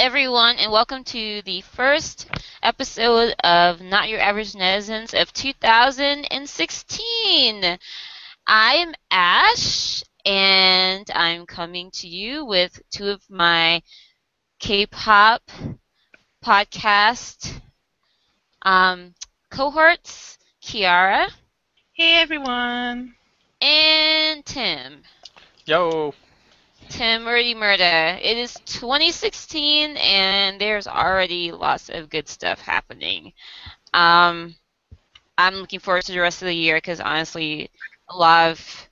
everyone, 0.00 0.56
and 0.56 0.72
welcome 0.72 1.04
to 1.04 1.42
the 1.42 1.60
first 1.60 2.26
episode 2.62 3.34
of 3.44 3.82
Not 3.82 4.08
Your 4.08 4.18
Average 4.20 4.54
Netizens 4.54 5.12
of 5.20 5.30
2016. 5.34 7.78
I'm 8.46 8.94
Ash, 9.10 10.02
and 10.24 11.06
I'm 11.14 11.44
coming 11.44 11.90
to 11.92 12.08
you 12.08 12.46
with 12.46 12.80
two 12.90 13.08
of 13.08 13.20
my 13.28 13.82
K-pop 14.58 15.42
podcast 16.42 17.60
um, 18.62 19.14
cohorts, 19.50 20.38
Kiara 20.62 21.28
Hey 21.92 22.14
everyone. 22.22 23.16
and 23.60 24.46
Tim. 24.46 25.02
Yo. 25.66 26.14
Tim 26.90 27.22
Murdy 27.22 27.54
Murda. 27.54 28.18
It 28.20 28.36
is 28.36 28.54
2016, 28.66 29.96
and 29.96 30.60
there's 30.60 30.88
already 30.88 31.52
lots 31.52 31.88
of 31.88 32.10
good 32.10 32.28
stuff 32.28 32.60
happening. 32.60 33.32
Um, 33.94 34.56
I'm 35.38 35.54
looking 35.54 35.80
forward 35.80 36.04
to 36.04 36.12
the 36.12 36.20
rest 36.20 36.42
of 36.42 36.46
the 36.46 36.54
year 36.54 36.76
because 36.76 37.00
honestly, 37.00 37.70
a 38.08 38.16
lot 38.16 38.50
of 38.50 38.88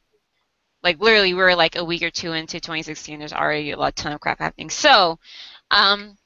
like 0.82 1.00
literally 1.00 1.34
we're 1.34 1.54
like 1.54 1.76
a 1.76 1.84
week 1.84 2.02
or 2.02 2.10
two 2.10 2.32
into 2.32 2.60
2016. 2.60 3.18
There's 3.18 3.32
already 3.32 3.72
a 3.72 3.76
lot 3.76 3.96
ton 3.96 4.12
of 4.12 4.20
crap 4.20 4.38
happening. 4.38 4.70
So, 4.70 5.18
um, 5.70 6.16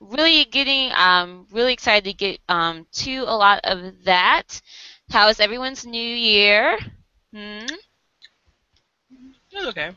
really 0.00 0.44
getting 0.44 0.92
um 0.92 1.46
really 1.52 1.72
excited 1.72 2.04
to 2.04 2.14
get 2.16 2.40
um 2.48 2.86
to 2.92 3.18
a 3.26 3.36
lot 3.36 3.60
of 3.64 4.04
that. 4.04 4.62
How 5.10 5.28
is 5.28 5.40
everyone's 5.40 5.84
new 5.84 5.98
year? 6.00 6.78
Hmm. 7.34 7.66
It's 9.50 9.66
okay. 9.66 9.90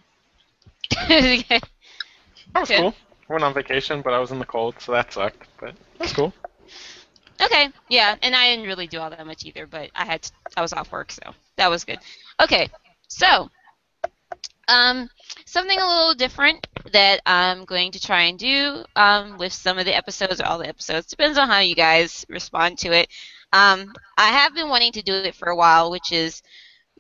That 0.91 2.62
was 2.62 2.70
Good. 2.70 2.77
cool. 2.77 2.95
Went 3.30 3.44
on 3.44 3.53
vacation, 3.53 4.02
but 4.02 4.13
I 4.13 4.20
was 4.20 4.31
in 4.31 4.39
the 4.39 4.45
cold, 4.45 4.75
so 4.80 4.91
that 4.91 5.11
sucked. 5.11 5.48
But 5.59 5.75
that's 5.98 6.13
cool. 6.13 6.34
Okay, 7.41 7.69
yeah, 7.89 8.16
and 8.22 8.36
I 8.36 8.50
didn't 8.50 8.67
really 8.67 8.88
do 8.88 9.00
all 9.00 9.09
that 9.09 9.25
much 9.25 9.44
either, 9.45 9.67
but 9.67 9.89
I 9.94 10.05
had 10.05 10.30
I 10.55 10.61
was 10.61 10.73
off 10.73 10.92
work, 10.92 11.11
so 11.11 11.33
that 11.58 11.69
was 11.69 11.83
good. 11.83 12.00
Okay, 12.42 12.69
so 13.08 13.50
um, 14.67 15.09
something 15.45 15.80
a 15.80 15.86
little 15.88 16.14
different 16.14 16.67
that 16.92 17.22
I'm 17.25 17.66
going 17.66 17.92
to 17.92 17.99
try 17.99 18.23
and 18.23 18.39
do 18.39 18.86
um, 18.95 19.38
with 19.38 19.53
some 19.53 19.77
of 19.77 19.86
the 19.86 19.95
episodes 19.95 20.39
or 20.39 20.45
all 20.45 20.58
the 20.58 20.67
episodes 20.67 21.08
depends 21.08 21.38
on 21.38 21.47
how 21.49 21.59
you 21.59 21.75
guys 21.75 22.25
respond 22.30 22.77
to 22.80 22.92
it. 22.92 23.09
Um, 23.53 23.94
I 24.17 24.30
have 24.30 24.55
been 24.55 24.70
wanting 24.70 24.94
to 24.94 25.02
do 25.02 25.14
it 25.14 25.36
for 25.36 25.49
a 25.49 25.55
while, 25.55 25.92
which 25.92 26.11
is 26.11 26.42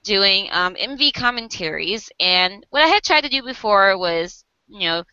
doing 0.05 0.47
um, 0.51 0.75
MV 0.75 1.13
commentaries, 1.13 2.09
and 2.19 2.65
what 2.69 2.83
I 2.83 2.87
had 2.87 3.03
tried 3.03 3.21
to 3.21 3.29
do 3.29 3.43
before 3.43 3.97
was, 3.97 4.45
you 4.67 4.81
know, 4.81 5.03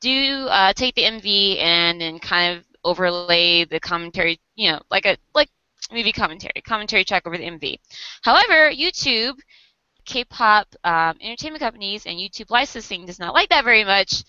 do 0.00 0.46
uh, 0.48 0.72
take 0.72 0.94
the 0.94 1.02
MV 1.02 1.58
and 1.58 2.00
then 2.00 2.18
kind 2.18 2.56
of 2.56 2.64
overlay 2.84 3.64
the 3.64 3.80
commentary, 3.80 4.40
you 4.54 4.70
know, 4.70 4.80
like 4.90 5.04
a 5.06 5.16
like 5.34 5.50
movie 5.92 6.12
commentary, 6.12 6.52
commentary 6.64 7.04
track 7.04 7.26
over 7.26 7.36
the 7.36 7.44
MV. 7.44 7.78
However, 8.22 8.70
YouTube, 8.70 9.38
K-pop 10.04 10.68
um, 10.84 11.16
entertainment 11.20 11.60
companies, 11.60 12.06
and 12.06 12.16
YouTube 12.16 12.50
licensing 12.50 13.06
does 13.06 13.18
not 13.18 13.34
like 13.34 13.48
that 13.50 13.64
very 13.64 13.84
much, 13.84 14.22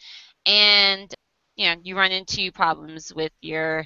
and 0.45 1.13
you 1.55 1.65
know 1.65 1.75
you 1.83 1.95
run 1.95 2.11
into 2.11 2.51
problems 2.51 3.13
with 3.13 3.31
your 3.41 3.85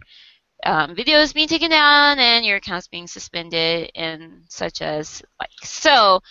um, 0.66 0.95
videos 0.95 1.33
being 1.33 1.47
taken 1.47 1.69
down 1.69 2.19
and 2.19 2.45
your 2.45 2.58
accounts 2.58 2.88
being 2.88 3.08
suspended 3.08 3.92
and 3.95 4.44
such 4.50 4.81
as 4.81 5.22
like 5.39 5.50
so. 5.64 6.22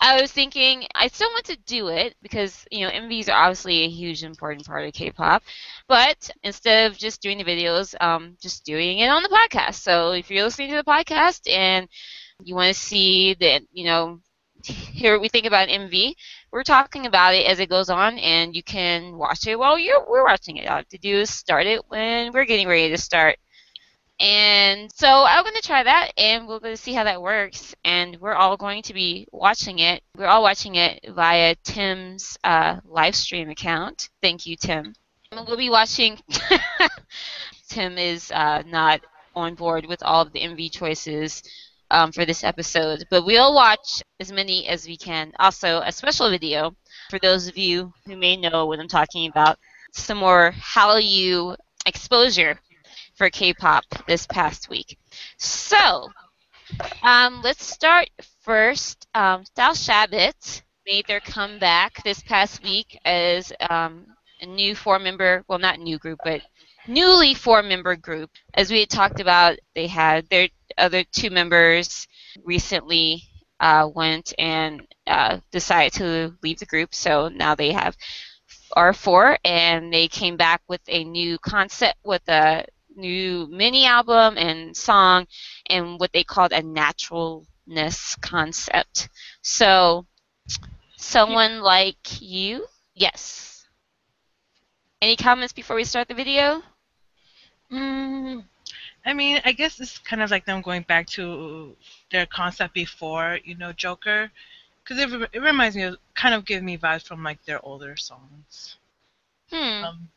I 0.00 0.20
was 0.20 0.32
thinking 0.32 0.84
I 0.96 1.06
still 1.06 1.28
want 1.30 1.44
to 1.46 1.56
do 1.64 1.88
it 1.88 2.16
because 2.22 2.66
you 2.72 2.84
know 2.84 2.92
MVs 2.92 3.28
are 3.28 3.44
obviously 3.44 3.84
a 3.84 3.88
huge 3.88 4.24
important 4.24 4.66
part 4.66 4.84
of 4.86 4.92
K-pop, 4.94 5.44
but 5.86 6.28
instead 6.42 6.90
of 6.90 6.98
just 6.98 7.22
doing 7.22 7.38
the 7.38 7.44
videos, 7.44 7.94
um, 8.00 8.36
just 8.42 8.64
doing 8.64 8.98
it 8.98 9.08
on 9.08 9.22
the 9.22 9.28
podcast. 9.28 9.74
So 9.74 10.10
if 10.12 10.28
you're 10.30 10.42
listening 10.44 10.70
to 10.70 10.76
the 10.76 10.82
podcast 10.84 11.48
and 11.48 11.88
you 12.42 12.54
want 12.56 12.74
to 12.74 12.80
see 12.80 13.34
that, 13.34 13.62
you 13.72 13.84
know, 13.84 14.20
hear 14.64 15.12
what 15.14 15.22
we 15.22 15.28
think 15.28 15.46
about 15.46 15.68
MV, 15.68 16.16
we're 16.52 16.62
talking 16.62 17.06
about 17.06 17.34
it 17.34 17.46
as 17.46 17.58
it 17.58 17.70
goes 17.70 17.88
on, 17.88 18.18
and 18.18 18.54
you 18.54 18.62
can 18.62 19.16
watch 19.16 19.46
it 19.46 19.58
while 19.58 19.78
you're 19.78 20.04
we're 20.08 20.24
watching 20.24 20.58
it. 20.58 20.68
All 20.68 20.76
you 20.76 20.78
have 20.78 20.88
to 20.88 20.98
do 20.98 21.20
is 21.20 21.30
start 21.30 21.66
it 21.66 21.80
when 21.88 22.30
we're 22.32 22.44
getting 22.44 22.68
ready 22.68 22.90
to 22.90 22.98
start. 22.98 23.38
And 24.20 24.90
so 24.94 25.08
I'm 25.08 25.42
going 25.42 25.56
to 25.56 25.66
try 25.66 25.82
that, 25.82 26.12
and 26.16 26.46
we're 26.46 26.60
going 26.60 26.76
to 26.76 26.80
see 26.80 26.92
how 26.92 27.04
that 27.04 27.22
works. 27.22 27.74
And 27.84 28.18
we're 28.20 28.34
all 28.34 28.56
going 28.56 28.82
to 28.82 28.94
be 28.94 29.26
watching 29.32 29.80
it. 29.80 30.02
We're 30.16 30.26
all 30.26 30.42
watching 30.42 30.76
it 30.76 31.04
via 31.08 31.56
Tim's 31.64 32.38
uh, 32.44 32.76
live 32.84 33.16
stream 33.16 33.48
account. 33.48 34.10
Thank 34.20 34.46
you, 34.46 34.56
Tim. 34.56 34.94
We'll 35.32 35.56
be 35.56 35.70
watching. 35.70 36.20
Tim 37.68 37.96
is 37.96 38.30
uh, 38.30 38.62
not 38.66 39.00
on 39.34 39.54
board 39.54 39.86
with 39.86 40.02
all 40.02 40.22
of 40.22 40.32
the 40.32 40.40
MV 40.40 40.70
choices 40.70 41.42
um, 41.92 42.10
for 42.10 42.24
this 42.24 42.42
episode, 42.42 43.06
but 43.10 43.24
we'll 43.24 43.54
watch 43.54 44.02
as 44.18 44.32
many 44.32 44.66
as 44.66 44.86
we 44.86 44.96
can. 44.96 45.30
Also, 45.38 45.80
a 45.84 45.92
special 45.92 46.30
video 46.30 46.74
for 47.10 47.18
those 47.18 47.46
of 47.46 47.56
you 47.56 47.92
who 48.06 48.16
may 48.16 48.36
know 48.36 48.66
what 48.66 48.80
I'm 48.80 48.88
talking 48.88 49.28
about. 49.28 49.58
Some 49.92 50.18
more 50.18 50.52
Hallyu 50.52 51.54
exposure 51.84 52.58
for 53.14 53.28
K-pop 53.28 53.84
this 54.08 54.26
past 54.26 54.70
week. 54.70 54.98
So, 55.36 56.08
um, 57.02 57.42
let's 57.42 57.64
start 57.64 58.08
first. 58.40 59.06
Um, 59.14 59.44
Dalshabet 59.54 60.62
made 60.86 61.06
their 61.06 61.20
comeback 61.20 62.02
this 62.04 62.22
past 62.22 62.64
week 62.64 62.98
as 63.04 63.52
um, 63.68 64.06
a 64.40 64.46
new 64.46 64.74
four-member, 64.74 65.44
well, 65.46 65.58
not 65.58 65.78
new 65.78 65.98
group, 65.98 66.20
but 66.24 66.40
newly 66.88 67.34
four-member 67.34 67.96
group. 67.96 68.30
As 68.54 68.70
we 68.70 68.80
had 68.80 68.90
talked 68.90 69.20
about, 69.20 69.58
they 69.74 69.86
had 69.86 70.26
their 70.30 70.48
other 70.78 71.04
two 71.04 71.30
members 71.30 72.06
recently 72.44 73.22
uh, 73.60 73.88
went 73.94 74.32
and 74.38 74.86
uh, 75.06 75.38
decided 75.50 75.92
to 75.94 76.34
leave 76.42 76.58
the 76.58 76.66
group, 76.66 76.94
so 76.94 77.28
now 77.28 77.54
they 77.54 77.72
have 77.72 77.96
are 78.74 78.92
four, 78.92 79.38
and 79.44 79.92
they 79.92 80.08
came 80.08 80.36
back 80.36 80.62
with 80.68 80.80
a 80.88 81.04
new 81.04 81.38
concept 81.38 81.98
with 82.04 82.26
a 82.28 82.64
new 82.96 83.46
mini 83.50 83.84
album 83.86 84.36
and 84.38 84.76
song, 84.76 85.26
and 85.68 85.98
what 86.00 86.12
they 86.12 86.24
called 86.24 86.52
a 86.52 86.62
naturalness 86.62 88.16
concept. 88.20 89.08
So, 89.42 90.06
someone 90.96 91.60
like 91.60 92.20
you, 92.22 92.66
yes. 92.94 93.66
Any 95.02 95.16
comments 95.16 95.52
before 95.52 95.76
we 95.76 95.84
start 95.84 96.08
the 96.08 96.14
video? 96.14 96.62
Mm, 97.70 98.44
I 99.04 99.12
mean, 99.12 99.40
I 99.44 99.52
guess 99.52 99.80
it's 99.80 99.98
kind 99.98 100.22
of 100.22 100.30
like 100.30 100.44
them 100.46 100.62
going 100.62 100.82
back 100.82 101.06
to 101.08 101.76
their 102.10 102.26
concept 102.26 102.74
before, 102.74 103.38
you 103.44 103.56
know, 103.56 103.72
Joker, 103.72 104.30
because 104.82 105.02
it, 105.02 105.30
it 105.32 105.40
reminds 105.40 105.76
me 105.76 105.82
of 105.82 105.96
kind 106.14 106.34
of 106.34 106.44
give 106.44 106.62
me 106.62 106.78
vibes 106.78 107.06
from 107.06 107.22
like 107.22 107.44
their 107.44 107.64
older 107.64 107.96
songs. 107.96 108.76
Hmm. 109.50 109.84
Um, 109.84 110.08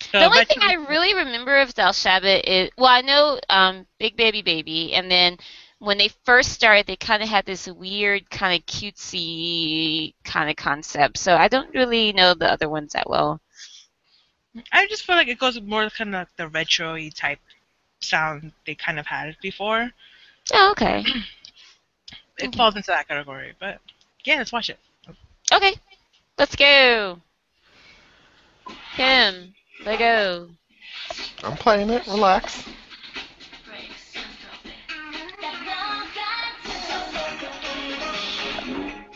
so 0.00 0.18
the 0.18 0.24
only 0.24 0.44
thing 0.46 0.58
I 0.62 0.74
really 0.74 1.14
remember 1.14 1.60
of 1.60 1.74
Dalshabet 1.74 2.42
is 2.44 2.70
well, 2.78 2.88
I 2.88 3.02
know 3.02 3.38
um, 3.50 3.86
Big 3.98 4.16
Baby 4.16 4.40
Baby, 4.42 4.94
and 4.94 5.10
then 5.10 5.36
when 5.78 5.98
they 5.98 6.08
first 6.24 6.52
started, 6.52 6.86
they 6.86 6.96
kind 6.96 7.22
of 7.22 7.28
had 7.28 7.46
this 7.46 7.66
weird, 7.66 8.28
kind 8.30 8.58
of 8.58 8.66
cutesy 8.66 10.14
kind 10.24 10.50
of 10.50 10.56
concept. 10.56 11.18
So 11.18 11.36
I 11.36 11.48
don't 11.48 11.74
really 11.74 12.12
know 12.12 12.34
the 12.34 12.50
other 12.50 12.68
ones 12.68 12.92
that 12.92 13.08
well. 13.08 13.40
I 14.72 14.86
just 14.86 15.04
feel 15.04 15.16
like 15.16 15.28
it 15.28 15.38
goes 15.38 15.60
more 15.60 15.88
kind 15.90 16.14
of 16.14 16.20
like 16.20 16.36
the 16.36 16.48
retro-y 16.48 17.10
type 17.14 17.38
sound 18.00 18.52
they 18.66 18.74
kind 18.74 18.98
of 18.98 19.06
had 19.06 19.36
before. 19.42 19.90
Oh, 20.52 20.70
okay. 20.72 21.04
It 22.38 22.46
Okay. 22.46 22.56
falls 22.56 22.74
into 22.74 22.86
that 22.86 23.06
category, 23.06 23.52
but 23.60 23.80
yeah, 24.24 24.36
let's 24.36 24.50
watch 24.50 24.70
it. 24.70 24.78
Okay, 25.52 25.74
let's 26.38 26.56
go. 26.56 27.20
Kim, 28.96 29.54
let 29.84 29.98
go. 29.98 30.48
I'm 31.42 31.56
playing 31.56 31.90
it. 31.90 32.06
Relax. 32.06 32.64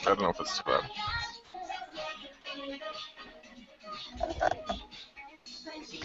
I 0.02 0.08
don't 0.08 0.20
know 0.20 0.28
if 0.28 0.40
it's 0.40 0.58
too 0.58 0.64
bad. 0.66 0.82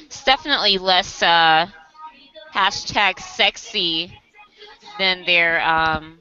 It's 0.05 0.23
definitely 0.23 0.77
less 0.77 1.21
uh, 1.21 1.67
hashtag 2.53 3.19
sexy 3.19 4.19
than 4.97 5.25
their 5.25 5.61
um, 5.61 6.19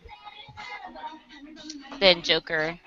than 2.00 2.22
Joker. 2.22 2.78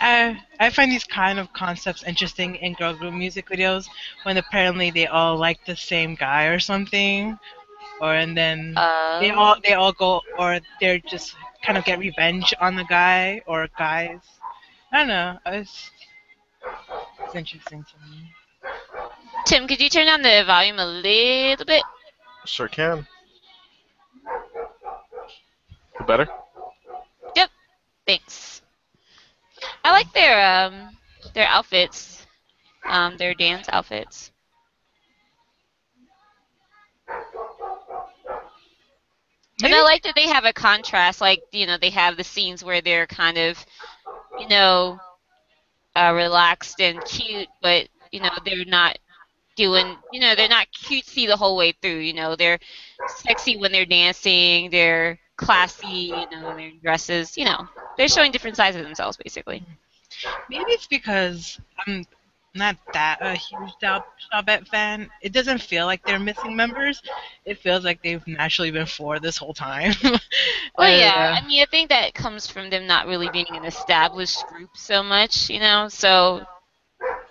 I 0.00 0.38
I 0.58 0.70
find 0.70 0.90
these 0.92 1.04
kind 1.04 1.38
of 1.38 1.52
concepts 1.52 2.02
interesting 2.02 2.56
in 2.56 2.74
girl 2.74 2.94
group 2.94 3.14
music 3.14 3.48
videos 3.48 3.86
when 4.24 4.36
apparently 4.36 4.90
they 4.90 5.06
all 5.06 5.36
like 5.36 5.64
the 5.66 5.76
same 5.76 6.14
guy 6.14 6.46
or 6.46 6.58
something, 6.58 7.38
or 8.00 8.14
and 8.14 8.36
then 8.36 8.74
Uh, 8.76 9.20
they 9.20 9.30
all 9.30 9.56
they 9.62 9.74
all 9.74 9.92
go 9.92 10.22
or 10.38 10.60
they're 10.80 10.98
just 10.98 11.34
kind 11.64 11.78
of 11.78 11.84
get 11.84 11.98
revenge 11.98 12.54
on 12.60 12.76
the 12.76 12.84
guy 12.84 13.40
or 13.46 13.68
guys. 13.78 14.20
I 14.92 14.98
don't 14.98 15.08
know. 15.08 15.38
It's, 15.46 15.90
it's 17.24 17.34
interesting 17.34 17.84
to 17.84 17.96
me. 18.10 18.32
Tim, 19.46 19.66
could 19.68 19.80
you 19.80 19.88
turn 19.88 20.06
down 20.06 20.22
the 20.22 20.42
volume 20.46 20.78
a 20.78 20.86
little 20.86 21.64
bit? 21.66 21.82
Sure 22.44 22.68
can. 22.68 23.06
Better? 26.06 26.28
Yep. 27.36 27.50
Thanks. 28.06 28.62
I 29.84 29.92
like 29.92 30.12
their 30.12 30.66
um 30.66 30.96
their 31.34 31.46
outfits, 31.46 32.26
um 32.84 33.16
their 33.16 33.34
dance 33.34 33.68
outfits. 33.70 34.32
And 39.62 39.74
I 39.74 39.82
like 39.82 40.02
that 40.04 40.14
they 40.14 40.26
have 40.28 40.44
a 40.46 40.52
contrast, 40.52 41.20
like 41.20 41.42
you 41.52 41.66
know 41.66 41.76
they 41.76 41.90
have 41.90 42.16
the 42.16 42.24
scenes 42.24 42.64
where 42.64 42.80
they're 42.80 43.06
kind 43.06 43.36
of, 43.36 43.64
you 44.38 44.48
know, 44.48 44.98
uh, 45.96 46.12
relaxed 46.14 46.80
and 46.80 47.04
cute, 47.04 47.48
but 47.62 47.88
you 48.12 48.20
know 48.20 48.30
they're 48.44 48.64
not 48.64 48.98
doing, 49.56 49.96
you 50.10 50.20
know, 50.20 50.34
they're 50.34 50.48
not 50.48 50.68
cutesy 50.72 51.26
the 51.26 51.36
whole 51.36 51.56
way 51.56 51.72
through. 51.72 51.98
You 51.98 52.14
know, 52.14 52.36
they're 52.36 52.58
sexy 53.06 53.56
when 53.56 53.72
they're 53.72 53.86
dancing, 53.86 54.70
they're 54.70 55.18
classy, 55.36 55.86
you 55.88 56.26
know, 56.30 56.48
in 56.50 56.56
their 56.56 56.72
dresses. 56.82 57.36
You 57.36 57.44
know, 57.46 57.68
they're 57.96 58.08
showing 58.08 58.32
different 58.32 58.56
sides 58.56 58.76
of 58.76 58.82
themselves, 58.82 59.16
basically. 59.16 59.64
Maybe 60.48 60.72
it's 60.72 60.86
because 60.86 61.60
I'm 61.86 62.04
not 62.54 62.76
that 62.92 63.18
a 63.20 63.34
huge 63.34 63.72
Chabet 63.80 64.66
fan. 64.68 65.10
It 65.22 65.32
doesn't 65.32 65.60
feel 65.60 65.86
like 65.86 66.04
they're 66.04 66.18
missing 66.18 66.56
members. 66.56 67.02
It 67.44 67.58
feels 67.58 67.84
like 67.84 68.02
they've 68.02 68.26
naturally 68.26 68.70
been 68.70 68.86
four 68.86 69.18
this 69.18 69.36
whole 69.38 69.54
time. 69.54 69.92
Well, 70.76 70.90
yeah, 70.90 71.12
Uh, 71.12 71.36
I 71.36 71.46
mean, 71.46 71.62
I 71.62 71.66
think 71.66 71.88
that 71.90 72.14
comes 72.14 72.46
from 72.46 72.70
them 72.70 72.86
not 72.86 73.06
really 73.06 73.28
being 73.28 73.46
an 73.56 73.64
established 73.64 74.46
group 74.46 74.76
so 74.76 75.02
much, 75.02 75.50
you 75.50 75.60
know. 75.60 75.88
So 75.88 76.46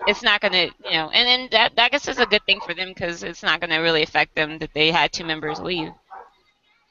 it's 0.09 0.23
not 0.23 0.41
gonna, 0.41 0.65
you 0.85 0.91
know, 0.91 1.09
and 1.11 1.27
then 1.27 1.49
that 1.51 1.75
that 1.75 1.85
I 1.85 1.89
guess 1.89 2.07
is 2.07 2.19
a 2.19 2.25
good 2.25 2.45
thing 2.45 2.59
for 2.61 2.73
them 2.73 2.89
because 2.89 3.23
it's 3.23 3.43
not 3.43 3.59
gonna 3.61 3.81
really 3.81 4.03
affect 4.03 4.35
them 4.35 4.57
that 4.59 4.73
they 4.73 4.91
had 4.91 5.11
two 5.13 5.23
members 5.25 5.59
leave. 5.59 5.91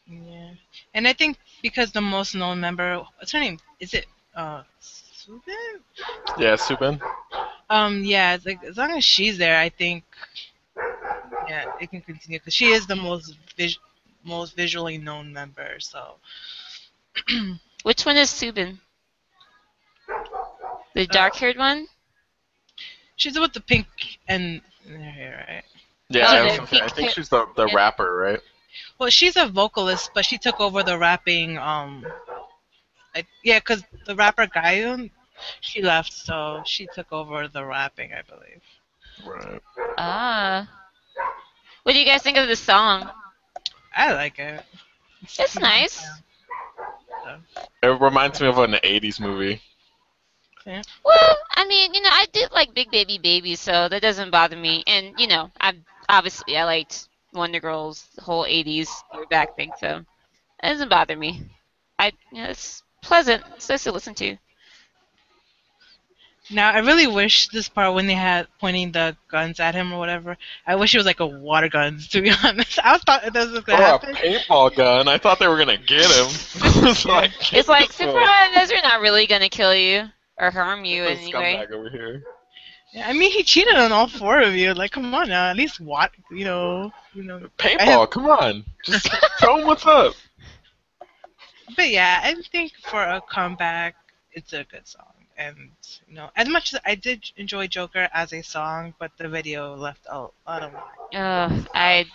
Yeah, 0.07 0.53
and 0.95 1.07
I 1.09 1.13
think 1.13 1.39
because 1.63 1.93
the 1.93 2.01
most 2.01 2.35
known 2.35 2.61
member, 2.61 2.99
what's 3.19 3.33
her 3.33 3.41
name? 3.41 3.59
Is 3.81 3.95
it 3.95 4.07
uh 4.35 4.63
Subin? 4.81 5.81
Yeah, 6.39 6.57
Subin. 6.57 7.01
Um, 7.71 8.03
yeah, 8.05 8.35
it's 8.35 8.47
like 8.47 8.63
as 8.65 8.77
long 8.79 8.93
as 8.93 9.05
she's 9.05 9.37
there, 9.39 9.59
I 9.59 9.69
think, 9.69 10.05
yeah, 11.49 11.65
it 11.81 11.91
can 11.91 12.01
continue 12.01 12.39
because 12.39 12.55
she 12.55 12.69
is 12.71 12.87
the 12.87 12.97
most 12.97 13.37
vis- 13.57 13.79
most 14.25 14.57
visually 14.57 14.99
known 14.99 15.33
member. 15.33 15.79
So 15.81 16.17
Which 17.83 18.05
one 18.07 18.17
is 18.17 18.31
Subin? 18.31 18.81
The 20.95 21.07
dark-haired 21.07 21.57
one? 21.57 21.89
She's 23.19 23.39
with 23.39 23.53
the 23.53 23.61
pink 23.61 23.87
and 24.27 24.63
hair, 24.89 25.45
right? 25.47 25.65
Yeah, 26.09 26.27
Oh, 26.27 26.37
I, 26.37 26.61
was 26.61 26.73
I 26.73 26.89
think 26.89 27.11
she's 27.11 27.29
the, 27.29 27.47
the 27.55 27.67
yeah. 27.67 27.75
rapper, 27.75 28.17
right? 28.17 28.41
Well, 28.99 29.11
she's 29.11 29.37
a 29.37 29.47
vocalist, 29.47 30.11
but 30.15 30.25
she 30.25 30.39
took 30.39 30.61
over 30.61 30.83
the 30.83 30.97
rapping. 30.99 31.59
Um, 31.59 32.07
I, 33.15 33.25
yeah, 33.45 33.59
because 33.59 33.85
the 34.07 34.15
rapper 34.15 34.47
Gayun, 34.47 35.11
she 35.61 35.83
left, 35.83 36.13
so 36.13 36.63
she 36.65 36.89
took 36.95 37.13
over 37.13 37.49
the 37.49 37.65
rapping, 37.65 38.13
I 38.15 38.23
believe. 38.23 38.63
Right. 39.27 39.61
Ah. 39.99 40.69
What 41.83 41.93
do 41.93 41.99
you 41.99 42.07
guys 42.07 42.23
think 42.23 42.39
of 42.39 42.49
the 42.49 42.57
song? 42.57 43.11
I 43.95 44.13
like 44.13 44.39
it. 44.39 44.63
It's 45.23 45.59
nice. 45.59 46.07
It 47.83 48.01
reminds 48.01 48.41
me 48.41 48.47
of 48.47 48.59
an 48.59 48.73
80s 48.73 49.21
movie. 49.21 49.61
Well, 51.05 51.37
I 51.57 51.67
mean, 51.67 51.95
you 51.95 52.01
know, 52.01 52.11
I 52.13 52.27
did 52.33 52.51
like 52.53 52.75
Big 52.75 52.91
Baby 52.91 53.19
Baby, 53.19 53.55
so 53.57 53.89
that 53.89 54.03
doesn't 54.03 54.31
bother 54.31 54.57
me. 54.57 54.85
And 54.87 55.19
you 55.19 55.27
know, 55.27 55.51
I 55.61 55.75
obviously 56.09 56.57
I 56.57 56.65
liked 56.65 57.09
Wonder 57.33 57.61
Girls, 57.61 58.07
the 58.15 58.23
whole 58.23 58.45
'80s 58.45 59.05
back 59.31 59.57
thing, 59.57 59.73
so 59.79 60.05
that 60.61 60.71
doesn't 60.71 60.89
bother 60.89 61.17
me. 61.17 61.43
I, 61.99 62.13
you 62.33 62.43
know, 62.43 62.51
it's 62.51 62.83
pleasant. 63.03 63.45
It's 63.57 63.69
nice 63.69 63.85
to 63.85 63.93
listen 63.93 64.15
to. 64.17 64.37
Now, 66.51 66.71
I 66.71 66.79
really 66.79 67.07
wish 67.07 67.49
this 67.49 67.69
part 67.69 67.95
when 67.95 68.07
they 68.07 68.15
had 68.15 68.47
pointing 68.59 68.93
the 68.93 69.17
guns 69.31 69.61
at 69.61 69.75
him 69.75 69.93
or 69.93 69.99
whatever. 69.99 70.39
I 70.67 70.77
wish 70.77 70.95
it 70.95 70.99
was 70.99 71.07
like 71.07 71.21
a 71.21 71.27
water 71.27 71.69
guns. 71.69 72.09
To 72.13 72.23
be 72.23 72.31
honest, 72.45 72.79
I 72.83 72.97
thought 72.99 73.33
that 73.33 73.51
was 73.51 73.61
gonna 73.65 73.79
a 73.79 73.83
happen. 73.83 74.15
paintball 74.15 74.75
gun. 74.77 75.09
I 75.09 75.19
thought 75.19 75.39
they 75.39 75.49
were 75.49 75.59
gonna 75.59 75.77
get 75.77 76.07
him. 76.07 76.27
it's 76.89 77.05
like, 77.05 77.33
It's 77.53 77.69
like 77.69 77.89
get 77.89 77.93
surprise, 77.93 78.69
they're 78.69 78.83
not 78.83 79.01
really 79.01 79.27
gonna 79.27 79.49
kill 79.51 79.75
you 79.75 80.09
or 80.39 80.51
harm 80.51 80.85
you 80.85 81.05
in 81.05 81.17
this 81.17 81.23
any 81.25 81.35
way. 81.35 81.67
over 81.73 81.91
here. 81.91 82.23
Yeah, 82.93 83.07
I 83.09 83.13
mean, 83.13 83.31
he 83.31 83.43
cheated 83.43 83.77
on 83.77 83.93
all 83.93 84.09
four 84.09 84.41
of 84.41 84.55
you. 84.55 84.73
Like, 84.73 84.93
come 84.93 85.15
on 85.15 85.29
now, 85.29 85.51
at 85.51 85.57
least 85.57 85.79
what 85.79 86.11
you 86.31 86.45
know, 86.45 86.91
you 87.15 87.23
know. 87.23 87.41
Paintball, 87.59 88.11
come 88.11 88.27
on. 88.27 88.65
Just 88.85 89.11
show 89.41 89.59
him 89.59 89.67
what's 89.67 89.87
up. 89.87 90.15
But 91.77 91.91
yeah, 91.91 92.21
I 92.25 92.35
think 92.51 92.73
for 92.83 93.03
a 93.03 93.21
comeback, 93.21 93.95
it's 94.33 94.55
a 94.55 94.65
good 94.65 94.89
song. 94.89 95.13
And 95.37 95.71
you 96.09 96.15
know, 96.15 96.31
as 96.35 96.49
much 96.49 96.73
as 96.73 96.81
I 96.85 96.95
did 96.95 97.31
enjoy 97.37 97.67
Joker 97.67 98.09
as 98.13 98.33
a 98.33 98.43
song, 98.43 98.95
but 98.99 99.13
the 99.19 99.29
video 99.29 99.77
left 99.77 100.07
a 100.11 100.29
lot 100.47 100.63
of. 100.63 100.75
Uh, 101.15 101.63
I 101.75 102.07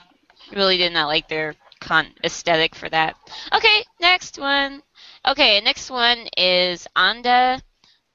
really 0.51 0.77
did 0.77 0.91
not 0.91 1.07
like 1.07 1.29
their 1.29 1.55
con 1.79 2.07
aesthetic 2.23 2.75
for 2.75 2.89
that. 2.89 3.15
Okay, 3.53 3.85
next 4.01 4.39
one. 4.39 4.81
Okay, 5.25 5.61
next 5.61 5.89
one 5.91 6.27
is 6.35 6.87
Anda, 6.95 7.61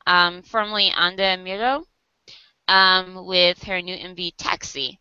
um, 0.09 0.43
formerly 0.43 0.91
Anda 0.97 1.37
Miro, 1.37 1.85
um, 2.67 3.27
with 3.27 3.63
her 3.65 3.81
new 3.81 3.95
MV 3.95 4.33
Taxi. 4.39 4.99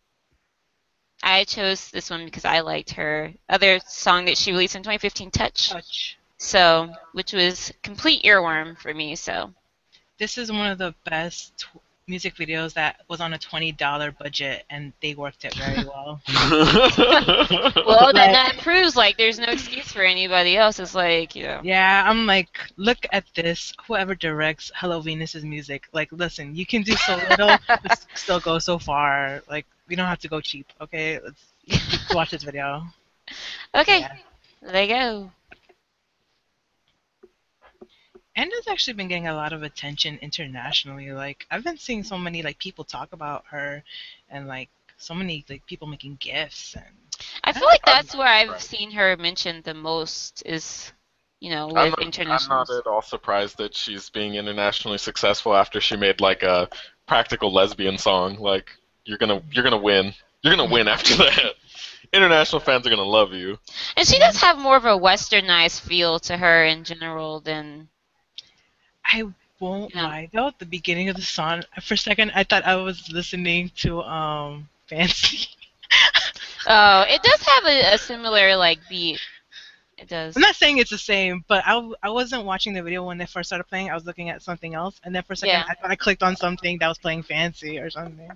I 1.22 1.44
chose 1.44 1.90
this 1.90 2.10
one 2.10 2.26
because 2.26 2.44
I 2.44 2.60
liked 2.60 2.90
her 2.92 3.32
other 3.48 3.80
song 3.86 4.26
that 4.26 4.36
she 4.36 4.52
released 4.52 4.76
in 4.76 4.82
2015, 4.82 5.30
Touch. 5.30 5.70
Touch. 5.70 6.18
So, 6.36 6.92
which 7.12 7.32
was 7.32 7.72
complete 7.82 8.22
earworm 8.22 8.78
for 8.78 8.94
me. 8.94 9.16
So, 9.16 9.52
This 10.18 10.38
is 10.38 10.52
one 10.52 10.70
of 10.70 10.78
the 10.78 10.94
best 11.04 11.66
music 12.08 12.34
videos 12.34 12.72
that 12.74 13.00
was 13.08 13.20
on 13.20 13.32
a 13.34 13.38
twenty 13.38 13.72
dollar 13.72 14.10
budget, 14.12 14.64
and 14.70 14.92
they 15.02 15.14
worked 15.14 15.44
it 15.44 15.54
very 15.54 15.84
well. 15.92 16.20
well, 17.86 18.12
then 18.12 18.32
that 18.32 18.56
proves 18.62 18.96
like 18.96 19.16
there's 19.16 19.38
no 19.38 19.46
excuse 19.46 19.92
for 19.92 20.02
anybody 20.02 20.56
else. 20.56 20.78
It's 20.78 20.94
like, 20.94 21.34
you 21.36 21.44
know. 21.44 21.60
Yeah, 21.62 22.04
I'm 22.06 22.26
like, 22.26 22.48
look 22.76 22.98
at 23.12 23.24
this. 23.34 23.72
Whoever 23.86 24.14
directs 24.14 24.70
Hello 24.74 25.00
Venus's 25.00 25.44
music, 25.44 25.88
like, 25.92 26.10
listen, 26.12 26.54
you 26.54 26.66
can 26.66 26.82
do 26.82 26.92
so 26.92 27.16
little, 27.30 27.56
but 27.68 28.06
still 28.14 28.40
go 28.40 28.58
so 28.58 28.78
far. 28.78 29.42
Like, 29.48 29.66
we 29.88 29.96
don't 29.96 30.06
have 30.06 30.20
to 30.20 30.28
go 30.28 30.40
cheap, 30.40 30.66
okay? 30.80 31.18
Let's 31.22 32.14
watch 32.14 32.30
this 32.30 32.42
video. 32.42 32.84
Okay, 33.74 34.00
Yeah. 34.00 34.16
there 34.62 34.82
you 34.82 34.88
go. 34.88 35.32
Anda's 38.38 38.68
actually 38.68 38.94
been 38.94 39.08
getting 39.08 39.26
a 39.26 39.34
lot 39.34 39.52
of 39.52 39.64
attention 39.64 40.16
internationally. 40.22 41.10
Like, 41.10 41.44
I've 41.50 41.64
been 41.64 41.76
seeing 41.76 42.04
so 42.04 42.16
many 42.16 42.42
like 42.44 42.60
people 42.60 42.84
talk 42.84 43.12
about 43.12 43.44
her, 43.50 43.82
and 44.30 44.46
like 44.46 44.68
so 44.96 45.12
many 45.12 45.44
like 45.48 45.66
people 45.66 45.88
making 45.88 46.18
gifts 46.20 46.74
and. 46.74 46.84
I 47.42 47.52
feel 47.52 47.64
like 47.64 47.84
that's 47.84 48.14
where 48.14 48.28
I've 48.28 48.50
right. 48.50 48.60
seen 48.60 48.92
her 48.92 49.16
mentioned 49.16 49.64
the 49.64 49.74
most 49.74 50.44
is, 50.46 50.92
you 51.40 51.50
know, 51.50 51.68
I'm 51.74 51.90
with 51.98 52.16
not, 52.16 52.42
I'm 52.42 52.48
not 52.48 52.70
at 52.70 52.86
all 52.86 53.02
surprised 53.02 53.58
that 53.58 53.74
she's 53.74 54.08
being 54.08 54.34
internationally 54.34 54.98
successful 54.98 55.56
after 55.56 55.80
she 55.80 55.96
made 55.96 56.20
like 56.20 56.44
a 56.44 56.68
practical 57.08 57.52
lesbian 57.52 57.98
song. 57.98 58.36
Like 58.36 58.70
you're 59.04 59.18
gonna 59.18 59.42
you're 59.50 59.64
gonna 59.64 59.78
win. 59.78 60.14
You're 60.42 60.54
gonna 60.54 60.70
win 60.70 60.86
after 60.86 61.16
that. 61.16 61.54
International 62.12 62.60
fans 62.60 62.86
are 62.86 62.90
gonna 62.90 63.02
love 63.02 63.32
you. 63.32 63.58
And 63.96 64.06
she 64.06 64.20
does 64.20 64.36
have 64.36 64.58
more 64.58 64.76
of 64.76 64.84
a 64.84 64.96
westernized 64.96 65.80
feel 65.80 66.20
to 66.20 66.36
her 66.36 66.64
in 66.64 66.84
general 66.84 67.40
than. 67.40 67.88
I 69.08 69.24
won't 69.60 69.94
Yeah. 69.94 70.04
lie 70.04 70.28
though, 70.32 70.48
at 70.48 70.58
the 70.58 70.66
beginning 70.66 71.08
of 71.08 71.16
the 71.16 71.22
song, 71.22 71.62
for 71.82 71.94
a 71.94 71.98
second 71.98 72.32
I 72.34 72.44
thought 72.44 72.64
I 72.64 72.76
was 72.76 73.10
listening 73.10 73.70
to 73.76 74.02
um 74.02 74.68
Fancy. 74.88 75.48
Oh, 76.66 77.02
it 77.08 77.22
does 77.22 77.42
have 77.42 77.64
a, 77.64 77.94
a 77.94 77.98
similar 77.98 78.54
like 78.56 78.78
beat. 78.90 79.20
It 79.96 80.08
does. 80.08 80.36
I'm 80.36 80.42
not 80.42 80.54
saying 80.54 80.78
it's 80.78 80.90
the 80.90 80.98
same, 80.98 81.44
but 81.48 81.64
I, 81.66 81.72
w- 81.72 81.94
I 82.02 82.10
wasn't 82.10 82.44
watching 82.44 82.74
the 82.74 82.82
video 82.82 83.02
when 83.04 83.16
they 83.18 83.26
first 83.26 83.48
started 83.48 83.64
playing. 83.64 83.90
I 83.90 83.94
was 83.94 84.04
looking 84.04 84.28
at 84.28 84.42
something 84.42 84.74
else, 84.74 85.00
and 85.02 85.14
then 85.14 85.22
for 85.22 85.32
a 85.32 85.36
second 85.36 85.54
Yeah. 85.60 85.64
I 85.68 85.74
thought 85.74 85.90
I 85.90 85.96
clicked 85.96 86.22
on 86.22 86.36
something 86.36 86.78
that 86.78 86.88
was 86.88 86.98
playing 86.98 87.22
Fancy 87.22 87.78
or 87.78 87.88
something. 87.90 88.30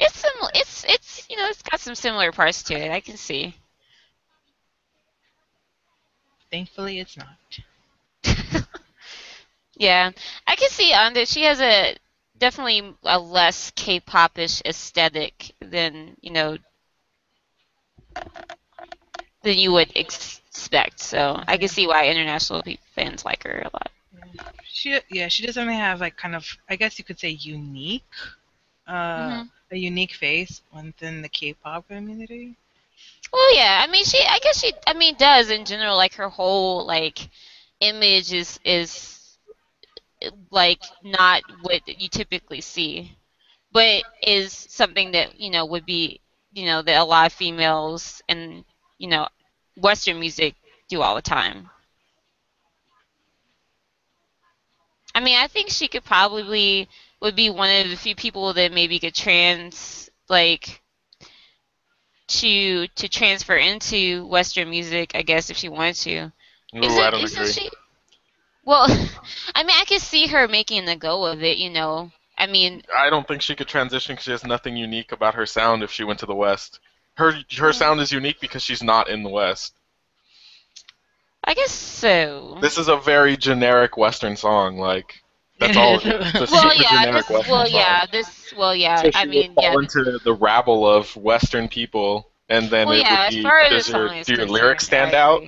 It's 0.00 0.16
sim- 0.18 0.50
It's 0.54 0.84
it's 0.84 1.26
you 1.30 1.36
know 1.36 1.46
it's 1.48 1.62
got 1.62 1.80
some 1.80 1.94
similar 1.94 2.32
parts 2.32 2.62
to 2.64 2.74
it. 2.74 2.90
I 2.90 3.00
can 3.00 3.16
see. 3.16 3.54
Thankfully, 6.50 6.98
it's 7.00 7.16
not. 7.16 7.36
Yeah, 9.76 10.10
I 10.46 10.56
can 10.56 10.70
see 10.70 10.92
on 10.94 11.14
that 11.14 11.28
she 11.28 11.42
has 11.44 11.60
a 11.60 11.96
definitely 12.38 12.94
a 13.04 13.18
less 13.18 13.70
K-popish 13.76 14.62
aesthetic 14.64 15.54
than 15.60 16.16
you 16.20 16.30
know 16.32 16.58
than 19.42 19.58
you 19.58 19.72
would 19.72 19.92
expect. 19.96 21.00
So 21.00 21.42
I 21.46 21.56
can 21.58 21.68
see 21.68 21.86
why 21.86 22.08
international 22.08 22.62
fans 22.94 23.24
like 23.24 23.44
her 23.44 23.60
a 23.60 23.70
lot. 23.72 23.90
She 24.64 25.00
yeah, 25.10 25.28
she 25.28 25.46
doesn't 25.46 25.68
have 25.68 26.00
like 26.00 26.16
kind 26.16 26.34
of 26.34 26.46
I 26.68 26.76
guess 26.76 26.98
you 26.98 27.04
could 27.04 27.18
say 27.18 27.30
unique 27.30 28.04
uh, 28.86 29.42
Mhm. 29.42 29.50
a 29.70 29.76
unique 29.76 30.14
face 30.14 30.62
within 30.72 31.22
the 31.22 31.28
K-pop 31.28 31.88
community. 31.88 32.56
Well, 33.32 33.56
yeah. 33.56 33.82
I 33.82 33.86
mean, 33.90 34.04
she. 34.04 34.18
I 34.18 34.38
guess 34.40 34.60
she. 34.60 34.72
I 34.86 34.94
mean, 34.94 35.14
does 35.16 35.50
in 35.50 35.64
general. 35.64 35.96
Like 35.96 36.14
her 36.14 36.28
whole 36.28 36.86
like 36.86 37.28
image 37.80 38.32
is 38.32 38.58
is 38.64 38.90
like 40.50 40.82
not 41.02 41.42
what 41.62 41.82
you 42.00 42.08
typically 42.08 42.60
see, 42.60 43.16
but 43.72 44.04
is 44.22 44.52
something 44.52 45.12
that 45.12 45.40
you 45.40 45.50
know 45.50 45.64
would 45.66 45.86
be 45.86 46.20
you 46.52 46.66
know 46.66 46.82
that 46.82 47.00
a 47.00 47.04
lot 47.04 47.26
of 47.26 47.32
females 47.32 48.22
and 48.28 48.64
you 48.98 49.08
know 49.08 49.28
Western 49.76 50.20
music 50.20 50.54
do 50.88 51.02
all 51.02 51.14
the 51.14 51.22
time. 51.22 51.70
I 55.14 55.20
mean, 55.20 55.36
I 55.38 55.46
think 55.46 55.70
she 55.70 55.88
could 55.88 56.04
probably 56.04 56.88
would 57.20 57.34
be 57.36 57.48
one 57.50 57.70
of 57.70 57.88
the 57.90 57.96
few 57.96 58.14
people 58.14 58.52
that 58.52 58.72
maybe 58.72 58.98
could 58.98 59.14
trans 59.14 60.10
like 60.28 60.82
to 62.28 62.86
to 62.88 63.08
transfer 63.08 63.56
into 63.56 64.26
Western 64.26 64.68
music, 64.70 65.12
I 65.14 65.22
guess, 65.22 65.50
if 65.50 65.56
she 65.56 65.68
wanted 65.68 65.96
to. 65.96 66.32
Ooh, 66.76 66.82
Isn't- 66.82 67.02
I 67.02 67.10
don't 67.10 67.22
isn't 67.22 67.40
agree. 67.40 67.52
She, 67.52 67.70
well, 68.66 68.84
I 69.54 69.62
mean, 69.62 69.76
I 69.80 69.84
could 69.86 70.02
see 70.02 70.26
her 70.26 70.46
making 70.46 70.84
the 70.84 70.96
go 70.96 71.24
of 71.24 71.42
it. 71.42 71.56
You 71.56 71.70
know, 71.70 72.10
I 72.36 72.46
mean, 72.46 72.82
I 72.94 73.08
don't 73.08 73.26
think 73.26 73.40
she 73.40 73.54
could 73.54 73.68
transition 73.68 74.14
because 74.14 74.24
she 74.24 74.32
has 74.32 74.44
nothing 74.44 74.76
unique 74.76 75.12
about 75.12 75.34
her 75.36 75.46
sound 75.46 75.82
if 75.82 75.90
she 75.90 76.04
went 76.04 76.18
to 76.20 76.26
the 76.26 76.34
West. 76.34 76.80
Her 77.14 77.32
her 77.56 77.72
sound 77.72 78.00
is 78.00 78.12
unique 78.12 78.40
because 78.40 78.62
she's 78.62 78.82
not 78.82 79.08
in 79.08 79.22
the 79.22 79.30
West. 79.30 79.72
I 81.44 81.54
guess 81.54 81.70
so. 81.70 82.58
This 82.60 82.76
is 82.76 82.88
a 82.88 82.96
very 82.96 83.36
generic 83.36 83.96
Western 83.96 84.36
song. 84.36 84.76
Like 84.76 85.22
that's 85.58 85.76
all. 85.76 85.96
It 86.00 86.06
is. 86.06 86.34
It's 86.34 86.52
a 86.52 86.54
well, 86.54 86.70
super 86.70 86.82
yeah, 86.82 87.04
generic 87.04 87.26
this, 87.26 87.36
Western 87.36 87.52
well, 87.52 87.66
song. 87.66 87.74
yeah, 87.74 88.06
this, 88.12 88.54
well, 88.58 88.74
yeah. 88.74 88.96
So 88.96 89.10
she 89.10 89.16
I 89.16 89.24
mean, 89.24 89.54
would 89.54 89.62
yeah. 89.62 89.72
into 89.72 90.18
the 90.24 90.34
rabble 90.34 90.86
of 90.86 91.14
Western 91.16 91.68
people, 91.68 92.28
and 92.48 92.68
then 92.68 92.88
Well, 92.88 92.96
it 92.98 93.02
yeah, 93.02 93.20
would 93.20 93.28
as 93.28 93.34
be. 93.34 93.42
far 93.42 93.60
as 93.60 93.70
the 93.70 93.76
Does 93.76 93.88
your, 93.88 94.08
song 94.08 94.16
is 94.18 94.26
do 94.26 94.34
your 94.34 94.46
lyrics 94.46 94.84
stand 94.84 95.14
I 95.14 95.20
out? 95.20 95.42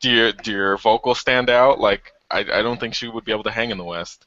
Do 0.00 0.10
your 0.10 0.32
do 0.32 0.52
your 0.52 0.76
vocals 0.76 1.18
stand 1.18 1.50
out? 1.50 1.80
Like 1.80 2.12
I 2.30 2.40
I 2.40 2.62
don't 2.62 2.78
think 2.78 2.94
she 2.94 3.08
would 3.08 3.24
be 3.24 3.32
able 3.32 3.44
to 3.44 3.50
hang 3.50 3.70
in 3.70 3.78
the 3.78 3.84
West. 3.84 4.26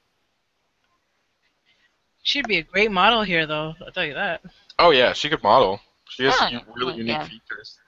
She'd 2.24 2.48
be 2.48 2.58
a 2.58 2.64
great 2.64 2.92
model 2.92 3.24
here, 3.24 3.46
though. 3.46 3.76
I'll 3.82 3.92
tell 3.92 4.06
you 4.06 4.14
that. 4.14 4.42
Oh 4.80 4.92
yeah, 4.92 5.14
she 5.14 5.30
could 5.30 5.44
model. 5.44 5.80
She 6.10 6.24
has 6.24 6.40
Yeah, 6.40 6.62
really 6.76 6.96
unique 6.96 7.18
yeah. 7.18 7.28
features. 7.28 7.80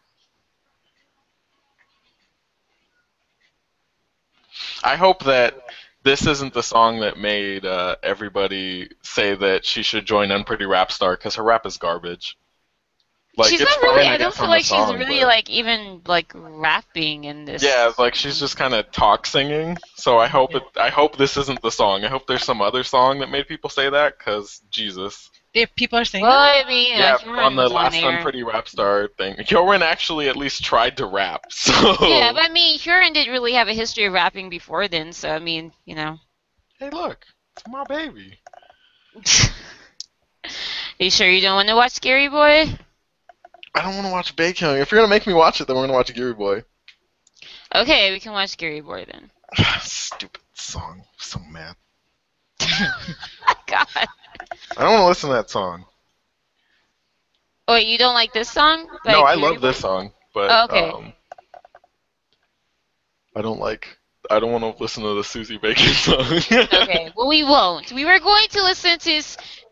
I 4.84 4.96
hope 4.96 5.24
that 5.24 5.56
this 6.04 6.28
isn't 6.28 6.54
the 6.54 6.64
song 6.64 7.00
that 7.00 7.18
made 7.18 7.66
uh, 7.66 7.96
everybody 8.04 8.90
say 9.02 9.36
that 9.36 9.66
she 9.66 9.84
should 9.84 10.06
join 10.06 10.32
Unpretty 10.32 10.66
Rap 10.66 10.92
Star 10.92 11.16
because 11.16 11.36
her 11.36 11.44
rap 11.44 11.66
is 11.66 11.78
garbage. 11.78 12.38
Like 13.38 13.50
she's 13.50 13.60
not 13.62 13.82
really. 13.82 14.08
I 14.08 14.18
don't 14.18 14.34
feel 14.34 14.44
on 14.46 14.50
the 14.50 14.56
like 14.56 14.64
she's 14.66 14.94
really 14.94 15.20
but- 15.20 15.28
like 15.28 15.50
even 15.50 16.02
like 16.08 16.32
rapping 16.36 17.26
in 17.26 17.46
this. 17.46 17.64
Yeah, 17.64 17.92
like 17.98 18.16
she's 18.16 18.40
just 18.40 18.56
kind 18.58 18.74
of 18.74 18.92
talk 18.92 19.26
singing. 19.26 19.78
So 19.96 20.18
I 20.18 20.28
hope 20.28 20.56
it. 20.56 20.64
I 20.78 20.90
hope 20.90 21.18
this 21.18 21.36
isn't 21.38 21.62
the 21.62 21.72
song. 21.72 22.04
I 22.06 22.08
hope 22.08 22.28
there's 22.28 22.44
some 22.46 22.62
other 22.62 22.84
song 22.84 23.20
that 23.20 23.30
made 23.30 23.48
people 23.48 23.70
say 23.70 23.90
that. 23.90 24.20
Cause 24.20 24.62
Jesus. 24.72 25.30
If 25.54 25.74
people 25.76 25.98
are 25.98 26.04
saying 26.04 26.22
Well, 26.26 26.34
that, 26.34 26.66
I 26.66 26.68
mean, 26.68 26.98
Yeah, 26.98 27.18
Hyorin 27.18 27.46
on 27.46 27.56
the 27.56 27.70
last 27.70 27.94
there. 27.94 28.10
Unpretty 28.18 28.44
Rap 28.44 28.68
Star 28.68 29.08
thing, 29.18 29.36
Hyorin 29.36 29.80
actually 29.80 30.28
at 30.28 30.36
least 30.36 30.66
tried 30.66 30.98
to 30.98 31.06
rap. 31.06 31.46
So 31.50 31.72
Yeah, 32.02 32.34
but 32.34 32.44
I 32.44 32.50
mean, 32.50 32.78
Hyorin 32.78 33.14
didn't 33.14 33.32
really 33.32 33.54
have 33.54 33.70
a 33.70 33.74
history 33.74 34.04
of 34.04 34.12
rapping 34.12 34.50
before 34.50 34.90
then, 34.90 35.14
so 35.14 35.30
I 35.30 35.40
mean, 35.40 35.72
you 35.86 35.96
know. 35.96 36.18
hey, 36.78 36.90
look, 36.90 37.26
it's 37.56 37.66
my 37.70 37.86
baby. 37.86 38.38
Are 39.16 40.50
you 41.00 41.10
sure 41.10 41.30
you 41.30 41.40
don't 41.42 41.56
want 41.56 41.70
to 41.70 41.76
watch 41.76 42.02
Giriboy? 42.02 42.78
I 43.76 43.82
don't 43.82 43.96
want 43.96 44.08
to 44.08 44.12
watch 44.14 44.36
Baekhyun. 44.36 44.80
If 44.80 44.92
you're 44.92 45.00
gonna 45.00 45.10
make 45.10 45.28
me 45.28 45.34
watch 45.34 45.60
it, 45.60 45.68
then 45.68 45.76
we're 45.76 45.84
gonna 45.84 45.94
watch 45.94 46.14
Giriboy. 46.14 46.64
Okay, 47.74 48.12
we 48.12 48.22
can 48.22 48.32
watch 48.32 48.58
Giriboy 48.58 49.06
then. 49.12 49.30
Stupid 49.82 50.42
song. 50.54 51.04
So 51.18 51.40
mad. 51.52 51.76
God. 53.68 53.88
I 54.78 54.82
don't 54.84 54.94
want 54.94 55.02
to 55.02 55.08
listen 55.08 55.30
to 55.30 55.36
that 55.36 55.50
song. 55.50 55.86
Oh, 57.68 57.74
wait, 57.74 57.88
you 57.88 57.98
don't 57.98 58.14
like 58.14 58.32
this 58.32 58.50
song? 58.50 58.88
no, 59.06 59.22
I 59.22 59.36
love 59.36 59.60
this 59.60 59.80
song, 59.80 60.14
but 60.34 60.52
Oh, 60.52 60.64
okay. 60.66 60.90
um, 60.90 61.14
I 63.36 63.42
don't 63.42 63.60
like. 63.60 63.98
I 64.30 64.40
don't 64.40 64.52
want 64.52 64.64
to 64.78 64.82
listen 64.82 65.04
to 65.04 65.16
the 65.16 65.24
Suzy 65.24 65.58
Baekhyun 65.58 65.94
song. 65.94 66.68
okay, 66.82 67.12
well 67.16 67.28
we 67.28 67.44
won't. 67.44 67.92
We 67.92 68.06
were 68.06 68.20
going 68.20 68.48
to 68.50 68.64
listen 68.64 68.98
to 69.00 69.22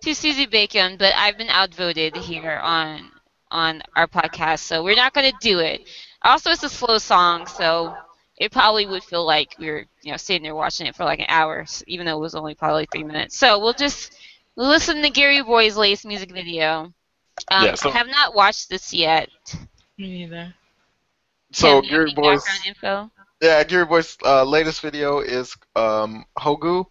to 0.02 0.14
Suzy 0.14 0.46
Baekhyun, 0.46 0.98
but 0.98 1.14
I've 1.16 1.38
been 1.38 1.50
outvoted 1.50 2.18
here 2.18 2.60
on 2.62 3.10
on 3.54 3.82
our 3.96 4.08
podcast, 4.08 4.60
so 4.60 4.84
we're 4.84 4.96
not 4.98 5.14
going 5.14 5.32
to 5.32 5.38
do 5.40 5.60
it. 5.60 5.82
Also, 6.24 6.52
it's 6.52 6.64
a 6.64 6.70
slow 6.70 6.98
song, 6.98 7.48
so 7.48 7.96
it 8.38 8.52
probably 8.52 8.86
would 8.88 9.04
feel 9.04 9.26
like 9.26 9.56
we 9.60 9.70
were 9.70 9.86
you 10.04 10.12
know 10.12 10.18
sitting 10.18 10.44
there 10.44 10.56
watching 10.56 10.88
it 10.88 10.96
for 10.96 11.06
like 11.06 11.20
an 11.20 11.28
hour, 11.30 11.66
even 11.88 12.06
though 12.06 12.18
it 12.18 12.22
was 12.22 12.36
only 12.36 12.56
probably 12.56 12.86
three 12.88 13.04
minutes. 13.04 13.38
So 13.38 13.60
we'll 13.60 13.74
just 13.74 14.18
listen 14.58 15.02
to 15.04 15.10
Giriboy's 15.12 15.78
latest 15.78 16.06
music 16.06 16.32
video. 16.34 16.94
Um, 17.52 17.66
Yeah, 17.66 17.76
so- 17.76 17.90
I 17.90 17.94
have 17.94 18.08
not 18.08 18.36
watched 18.36 18.70
this 18.70 18.94
yet. 18.94 19.30
me 19.98 20.26
neither. 20.26 20.54
so 21.54 21.82
Tim, 21.82 21.84
you 21.84 21.92
have 21.92 22.06
Geary 22.06 22.06
any 22.06 22.16
Boy's 22.16 22.46
info. 22.66 23.12
yeah, 23.42 23.64
Giriboy's 23.64 24.18
uh, 24.26 24.44
latest 24.44 24.82
video 24.82 25.20
is 25.20 25.56
um, 25.76 26.26
Hogu, 26.38 26.86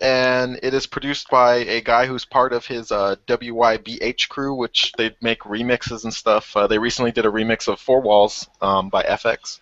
and 0.00 0.58
it 0.62 0.74
is 0.74 0.86
produced 0.86 1.28
by 1.30 1.56
a 1.56 1.80
guy 1.80 2.06
who's 2.06 2.24
part 2.24 2.52
of 2.52 2.66
his 2.66 2.90
uh, 2.92 3.16
WYBH 3.26 4.28
crew, 4.28 4.54
which 4.54 4.92
they 4.98 5.14
make 5.22 5.40
remixes 5.40 6.04
and 6.04 6.12
stuff. 6.12 6.56
Uh, 6.56 6.66
they 6.66 6.78
recently 6.78 7.12
did 7.12 7.26
a 7.26 7.30
remix 7.30 7.68
of 7.68 7.78
Four 7.80 8.00
Walls 8.02 8.48
um, 8.60 8.88
by 8.88 9.02
f(x). 9.02 9.60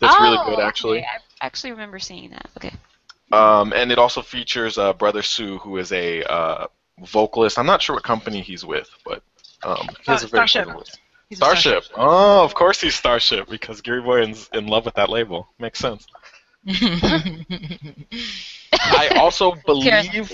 That's 0.00 0.18
really 0.20 0.38
good, 0.46 0.58
Oh, 0.58 0.62
actually. 0.62 0.98
okay. 0.98 1.06
I 1.40 1.46
actually 1.46 1.72
remember 1.72 1.98
seeing 1.98 2.30
that. 2.30 2.48
Okay. 2.56 2.72
Um, 3.30 3.72
and 3.74 3.92
it 3.92 3.98
also 3.98 4.22
features 4.22 4.78
uh, 4.78 4.92
Brother 4.94 5.22
Su, 5.22 5.58
who 5.58 5.76
is 5.76 5.92
a 5.92 6.22
uh, 6.22 6.66
vocalist. 7.04 7.58
I'm 7.58 7.66
not 7.66 7.82
sure 7.82 7.94
what 7.96 8.04
company 8.04 8.40
he's 8.40 8.64
with, 8.64 8.88
but 9.04 9.22
um, 9.62 9.86
he 10.04 10.10
has 10.10 10.24
Uh, 10.24 10.26
a 10.26 10.30
very 10.30 10.48
Starship. 10.48 10.64
fun 10.66 10.74
voice. 10.76 10.96
He's 11.28 11.38
a 11.38 11.44
Starship. 11.44 11.84
Oh, 11.94 12.42
of 12.44 12.54
course 12.54 12.80
he's 12.80 12.94
Starship 12.94 13.48
because 13.50 13.82
Gary 13.82 14.02
is 14.30 14.48
in 14.54 14.66
love 14.66 14.86
with 14.86 14.94
that 14.94 15.10
label. 15.10 15.48
Makes 15.58 15.78
sense. 15.80 16.06
I 18.72 19.08
also 19.16 19.54
believe 19.66 20.32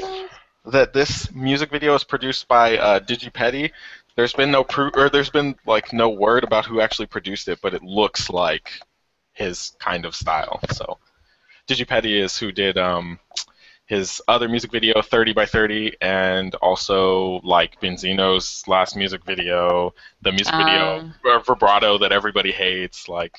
that 0.66 0.92
this 0.92 1.32
music 1.32 1.70
video 1.70 1.94
is 1.94 2.04
produced 2.04 2.48
by 2.48 2.78
uh, 2.78 3.00
Digipedi. 3.00 3.70
There's 4.16 4.32
been 4.32 4.50
no 4.50 4.64
proof, 4.64 4.92
or 4.96 5.08
there's 5.08 5.30
been 5.30 5.56
like 5.66 5.92
no 5.92 6.08
word 6.08 6.44
about 6.44 6.66
who 6.66 6.80
actually 6.80 7.06
produced 7.06 7.48
it, 7.48 7.58
but 7.62 7.74
it 7.74 7.82
looks 7.82 8.30
like 8.30 8.70
his 9.32 9.76
kind 9.78 10.04
of 10.04 10.14
style. 10.14 10.60
So, 10.70 10.98
Digipedi 11.68 12.22
is 12.22 12.38
who 12.38 12.52
did 12.52 12.78
um, 12.78 13.18
his 13.86 14.20
other 14.28 14.48
music 14.48 14.72
video, 14.72 15.02
30 15.02 15.32
by 15.34 15.44
30, 15.44 15.96
and 16.00 16.54
also 16.56 17.40
like 17.44 17.78
Beenzino's 17.80 18.66
last 18.66 18.96
music 18.96 19.24
video, 19.24 19.92
the 20.22 20.32
music 20.32 20.54
video 20.54 20.98
Um. 21.00 21.14
uh, 21.24 21.38
Vibrato 21.40 21.98
that 21.98 22.10
everybody 22.12 22.50
hates, 22.52 23.08
like 23.08 23.34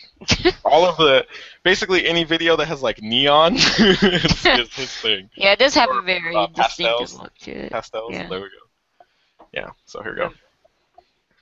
all 0.64 0.86
of 0.86 0.98
the 0.98 1.26
basically 1.64 2.06
any 2.08 2.24
video 2.24 2.56
that 2.58 2.68
has 2.68 2.84
like 2.84 3.02
neon 3.02 3.56
is, 3.58 4.46
is 4.46 4.74
his 4.76 4.94
thing. 5.02 5.30
Yeah, 5.36 5.54
it 5.54 5.60
does 5.60 5.74
have 5.76 5.90
Or, 5.90 6.00
a 6.00 6.04
very 6.04 6.36
uh, 6.36 6.48
distinctive 6.48 7.10
pastels. 7.10 7.20
look 7.20 7.36
to 7.40 7.52
it. 7.52 7.72
Pastels. 7.72 8.12
Yeah. 8.14 8.28
There 8.30 8.40
we 8.42 8.50
go. 8.50 9.06
Yeah. 9.52 9.70
So 9.86 10.02
here 10.04 10.12
we 10.14 10.18
go. 10.20 10.32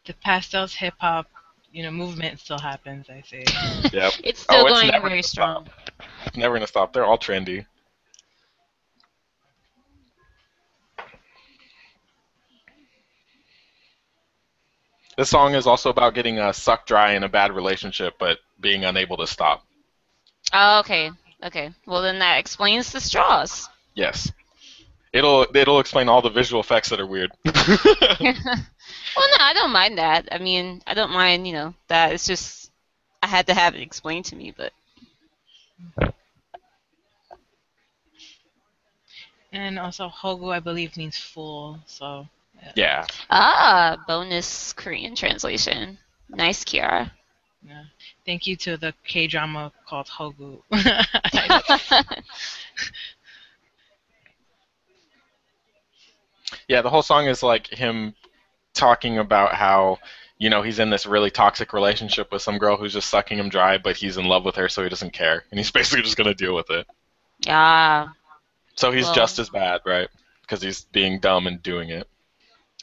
the 0.06 0.14
pastels 0.14 0.74
hip 0.76 0.94
hop, 1.00 1.28
you 1.72 1.84
know, 1.84 1.92
movement 1.92 2.40
still 2.40 2.60
happens. 2.60 3.10
I 3.10 3.22
say. 3.26 3.44
Yep. 3.92 4.14
It's 4.24 4.42
still 4.42 4.66
Oh, 4.66 4.70
going 4.70 4.88
never 4.88 5.10
very 5.10 5.22
gonna 5.22 5.24
stop. 5.24 5.68
strong. 5.68 5.70
It's 6.26 6.38
never 6.38 6.56
gonna 6.56 6.68
stop. 6.68 6.94
They're 6.94 7.06
all 7.06 7.18
trendy. 7.18 7.66
This 15.24 15.30
song 15.30 15.56
is 15.56 15.68
also 15.68 15.90
about 15.90 16.16
getting 16.16 16.38
uh, 16.38 16.52
sucked 16.52 16.86
dry 16.86 17.14
in 17.14 17.24
a 17.24 17.30
bad 17.30 17.54
relationship, 17.54 18.16
but 18.20 18.40
being 18.60 18.84
unable 18.84 19.16
to 19.16 19.26
stop. 19.26 19.66
Oh, 20.52 20.82
okay. 20.82 21.12
Okay. 21.42 21.72
Well, 21.86 22.02
then 22.02 22.20
that 22.20 22.40
explains 22.40 22.92
the 22.92 23.00
straws. 23.00 23.70
Yes. 23.96 24.30
It'll 25.14 25.48
it'll 25.56 25.80
explain 25.80 26.10
all 26.10 26.22
the 26.22 26.30
visual 26.30 26.60
effects 26.60 26.90
that 26.90 27.00
are 27.00 27.08
weird. 27.08 27.32
well, 27.46 27.56
no, 28.20 29.38
I 29.40 29.54
don't 29.54 29.72
mind 29.72 29.98
that. 29.98 30.28
I 30.30 30.40
mean, 30.40 30.84
I 30.86 30.94
don't 30.94 31.14
mind, 31.14 31.48
you 31.48 31.54
know, 31.54 31.74
that. 31.88 32.12
It's 32.12 32.28
just 32.28 32.70
I 33.22 33.28
had 33.28 33.48
to 33.48 33.54
have 33.54 33.76
it 33.76 33.82
explained 33.82 34.26
to 34.26 34.36
me, 34.36 34.52
but 34.52 34.74
And 39.54 39.80
also 39.80 40.10
Hogu, 40.10 40.54
I 40.54 40.60
believe, 40.60 40.98
means 40.98 41.18
fool. 41.18 41.80
So 41.86 42.28
yeah. 42.76 43.06
ah, 43.30 43.98
bonus 44.08 44.74
Korean 44.74 45.16
translation. 45.16 45.98
Nice, 46.30 46.64
Kiara. 46.64 47.12
yeah. 47.68 47.84
thank 48.26 48.48
you 48.48 48.56
to 48.58 48.78
the 48.78 48.94
K 49.06 49.28
drama 49.28 49.72
called 49.88 50.08
Hogu. 50.08 50.62
Yeah, 56.68 56.82
the 56.82 56.90
whole 56.90 57.02
song 57.02 57.28
is 57.28 57.44
like 57.44 57.68
him 57.68 58.14
talking 58.74 59.18
about 59.18 59.54
how 59.56 60.00
you 60.38 60.50
know 60.50 60.62
he's 60.62 60.80
in 60.80 60.90
this 60.90 61.06
really 61.06 61.30
toxic 61.32 61.74
relationship 61.74 62.32
with 62.32 62.42
some 62.42 62.58
girl 62.58 62.78
who's 62.78 62.94
just 62.94 63.10
sucking 63.10 63.38
him 63.38 63.50
dry, 63.50 63.78
but 63.78 63.96
he's 63.98 64.18
in 64.18 64.26
love 64.26 64.46
with 64.46 64.56
her, 64.56 64.70
so 64.70 64.84
he 64.84 64.90
doesn't 64.90 65.14
care, 65.14 65.44
and 65.52 65.60
he's 65.60 65.72
basically 65.80 66.04
just 66.04 66.18
gonna 66.18 66.34
deal 66.34 66.56
with 66.56 66.70
it. 66.70 66.88
Yeah. 67.40 68.10
So 68.76 68.92
he's 68.92 69.06
Well- 69.06 69.16
just 69.16 69.40
as 69.40 69.50
bad, 69.50 69.82
right? 69.86 70.10
Because 70.42 70.62
he's 70.62 70.82
being 70.86 71.20
dumb 71.20 71.48
and 71.48 71.62
doing 71.64 71.90
it. 71.90 72.08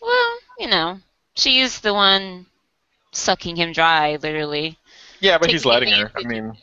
Well, 0.00 0.38
you 0.58 0.68
know, 0.68 1.00
she 1.34 1.60
she's 1.60 1.80
the 1.80 1.94
one 1.94 2.46
sucking 3.12 3.56
him 3.56 3.72
dry, 3.72 4.16
literally. 4.16 4.78
Yeah, 5.20 5.38
but 5.38 5.46
Taking 5.46 5.54
he's 5.54 5.64
letting 5.66 5.92
her. 5.92 6.10
I 6.16 6.22
mean, 6.22 6.56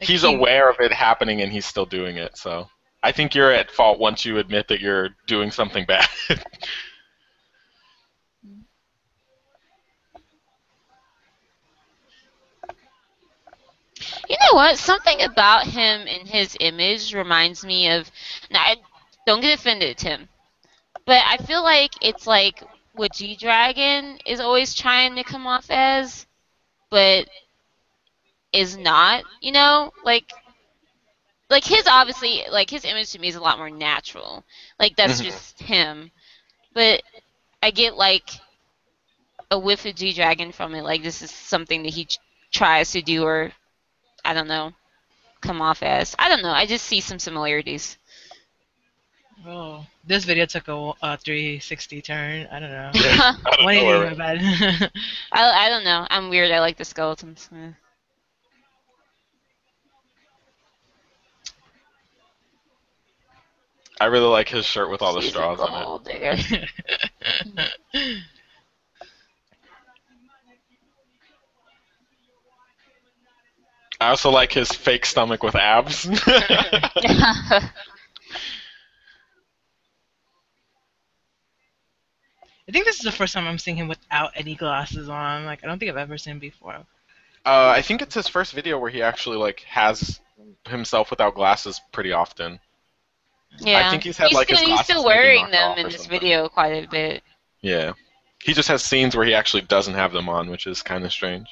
he's 0.00 0.24
aware 0.24 0.70
of 0.70 0.76
it 0.80 0.92
happening 0.92 1.40
and 1.40 1.50
he's 1.52 1.66
still 1.66 1.86
doing 1.86 2.16
it. 2.16 2.36
So 2.36 2.68
I 3.02 3.12
think 3.12 3.34
you're 3.34 3.50
at 3.52 3.70
fault 3.70 3.98
once 3.98 4.24
you 4.24 4.38
admit 4.38 4.68
that 4.68 4.80
you're 4.80 5.10
doing 5.26 5.50
something 5.50 5.84
bad. 5.84 6.08
You 14.28 14.36
know 14.40 14.56
what? 14.56 14.78
Something 14.78 15.20
about 15.22 15.66
him 15.66 16.06
and 16.06 16.28
his 16.28 16.56
image 16.60 17.14
reminds 17.14 17.64
me 17.64 17.88
of. 17.90 18.10
Now, 18.50 18.74
don't 19.26 19.40
get 19.40 19.58
offended, 19.58 19.98
Tim, 19.98 20.28
but 21.06 21.22
I 21.26 21.36
feel 21.38 21.62
like 21.62 21.92
it's 22.02 22.26
like 22.26 22.62
what 22.94 23.12
G 23.14 23.36
Dragon 23.36 24.18
is 24.26 24.40
always 24.40 24.74
trying 24.74 25.16
to 25.16 25.24
come 25.24 25.46
off 25.46 25.66
as, 25.70 26.26
but 26.90 27.28
is 28.52 28.76
not. 28.76 29.24
You 29.40 29.52
know, 29.52 29.92
like. 30.04 30.30
Like 31.50 31.64
his 31.64 31.86
obviously, 31.86 32.44
like 32.50 32.70
his 32.70 32.84
image 32.84 33.12
to 33.12 33.18
me 33.18 33.28
is 33.28 33.34
a 33.36 33.40
lot 33.40 33.58
more 33.58 33.70
natural. 33.70 34.44
Like 34.78 34.96
that's 34.96 35.20
Mhm. 35.20 35.24
just 35.24 35.60
him. 35.60 36.10
But 36.74 37.02
I 37.62 37.70
get 37.70 37.96
like 37.96 38.28
a 39.50 39.58
whiff 39.58 39.84
of 39.86 39.94
G 39.94 40.12
Dragon 40.12 40.52
from 40.52 40.74
it. 40.74 40.82
Like 40.82 41.02
this 41.02 41.22
is 41.22 41.30
something 41.30 41.82
that 41.82 41.92
he 41.94 42.06
ch- 42.06 42.18
tries 42.52 42.92
to 42.92 43.02
do, 43.02 43.24
or 43.24 43.52
I 44.24 44.34
don't 44.34 44.48
know, 44.48 44.72
come 45.40 45.60
off 45.62 45.82
as. 45.82 46.14
I 46.18 46.28
don't 46.28 46.42
know. 46.42 46.50
I 46.52 46.66
just 46.66 46.86
see 46.86 47.00
some 47.00 47.18
similarities. 47.18 47.98
Oh, 49.46 49.84
this 50.06 50.24
video 50.24 50.46
took 50.46 50.68
a, 50.68 50.92
a 51.02 51.16
360 51.18 52.02
turn. 52.02 52.48
I 52.50 52.60
don't 52.60 52.70
know. 52.70 52.90
Out 52.94 53.58
of 53.58 53.64
180 53.64 53.84
nowhere. 53.84 54.10
my 54.10 54.14
bad. 54.14 54.90
I, 55.32 55.66
I 55.66 55.68
don't 55.68 55.84
know. 55.84 56.06
I'm 56.08 56.30
weird. 56.30 56.50
I 56.50 56.60
like 56.60 56.76
the 56.76 56.84
skeletons. 56.84 57.48
Eh. 57.54 57.70
I 64.00 64.06
really 64.06 64.26
like 64.26 64.48
his 64.48 64.64
shirt 64.66 64.90
with 64.90 65.02
all 65.02 65.14
the 65.14 65.20
She's 65.20 65.30
straws 65.30 65.60
on 65.60 66.02
it. 66.06 66.68
I 74.00 74.08
also 74.08 74.30
like 74.30 74.52
his 74.52 74.68
fake 74.70 75.06
stomach 75.06 75.42
with 75.42 75.54
abs. 75.54 76.06
I 82.68 82.72
think 82.72 82.86
this 82.86 82.96
is 82.96 83.02
the 83.02 83.12
first 83.12 83.34
time 83.34 83.46
I'm 83.46 83.58
seeing 83.58 83.76
him 83.76 83.88
without 83.88 84.32
any 84.34 84.54
glasses 84.54 85.08
on. 85.08 85.44
Like 85.44 85.62
I 85.62 85.66
don't 85.66 85.78
think 85.78 85.90
I've 85.90 85.96
ever 85.98 86.16
seen 86.18 86.32
him 86.32 86.38
before. 86.38 86.74
Uh, 87.46 87.72
I 87.76 87.82
think 87.82 88.00
it's 88.00 88.14
his 88.14 88.26
first 88.26 88.52
video 88.52 88.78
where 88.78 88.90
he 88.90 89.02
actually 89.02 89.36
like 89.36 89.60
has 89.60 90.20
himself 90.66 91.10
without 91.10 91.34
glasses 91.34 91.80
pretty 91.92 92.12
often. 92.12 92.58
yeah. 93.58 93.86
I 93.86 93.90
think 93.90 94.04
he's 94.04 94.16
had 94.16 94.32
like 94.32 94.46
still, 94.48 94.58
his 94.58 94.68
he's 94.68 94.80
still 94.84 95.04
wearing 95.04 95.50
them 95.50 95.76
in 95.76 95.86
this 95.86 96.02
something. 96.02 96.10
video 96.10 96.48
quite 96.48 96.84
a 96.84 96.88
bit. 96.88 97.22
Yeah, 97.60 97.92
he 98.42 98.54
just 98.54 98.68
has 98.68 98.82
scenes 98.82 99.14
where 99.14 99.26
he 99.26 99.34
actually 99.34 99.62
doesn't 99.62 99.94
have 99.94 100.12
them 100.12 100.28
on, 100.28 100.50
which 100.50 100.66
is 100.66 100.82
kind 100.82 101.04
of 101.04 101.12
strange. 101.12 101.48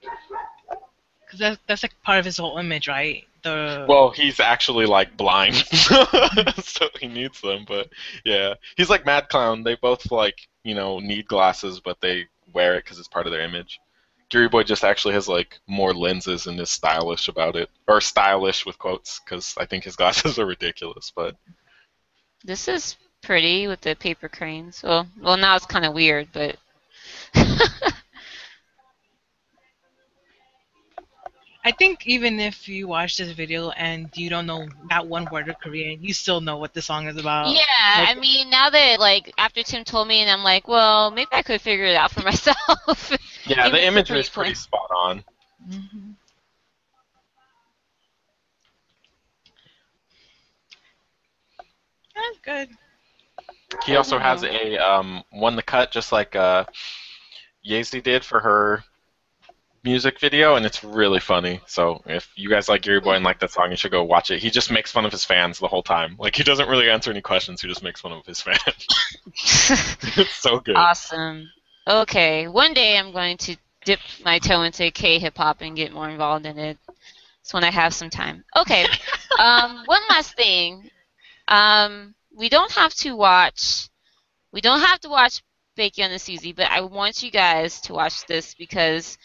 Because 0.00 1.38
that's 1.38 1.60
that's 1.66 1.82
like 1.82 1.94
part 2.02 2.18
of 2.18 2.24
his 2.26 2.36
whole 2.36 2.58
image, 2.58 2.86
right? 2.88 3.24
The 3.42 3.86
Well, 3.88 4.10
he's 4.10 4.40
actually 4.40 4.86
like 4.86 5.16
blind, 5.16 5.56
so 6.62 6.88
he 7.00 7.08
needs 7.08 7.40
them. 7.40 7.64
But 7.66 7.88
yeah, 8.24 8.54
he's 8.76 8.90
like 8.90 9.06
Mad 9.06 9.28
Clown. 9.28 9.62
They 9.62 9.76
both 9.76 10.10
like 10.10 10.48
you 10.64 10.74
know 10.74 10.98
need 10.98 11.26
glasses, 11.26 11.80
but 11.80 12.00
they 12.00 12.26
wear 12.52 12.76
it 12.76 12.84
because 12.84 12.98
it's 12.98 13.08
part 13.08 13.26
of 13.26 13.32
their 13.32 13.42
image. 13.42 13.80
Giriboy 14.30 14.64
just 14.64 14.84
actually 14.84 15.14
has 15.14 15.28
like 15.28 15.58
more 15.66 15.92
lenses 15.92 16.46
and 16.46 16.60
is 16.60 16.70
stylish 16.70 17.28
about 17.28 17.56
it, 17.56 17.68
or 17.88 18.00
stylish 18.00 18.64
with 18.64 18.78
quotes, 18.78 19.20
because 19.20 19.54
I 19.58 19.66
think 19.66 19.84
his 19.84 19.96
glasses 20.00 20.38
are 20.38 20.46
ridiculous. 20.46 21.12
But 21.14 21.36
This 22.44 22.68
is 22.68 22.96
pretty 23.22 23.66
with 23.66 23.80
the 23.80 23.94
paper 23.94 24.28
cranes. 24.28 24.82
Well, 24.82 25.06
well 25.20 25.36
now 25.36 25.56
it's 25.56 25.66
kind 25.66 25.84
of 25.84 25.94
weird, 25.94 26.28
but 26.32 26.56
I 31.70 31.72
think 31.72 32.04
even 32.06 32.40
if 32.40 32.68
you 32.68 32.88
watch 32.88 33.16
this 33.16 33.30
video 33.30 33.70
and 33.70 34.10
you 34.16 34.28
don't 34.28 34.46
know 34.46 34.66
that 34.88 35.06
one 35.06 35.26
word 35.30 35.48
of 35.48 35.56
Korean, 35.60 36.02
you 36.02 36.12
still 36.12 36.40
know 36.40 36.56
what 36.56 36.74
the 36.74 36.82
song 36.82 37.06
is 37.06 37.16
about. 37.16 37.54
yeah. 37.54 37.60
like- 37.96 38.08
I 38.08 38.14
mean, 38.18 38.50
now 38.50 38.70
that 38.70 38.98
like 38.98 39.32
after 39.38 39.62
Tim 39.62 39.84
told 39.84 40.08
me, 40.08 40.20
and 40.20 40.30
I'm 40.30 40.42
like, 40.42 40.66
well, 40.66 41.12
maybe 41.12 41.28
I 41.32 41.42
could 41.42 41.60
figure 41.60 41.84
it 41.84 41.94
out 41.94 42.10
for 42.10 42.22
myself. 42.24 43.12
yeah, 43.46 43.68
the 43.68 43.76
was 43.76 43.80
imagery 43.82 44.18
is 44.18 44.28
pretty 44.28 44.48
pretty 44.50 44.54
spot 44.54 44.90
on. 44.94 45.24
Mhm. 45.68 46.14
That's 52.14 52.38
good. 52.42 52.68
He 53.84 53.94
also 53.96 54.18
has 54.18 54.42
a 54.42 54.76
um, 54.78 55.22
one 55.30 55.54
the 55.56 55.62
cut 55.62 55.92
just 55.92 56.10
like 56.12 56.34
uh, 56.34 56.64
Yeezy 57.64 58.02
did 58.02 58.24
for 58.24 58.40
her 58.40 58.84
music 59.82 60.20
video, 60.20 60.56
and 60.56 60.66
it's 60.66 60.84
really 60.84 61.20
funny. 61.20 61.60
So 61.66 62.02
if 62.06 62.30
you 62.36 62.48
guys 62.48 62.68
like 62.68 62.82
Giriboy 62.82 63.16
and 63.16 63.24
like 63.24 63.40
that 63.40 63.50
song, 63.50 63.70
you 63.70 63.76
should 63.76 63.90
go 63.90 64.04
watch 64.04 64.30
it. 64.30 64.40
He 64.40 64.50
just 64.50 64.70
makes 64.70 64.92
fun 64.92 65.04
of 65.04 65.12
his 65.12 65.24
fans 65.24 65.58
the 65.58 65.68
whole 65.68 65.82
time. 65.82 66.16
Like 66.18 66.36
he 66.36 66.42
doesn't 66.42 66.68
really 66.68 66.90
answer 66.90 67.10
any 67.10 67.22
questions. 67.22 67.62
He 67.62 67.68
just 67.68 67.82
makes 67.82 68.00
fun 68.00 68.12
of 68.12 68.26
his 68.26 68.40
fans. 68.42 68.86
it's 69.36 70.34
so 70.36 70.60
good. 70.60 70.76
awesome. 70.76 71.48
Okay, 71.88 72.46
one 72.48 72.74
day 72.74 72.98
I'm 72.98 73.12
going 73.12 73.36
to 73.38 73.56
dip 73.84 74.00
my 74.24 74.38
toe 74.38 74.62
into 74.62 74.90
K 74.90 75.18
hip 75.18 75.36
hop 75.36 75.62
and 75.62 75.76
get 75.76 75.92
more 75.92 76.08
involved 76.08 76.46
in 76.46 76.58
it. 76.58 76.78
It's 77.40 77.54
when 77.54 77.64
I 77.64 77.70
have 77.70 77.94
some 77.94 78.10
time. 78.10 78.44
Okay. 78.56 78.84
um, 79.38 79.82
one 79.86 80.02
last 80.10 80.36
thing. 80.36 80.90
Um, 81.48 82.14
we 82.36 82.48
don't 82.48 82.70
have 82.72 82.94
to 82.96 83.16
watch. 83.16 83.88
We 84.52 84.60
don't 84.60 84.80
have 84.80 85.00
to 85.00 85.08
watch 85.08 85.42
Bakey 85.76 86.04
on 86.04 86.10
the 86.10 86.18
Susie, 86.18 86.52
but 86.52 86.70
I 86.70 86.82
want 86.82 87.22
you 87.22 87.30
guys 87.30 87.80
to 87.82 87.94
watch 87.94 88.26
this 88.26 88.54
because. 88.54 89.16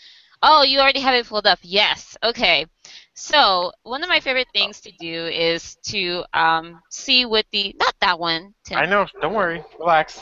Oh, 0.47 0.61
you 0.61 0.79
already 0.79 0.99
have 0.99 1.15
it 1.15 1.25
pulled 1.27 1.47
up. 1.47 1.59
Yes. 1.63 2.15
Okay. 2.23 2.67
So 3.15 3.71
one 3.83 4.03
of 4.03 4.09
my 4.09 4.19
favorite 4.19 4.47
things 4.53 4.79
to 4.81 4.91
do 4.91 5.25
is 5.25 5.75
to 5.87 6.23
um, 6.33 6.81
see 6.91 7.25
what 7.25 7.45
the 7.51 7.75
not 7.79 7.95
that 8.01 8.19
one. 8.19 8.53
Tim. 8.63 8.77
I 8.77 8.85
know. 8.85 9.07
Don't 9.21 9.33
worry. 9.33 9.63
Relax. 9.79 10.21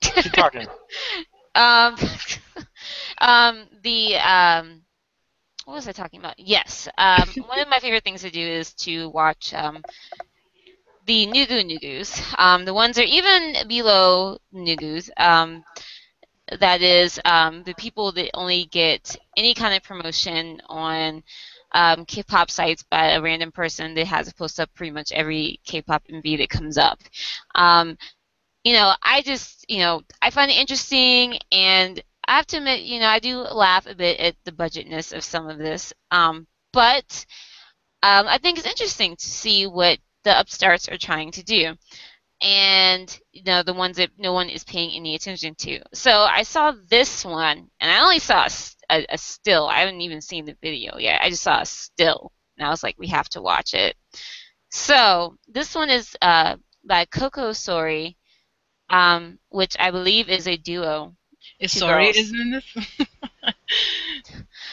Keep 0.00 0.32
talking. 0.32 0.66
um, 1.54 1.96
um, 3.18 3.68
the 3.82 4.16
um, 4.16 4.82
what 5.66 5.74
was 5.74 5.88
I 5.88 5.92
talking 5.92 6.18
about? 6.18 6.38
Yes. 6.38 6.88
Um, 6.98 7.28
one 7.46 7.60
of 7.60 7.68
my 7.68 7.78
favorite 7.78 8.02
things 8.02 8.22
to 8.22 8.30
do 8.30 8.40
is 8.40 8.74
to 8.74 9.08
watch 9.10 9.54
um, 9.54 9.82
the 11.06 11.26
Nugu 11.28 11.64
Nugus. 11.64 12.34
Um, 12.38 12.64
the 12.64 12.74
ones 12.74 12.96
that 12.96 13.02
are 13.02 13.06
even 13.06 13.68
below 13.68 14.38
Nugus. 14.52 15.10
Um, 15.16 15.64
that 16.58 16.82
is 16.82 17.20
um, 17.24 17.62
the 17.62 17.74
people 17.74 18.12
that 18.12 18.30
only 18.34 18.66
get 18.66 19.16
any 19.36 19.54
kind 19.54 19.74
of 19.74 19.82
promotion 19.82 20.60
on 20.66 21.22
um, 21.72 22.04
K-pop 22.04 22.50
sites 22.50 22.82
by 22.82 23.10
a 23.10 23.22
random 23.22 23.52
person 23.52 23.94
that 23.94 24.06
has 24.06 24.28
a 24.28 24.34
post 24.34 24.58
up 24.58 24.70
pretty 24.74 24.90
much 24.90 25.12
every 25.12 25.60
K-pop 25.64 26.02
MV 26.10 26.38
that 26.38 26.50
comes 26.50 26.76
up. 26.76 26.98
Um, 27.54 27.96
you 28.64 28.72
know, 28.72 28.92
I 29.02 29.22
just, 29.22 29.64
you 29.68 29.78
know, 29.78 30.02
I 30.20 30.30
find 30.30 30.50
it 30.50 30.58
interesting, 30.58 31.38
and 31.50 32.02
I 32.26 32.36
have 32.36 32.46
to 32.48 32.58
admit, 32.58 32.80
you 32.80 33.00
know, 33.00 33.06
I 33.06 33.18
do 33.18 33.38
laugh 33.38 33.86
a 33.86 33.94
bit 33.94 34.20
at 34.20 34.36
the 34.44 34.52
budgetness 34.52 35.16
of 35.16 35.24
some 35.24 35.48
of 35.48 35.58
this. 35.58 35.92
Um, 36.10 36.46
but 36.72 37.24
um, 38.02 38.26
I 38.26 38.38
think 38.38 38.58
it's 38.58 38.66
interesting 38.66 39.16
to 39.16 39.26
see 39.26 39.66
what 39.66 39.98
the 40.24 40.38
upstarts 40.38 40.88
are 40.88 40.98
trying 40.98 41.30
to 41.32 41.42
do, 41.42 41.74
and 42.42 43.20
you 43.32 43.42
know, 43.44 43.62
the 43.62 43.74
ones 43.74 43.96
that 43.96 44.10
no 44.18 44.32
one 44.32 44.48
is 44.48 44.64
paying 44.64 44.90
any 44.92 45.14
attention 45.14 45.54
to. 45.56 45.80
So 45.92 46.10
I 46.10 46.42
saw 46.42 46.72
this 46.88 47.24
one, 47.24 47.70
and 47.80 47.90
I 47.90 48.00
only 48.00 48.18
saw 48.18 48.46
a 48.90 49.18
still. 49.18 49.66
I 49.66 49.80
haven't 49.80 50.00
even 50.00 50.20
seen 50.20 50.46
the 50.46 50.56
video 50.62 50.98
yet. 50.98 51.20
I 51.22 51.30
just 51.30 51.42
saw 51.42 51.60
a 51.60 51.66
still, 51.66 52.32
and 52.56 52.66
I 52.66 52.70
was 52.70 52.82
like, 52.82 52.96
we 52.98 53.08
have 53.08 53.28
to 53.30 53.42
watch 53.42 53.74
it. 53.74 53.96
So 54.70 55.36
this 55.48 55.74
one 55.74 55.90
is 55.90 56.16
uh, 56.22 56.56
by 56.84 57.04
Coco 57.04 57.50
Sori 57.50 58.16
um, 58.90 59.38
which 59.48 59.76
I 59.78 59.90
believe 59.90 60.28
is 60.28 60.46
a 60.46 60.56
duo. 60.56 61.14
Is 61.58 61.80
girls. 61.80 62.16
isn't 62.16 62.40
in 62.40 62.50
this? 62.50 62.64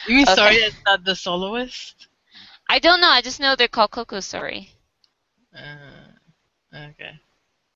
you 0.06 0.16
mean 0.16 0.24
Okay. 0.24 0.34
Sorry 0.34 0.56
is 0.56 0.74
not 0.84 1.04
the 1.04 1.14
soloist? 1.14 2.08
I 2.68 2.78
don't 2.78 3.00
know. 3.00 3.08
I 3.08 3.22
just 3.22 3.40
know 3.40 3.56
they're 3.56 3.68
called 3.68 3.90
Coco 3.90 4.18
Sori. 4.18 4.68
Uh, 5.54 6.76
okay. 6.76 7.12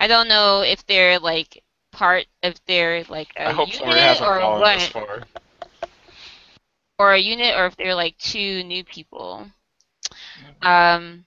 I 0.02 0.08
don't 0.08 0.26
know 0.26 0.62
if 0.62 0.84
they're 0.86 1.20
like 1.20 1.62
part 1.92 2.26
of 2.42 2.56
they're 2.66 3.04
like 3.04 3.28
a 3.36 3.50
I 3.50 3.52
hope 3.52 3.72
unit 3.72 3.94
hasn't 3.94 4.28
or 4.28 4.40
what, 4.58 4.82
far. 4.82 5.22
or 6.98 7.12
a 7.12 7.18
unit, 7.20 7.54
or 7.56 7.66
if 7.66 7.76
they're 7.76 7.94
like 7.94 8.18
two 8.18 8.64
new 8.64 8.82
people. 8.82 9.46
Um, 10.60 11.24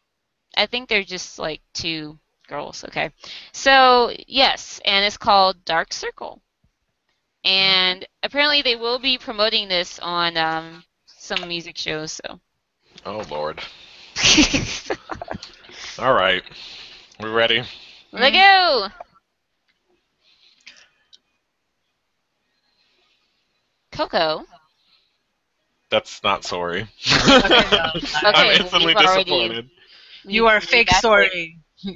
I 0.57 0.65
think 0.65 0.89
they're 0.89 1.03
just 1.03 1.39
like 1.39 1.61
two 1.73 2.19
girls. 2.49 2.83
Okay, 2.83 3.11
so 3.53 4.11
yes, 4.27 4.81
and 4.83 5.05
it's 5.05 5.15
called 5.15 5.63
Dark 5.63 5.93
Circle, 5.93 6.41
and 7.45 8.05
apparently 8.23 8.61
they 8.61 8.75
will 8.75 8.99
be 8.99 9.17
promoting 9.17 9.69
this 9.69 9.99
on 9.99 10.35
um, 10.35 10.83
some 11.05 11.47
music 11.47 11.77
shows. 11.77 12.19
So. 12.25 12.41
Oh 13.05 13.23
lord. 13.31 13.63
All 15.97 16.13
right, 16.13 16.43
we 17.21 17.29
ready? 17.29 17.63
Let 18.15 18.32
go. 18.34 18.88
Coco. 23.91 24.45
That's 25.89 26.23
not 26.23 26.43
sorry. 26.43 26.82
Okay, 26.82 26.89
no, 27.71 27.91
Okay, 27.95 28.08
I'm 28.23 28.34
well, 28.34 28.49
instantly 28.62 28.88
we've 28.88 28.95
already- 28.97 29.23
disappointed. 29.23 29.69
You 30.25 30.47
are 30.47 30.60
fake. 30.60 30.89
Sorry. 30.91 31.60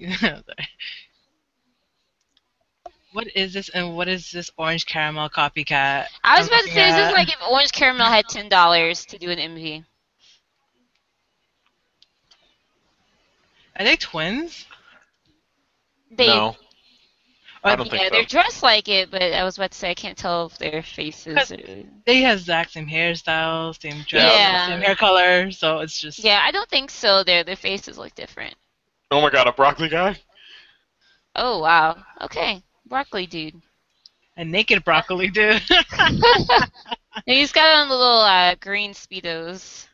what 3.11 3.27
is 3.35 3.53
this 3.53 3.69
and 3.69 3.95
what 3.95 4.07
is 4.07 4.29
this 4.31 4.51
orange 4.57 4.85
caramel 4.85 5.29
copycat? 5.29 6.05
I 6.23 6.37
was 6.37 6.47
about 6.47 6.61
to 6.61 6.67
say, 6.69 6.89
is 6.89 6.95
this 6.95 7.07
at- 7.07 7.13
like 7.13 7.29
if 7.29 7.37
Orange 7.49 7.71
Caramel 7.71 8.05
had 8.07 8.27
ten 8.27 8.49
dollars 8.49 9.05
to 9.07 9.17
do 9.17 9.31
an 9.31 9.39
MV? 9.39 9.83
Are 13.77 13.85
they 13.85 13.95
twins? 13.95 14.65
They, 16.11 16.27
no, 16.27 16.55
I 17.63 17.71
yeah, 17.71 17.75
don't 17.75 17.89
think 17.89 18.03
so. 18.03 18.09
they're 18.09 18.23
dressed 18.25 18.63
like 18.63 18.87
it, 18.87 19.11
but 19.11 19.21
I 19.21 19.43
was 19.43 19.57
about 19.57 19.71
to 19.71 19.77
say 19.77 19.91
I 19.91 19.93
can't 19.95 20.17
tell 20.17 20.45
if 20.47 20.57
their 20.57 20.81
faces. 20.81 21.51
Are... 21.51 21.57
They 22.05 22.21
have 22.21 22.39
exact 22.39 22.71
same 22.71 22.87
hairstyle, 22.87 23.79
same 23.79 24.03
dress, 24.07 24.33
Yeah. 24.33 24.67
same 24.67 24.81
hair 24.81 24.95
color, 24.95 25.51
so 25.51 25.79
it's 25.79 25.99
just 25.99 26.19
Yeah, 26.19 26.41
I 26.43 26.51
don't 26.51 26.69
think 26.69 26.89
so. 26.89 27.23
Their 27.23 27.43
their 27.43 27.55
faces 27.57 27.97
look 27.97 28.15
different. 28.15 28.55
Oh 29.11 29.21
my 29.21 29.29
god, 29.29 29.47
a 29.47 29.51
broccoli 29.51 29.89
guy? 29.89 30.17
Oh 31.35 31.59
wow. 31.59 31.97
Okay, 32.21 32.63
broccoli 32.85 33.27
dude. 33.27 33.61
a 34.37 34.45
naked 34.45 34.83
broccoli 34.85 35.29
dude. 35.29 35.61
He's 37.25 37.51
got 37.51 37.75
on 37.77 37.89
little 37.89 38.21
uh, 38.21 38.55
green 38.55 38.93
speedos. 38.93 39.87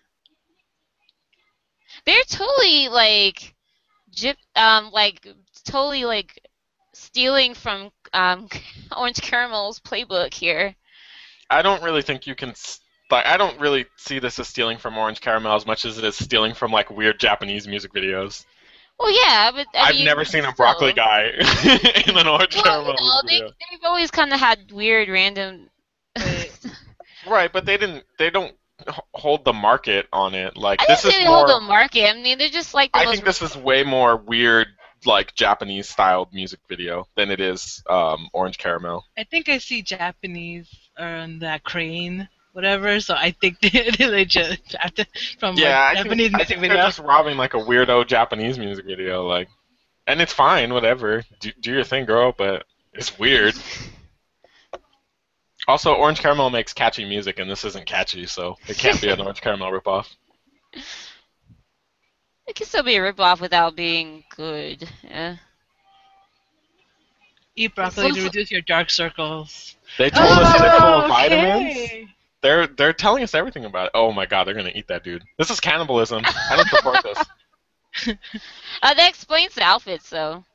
They're 2.06 2.24
totally 2.28 2.90
like, 2.90 3.56
jip, 4.12 4.38
um, 4.56 4.92
like 4.92 5.26
totally 5.66 6.06
like 6.06 6.48
stealing 6.94 7.54
from 7.54 7.92
um, 8.14 8.48
Orange 8.98 9.22
Caramel's 9.22 9.80
playbook 9.80 10.34
here. 10.34 10.76
I 11.50 11.62
don't 11.62 11.84
really 11.84 12.02
think 12.02 12.28
you 12.28 12.36
can. 12.36 12.54
Like, 13.12 13.28
I 13.28 13.38
don't 13.38 13.60
really 13.60 13.86
see 13.98 14.18
this 14.20 14.40
as 14.40 14.48
stealing 14.48 14.78
from 14.80 14.98
Orange 14.98 15.22
Caramel 15.22 15.56
as 15.56 15.66
much 15.66 15.86
as 15.86 15.98
it 16.00 16.04
is 16.04 16.16
stealing 16.16 16.56
from 16.56 16.72
like 16.72 16.90
weird 16.90 17.20
Japanese 17.20 17.68
music 17.68 17.94
videos. 17.94 18.46
Well, 18.98 19.12
yeah, 19.12 19.52
but 19.52 19.68
I 19.78 19.90
I've 19.90 19.96
mean, 19.96 20.06
never 20.06 20.26
seen 20.26 20.46
a 20.46 20.54
broccoli 20.54 20.94
guy 20.94 21.26
in 22.08 22.18
an 22.18 22.28
Orange 22.28 22.56
Well, 22.56 22.64
Caramel 22.64 23.22
they, 23.28 23.42
they've 23.42 23.84
always 23.84 24.10
kind 24.10 24.34
of 24.34 24.40
had 24.40 24.72
weird, 24.72 25.10
random. 25.10 25.70
Right, 27.28 27.52
but 27.52 27.66
they 27.66 27.78
didn't. 27.78 28.04
They 28.18 28.30
don't 28.30 28.56
hold 29.14 29.46
the 29.46 29.54
market 29.54 30.08
on 30.14 30.34
it. 30.36 30.58
Like 30.58 30.82
I 30.82 30.86
this 30.88 31.02
think 31.02 31.16
is 31.16 31.20
they 31.20 31.26
hold 31.26 31.50
the 31.50 31.60
market. 31.60 32.10
I 32.10 32.14
mean, 32.14 32.38
they're 32.38 32.50
just 32.50 32.74
like 32.74 32.92
the 32.92 33.00
I 33.00 33.06
think 33.06 33.26
this 33.26 33.42
is 33.42 33.56
way 33.56 33.84
more 33.84 34.16
weird, 34.16 34.68
like 35.06 35.34
Japanese 35.36 35.90
styled 35.90 36.34
music 36.34 36.60
video 36.70 37.08
than 37.16 37.32
it 37.32 37.40
is 37.40 37.84
um, 37.90 38.30
Orange 38.34 38.58
Caramel. 38.58 39.06
I 39.18 39.24
think 39.24 39.50
I 39.50 39.58
see 39.60 39.82
Japanese 39.82 40.74
on 40.98 41.40
that 41.40 41.64
crane, 41.64 42.28
whatever. 42.54 43.00
So 43.00 43.14
I 43.16 43.32
think 43.32 43.60
they, 43.62 43.92
they 43.98 44.26
just 44.26 44.76
from 45.40 45.56
Yeah, 45.56 45.80
like, 45.80 45.98
I 45.98 46.04
Japanese 46.04 46.32
think, 46.32 46.34
I 46.34 46.38
music 46.38 46.48
think 46.48 46.60
video. 46.62 46.78
they're 46.78 46.86
just 46.88 47.00
robbing 47.00 47.38
like 47.38 47.54
a 47.54 47.58
weirdo 47.60 48.08
Japanese 48.08 48.58
music 48.58 48.86
video, 48.86 49.26
like, 49.28 49.50
and 50.08 50.22
it's 50.22 50.34
fine, 50.34 50.74
whatever. 50.74 51.24
Do, 51.40 51.52
do 51.60 51.72
your 51.74 51.84
thing, 51.84 52.06
girl, 52.06 52.34
but 52.38 52.66
it's 52.94 53.18
weird. 53.18 53.56
Also, 55.68 55.94
Orange 55.96 56.20
Caramel 56.20 56.52
makes 56.52 56.74
catchy 56.74 57.06
music, 57.06 57.40
and 57.40 57.50
this 57.50 57.66
isn't 57.66 57.88
catchy, 57.88 58.28
so 58.28 58.56
it 58.68 58.78
can't 58.78 59.02
be 59.02 59.10
an 59.10 59.20
Orange 59.22 59.42
Caramel 59.42 59.72
ripoff. 59.72 60.08
It 62.48 62.56
can 62.56 62.66
still 62.66 62.84
be 62.84 62.96
a 62.96 63.00
ripoff 63.02 63.40
without 63.40 63.76
being 63.76 64.24
good. 64.36 64.90
Yeah. 65.04 65.38
Eat 67.56 67.76
broccoli 67.76 68.12
to 68.12 68.22
reduce 68.22 68.52
your 68.52 68.62
dark 68.62 68.90
circles. 68.90 69.76
They 69.98 70.10
told 70.10 70.40
us 70.40 70.54
they're 70.56 70.72
full 70.72 70.96
Oh, 70.96 71.00
of 71.00 71.06
vitamins. 71.08 71.96
okay. 71.96 72.08
They're 72.42 72.68
they're 72.68 72.94
telling 72.94 73.24
us 73.24 73.34
everything 73.34 73.66
about 73.66 73.88
it. 73.88 73.92
Oh 73.96 74.12
my 74.12 74.26
god, 74.26 74.46
they're 74.46 74.54
gonna 74.56 74.72
eat 74.76 74.88
that 74.88 75.04
dude. 75.04 75.26
This 75.38 75.50
is 75.50 75.60
cannibalism. 75.60 76.28
I 76.50 76.56
don't 76.56 76.70
support 76.70 77.02
this. 77.04 77.30
Uh, 78.82 78.94
that 78.94 79.10
explains 79.10 79.56
the 79.56 79.64
outfits, 79.64 80.10
though. 80.10 80.46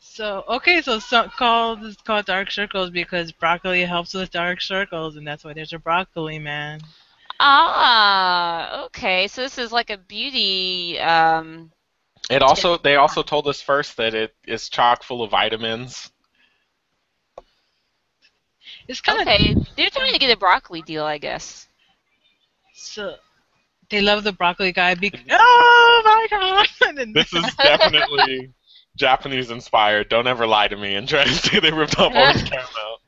So 0.00 0.44
okay, 0.48 0.80
so 0.82 0.96
it's 0.96 1.10
not 1.12 1.36
called 1.36 1.84
it's 1.84 2.00
called 2.02 2.26
dark 2.26 2.50
circles 2.50 2.90
because 2.90 3.32
broccoli 3.32 3.84
helps 3.84 4.14
with 4.14 4.30
dark 4.30 4.60
circles, 4.60 5.16
and 5.16 5.26
that's 5.26 5.44
why 5.44 5.52
there's 5.54 5.72
a 5.72 5.78
broccoli 5.78 6.38
man. 6.38 6.80
Ah, 7.40 8.84
okay. 8.86 9.26
So 9.28 9.42
this 9.42 9.58
is 9.58 9.72
like 9.72 9.90
a 9.90 9.96
beauty. 9.98 10.98
Um, 11.00 11.70
It 12.30 12.42
also 12.42 12.76
they 12.78 12.96
also 12.96 13.22
told 13.22 13.46
us 13.48 13.60
first 13.62 13.96
that 13.96 14.14
it 14.14 14.34
is 14.46 14.68
chock 14.68 15.02
full 15.02 15.22
of 15.22 15.30
vitamins. 15.30 16.10
It's 18.88 19.00
kind 19.00 19.20
of 19.20 19.26
okay, 19.26 19.54
they're 19.76 19.90
trying 19.90 20.12
to 20.12 20.18
get 20.18 20.30
a 20.30 20.36
broccoli 20.36 20.82
deal, 20.82 21.04
I 21.04 21.18
guess. 21.18 21.68
so 22.74 23.16
they 23.90 24.00
love 24.00 24.24
the 24.24 24.32
broccoli 24.32 24.72
guy 24.72 24.94
because 24.94 25.20
oh 25.30 26.02
my 26.04 26.26
god! 26.30 27.08
This 27.14 27.32
is 27.32 27.54
definitely 27.62 28.52
Japanese 28.96 29.50
inspired. 29.50 30.08
Don't 30.08 30.26
ever 30.26 30.46
lie 30.46 30.68
to 30.68 30.76
me 30.76 30.94
and 30.96 31.08
try 31.08 31.24
to 31.24 31.30
say 31.32 31.60
they 31.60 31.72
ripped 31.72 31.98
off 31.98 32.14
Orange 32.14 32.44
Caramel. 32.50 33.00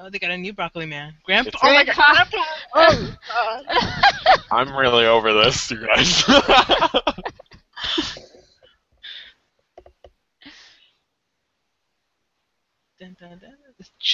Oh, 0.00 0.10
they 0.10 0.18
got 0.18 0.30
a 0.30 0.38
new 0.38 0.52
broccoli 0.52 0.86
man. 0.86 1.14
Grandpa. 1.24 1.48
It's- 1.48 1.60
Oh 1.62 1.72
my 1.74 1.84
god! 1.84 1.94
Grandpa! 1.96 2.44
Oh 2.74 3.16
god! 3.32 4.40
I'm 4.50 4.74
really 4.76 5.06
over 5.06 5.32
this, 5.32 5.70
you 5.70 5.86
guys. 5.86 6.24
Dun, 12.98 13.16
dun, 13.18 13.38
dun. 13.38 13.54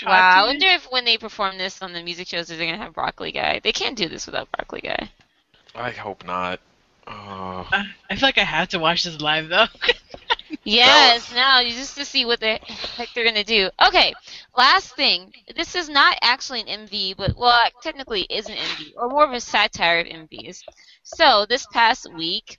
Wow, 0.04 0.12
I 0.12 0.46
wonder 0.46 0.66
if 0.68 0.84
when 0.92 1.04
they 1.04 1.18
perform 1.18 1.58
this 1.58 1.82
on 1.82 1.92
the 1.92 2.02
music 2.04 2.28
shows, 2.28 2.46
they're 2.46 2.56
gonna 2.58 2.76
have 2.76 2.94
broccoli 2.94 3.32
guy. 3.32 3.60
They 3.60 3.72
can't 3.72 3.96
do 3.96 4.08
this 4.08 4.26
without 4.26 4.50
broccoli 4.52 4.82
guy. 4.82 5.10
I 5.74 5.90
hope 5.90 6.24
not. 6.24 6.60
Oh. 7.08 7.68
I 7.72 7.84
I 8.08 8.14
feel 8.14 8.28
like 8.28 8.38
I 8.38 8.44
have 8.44 8.68
to 8.68 8.78
watch 8.78 9.02
this 9.02 9.20
live 9.20 9.48
though. 9.48 9.66
Yes, 10.62 11.32
now 11.32 11.60
you 11.60 11.72
just 11.74 11.96
to 11.96 12.04
see 12.04 12.24
what 12.24 12.40
the 12.40 12.58
heck 12.96 13.08
they're 13.14 13.24
gonna 13.24 13.44
do. 13.44 13.70
Okay, 13.86 14.12
last 14.56 14.96
thing. 14.96 15.32
This 15.54 15.74
is 15.74 15.88
not 15.88 16.18
actually 16.22 16.62
an 16.62 16.86
MV, 16.86 17.16
but 17.16 17.36
well, 17.36 17.58
technically 17.82 18.22
is 18.22 18.46
an 18.48 18.56
MV, 18.56 18.92
or 18.96 19.08
more 19.08 19.24
of 19.24 19.32
a 19.32 19.40
satire 19.40 20.00
of 20.00 20.06
MVs. 20.06 20.62
So 21.02 21.46
this 21.48 21.66
past 21.72 22.12
week, 22.14 22.56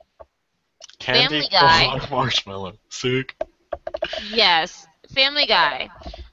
Candy 0.99 1.21
Family 1.21 1.47
Guy. 1.51 2.07
marshmallow. 2.09 2.73
Sick. 2.89 3.35
yes, 4.31 4.87
Family 5.13 5.45
Guy. 5.45 5.89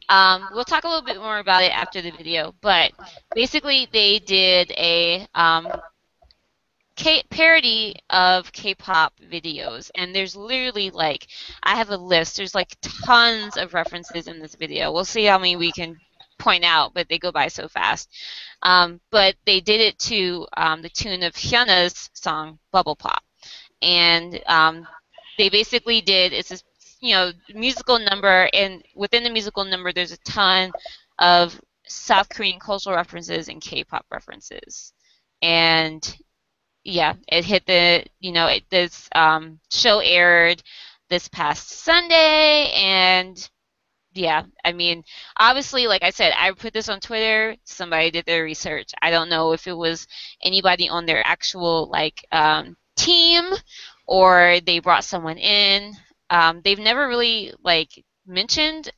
Um, 0.08 0.48
we'll 0.52 0.64
talk 0.64 0.84
a 0.84 0.88
little 0.88 1.04
bit 1.04 1.16
more 1.16 1.38
about 1.38 1.62
it 1.62 1.72
after 1.72 2.02
the 2.02 2.10
video, 2.10 2.54
but 2.60 2.92
basically 3.34 3.88
they 3.92 4.18
did 4.18 4.70
a 4.72 5.26
um, 5.34 5.68
K- 6.96 7.24
parody 7.30 7.96
of 8.10 8.52
K-pop 8.52 9.14
videos, 9.18 9.90
and 9.96 10.14
there's 10.14 10.36
literally 10.36 10.90
like 10.90 11.26
I 11.62 11.76
have 11.76 11.90
a 11.90 11.96
list. 11.96 12.36
There's 12.36 12.54
like 12.54 12.76
tons 13.04 13.56
of 13.56 13.74
references 13.74 14.28
in 14.28 14.38
this 14.38 14.54
video. 14.54 14.92
We'll 14.92 15.04
see 15.04 15.24
how 15.24 15.38
many 15.38 15.56
we 15.56 15.72
can 15.72 15.98
point 16.38 16.64
out, 16.64 16.94
but 16.94 17.08
they 17.08 17.18
go 17.18 17.32
by 17.32 17.48
so 17.48 17.68
fast. 17.68 18.08
Um, 18.62 19.00
but 19.10 19.34
they 19.44 19.60
did 19.60 19.80
it 19.80 19.98
to 20.00 20.46
um, 20.56 20.82
the 20.82 20.88
tune 20.88 21.22
of 21.22 21.34
Hyuna's 21.34 22.10
song 22.14 22.58
"Bubble 22.70 22.96
Pop," 22.96 23.22
and 23.82 24.40
um, 24.46 24.86
they 25.36 25.48
basically 25.48 26.00
did 26.00 26.32
it's 26.32 26.48
this 26.50 26.64
you 27.00 27.14
know 27.14 27.32
musical 27.54 27.98
number, 27.98 28.48
and 28.52 28.84
within 28.94 29.24
the 29.24 29.30
musical 29.30 29.64
number, 29.64 29.92
there's 29.92 30.12
a 30.12 30.18
ton 30.18 30.70
of 31.18 31.60
South 31.86 32.28
Korean 32.28 32.58
cultural 32.60 32.96
references 32.96 33.48
and 33.48 33.60
K-pop 33.60 34.06
references, 34.10 34.92
and 35.42 36.16
yeah, 36.84 37.14
it 37.28 37.44
hit 37.44 37.66
the 37.66 38.04
you 38.20 38.32
know 38.32 38.46
it, 38.48 38.64
this 38.70 39.08
um, 39.14 39.60
show 39.70 40.00
aired 40.00 40.62
this 41.08 41.28
past 41.28 41.70
Sunday, 41.70 42.70
and 42.74 43.48
yeah, 44.14 44.44
I 44.64 44.72
mean, 44.72 45.04
obviously, 45.38 45.86
like 45.88 46.02
I 46.04 46.10
said, 46.10 46.32
I 46.38 46.52
put 46.52 46.72
this 46.72 46.88
on 46.88 47.00
Twitter. 47.00 47.56
Somebody 47.64 48.10
did 48.12 48.26
their 48.26 48.44
research. 48.44 48.90
I 49.02 49.10
don't 49.10 49.28
know 49.28 49.52
if 49.52 49.66
it 49.66 49.72
was 49.76 50.06
anybody 50.42 50.88
on 50.88 51.06
their 51.06 51.26
actual 51.26 51.88
like 51.90 52.24
um, 52.32 52.76
team 52.96 53.44
or 54.06 54.58
they 54.64 54.78
brought 54.80 55.04
someone 55.04 55.38
in. 55.38 55.94
um, 56.30 56.60
they've 56.64 56.78
never 56.78 57.08
really 57.08 57.52
like 57.62 58.04
mentioned. 58.26 58.90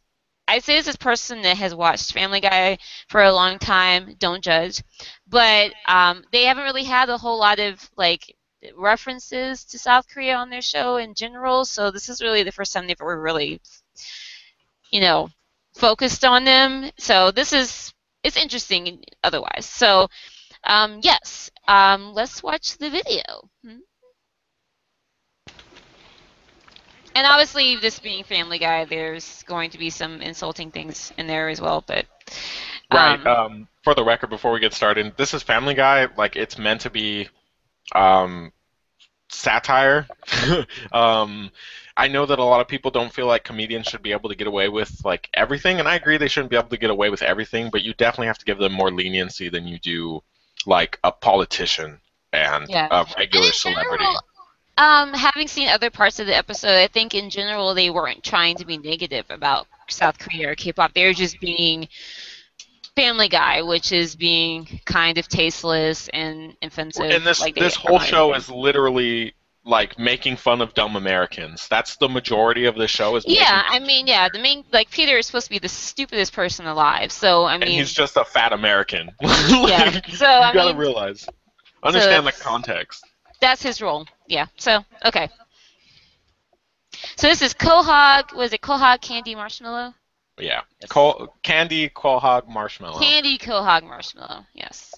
I 0.48 0.60
say 0.60 0.76
this 0.76 0.88
as 0.88 0.94
a 0.94 0.98
person 0.98 1.42
that 1.42 1.56
has 1.56 1.74
watched 1.74 2.12
Family 2.12 2.40
Guy 2.40 2.78
for 3.08 3.22
a 3.22 3.32
long 3.32 3.58
time. 3.58 4.14
Don't 4.18 4.44
judge, 4.44 4.82
but 5.26 5.72
um, 5.86 6.24
they 6.32 6.44
haven't 6.44 6.64
really 6.64 6.84
had 6.84 7.08
a 7.08 7.18
whole 7.18 7.38
lot 7.38 7.58
of 7.58 7.90
like 7.96 8.36
references 8.76 9.64
to 9.64 9.78
South 9.78 10.06
Korea 10.08 10.36
on 10.36 10.50
their 10.50 10.62
show 10.62 10.96
in 10.96 11.14
general. 11.14 11.64
So 11.64 11.90
this 11.90 12.08
is 12.08 12.22
really 12.22 12.42
the 12.42 12.52
first 12.52 12.72
time 12.72 12.86
they've 12.86 12.96
ever 13.00 13.20
really, 13.20 13.60
you 14.90 15.00
know, 15.00 15.30
focused 15.74 16.24
on 16.24 16.44
them. 16.44 16.90
So 16.98 17.30
this 17.30 17.52
is 17.52 17.92
it's 18.22 18.36
interesting 18.36 19.04
otherwise. 19.22 19.66
So 19.66 20.08
um, 20.64 21.00
yes, 21.02 21.50
um, 21.68 22.12
let's 22.14 22.42
watch 22.42 22.78
the 22.78 22.90
video. 22.90 23.22
Hmm? 23.64 23.78
And 27.16 27.26
obviously, 27.26 27.76
this 27.76 27.98
being 27.98 28.24
Family 28.24 28.60
Guy, 28.60 28.84
there's 28.84 29.42
going 29.44 29.70
to 29.72 29.78
be 29.78 29.90
some 29.90 30.22
insulting 30.22 30.70
things 30.70 31.12
in 31.18 31.26
there 31.26 31.48
as 31.48 31.60
well. 31.60 31.82
But 31.86 32.06
Right. 32.90 33.24
um, 33.24 33.26
Um, 33.26 33.68
for 33.82 33.94
the 33.94 34.04
record, 34.04 34.30
before 34.30 34.52
we 34.52 34.60
get 34.60 34.74
started, 34.74 35.16
this 35.16 35.34
is 35.34 35.42
Family 35.42 35.74
Guy. 35.74 36.08
Like 36.16 36.36
it's 36.36 36.58
meant 36.58 36.82
to 36.82 36.90
be 36.90 37.28
um, 37.94 38.52
satire. 39.30 40.08
um, 40.92 41.50
I 41.96 42.08
know 42.08 42.26
that 42.26 42.38
a 42.40 42.44
lot 42.44 42.60
of 42.60 42.68
people 42.68 42.90
don't 42.90 43.12
feel 43.12 43.26
like 43.26 43.44
comedians 43.44 43.86
should 43.88 44.02
be 44.02 44.12
able 44.12 44.30
to 44.30 44.36
get 44.36 44.48
away 44.48 44.68
with 44.68 45.04
like 45.04 45.28
everything, 45.34 45.80
and 45.80 45.88
I 45.88 45.96
agree 45.96 46.18
they 46.18 46.28
shouldn't 46.28 46.50
be 46.50 46.56
able 46.58 46.70
to 46.70 46.78
get 46.78 46.90
away 46.90 47.10
with 47.10 47.22
everything. 47.22 47.70
But 47.70 47.82
you 47.82 47.94
definitely 47.94 48.28
have 48.28 48.38
to 48.38 48.46
give 48.46 48.58
them 48.58 48.72
more 48.72 48.92
leniency 48.92 49.50
than 49.50 49.68
you 49.68 49.78
do 49.80 50.22
like 50.66 50.98
a 51.04 51.12
politician 51.12 52.00
and 52.32 52.68
Yeah. 52.68 52.90
a 52.90 53.06
And 53.16 53.16
regular 53.18 53.52
in 53.52 53.52
celebrity. 53.52 54.10
general, 54.12 54.20
um, 54.76 55.14
having 55.14 55.48
seen 55.48 55.68
other 55.68 55.90
parts 55.90 56.18
of 56.18 56.26
the 56.26 56.36
episode, 56.36 56.76
I 56.76 56.86
think 56.88 57.14
in 57.14 57.30
general 57.30 57.74
they 57.74 57.90
weren't 57.90 58.22
trying 58.22 58.56
to 58.56 58.66
be 58.66 58.76
negative 58.78 59.26
about 59.30 59.66
South 59.88 60.18
Korea 60.18 60.50
or 60.50 60.54
K-pop. 60.54 60.92
They 60.92 61.06
were 61.06 61.14
just 61.14 61.40
being 61.40 61.88
Family 62.94 63.28
Guy, 63.28 63.62
which 63.62 63.92
is 63.92 64.16
being 64.16 64.80
kind 64.84 65.18
of 65.18 65.28
tasteless 65.28 66.08
and 66.08 66.56
offensive. 66.62 67.10
and 67.10 67.24
this 67.24 67.40
like 67.40 67.54
this 67.54 67.74
whole 67.74 67.98
show 67.98 68.34
is 68.34 68.48
literally 68.50 69.34
like 69.64 69.98
making 69.98 70.36
fun 70.36 70.60
of 70.62 70.72
dumb 70.74 70.96
Americans. 70.96 71.66
That's 71.68 71.96
the 71.96 72.08
majority 72.08 72.66
of 72.66 72.76
the 72.76 72.86
show. 72.86 73.16
Is 73.16 73.24
Yeah, 73.26 73.62
I 73.66 73.80
mean, 73.80 74.06
yeah, 74.06 74.28
the 74.32 74.38
main 74.38 74.64
like 74.72 74.90
Peter 74.90 75.18
is 75.18 75.26
supposed 75.26 75.46
to 75.46 75.50
be 75.50 75.58
the 75.58 75.68
stupidest 75.68 76.32
person 76.32 76.66
alive. 76.66 77.10
So 77.12 77.42
I 77.44 77.54
and 77.54 77.64
mean, 77.64 77.72
he's 77.72 77.92
just 77.92 78.16
a 78.16 78.24
fat 78.24 78.52
American. 78.52 79.10
yeah. 79.20 80.00
So 80.08 80.26
you 80.26 80.32
I 80.32 80.52
gotta 80.52 80.68
mean, 80.68 80.76
realize, 80.76 81.26
understand 81.82 82.26
the 82.26 82.32
context. 82.32 83.04
that's 83.40 83.62
his 83.62 83.82
role. 83.82 84.06
Yeah. 84.26 84.46
So 84.56 84.84
okay. 85.04 85.28
So 87.16 87.28
this 87.28 87.42
is 87.42 87.54
Quahog. 87.54 88.34
Was 88.34 88.52
it 88.52 88.60
Quahog 88.60 89.00
Candy 89.00 89.34
Marshmallow? 89.34 89.94
Yeah, 90.38 90.62
Yes. 90.80 90.90
Col- 90.90 91.34
candy, 91.42 91.88
quahog, 91.88 92.46
marshmallow. 92.46 92.98
Candy 93.00 93.38
Quahog 93.38 93.84
Marshmallow. 93.84 94.44
Yes. 94.52 94.94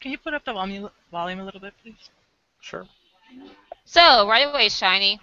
Can 0.00 0.10
you 0.10 0.18
put 0.18 0.34
up 0.34 0.44
the 0.44 0.52
volume, 0.52 0.90
volume 1.10 1.40
a 1.40 1.44
little 1.44 1.60
bit, 1.60 1.72
please? 1.82 2.10
Sure. 2.60 2.86
So 3.86 4.28
right 4.28 4.46
away, 4.46 4.68
Shiny. 4.68 5.20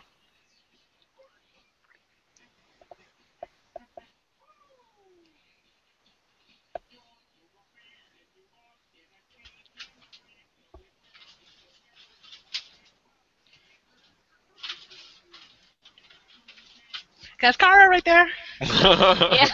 That's 17.42 17.58
Kara 17.58 17.90
right 17.90 18.06
there. 18.06 18.28
Yeah. 18.62 19.48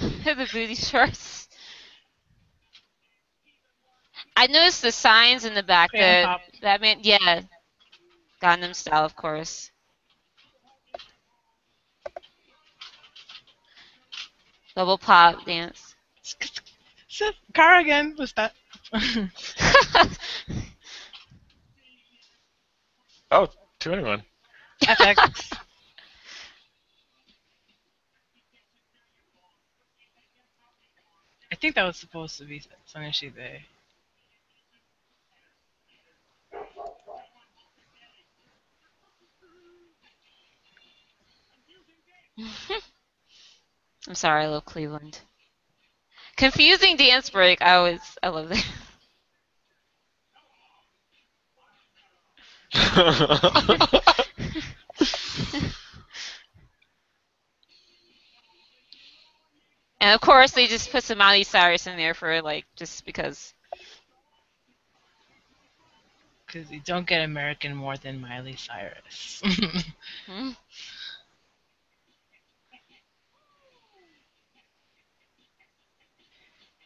the 0.00 0.48
booty 0.50 0.74
shorts. 0.74 1.48
I 4.36 4.46
noticed 4.46 4.80
the 4.82 4.92
signs 4.92 5.44
in 5.44 5.54
the 5.54 5.62
back 5.62 5.90
Crayon 5.90 6.06
that 6.06 6.24
pop. 6.24 6.40
Batman. 6.62 6.98
Yeah. 7.02 7.42
Gangnam 8.42 8.74
Style, 8.74 9.04
of 9.04 9.14
course. 9.14 9.70
Double 14.74 14.96
pop 14.96 15.44
dance. 15.44 15.94
Sith, 17.08 17.34
Kara 17.52 17.80
again. 17.80 18.14
What's 18.16 18.32
that? 18.32 18.54
oh, 23.30 23.48
to 23.80 23.92
anyone. 23.92 24.22
FX. 24.82 25.58
Think 31.62 31.76
that 31.76 31.84
was 31.84 31.96
supposed 31.96 32.36
to 32.38 32.44
be 32.44 32.60
Sonoshi 32.92 33.32
Day. 33.32 33.62
I'm 44.08 44.16
sorry, 44.16 44.42
I 44.42 44.48
love 44.48 44.64
Cleveland. 44.64 45.20
Confusing 46.36 46.96
dance 46.96 47.30
break. 47.30 47.62
I 47.62 47.74
always, 47.74 48.00
I 48.24 48.28
love 48.30 48.48
that. 48.48 48.66
And 60.02 60.12
of 60.16 60.20
course, 60.20 60.50
they 60.50 60.66
just 60.66 60.90
put 60.90 61.04
some 61.04 61.18
Miley 61.18 61.44
Cyrus 61.44 61.86
in 61.86 61.96
there 61.96 62.12
for 62.12 62.42
like 62.42 62.64
just 62.74 63.06
because. 63.06 63.54
Because 66.44 66.72
you 66.72 66.80
don't 66.84 67.06
get 67.06 67.22
American 67.22 67.76
more 67.76 67.96
than 67.96 68.20
Miley 68.20 68.56
Cyrus. 68.56 69.40
Hmm? 70.26 70.50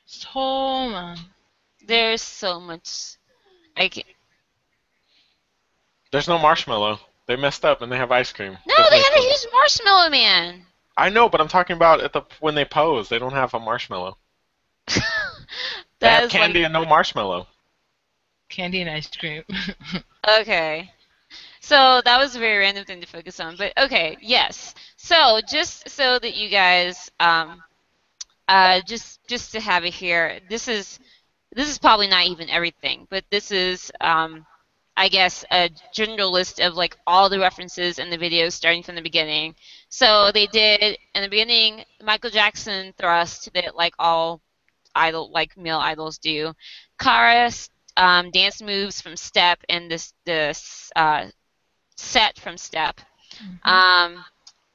so, 0.05 0.89
man. 0.91 1.17
There's 1.87 2.21
so 2.23 2.61
much. 2.61 3.17
I 3.79 3.89
can 3.89 4.05
There's 6.13 6.29
no 6.29 6.39
marshmallow. 6.39 7.01
They 7.27 7.37
messed 7.37 7.65
up 7.65 7.81
and 7.81 7.91
they 7.91 7.97
have 7.97 8.13
ice 8.13 8.33
cream. 8.33 8.59
No, 8.67 8.75
Doesn't 8.77 8.91
they 8.91 8.97
make 8.99 9.05
had 9.07 9.19
a 9.19 9.23
sense. 9.23 9.43
huge 9.43 9.53
Marshmallow 9.53 10.11
Man. 10.11 10.67
I 10.97 11.11
know, 11.11 11.29
but 11.29 11.41
I'm 11.41 11.49
talking 11.49 11.77
about 11.77 12.01
at 12.01 12.13
the 12.13 12.23
when 12.41 12.55
they 12.55 12.65
pose. 12.65 13.09
They 13.09 13.19
don't 13.19 13.33
have 13.33 13.55
a 13.55 13.61
marshmallow. 13.61 14.17
They 15.99 16.09
have 16.09 16.25
is 16.25 16.31
candy 16.31 16.63
and 16.63 16.73
no 16.73 16.85
marshmallow. 16.85 17.47
Candy 18.49 18.83
and 18.83 18.91
ice 18.91 19.09
cream. 19.09 19.45
okay. 20.41 20.91
So 21.61 22.01
that 22.05 22.19
was 22.19 22.37
a 22.37 22.39
very 22.39 22.59
random 22.59 22.85
thing 22.85 23.01
to 23.01 23.07
focus 23.07 23.41
on, 23.41 23.57
but 23.57 23.73
okay, 23.79 24.17
yes. 24.21 24.75
So 24.97 25.41
just 25.49 25.89
so 25.89 26.19
that 26.19 26.37
you 26.37 26.49
guys, 26.49 27.11
um, 27.19 27.63
uh, 28.47 28.81
just 28.87 29.27
just 29.27 29.53
to 29.53 29.61
have 29.61 29.85
it 29.85 29.95
here, 29.95 30.39
this 30.49 30.69
is 30.69 31.01
this 31.53 31.69
is 31.69 31.79
probably 31.79 32.09
not 32.09 32.27
even 32.27 32.51
everything, 32.51 33.07
but 33.11 33.25
this 33.31 33.51
is, 33.51 33.91
um, 34.01 34.47
I 34.97 35.09
guess, 35.09 35.45
a 35.51 35.71
general 35.93 36.33
list 36.33 36.61
of 36.61 36.75
like 36.75 36.97
all 37.07 37.29
the 37.29 37.39
references 37.39 37.99
in 37.99 38.11
the 38.11 38.19
videos 38.19 38.53
starting 38.53 38.83
from 38.83 38.95
the 38.95 39.03
beginning. 39.03 39.55
So 39.89 40.31
they 40.33 40.47
did 40.47 40.99
in 41.15 41.23
the 41.23 41.29
beginning 41.29 41.85
Michael 42.03 42.31
Jackson 42.31 42.95
thrust 42.99 43.51
that 43.55 43.77
like 43.77 43.95
all 43.99 44.41
idol 44.95 45.31
like 45.31 45.57
male 45.57 45.79
idols 45.79 46.19
do. 46.19 46.55
Kara 46.99 47.51
um, 47.97 48.31
dance 48.31 48.63
moves 48.63 49.01
from 49.01 49.17
Step 49.17 49.61
and 49.69 49.91
this 49.91 50.13
this 50.25 50.91
uh, 50.97 51.27
set 51.97 52.39
from 52.39 52.57
Step. 52.57 53.01
Um, 53.65 54.25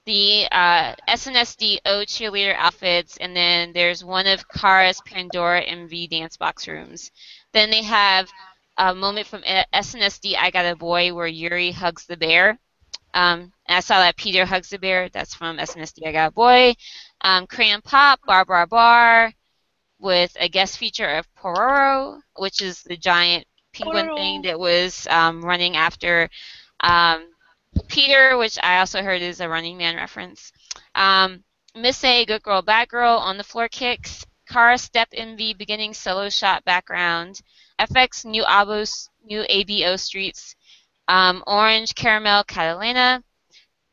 the 0.06 0.48
uh, 0.52 0.96
SNSD 1.08 1.80
O 1.86 2.04
cheerleader 2.06 2.56
outfits, 2.56 3.18
and 3.18 3.36
then 3.36 3.72
there's 3.74 4.04
one 4.04 4.28
of 4.28 4.48
Kara's 4.50 5.02
Pandora 5.06 5.64
MV 5.64 6.10
dance 6.10 6.38
box 6.38 6.68
rooms. 6.68 7.12
Then 7.54 7.70
they 7.70 7.84
have 7.84 8.30
a 8.78 8.96
moment 8.96 9.28
from 9.28 9.44
SNSD 9.44 10.36
I 10.38 10.52
Got 10.52 10.66
a 10.66 10.76
Boy 10.76 11.14
where 11.14 11.28
Yuri 11.28 11.72
hugs 11.72 12.06
the 12.06 12.18
bear. 12.18 12.60
Um, 13.14 13.52
and 13.68 13.78
I 13.78 13.80
saw 13.82 14.00
that 14.00 14.18
Peter 14.18 14.46
hugs 14.46 14.70
the 14.70 14.80
bear. 14.80 15.10
That's 15.10 15.34
from 15.34 15.58
SNSD 15.58 16.08
I 16.08 16.12
Got 16.12 16.30
a 16.30 16.32
Boy. 16.32 16.74
Um, 17.22 17.48
Crayon 17.48 17.82
Pop, 17.82 18.20
Bar 18.26 18.46
Bar 18.46 18.68
Bar, 18.68 19.34
with 20.00 20.36
a 20.40 20.50
guest 20.50 20.78
feature 20.78 21.18
of 21.18 21.28
Pororo, 21.36 22.20
which 22.38 22.62
is 22.62 22.82
the 22.84 22.98
giant 22.98 23.46
penguin 23.74 24.08
Pororo. 24.08 24.16
thing 24.18 24.42
that 24.44 24.60
was 24.60 25.08
um, 25.10 25.42
running 25.42 25.76
after 25.76 26.30
um, 26.82 27.26
Peter, 27.88 28.38
which 28.38 28.58
I 28.62 28.80
also 28.80 29.02
heard 29.04 29.22
is 29.22 29.40
a 29.40 29.50
Running 29.50 29.78
Man 29.78 29.96
reference. 29.96 30.52
Um, 30.96 31.44
Miss 31.76 32.04
A, 32.04 32.26
Good 32.26 32.44
Girl, 32.44 32.62
Bad 32.62 32.90
Girl, 32.90 33.18
On 33.18 33.38
the 33.38 33.44
Floor 33.44 33.70
Kicks, 33.70 34.26
Kara 34.50 34.78
Step 34.78 35.10
MV 35.12 35.58
beginning 35.58 35.94
solo 35.94 36.30
shot 36.30 36.66
background, 36.66 37.42
f(x) 37.82 38.26
new 38.26 38.46
album 38.46 38.86
Nu 39.24 39.44
ABO 39.50 40.00
Streets, 40.00 40.56
um, 41.08 41.44
Orange 41.48 41.96
Caramel 41.96 42.44
Catalina, 42.44 43.24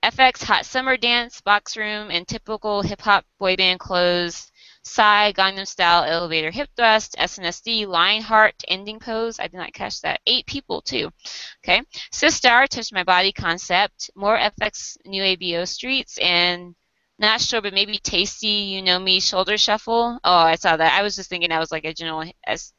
f(x) 0.02 0.42
Hot 0.44 0.66
Summer 0.66 0.98
Dance, 0.98 1.40
Box 1.40 1.74
Room, 1.74 2.10
and 2.10 2.28
typical 2.28 2.82
hip 2.82 3.00
hop 3.00 3.24
boy 3.38 3.56
band 3.56 3.80
clothes. 3.80 4.52
Psy, 4.82 5.32
Gangnam 5.32 5.66
Style, 5.66 6.04
Elevator 6.04 6.50
Hip 6.50 6.70
Thrust, 6.76 7.16
SNSD, 7.18 7.86
Lionheart, 7.86 8.54
Ending 8.68 8.98
Pose. 8.98 9.38
I 9.38 9.46
did 9.46 9.56
not 9.56 9.74
catch 9.74 10.00
that. 10.00 10.20
Eight 10.26 10.46
people, 10.46 10.80
too. 10.80 11.10
Okay. 11.62 11.82
Sistar, 12.10 12.66
Touch 12.68 12.92
My 12.92 13.04
Body 13.04 13.32
Concept, 13.32 14.10
more 14.14 14.38
f(x) 14.38 14.96
Nu 15.04 15.22
ABO 15.22 15.66
Streets, 15.66 16.18
and 16.18 16.74
not 17.18 17.40
sure, 17.40 17.60
but 17.60 17.74
maybe 17.74 17.98
Tasty, 17.98 18.46
You 18.46 18.82
Know 18.82 18.98
Me, 18.98 19.20
Shoulder 19.20 19.58
Shuffle. 19.58 20.20
Oh, 20.22 20.36
I 20.36 20.54
saw 20.54 20.76
that. 20.76 20.98
I 20.98 21.02
was 21.02 21.16
just 21.16 21.28
thinking 21.28 21.50
that 21.50 21.58
was 21.58 21.72
like 21.72 21.84
a 21.84 21.94
general 21.94 22.24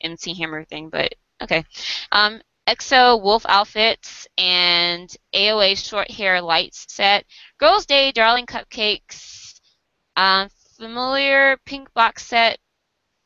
MC 0.01 0.33
Hammer 0.35 0.63
thing, 0.65 0.89
but 0.89 1.13
okay. 1.41 1.65
Um, 2.11 2.41
EXO 2.67 3.21
Wolf 3.21 3.45
Outfits 3.47 4.27
and 4.37 5.09
AOA 5.33 5.77
Short 5.77 6.09
Hair 6.11 6.41
Lights 6.41 6.85
set. 6.87 7.25
Girls 7.57 7.85
Day 7.85 8.11
Darling 8.11 8.45
Cupcakes. 8.45 9.59
Um, 10.15 10.49
familiar 10.77 11.57
pink 11.65 11.93
box 11.93 12.25
set, 12.25 12.57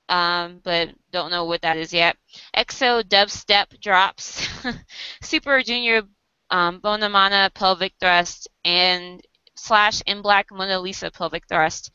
um, 0.09 0.59
but 0.63 0.89
don't 1.11 1.31
know 1.31 1.45
what 1.45 1.61
that 1.61 1.77
is 1.77 1.93
yet. 1.93 2.17
EXO 2.55 3.03
Dubstep 3.03 3.79
Drops. 3.79 4.47
Super 5.21 5.61
Junior 5.61 6.03
um, 6.49 6.79
Bonamana 6.81 7.53
Pelvic 7.53 7.93
Thrust 7.99 8.47
and 8.63 9.21
slash 9.63 10.01
in 10.05 10.21
black 10.21 10.47
Mona 10.51 10.79
Lisa 10.79 11.09
pelvic 11.09 11.47
thrust. 11.47 11.91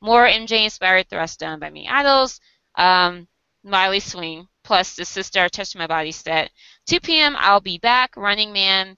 More 0.00 0.26
MJ 0.26 0.64
inspired 0.64 1.08
thrust 1.10 1.40
done 1.40 1.60
by 1.60 1.68
me 1.70 1.86
idols. 1.86 2.40
Um, 2.76 3.28
Miley 3.62 4.00
Swing 4.00 4.48
plus 4.64 4.94
the 4.94 5.02
Sistar 5.02 5.50
Touch 5.50 5.76
My 5.76 5.86
Body 5.86 6.12
set. 6.12 6.50
2 6.86 7.00
p.m. 7.00 7.36
I'll 7.38 7.60
be 7.60 7.78
back. 7.78 8.16
Running 8.16 8.52
Man. 8.52 8.96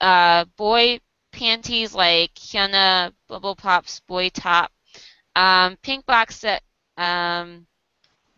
Uh, 0.00 0.46
boy 0.56 1.00
panties 1.30 1.94
like 1.94 2.34
Hyuna 2.34 3.12
Bubble 3.28 3.56
Pop's 3.56 4.00
boy 4.00 4.30
top. 4.30 4.72
Um, 5.36 5.76
pink 5.82 6.06
box 6.06 6.36
set 6.36 6.62
um, 6.96 7.66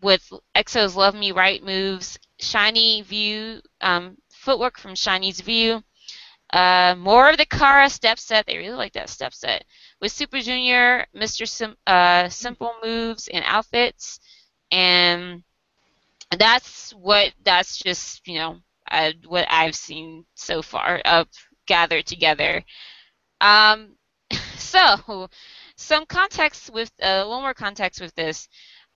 with 0.02 0.32
EXO's 0.56 0.96
Love 0.96 1.14
Me 1.14 1.30
Right 1.32 1.62
moves. 1.62 2.18
SHINee 2.40 3.04
View 3.04 3.60
um, 3.80 4.16
footwork 4.30 4.78
from 4.78 4.94
SHINee's 4.94 5.40
View. 5.40 5.82
Uh, 6.52 6.94
more 6.96 7.28
of 7.28 7.36
the 7.36 7.46
Kara 7.46 7.90
step 7.90 8.18
set. 8.18 8.46
They 8.46 8.56
really 8.56 8.76
like 8.76 8.92
that 8.92 9.10
step 9.10 9.34
set. 9.34 9.64
With 10.00 10.12
Super 10.12 10.40
Junior, 10.40 11.06
Mr. 11.14 11.46
Sim, 11.46 11.76
uh, 11.86 12.28
Simple 12.28 12.74
moves 12.82 13.28
and 13.28 13.44
outfits. 13.46 14.20
And 14.70 15.42
that's 16.38 16.92
what, 16.92 17.32
that's 17.44 17.78
just, 17.78 18.26
you 18.26 18.38
know, 18.38 18.58
uh, 18.90 19.12
what 19.26 19.46
I've 19.50 19.74
seen 19.74 20.24
so 20.34 20.62
far 20.62 20.98
of 21.04 21.28
gathered 21.66 22.06
together. 22.06 22.64
Um, 23.40 23.96
so, 24.56 25.28
some 25.76 26.06
context 26.06 26.70
with, 26.72 26.92
uh, 27.02 27.06
a 27.06 27.24
little 27.24 27.40
more 27.40 27.54
context 27.54 28.00
with 28.00 28.14
this. 28.14 28.48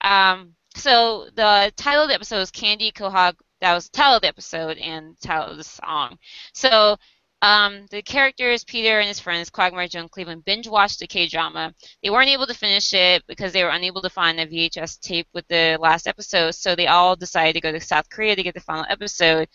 Um, 0.02 0.54
so, 0.76 1.28
the 1.34 1.72
title 1.76 2.04
of 2.04 2.08
the 2.08 2.14
episode 2.14 2.40
is 2.40 2.50
Candy 2.50 2.92
Quahog. 2.92 3.34
That 3.60 3.74
was 3.74 3.86
the 3.88 3.96
title 3.96 4.16
of 4.16 4.22
the 4.22 4.28
episode 4.28 4.78
and 4.78 5.16
the 5.16 5.26
title 5.26 5.50
of 5.50 5.56
the 5.56 5.64
song. 5.64 6.18
So, 6.54 6.96
um, 7.42 7.86
the 7.90 8.02
characters, 8.02 8.64
Peter 8.64 8.98
and 8.98 9.08
his 9.08 9.20
friends, 9.20 9.48
Quagmire, 9.48 9.88
Joe, 9.88 10.00
and 10.00 10.10
Cleveland, 10.10 10.44
binge 10.44 10.68
watched 10.68 10.98
the 10.98 11.06
K 11.06 11.26
drama. 11.26 11.74
They 12.02 12.10
weren't 12.10 12.28
able 12.28 12.46
to 12.46 12.54
finish 12.54 12.92
it 12.92 13.26
because 13.26 13.52
they 13.52 13.64
were 13.64 13.70
unable 13.70 14.02
to 14.02 14.10
find 14.10 14.38
a 14.38 14.46
VHS 14.46 15.00
tape 15.00 15.26
with 15.32 15.46
the 15.48 15.78
last 15.80 16.06
episode, 16.06 16.54
so 16.54 16.74
they 16.74 16.86
all 16.86 17.16
decided 17.16 17.54
to 17.54 17.60
go 17.60 17.72
to 17.72 17.80
South 17.80 18.10
Korea 18.10 18.36
to 18.36 18.42
get 18.42 18.54
the 18.54 18.60
final 18.60 18.84
episode. 18.90 19.48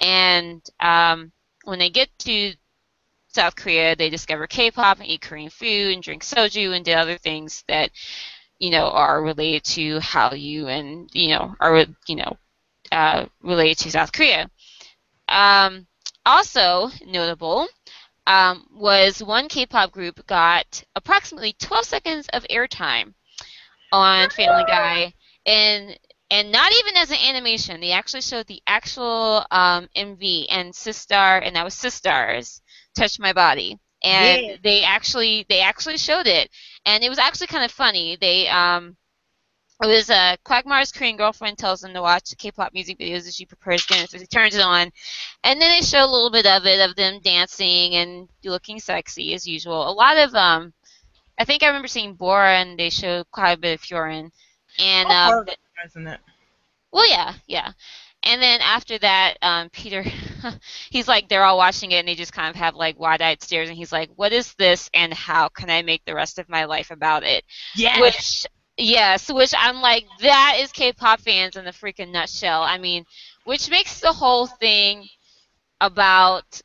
And 0.00 0.62
um, 0.80 1.30
when 1.64 1.78
they 1.78 1.90
get 1.90 2.08
to 2.20 2.54
South 3.28 3.54
Korea, 3.54 3.94
they 3.94 4.10
discover 4.10 4.46
K-pop 4.48 4.98
and 4.98 5.06
eat 5.06 5.20
Korean 5.20 5.50
food 5.50 5.94
and 5.94 6.02
drink 6.02 6.24
soju 6.24 6.74
and 6.74 6.84
do 6.84 6.92
other 6.92 7.18
things 7.18 7.62
that 7.68 7.90
you 8.58 8.70
know 8.70 8.90
are 8.90 9.22
related 9.22 9.62
to 9.62 9.98
Hallyu 10.00 10.66
and 10.66 11.08
you 11.12 11.28
know 11.28 11.54
are 11.60 11.86
you 12.08 12.16
know 12.16 12.36
uh, 12.90 13.26
related 13.42 13.78
to 13.78 13.90
South 13.92 14.12
Korea. 14.12 14.50
Um, 15.28 15.86
also 16.28 16.90
notable 17.06 17.68
um, 18.26 18.66
was 18.72 19.22
one 19.22 19.48
K-pop 19.48 19.92
group 19.92 20.26
got 20.26 20.84
approximately 20.96 21.54
12 21.54 21.84
seconds 21.86 22.28
of 22.32 22.44
airtime 22.50 23.14
on 23.92 24.30
Family 24.30 24.64
Guy, 24.64 25.14
and 25.46 25.98
and 26.30 26.52
not 26.52 26.72
even 26.72 26.96
as 26.96 27.10
an 27.10 27.18
animation. 27.28 27.80
They 27.80 27.92
actually 27.92 28.22
showed 28.22 28.46
the 28.46 28.62
actual 28.66 29.46
um, 29.50 29.88
MV 29.96 30.46
and 30.50 30.72
Sistar, 30.74 31.40
and 31.44 31.56
that 31.56 31.64
was 31.64 31.74
Sistars, 31.74 32.60
"Touch 32.96 33.18
My 33.18 33.32
Body," 33.32 33.78
and 34.02 34.42
Yeah. 34.48 34.56
they 34.62 34.82
actually 34.84 35.46
they 35.48 35.60
actually 35.60 35.98
showed 35.98 36.26
it, 36.26 36.50
and 36.86 37.04
it 37.04 37.10
was 37.10 37.18
actually 37.18 37.48
kind 37.48 37.64
of 37.64 37.72
funny. 37.72 38.16
They 38.16 38.48
um, 38.48 38.96
it 39.82 39.86
was 39.86 40.10
uh, 40.10 40.36
Quagmire's 40.44 40.92
Korean 40.92 41.16
girlfriend 41.16 41.58
tells 41.58 41.84
him 41.84 41.94
to 41.94 42.02
watch 42.02 42.36
K-pop 42.36 42.72
music 42.74 42.98
videos 42.98 43.26
as 43.28 43.36
she 43.36 43.46
prepares 43.46 43.86
dinner, 43.86 44.06
so 44.06 44.18
he 44.18 44.26
turns 44.26 44.54
it 44.56 44.60
on, 44.62 44.90
and 45.44 45.60
then 45.60 45.70
they 45.70 45.82
show 45.84 46.04
a 46.04 46.10
little 46.10 46.30
bit 46.30 46.46
of 46.46 46.66
it 46.66 46.80
of 46.88 46.96
them 46.96 47.20
dancing 47.22 47.94
and 47.94 48.28
looking 48.44 48.80
sexy 48.80 49.34
as 49.34 49.46
usual. 49.46 49.88
A 49.88 49.92
lot 49.92 50.16
of 50.16 50.34
um, 50.34 50.72
I 51.38 51.44
think 51.44 51.62
I 51.62 51.66
remember 51.68 51.88
seeing 51.88 52.14
Bora 52.14 52.58
and 52.58 52.78
they 52.78 52.90
showed 52.90 53.30
quite 53.30 53.52
a 53.52 53.56
bit 53.58 53.74
of 53.74 53.82
Hyorin, 53.82 54.30
and 54.78 55.08
Oh, 55.10 55.12
um, 55.12 55.38
of 55.38 55.48
it, 55.48 55.58
isn't 55.86 56.06
it? 56.08 56.20
well, 56.92 57.08
yeah, 57.08 57.34
yeah. 57.46 57.72
And 58.24 58.42
then 58.42 58.60
after 58.60 58.98
that, 58.98 59.36
um, 59.42 59.70
Peter, 59.70 60.02
he's 60.90 61.06
like, 61.06 61.28
they're 61.28 61.44
all 61.44 61.56
watching 61.56 61.92
it, 61.92 62.00
and 62.00 62.08
they 62.08 62.16
just 62.16 62.32
kind 62.32 62.50
of 62.50 62.56
have 62.56 62.74
like 62.74 62.98
wide-eyed 62.98 63.42
stares, 63.42 63.68
and 63.68 63.78
he's 63.78 63.92
like, 63.92 64.10
"What 64.16 64.32
is 64.32 64.54
this, 64.54 64.90
and 64.92 65.14
how 65.14 65.48
can 65.48 65.70
I 65.70 65.82
make 65.82 66.04
the 66.04 66.14
rest 66.16 66.38
of 66.40 66.48
my 66.48 66.64
life 66.64 66.90
about 66.90 67.22
it?" 67.22 67.44
Yes. 67.76 68.00
Which, 68.00 68.46
yes, 68.78 69.30
which 69.30 69.52
I'm 69.58 69.82
like, 69.82 70.06
that 70.20 70.56
is 70.58 70.72
K-pop 70.72 71.20
fans 71.20 71.56
in 71.56 71.64
the 71.64 71.72
freaking 71.72 72.12
nutshell. 72.12 72.62
I 72.62 72.78
mean, 72.78 73.04
which 73.44 73.70
makes 73.70 74.00
the 74.00 74.12
whole 74.12 74.46
thing 74.46 75.06
about 75.80 76.62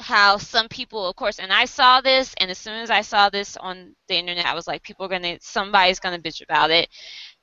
how 0.00 0.36
some 0.36 0.68
people, 0.68 1.08
of 1.08 1.16
course, 1.16 1.38
and 1.38 1.52
I 1.52 1.64
saw 1.64 2.00
this, 2.00 2.34
and 2.40 2.50
as 2.50 2.58
soon 2.58 2.74
as 2.74 2.90
I 2.90 3.02
saw 3.02 3.28
this 3.30 3.56
on 3.56 3.94
the 4.08 4.16
internet, 4.16 4.46
I 4.46 4.54
was 4.54 4.66
like, 4.66 4.82
people 4.82 5.06
are 5.06 5.08
gonna, 5.08 5.38
somebody's 5.40 6.00
gonna 6.00 6.18
bitch 6.18 6.42
about 6.42 6.70
it, 6.70 6.88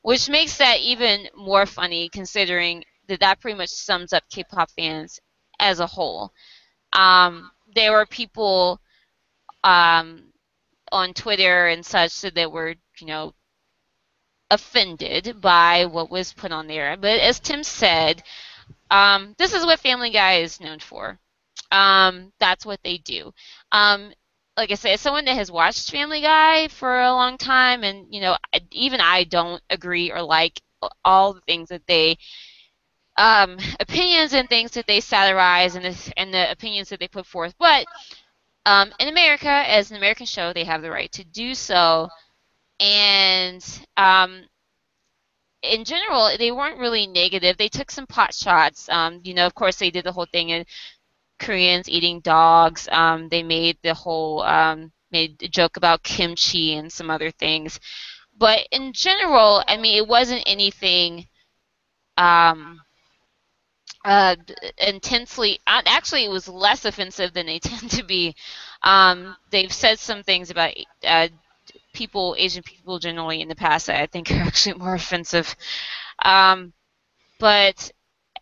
which 0.01 0.29
makes 0.29 0.57
that 0.57 0.79
even 0.79 1.27
more 1.35 1.65
funny 1.65 2.09
considering 2.09 2.83
that 3.07 3.19
that 3.19 3.39
pretty 3.41 3.57
much 3.57 3.69
sums 3.69 4.13
up 4.13 4.23
K-pop 4.29 4.71
fans 4.71 5.19
as 5.59 5.79
a 5.79 5.87
whole. 5.87 6.31
Um, 6.93 7.51
there 7.75 7.91
were 7.91 8.05
people 8.05 8.79
um, 9.63 10.31
on 10.91 11.13
Twitter 11.13 11.67
and 11.67 11.85
such 11.85 12.21
that 12.21 12.51
were, 12.51 12.75
you 12.99 13.07
know, 13.07 13.33
offended 14.51 15.41
by 15.41 15.85
what 15.85 16.09
was 16.11 16.33
put 16.33 16.51
on 16.51 16.67
there. 16.67 16.97
But 16.97 17.19
as 17.19 17.39
Tim 17.39 17.63
said, 17.63 18.23
um, 18.91 19.35
this 19.37 19.53
is 19.53 19.65
what 19.65 19.79
Family 19.79 20.09
Guy 20.11 20.35
is 20.39 20.59
known 20.59 20.79
for. 20.79 21.19
Um, 21.71 22.31
that's 22.39 22.65
what 22.65 22.81
they 22.83 22.97
do. 22.97 23.33
Um, 23.71 24.13
like 24.57 24.71
I 24.71 24.75
said, 24.75 24.93
as 24.93 25.01
someone 25.01 25.25
that 25.25 25.35
has 25.35 25.51
watched 25.51 25.91
Family 25.91 26.21
Guy 26.21 26.67
for 26.69 27.01
a 27.01 27.11
long 27.11 27.37
time, 27.37 27.83
and 27.83 28.13
you 28.13 28.21
know, 28.21 28.37
I- 28.53 28.61
even 28.71 29.01
I 29.01 29.23
don't 29.25 29.61
agree 29.69 30.11
or 30.11 30.21
like 30.21 30.61
all 31.03 31.33
the 31.33 31.41
things 31.41 31.69
that 31.69 31.87
they 31.87 32.17
um, 33.17 33.57
opinions 33.79 34.33
and 34.33 34.49
things 34.49 34.71
that 34.71 34.87
they 34.87 34.99
satirize 34.99 35.75
and 35.75 35.85
the, 35.85 36.13
and 36.17 36.33
the 36.33 36.51
opinions 36.51 36.89
that 36.89 36.99
they 36.99 37.07
put 37.07 37.25
forth. 37.25 37.55
But 37.57 37.85
um, 38.65 38.93
in 38.99 39.09
America, 39.09 39.49
as 39.49 39.91
an 39.91 39.97
American 39.97 40.25
show, 40.25 40.53
they 40.53 40.63
have 40.65 40.81
the 40.81 40.91
right 40.91 41.11
to 41.13 41.23
do 41.23 41.55
so. 41.55 42.09
And 42.79 43.63
um, 43.97 44.45
in 45.61 45.83
general, 45.83 46.35
they 46.37 46.51
weren't 46.51 46.79
really 46.79 47.07
negative. 47.07 47.57
They 47.57 47.69
took 47.69 47.89
some 47.91 48.07
pot 48.07 48.33
shots. 48.33 48.87
Um, 48.89 49.21
you 49.23 49.33
know, 49.33 49.45
of 49.45 49.55
course, 49.55 49.77
they 49.77 49.89
did 49.89 50.05
the 50.05 50.11
whole 50.11 50.27
thing 50.31 50.49
in 50.49 50.65
Koreans 51.39 51.89
eating 51.89 52.21
dogs. 52.21 52.87
Um, 52.91 53.29
they 53.29 53.43
made 53.43 53.77
the 53.83 53.93
whole 53.93 54.43
um, 54.43 54.91
made 55.11 55.41
a 55.43 55.47
joke 55.47 55.77
about 55.77 56.03
kimchi 56.03 56.75
and 56.75 56.91
some 56.91 57.09
other 57.09 57.31
things. 57.31 57.79
But 58.37 58.67
in 58.71 58.93
general, 58.93 59.63
I 59.67 59.77
mean, 59.77 59.97
it 59.97 60.07
wasn't 60.07 60.43
anything 60.47 61.27
um, 62.17 62.81
uh, 64.03 64.35
intensely. 64.77 65.59
uh, 65.67 65.81
Actually, 65.85 66.25
it 66.25 66.29
was 66.31 66.47
less 66.47 66.85
offensive 66.85 67.33
than 67.33 67.45
they 67.47 67.59
tend 67.63 67.89
to 67.91 68.03
be. 68.03 68.35
Um, 68.83 69.35
they've 69.51 69.73
said 69.73 69.99
some 69.99 70.23
things 70.23 70.49
about 70.49 70.73
uh, 71.03 71.29
people, 71.95 72.35
Asian 72.37 72.63
people 72.63 72.99
generally 72.99 73.41
in 73.41 73.47
the 73.47 73.55
past 73.55 73.89
I 73.89 74.05
think 74.05 74.31
are 74.31 74.35
actually 74.35 74.77
more 74.77 74.95
offensive. 74.95 75.55
Um, 76.23 76.73
but 77.39 77.91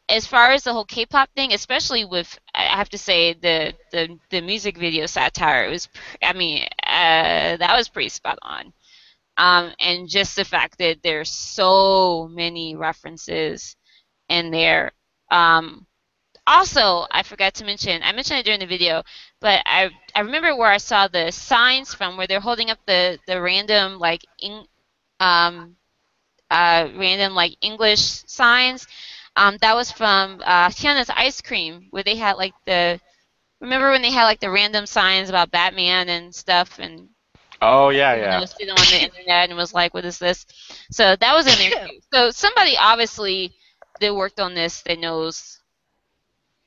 as 0.10 0.28
far 0.28 0.52
as 0.52 0.64
the 0.64 0.74
whole 0.74 0.86
K-pop 0.86 1.30
thing, 1.36 1.54
especially 1.54 2.06
with, 2.06 2.38
I 2.54 2.64
have 2.64 2.90
to 2.90 2.98
say 2.98 3.34
the 3.34 3.74
the, 3.92 4.20
the 4.30 4.42
music 4.42 4.78
video 4.78 5.06
satire, 5.06 5.66
it 5.66 5.70
was, 5.70 5.88
I 6.22 6.34
mean, 6.34 6.64
uh, 6.86 7.58
that 7.58 7.76
was 7.76 7.90
pretty 7.90 8.10
spot 8.10 8.38
on. 8.42 8.74
Um, 9.38 9.74
and 9.80 10.10
just 10.10 10.36
the 10.36 10.46
fact 10.46 10.78
that 10.80 11.02
there's 11.04 11.30
so 11.30 12.28
many 12.32 12.76
references 12.76 13.76
in 14.30 14.52
there, 14.52 14.92
um, 15.32 15.88
also 16.48 17.06
I 17.12 17.24
forgot 17.24 17.54
to 17.56 17.66
mention. 17.66 18.02
I 18.04 18.12
mentioned 18.12 18.40
it 18.40 18.46
during 18.46 18.60
the 18.60 18.66
video, 18.68 19.04
but 19.42 19.62
I 19.66 19.90
I 20.16 20.22
remember 20.22 20.56
where 20.56 20.72
I 20.72 20.78
saw 20.78 21.08
the 21.08 21.32
signs 21.32 21.94
from 21.94 22.18
where 22.18 22.28
they're 22.28 22.40
holding 22.40 22.70
up 22.70 22.80
the 22.86 23.20
the 23.28 23.42
random 23.42 24.00
like 24.00 24.24
in, 24.40 24.66
um 25.20 25.76
uh 26.50 26.90
random 26.96 27.34
like 27.36 27.58
English 27.62 28.02
signs. 28.02 28.88
Um, 29.36 29.58
that 29.62 29.76
was 29.76 29.92
from 29.92 30.42
uh, 30.46 30.70
Tiana's 30.70 31.10
Ice 31.10 31.42
Cream, 31.42 31.88
where 31.92 32.04
they 32.04 32.16
had 32.16 32.34
like 32.34 32.56
the. 32.66 33.00
Remember 33.62 33.92
when 33.92 34.02
they 34.02 34.12
had 34.12 34.26
like 34.26 34.40
the 34.40 34.50
random 34.52 34.86
signs 34.86 35.30
about 35.30 35.52
Batman 35.52 36.10
and 36.10 36.34
stuff, 36.36 36.80
and 36.80 37.10
Oh 37.62 37.90
yeah, 37.90 38.16
you 38.22 38.28
yeah. 38.28 38.40
know, 38.40 38.46
see 38.46 38.66
them 38.66 38.78
on 38.78 38.90
the 38.90 39.02
internet 39.02 39.50
and 39.50 39.58
was 39.58 39.74
like, 39.74 39.94
"What 39.94 40.06
is 40.06 40.20
this?" 40.20 40.46
So 40.92 41.16
that 41.16 41.34
was 41.34 41.48
in 41.48 41.58
there. 41.58 41.72
too. 41.86 42.00
So 42.14 42.32
somebody 42.32 42.76
obviously 42.78 43.54
that 44.00 44.14
worked 44.16 44.40
on 44.40 44.54
this 44.54 44.82
that 44.84 45.00
knows, 45.00 45.60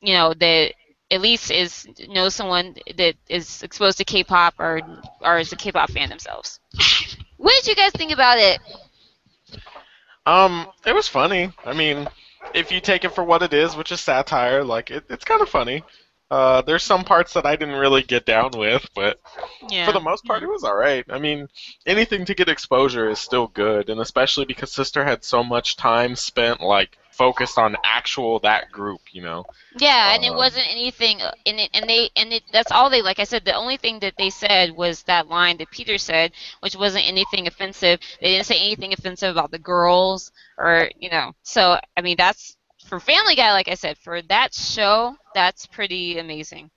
you 0.07 0.15
know, 0.15 0.33
that 0.35 0.73
at 1.11 1.21
least 1.21 1.51
is 1.51 1.87
knows 2.09 2.35
someone 2.35 2.77
that 2.97 3.15
is 3.29 3.63
exposed 3.63 3.99
to 3.99 4.05
K-pop 4.05 4.55
or 4.59 4.81
or 5.21 5.39
is 5.39 5.53
a 5.53 5.57
K-pop 5.57 5.91
fan 5.91 6.09
themselves. 6.09 6.61
What 7.39 7.55
did 7.57 7.67
you 7.67 7.75
guys 7.77 7.93
think 7.93 8.13
about 8.13 8.39
it? 8.39 8.59
Um, 10.25 10.67
it 10.85 10.95
was 10.95 11.09
funny. 11.09 11.53
I 11.65 11.73
mean, 11.75 12.09
if 12.55 12.73
you 12.73 12.81
take 12.81 13.05
it 13.05 13.15
for 13.15 13.25
what 13.25 13.43
it 13.43 13.53
is, 13.53 13.77
which 13.77 13.93
is 13.93 14.01
satire, 14.01 14.65
like 14.65 14.91
it, 14.91 15.05
it's 15.09 15.25
kind 15.25 15.41
of 15.43 15.49
funny. 15.49 15.85
Uh, 16.31 16.61
there's 16.63 16.83
some 16.83 17.05
parts 17.05 17.35
that 17.35 17.47
I 17.47 17.55
didn't 17.55 17.77
really 17.77 18.03
get 18.03 18.27
down 18.27 18.51
with, 18.57 18.89
but 18.95 19.21
Yeah. 19.71 19.87
for 19.87 19.93
the 19.93 20.01
most 20.01 20.25
part, 20.25 20.43
it 20.43 20.49
was 20.49 20.65
all 20.65 20.75
right. 20.75 21.05
I 21.09 21.19
mean, 21.21 21.49
anything 21.87 22.25
to 22.25 22.35
get 22.35 22.49
exposure 22.49 23.09
is 23.09 23.21
still 23.21 23.47
good, 23.47 23.89
and 23.91 24.01
especially 24.01 24.45
because 24.45 24.73
Sistar 24.73 25.05
had 25.05 25.23
so 25.25 25.45
much 25.45 25.77
time 25.77 26.17
spent 26.17 26.61
like 26.61 26.99
focused 27.17 27.59
on 27.59 27.77
actual 27.85 28.41
that 28.41 28.71
group, 28.73 29.01
you 29.13 29.23
know. 29.23 29.47
Yeah, 29.79 30.15
and 30.15 30.25
it 30.25 30.35
Um, 30.35 30.37
wasn't 30.37 30.67
anything 30.71 31.21
uh, 31.23 31.33
in 31.45 31.59
it, 31.59 31.71
and 31.75 31.89
they 31.89 32.11
and 32.17 32.33
it, 32.33 32.45
that's 32.53 32.71
all 32.73 32.91
they 32.91 33.03
like. 33.03 33.19
I 33.19 33.25
said 33.25 33.45
the 33.45 33.55
only 33.55 33.77
thing 33.77 34.01
that 34.01 34.15
they 34.19 34.31
said 34.31 34.73
was 34.73 35.03
that 35.05 35.29
line 35.29 35.59
that 35.59 35.71
Peter 35.71 35.99
said, 35.99 36.33
which 36.61 36.77
wasn't 36.77 37.07
anything 37.07 37.47
offensive. 37.47 38.01
They 38.21 38.33
didn't 38.33 38.47
say 38.47 38.59
anything 38.59 38.93
offensive 38.93 39.31
about 39.31 39.51
the 39.51 39.59
girls 39.59 40.33
or 40.59 40.91
you 40.99 41.11
know. 41.11 41.33
So 41.43 41.79
I 41.97 42.01
mean, 42.03 42.17
that's 42.17 42.57
for 42.87 42.99
Family 43.01 43.35
Guy. 43.37 43.53
Like 43.53 43.69
I 43.69 43.75
said, 43.75 43.99
for 43.99 44.23
that 44.23 44.55
show, 44.55 45.17
that's 45.35 45.67
pretty 45.67 46.19
amazing. 46.19 46.71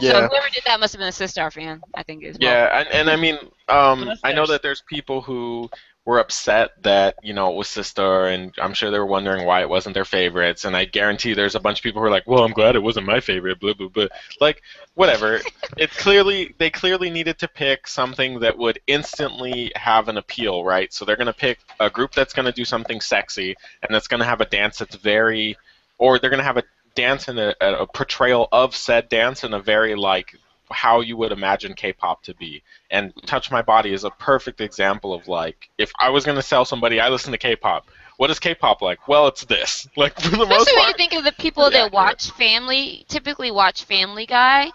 So 0.00 0.22
whoever 0.22 0.48
did 0.52 0.62
that 0.66 0.80
must 0.80 0.92
have 0.94 1.00
been 1.00 1.08
a 1.08 1.12
Sistar 1.12 1.52
fan. 1.52 1.82
I 1.94 2.02
think 2.02 2.24
as 2.24 2.38
well. 2.40 2.58
Yeah, 2.58 2.80
and, 2.80 2.88
and 2.90 3.10
I 3.10 3.16
mean, 3.16 3.38
um, 3.68 4.12
I 4.22 4.32
know 4.32 4.46
that 4.46 4.62
there's 4.62 4.82
people 4.88 5.20
who 5.22 5.68
were 6.08 6.20
upset 6.20 6.70
that 6.84 7.16
you 7.22 7.34
know 7.34 7.50
it 7.52 7.56
was 7.56 7.68
Sistar, 7.68 8.32
and 8.32 8.54
I'm 8.56 8.72
sure 8.72 8.90
they 8.90 8.98
were 8.98 9.04
wondering 9.04 9.44
why 9.44 9.60
it 9.60 9.68
wasn't 9.68 9.92
their 9.92 10.06
favorites. 10.06 10.64
And 10.64 10.74
I 10.74 10.86
guarantee 10.86 11.34
there's 11.34 11.54
a 11.54 11.60
bunch 11.60 11.80
of 11.80 11.82
people 11.82 12.00
who 12.00 12.06
are 12.06 12.10
like, 12.10 12.26
"Well, 12.26 12.44
I'm 12.44 12.54
glad 12.54 12.76
it 12.76 12.82
wasn't 12.82 13.04
my 13.04 13.20
favorite." 13.20 13.60
Blah 13.60 13.74
blah 13.74 13.88
blah. 13.88 14.06
Like, 14.40 14.62
whatever. 14.94 15.42
it 15.76 15.90
clearly 15.90 16.54
they 16.56 16.70
clearly 16.70 17.10
needed 17.10 17.38
to 17.40 17.46
pick 17.46 17.86
something 17.86 18.40
that 18.40 18.56
would 18.56 18.80
instantly 18.86 19.70
have 19.76 20.08
an 20.08 20.16
appeal, 20.16 20.64
right? 20.64 20.90
So 20.94 21.04
they're 21.04 21.14
gonna 21.14 21.34
pick 21.34 21.58
a 21.78 21.90
group 21.90 22.12
that's 22.12 22.32
gonna 22.32 22.52
do 22.52 22.64
something 22.64 23.02
sexy, 23.02 23.54
and 23.82 23.94
that's 23.94 24.08
gonna 24.08 24.24
have 24.24 24.40
a 24.40 24.46
dance 24.46 24.78
that's 24.78 24.96
very, 24.96 25.58
or 25.98 26.18
they're 26.18 26.30
gonna 26.30 26.42
have 26.42 26.56
a 26.56 26.64
dance 26.94 27.28
and 27.28 27.38
a, 27.38 27.82
a 27.82 27.86
portrayal 27.86 28.48
of 28.50 28.74
said 28.74 29.10
dance 29.10 29.44
in 29.44 29.52
a 29.52 29.60
very 29.60 29.94
like 29.94 30.34
how 30.70 31.00
you 31.00 31.16
would 31.16 31.32
imagine 31.32 31.74
K-pop 31.74 32.22
to 32.24 32.34
be. 32.34 32.62
And 32.90 33.12
Touch 33.26 33.50
My 33.50 33.62
Body 33.62 33.92
is 33.92 34.04
a 34.04 34.10
perfect 34.10 34.60
example 34.60 35.12
of 35.14 35.28
like 35.28 35.70
if 35.78 35.92
I 35.98 36.10
was 36.10 36.24
gonna 36.24 36.42
sell 36.42 36.64
somebody 36.64 37.00
I 37.00 37.08
listen 37.08 37.32
to 37.32 37.38
K-pop. 37.38 37.86
What 38.16 38.30
is 38.30 38.40
K-pop 38.40 38.82
like? 38.82 39.06
Well, 39.06 39.28
it's 39.28 39.44
this. 39.44 39.86
Like 39.96 40.20
for 40.20 40.30
the 40.30 40.38
most 40.38 40.50
Especially 40.50 40.76
when 40.76 40.88
you 40.88 40.94
think 40.94 41.12
of 41.14 41.24
the 41.24 41.32
people 41.32 41.64
pretty 41.64 41.78
that 41.78 41.92
watch 41.92 42.30
Family, 42.32 43.04
typically 43.08 43.50
watch 43.50 43.84
Family 43.84 44.26
Guy. 44.26 44.70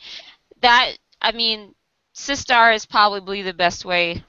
That 0.62 0.94
I 1.22 1.32
mean, 1.32 1.76
Sistar 2.16 2.74
is 2.76 2.86
probably 2.86 3.42
the 3.42 3.54
best 3.54 3.86
way 3.86 4.24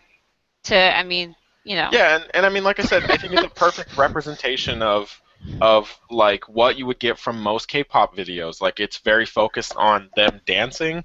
to. 0.65 0.77
I 0.77 1.03
mean, 1.03 1.37
you 1.65 1.77
know. 1.77 1.89
Yeah, 1.93 2.17
and, 2.17 2.31
and 2.35 2.47
I 2.47 2.49
mean, 2.49 2.65
like 2.65 2.81
I 2.81 2.85
said, 2.85 3.11
I 3.11 3.17
think 3.17 3.35
it's 3.35 3.45
a 3.45 3.49
perfect 3.49 3.97
representation 3.97 4.83
of 4.83 5.21
of 5.61 5.99
like 6.11 6.49
what 6.49 6.79
you 6.79 6.87
would 6.87 6.99
get 6.99 7.19
from 7.19 7.41
most 7.41 7.69
K-pop 7.69 8.17
videos. 8.17 8.61
Like 8.61 8.81
it's 8.81 8.99
very 8.99 9.27
focused 9.27 9.75
on 9.77 10.11
them 10.17 10.41
dancing. 10.47 11.05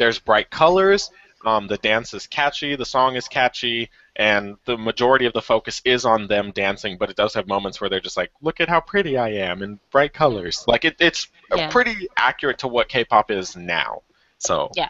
There's 0.00 0.18
bright 0.18 0.48
colors. 0.48 1.10
Um, 1.44 1.66
the 1.66 1.76
dance 1.76 2.14
is 2.14 2.26
catchy. 2.26 2.74
The 2.74 2.86
song 2.86 3.16
is 3.16 3.28
catchy, 3.28 3.90
and 4.16 4.56
the 4.64 4.78
majority 4.78 5.26
of 5.26 5.34
the 5.34 5.42
focus 5.42 5.82
is 5.84 6.06
on 6.06 6.26
them 6.26 6.52
dancing. 6.52 6.96
But 6.96 7.10
it 7.10 7.16
does 7.16 7.34
have 7.34 7.46
moments 7.46 7.80
where 7.82 7.90
they're 7.90 8.00
just 8.00 8.16
like, 8.16 8.32
"Look 8.40 8.60
at 8.60 8.68
how 8.70 8.80
pretty 8.80 9.18
I 9.18 9.28
am!" 9.28 9.62
in 9.62 9.78
bright 9.90 10.14
colors. 10.14 10.64
Like 10.66 10.86
it, 10.86 10.96
it's 11.00 11.28
uh, 11.52 11.56
Yeah. 11.56 11.70
pretty 11.70 12.08
accurate 12.16 12.58
to 12.60 12.68
what 12.68 12.88
K-pop 12.88 13.30
is 13.30 13.56
now. 13.56 14.00
So 14.38 14.70
Yeah. 14.74 14.88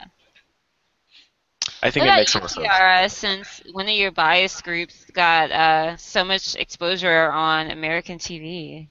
I 1.82 1.90
think 1.90 2.02
What 2.02 2.06
it 2.06 2.08
about 2.10 2.16
makes 2.18 2.34
you, 2.34 2.40
some 2.40 2.48
sense. 2.48 2.68
Kiara, 2.68 3.10
since 3.10 3.62
one 3.72 3.86
of 3.88 3.94
your 3.94 4.12
bias 4.12 4.60
groups 4.62 5.06
got 5.12 5.50
uh, 5.50 5.96
so 5.96 6.22
much 6.24 6.54
exposure 6.54 7.32
on 7.32 7.72
American 7.72 8.18
TV? 8.18 8.86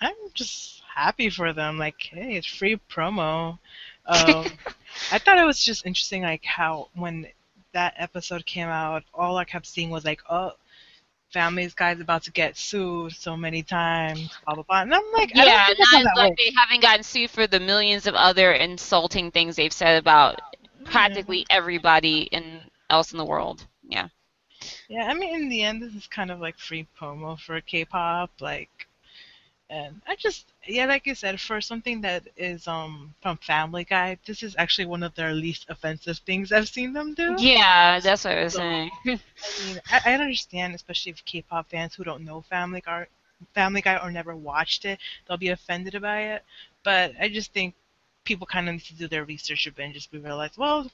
I'm 0.00 0.14
just 0.32 0.82
happy 0.94 1.28
for 1.28 1.52
them. 1.52 1.78
Like, 1.78 2.00
hey, 2.00 2.36
it's 2.36 2.46
free 2.46 2.80
promo. 2.90 3.58
Um, 4.06 4.46
I 5.12 5.18
thought 5.18 5.38
it 5.38 5.44
was 5.44 5.62
just 5.62 5.86
interesting, 5.86 6.22
like 6.22 6.44
how 6.44 6.88
when 6.94 7.26
that 7.72 7.94
episode 7.96 8.44
came 8.46 8.68
out, 8.68 9.04
all 9.14 9.36
I 9.36 9.44
kept 9.44 9.66
seeing 9.66 9.90
was 9.90 10.04
like, 10.04 10.20
oh, 10.28 10.52
Family's 11.32 11.74
Guy's 11.74 12.00
about 12.00 12.24
to 12.24 12.32
get 12.32 12.56
sued 12.56 13.12
so 13.12 13.36
many 13.36 13.62
times, 13.62 14.36
blah 14.44 14.54
blah 14.54 14.64
blah. 14.64 14.82
And 14.82 14.94
I'm 14.94 15.12
like, 15.12 15.30
I 15.36 15.44
Yeah, 15.44 15.68
not 15.78 16.16
like 16.16 16.30
works. 16.30 16.42
they 16.44 16.52
haven't 16.56 16.82
gotten 16.82 17.04
sued 17.04 17.30
for 17.30 17.46
the 17.46 17.60
millions 17.60 18.06
of 18.06 18.14
other 18.14 18.52
insulting 18.52 19.30
things 19.30 19.56
they've 19.56 19.72
said 19.72 19.98
about 19.98 20.40
practically 20.84 21.46
everybody 21.50 22.22
in, 22.32 22.60
else 22.90 23.12
in 23.12 23.18
the 23.18 23.24
world. 23.24 23.66
Yeah. 23.88 24.08
Yeah, 24.88 25.06
I 25.06 25.14
mean, 25.14 25.34
in 25.34 25.48
the 25.48 25.62
end, 25.62 25.82
this 25.82 25.94
is 25.94 26.06
kind 26.08 26.30
of 26.30 26.40
like 26.40 26.58
free 26.58 26.86
promo 27.00 27.38
for 27.38 27.60
K-pop, 27.60 28.30
like, 28.40 28.88
and 29.70 30.00
I 30.06 30.16
just, 30.16 30.46
yeah, 30.66 30.86
like 30.86 31.06
you 31.06 31.14
said, 31.14 31.40
for 31.40 31.60
something 31.60 32.00
that 32.02 32.24
is 32.36 32.66
um 32.68 33.14
from 33.22 33.36
Family 33.38 33.84
Guy, 33.84 34.18
this 34.26 34.42
is 34.42 34.54
actually 34.58 34.86
one 34.86 35.02
of 35.02 35.14
their 35.14 35.32
least 35.32 35.66
offensive 35.68 36.18
things 36.26 36.52
I've 36.52 36.68
seen 36.68 36.92
them 36.92 37.14
do. 37.14 37.36
Yeah, 37.38 38.00
that's 38.00 38.24
what 38.24 38.36
I 38.38 38.42
was 38.44 38.52
So- 38.54 38.58
saying. 38.58 38.90
I 39.06 39.08
mean, 39.08 39.80
I, 39.90 40.00
I 40.06 40.14
understand, 40.14 40.74
especially 40.74 41.12
if 41.12 41.24
K-pop 41.24 41.70
fans 41.70 41.94
who 41.94 42.04
don't 42.04 42.24
know 42.24 42.40
Family 42.42 42.82
Guy, 42.84 43.06
Family 43.54 43.80
Guy 43.80 43.96
or 44.02 44.10
never 44.10 44.34
watched 44.36 44.84
it, 44.84 44.98
they'll 45.26 45.36
be 45.38 45.48
offended 45.48 46.00
by 46.02 46.20
it. 46.34 46.42
But 46.82 47.12
I 47.20 47.28
just 47.28 47.52
think 47.52 47.74
people 48.24 48.46
kind 48.46 48.68
of 48.68 48.74
need 48.74 48.84
to 48.84 48.94
do 48.94 49.08
their 49.08 49.24
research 49.24 49.66
a 49.66 49.72
bit 49.72 49.84
and 49.86 49.94
just 49.94 50.10
be 50.10 50.18
realize, 50.18 50.58
well, 50.58 50.90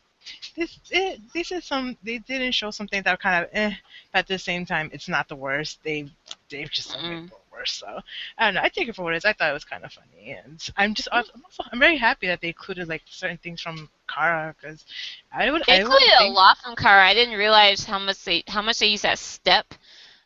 this 0.56 0.78
it, 0.90 1.20
this 1.34 1.52
is 1.52 1.64
some 1.64 1.96
they 2.02 2.18
didn't 2.18 2.52
show 2.52 2.70
something 2.72 3.00
that 3.02 3.20
kind 3.20 3.44
of 3.44 3.50
eh, 3.52 3.72
but 4.12 4.20
at 4.20 4.26
the 4.26 4.38
same 4.38 4.66
time, 4.66 4.90
it's 4.92 5.08
not 5.08 5.28
the 5.28 5.36
worst. 5.36 5.78
They 5.84 6.08
they've 6.50 6.70
just 6.70 6.96
Mm. 6.96 7.30
Worse. 7.56 7.72
So 7.72 8.00
I 8.38 8.46
don't 8.46 8.54
know. 8.54 8.62
I 8.62 8.68
take 8.68 8.88
it 8.88 8.96
for 8.96 9.02
what 9.04 9.14
it 9.14 9.18
is. 9.18 9.24
I 9.26 9.32
thought 9.34 9.50
it 9.50 9.54
was 9.54 9.64
kind 9.64 9.84
of 9.84 9.92
funny, 9.92 10.32
and 10.44 10.60
I'm 10.76 10.94
just 10.94 11.08
I'm 11.12 11.24
also 11.44 11.64
I'm 11.72 11.80
very 11.80 11.98
happy 11.98 12.28
that 12.28 12.40
they 12.42 12.48
included 12.48 12.88
like 12.88 13.02
certain 13.06 13.38
things 13.38 13.60
from 13.62 13.90
Kara 14.08 14.54
because 14.60 14.84
I 15.32 15.50
would 15.50 15.62
They 15.66 15.74
I 15.74 15.84
would 15.84 16.02
included 16.02 16.12
a 16.20 16.24
lot 16.26 16.58
from 16.58 16.76
Kara. 16.76 17.06
I 17.06 17.14
didn't 17.14 17.38
realize 17.38 17.84
how 17.84 17.98
much 17.98 18.24
they 18.24 18.44
how 18.48 18.62
much 18.62 18.78
they 18.80 18.86
use 18.88 19.02
that 19.02 19.18
step 19.18 19.74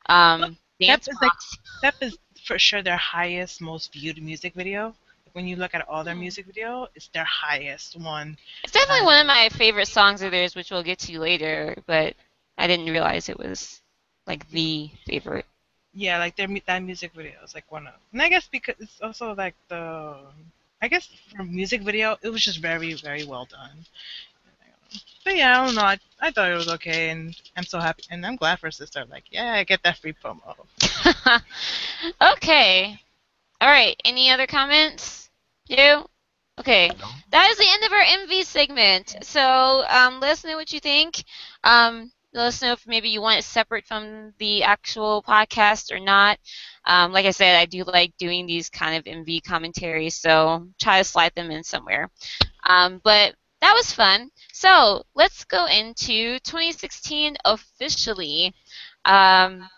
um, 0.09 0.57
dance 0.87 1.09
is 1.09 1.19
like- 1.23 1.33
Step 1.79 1.95
is 2.03 2.19
for 2.45 2.59
sure 2.59 2.83
their 2.83 2.97
highest, 2.97 3.61
most 3.61 3.93
viewed 3.93 4.23
music 4.23 4.55
video. 4.55 4.95
When 5.33 5.47
you 5.47 5.57
look 5.57 5.75
at 5.75 5.87
all 5.89 6.05
their 6.05 6.15
music 6.17 6.47
video, 6.47 6.89
it's 6.95 7.09
their 7.09 7.25
highest 7.25 7.97
one. 7.97 8.37
It's 8.65 8.73
definitely 8.73 9.05
one 9.05 9.21
of 9.21 9.27
my 9.27 9.49
favorite 9.51 9.89
songs 9.89 10.23
of 10.23 10.31
theirs, 10.33 10.55
which 10.57 10.71
we'll 10.71 10.83
get 10.83 10.99
to 11.01 11.19
later. 11.21 11.77
But 11.87 12.17
I 12.59 12.67
didn't 12.67 12.91
realize 12.91 13.29
it 13.29 13.39
was 13.39 13.83
like 14.27 14.49
the 14.51 14.91
favorite. 15.07 15.47
Yeah, 15.93 16.19
like 16.19 16.37
their 16.37 16.49
that 16.67 16.83
music 16.83 17.13
video 17.15 17.43
is 17.43 17.55
like 17.55 17.71
one 17.71 17.87
of, 17.87 17.95
and 18.13 18.23
I 18.23 18.29
guess 18.29 18.47
because 18.47 18.77
it's 18.79 19.01
also 19.01 19.35
like 19.35 19.55
the, 19.69 20.17
I 20.81 20.89
guess 20.89 21.09
for 21.37 21.43
music 21.43 21.83
video, 21.83 22.17
it 22.23 22.29
was 22.31 22.45
just 22.45 22.61
very, 22.61 22.95
very 22.95 23.25
well 23.25 23.47
done. 23.47 23.85
But 25.25 25.37
yeah, 25.37 25.61
I 25.61 25.67
don't 25.67 25.75
know. 25.75 25.83
I, 25.83 25.99
I 26.21 26.31
thought 26.31 26.51
it 26.51 26.55
was 26.55 26.69
okay, 26.69 27.11
and 27.11 27.37
I'm 27.57 27.65
so 27.65 27.79
happy, 27.79 28.03
and 28.11 28.25
I'm 28.25 28.37
glad 28.37 28.59
for 28.59 28.69
Sistar. 28.71 29.09
Like, 29.09 29.25
yeah, 29.31 29.53
I 29.53 29.65
get 29.65 29.83
that 29.83 29.99
free 29.99 30.15
promo. 30.15 30.57
okay. 32.35 32.99
All 33.61 33.69
right. 33.69 34.01
Any 34.05 34.31
other 34.31 34.47
comments? 34.47 35.31
You? 35.69 36.07
Okay. 36.59 36.91
That 37.31 37.51
is 37.51 37.59
the 37.59 37.69
end 37.69 37.85
of 37.85 37.93
our 37.93 38.03
MV 38.03 38.45
segment. 38.45 39.17
So 39.23 39.85
um, 39.89 40.21
let 40.21 40.33
us 40.33 40.45
know 40.45 40.57
what 40.57 40.73
you 40.73 40.81
think. 40.81 41.23
Um, 41.63 42.11
let 42.33 42.47
us 42.47 42.63
know 42.63 42.73
if 42.73 42.87
maybe 42.87 43.09
you 43.09 43.21
want 43.21 43.39
it 43.41 43.45
separate 43.45 43.87
from 43.87 44.33
the 44.39 44.63
actual 44.63 45.23
podcast 45.23 45.91
or 45.93 45.99
not. 46.01 46.39
Um, 46.85 47.13
like 47.13 47.27
I 47.27 47.31
said, 47.31 47.57
I 47.59 47.67
do 47.67 47.85
like 47.85 48.17
doing 48.19 48.47
these 48.47 48.69
kind 48.71 48.97
of 48.97 49.07
MV 49.07 49.41
commentaries, 49.41 50.15
so 50.15 50.69
try 50.81 50.99
to 50.99 51.05
slide 51.05 51.33
them 51.35 51.51
in 51.51 51.65
somewhere. 51.65 52.11
Um, 52.67 53.01
but 53.05 53.35
that 53.61 53.75
was 53.75 53.93
fun. 53.93 54.31
So 54.53 55.05
let's 55.15 55.45
go 55.45 55.67
into 55.67 56.39
2016 56.41 57.37
officially. 57.45 58.55
Um, 59.05 59.69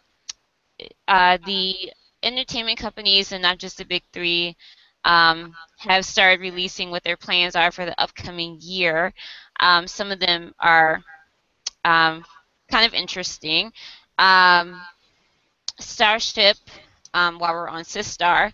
uh, 1.08 1.38
the 1.46 1.92
entertainment 2.22 2.78
companies 2.78 3.32
and 3.32 3.42
not 3.42 3.58
just 3.58 3.78
the 3.78 3.84
big 3.84 4.02
three 4.12 4.56
um, 5.04 5.54
have 5.78 6.04
started 6.04 6.40
releasing 6.40 6.90
what 6.90 7.02
their 7.02 7.16
plans 7.16 7.56
are 7.56 7.72
for 7.72 7.84
the 7.84 8.00
upcoming 8.00 8.58
year. 8.60 9.12
Um, 9.60 9.86
some 9.86 10.12
of 10.12 10.20
them 10.20 10.52
are 10.60 11.02
um, 11.84 12.24
kind 12.72 12.86
of 12.86 12.94
interesting. 12.94 13.70
Um, 14.18 14.80
Starship, 15.78 16.56
um, 17.12 17.38
while 17.38 17.52
we're 17.52 17.68
on 17.68 17.84
Sistar, 17.84 18.52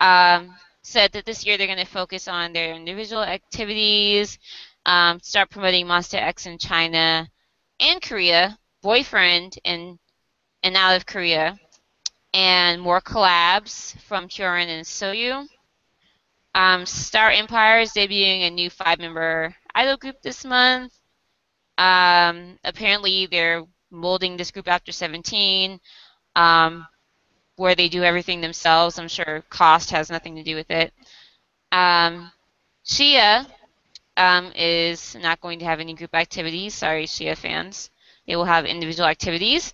um, 0.00 0.54
said 0.82 1.12
that 1.12 1.26
this 1.26 1.44
year 1.44 1.58
they're 1.58 1.66
going 1.66 1.78
to 1.78 1.84
focus 1.84 2.26
on 2.26 2.52
their 2.52 2.74
individual 2.74 3.22
activities, 3.22 4.38
um, 4.86 5.20
start 5.20 5.50
promoting 5.50 5.86
Monsta 5.86 6.14
X 6.14 6.46
in 6.46 6.56
China 6.58 7.28
and 7.80 8.00
Korea, 8.00 8.58
Boyfriend 8.82 9.58
in 9.64 9.98
and 10.62 10.76
out 10.76 10.96
of 10.96 11.06
Korea, 11.06 11.58
and 12.32 12.80
more 12.80 13.00
collabs 13.00 13.98
from 14.02 14.28
Hyorin 14.28 14.68
and 14.68 14.86
Soyou. 14.86 15.46
Um, 16.54 16.86
Star 16.86 17.30
Empire 17.30 17.80
is 17.80 17.92
debuting 17.92 18.46
a 18.46 18.50
new 18.50 18.70
five-member 18.70 19.54
idol 19.74 19.96
group 19.96 20.20
this 20.22 20.44
month. 20.44 20.92
Um, 21.80 22.58
apparently, 22.62 23.24
they're 23.24 23.64
molding 23.90 24.36
this 24.36 24.50
group 24.50 24.68
after 24.68 24.92
17, 24.92 25.80
um, 26.36 26.86
where 27.56 27.74
they 27.74 27.88
do 27.88 28.04
everything 28.04 28.42
themselves. 28.42 28.98
I'm 28.98 29.08
sure 29.08 29.42
cost 29.48 29.90
has 29.90 30.10
nothing 30.10 30.36
to 30.36 30.42
do 30.42 30.56
with 30.56 30.70
it. 30.70 30.92
Um, 31.72 32.30
ZE:A 32.86 33.46
um, 34.18 34.52
is 34.54 35.16
not 35.16 35.40
going 35.40 35.58
to 35.60 35.64
have 35.64 35.80
any 35.80 35.94
group 35.94 36.14
activities. 36.14 36.74
Sorry, 36.74 37.06
ZE:A 37.06 37.34
fans. 37.34 37.90
They 38.26 38.36
will 38.36 38.44
have 38.44 38.66
individual 38.66 39.08
activities. 39.08 39.72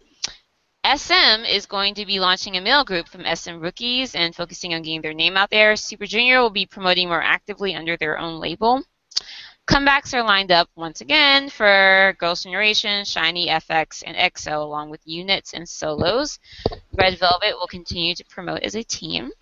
SM 0.86 1.44
is 1.44 1.66
going 1.66 1.94
to 1.96 2.06
be 2.06 2.20
launching 2.20 2.56
a 2.56 2.60
male 2.60 2.84
group 2.84 3.08
from 3.08 3.24
SM 3.24 3.58
Rookies 3.58 4.14
and 4.14 4.32
focusing 4.32 4.74
on 4.74 4.82
getting 4.82 5.02
their 5.02 5.12
name 5.12 5.36
out 5.36 5.50
there. 5.50 5.74
Super 5.74 6.06
Junior 6.06 6.40
will 6.40 6.50
be 6.50 6.66
promoting 6.66 7.08
more 7.08 7.20
actively 7.22 7.74
under 7.74 7.96
their 7.96 8.16
own 8.16 8.38
label. 8.38 8.84
Comebacks 9.66 10.14
are 10.14 10.22
lined 10.22 10.52
up 10.52 10.70
once 10.76 11.00
again 11.00 11.50
for 11.50 12.14
Girls' 12.18 12.44
Generation, 12.44 13.04
SHINee, 13.04 13.48
f(x), 13.48 14.04
and 14.06 14.16
EXO, 14.16 14.62
along 14.62 14.90
with 14.90 15.00
units 15.04 15.52
and 15.54 15.68
solos. 15.68 16.38
Red 16.92 17.18
Velvet 17.18 17.54
will 17.58 17.66
continue 17.66 18.14
to 18.14 18.24
promote 18.26 18.62
as 18.62 18.76
a 18.76 18.84
team. 18.84 19.32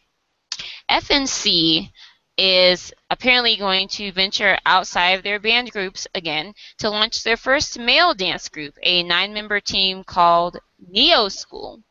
FNC 0.90 1.90
is 2.38 2.92
apparently 3.10 3.56
going 3.56 3.86
to 3.88 4.12
venture 4.12 4.58
outside 4.64 5.10
of 5.10 5.22
their 5.22 5.38
band 5.38 5.70
groups 5.70 6.06
again 6.14 6.54
to 6.78 6.88
launch 6.88 7.22
their 7.22 7.36
first 7.36 7.78
male 7.78 8.14
dance 8.14 8.48
group, 8.48 8.76
a 8.82 9.02
nine 9.02 9.34
member 9.34 9.60
team 9.60 10.02
called 10.02 10.58
Neo 10.88 11.28
School. 11.28 11.82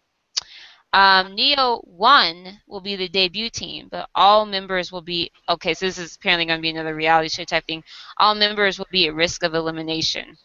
Um, 0.94 1.34
Neo 1.34 1.80
1 1.86 2.62
will 2.68 2.82
be 2.82 2.96
the 2.96 3.10
debut 3.10 3.50
team, 3.50 3.88
but 3.90 4.08
all 4.14 4.46
members 4.46 4.92
will 4.92 5.02
be 5.02 5.32
okay. 5.50 5.74
So 5.74 5.88
this 5.88 5.98
is 5.98 6.16
apparently 6.16 6.46
going 6.46 6.60
to 6.60 6.62
be 6.62 6.70
another 6.70 6.96
reality 6.96 7.30
show 7.30 7.44
type 7.44 7.66
thing. 7.66 7.84
All 8.18 8.36
members 8.36 8.78
will 8.78 8.88
be 8.92 9.08
at 9.08 9.16
risk 9.16 9.44
of 9.44 9.56
elimination. 9.56 10.38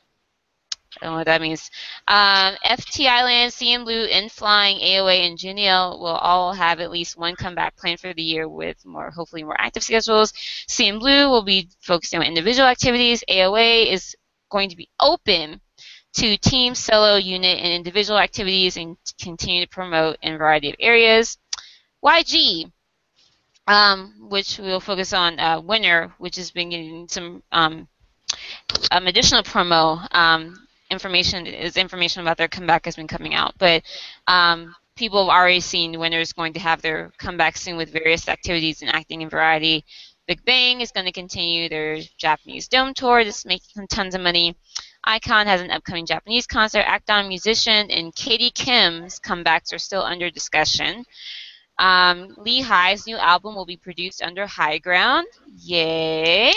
I 1.00 1.04
don't 1.04 1.12
know 1.12 1.18
what 1.18 1.26
that 1.26 1.42
means. 1.42 1.70
Um, 2.08 2.56
FT 2.64 3.06
Island, 3.06 3.52
CN 3.52 3.84
Blue, 3.84 4.06
N.Flying, 4.06 4.78
AOA, 4.80 5.28
and 5.28 5.38
Juniel 5.38 6.00
will 6.00 6.06
all 6.06 6.54
have 6.54 6.80
at 6.80 6.90
least 6.90 7.18
one 7.18 7.36
comeback 7.36 7.76
planned 7.76 8.00
for 8.00 8.14
the 8.14 8.22
year 8.22 8.48
with 8.48 8.84
more, 8.86 9.10
hopefully, 9.10 9.44
more 9.44 9.60
active 9.60 9.82
schedules. 9.82 10.32
CN 10.66 10.98
Blue 10.98 11.28
will 11.28 11.44
be 11.44 11.68
focusing 11.80 12.20
on 12.20 12.26
individual 12.26 12.66
activities. 12.66 13.22
AOA 13.28 13.92
is 13.92 14.16
going 14.50 14.70
to 14.70 14.76
be 14.76 14.88
open 14.98 15.60
to 16.18 16.36
team, 16.36 16.74
solo, 16.74 17.16
unit, 17.16 17.58
and 17.58 17.72
individual 17.72 18.18
activities 18.18 18.76
and 18.76 18.96
continue 19.20 19.64
to 19.64 19.68
promote 19.70 20.16
in 20.20 20.34
a 20.34 20.38
variety 20.38 20.70
of 20.70 20.76
areas. 20.80 21.38
YG, 22.04 22.72
um, 23.68 24.28
which 24.28 24.58
we'll 24.58 24.80
focus 24.80 25.12
on 25.12 25.38
uh, 25.38 25.60
Winner, 25.60 26.12
which 26.18 26.34
has 26.36 26.50
been 26.50 26.70
getting 26.70 27.06
some 27.06 27.42
um, 27.52 27.86
um, 28.90 29.06
additional 29.06 29.44
promo 29.44 30.06
um, 30.12 30.66
information. 30.90 31.46
Is 31.46 31.76
information 31.76 32.22
about 32.22 32.36
their 32.36 32.48
comeback 32.48 32.84
has 32.86 32.96
been 32.96 33.06
coming 33.06 33.34
out, 33.34 33.54
but 33.58 33.84
um, 34.26 34.74
people 34.96 35.24
have 35.24 35.32
already 35.32 35.60
seen 35.60 36.00
Winner 36.00 36.18
is 36.18 36.32
going 36.32 36.52
to 36.54 36.60
have 36.60 36.82
their 36.82 37.12
comeback 37.18 37.56
soon 37.56 37.76
with 37.76 37.92
various 37.92 38.28
activities 38.28 38.82
and 38.82 38.92
acting 38.92 39.22
in 39.22 39.28
variety. 39.28 39.84
Big 40.26 40.44
Bang 40.44 40.80
is 40.80 40.90
going 40.90 41.06
to 41.06 41.12
continue 41.12 41.68
their 41.68 42.00
Japanese 42.18 42.66
Dome 42.68 42.92
tour. 42.92 43.22
This 43.22 43.38
is 43.38 43.46
making 43.46 43.86
tons 43.86 44.14
of 44.14 44.20
money. 44.20 44.56
iKON 45.06 45.46
has 45.46 45.60
an 45.60 45.70
upcoming 45.70 46.06
Japanese 46.06 46.46
concert. 46.46 46.84
Akdong 46.84 47.28
Musician 47.28 47.90
and 47.90 48.14
Katie 48.14 48.50
Kim's 48.50 49.18
comebacks 49.20 49.72
are 49.72 49.78
still 49.78 50.02
under 50.02 50.30
discussion. 50.30 51.04
Um, 51.78 52.34
Lee 52.36 52.64
new 53.06 53.16
album 53.16 53.54
will 53.54 53.66
be 53.66 53.76
produced 53.76 54.22
under 54.22 54.46
High 54.46 54.78
Ground. 54.78 55.26
Yay! 55.46 56.52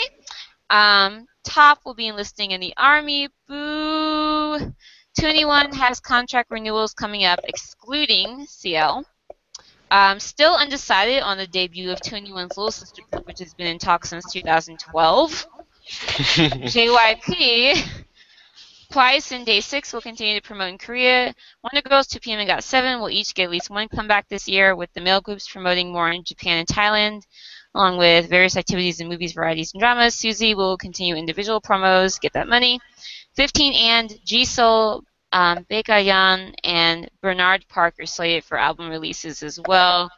Um, 0.68 1.26
Top 1.44 1.80
will 1.84 1.94
be 1.94 2.08
enlisting 2.08 2.50
in 2.50 2.60
the 2.60 2.74
Army. 2.76 3.28
Boo! 3.48 4.74
2NE1 5.18 5.74
has 5.74 6.00
contract 6.00 6.50
renewals 6.50 6.94
coming 6.94 7.24
up, 7.24 7.40
excluding 7.44 8.46
CL. 8.46 9.04
Um, 9.90 10.18
still 10.18 10.54
undecided 10.54 11.22
on 11.22 11.36
the 11.36 11.46
debut 11.46 11.90
of 11.90 12.00
2NE1's 12.00 12.56
Little 12.56 12.70
Sister 12.70 13.02
Group, 13.10 13.26
which 13.26 13.40
has 13.40 13.52
been 13.52 13.66
in 13.66 13.78
talks 13.78 14.08
since 14.08 14.32
2012. 14.32 15.46
JYP, 15.86 17.84
And 18.94 19.46
Day 19.46 19.60
6 19.60 19.92
will 19.94 20.02
continue 20.02 20.38
to 20.38 20.46
promote 20.46 20.68
in 20.68 20.76
Korea. 20.76 21.34
Wonder 21.62 21.88
Girls, 21.88 22.08
2PM 22.08 22.40
and 22.40 22.50
GOT7 22.50 23.00
will 23.00 23.08
each 23.08 23.34
get 23.34 23.44
at 23.44 23.50
least 23.50 23.70
one 23.70 23.88
comeback 23.88 24.28
this 24.28 24.46
year, 24.46 24.76
with 24.76 24.92
the 24.92 25.00
male 25.00 25.22
groups 25.22 25.50
promoting 25.50 25.90
more 25.90 26.10
in 26.10 26.22
Japan 26.24 26.58
and 26.58 26.68
Thailand, 26.68 27.22
along 27.74 27.96
with 27.96 28.28
various 28.28 28.54
activities 28.54 29.00
in 29.00 29.08
movies, 29.08 29.32
varieties, 29.32 29.72
and 29.72 29.80
dramas. 29.80 30.14
Suzy 30.14 30.54
will 30.54 30.76
continue 30.76 31.14
individual 31.14 31.58
promos, 31.58 32.20
get 32.20 32.34
that 32.34 32.48
money. 32.48 32.80
15 33.34 33.72
and 33.72 34.10
Jisoo, 34.26 35.00
um, 35.32 35.64
Baekhyun, 35.70 36.52
and 36.62 37.10
Bernard 37.22 37.64
Park 37.68 37.94
are 37.98 38.04
slated 38.04 38.44
for 38.44 38.58
album 38.58 38.90
releases 38.90 39.42
as 39.42 39.58
well. 39.66 40.10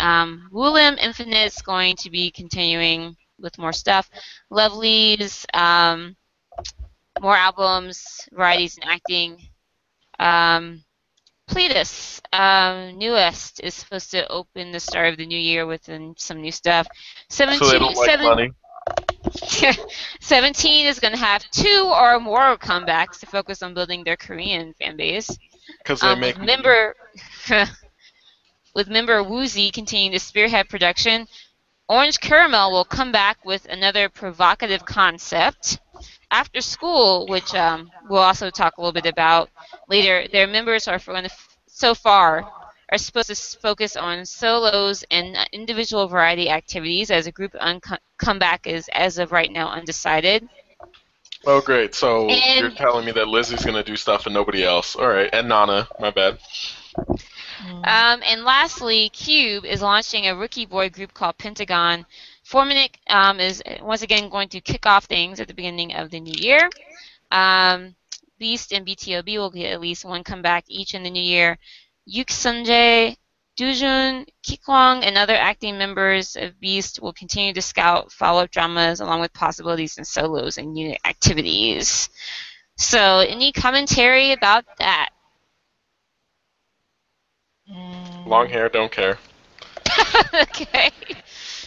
Um, 0.00 0.50
Woollim 0.52 0.98
Infinite 0.98 1.54
is 1.54 1.62
going 1.62 1.94
to 1.96 2.10
be 2.10 2.32
continuing 2.32 3.16
with 3.38 3.56
more 3.58 3.72
stuff. 3.72 4.10
Lovelyz. 4.50 5.46
um, 5.54 6.16
more 7.20 7.36
albums, 7.36 8.28
varieties, 8.32 8.78
and 8.80 8.90
acting. 8.90 9.38
Um, 10.18 10.84
Pledis, 11.48 12.20
um, 12.32 12.98
NU'EST, 12.98 13.60
is 13.62 13.74
supposed 13.74 14.10
to 14.10 14.28
open 14.30 14.70
the 14.70 14.80
start 14.80 15.08
of 15.12 15.16
the 15.16 15.26
new 15.26 15.38
year 15.38 15.66
with 15.66 15.88
some 16.16 16.40
new 16.42 16.52
stuff. 16.52 16.86
17, 17.30 17.58
so 17.58 17.72
they 17.72 17.78
don't 17.78 17.96
like 17.96 18.06
seven- 18.10 18.26
money. 18.26 18.50
17 20.20 20.86
is 20.86 20.98
going 21.00 21.12
to 21.12 21.18
have 21.18 21.44
two 21.50 21.90
or 21.94 22.18
more 22.20 22.56
comebacks 22.56 23.20
to 23.20 23.26
focus 23.26 23.62
on 23.62 23.74
building 23.74 24.04
their 24.04 24.16
Korean 24.16 24.74
fan 24.74 24.96
base. 24.96 25.30
Because 25.78 26.00
they 26.00 26.08
Um, 26.08 26.20
make 26.20 26.38
member 26.38 26.94
with 28.74 28.88
member 28.88 29.22
Woozi 29.22 29.72
continuing 29.72 30.12
to 30.12 30.20
spearhead 30.20 30.68
production, 30.68 31.26
Orange 31.88 32.20
Caramel 32.20 32.70
will 32.70 32.84
come 32.84 33.12
back 33.12 33.44
with 33.44 33.64
another 33.66 34.08
provocative 34.08 34.84
concept. 34.84 35.78
After 36.30 36.60
school, 36.60 37.26
which 37.26 37.54
um, 37.54 37.90
we'll 38.08 38.22
also 38.22 38.50
talk 38.50 38.76
a 38.76 38.80
little 38.80 38.92
bit 38.92 39.06
about 39.06 39.48
later, 39.88 40.26
their 40.30 40.46
members 40.46 40.86
are 40.86 40.98
going 40.98 41.24
to, 41.24 41.30
so 41.66 41.94
far, 41.94 42.44
are 42.90 42.98
supposed 42.98 43.28
to 43.28 43.32
s- 43.32 43.54
focus 43.54 43.96
on 43.96 44.26
solos 44.26 45.04
and 45.10 45.36
uh, 45.36 45.44
individual 45.52 46.06
variety 46.06 46.50
activities. 46.50 47.10
As 47.10 47.26
a 47.26 47.32
group, 47.32 47.54
un- 47.58 47.80
comeback 48.18 48.66
is, 48.66 48.88
as 48.92 49.18
of 49.18 49.32
right 49.32 49.50
now, 49.50 49.68
undecided. 49.70 50.48
Oh, 51.46 51.60
great. 51.62 51.94
So 51.94 52.28
And- 52.28 52.60
you're 52.60 52.70
telling 52.76 53.06
me 53.06 53.12
that 53.12 53.28
Lizzy's 53.28 53.64
going 53.64 53.76
to 53.76 53.82
do 53.82 53.96
stuff 53.96 54.26
and 54.26 54.34
nobody 54.34 54.64
else. 54.64 54.96
All 54.96 55.08
right. 55.08 55.30
And 55.32 55.48
Nana. 55.48 55.88
My 55.98 56.10
bad. 56.10 56.38
Um, 57.84 58.22
and 58.24 58.44
lastly, 58.44 59.08
Cube 59.10 59.64
is 59.64 59.82
launching 59.82 60.26
a 60.26 60.34
rookie 60.36 60.66
boy 60.66 60.90
group 60.90 61.14
called 61.14 61.38
Pentagon. 61.38 62.06
Formanik 62.50 62.96
um, 63.10 63.40
is 63.40 63.62
once 63.82 64.02
again 64.02 64.30
going 64.30 64.48
to 64.50 64.60
kick 64.60 64.86
off 64.86 65.04
things 65.04 65.38
at 65.38 65.48
the 65.48 65.54
beginning 65.54 65.94
of 65.94 66.10
the 66.10 66.20
new 66.20 66.34
year. 66.36 66.70
Um, 67.30 67.94
Beast 68.38 68.72
and 68.72 68.86
BTOB 68.86 69.36
will 69.36 69.50
get 69.50 69.72
at 69.72 69.80
least 69.80 70.04
one 70.04 70.24
comeback 70.24 70.64
each 70.68 70.94
in 70.94 71.02
the 71.02 71.10
new 71.10 71.22
year. 71.22 71.58
Yook 72.06 72.28
Sungjae, 72.28 73.16
Doojoon, 73.58 74.26
Kikwang, 74.46 75.02
and 75.04 75.18
other 75.18 75.34
acting 75.34 75.76
members 75.76 76.36
of 76.36 76.58
Beast 76.60 77.02
will 77.02 77.12
continue 77.12 77.52
to 77.52 77.60
scout 77.60 78.12
follow-up 78.12 78.50
dramas 78.50 79.00
along 79.00 79.20
with 79.20 79.32
possibilities 79.32 79.98
in 79.98 80.04
solos 80.04 80.56
and 80.56 80.78
unit 80.78 80.98
activities. 81.04 82.08
So, 82.78 83.18
any 83.18 83.52
commentary 83.52 84.32
about 84.32 84.64
that? 84.78 85.10
Mm, 87.70 88.26
Long 88.26 88.48
hair, 88.48 88.68
don't 88.68 88.92
care. 88.92 89.18
okay. 90.34 90.90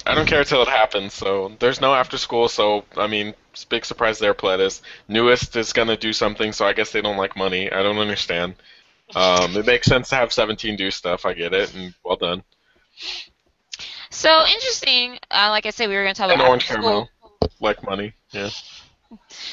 I 0.06 0.16
don't 0.16 0.28
care 0.28 0.44
till 0.44 0.62
it 0.62 0.68
happens. 0.68 1.14
So 1.14 1.52
there's 1.60 1.82
no 1.82 1.94
after 1.94 2.18
school. 2.18 2.48
So 2.50 2.86
I 2.98 3.08
mean, 3.08 3.34
big 3.70 3.86
surprise 3.86 4.20
there. 4.20 4.34
Pledis. 4.34 4.82
NU'EST 5.10 5.56
is 5.58 5.74
gonna 5.74 5.98
do 5.98 6.14
something. 6.14 6.52
So 6.54 6.66
I 6.66 6.74
guess 6.74 6.92
they 6.92 7.02
don't 7.02 7.18
like 7.18 7.36
money. 7.36 7.72
I 7.72 7.82
don't 7.84 7.98
understand. 7.98 8.56
Um, 9.16 9.56
it 9.58 9.66
makes 9.66 9.88
sense 9.88 10.10
to 10.10 10.16
have 10.16 10.32
17 10.32 10.76
do 10.78 10.90
stuff. 10.92 11.26
I 11.26 11.34
get 11.34 11.54
it, 11.54 11.74
and 11.76 11.94
well 12.04 12.16
done. 12.16 12.44
So 14.10 14.46
interesting. 14.46 15.20
Uh, 15.30 15.50
like 15.50 15.66
I 15.66 15.72
said, 15.72 15.90
we 15.90 15.96
were 15.96 16.04
going 16.04 16.14
to 16.16 16.22
talk 16.22 16.32
And 16.32 16.42
about 16.42 16.48
orange 16.50 16.64
after 16.64 16.74
school. 16.74 17.08
caramel. 17.10 17.10
Like 17.60 17.84
money. 17.84 18.14
Yeah. 18.32 18.50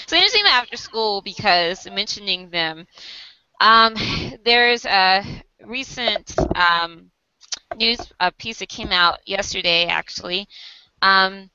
So 0.07 0.17
interesting 0.17 0.45
after 0.47 0.77
school 0.77 1.21
because 1.23 1.87
mentioning 1.91 2.51
them, 2.51 2.87
um, 3.61 3.95
there's 4.45 4.85
a 4.87 5.25
recent 5.65 6.35
um, 6.57 7.11
news 7.79 7.99
uh, 8.21 8.31
piece 8.39 8.59
that 8.59 8.69
came 8.69 8.93
out 8.93 9.21
yesterday 9.27 9.87
actually. 9.87 10.49
Um, 11.03 11.51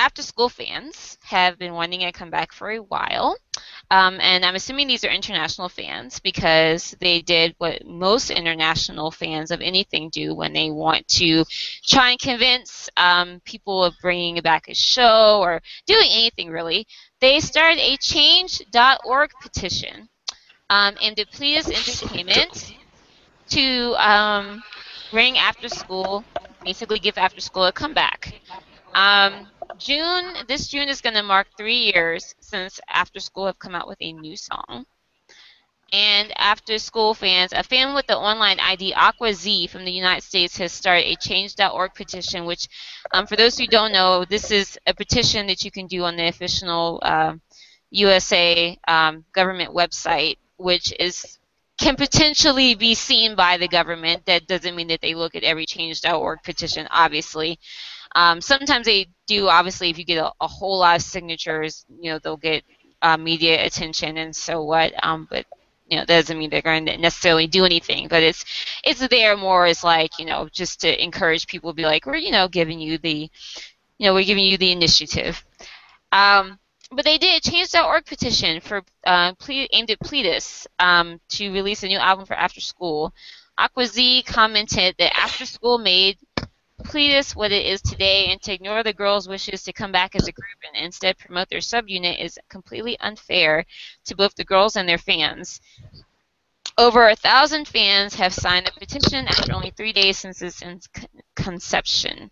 after 0.00 0.22
school 0.22 0.48
fans 0.48 1.18
have 1.22 1.58
been 1.58 1.74
wanting 1.74 2.00
to 2.00 2.10
come 2.10 2.30
back 2.30 2.54
for 2.54 2.70
a 2.70 2.78
while. 2.78 3.36
Um, 3.90 4.18
and 4.20 4.46
I'm 4.46 4.54
assuming 4.54 4.88
these 4.88 5.04
are 5.04 5.10
international 5.10 5.68
fans 5.68 6.20
because 6.20 6.96
they 7.00 7.20
did 7.20 7.54
what 7.58 7.84
most 7.86 8.30
international 8.30 9.10
fans 9.10 9.50
of 9.50 9.60
anything 9.60 10.08
do 10.08 10.34
when 10.34 10.54
they 10.54 10.70
want 10.70 11.06
to 11.08 11.44
try 11.84 12.12
and 12.12 12.18
convince 12.18 12.88
um, 12.96 13.40
people 13.44 13.84
of 13.84 13.94
bringing 14.00 14.40
back 14.40 14.68
a 14.68 14.74
show 14.74 15.38
or 15.40 15.60
doing 15.86 16.08
anything 16.10 16.48
really. 16.48 16.86
They 17.20 17.40
started 17.40 17.78
a 17.78 17.98
change.org 17.98 19.30
petition 19.42 20.08
um, 20.70 20.94
at 21.02 21.16
Pledis 21.30 21.68
Entertainment 21.68 22.74
to 23.50 23.94
um, 23.98 24.62
bring 25.10 25.38
after 25.38 25.68
school, 25.68 26.24
basically 26.64 26.98
give 26.98 27.18
after 27.18 27.40
school 27.40 27.64
a 27.64 27.72
comeback. 27.72 28.34
Um, 28.94 29.48
June, 29.78 30.34
this 30.48 30.68
June 30.68 30.88
is 30.88 31.00
going 31.00 31.14
to 31.14 31.22
mark 31.22 31.48
three 31.56 31.92
years 31.94 32.34
since 32.40 32.80
After 32.88 33.20
School 33.20 33.46
have 33.46 33.58
come 33.58 33.74
out 33.74 33.88
with 33.88 33.98
a 34.00 34.12
new 34.12 34.36
song. 34.36 34.86
And 35.92 36.32
After 36.38 36.78
School 36.78 37.14
fans, 37.14 37.52
a 37.52 37.62
fan 37.62 37.94
with 37.94 38.06
the 38.06 38.16
online 38.16 38.60
ID 38.60 38.94
Aqua 38.94 39.32
Z 39.32 39.68
from 39.68 39.84
the 39.84 39.90
United 39.90 40.22
States 40.22 40.56
has 40.58 40.72
started 40.72 41.06
a 41.06 41.16
Change.org 41.16 41.94
petition, 41.94 42.44
which, 42.44 42.68
um, 43.12 43.26
for 43.26 43.36
those 43.36 43.58
who 43.58 43.66
don't 43.66 43.92
know, 43.92 44.24
this 44.24 44.50
is 44.50 44.78
a 44.86 44.94
petition 44.94 45.46
that 45.48 45.64
you 45.64 45.70
can 45.70 45.86
do 45.86 46.04
on 46.04 46.16
the 46.16 46.28
official 46.28 47.00
uh, 47.02 47.34
USA 47.90 48.78
um, 48.86 49.24
government 49.32 49.74
website, 49.74 50.36
which 50.58 50.92
is 51.00 51.39
can 51.80 51.96
potentially 51.96 52.74
be 52.74 52.94
seen 52.94 53.34
by 53.34 53.56
the 53.56 53.66
government. 53.66 54.26
That 54.26 54.46
doesn't 54.46 54.76
mean 54.76 54.88
that 54.88 55.00
they 55.00 55.14
look 55.14 55.34
at 55.34 55.42
every 55.42 55.64
Change.org 55.64 56.42
petition, 56.44 56.86
obviously. 56.90 57.58
Um, 58.14 58.40
sometimes 58.40 58.86
they 58.86 59.08
do. 59.26 59.48
Obviously, 59.48 59.88
if 59.88 59.98
you 59.98 60.04
get 60.04 60.18
a, 60.18 60.30
a, 60.40 60.46
whole 60.46 60.78
lot 60.78 60.96
of 60.96 61.02
signatures, 61.02 61.86
you 62.00 62.10
know 62.10 62.18
they'll 62.18 62.36
get 62.36 62.64
uh, 63.02 63.16
media 63.16 63.64
attention, 63.64 64.18
and 64.18 64.34
so 64.36 64.62
what. 64.62 64.92
Um, 65.04 65.26
but 65.30 65.46
you 65.88 65.96
know 65.96 66.04
that 66.04 66.20
doesn't 66.20 66.38
mean 66.38 66.50
they're 66.50 66.60
going 66.60 66.86
to 66.86 66.98
necessarily 66.98 67.46
do 67.46 67.64
anything. 67.64 68.08
But 68.08 68.22
it's 68.24 68.44
it's 68.84 69.06
there 69.08 69.36
more 69.36 69.64
as 69.66 69.82
like 69.84 70.18
you 70.18 70.26
know 70.26 70.48
just 70.52 70.80
to 70.80 71.02
encourage 71.02 71.46
people 71.46 71.70
to 71.70 71.74
be 71.74 71.84
like 71.84 72.04
we're 72.04 72.16
you 72.16 72.32
know 72.32 72.48
giving 72.48 72.80
you 72.80 72.98
the 72.98 73.30
you 73.98 74.06
know 74.06 74.12
we're 74.12 74.24
giving 74.24 74.44
you 74.44 74.58
the 74.58 74.72
initiative. 74.72 75.42
Um, 76.12 76.58
but 76.92 77.04
they 77.04 77.18
did 77.18 77.42
change.org 77.42 78.04
petition 78.04 78.60
for 78.60 78.82
uh, 79.06 79.32
ple- 79.34 79.66
aimed 79.72 79.90
at 79.90 80.00
Pledis 80.00 80.66
um, 80.78 81.20
to 81.28 81.52
release 81.52 81.82
a 81.82 81.88
new 81.88 81.98
album 81.98 82.26
for 82.26 82.34
After 82.34 82.60
School. 82.60 83.14
Aquazi 83.58 84.24
commented 84.24 84.96
that 84.98 85.16
After 85.16 85.46
School 85.46 85.78
made 85.78 86.18
Pledis 86.82 87.36
what 87.36 87.52
it 87.52 87.66
is 87.66 87.80
today 87.82 88.32
and 88.32 88.42
to 88.42 88.52
ignore 88.52 88.82
the 88.82 88.92
girls' 88.92 89.28
wishes 89.28 89.62
to 89.64 89.72
come 89.72 89.92
back 89.92 90.16
as 90.16 90.26
a 90.26 90.32
group 90.32 90.58
and 90.66 90.84
instead 90.84 91.18
promote 91.18 91.48
their 91.48 91.60
subunit 91.60 92.18
is 92.18 92.38
completely 92.48 92.98
unfair 93.00 93.64
to 94.06 94.16
both 94.16 94.34
the 94.34 94.44
girls 94.44 94.76
and 94.76 94.88
their 94.88 94.98
fans. 94.98 95.60
Over 96.78 97.08
a 97.08 97.16
thousand 97.16 97.68
fans 97.68 98.14
have 98.14 98.32
signed 98.32 98.66
the 98.66 98.72
petition 98.72 99.28
after 99.28 99.52
only 99.52 99.70
three 99.70 99.92
days 99.92 100.18
since 100.18 100.40
its 100.40 100.62
conception. 101.36 102.30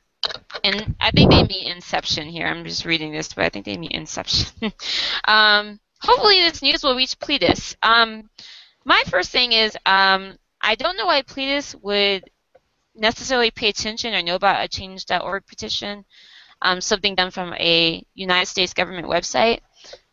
And 0.64 0.96
I 1.00 1.10
think 1.10 1.30
they 1.30 1.44
mean 1.44 1.70
inception 1.70 2.28
here. 2.28 2.46
I'm 2.46 2.64
just 2.64 2.84
reading 2.84 3.12
this, 3.12 3.32
but 3.32 3.44
I 3.44 3.48
think 3.48 3.64
they 3.64 3.76
mean 3.76 3.92
inception. 3.92 4.72
um, 5.26 5.78
hopefully, 6.00 6.40
this 6.40 6.62
news 6.62 6.82
will 6.82 6.96
reach 6.96 7.18
Pledis. 7.18 7.76
Um, 7.82 8.28
my 8.84 9.02
first 9.06 9.30
thing 9.30 9.52
is 9.52 9.76
um, 9.86 10.36
I 10.60 10.74
don't 10.74 10.96
know 10.96 11.06
why 11.06 11.22
Pledis 11.22 11.74
would 11.82 12.28
necessarily 12.94 13.50
pay 13.50 13.68
attention 13.68 14.14
or 14.14 14.22
know 14.22 14.34
about 14.34 14.64
a 14.64 14.68
change.org 14.68 15.46
petition, 15.46 16.04
um, 16.62 16.80
something 16.80 17.14
done 17.14 17.30
from 17.30 17.54
a 17.54 18.04
United 18.14 18.46
States 18.46 18.74
government 18.74 19.06
website, 19.06 19.60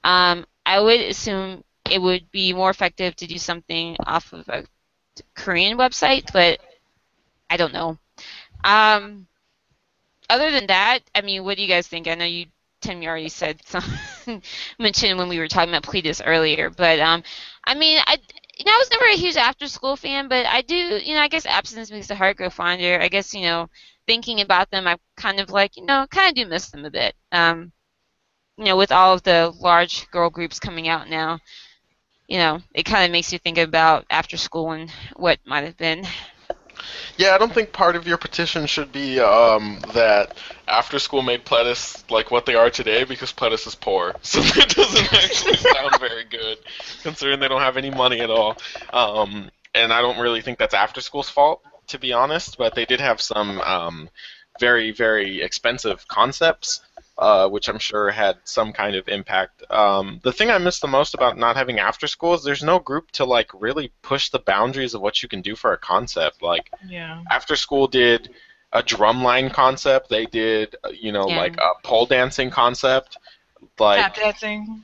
um, 0.06 0.46
I 0.66 0.80
would 0.80 1.02
assume 1.02 1.64
it 1.90 2.02
would 2.02 2.32
be 2.32 2.54
more 2.54 2.70
effective 2.70 3.16
to 3.18 3.28
do 3.28 3.38
something 3.38 3.98
off 4.06 4.34
of 4.34 4.48
a 4.48 4.66
Korean 5.36 5.78
website, 5.78 6.32
but 6.32 6.60
I 7.50 7.58
don't 7.58 7.74
know. 7.74 7.98
Um, 8.64 9.28
other 10.30 10.52
than 10.52 10.68
that, 10.68 11.00
I 11.14 11.22
mean, 11.22 11.44
what 11.44 11.58
do 11.58 11.64
you 11.64 11.68
guys 11.70 11.88
think? 11.88 12.08
I 12.08 12.16
know 12.16 12.26
you, 12.26 12.48
Tim, 12.82 13.02
you 13.02 13.10
already 13.10 13.30
said 13.30 13.60
some, 13.66 13.84
mentioned 14.80 15.18
when 15.18 15.30
we 15.30 15.40
were 15.40 15.48
talking 15.48 15.70
about 15.74 15.84
Pledis 15.84 16.22
earlier, 16.26 16.70
but 16.70 17.00
um, 17.00 17.24
I 17.66 17.76
mean, 17.76 18.00
I, 18.06 18.18
you 18.58 18.66
know, 18.66 18.72
I 18.74 18.78
was 18.78 18.92
never 18.92 19.06
a 19.06 19.18
huge 19.18 19.38
after 19.38 19.68
school 19.68 19.96
fan, 19.96 20.28
but 20.28 20.46
I 20.46 20.62
do, 20.62 20.76
you 20.76 21.14
know, 21.16 21.22
I 21.22 21.28
guess 21.28 21.46
absence 21.46 21.92
makes 21.92 22.08
the 22.08 22.16
heart 22.16 22.38
grow 22.38 22.50
fonder. 22.50 23.00
I 23.02 23.08
guess, 23.10 23.34
you 23.34 23.42
know, 23.42 23.70
thinking 24.08 24.42
about 24.42 24.72
them, 24.72 24.88
I 24.88 24.98
kind 25.18 25.40
of 25.40 25.50
like, 25.50 25.78
you 25.78 25.86
know, 25.86 26.06
kind 26.10 26.30
of 26.30 26.36
do 26.36 26.50
miss 26.50 26.70
them 26.70 26.86
a 26.86 26.92
bit. 26.92 27.16
Um, 27.32 27.72
you 28.58 28.66
know, 28.66 28.78
with 28.78 28.92
all 28.92 29.14
of 29.14 29.24
the 29.24 29.54
large 29.60 30.10
girl 30.12 30.30
groups 30.30 30.60
coming 30.60 30.88
out 30.88 31.10
now, 31.10 31.40
you 32.28 32.38
know, 32.38 32.62
it 32.74 32.84
kind 32.84 33.06
of 33.06 33.12
makes 33.12 33.32
you 33.34 33.40
think 33.40 33.58
about 33.58 34.06
after 34.10 34.38
school 34.38 34.72
and 34.72 34.92
what 35.16 35.40
might 35.46 35.64
have 35.66 35.78
been. 35.78 36.06
Yeah, 37.18 37.34
I 37.34 37.38
don't 37.38 37.54
think 37.54 37.72
part 37.72 37.96
of 37.96 38.08
your 38.08 38.18
petition 38.18 38.66
should 38.66 38.92
be 38.92 39.20
um, 39.20 39.80
that 39.94 40.38
after 40.68 41.00
school 41.00 41.22
made 41.22 41.46
Pledis 41.46 42.10
like 42.12 42.32
what 42.32 42.46
they 42.46 42.56
are 42.56 42.70
today 42.70 43.04
because 43.04 43.32
Pledis 43.32 43.68
is 43.68 43.76
poor. 43.76 44.16
So 44.24 44.42
that 44.42 44.70
doesn't 44.70 45.14
actually 45.14 45.58
sound 45.58 46.00
very 46.00 46.26
good, 46.26 46.58
considering 47.04 47.40
they 47.40 47.48
don't 47.48 47.62
have 47.62 47.78
any 47.78 47.90
money 47.90 48.20
at 48.20 48.30
all. 48.30 48.58
Um, 48.92 49.50
and 49.74 49.94
I 49.94 50.02
don't 50.02 50.20
really 50.20 50.42
think 50.42 50.58
that's 50.58 50.74
after 50.74 51.02
school's 51.02 51.30
fault, 51.30 51.62
to 51.88 52.00
be 52.00 52.14
honest. 52.14 52.58
But 52.58 52.76
they 52.76 52.86
did 52.86 53.00
have 53.00 53.22
some 53.22 53.62
um, 53.62 54.10
very, 54.60 54.92
very 54.92 55.42
expensive 55.42 56.08
concepts 56.08 56.82
uh, 57.18 57.48
which 57.50 57.70
I'm 57.70 57.80
sure 57.80 58.10
had 58.12 58.38
some 58.44 58.74
kind 58.74 58.96
of 58.96 59.08
impact. 59.08 59.64
Um, 59.72 60.20
the 60.24 60.34
thing 60.34 60.50
I 60.52 60.58
miss 60.58 60.80
the 60.80 60.88
most 60.88 61.14
about 61.14 61.38
not 61.38 61.56
having 61.56 61.80
after 61.80 62.08
school 62.08 62.34
is 62.34 62.44
there's 62.44 62.64
no 62.64 62.80
group 62.80 63.12
to 63.12 63.26
like 63.26 63.50
really 63.54 63.92
push 64.02 64.30
the 64.30 64.40
boundaries 64.40 64.94
of 64.94 65.02
what 65.02 65.24
you 65.24 65.30
can 65.30 65.42
do 65.42 65.56
for 65.56 65.74
a 65.74 65.78
concept. 65.78 66.42
Like 66.42 66.72
Yeah. 66.88 67.22
after 67.32 67.56
school 67.56 67.88
did 67.88 68.30
a 68.74 68.84
drumline 68.84 69.54
concept. 69.54 70.10
They 70.10 70.26
did 70.26 70.76
uh, 70.84 70.90
you 70.90 71.12
know 71.12 71.28
Yeah. 71.28 71.38
like 71.38 71.58
a 71.58 71.72
pole 71.84 72.06
dancing 72.06 72.50
concept. 72.50 73.18
Like 73.80 74.00
Tap 74.00 74.16
dancing. 74.16 74.84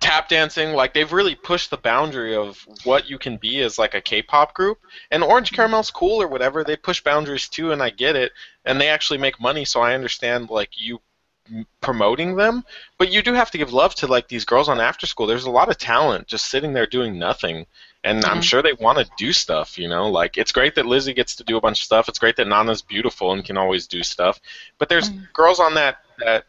tap 0.00 0.28
dancing 0.28 0.72
like 0.72 0.94
they've 0.94 1.12
really 1.12 1.34
pushed 1.34 1.70
the 1.70 1.76
boundary 1.76 2.34
of 2.36 2.64
what 2.84 3.08
you 3.10 3.18
can 3.18 3.36
be 3.38 3.60
as 3.60 3.78
like 3.78 3.94
a 3.94 4.00
k-pop 4.00 4.54
group 4.54 4.78
and 5.10 5.22
orange 5.24 5.52
caramel's 5.52 5.90
cool 5.90 6.22
or 6.22 6.28
whatever 6.28 6.62
they 6.62 6.76
push 6.76 7.02
boundaries 7.02 7.48
too 7.48 7.72
and 7.72 7.82
i 7.82 7.90
get 7.90 8.14
it 8.14 8.30
and 8.64 8.80
they 8.80 8.88
actually 8.88 9.18
make 9.18 9.40
money 9.40 9.64
so 9.64 9.80
i 9.80 9.94
understand 9.94 10.48
like 10.50 10.70
you 10.76 10.96
m- 10.96 11.00
promoting 11.80 12.36
them 12.36 12.64
but 12.98 13.10
you 13.10 13.22
do 13.22 13.32
have 13.34 13.50
to 13.50 13.58
give 13.58 13.72
love 13.72 13.94
to 13.94 14.06
like 14.06 14.28
these 14.28 14.44
girls 14.44 14.68
on 14.68 14.80
after 14.80 15.06
school 15.06 15.26
there's 15.26 15.44
a 15.44 15.50
lot 15.50 15.68
of 15.68 15.76
talent 15.78 16.26
just 16.26 16.46
sitting 16.50 16.72
there 16.72 16.86
doing 16.86 17.18
nothing 17.18 17.66
and 18.04 18.24
i'm 18.24 18.38
Mhm. 18.38 18.42
sure 18.44 18.62
they 18.62 18.72
want 18.74 18.98
to 18.98 19.08
do 19.16 19.32
stuff 19.32 19.78
you 19.78 19.88
know 19.88 20.08
like 20.08 20.36
it's 20.38 20.52
great 20.52 20.74
that 20.76 20.86
lizzy 20.86 21.12
gets 21.12 21.34
to 21.36 21.44
do 21.44 21.56
a 21.56 21.60
bunch 21.60 21.80
of 21.80 21.84
stuff 21.84 22.08
it's 22.08 22.18
great 22.18 22.36
that 22.36 22.46
nana's 22.46 22.82
beautiful 22.82 23.32
and 23.32 23.44
can 23.44 23.56
always 23.56 23.86
do 23.86 24.02
stuff 24.02 24.40
but 24.78 24.88
there's 24.88 25.10
Mhm. 25.10 25.32
girls 25.32 25.58
on 25.60 25.74
that 25.74 25.98
that 26.18 26.44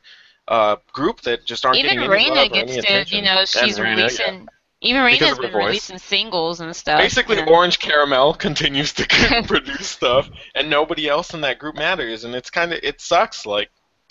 uh, 0.47 0.75
group 0.91 1.21
that 1.21 1.45
just 1.45 1.65
aren't 1.65 1.77
Even 1.77 1.91
getting 1.99 2.11
any 2.11 2.29
love 2.29 2.35
Raina 2.37 2.45
or 2.51 2.53
gets 2.53 2.71
any 2.73 2.81
to, 2.81 2.87
attention. 2.87 3.17
you 3.19 3.23
know, 3.23 3.45
she's 3.45 3.77
Raina, 3.77 3.83
yeah. 3.83 3.95
releasing. 3.95 4.47
Even 4.81 5.05
Because 5.05 5.19
Raina's 5.21 5.31
of 5.31 5.37
her 5.37 5.41
been 5.43 5.51
voice. 5.53 5.65
releasing 5.67 5.97
singles 5.99 6.59
and 6.59 6.75
stuff. 6.75 6.99
Basically, 6.99 7.37
you 7.37 7.45
know. 7.45 7.51
Orange 7.53 7.79
Caramel 7.79 8.33
continues 8.47 8.91
to 8.93 9.05
produce 9.47 9.87
stuff, 9.87 10.29
and 10.55 10.69
nobody 10.69 11.07
else 11.07 11.33
in 11.33 11.41
that 11.41 11.57
group 11.59 11.75
matters, 11.75 12.25
and 12.25 12.35
it's 12.35 12.49
kind 12.49 12.73
of 12.73 12.79
it 12.83 12.99
sucks. 12.99 13.45
Like, 13.45 13.69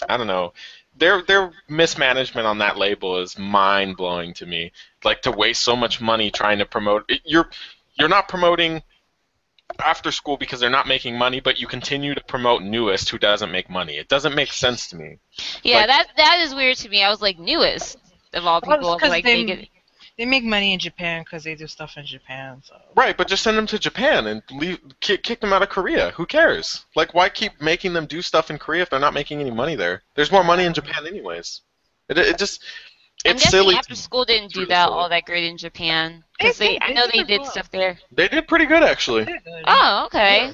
I 0.09 0.17
don't 0.17 0.29
know, 0.29 0.55
their 0.97 1.23
their 1.23 1.53
mismanagement 1.69 2.47
on 2.47 2.59
that 2.59 2.77
label 2.77 3.19
is 3.21 3.39
mind 3.39 3.97
blowing 3.97 4.35
to 4.35 4.47
me. 4.47 4.73
Like 5.05 5.23
to 5.23 5.31
waste 5.33 5.63
so 5.63 5.75
much 5.77 6.01
money 6.01 6.31
trying 6.31 6.59
to 6.59 6.67
promote 6.67 7.05
it, 7.09 7.21
you're 7.25 7.49
you're 7.99 8.09
not 8.09 8.29
promoting 8.29 8.83
after 9.85 10.11
school 10.11 10.37
because 10.37 10.59
they're 10.61 10.69
not 10.69 10.89
making 10.89 11.17
money, 11.17 11.41
but 11.41 11.61
you 11.61 11.67
continue 11.67 12.15
to 12.15 12.23
promote 12.25 12.61
NU'EST 12.63 13.09
who 13.09 13.19
doesn't 13.19 13.53
make 13.53 13.71
money. 13.71 13.97
It 13.99 14.09
doesn't 14.09 14.35
make 14.35 14.53
sense 14.53 14.89
to 14.89 14.97
me. 14.97 15.19
Yeah, 15.63 15.77
like- 15.79 15.87
that 15.87 16.07
that 16.17 16.39
is 16.41 16.55
weird 16.55 16.77
to 16.79 16.89
me. 16.89 17.03
I 17.03 17.09
was 17.09 17.23
like 17.23 17.39
NU'EST 17.39 17.97
of 18.35 18.47
all 18.47 18.61
Well, 18.67 18.75
it's 18.75 18.81
people. 18.83 18.99
'cause 18.99 19.11
like 19.11 19.25
they- 19.25 19.45
they 19.45 19.57
get. 19.57 19.69
They 20.21 20.27
make 20.27 20.45
money 20.45 20.75
in 20.75 20.79
Japan 20.79 21.23
because 21.23 21.45
they 21.45 21.55
do 21.55 21.67
stuff 21.67 21.97
in 21.97 22.05
Japan. 22.05 22.61
So 22.63 22.77
Right, 22.95 23.17
but 23.17 23.27
just 23.27 23.43
send 23.43 23.57
them 23.57 23.67
to 23.69 23.79
Japan 23.79 24.27
and 24.27 24.43
leave, 24.51 24.79
kick, 25.01 25.23
kick 25.23 25.41
them 25.41 25.51
out 25.55 25.63
of 25.63 25.71
Korea. 25.71 26.11
Who 26.11 26.27
cares? 26.27 26.85
Like, 26.95 27.15
why 27.15 27.31
keep 27.31 27.59
making 27.63 27.95
them 27.95 28.05
do 28.05 28.21
stuff 28.21 28.51
in 28.51 28.59
Korea 28.59 28.83
if 28.83 28.91
they're 28.91 29.01
not 29.01 29.15
making 29.15 29.41
any 29.41 29.51
money 29.51 29.77
there? 29.77 30.03
There's 30.17 30.31
more 30.31 30.45
money 30.45 30.65
in 30.65 30.75
Japan, 30.75 31.07
anyways. 31.07 31.63
It, 32.11 32.19
it 32.19 32.37
just, 32.37 32.63
I'm 33.25 33.31
it's 33.31 33.45
guessing 33.45 33.61
silly. 33.61 33.77
after 33.77 33.95
school 33.95 34.27
didn't 34.27 34.53
do 34.53 34.67
that 34.67 34.91
all 34.91 35.09
that 35.09 35.25
great 35.25 35.45
in 35.45 35.57
Japan 35.57 36.23
They 36.39 36.45
because 36.45 36.59
they, 36.59 36.69
did- 36.75 36.83
I 36.83 36.89
they 36.89 36.93
know 36.93 37.07
did 37.07 37.13
they 37.15 37.25
did 37.25 37.41
well. 37.41 37.51
stuff 37.51 37.71
there. 37.71 37.99
They 38.13 38.29
did 38.29 38.47
pretty 38.47 38.67
good, 38.67 38.83
actually. 38.83 39.25
good. 39.25 39.41
Oh, 39.67 40.03
okay. 40.05 40.53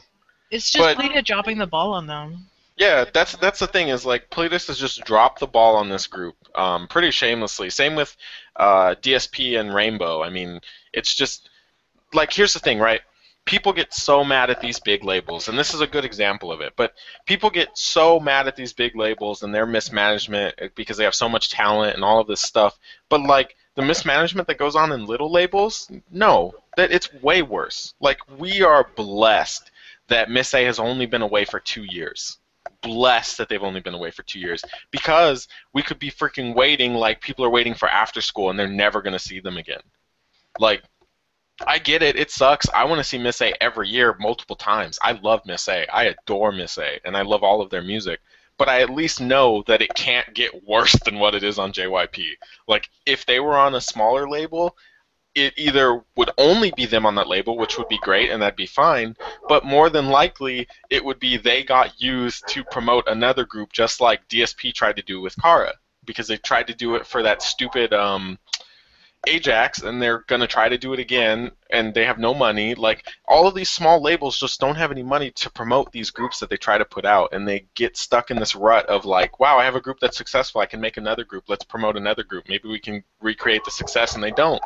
It's 0.52 0.70
just 0.70 0.78
But- 0.96 0.98
media 1.02 1.22
dropping 1.22 1.58
the 1.58 1.66
ball 1.66 1.92
on 1.94 2.06
them. 2.06 2.46
Yeah, 2.76 3.06
that's 3.10 3.34
that's 3.36 3.58
the 3.58 3.66
thing 3.66 3.88
is 3.88 4.04
like 4.04 4.28
Pledis 4.28 4.66
has 4.66 4.78
just 4.78 5.02
dropped 5.04 5.40
the 5.40 5.46
ball 5.46 5.76
on 5.76 5.88
this 5.88 6.06
group, 6.06 6.36
um, 6.54 6.86
pretty 6.88 7.10
shamelessly. 7.10 7.70
Same 7.70 7.94
with 7.94 8.14
uh, 8.56 8.94
DSP 9.00 9.58
and 9.58 9.74
Rainbow. 9.74 10.22
I 10.22 10.28
mean, 10.28 10.60
it's 10.92 11.14
just 11.14 11.48
like 12.12 12.32
here's 12.32 12.52
the 12.52 12.58
thing, 12.58 12.78
right? 12.78 13.00
People 13.46 13.72
get 13.72 13.94
so 13.94 14.22
mad 14.24 14.50
at 14.50 14.60
these 14.60 14.78
big 14.78 15.04
labels, 15.04 15.48
and 15.48 15.58
this 15.58 15.72
is 15.72 15.80
a 15.80 15.86
good 15.86 16.04
example 16.04 16.52
of 16.52 16.60
it. 16.60 16.74
But 16.76 16.92
people 17.26 17.48
get 17.48 17.78
so 17.78 18.20
mad 18.20 18.46
at 18.46 18.56
these 18.56 18.74
big 18.74 18.94
labels 18.94 19.42
and 19.42 19.54
their 19.54 19.66
mismanagement 19.66 20.54
eh, 20.58 20.68
because 20.74 20.98
they 20.98 21.04
have 21.04 21.14
so 21.14 21.30
much 21.30 21.50
talent 21.50 21.94
and 21.94 22.04
all 22.04 22.20
of 22.20 22.26
this 22.26 22.42
stuff. 22.42 22.78
But 23.08 23.22
like 23.22 23.56
the 23.74 23.82
mismanagement 23.82 24.48
that 24.48 24.58
goes 24.58 24.76
on 24.76 24.92
in 24.92 25.06
little 25.06 25.32
labels, 25.32 25.90
no, 26.10 26.54
that 26.76 26.92
it's 26.92 27.12
way 27.22 27.40
worse. 27.40 27.94
Like 28.00 28.18
we 28.38 28.62
are 28.62 28.90
blessed 28.96 29.70
that 30.08 30.30
Miss 30.30 30.52
A 30.52 30.64
has 30.64 30.78
only 30.78 31.06
been 31.06 31.22
away 31.22 31.46
for 31.46 31.58
two 31.58 31.84
years 31.84 32.38
blessed 32.86 33.38
that 33.38 33.48
they've 33.48 33.62
only 33.62 33.80
been 33.80 33.94
away 33.94 34.10
for 34.10 34.22
two 34.22 34.38
years 34.38 34.64
because 34.90 35.48
we 35.74 35.82
could 35.82 35.98
be 35.98 36.10
freaking 36.10 36.54
waiting 36.54 36.94
like 36.94 37.20
people 37.20 37.44
are 37.44 37.50
waiting 37.50 37.74
for 37.74 37.88
after 37.88 38.20
school 38.20 38.50
and 38.50 38.58
they're 38.58 38.68
never 38.68 39.02
going 39.02 39.12
to 39.12 39.18
see 39.18 39.40
them 39.40 39.56
again. 39.56 39.80
Like, 40.58 40.82
I 41.66 41.78
get 41.78 42.02
it. 42.02 42.16
It 42.16 42.30
sucks. 42.30 42.68
I 42.74 42.84
want 42.84 42.98
to 42.98 43.04
see 43.04 43.18
Miss 43.18 43.40
A 43.40 43.52
every 43.62 43.88
year, 43.88 44.16
multiple 44.20 44.56
times. 44.56 44.98
I 45.02 45.12
love 45.12 45.40
Miss 45.46 45.68
A. 45.68 45.86
I 45.86 46.04
adore 46.04 46.52
Miss 46.52 46.78
A, 46.78 47.00
and 47.04 47.16
I 47.16 47.22
love 47.22 47.42
all 47.42 47.60
of 47.62 47.70
their 47.70 47.82
music. 47.82 48.20
But 48.58 48.68
I 48.68 48.82
at 48.82 48.90
least 48.90 49.20
know 49.20 49.62
that 49.66 49.82
it 49.82 49.94
can't 49.94 50.34
get 50.34 50.66
worse 50.66 50.96
than 51.04 51.18
what 51.18 51.34
it 51.34 51.42
is 51.42 51.58
on 51.58 51.72
JYP. 51.72 52.24
Like, 52.68 52.88
if 53.04 53.26
they 53.26 53.40
were 53.40 53.56
on 53.56 53.74
a 53.74 53.80
smaller 53.80 54.28
label, 54.28 54.76
it 55.36 55.52
either 55.58 56.02
would 56.16 56.30
only 56.38 56.72
be 56.74 56.86
them 56.86 57.04
on 57.04 57.14
that 57.14 57.28
label, 57.28 57.58
which 57.58 57.76
would 57.76 57.88
be 57.88 57.98
great 57.98 58.30
and 58.30 58.40
that'd 58.42 58.56
be 58.56 58.66
fine, 58.66 59.14
but 59.48 59.66
more 59.66 59.90
than 59.90 60.08
likely 60.08 60.66
it 60.88 61.04
would 61.04 61.20
be 61.20 61.36
they 61.36 61.62
got 61.62 62.00
used 62.00 62.48
to 62.48 62.64
promote 62.64 63.06
another 63.06 63.44
group, 63.44 63.70
just 63.70 64.00
like 64.00 64.26
DSP 64.28 64.72
tried 64.72 64.96
to 64.96 65.02
do 65.02 65.20
with 65.20 65.40
Kara, 65.40 65.74
because 66.06 66.26
they 66.26 66.38
tried 66.38 66.66
to 66.68 66.74
do 66.74 66.94
it 66.94 67.06
for 67.06 67.22
that 67.22 67.42
stupid 67.42 67.92
um, 67.92 68.38
Ajax, 69.26 69.82
and 69.82 70.00
they're 70.00 70.24
gonna 70.26 70.46
try 70.46 70.70
to 70.70 70.78
do 70.78 70.94
it 70.94 71.00
again, 71.00 71.50
and 71.70 71.92
they 71.92 72.06
have 72.06 72.18
no 72.18 72.32
money. 72.32 72.74
Like 72.74 73.06
all 73.26 73.46
of 73.46 73.54
these 73.54 73.68
small 73.68 74.00
labels 74.00 74.38
just 74.38 74.58
don't 74.58 74.76
have 74.76 74.90
any 74.90 75.02
money 75.02 75.32
to 75.32 75.50
promote 75.50 75.92
these 75.92 76.10
groups 76.10 76.40
that 76.40 76.48
they 76.48 76.56
try 76.56 76.78
to 76.78 76.84
put 76.86 77.04
out, 77.04 77.34
and 77.34 77.46
they 77.46 77.66
get 77.74 77.98
stuck 77.98 78.30
in 78.30 78.38
this 78.38 78.54
rut 78.54 78.86
of 78.86 79.04
like, 79.04 79.38
wow, 79.38 79.58
I 79.58 79.64
have 79.64 79.76
a 79.76 79.82
group 79.82 79.98
that's 80.00 80.16
successful, 80.16 80.62
I 80.62 80.66
can 80.66 80.80
make 80.80 80.96
another 80.96 81.24
group, 81.24 81.44
let's 81.48 81.64
promote 81.64 81.98
another 81.98 82.22
group, 82.22 82.48
maybe 82.48 82.68
we 82.68 82.78
can 82.78 83.04
recreate 83.20 83.64
the 83.64 83.70
success, 83.70 84.14
and 84.14 84.24
they 84.24 84.30
don't 84.30 84.62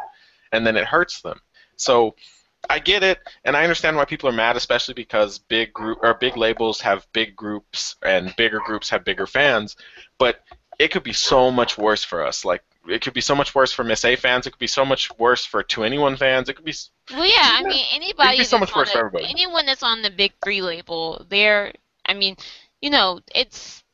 and 0.53 0.67
then 0.67 0.77
it 0.77 0.85
hurts 0.85 1.21
them. 1.21 1.41
So 1.77 2.15
I 2.69 2.79
get 2.79 3.03
it, 3.03 3.21
and 3.45 3.57
I 3.57 3.63
understand 3.63 3.97
why 3.97 4.05
people 4.05 4.29
are 4.29 4.33
mad, 4.33 4.57
especially 4.57 4.95
because 4.95 5.39
big 5.39 5.73
group 5.73 5.99
or 6.03 6.15
big 6.15 6.37
labels 6.37 6.81
have 6.83 7.07
big 7.13 7.35
groups, 7.35 7.97
and 8.03 8.35
bigger 8.37 8.61
groups 8.61 8.91
have 8.91 9.05
bigger 9.05 9.27
fans. 9.27 9.77
But 10.19 10.41
it 10.79 10.91
could 10.91 11.03
be 11.03 11.13
so 11.13 11.51
much 11.51 11.79
worse 11.79 12.05
for 12.05 12.25
us. 12.25 12.45
Like 12.45 12.63
it 12.89 13.03
could 13.03 13.15
be 13.15 13.21
so 13.21 13.35
much 13.35 13.55
worse 13.55 13.73
for 13.73 13.85
Miss 13.85 14.05
A 14.05 14.17
fans. 14.17 14.47
It 14.47 14.51
could 14.51 14.59
be 14.59 14.67
so 14.67 14.85
much 14.85 15.11
worse 15.19 15.45
for 15.45 15.63
2NE1 15.63 16.19
fans. 16.19 16.49
It 16.49 16.55
could 16.55 16.65
be. 16.65 16.75
Well, 17.11 17.27
yeah. 17.27 17.59
I 17.59 17.63
mean, 17.63 17.85
anybody. 17.93 18.29
It 18.29 18.33
could 18.33 18.39
be 18.39 18.45
so 18.45 18.59
much 18.59 18.75
worse 18.75 18.89
the, 18.89 18.93
for 18.93 19.07
everybody. 19.07 19.27
Anyone 19.29 19.67
that's 19.67 19.83
on 19.83 20.03
the 20.03 20.11
big 20.11 20.33
three 20.43 20.63
label, 20.63 21.25
they're. 21.29 21.73
I 22.07 22.15
mean, 22.15 22.37
you 22.81 22.91
know, 22.91 23.21
it's 23.35 23.85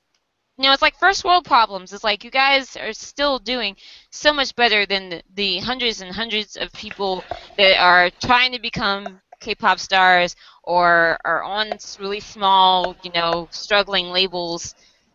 you 0.59 0.65
know, 0.65 0.73
it's 0.73 0.83
like 0.83 0.99
first 0.99 1.25
world 1.25 1.45
problems. 1.45 1.93
It's 1.93 2.05
like 2.05 2.25
you 2.25 2.31
guys 2.31 2.77
are 2.77 2.93
still 2.93 3.39
doing 3.39 3.77
so 4.11 4.33
much 4.33 4.55
better 4.57 4.87
than 4.87 5.11
the, 5.11 5.23
the 5.35 5.59
hundreds 5.59 6.01
and 6.01 6.15
hundreds 6.15 6.57
of 6.57 6.73
people 6.73 7.23
that 7.59 7.79
are 7.79 8.11
trying 8.21 8.53
to 8.53 8.61
become 8.61 9.21
K-pop 9.41 9.79
stars 9.79 10.35
or 10.63 11.19
are 11.25 11.43
on 11.43 11.73
really 12.01 12.21
small, 12.21 12.97
you 13.03 13.11
know, 13.13 13.49
struggling 13.51 14.07
labels. 14.07 14.75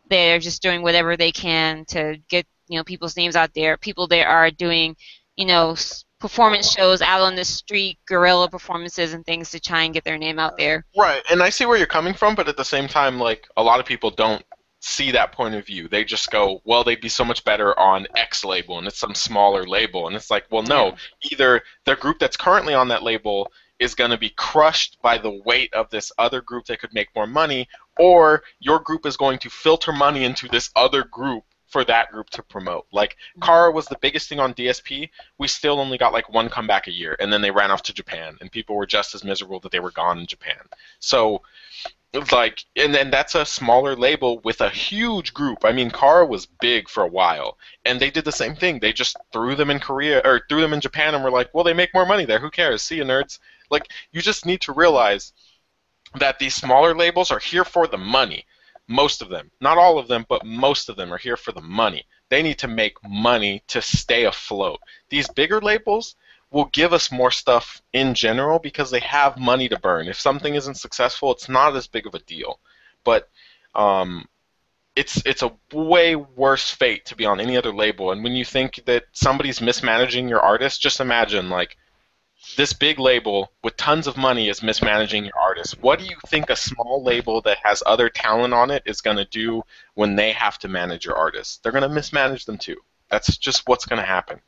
They're 0.10 0.39
just 0.39 0.62
doing 0.62 0.84
whatever 0.84 1.18
they 1.18 1.32
can 1.32 1.86
to 1.86 2.18
get, 2.30 2.46
you 2.68 2.78
know, 2.78 2.84
people's 2.84 3.18
names 3.18 3.36
out 3.36 3.54
there. 3.56 3.78
People 3.78 4.08
that 4.08 4.28
are 4.28 4.52
doing, 4.52 4.96
you 5.38 5.46
know, 5.46 5.76
performance 6.20 6.72
shows 6.72 7.02
out 7.02 7.22
on 7.22 7.36
the 7.36 7.44
street, 7.44 7.98
guerrilla 8.08 8.48
performances 8.48 9.14
and 9.14 9.26
things 9.26 9.50
to 9.50 9.60
try 9.60 9.84
and 9.84 9.94
get 9.94 10.04
their 10.04 10.20
name 10.20 10.38
out 10.38 10.56
there. 10.58 10.86
Right, 10.96 11.24
and 11.32 11.42
I 11.42 11.50
see 11.50 11.66
where 11.66 11.78
you're 11.78 11.88
coming 11.88 12.14
from, 12.14 12.36
but 12.36 12.48
at 12.48 12.58
the 12.58 12.64
same 12.64 12.88
time, 12.88 13.20
like 13.20 13.48
a 13.58 13.64
lot 13.64 13.80
of 13.80 13.88
people 13.88 14.12
don't 14.12 14.46
see 14.82 15.12
that 15.12 15.32
point 15.32 15.56
of 15.56 15.66
view. 15.66 15.88
They 15.88 16.04
just 16.04 16.32
go, 16.32 16.62
well, 16.66 16.84
they'd 16.84 17.00
be 17.00 17.10
so 17.10 17.24
much 17.24 17.44
better 17.46 17.78
on 17.80 18.08
X 18.16 18.44
label, 18.44 18.80
and 18.80 18.88
it's 18.88 18.98
some 18.98 19.16
smaller 19.16 19.64
label. 19.64 20.08
And 20.08 20.16
it's 20.16 20.32
like, 20.32 20.46
well, 20.50 20.64
no. 20.64 20.88
Yeah. 20.88 21.32
Either 21.32 21.62
the 21.86 21.96
group 21.96 22.20
that's 22.20 22.36
currently 22.36 22.74
on 22.74 22.88
that 22.90 23.04
label 23.04 23.52
is 23.80 23.96
going 23.96 24.12
to 24.12 24.18
be 24.18 24.30
crushed 24.30 24.98
by 25.02 25.18
the 25.18 25.42
weight 25.46 25.74
of 25.74 25.90
this 25.90 26.12
other 26.18 26.42
group 26.42 26.66
that 26.66 26.80
could 26.80 26.94
make 26.94 27.10
more 27.16 27.28
money, 27.28 27.68
or 28.00 28.44
your 28.60 28.80
group 28.80 29.06
is 29.06 29.18
going 29.18 29.40
to 29.40 29.50
filter 29.50 29.92
money 29.92 30.24
into 30.24 30.48
this 30.48 30.72
other 30.76 31.04
group 31.04 31.44
for 31.68 31.86
that 31.86 32.12
group 32.12 32.30
to 32.32 32.44
promote. 32.44 32.86
Like 32.92 33.12
mm-hmm. 33.12 33.44
Kara 33.44 33.72
was 33.72 33.86
the 33.86 33.98
biggest 34.02 34.30
thing 34.30 34.40
on 34.40 34.54
DSP. 34.54 35.10
We 35.38 35.48
still 35.48 35.80
only 35.80 35.98
got 35.98 36.14
like 36.14 36.32
one 36.32 36.50
comeback 36.50 36.88
a 36.88 36.92
year, 36.92 37.16
and 37.20 37.32
then 37.32 37.42
they 37.42 37.52
ran 37.52 37.72
off 37.72 37.84
to 37.84 37.94
Japan, 37.94 38.38
and 38.42 38.52
people 38.52 38.76
were 38.76 38.88
just 38.88 39.16
as 39.16 39.24
miserable 39.24 39.60
that 39.62 39.72
they 39.72 39.80
were 39.80 39.92
gone 39.92 40.20
in 40.20 40.26
Japan. 40.26 40.60
So 41.00 41.42
like 42.32 42.66
and 42.76 42.93
then 42.93 43.09
that's 43.09 43.36
a 43.36 43.45
smaller 43.45 43.95
label 43.95 44.39
with 44.39 44.62
a 44.62 44.70
huge 44.70 45.34
group. 45.34 45.64
I 45.64 45.72
mean, 45.72 45.91
Kara 45.91 46.26
was 46.26 46.45
big 46.45 46.89
for 46.89 47.03
a 47.03 47.07
while, 47.07 47.57
and 47.86 47.99
they 47.99 48.12
did 48.12 48.26
the 48.26 48.32
same 48.32 48.55
thing. 48.55 48.80
They 48.80 48.93
just 48.93 49.16
threw 49.32 49.55
them 49.55 49.70
in 49.70 49.80
Korea 49.80 50.22
or 50.26 50.41
threw 50.47 50.62
them 50.62 50.74
in 50.74 50.82
Japan, 50.82 51.16
and 51.16 51.24
were 51.24 51.32
like, 51.32 51.53
well, 51.53 51.64
they 51.64 51.74
make 51.74 51.93
more 51.93 52.05
money 52.05 52.26
there. 52.26 52.39
Who 52.39 52.51
cares? 52.51 52.82
See 52.82 52.97
you, 52.97 53.03
nerds. 53.03 53.39
Like 53.70 53.89
you 54.12 54.22
just 54.22 54.45
need 54.45 54.62
to 54.62 54.74
realize 54.74 55.32
that 56.16 56.39
these 56.39 56.55
smaller 56.55 56.93
labels 56.93 57.32
are 57.32 57.39
here 57.39 57.66
for 57.66 57.88
the 57.88 57.97
money. 57.97 58.45
Most 58.88 59.22
of 59.22 59.30
them, 59.30 59.51
not 59.62 59.78
all 59.78 59.97
of 59.97 60.09
them, 60.09 60.26
but 60.28 60.45
most 60.45 60.89
of 60.89 60.97
them 60.97 61.14
are 61.14 61.18
here 61.18 61.38
for 61.38 61.53
the 61.53 61.62
money. 61.62 62.05
They 62.30 62.41
need 62.43 62.59
to 62.59 62.68
make 62.68 62.97
money 63.07 63.64
to 63.68 63.82
stay 63.82 64.26
afloat. 64.26 64.80
These 65.09 65.30
bigger 65.30 65.62
labels, 65.62 66.16
will 66.52 66.66
give 66.66 66.93
us 66.93 67.12
more 67.12 67.32
stuff 67.32 67.82
in 67.93 68.14
general 68.14 68.60
because 68.60 68.91
they 68.91 68.99
have 68.99 69.39
money 69.39 69.70
to 69.70 69.80
burn. 69.80 70.08
If 70.08 70.20
something 70.20 70.54
isn't 70.54 70.76
successful, 70.76 71.32
it's 71.32 71.49
not 71.49 71.76
as 71.76 71.88
big 71.88 72.06
of 72.06 72.14
a 72.14 72.20
deal. 72.20 72.60
But 73.04 73.30
um, 73.74 74.28
it's 74.95 75.26
it's 75.26 75.43
a 75.43 75.54
way 75.74 76.16
worse 76.16 76.70
fate 76.70 77.06
to 77.06 77.16
be 77.16 77.26
on 77.26 77.39
any 77.39 77.58
other 77.58 77.74
label. 77.74 78.12
And 78.12 78.24
when 78.24 78.34
you 78.34 78.45
think 78.45 78.84
that 78.86 79.06
somebody's 79.14 79.62
mismanaging 79.62 80.28
your 80.28 80.41
artist, 80.41 80.82
just 80.82 80.99
imagine 80.99 81.49
like 81.49 81.78
this 82.58 82.74
big 82.74 82.99
label 82.99 83.52
with 83.64 83.78
tons 83.78 84.08
of 84.08 84.18
money 84.18 84.49
is 84.49 84.64
mismanaging 84.64 85.24
your 85.24 85.38
artist. 85.39 85.82
What 85.82 85.99
do 85.99 86.06
you 86.06 86.18
think 86.28 86.49
a 86.49 86.56
small 86.56 87.04
label 87.04 87.41
that 87.43 87.60
has 87.64 87.84
other 87.86 88.10
talent 88.10 88.54
on 88.54 88.72
it 88.72 88.84
is 88.86 88.99
going 89.02 89.18
to 89.18 89.26
do 89.26 89.64
when 89.93 90.16
they 90.16 90.32
have 90.32 90.58
to 90.60 90.68
manage 90.68 91.06
your 91.06 91.16
artist? 91.16 91.64
They're 91.64 91.72
going 91.72 91.84
to 91.84 91.89
mismanage 91.89 92.45
them 92.45 92.58
too. 92.58 92.78
That's 93.10 93.38
just 93.38 93.68
what's 93.68 93.86
going 93.86 94.02
to 94.02 94.08
happen. 94.08 94.41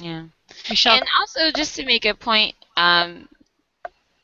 Yeah. 0.00 0.24
Michelle. 0.68 0.96
And 0.96 1.06
also, 1.18 1.50
just 1.50 1.76
to 1.76 1.84
make 1.84 2.04
a 2.04 2.14
point, 2.14 2.54
um, 2.76 3.28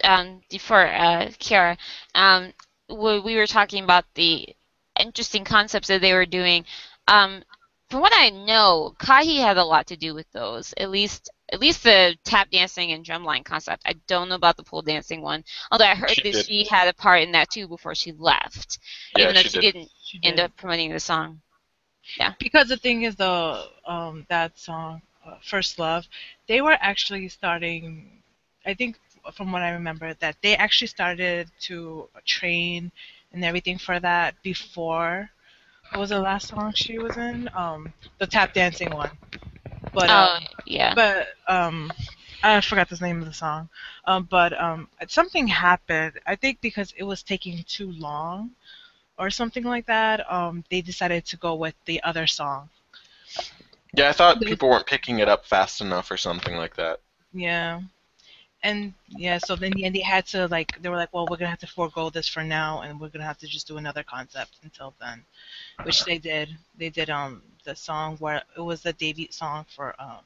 um, 0.03 0.41
for 0.61 0.87
uh, 0.87 1.29
Kiara, 1.39 1.77
um, 2.15 2.53
we 2.89 3.37
were 3.37 3.47
talking 3.47 3.85
about 3.85 4.05
the 4.15 4.55
interesting 4.99 5.45
concepts 5.45 5.89
that 5.89 6.01
they 6.01 6.13
were 6.13 6.27
doing. 6.27 6.65
Um, 7.09 7.43
from 7.91 8.01
what 8.01 8.13
I 8.15 8.31
know, 8.31 8.95
Kahi 8.99 9.39
had 9.39 9.57
a 9.57 9.65
lot 9.65 9.87
to 9.89 9.97
do 9.97 10.15
with 10.15 10.31
those. 10.33 10.75
At 10.77 10.91
least, 10.91 11.31
at 11.53 11.61
least 11.61 11.83
the 11.83 12.17
tap 12.25 12.51
dancing 12.51 12.93
and 12.93 13.05
drumline 13.05 13.45
concept. 13.45 13.83
I 13.87 13.95
don't 14.07 14.29
know 14.29 14.35
about 14.35 14.57
the 14.57 14.63
pole 14.63 14.83
dancing 14.83 15.21
one. 15.21 15.45
Although 15.71 15.85
I 15.85 15.95
heard 15.95 16.11
she 16.11 16.23
that 16.23 16.33
did. 16.33 16.47
she 16.47 16.65
had 16.65 16.89
a 16.89 16.95
part 16.95 17.23
in 17.23 17.33
that 17.33 17.51
too 17.51 17.69
before 17.69 17.95
she 17.95 18.13
left, 18.13 18.79
yeah, 19.17 19.25
even 19.25 19.35
though 19.35 19.43
she, 19.43 19.49
she 19.49 19.61
did. 19.61 19.75
not 19.75 19.89
end 20.23 20.41
up 20.41 20.57
promoting 20.57 20.93
the 20.93 21.01
song. 21.01 21.41
Yeah. 22.19 22.35
Because 22.39 22.69
the 22.69 22.77
thing 22.77 23.03
is, 23.03 23.17
though, 23.17 23.65
um, 23.87 24.27
that 24.29 24.59
song 24.59 25.03
First 25.43 25.79
Love, 25.79 26.07
they 26.47 26.61
were 26.61 26.77
actually 26.81 27.29
starting. 27.29 28.23
I 28.65 28.75
think 28.75 28.97
from 29.35 29.53
what 29.53 29.63
I 29.63 29.71
remember, 29.71 30.15
that 30.15 30.37
they 30.43 30.57
actually 30.57 30.89
started 30.89 31.51
to 31.63 32.09
train 32.25 32.91
and 33.33 33.45
everything 33.45 33.79
for 33.79 33.99
that 34.01 34.35
before. 34.43 35.31
What 35.93 36.01
was 36.01 36.11
the 36.11 36.21
last 36.21 36.49
song 36.49 36.73
she 36.75 36.99
was 36.99 37.17
in? 37.17 37.49
Um, 37.55 37.93
the 38.19 38.27
tap 38.27 38.53
dancing 38.55 38.91
one. 38.93 39.19
But 39.93 40.11
oh, 40.11 40.37
um, 40.37 40.47
yeah. 40.67 40.95
But 40.95 41.29
um, 41.49 41.93
I 42.43 42.61
forgot 42.61 42.89
the 42.89 42.97
name 42.97 43.21
of 43.21 43.27
the 43.27 43.33
song. 43.35 43.69
Um, 44.05 44.25
but 44.31 44.59
um, 44.61 44.89
something 45.09 45.47
happened. 45.49 46.21
I 46.27 46.37
think 46.37 46.61
because 46.61 46.93
it 46.97 47.05
was 47.05 47.23
taking 47.23 47.63
too 47.65 47.91
long, 47.93 48.51
or 49.19 49.31
something 49.31 49.65
like 49.65 49.87
that. 49.87 50.31
Um, 50.31 50.65
they 50.71 50.81
decided 50.81 51.25
to 51.27 51.37
go 51.37 51.55
with 51.55 51.75
the 51.87 52.03
other 52.03 52.27
song. 52.27 52.69
Yeah, 53.97 54.09
I 54.09 54.13
thought 54.13 54.41
people 54.41 54.69
weren't 54.69 54.87
picking 54.87 55.21
it 55.21 55.29
up 55.29 55.47
fast 55.47 55.81
enough 55.81 56.11
or 56.11 56.17
something 56.17 56.57
like 56.57 56.75
that. 56.77 57.01
Yeah. 57.33 57.81
And 58.63 58.95
yeah, 59.09 59.39
so 59.39 59.57
then 59.57 59.73
and 59.85 59.95
they 59.95 60.01
had 60.01 60.27
to 60.29 60.49
like 60.49 60.81
they 60.81 60.89
were 60.89 60.97
like, 60.97 61.13
well, 61.13 61.27
we're 61.31 61.37
gonna 61.37 61.51
have 61.51 61.59
to 61.61 61.67
forego 61.67 62.09
this 62.11 62.27
for 62.27 62.43
now, 62.43 62.81
and 62.81 62.99
we're 62.99 63.11
gonna 63.11 63.25
have 63.25 63.39
to 63.39 63.47
just 63.47 63.69
do 63.69 63.77
another 63.77 64.03
concept 64.03 64.59
until 64.63 64.95
then, 65.01 65.23
which 65.83 66.05
they 66.05 66.19
did. 66.19 66.49
They 66.79 66.89
did 66.89 67.11
um 67.11 67.43
the 67.65 67.77
song 67.77 68.17
where 68.19 68.43
it 68.57 68.61
was 68.61 68.83
the 68.83 68.95
debut 68.95 69.31
song 69.31 69.67
for 69.69 69.95
um 69.99 70.25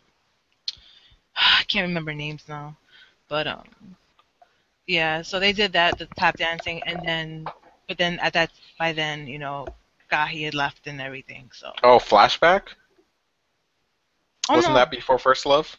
I 1.36 1.64
can't 1.66 1.88
remember 1.88 2.14
names 2.14 2.44
now, 2.48 2.76
but 3.28 3.46
um 3.48 3.96
yeah, 4.86 5.20
so 5.22 5.38
they 5.40 5.52
did 5.52 5.72
that 5.72 5.98
the 5.98 6.06
tap 6.16 6.36
dancing, 6.36 6.82
and 6.84 7.04
then 7.04 7.44
but 7.88 7.98
then 7.98 8.20
at 8.20 8.32
that 8.34 8.50
by 8.78 8.92
then, 8.92 9.26
you 9.26 9.38
know, 9.38 9.66
Kahi 10.10 10.44
had 10.44 10.54
left 10.54 10.86
and 10.86 11.00
everything. 11.00 11.50
So 11.52 11.72
Oh, 11.82 11.98
flashback. 11.98 12.68
Oh, 14.48 14.56
Wasn't 14.56 14.74
no. 14.74 14.78
that 14.78 14.90
before 14.90 15.18
First 15.18 15.46
Love? 15.46 15.76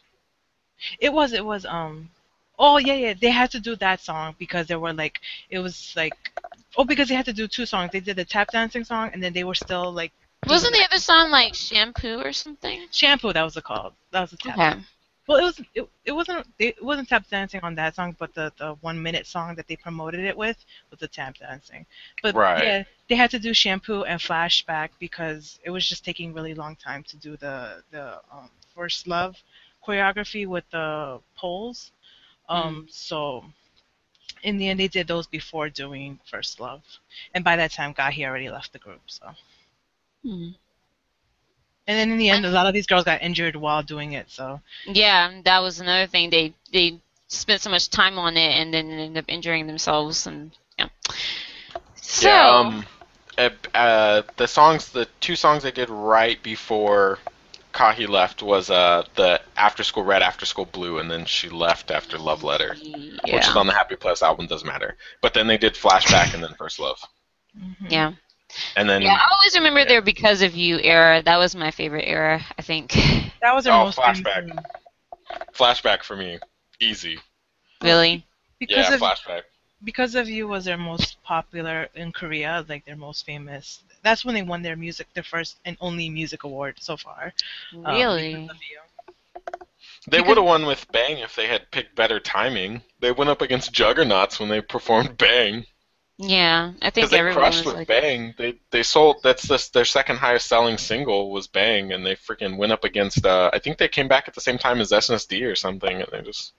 It 0.98 1.12
was. 1.12 1.32
It 1.32 1.44
was. 1.44 1.64
Um. 1.66 2.10
Oh 2.58 2.78
yeah, 2.78 2.94
yeah. 2.94 3.14
They 3.18 3.30
had 3.30 3.50
to 3.52 3.60
do 3.60 3.76
that 3.76 4.00
song 4.00 4.34
because 4.38 4.66
they 4.66 4.76
were 4.76 4.92
like, 4.92 5.20
it 5.48 5.58
was 5.58 5.92
like, 5.96 6.14
oh, 6.76 6.84
because 6.84 7.08
they 7.08 7.14
had 7.14 7.24
to 7.26 7.32
do 7.32 7.46
two 7.48 7.66
songs. 7.66 7.90
They 7.92 8.00
did 8.00 8.16
the 8.16 8.24
tap 8.24 8.50
dancing 8.50 8.84
song, 8.84 9.10
and 9.12 9.22
then 9.22 9.32
they 9.32 9.44
were 9.44 9.54
still 9.54 9.92
like. 9.92 10.12
Wasn't 10.46 10.72
the 10.72 10.82
other 10.84 10.98
song 10.98 11.30
like 11.30 11.54
Shampoo 11.54 12.20
or 12.20 12.32
something? 12.32 12.86
Shampoo? 12.90 13.32
That 13.32 13.42
was 13.42 13.54
the 13.54 13.62
call. 13.62 13.92
That 14.10 14.22
was 14.22 14.30
the 14.30 14.36
tap. 14.38 14.58
Okay. 14.58 14.80
Well, 15.26 15.38
it 15.38 15.42
was. 15.42 15.60
It, 15.74 15.88
it 16.06 16.12
wasn't. 16.12 16.46
It 16.58 16.82
wasn't 16.82 17.08
tap 17.08 17.28
dancing 17.28 17.60
on 17.62 17.74
that 17.76 17.94
song, 17.94 18.16
but 18.18 18.34
the 18.34 18.52
the 18.58 18.74
one 18.80 19.00
minute 19.02 19.26
song 19.26 19.54
that 19.56 19.68
they 19.68 19.76
promoted 19.76 20.20
it 20.20 20.36
with 20.36 20.56
was 20.90 20.98
the 21.00 21.08
tap 21.08 21.36
dancing. 21.38 21.84
But 22.22 22.34
Right. 22.34 22.64
yeah, 22.64 22.82
they 23.08 23.16
had 23.16 23.30
to 23.32 23.38
do 23.38 23.52
shampoo 23.54 24.04
and 24.04 24.18
flashback 24.18 24.90
because 24.98 25.58
it 25.62 25.70
was 25.70 25.86
just 25.86 26.04
taking 26.04 26.32
really 26.32 26.54
long 26.54 26.74
time 26.76 27.02
to 27.04 27.16
do 27.18 27.36
the 27.36 27.82
the 27.90 28.20
um, 28.32 28.50
first 28.74 29.06
love 29.06 29.42
choreography 29.86 30.46
with 30.46 30.64
the 30.70 31.20
poles. 31.36 31.92
Um, 32.48 32.86
so 32.90 33.44
in 34.42 34.58
the 34.58 34.68
end, 34.68 34.78
they 34.80 34.88
did 34.88 35.06
those 35.08 35.26
before 35.26 35.68
doing 35.68 36.20
first 36.24 36.60
love, 36.60 36.82
and 37.34 37.44
by 37.44 37.56
that 37.56 37.72
time, 37.72 37.94
Kahi 37.94 38.24
already 38.24 38.50
left 38.50 38.72
the 38.72 38.78
group. 38.78 39.02
So, 39.06 39.34
Hmm. 40.22 40.50
and 41.86 41.96
then 41.98 42.10
in 42.10 42.18
the 42.18 42.28
end, 42.30 42.44
a 42.44 42.50
lot 42.50 42.66
of 42.66 42.74
these 42.74 42.86
girls 42.86 43.04
got 43.04 43.22
injured 43.22 43.56
while 43.56 43.82
doing 43.82 44.12
it. 44.12 44.30
So, 44.30 44.60
Yeah, 44.84 45.40
that 45.44 45.58
was 45.60 45.80
another 45.80 46.06
thing. 46.06 46.30
They 46.30 46.54
they 46.72 47.00
spent 47.28 47.60
so 47.62 47.70
much 47.70 47.90
time 47.90 48.18
on 48.18 48.36
it 48.36 48.52
and 48.60 48.72
then 48.72 48.90
ended 48.90 49.18
up 49.24 49.24
injuring 49.28 49.66
themselves 49.66 50.26
and 50.26 50.52
yeah. 50.78 50.88
So 52.00 52.28
Yeah. 52.28 52.48
Um. 52.48 52.86
uh, 53.38 53.50
uh, 53.74 54.22
the 54.36 54.46
songs, 54.46 54.90
the 54.90 55.06
two 55.20 55.36
songs 55.36 55.62
they 55.62 55.70
did 55.70 55.88
right 55.90 56.42
before 56.42 57.18
Kahi 57.72 58.08
left 58.08 58.42
was 58.42 58.70
uh 58.70 59.04
the 59.14 59.40
After 59.56 59.82
School 59.84 60.04
Red, 60.04 60.22
After 60.22 60.46
School 60.46 60.66
Blue, 60.66 60.98
and 60.98 61.10
then 61.10 61.24
she 61.24 61.48
left 61.48 61.90
after 61.90 62.18
Love 62.18 62.42
Letter, 62.42 62.78
which 63.28 63.48
is 63.48 63.56
on 63.56 63.66
the 63.66 63.72
Happy 63.74 63.96
Place 63.96 64.22
album. 64.22 64.46
Doesn't 64.46 64.66
matter. 64.68 64.96
But 65.22 65.34
then 65.34 65.46
they 65.46 65.58
did 65.58 65.74
Flashback 65.74 66.34
and 66.34 66.42
then 66.42 66.54
First 66.54 66.78
Love, 66.78 67.00
mhm. 67.56 67.86
Yeah. 67.88 68.12
and 68.76 68.88
then 68.88 69.02
Yeah, 69.02 69.14
I 69.14 69.28
always 69.32 69.54
remember 69.56 69.84
their 69.84 70.02
Because 70.02 70.42
of 70.42 70.54
You 70.54 70.78
era. 70.80 71.22
That 71.22 71.36
was 71.38 71.54
my 71.54 71.70
favorite 71.70 72.06
era, 72.06 72.42
I 72.58 72.62
think. 72.62 72.92
that 73.42 73.54
was 73.54 73.64
their 73.64 73.72
Oh, 73.72 73.74
most 73.74 74.02
famous 74.02 74.26
Flashback. 74.26 74.42
one. 74.42 74.64
Flashback 75.52 76.02
for 76.02 76.16
me, 76.16 76.38
easy. 76.80 77.18
Really? 77.82 78.26
because 78.58 78.88
yeah, 78.88 78.90
of 78.90 79.00
Flashback. 79.00 79.42
because 79.82 80.14
of 80.14 80.28
you 80.28 80.46
was 80.48 80.64
their 80.64 80.76
most 80.78 81.22
popular 81.22 81.88
in 81.94 82.12
Korea, 82.12 82.64
like 82.68 82.84
their 82.84 82.96
most 82.96 83.24
famous. 83.26 83.82
That's 84.02 84.24
when 84.24 84.34
they 84.34 84.42
won 84.42 84.62
their 84.62 84.76
music, 84.76 85.08
their 85.14 85.22
first 85.24 85.58
and 85.64 85.76
only 85.80 86.08
music 86.10 86.44
award 86.44 86.76
so 86.80 86.96
far. 86.96 87.32
um, 87.84 88.14
Really? 88.14 88.32
because 88.32 88.48
of 88.48 88.56
you. 88.70 88.80
They 90.06 90.20
would 90.20 90.36
have 90.36 90.46
won 90.46 90.66
with 90.66 90.90
Bang 90.92 91.18
if 91.18 91.34
they 91.34 91.46
had 91.46 91.70
picked 91.70 91.94
better 91.96 92.20
timing. 92.20 92.82
They 92.98 93.12
went 93.12 93.30
up 93.30 93.40
against 93.40 93.72
Juggernauts 93.72 94.38
when 94.38 94.48
they 94.48 94.60
performed 94.60 95.16
Bang. 95.16 95.66
Yeah, 96.18 96.72
I 96.82 96.90
Because 96.94 97.10
think 97.10 97.10
they 97.10 97.22
crushed 97.22 97.64
was 97.64 97.66
with 97.66 97.74
like 97.74 97.88
Bang. 97.88 98.34
They 98.38 98.54
they 98.70 98.82
sold 98.84 99.22
that's 99.22 99.42
this, 99.48 99.68
their 99.70 99.84
second 99.84 100.18
highest 100.18 100.46
selling 100.46 100.78
single 100.78 101.30
was 101.30 101.48
Bang, 101.48 101.92
and 101.92 102.06
they 102.06 102.14
freaking 102.14 102.56
went 102.58 102.72
up 102.72 102.84
against. 102.84 103.26
Uh, 103.26 103.50
I 103.52 103.58
think 103.58 103.78
they 103.78 103.88
came 103.88 104.08
back 104.08 104.28
at 104.28 104.34
the 104.34 104.40
same 104.40 104.58
time 104.58 104.80
as 104.80 104.92
SNSD 104.92 105.42
or 105.44 105.56
something, 105.56 106.00
and 106.00 106.08
they 106.12 106.22
just 106.22 106.52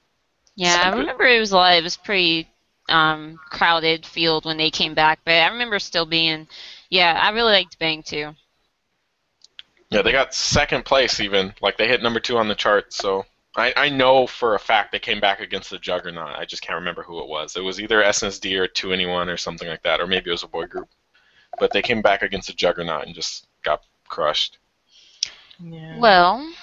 Yeah, 0.55 0.79
I 0.85 0.89
remember 0.95 1.23
it 1.25 1.39
was 1.39 1.51
like 1.51 1.79
it 1.79 1.83
was 1.83 1.97
pretty 1.97 2.47
um 2.89 3.39
crowded 3.49 4.05
field 4.05 4.45
when 4.45 4.57
they 4.57 4.69
came 4.69 4.93
back, 4.93 5.19
but 5.25 5.33
I 5.33 5.47
remember 5.47 5.79
still 5.79 6.05
being 6.05 6.47
yeah, 6.91 7.19
I 7.19 7.31
really 7.31 7.53
liked 7.53 7.79
Bang 7.79 8.03
too. 8.03 8.35
yeah 9.89 10.01
they 10.03 10.11
got 10.11 10.33
second 10.35 10.85
place 10.85 11.19
even. 11.19 11.53
Like 11.61 11.77
they 11.77 11.87
hit 11.87 12.03
number 12.03 12.19
two 12.19 12.37
on 12.37 12.47
the 12.47 12.55
chart. 12.55 12.93
So 12.93 13.25
I 13.55 13.73
I 13.75 13.89
know 13.89 14.27
for 14.27 14.55
a 14.55 14.59
fact 14.59 14.91
they 14.91 14.99
came 14.99 15.19
back 15.19 15.39
against 15.39 15.69
the 15.71 15.79
Juggernaut. 15.79 16.37
I 16.37 16.45
just 16.45 16.61
can't 16.61 16.77
remember 16.79 17.03
who 17.03 17.19
it 17.21 17.27
was. 17.27 17.55
It 17.55 17.61
was 17.63 17.81
either 17.81 18.03
SNSD 18.03 18.57
or 18.59 18.67
2NE1 18.67 19.27
or 19.33 19.37
something 19.37 19.67
like 19.67 19.83
that, 19.83 19.99
or 20.01 20.07
maybe 20.07 20.29
it 20.29 20.33
was 20.33 20.43
a 20.43 20.47
boy 20.47 20.67
group. 20.67 20.89
But 21.59 21.71
they 21.73 21.81
came 21.81 22.01
back 22.01 22.21
against 22.21 22.47
the 22.47 22.53
Juggernaut 22.53 23.05
and 23.05 23.15
just 23.15 23.47
got 23.63 23.81
crushed. 24.07 24.59
Yeah. 25.59 25.97
Well, 25.99 26.53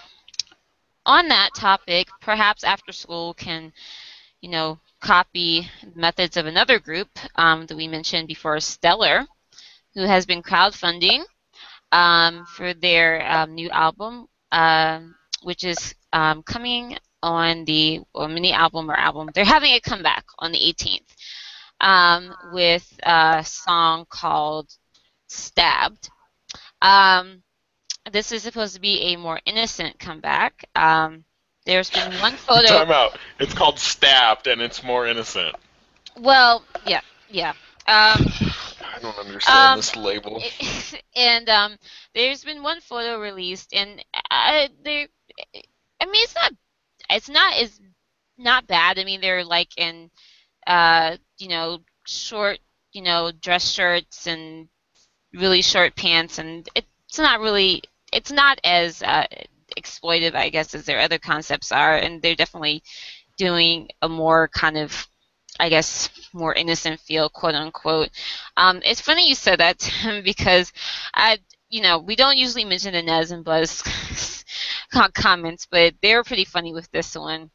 on 1.07 1.29
that 1.29 1.55
topic, 1.55 2.09
perhaps 2.21 2.65
after 2.65 2.93
school 2.93 3.35
can, 3.35 3.73
you 4.41 4.51
know, 4.51 4.79
copy 5.01 5.69
methods 5.95 6.37
of 6.37 6.47
another 6.47 6.79
group 6.79 7.09
um, 7.37 7.67
that 7.67 7.77
we 7.77 7.89
mentioned 7.89 8.29
before, 8.29 8.61
Stellar, 8.61 9.27
who 9.95 10.03
has 10.03 10.27
been 10.27 10.43
crowdfunding 10.43 11.25
um, 11.93 12.45
for 12.47 12.75
their 12.75 13.29
um, 13.31 13.55
new 13.55 13.71
album, 13.71 14.27
um, 14.53 15.15
which 15.43 15.65
is 15.65 15.95
um, 16.13 16.43
coming 16.43 16.97
on 17.23 17.65
the 17.65 18.01
or 18.15 18.29
mini 18.29 18.53
album 18.53 18.91
or 18.91 18.95
album. 18.95 19.29
They're 19.35 19.45
having 19.45 19.73
a 19.73 19.81
comeback 19.81 20.25
on 20.39 20.53
the 20.53 20.59
18th 20.59 21.15
um, 21.81 22.35
with 22.53 22.93
a 23.03 23.43
song 23.45 24.07
called 24.09 24.71
Stabbed. 25.29 26.11
Um, 26.81 27.43
this 28.13 28.33
is 28.33 28.43
supposed 28.43 28.75
to 28.75 28.81
be 28.81 29.13
a 29.13 29.17
more 29.17 29.41
innocent 29.45 29.99
comeback. 29.99 30.65
Um, 30.75 31.25
there's 31.67 31.91
been 31.91 32.13
one 32.21 32.33
photo. 32.37 32.69
Time 32.69 32.91
out. 32.91 33.19
It's 33.39 33.55
called 33.55 33.79
Stabbed, 33.79 34.47
and 34.47 34.61
it's 34.63 34.83
more 34.83 35.07
innocent. 35.07 35.55
Well, 36.17 36.65
yeah, 36.87 37.01
yeah. 37.29 37.53
I 38.99 39.01
don't 39.03 39.19
understand 39.19 39.73
Um, 39.73 39.79
this 39.79 39.97
label. 39.97 40.43
and 41.17 41.49
um, 41.49 41.77
there's 42.15 42.45
been 42.45 42.63
one 42.63 42.81
photo 42.81 43.19
released, 43.21 43.73
and 43.73 44.05
uh, 44.31 44.69
they, 44.83 45.09
I 46.01 46.07
mean, 46.07 46.23
it's 46.25 46.35
not, 46.35 46.53
it's 47.11 47.29
not, 47.29 47.55
it's 47.57 47.81
not 48.37 48.67
bad. 48.67 48.99
I 48.99 49.05
mean, 49.05 49.21
they're 49.21 49.45
like 49.45 49.71
in, 49.77 50.11
uh, 50.67 51.17
you 51.39 51.49
know, 51.49 51.81
short, 52.07 52.59
you 52.93 53.03
know, 53.03 53.31
dress 53.31 53.71
shirts 53.71 54.27
and 54.27 54.69
really 55.33 55.63
short 55.63 55.95
pants, 55.95 56.39
and 56.39 56.69
it's 56.75 57.19
not 57.19 57.41
really, 57.41 57.83
it's 58.13 58.33
not 58.33 58.59
as 58.65 59.03
uh, 59.03 59.27
exploitive, 59.79 60.35
I 60.35 60.49
guess, 60.49 60.75
as 60.75 60.85
their 60.87 61.01
other 61.01 61.19
concepts 61.19 61.71
are, 61.73 61.95
and 61.97 62.21
they're 62.21 62.35
definitely 62.35 62.83
doing 63.37 63.89
a 64.03 64.09
more 64.09 64.49
kind 64.49 64.77
of 64.77 65.09
I 65.59 65.69
guess, 65.69 66.09
more 66.33 66.55
innocent 66.55 67.01
feel, 67.01 67.29
quote 67.29 67.55
unquote. 67.55 68.11
Um, 68.57 68.81
it's 68.85 69.01
funny 69.01 69.29
you 69.29 69.35
said 69.35 69.61
that, 69.61 69.79
Tim, 69.81 70.23
because 70.23 70.73
I, 71.15 71.39
you 71.69 71.83
know, 71.83 71.99
we 71.99 72.17
don't 72.17 72.39
usually 72.39 72.65
mention 72.65 72.93
the 72.93 73.03
Nez 73.03 73.31
and 73.31 73.45
Buzz 73.45 73.83
comments, 75.15 75.67
but 75.71 75.95
they 76.03 76.15
were 76.15 76.25
pretty 76.25 76.45
funny 76.45 76.73
with 76.73 76.91
this 76.91 77.15
one. 77.17 77.51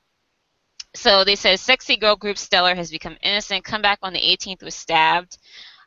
So 0.95 1.23
they 1.23 1.35
said, 1.35 1.59
sexy 1.59 1.97
girl 1.97 2.15
group 2.15 2.37
Stellar 2.37 2.75
has 2.75 2.91
become 2.91 3.17
innocent. 3.21 3.63
Come 3.65 3.81
back 3.81 3.99
on 4.03 4.13
the 4.13 4.19
18th 4.19 4.63
was 4.63 4.75
stabbed. 4.75 5.39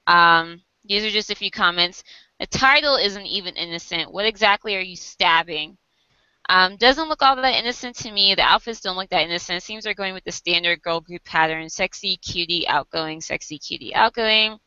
Um, 0.07 0.63
these 0.85 1.05
are 1.05 1.11
just 1.11 1.31
a 1.31 1.37
few 1.37 1.51
comments. 1.51 2.03
The 2.41 2.47
title 2.47 2.97
isn't 2.97 3.27
even 3.27 3.55
innocent. 3.55 4.13
What 4.13 4.27
exactly 4.27 4.77
are 4.77 4.81
you 4.81 4.97
stabbing? 4.97 5.79
Um, 6.49 6.77
doesn't 6.77 7.09
look 7.09 7.23
all 7.23 7.37
that 7.37 7.55
innocent 7.59 7.97
to 7.97 8.13
me. 8.13 8.35
The 8.35 8.43
outfits 8.43 8.81
don't 8.81 8.97
look 8.97 9.11
that 9.11 9.23
innocent. 9.23 9.63
Seems 9.63 9.85
they're 9.85 9.95
going 9.95 10.15
with 10.15 10.25
the 10.25 10.33
standard 10.33 10.81
girl 10.83 11.01
group 11.01 11.25
pattern: 11.25 11.69
sexy, 11.69 12.17
cutie, 12.19 12.67
outgoing, 12.69 13.21
sexy, 13.21 13.59
cutie, 13.59 13.95
outgoing. 13.95 14.59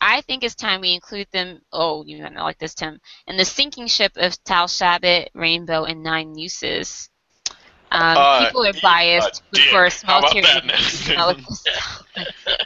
I 0.00 0.20
think 0.20 0.44
it's 0.44 0.54
time 0.54 0.80
we 0.80 0.94
include 0.94 1.26
them. 1.32 1.60
Oh, 1.72 2.04
you 2.06 2.22
might 2.22 2.32
not 2.32 2.44
like 2.44 2.58
this, 2.58 2.74
Tim. 2.74 3.00
In 3.26 3.36
the 3.36 3.44
sinking 3.44 3.88
ship 3.88 4.12
of 4.16 4.32
Dalshabet, 4.44 5.28
Rainbow, 5.34 5.84
and 5.84 6.02
Nine 6.04 6.32
Muses. 6.32 7.10
Um, 7.90 8.16
Uh, 8.16 8.46
people 8.46 8.66
are 8.66 8.72
biased 8.82 9.42
for 9.70 9.86
a 9.86 9.90
How 9.90 9.90
small 9.90 10.18
about 10.20 10.30
tier 10.32 10.42
that, 10.42 10.58
of 10.58 10.64
Nathan? 10.66 10.84
smell 10.84 11.30
of 11.30 11.36
this. 11.46 11.64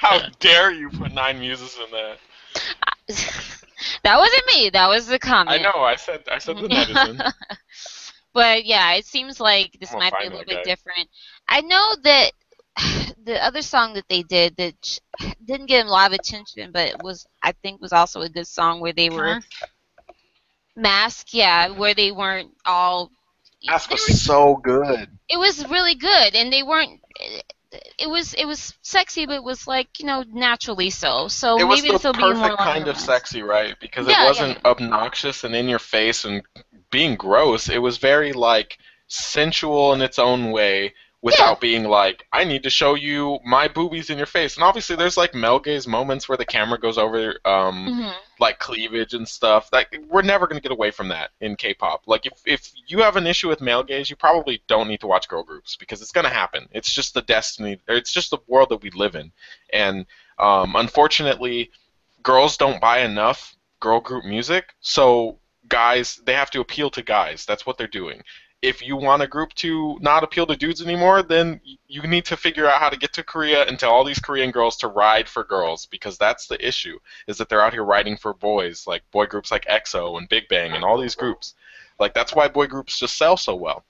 How 0.00 0.20
dare 0.40 0.72
you 0.72 0.90
put 0.90 1.12
nine 1.12 1.38
muses 1.38 1.78
in 1.78 1.90
there? 1.90 2.16
that 4.02 4.18
wasn't 4.18 4.46
me. 4.48 4.70
That 4.70 4.88
was 4.88 5.06
the 5.06 5.18
comment. 5.18 5.60
I 5.60 5.62
know. 5.62 5.80
I 5.82 5.96
said. 5.96 6.24
I 6.30 6.38
said 6.38 6.56
the 6.56 6.68
netizen. 6.68 7.32
but 8.32 8.64
yeah, 8.64 8.94
it 8.94 9.06
seems 9.06 9.40
like 9.40 9.76
this 9.80 9.92
might 9.92 10.12
be 10.18 10.26
a 10.26 10.30
little 10.30 10.44
bit 10.44 10.64
guy. 10.64 10.70
different. 10.70 11.08
I 11.48 11.60
know 11.60 11.96
that 12.02 12.32
the 13.24 13.42
other 13.44 13.62
song 13.62 13.94
that 13.94 14.08
they 14.08 14.22
did 14.22 14.56
that 14.56 15.00
didn't 15.44 15.66
get 15.66 15.86
a 15.86 15.90
lot 15.90 16.12
of 16.12 16.18
attention, 16.18 16.70
but 16.72 16.88
it 16.88 17.02
was 17.02 17.26
I 17.42 17.52
think 17.52 17.80
was 17.80 17.92
also 17.92 18.22
a 18.22 18.28
good 18.28 18.46
song 18.46 18.80
where 18.80 18.92
they 18.92 19.10
were 19.10 19.36
uh-huh. 19.36 20.12
mask, 20.76 21.28
yeah, 21.32 21.68
where 21.70 21.94
they 21.94 22.12
weren't 22.12 22.50
all. 22.64 23.10
Ask 23.68 23.88
they 23.88 23.94
was 23.94 24.06
were- 24.08 24.14
so 24.14 24.56
good. 24.56 25.08
it 25.28 25.36
was 25.36 25.66
really 25.68 25.94
good, 25.94 26.34
and 26.34 26.52
they 26.52 26.62
weren't. 26.62 27.00
It 27.98 28.08
was 28.08 28.34
it 28.34 28.44
was 28.44 28.74
sexy, 28.82 29.24
but 29.24 29.36
it 29.36 29.44
was 29.44 29.66
like 29.66 29.98
you 29.98 30.06
know 30.06 30.24
naturally 30.30 30.90
so. 30.90 31.28
So 31.28 31.58
it 31.58 31.64
was 31.64 31.80
maybe 31.80 31.88
the 31.88 31.94
this 31.94 32.04
will 32.04 32.12
be 32.12 32.38
more 32.38 32.56
kind 32.56 32.86
of 32.88 32.98
sexy, 32.98 33.42
right? 33.42 33.74
Because 33.80 34.06
Yeah, 34.08 34.24
it 34.24 34.26
wasn't 34.26 34.64
obnoxious 34.64 35.44
and 35.44 35.54
in 35.54 35.68
your 35.68 35.78
face 35.78 36.24
and 36.26 36.42
being 36.92 37.16
gross. 37.16 37.68
It 37.68 37.78
was 37.82 37.96
very 37.98 38.32
like 38.32 38.78
sensual 39.08 39.92
in 39.94 40.00
its 40.00 40.20
own 40.20 40.52
way 40.52 40.94
without 41.22 41.60
being 41.60 41.84
like, 41.84 42.26
I 42.32 42.42
need 42.42 42.64
to 42.64 42.70
show 42.70 42.94
you 42.94 43.38
my 43.44 43.68
boobies 43.68 44.10
in 44.10 44.18
your 44.18 44.26
face. 44.26 44.56
And 44.56 44.64
obviously, 44.64 44.96
there's 44.96 45.16
like 45.16 45.34
male 45.34 45.60
gaze 45.60 45.86
moments 45.86 46.28
where 46.28 46.36
the 46.38 46.44
camera 46.44 46.78
goes 46.80 46.98
over 46.98 47.38
um, 47.44 47.86
Mhm. 47.88 48.14
like 48.40 48.58
cleavage 48.58 49.14
and 49.14 49.26
stuff. 49.28 49.68
Like 49.72 49.96
we're 50.08 50.22
never 50.22 50.46
gonna 50.48 50.60
get 50.60 50.72
away 50.72 50.90
from 50.90 51.08
that 51.08 51.30
in 51.40 51.54
K-pop. 51.56 52.02
Like 52.06 52.26
if 52.26 52.32
if 52.44 52.72
you 52.88 52.98
have 53.02 53.16
an 53.16 53.26
issue 53.26 53.48
with 53.48 53.60
male 53.60 53.84
gaze, 53.84 54.10
you 54.10 54.16
probably 54.16 54.62
don't 54.66 54.88
need 54.88 55.00
to 55.00 55.06
watch 55.06 55.28
girl 55.28 55.44
groups 55.44 55.76
because 55.76 56.02
it's 56.02 56.12
gonna 56.12 56.28
happen. 56.28 56.68
It's 56.72 56.92
just 56.92 57.14
the 57.14 57.22
destiny. 57.22 57.78
Or 57.88 57.94
it's 57.94 58.12
just 58.12 58.30
the 58.30 58.38
world 58.48 58.68
that 58.70 58.82
we 58.82 58.90
live 58.90 59.14
in. 59.14 59.30
And 59.72 60.06
um, 60.38 60.74
unfortunately, 60.76 61.70
girls 62.24 62.56
don't 62.56 62.80
buy 62.80 63.00
enough 63.00 63.54
girl 63.78 64.00
group 64.00 64.24
music, 64.24 64.74
so 64.80 65.38
guys 65.68 66.20
they 66.24 66.34
have 66.34 66.50
to 66.50 66.60
appeal 66.60 66.90
to 66.90 67.02
guys. 67.02 67.44
That's 67.46 67.66
what 67.66 67.78
they're 67.78 67.86
doing. 67.86 68.22
If 68.60 68.80
you 68.80 68.96
want 68.96 69.22
a 69.22 69.26
group 69.26 69.52
to 69.54 69.98
not 70.00 70.22
appeal 70.22 70.46
to 70.46 70.56
dudes 70.56 70.80
anymore, 70.80 71.24
then 71.24 71.60
you 71.88 72.02
need 72.02 72.24
to 72.26 72.36
figure 72.36 72.68
out 72.68 72.80
how 72.80 72.90
to 72.90 72.96
get 72.96 73.12
to 73.14 73.24
Korea 73.24 73.64
and 73.64 73.76
tell 73.76 73.90
all 73.90 74.04
these 74.04 74.20
Korean 74.20 74.52
girls 74.52 74.76
to 74.78 74.88
ride 74.88 75.28
for 75.28 75.42
girls 75.42 75.86
because 75.86 76.16
that's 76.16 76.46
the 76.46 76.64
issue 76.64 76.98
is 77.26 77.38
that 77.38 77.48
they're 77.48 77.64
out 77.64 77.72
here 77.72 77.84
writing 77.84 78.16
for 78.16 78.32
boys, 78.32 78.86
like 78.86 79.02
boy 79.10 79.26
groups 79.26 79.50
like 79.50 79.64
EXO 79.66 80.16
and 80.16 80.28
Big 80.28 80.46
Bang 80.48 80.72
and 80.72 80.84
all 80.84 81.00
these 81.00 81.16
groups. 81.16 81.54
Like 81.98 82.14
that's 82.14 82.34
why 82.34 82.46
boy 82.46 82.68
groups 82.68 83.00
just 83.00 83.18
sell 83.18 83.36
so 83.36 83.56
well. 83.56 83.84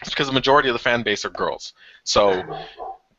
It's 0.00 0.10
because 0.10 0.26
the 0.26 0.32
majority 0.32 0.68
of 0.68 0.72
the 0.72 0.80
fan 0.80 1.02
base 1.02 1.24
are 1.24 1.30
girls. 1.30 1.72
So 2.02 2.42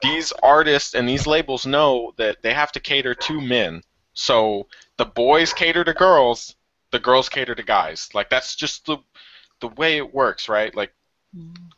these 0.01 0.31
artists 0.43 0.93
and 0.93 1.07
these 1.07 1.27
labels 1.27 1.65
know 1.65 2.13
that 2.17 2.41
they 2.41 2.53
have 2.53 2.71
to 2.73 2.79
cater 2.79 3.13
to 3.13 3.39
men. 3.39 3.83
So 4.13 4.67
the 4.97 5.05
boys 5.05 5.53
cater 5.53 5.83
to 5.83 5.93
girls, 5.93 6.55
the 6.91 6.99
girls 6.99 7.29
cater 7.29 7.55
to 7.55 7.63
guys. 7.63 8.09
Like 8.13 8.29
that's 8.29 8.55
just 8.55 8.85
the 8.85 8.97
the 9.59 9.67
way 9.69 9.97
it 9.97 10.13
works, 10.13 10.49
right? 10.49 10.75
Like 10.75 10.93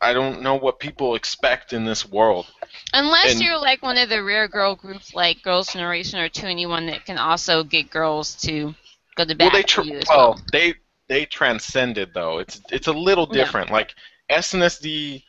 I 0.02 0.14
don't 0.14 0.42
know 0.42 0.56
what 0.56 0.80
people 0.80 1.14
expect 1.16 1.74
in 1.74 1.86
this 1.86 2.08
world. 2.10 2.48
Unless 2.94 3.34
And- 3.34 3.42
you're 3.42 3.58
like 3.60 3.84
one 3.84 3.98
of 3.98 4.10
the 4.10 4.24
rare 4.24 4.48
girl 4.48 4.76
groups 4.76 5.14
like 5.14 5.44
Girls' 5.44 5.72
Generation 5.72 6.20
or 6.20 6.28
2NE1 6.28 6.88
that 6.90 7.06
can 7.06 7.20
also 7.20 7.64
get 7.64 7.92
girls 7.92 8.34
to 8.42 8.74
go 9.16 9.26
to 9.26 9.36
bat 9.36 9.54
well, 9.54 9.62
they 9.62 9.96
as 9.98 10.06
well, 10.10 10.18
well. 10.32 10.42
they 10.52 10.74
they 11.08 11.26
transcended 11.26 12.14
though. 12.14 12.40
It's 12.40 12.62
it's 12.72 12.88
a 12.88 12.94
little 12.94 13.28
Yeah. 13.30 13.44
different. 13.44 13.70
Like 13.70 13.94
SNSD 14.32 15.24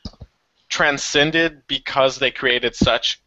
transcended 0.68 1.66
because 1.66 2.18
they 2.18 2.30
created 2.30 2.74
such 2.74 3.20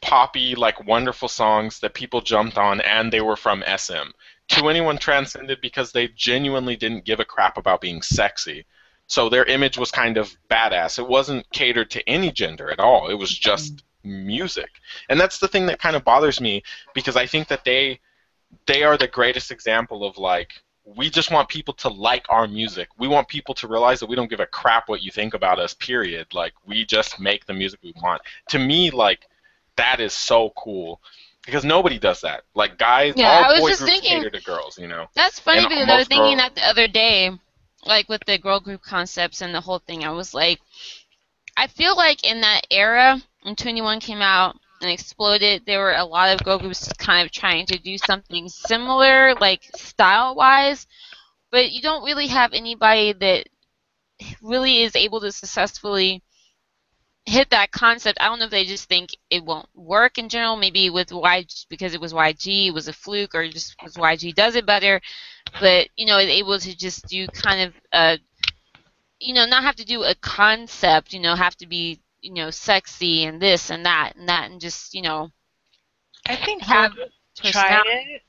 poppy, 0.00 0.54
like 0.54 0.86
wonderful 0.86 1.28
songs 1.28 1.80
that 1.80 1.92
people 1.94 2.20
jumped 2.20 2.56
on, 2.56 2.80
and 2.80 3.12
they 3.12 3.20
were 3.20 3.36
from 3.36 3.62
SM. 3.66 4.10
2NE1 4.48 4.98
transcended 4.98 5.60
because 5.60 5.92
they 5.92 6.08
genuinely 6.08 6.76
didn't 6.76 7.04
give 7.04 7.20
a 7.20 7.24
crap 7.24 7.58
about 7.58 7.80
being 7.80 8.02
sexy. 8.02 8.64
So 9.06 9.28
their 9.28 9.44
image 9.44 9.78
was 9.78 9.90
kind 9.90 10.16
of 10.16 10.36
badass. 10.50 10.98
It 10.98 11.08
wasn't 11.08 11.50
catered 11.50 11.90
to 11.92 12.08
any 12.08 12.30
gender 12.30 12.70
at 12.70 12.80
all. 12.80 13.08
It 13.08 13.14
was 13.14 13.36
just 13.36 13.84
music. 14.04 14.68
And 15.08 15.18
that's 15.18 15.38
the 15.38 15.48
thing 15.48 15.66
that 15.66 15.80
kind 15.80 15.96
of 15.96 16.04
bothers 16.04 16.40
me 16.40 16.62
because 16.94 17.16
I 17.16 17.26
think 17.26 17.48
that 17.48 17.64
they 17.64 18.00
they 18.66 18.82
are 18.82 18.96
the 18.96 19.08
greatest 19.08 19.50
example 19.50 20.06
of 20.06 20.16
like 20.16 20.52
we 20.96 21.10
just 21.10 21.30
want 21.30 21.48
people 21.48 21.74
to 21.74 21.88
like 21.88 22.24
our 22.30 22.48
music. 22.48 22.88
We 22.98 23.08
want 23.08 23.28
people 23.28 23.54
to 23.56 23.68
realize 23.68 24.00
that 24.00 24.08
we 24.08 24.16
don't 24.16 24.30
give 24.30 24.40
a 24.40 24.46
crap 24.46 24.88
what 24.88 25.02
you 25.02 25.10
think 25.10 25.34
about 25.34 25.58
us, 25.58 25.74
period. 25.74 26.32
Like 26.32 26.54
we 26.66 26.84
just 26.84 27.20
make 27.20 27.44
the 27.44 27.52
music 27.52 27.80
we 27.82 27.92
want. 28.02 28.22
To 28.50 28.58
me, 28.58 28.90
like 28.90 29.26
that 29.76 30.00
is 30.00 30.12
so 30.12 30.50
cool. 30.56 31.00
Because 31.48 31.64
nobody 31.64 31.98
does 31.98 32.20
that. 32.20 32.42
Like 32.54 32.76
guys 32.76 33.14
Yeah, 33.16 33.44
all 33.46 33.58
boy 33.58 33.68
just 33.70 33.80
groups 33.80 33.92
thinking- 33.94 34.18
cater 34.18 34.28
to 34.28 34.44
girls, 34.44 34.78
you 34.78 34.86
know. 34.86 35.06
That's 35.14 35.40
funny 35.40 35.60
And 35.60 35.68
because 35.70 35.88
I 35.88 35.96
was 35.96 36.06
thinking 36.06 36.36
girl- 36.36 36.44
that 36.44 36.54
the 36.56 36.66
other 36.68 36.86
day, 36.88 37.30
like 37.86 38.06
with 38.10 38.22
the 38.26 38.36
girl 38.36 38.60
group 38.60 38.82
concepts 38.82 39.40
and 39.40 39.54
the 39.54 39.60
whole 39.62 39.78
thing. 39.78 40.04
I 40.04 40.10
was 40.10 40.34
like, 40.34 40.60
I 41.56 41.66
feel 41.66 41.96
like 41.96 42.22
in 42.22 42.42
that 42.42 42.66
era 42.70 43.22
when 43.42 43.56
2NE1 43.56 44.02
came 44.02 44.20
out 44.20 44.56
and 44.82 44.90
exploded, 44.90 45.64
there 45.64 45.80
were 45.80 45.94
a 45.94 46.04
lot 46.04 46.28
of 46.34 46.44
girl 46.44 46.58
groups 46.58 46.92
kind 46.98 47.24
of 47.24 47.32
trying 47.32 47.64
to 47.66 47.78
do 47.78 47.96
something 47.96 48.46
similar, 48.50 49.34
like 49.36 49.62
style 49.74 50.34
wise, 50.34 50.86
but 51.50 51.70
you 51.70 51.80
don't 51.80 52.04
really 52.04 52.26
have 52.26 52.52
anybody 52.52 53.14
that 53.14 53.46
really 54.42 54.82
is 54.82 54.94
able 54.94 55.20
to 55.22 55.32
successfully 55.32 56.22
hit 57.28 57.50
that 57.50 57.72
concept. 57.72 58.18
I 58.20 58.26
don't 58.26 58.38
know 58.40 58.46
if 58.46 58.50
they 58.50 58.64
just 58.64 58.88
think 58.88 59.16
it 59.30 59.44
won't 59.44 59.68
work 59.74 60.18
in 60.18 60.28
general. 60.28 60.56
Maybe 60.56 60.90
with 60.90 61.10
YG 61.10 61.66
because 61.68 61.94
it 61.94 62.00
was 62.00 62.12
YG, 62.12 62.68
it 62.68 62.74
was 62.74 62.88
a 62.88 62.92
fluke, 62.92 63.34
or 63.34 63.48
just 63.48 63.76
because 63.78 63.96
YG 63.96 64.32
does 64.32 64.56
it 64.56 64.66
better. 64.66 65.00
But 65.58 65.88
you 65.96 66.06
know, 66.06 66.18
is 66.18 66.28
able 66.30 66.58
to 66.58 66.76
just 66.76 67.06
do 67.08 67.28
kind 67.28 67.62
of 67.62 67.74
a, 67.92 68.18
you 69.20 69.34
know, 69.34 69.46
not 69.46 69.64
have 69.64 69.76
to 69.76 69.84
do 69.84 70.02
a 70.04 70.14
concept. 70.16 71.12
You 71.12 71.20
know, 71.20 71.34
have 71.36 71.56
to 71.58 71.66
be 71.66 72.00
you 72.22 72.34
know 72.34 72.50
sexy 72.50 73.24
and 73.24 73.40
this 73.40 73.70
and 73.70 73.84
that 73.86 74.14
and 74.16 74.28
that 74.28 74.50
and 74.50 74.60
just 74.60 74.94
you 74.94 75.02
know 75.02 75.30
I 76.26 76.36
think 76.36 76.64
have 76.64 76.92
tried 77.42 77.84
it, 77.86 78.22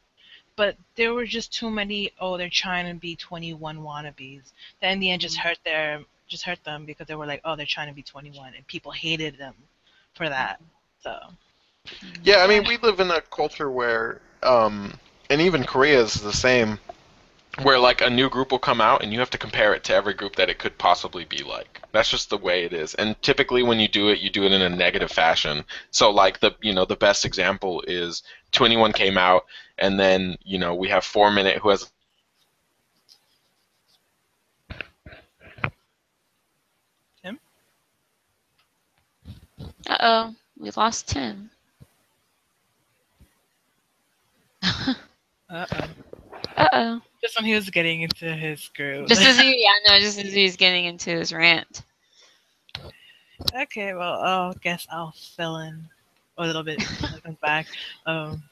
but 0.56 0.78
there 0.96 1.14
were 1.14 1.26
just 1.26 1.54
too 1.54 1.70
many. 1.70 2.12
Oh, 2.20 2.38
they're 2.38 2.50
trying 2.50 2.88
to 2.94 3.00
be 3.00 3.16
2NE1 3.16 3.80
wannabes. 3.80 4.54
That 4.82 4.92
in 4.92 5.00
the 5.00 5.12
end 5.12 5.22
just 5.22 5.38
Mm-hmm. 5.38 5.40
hurt 5.40 5.60
their 5.64 6.06
just 6.30 6.44
hurt 6.44 6.64
them 6.64 6.86
because 6.86 7.08
they 7.08 7.16
were 7.16 7.26
like, 7.26 7.42
oh, 7.44 7.56
they're 7.56 7.66
trying 7.66 7.90
to 7.90 7.94
be 7.94 8.04
2NE1, 8.04 8.56
and 8.56 8.68
people 8.68 8.92
hated 8.92 9.38
them 9.38 9.56
for 10.14 10.30
that. 10.30 10.62
So 11.04 11.18
Yeah, 12.24 12.38
I 12.38 12.48
mean, 12.48 12.66
we 12.66 12.78
live 12.78 13.00
in 13.00 13.12
a 13.12 13.22
culture 13.22 13.70
where, 13.70 14.22
um, 14.44 14.94
and 15.30 15.42
even 15.42 15.64
Korea 15.64 16.00
is 16.02 16.16
the 16.16 16.34
same, 16.34 16.80
where 17.64 17.80
like 17.80 18.02
a 18.02 18.10
new 18.10 18.30
group 18.30 18.52
will 18.52 18.60
come 18.60 18.80
out 18.80 19.04
and 19.04 19.12
you 19.12 19.20
have 19.20 19.32
to 19.32 19.38
compare 19.38 19.74
it 19.74 19.84
to 19.86 19.94
every 19.94 20.14
group 20.14 20.36
that 20.38 20.50
it 20.50 20.60
could 20.60 20.78
possibly 20.78 21.26
be 21.26 21.44
like. 21.44 21.82
That's 21.92 22.10
just 22.10 22.30
the 22.30 22.38
way 22.38 22.64
it 22.66 22.74
is. 22.74 22.94
And 22.96 23.20
typically, 23.22 23.64
when 23.64 23.80
you 23.80 23.88
do 23.88 24.10
it, 24.10 24.20
you 24.20 24.30
do 24.30 24.46
it 24.46 24.52
in 24.52 24.62
a 24.62 24.70
negative 24.70 25.12
fashion. 25.12 25.66
So, 25.92 26.12
like 26.12 26.40
the 26.40 26.56
you 26.62 26.74
know 26.74 26.86
the 26.86 26.96
best 26.96 27.26
example 27.26 27.84
is 27.88 28.24
2NE1 28.54 28.94
came 28.94 29.18
out, 29.18 29.46
and 29.78 30.00
then 30.00 30.38
you 30.44 30.60
know 30.60 30.76
we 30.76 30.90
have 30.90 31.04
Four 31.04 31.32
Minute 31.32 31.58
who 31.58 31.70
has 31.70 31.92
Uh 39.88 39.98
oh, 40.00 40.36
we 40.58 40.72
lost 40.72 41.08
Tim. 41.10 41.50
uh 44.64 44.94
oh. 45.50 45.66
Uh 46.58 46.68
oh. 46.74 47.02
Just 47.22 47.36
when 47.38 47.46
he 47.46 47.54
was 47.54 47.70
getting 47.70 48.02
into 48.02 48.34
his 48.34 48.70
groove. 48.76 49.08
Just 49.08 49.22
as 49.22 49.40
he, 49.42 49.62
yeah, 49.64 49.92
no, 49.92 50.00
just 50.00 50.20
as 50.20 50.34
he's 50.34 50.56
getting 50.58 50.86
into 50.86 51.12
his 51.12 51.34
rant. 51.34 51.84
okay, 53.56 53.94
well, 53.94 54.22
I 54.22 54.54
guess 54.62 54.88
I'll 54.92 55.14
fill 55.36 55.58
in 55.58 55.88
a 56.38 56.46
little 56.46 56.64
bit 56.64 56.82
when 57.02 57.14
it 57.16 57.24
comes 57.24 57.38
back. 57.42 57.68
Um, 58.06 58.44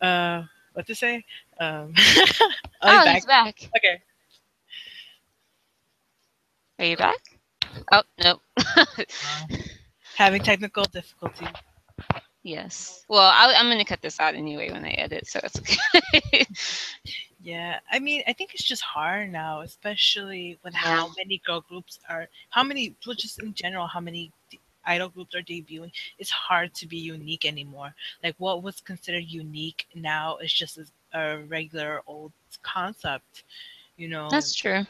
uh, 0.00 0.42
what 0.72 0.86
to 0.86 0.94
say? 0.94 1.24
Um, 1.58 1.94
Oh, 2.82 3.04
be 3.04 3.10
he's 3.12 3.26
back. 3.26 3.26
back. 3.26 3.70
Okay. 3.76 4.00
Are 6.78 6.84
you 6.84 6.96
back? 6.96 7.18
Oh 7.92 8.02
no. 8.24 8.40
Having 10.20 10.42
technical 10.42 10.84
difficulties. 10.84 11.48
yes. 12.42 13.06
Well, 13.08 13.22
I, 13.22 13.54
I'm 13.56 13.70
gonna 13.70 13.86
cut 13.86 14.02
this 14.02 14.20
out 14.20 14.34
anyway 14.34 14.70
when 14.70 14.84
I 14.84 14.90
edit, 14.90 15.26
so 15.26 15.40
it's 15.42 15.58
okay. 15.58 16.44
Yeah, 17.42 17.78
I 17.90 17.98
mean, 18.00 18.22
I 18.28 18.34
think 18.34 18.52
it's 18.52 18.62
just 18.62 18.82
hard 18.82 19.32
now, 19.32 19.62
especially 19.62 20.58
with 20.62 20.74
how 20.74 21.10
many 21.16 21.40
girl 21.46 21.62
groups 21.62 21.98
are, 22.06 22.28
how 22.50 22.62
many, 22.62 22.94
well, 23.06 23.16
just 23.16 23.42
in 23.42 23.54
general, 23.54 23.86
how 23.86 24.00
many 24.00 24.30
idol 24.84 25.08
groups 25.08 25.34
are 25.34 25.40
debuting. 25.40 25.90
It's 26.18 26.28
hard 26.30 26.74
to 26.74 26.86
be 26.86 26.98
unique 26.98 27.46
anymore. 27.46 27.94
Like 28.22 28.34
what 28.36 28.62
was 28.62 28.82
considered 28.82 29.24
unique 29.24 29.86
now 29.94 30.36
is 30.36 30.52
just 30.52 30.76
a, 30.76 30.84
a 31.18 31.38
regular 31.44 32.02
old 32.06 32.32
concept. 32.62 33.44
You 33.96 34.08
know, 34.08 34.28
That's 34.30 34.54
true. 34.54 34.84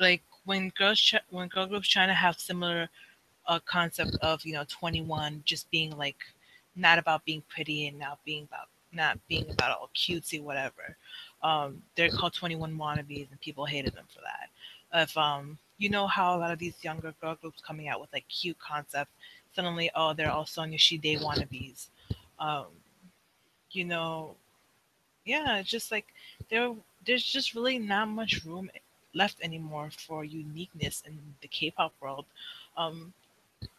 like 0.00 0.22
when 0.44 0.70
girls, 0.76 1.14
when 1.30 1.46
girl 1.46 1.66
groups 1.66 1.86
trying 1.86 2.08
to 2.08 2.14
have 2.14 2.40
similar 2.40 2.88
uh, 3.48 3.60
concept 3.64 4.16
of 4.22 4.44
you 4.44 4.52
know 4.52 4.64
2NE1 4.64 5.44
just 5.44 5.70
being 5.70 5.96
like 5.96 6.16
not 6.74 6.98
about 6.98 7.24
being 7.24 7.42
pretty 7.48 7.86
and 7.86 7.98
not 7.98 8.18
being 8.24 8.44
about 8.44 8.68
not 8.92 9.18
being 9.28 9.48
about 9.50 9.72
all 9.72 9.90
cutesy 9.94 10.42
whatever. 10.42 10.96
Um, 11.42 11.82
they're 11.96 12.08
called 12.10 12.32
2NE1 12.34 12.76
wannabes 12.76 13.30
and 13.30 13.40
people 13.40 13.66
hated 13.66 13.94
them 13.94 14.06
for 14.12 14.20
that. 14.20 15.02
If 15.02 15.16
um 15.16 15.58
you 15.78 15.90
know 15.90 16.06
how 16.06 16.36
a 16.36 16.38
lot 16.38 16.52
of 16.52 16.58
these 16.58 16.74
younger 16.82 17.14
girl 17.20 17.36
groups 17.40 17.60
coming 17.66 17.88
out 17.88 18.00
with 18.00 18.12
like 18.12 18.26
cute 18.28 18.58
concepts 18.58 19.12
suddenly 19.54 19.90
oh 19.94 20.14
they're 20.14 20.30
all 20.30 20.44
Sonyeo 20.44 20.78
Sidae 20.78 21.20
wannabes. 21.20 21.88
Um 22.38 22.66
you 23.72 23.84
know 23.84 24.36
yeah 25.24 25.62
just 25.62 25.90
like 25.90 26.06
there 26.50 26.74
there's 27.04 27.24
just 27.24 27.54
really 27.54 27.78
not 27.78 28.08
much 28.08 28.44
room 28.44 28.70
left 29.14 29.38
anymore 29.42 29.90
for 29.90 30.24
uniqueness 30.24 31.02
in 31.06 31.18
the 31.40 31.48
K-pop 31.48 31.92
world. 32.00 32.26
Um 32.76 33.12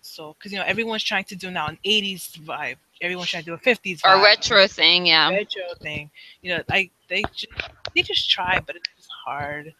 so 0.02 0.36
because 0.38 0.52
you 0.52 0.58
know 0.58 0.66
everyone's 0.66 1.04
trying 1.04 1.24
to 1.26 1.36
do 1.36 1.52
now 1.52 1.68
an 1.68 1.78
80s 1.86 2.38
vibe 2.40 2.78
everyone's 3.02 3.30
trying 3.30 3.44
to 3.44 3.52
do 3.52 3.54
a 3.54 3.58
50s 3.58 4.02
Or 4.04 4.22
retro 4.24 4.68
thing, 4.68 5.06
yeah. 5.06 5.30
retro 5.30 5.62
thing. 5.82 6.10
You 6.42 6.58
know, 6.58 6.64
like 6.70 6.92
they 7.10 7.24
just 7.34 7.48
they 7.96 8.02
just 8.02 8.30
try, 8.30 8.60
but 8.66 8.76
it's 8.76 9.08
hard. 9.26 9.74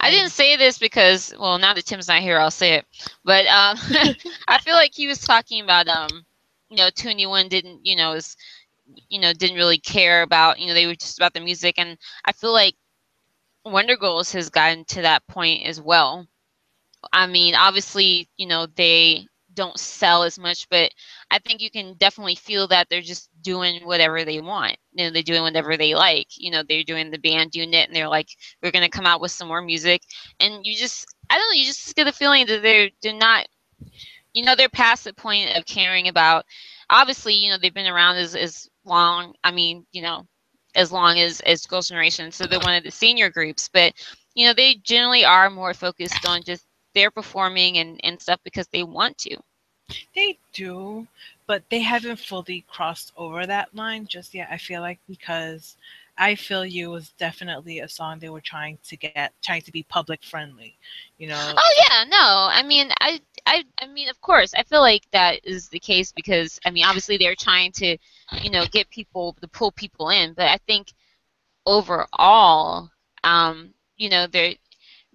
I 0.00 0.10
didn't 0.10 0.30
say 0.30 0.56
this 0.56 0.78
because, 0.78 1.34
well, 1.38 1.58
now 1.58 1.74
that 1.74 1.84
Tim's 1.84 2.08
not 2.08 2.22
here, 2.22 2.38
I'll 2.38 2.50
say 2.50 2.74
it. 2.74 2.86
But 3.24 3.46
um, 3.46 3.76
I 4.48 4.58
feel 4.58 4.74
like 4.74 4.94
he 4.94 5.06
was 5.06 5.20
talking 5.20 5.62
about, 5.62 5.88
um, 5.88 6.24
you 6.70 6.76
know, 6.78 6.88
2NE1 6.88 7.48
didn't, 7.48 7.84
you 7.84 7.94
know, 7.94 8.12
is, 8.12 8.36
you 9.10 9.20
know, 9.20 9.32
didn't 9.32 9.56
really 9.56 9.78
care 9.78 10.22
about, 10.22 10.58
you 10.58 10.66
know, 10.66 10.74
they 10.74 10.86
were 10.86 10.94
just 10.94 11.18
about 11.18 11.34
the 11.34 11.40
music, 11.40 11.74
and 11.78 11.98
I 12.24 12.32
feel 12.32 12.52
like 12.52 12.74
Wonder 13.64 13.96
Girls 13.96 14.32
has 14.32 14.48
gotten 14.48 14.84
to 14.86 15.02
that 15.02 15.26
point 15.26 15.66
as 15.66 15.80
well. 15.80 16.26
I 17.12 17.26
mean, 17.26 17.54
obviously, 17.54 18.28
you 18.36 18.46
know, 18.46 18.66
they 18.66 19.26
don't 19.58 19.78
sell 19.78 20.22
as 20.22 20.38
much, 20.38 20.68
but 20.68 20.92
I 21.32 21.40
think 21.40 21.60
you 21.60 21.68
can 21.70 21.94
definitely 21.94 22.36
feel 22.36 22.68
that 22.68 22.88
they're 22.88 23.02
just 23.02 23.28
doing 23.42 23.84
whatever 23.84 24.24
they 24.24 24.40
want. 24.40 24.76
You 24.92 25.06
know, 25.06 25.10
they're 25.10 25.22
doing 25.24 25.42
whatever 25.42 25.76
they 25.76 25.96
like. 25.96 26.28
You 26.36 26.52
know, 26.52 26.62
they're 26.62 26.84
doing 26.84 27.10
the 27.10 27.18
band 27.18 27.56
unit 27.56 27.88
and 27.88 27.96
they're 27.96 28.08
like, 28.08 28.28
we're 28.62 28.70
gonna 28.70 28.88
come 28.88 29.04
out 29.04 29.20
with 29.20 29.32
some 29.32 29.48
more 29.48 29.60
music. 29.60 30.02
And 30.38 30.64
you 30.64 30.76
just 30.76 31.12
I 31.28 31.36
don't 31.36 31.48
know, 31.48 31.58
you 31.58 31.64
just 31.64 31.96
get 31.96 32.04
the 32.04 32.12
feeling 32.12 32.46
that 32.46 32.62
they're 32.62 32.88
they're 33.02 33.14
not 33.14 33.48
you 34.32 34.44
know, 34.44 34.54
they're 34.54 34.68
past 34.68 35.02
the 35.02 35.12
point 35.12 35.56
of 35.56 35.66
caring 35.66 36.06
about 36.06 36.44
obviously, 36.88 37.34
you 37.34 37.50
know, 37.50 37.58
they've 37.60 37.74
been 37.74 37.92
around 37.92 38.16
as, 38.16 38.36
as 38.36 38.68
long 38.84 39.34
I 39.42 39.50
mean, 39.50 39.86
you 39.90 40.02
know, 40.02 40.24
as 40.76 40.92
long 40.92 41.18
as 41.18 41.40
as 41.40 41.66
Girls' 41.66 41.88
Generation. 41.88 42.30
So 42.30 42.46
they're 42.46 42.60
one 42.60 42.76
of 42.76 42.84
the 42.84 42.92
senior 42.92 43.28
groups. 43.28 43.68
But, 43.72 43.94
you 44.34 44.46
know, 44.46 44.54
they 44.54 44.76
generally 44.76 45.24
are 45.24 45.50
more 45.50 45.74
focused 45.74 46.24
on 46.28 46.44
just 46.44 46.64
they're 46.94 47.10
performing 47.10 47.78
and, 47.78 48.00
and 48.04 48.20
stuff 48.22 48.38
because 48.44 48.68
they 48.68 48.84
want 48.84 49.18
to. 49.18 49.36
They 50.14 50.38
do, 50.52 51.06
but 51.46 51.62
they 51.70 51.80
haven't 51.80 52.18
fully 52.18 52.64
crossed 52.68 53.12
over 53.16 53.46
that 53.46 53.74
line 53.74 54.06
just 54.06 54.34
yet. 54.34 54.48
I 54.50 54.58
feel 54.58 54.80
like 54.80 54.98
because 55.08 55.76
I 56.18 56.34
feel 56.34 56.64
you 56.66 56.90
was 56.90 57.10
definitely 57.18 57.78
a 57.78 57.88
song 57.88 58.18
they 58.18 58.28
were 58.28 58.40
trying 58.40 58.78
to 58.88 58.96
get, 58.96 59.32
trying 59.42 59.62
to 59.62 59.72
be 59.72 59.84
public 59.84 60.22
friendly. 60.24 60.76
You 61.18 61.28
know. 61.28 61.54
Oh 61.56 61.74
yeah, 61.88 62.04
no. 62.04 62.48
I 62.50 62.62
mean, 62.64 62.90
I, 63.00 63.20
I, 63.46 63.64
I 63.80 63.86
mean, 63.86 64.08
of 64.08 64.20
course, 64.20 64.52
I 64.54 64.64
feel 64.64 64.80
like 64.80 65.08
that 65.12 65.40
is 65.44 65.68
the 65.68 65.78
case 65.78 66.12
because 66.12 66.58
I 66.66 66.70
mean, 66.70 66.84
obviously 66.84 67.16
they're 67.16 67.36
trying 67.36 67.72
to, 67.72 67.96
you 68.42 68.50
know, 68.50 68.66
get 68.66 68.90
people 68.90 69.36
to 69.40 69.48
pull 69.48 69.70
people 69.72 70.10
in, 70.10 70.34
but 70.34 70.48
I 70.48 70.58
think 70.66 70.92
overall, 71.64 72.90
um, 73.24 73.72
you 73.96 74.08
know, 74.08 74.26
they're 74.26 74.54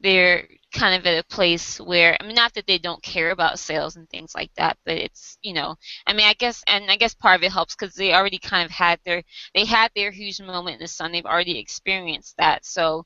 they're 0.02 0.48
kind 0.74 1.00
of 1.00 1.06
at 1.06 1.20
a 1.24 1.28
place 1.28 1.80
where 1.80 2.18
I 2.20 2.26
mean 2.26 2.36
not 2.36 2.54
that 2.56 2.68
they 2.68 2.80
don't 2.80 3.02
care 3.04 3.32
about 3.32 3.60
sales 3.60 3.96
and 3.96 4.10
things 4.10 4.34
like 4.36 4.52
that, 4.56 4.78
but 4.86 4.98
it's 4.98 5.38
you 5.42 5.54
know 5.54 5.76
I 6.08 6.14
mean 6.14 6.28
I 6.28 6.34
guess 6.34 6.64
and 6.68 6.90
I 6.90 6.98
guess 6.98 7.14
part 7.14 7.40
of 7.40 7.44
it 7.44 7.52
helps 7.52 7.76
because 7.76 7.96
they 7.96 8.14
already 8.14 8.40
kind 8.40 8.66
of 8.66 8.72
had 8.72 9.00
their 9.06 9.24
they 9.54 9.66
had 9.66 9.92
their 9.96 10.12
huge 10.12 10.42
moment 10.42 10.76
in 10.76 10.82
the 10.82 10.88
sun. 10.88 11.12
They've 11.12 11.26
already 11.26 11.60
experienced 11.60 12.36
that, 12.38 12.66
so 12.66 13.06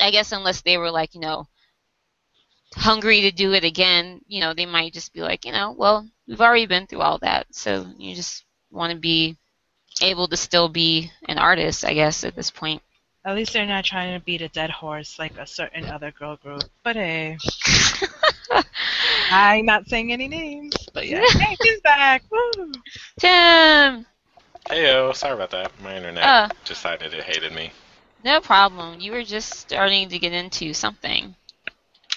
I 0.00 0.10
guess 0.10 0.32
unless 0.32 0.62
they 0.62 0.78
were 0.78 0.90
like 0.90 1.14
you 1.14 1.20
know 1.20 1.46
hungry 2.74 3.20
to 3.22 3.30
do 3.30 3.52
it 3.52 3.64
again, 3.64 4.22
you 4.26 4.40
know 4.40 4.54
they 4.54 4.66
might 4.66 4.94
just 4.94 5.12
be 5.12 5.20
like 5.20 5.44
you 5.44 5.52
know 5.52 5.72
well 5.72 6.08
we've 6.26 6.40
already 6.40 6.66
been 6.66 6.86
through 6.86 7.02
all 7.02 7.18
that, 7.18 7.46
so 7.54 7.86
you 7.98 8.14
just 8.14 8.44
want 8.70 8.92
to 8.92 8.98
be 8.98 9.36
able 10.00 10.28
to 10.28 10.36
still 10.36 10.68
be 10.68 11.12
an 11.28 11.38
artist, 11.38 11.84
I 11.84 11.94
guess 11.94 12.24
at 12.24 12.34
this 12.34 12.50
point. 12.50 12.82
At 13.24 13.34
least 13.36 13.52
they're 13.52 13.66
not 13.66 13.84
trying 13.84 14.18
to 14.18 14.24
beat 14.24 14.42
a 14.42 14.48
dead 14.48 14.70
horse 14.70 15.18
like 15.18 15.36
a 15.38 15.46
certain 15.46 15.88
other 15.88 16.10
girl 16.10 16.36
group. 16.36 16.70
But 16.82 16.96
hey, 16.96 17.38
I'm 19.30 19.64
not 19.66 19.88
saying 19.88 20.12
any 20.12 20.28
names. 20.28 20.88
But 20.92 21.06
yeah, 21.08 21.20
hey, 21.38 21.56
he's 21.62 21.80
back. 21.80 22.24
Woo. 22.30 22.72
Tim, 23.18 24.06
Heyo, 24.70 25.14
sorry 25.14 25.34
about 25.34 25.50
that. 25.50 25.72
My 25.82 25.96
internet 25.96 26.24
Uh. 26.24 26.48
decided 26.64 27.14
it 27.14 27.24
hated 27.24 27.52
me. 27.52 27.72
no 28.24 28.40
problem. 28.40 29.00
You 29.00 29.12
were 29.12 29.22
just 29.24 29.50
starting 29.60 30.08
to 30.08 30.18
get 30.18 30.32
into 30.32 30.72
something. 30.74 31.34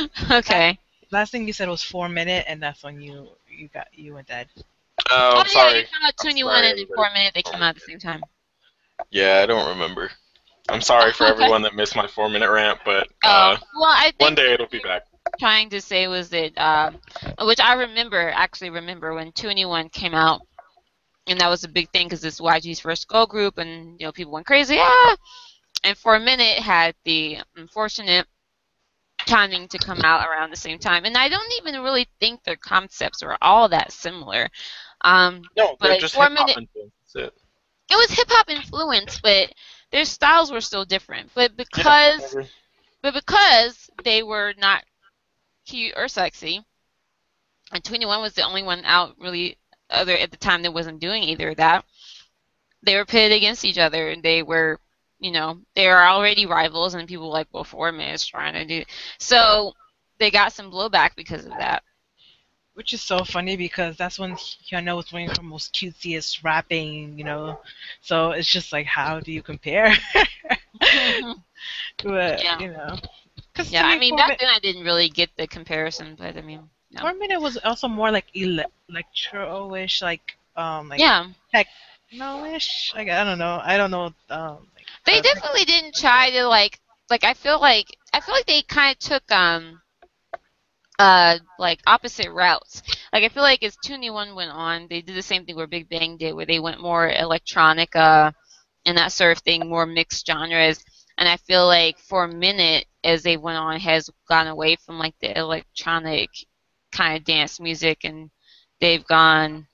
okay. 0.30 0.78
Last 1.10 1.32
thing 1.32 1.46
you 1.46 1.52
said 1.52 1.68
was 1.68 1.82
four 1.82 2.08
minute, 2.08 2.44
and 2.48 2.62
that's 2.62 2.82
when 2.82 3.00
you 3.00 3.28
you 3.48 3.68
got 3.68 3.88
you 3.92 4.14
went 4.14 4.28
dead. 4.28 4.48
Oh, 5.10 5.16
Oh, 5.36 5.44
yeah, 5.44 5.46
sorry. 5.46 5.78
you 5.78 5.82
came 5.84 6.02
out 6.04 6.14
I'm 6.20 6.24
21 6.26 6.54
sorry, 6.54 6.70
and 6.70 6.78
in 6.78 6.86
four 6.94 7.10
minutes 7.12 7.32
they 7.34 7.42
came 7.42 7.62
out 7.62 7.68
at 7.70 7.74
the 7.76 7.80
same 7.80 7.98
time. 7.98 8.22
Yeah, 9.10 9.40
I 9.42 9.46
don't 9.46 9.68
remember. 9.68 10.10
I'm 10.68 10.80
sorry 10.82 11.12
for 11.12 11.24
everyone 11.26 11.62
that 11.62 11.74
missed 11.74 11.96
my 11.96 12.06
four 12.06 12.28
minute 12.28 12.50
rant, 12.50 12.78
but 12.84 13.08
Oh, 13.24 13.28
uh, 13.28 13.56
well, 13.74 13.84
I 13.90 14.12
one 14.18 14.34
day 14.34 14.52
it'll 14.52 14.66
be 14.66 14.80
back. 14.80 15.02
trying 15.38 15.70
to 15.70 15.80
say 15.80 16.08
was 16.08 16.28
that, 16.30 16.52
uh, 16.58 16.90
which 17.42 17.60
I 17.60 17.74
remember, 17.74 18.30
actually 18.34 18.70
remember 18.70 19.14
when 19.14 19.32
2NE1 19.32 19.90
came 19.92 20.14
out, 20.14 20.40
and 21.26 21.40
that 21.40 21.48
was 21.48 21.64
a 21.64 21.68
big 21.68 21.90
thing 21.90 22.06
because 22.06 22.24
it's 22.24 22.40
YG's 22.40 22.80
first 22.80 23.08
girl 23.08 23.26
group, 23.26 23.58
and 23.58 23.98
you 24.00 24.06
know 24.06 24.12
people 24.12 24.32
went 24.32 24.46
crazy, 24.46 24.76
ah! 24.78 25.16
And 25.84 25.96
Four 25.96 26.18
Minute 26.18 26.58
had 26.58 26.94
the 27.04 27.38
unfortunate 27.56 28.26
timing 29.26 29.68
to 29.68 29.78
come 29.78 30.00
out 30.02 30.26
around 30.28 30.50
the 30.50 30.56
same 30.56 30.78
time, 30.78 31.04
and 31.04 31.16
I 31.16 31.28
don't 31.28 31.52
even 31.60 31.82
really 31.82 32.06
think 32.20 32.42
their 32.44 32.56
concepts 32.56 33.22
were 33.22 33.36
all 33.42 33.68
that 33.68 33.92
similar. 33.92 34.48
Um, 35.02 35.42
No, 35.56 35.76
they're 35.80 35.92
But 35.92 36.00
just 36.00 36.14
four 36.14 36.28
hip 36.28 36.38
hop 36.38 36.48
influence. 36.48 36.92
It. 37.14 37.34
it 37.90 37.96
was 37.96 38.10
hip 38.10 38.28
hop 38.30 38.50
influence, 38.50 39.20
but 39.20 39.52
their 39.90 40.04
styles 40.04 40.50
were 40.50 40.60
still 40.60 40.84
different. 40.84 41.30
But 41.34 41.56
because 41.56 42.20
whatever. 42.20 42.48
But 43.02 43.14
because 43.14 43.90
they 44.02 44.22
were 44.22 44.54
not 44.58 44.84
cute 45.66 45.94
or 45.96 46.08
sexy, 46.08 46.64
and 47.72 47.82
2NE1 47.82 48.20
was 48.20 48.34
the 48.34 48.42
only 48.42 48.62
one 48.62 48.84
out 48.84 49.14
really 49.18 49.56
other 49.90 50.16
at 50.16 50.30
the 50.30 50.36
time 50.36 50.62
that 50.62 50.74
wasn't 50.74 51.00
doing 51.00 51.22
either 51.22 51.50
of 51.50 51.56
that, 51.58 51.84
they 52.82 52.96
were 52.96 53.04
pitted 53.04 53.36
against 53.36 53.64
each 53.64 53.78
other. 53.78 54.10
and 54.10 54.22
They 54.22 54.42
were, 54.42 54.80
you 55.20 55.30
know, 55.30 55.60
they 55.74 55.88
are 55.88 56.08
already 56.08 56.46
rivals, 56.46 56.94
and 56.94 57.08
people 57.08 57.26
were 57.26 57.32
like, 57.32 57.48
well, 57.52 57.64
four 57.64 57.92
minutes 57.92 58.26
trying 58.26 58.54
to 58.54 58.64
do. 58.64 58.84
So 59.18 59.74
they 60.18 60.30
got 60.30 60.52
some 60.52 60.70
blowback 60.70 61.10
because 61.16 61.44
of 61.44 61.52
that. 61.52 61.82
Which 62.78 62.94
is 62.94 63.02
so 63.02 63.24
funny 63.24 63.56
because 63.56 63.96
that's 63.96 64.18
when 64.18 64.32
Hyuna 64.34 64.96
was 64.96 65.06
doing 65.06 65.28
her 65.28 65.42
most 65.42 65.74
cutesiest 65.74 66.44
rapping, 66.44 67.18
you 67.18 67.24
know. 67.24 67.60
So 68.00 68.30
it's 68.32 68.48
just 68.48 68.72
like, 68.72 68.86
how 68.86 69.20
do 69.20 69.32
you 69.32 69.42
compare? 69.42 69.94
but 72.04 72.42
Yeah. 72.42 72.58
you 72.60 72.72
know, 72.72 72.96
because 73.52 73.72
yeah, 73.72 73.86
I 73.86 73.98
mean, 73.98 74.16
back 74.16 74.38
then 74.38 74.48
I 74.48 74.58
didn't 74.60 74.84
really 74.84 75.08
get 75.08 75.30
the 75.36 75.46
comparison, 75.46 76.16
but 76.16 76.36
I 76.36 76.42
mean, 76.42 76.70
no. 76.92 77.00
Four 77.00 77.14
minute 77.14 77.40
was 77.40 77.56
also 77.58 77.88
more 77.88 78.10
like 78.10 78.26
ele- 78.36 78.70
electro-ish, 78.88 80.02
like 80.02 80.38
um, 80.56 80.88
like 80.88 81.00
yeah. 81.00 81.26
techno-ish. 81.52 82.92
Like 82.94 83.08
I 83.08 83.24
don't 83.24 83.38
know, 83.38 83.60
I 83.62 83.76
don't 83.76 83.90
know. 83.90 84.14
Um, 84.30 84.68
like, 84.76 84.86
They 85.06 85.18
uh, 85.18 85.22
definitely 85.22 85.64
didn't 85.64 85.94
try 85.94 86.30
to 86.30 86.46
like 86.46 86.80
like 87.10 87.24
I 87.24 87.34
feel 87.34 87.60
like 87.60 87.96
I 88.12 88.20
feel 88.20 88.34
like 88.34 88.46
they 88.46 88.62
kind 88.62 88.92
of 88.94 88.98
took 88.98 89.30
um 89.32 89.82
uh 90.98 91.38
like 91.58 91.80
opposite 91.86 92.30
routes. 92.30 92.82
Like 93.12 93.24
I 93.24 93.28
feel 93.28 93.42
like 93.42 93.62
as 93.62 93.76
2NE1 93.84 94.34
went 94.34 94.50
on, 94.50 94.86
they 94.88 95.00
did 95.02 95.16
the 95.16 95.22
same 95.22 95.44
thing 95.44 95.56
where 95.56 95.66
Big 95.66 95.88
Bang 95.88 96.16
did, 96.16 96.34
where 96.34 96.46
they 96.46 96.60
went 96.60 96.80
more 96.80 97.10
electronica 97.10 98.32
and 98.86 98.96
that 98.98 99.12
sort 99.12 99.36
of 99.36 99.42
thing, 99.42 99.68
more 99.68 99.86
mixed 99.86 100.26
genres. 100.26 100.84
And 101.18 101.28
I 101.28 101.36
feel 101.36 101.66
like 101.66 101.98
Four 101.98 102.28
Minute, 102.28 102.86
as 103.04 103.22
they 103.22 103.36
went 103.36 103.58
on, 103.58 103.80
has 103.80 104.08
gone 104.28 104.46
away 104.46 104.76
from 104.76 104.98
like 104.98 105.14
the 105.20 105.36
electronic 105.36 106.30
kind 106.92 107.16
of 107.16 107.24
dance 107.24 107.60
music, 107.60 108.04
and 108.04 108.30
they've 108.80 109.06
gone 109.06 109.66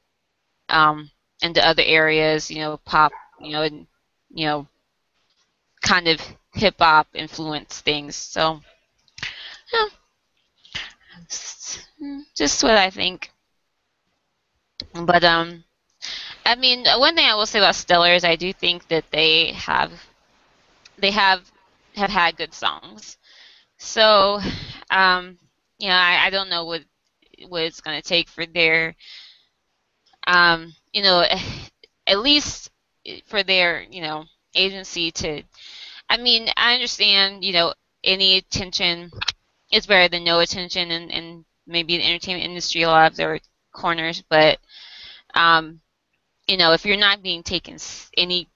um, 0.69 1.11
into 1.43 1.67
other 1.67 1.83
areas, 1.85 2.51
you 2.51 2.61
know, 2.61 2.79
pop, 2.79 3.13
you 3.41 3.53
know, 3.53 3.63
and 3.63 3.87
you 4.31 4.47
know, 4.47 4.67
kind 5.83 6.09
of 6.09 6.21
hip 6.55 6.77
hop 6.79 7.07
influence 7.15 7.81
things. 7.81 8.17
So, 8.17 8.61
yeah, 9.73 9.87
just 12.37 12.63
what 12.63 12.77
I 12.77 12.91
think. 12.91 13.31
But 14.95 15.23
um, 15.25 15.65
I 16.47 16.57
mean, 16.57 16.87
one 16.87 17.15
thing 17.17 17.27
I 17.27 17.35
will 17.35 17.47
say 17.47 17.59
about 17.61 17.77
Stellar 17.77 18.15
is 18.15 18.25
I 18.25 18.37
do 18.37 18.53
think 18.53 18.89
that 18.89 19.11
they 19.13 19.53
have 19.53 19.93
they 20.99 21.11
have 21.11 21.51
have 21.97 22.11
had 22.11 22.37
good 22.37 22.55
songs. 22.55 23.17
So, 23.79 24.41
um, 24.91 25.39
you 25.79 25.89
know, 25.89 25.95
I, 25.95 26.27
I 26.27 26.31
don't 26.31 26.51
know 26.51 26.65
what 26.65 26.83
what 27.49 27.63
it's 27.65 27.81
to 27.83 28.03
take 28.03 28.29
for 28.29 28.47
their 28.47 28.97
um, 30.27 30.75
you 30.93 31.03
know, 31.03 31.25
at 32.07 32.19
least 32.19 32.71
for 33.27 33.43
their, 33.43 33.83
you 33.83 34.01
know, 34.03 34.25
agency 34.55 35.11
to 35.11 35.43
I 36.11 36.19
mean, 36.19 36.49
I 36.57 36.75
understand, 36.75 37.45
you 37.45 37.53
know, 37.53 37.75
any 38.05 38.39
attention 38.39 39.11
is 39.75 39.87
better 39.87 40.09
than 40.09 40.25
no 40.25 40.41
attention 40.41 40.91
and, 40.91 41.11
and 41.11 41.45
maybe 41.67 41.97
the 41.97 42.05
entertainment 42.05 42.45
industry 42.45 42.83
a 42.83 42.89
lot 42.89 43.11
of 43.11 43.17
their 43.17 43.41
corners, 43.73 44.23
but 44.29 44.59
um, 45.35 45.81
you 46.47 46.57
know, 46.57 46.73
if 46.73 46.85
you're 46.85 46.97
not 46.97 47.23
being 47.23 47.43
taken 47.43 47.79
any 48.17 48.49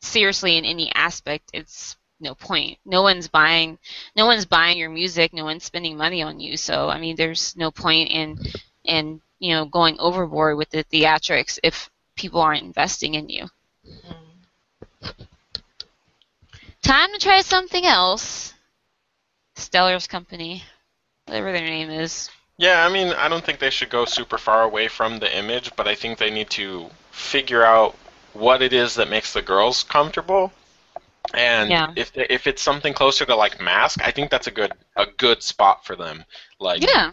seriously 0.00 0.56
in 0.56 0.64
any 0.64 0.92
aspect, 0.94 1.50
it's 1.52 1.96
no 2.20 2.34
point. 2.34 2.78
No 2.84 3.02
one's 3.02 3.28
buying 3.28 3.78
no 4.16 4.26
one's 4.26 4.44
buying 4.44 4.78
your 4.78 4.90
music, 4.90 5.32
no 5.32 5.44
one's 5.44 5.64
spending 5.64 5.96
money 5.96 6.22
on 6.22 6.40
you. 6.40 6.56
So 6.56 6.88
I 6.88 6.98
mean 6.98 7.16
there's 7.16 7.56
no 7.56 7.70
point 7.70 8.10
in 8.10 8.38
in, 8.84 9.20
you 9.38 9.54
know, 9.54 9.66
going 9.66 9.98
overboard 10.00 10.56
with 10.56 10.70
the 10.70 10.84
theatrics 10.84 11.58
if 11.62 11.90
people 12.16 12.40
aren't 12.40 12.64
investing 12.64 13.14
in 13.14 13.28
you. 13.28 13.46
mm. 13.86 15.14
time 16.82 17.12
to 17.12 17.18
try 17.18 17.40
something 17.42 17.84
else. 17.84 18.54
Stellar's 19.58 20.06
company, 20.06 20.62
whatever 21.26 21.52
their 21.52 21.66
name 21.66 21.90
is. 21.90 22.30
Yeah, 22.56 22.84
I 22.84 22.88
mean, 22.92 23.08
I 23.08 23.28
don't 23.28 23.44
think 23.44 23.58
they 23.60 23.70
should 23.70 23.90
go 23.90 24.04
super 24.04 24.38
far 24.38 24.62
away 24.62 24.88
from 24.88 25.18
the 25.18 25.36
image, 25.36 25.70
but 25.76 25.86
I 25.86 25.94
think 25.94 26.18
they 26.18 26.30
need 26.30 26.50
to 26.50 26.90
figure 27.12 27.64
out 27.64 27.94
what 28.32 28.62
it 28.62 28.72
is 28.72 28.94
that 28.96 29.08
makes 29.08 29.32
the 29.32 29.42
girls 29.42 29.82
comfortable. 29.84 30.52
And 31.34 31.70
Yeah. 31.70 31.92
if 31.94 32.12
they, 32.12 32.26
if 32.30 32.46
it's 32.46 32.62
something 32.62 32.94
closer 32.94 33.24
to 33.26 33.36
like 33.36 33.60
Mask, 33.60 34.00
I 34.02 34.10
think 34.10 34.30
that's 34.30 34.46
a 34.46 34.50
good 34.50 34.72
a 34.96 35.06
good 35.06 35.42
spot 35.42 35.84
for 35.84 35.94
them. 35.94 36.24
Like 36.58 36.82
Yeah. 36.82 37.12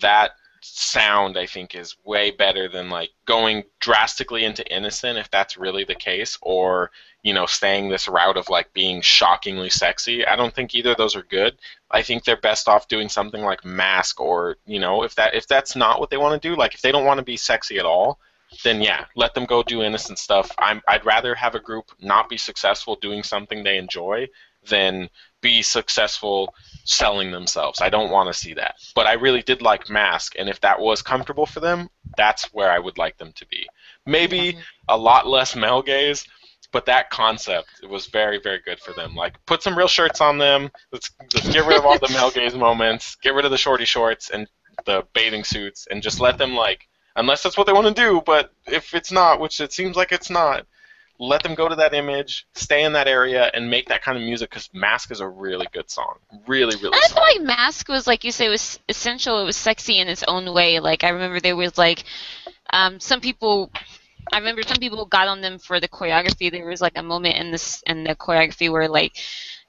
that 0.00 0.32
sound 0.60 1.36
I 1.38 1.46
think 1.46 1.74
is 1.74 1.96
way 2.04 2.30
better 2.30 2.68
than 2.68 2.90
like 2.90 3.10
going 3.24 3.64
drastically 3.80 4.44
into 4.44 4.66
innocent 4.72 5.18
if 5.18 5.30
that's 5.30 5.56
really 5.56 5.84
the 5.84 5.94
case 5.94 6.38
or 6.42 6.90
you 7.26 7.34
know 7.34 7.44
staying 7.44 7.88
this 7.88 8.06
route 8.06 8.36
of 8.36 8.48
like 8.48 8.72
being 8.72 9.00
shockingly 9.00 9.68
sexy. 9.68 10.24
I 10.24 10.36
don't 10.36 10.54
think 10.54 10.76
either 10.76 10.92
of 10.92 10.96
those 10.96 11.16
are 11.16 11.24
good. 11.24 11.58
I 11.90 12.02
think 12.02 12.22
they're 12.22 12.36
best 12.36 12.68
off 12.68 12.86
doing 12.86 13.08
something 13.08 13.42
like 13.42 13.64
mask 13.64 14.20
or 14.20 14.58
you 14.64 14.78
know 14.78 15.02
if 15.02 15.16
that 15.16 15.34
if 15.34 15.48
that's 15.48 15.74
not 15.74 15.98
what 15.98 16.10
they 16.10 16.18
want 16.18 16.40
to 16.40 16.48
do 16.48 16.54
like 16.54 16.74
if 16.74 16.82
they 16.82 16.92
don't 16.92 17.04
want 17.04 17.18
to 17.18 17.24
be 17.24 17.36
sexy 17.36 17.78
at 17.78 17.84
all 17.84 18.20
then 18.62 18.80
yeah 18.80 19.06
let 19.16 19.34
them 19.34 19.44
go 19.44 19.64
do 19.64 19.82
innocent 19.82 20.18
stuff. 20.20 20.52
I'm 20.58 20.80
I'd 20.86 21.04
rather 21.04 21.34
have 21.34 21.56
a 21.56 21.60
group 21.68 21.86
not 22.00 22.28
be 22.28 22.36
successful 22.36 22.94
doing 22.94 23.24
something 23.24 23.64
they 23.64 23.76
enjoy 23.76 24.28
than 24.68 25.08
be 25.40 25.62
successful 25.62 26.54
selling 26.84 27.30
themselves. 27.30 27.80
I 27.80 27.88
don't 27.88 28.10
want 28.10 28.28
to 28.28 28.34
see 28.34 28.54
that. 28.54 28.76
But 28.94 29.06
I 29.06 29.12
really 29.14 29.42
did 29.42 29.62
like 29.62 29.90
Mask, 29.90 30.34
and 30.38 30.48
if 30.48 30.60
that 30.60 30.80
was 30.80 31.02
comfortable 31.02 31.46
for 31.46 31.60
them, 31.60 31.88
that's 32.16 32.52
where 32.52 32.70
I 32.70 32.78
would 32.78 32.98
like 32.98 33.16
them 33.18 33.32
to 33.36 33.46
be. 33.46 33.66
Maybe 34.06 34.52
mm-hmm. 34.52 34.60
a 34.88 34.96
lot 34.96 35.26
less 35.26 35.54
male 35.54 35.82
gaze, 35.82 36.26
but 36.76 36.84
that 36.84 37.08
concept 37.08 37.68
was 37.88 38.04
very, 38.04 38.38
very 38.38 38.60
good 38.62 38.78
for 38.78 38.92
them. 38.92 39.14
Like, 39.14 39.34
put 39.46 39.62
some 39.62 39.78
real 39.78 39.88
shirts 39.88 40.20
on 40.20 40.36
them. 40.36 40.70
Let's, 40.92 41.10
let's 41.32 41.48
get 41.48 41.64
rid 41.64 41.78
of 41.78 41.86
all 41.86 41.98
the 41.98 42.10
male 42.10 42.30
gaze 42.30 42.54
moments. 42.54 43.16
Get 43.22 43.32
rid 43.32 43.46
of 43.46 43.50
the 43.50 43.56
shorty 43.56 43.86
shorts 43.86 44.28
and 44.28 44.46
the 44.84 45.02
bathing 45.14 45.42
suits, 45.42 45.88
and 45.90 46.02
just 46.02 46.20
let 46.20 46.36
them 46.36 46.54
like, 46.54 46.86
unless 47.16 47.42
that's 47.42 47.56
what 47.56 47.66
they 47.66 47.72
want 47.72 47.86
to 47.86 47.94
do. 47.94 48.20
But 48.26 48.52
if 48.66 48.92
it's 48.92 49.10
not, 49.10 49.40
which 49.40 49.58
it 49.58 49.72
seems 49.72 49.96
like 49.96 50.12
it's 50.12 50.28
not, 50.28 50.66
let 51.18 51.42
them 51.42 51.54
go 51.54 51.66
to 51.66 51.76
that 51.76 51.94
image, 51.94 52.46
stay 52.54 52.84
in 52.84 52.92
that 52.92 53.08
area, 53.08 53.50
and 53.54 53.70
make 53.70 53.88
that 53.88 54.02
kind 54.02 54.18
of 54.18 54.22
music. 54.22 54.50
Because 54.50 54.68
Mask 54.74 55.10
is 55.10 55.20
a 55.20 55.26
really 55.26 55.68
good 55.72 55.90
song. 55.90 56.18
Really, 56.46 56.76
really. 56.76 56.92
I 56.94 57.08
feel 57.08 57.22
like 57.22 57.40
Mask 57.40 57.88
was 57.88 58.06
like 58.06 58.22
you 58.22 58.32
say 58.32 58.50
was 58.50 58.78
essential. 58.86 59.40
It 59.40 59.46
was 59.46 59.56
sexy 59.56 59.98
in 59.98 60.08
its 60.08 60.24
own 60.28 60.52
way. 60.52 60.78
Like 60.80 61.04
I 61.04 61.08
remember 61.08 61.40
there 61.40 61.56
was 61.56 61.78
like 61.78 62.04
um, 62.68 63.00
some 63.00 63.22
people. 63.22 63.70
I 64.32 64.38
remember 64.38 64.62
some 64.62 64.76
people 64.78 65.04
got 65.06 65.28
on 65.28 65.40
them 65.40 65.58
for 65.58 65.80
the 65.80 65.88
choreography. 65.88 66.50
There 66.50 66.66
was 66.66 66.80
like 66.80 66.96
a 66.98 67.02
moment 67.02 67.36
in 67.36 67.50
this 67.50 67.82
in 67.86 68.04
the 68.04 68.14
choreography 68.14 68.70
where 68.70 68.88
like 68.88 69.16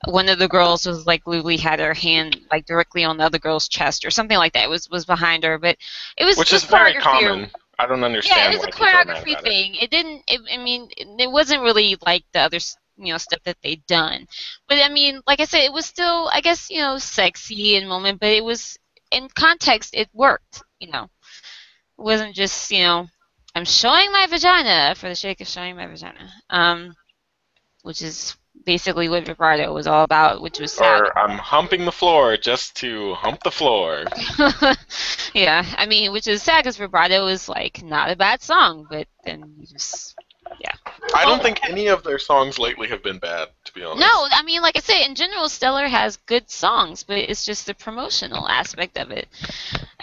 one 0.05 0.29
of 0.29 0.39
the 0.39 0.47
girls 0.47 0.85
was 0.85 1.05
like 1.05 1.25
literally 1.27 1.57
had 1.57 1.79
her 1.79 1.93
hand 1.93 2.39
like 2.51 2.65
directly 2.65 3.03
on 3.03 3.17
the 3.17 3.23
other 3.23 3.39
girl's 3.39 3.67
chest 3.67 4.05
or 4.05 4.11
something 4.11 4.37
like 4.37 4.53
that. 4.53 4.65
It 4.65 4.69
was 4.69 4.89
was 4.89 5.05
behind 5.05 5.43
her, 5.43 5.57
but 5.57 5.77
it 6.17 6.25
was 6.25 6.37
Which 6.37 6.53
is 6.53 6.63
very 6.65 6.97
or- 6.97 7.01
common. 7.01 7.51
I 7.79 7.85
don't 7.85 8.03
understand. 8.03 8.39
Yeah, 8.39 8.49
it 8.51 8.55
was 8.55 8.63
a 8.63 8.67
people 8.71 8.87
are 8.87 8.91
mad 8.93 9.07
choreography 9.07 9.31
about 9.33 9.45
it. 9.45 9.49
thing. 9.49 9.75
It, 9.75 9.91
didn't. 9.91 10.23
It, 10.27 10.41
I 10.51 10.57
mean, 10.57 10.89
it, 10.97 11.29
wasn't 11.29 11.61
really 11.61 11.95
like 12.07 12.23
the 12.33 12.39
other, 12.39 12.55
s- 12.55 12.75
you 12.97 13.13
know, 13.13 13.19
stuff 13.19 13.43
that 13.43 13.57
they'd 13.61 13.85
done. 13.85 14.25
But 14.67 14.79
I 14.79 14.89
mean, 14.89 15.21
like 15.27 15.39
I 15.41 15.45
said, 15.45 15.61
it 15.63 15.71
was 15.71 15.85
still, 15.85 16.27
I 16.33 16.41
guess, 16.41 16.71
you 16.71 16.79
know, 16.79 16.97
sexy 16.97 17.75
in 17.75 17.87
moment. 17.87 18.19
But 18.19 18.29
it 18.29 18.43
was 18.43 18.79
in 19.11 19.29
context, 19.29 19.93
it 19.93 20.09
worked. 20.11 20.63
You 20.79 20.89
know, 20.89 21.03
it 21.03 21.09
wasn't 22.01 22.33
just, 22.33 22.71
you 22.71 22.81
know, 22.81 23.07
I'm 23.57 23.65
showing 23.65 24.11
my 24.11 24.27
vagina 24.27 24.93
for 24.95 25.09
the 25.09 25.15
sake 25.15 25.41
of 25.41 25.47
showing 25.47 25.75
my 25.75 25.87
vagina. 25.87 26.31
Um, 26.51 26.93
which 27.81 28.03
is 28.03 28.37
basically 28.65 29.09
what 29.09 29.25
vibrato 29.25 29.73
was 29.73 29.87
all 29.87 30.03
about, 30.03 30.43
which 30.43 30.59
was 30.59 30.73
sad. 30.73 31.01
Or 31.01 31.17
I'm 31.17 31.39
humping 31.39 31.83
the 31.83 31.91
floor 31.91 32.37
just 32.37 32.75
to 32.77 33.15
hump 33.15 33.41
the 33.41 33.49
floor. 33.49 34.03
yeah, 35.33 35.65
I 35.75 35.87
mean, 35.87 36.11
which 36.11 36.27
is 36.27 36.43
sad 36.43 36.65
because 36.65 36.77
vibrato 36.77 37.25
is 37.25 37.49
like 37.49 37.81
not 37.81 38.11
a 38.11 38.15
bad 38.15 38.43
song, 38.43 38.85
but 38.91 39.07
then 39.25 39.55
you 39.57 39.65
just 39.65 40.13
yeah. 40.59 40.73
I 41.15 41.25
don't 41.25 41.41
think 41.41 41.67
any 41.67 41.87
of 41.87 42.03
their 42.03 42.19
songs 42.19 42.59
lately 42.59 42.87
have 42.89 43.01
been 43.01 43.17
bad, 43.17 43.47
be 43.77 43.83
honest. 43.83 44.01
No, 44.01 44.27
I 44.31 44.43
mean, 44.43 44.61
like 44.61 44.77
I 44.77 44.81
say, 44.81 45.05
in 45.05 45.15
general, 45.15 45.49
Stellar 45.49 45.87
has 45.87 46.17
good 46.17 46.49
songs, 46.49 47.03
but 47.03 47.17
it's 47.17 47.45
just 47.45 47.65
the 47.65 47.73
promotional 47.73 48.47
aspect 48.49 48.97
of 48.97 49.11
it. 49.11 49.27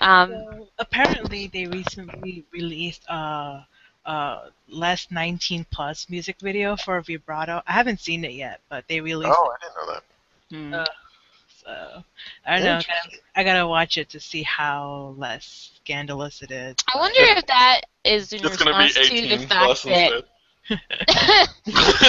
Um, 0.01 0.31
So, 0.31 0.69
apparently, 0.79 1.47
they 1.49 1.67
recently 1.67 2.45
released 2.53 3.03
a, 3.09 3.67
a 4.07 4.51
less 4.69 5.09
19 5.11 5.67
plus 5.71 6.09
music 6.09 6.37
video 6.41 6.77
for 6.77 7.01
Vibrato. 7.01 7.63
I 7.67 7.73
haven't 7.73 8.01
seen 8.01 8.25
it 8.25 8.33
yet, 8.33 8.61
but 8.69 8.85
they 8.89 9.01
released 9.01 9.33
Oh, 9.37 9.53
I 9.53 9.57
didn't 9.65 9.77
know 9.77 9.93
that. 9.95 10.05
hmm. 10.51 10.75
Uh, 10.75 10.85
So 11.65 12.05
I 12.47 12.59
don't 12.59 12.65
know. 12.65 12.73
I 12.79 12.83
gotta, 12.83 13.17
I 13.37 13.45
gotta 13.45 13.67
watch 13.67 13.97
it 13.99 14.11
to 14.11 14.21
see 14.21 14.43
how 14.43 15.15
less 15.17 15.71
scandalous 15.77 16.43
it 16.43 16.51
is. 16.51 16.77
I 16.95 16.99
wonder 16.99 17.21
if 17.39 17.47
that 17.47 17.83
is 18.05 18.33
in 18.33 18.43
It's 18.43 18.57
gonna 18.57 18.73
be 18.73 18.85
response 18.85 18.95
to 18.95 19.29
the 19.29 19.39
fact 19.39 19.49
plus 19.65 19.83
that. 19.85 20.13
instead. 20.13 20.25
I 20.71 21.47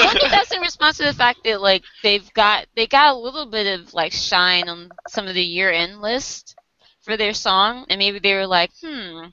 wonder 0.06 0.26
if 0.26 0.32
that's 0.32 0.52
in 0.54 0.62
response 0.62 0.98
to 0.98 1.04
the 1.04 1.14
fact 1.14 1.40
that 1.44 1.62
like 1.62 1.84
they've 2.04 2.32
got 2.34 2.68
they 2.76 2.88
got 2.88 3.14
a 3.14 3.18
little 3.18 3.46
bit 3.46 3.80
of 3.80 3.94
like 3.94 4.12
shine 4.14 4.70
on 4.70 4.90
some 5.08 5.28
of 5.28 5.34
the 5.34 5.44
year 5.44 5.72
end 5.72 6.02
list 6.02 6.56
for 7.02 7.18
their 7.18 7.34
song, 7.34 7.86
and 7.90 8.00
maybe 8.00 8.20
they 8.20 8.34
were 8.34 8.48
like, 8.48 8.72
hmm. 8.82 9.26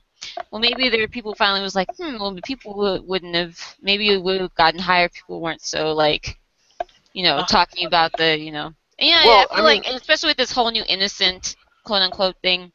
Well, 0.51 0.61
maybe 0.61 0.87
there 0.89 1.01
were 1.01 1.07
people 1.07 1.35
finally 1.35 1.61
was 1.61 1.75
like, 1.75 1.89
hmm. 1.97 2.17
Well, 2.19 2.37
people 2.45 2.75
would, 2.77 3.05
wouldn't 3.05 3.35
have. 3.35 3.59
Maybe 3.81 4.09
it 4.09 4.21
would 4.23 4.39
have 4.41 4.55
gotten 4.55 4.79
higher. 4.79 5.05
if 5.05 5.13
People 5.13 5.41
weren't 5.41 5.61
so 5.61 5.91
like, 5.93 6.39
you 7.13 7.23
know, 7.23 7.37
Uh. 7.37 7.45
talking 7.45 7.85
about 7.85 8.11
the, 8.17 8.37
you 8.37 8.51
know. 8.51 8.73
Yeah, 8.99 9.25
Well, 9.25 9.39
yeah. 9.39 9.45
I 9.51 9.53
I 9.53 9.55
feel 9.55 9.63
like, 9.63 9.85
mean- 9.85 9.95
especially 9.95 10.29
with 10.29 10.37
this 10.37 10.51
whole 10.51 10.71
new 10.71 10.83
innocent 10.87 11.55
quote 11.83 12.01
unquote 12.01 12.35
thing, 12.41 12.71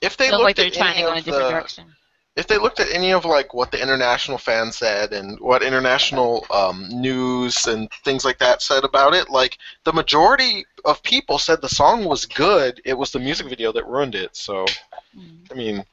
If 0.00 0.16
they 0.16 0.28
feels 0.28 0.42
like 0.42 0.56
looked 0.56 0.56
they're 0.56 0.66
at 0.66 0.72
trying 0.74 0.96
to 0.96 1.02
go 1.02 1.12
in 1.12 1.18
a 1.18 1.22
different 1.22 1.46
the, 1.46 1.50
direction. 1.50 1.96
If 2.36 2.46
they 2.46 2.58
looked 2.58 2.80
at 2.80 2.92
any 2.92 3.12
of 3.12 3.24
like 3.24 3.54
what 3.54 3.70
the 3.70 3.80
international 3.80 4.38
fans 4.38 4.76
said 4.76 5.12
and 5.12 5.38
what 5.40 5.62
international 5.62 6.44
um, 6.50 6.88
news 6.90 7.66
and 7.66 7.88
things 8.04 8.24
like 8.24 8.38
that 8.38 8.60
said 8.60 8.84
about 8.84 9.14
it, 9.14 9.30
like 9.30 9.58
the 9.84 9.92
majority 9.92 10.66
of 10.84 11.02
people 11.02 11.38
said 11.38 11.60
the 11.60 11.68
song 11.68 12.04
was 12.04 12.26
good. 12.26 12.80
It 12.84 12.98
was 12.98 13.12
the 13.12 13.20
music 13.20 13.48
video 13.48 13.72
that 13.72 13.86
ruined 13.86 14.14
it. 14.14 14.34
So 14.36 14.66
Mm. 15.16 15.50
I 15.50 15.54
mean, 15.54 15.84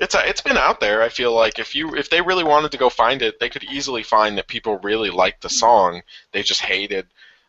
it's 0.00 0.14
it's 0.14 0.40
been 0.40 0.56
out 0.56 0.80
there. 0.80 1.02
I 1.02 1.08
feel 1.08 1.34
like 1.34 1.58
if 1.58 1.74
you 1.74 1.94
if 1.94 2.08
they 2.08 2.20
really 2.20 2.44
wanted 2.44 2.70
to 2.72 2.78
go 2.78 2.88
find 2.88 3.22
it, 3.22 3.38
they 3.38 3.50
could 3.50 3.64
easily 3.64 4.02
find 4.02 4.38
that 4.38 4.48
people 4.48 4.78
really 4.78 5.10
liked 5.10 5.42
the 5.42 5.50
song. 5.50 6.02
They 6.32 6.42
just 6.42 6.62
hated 6.62 7.06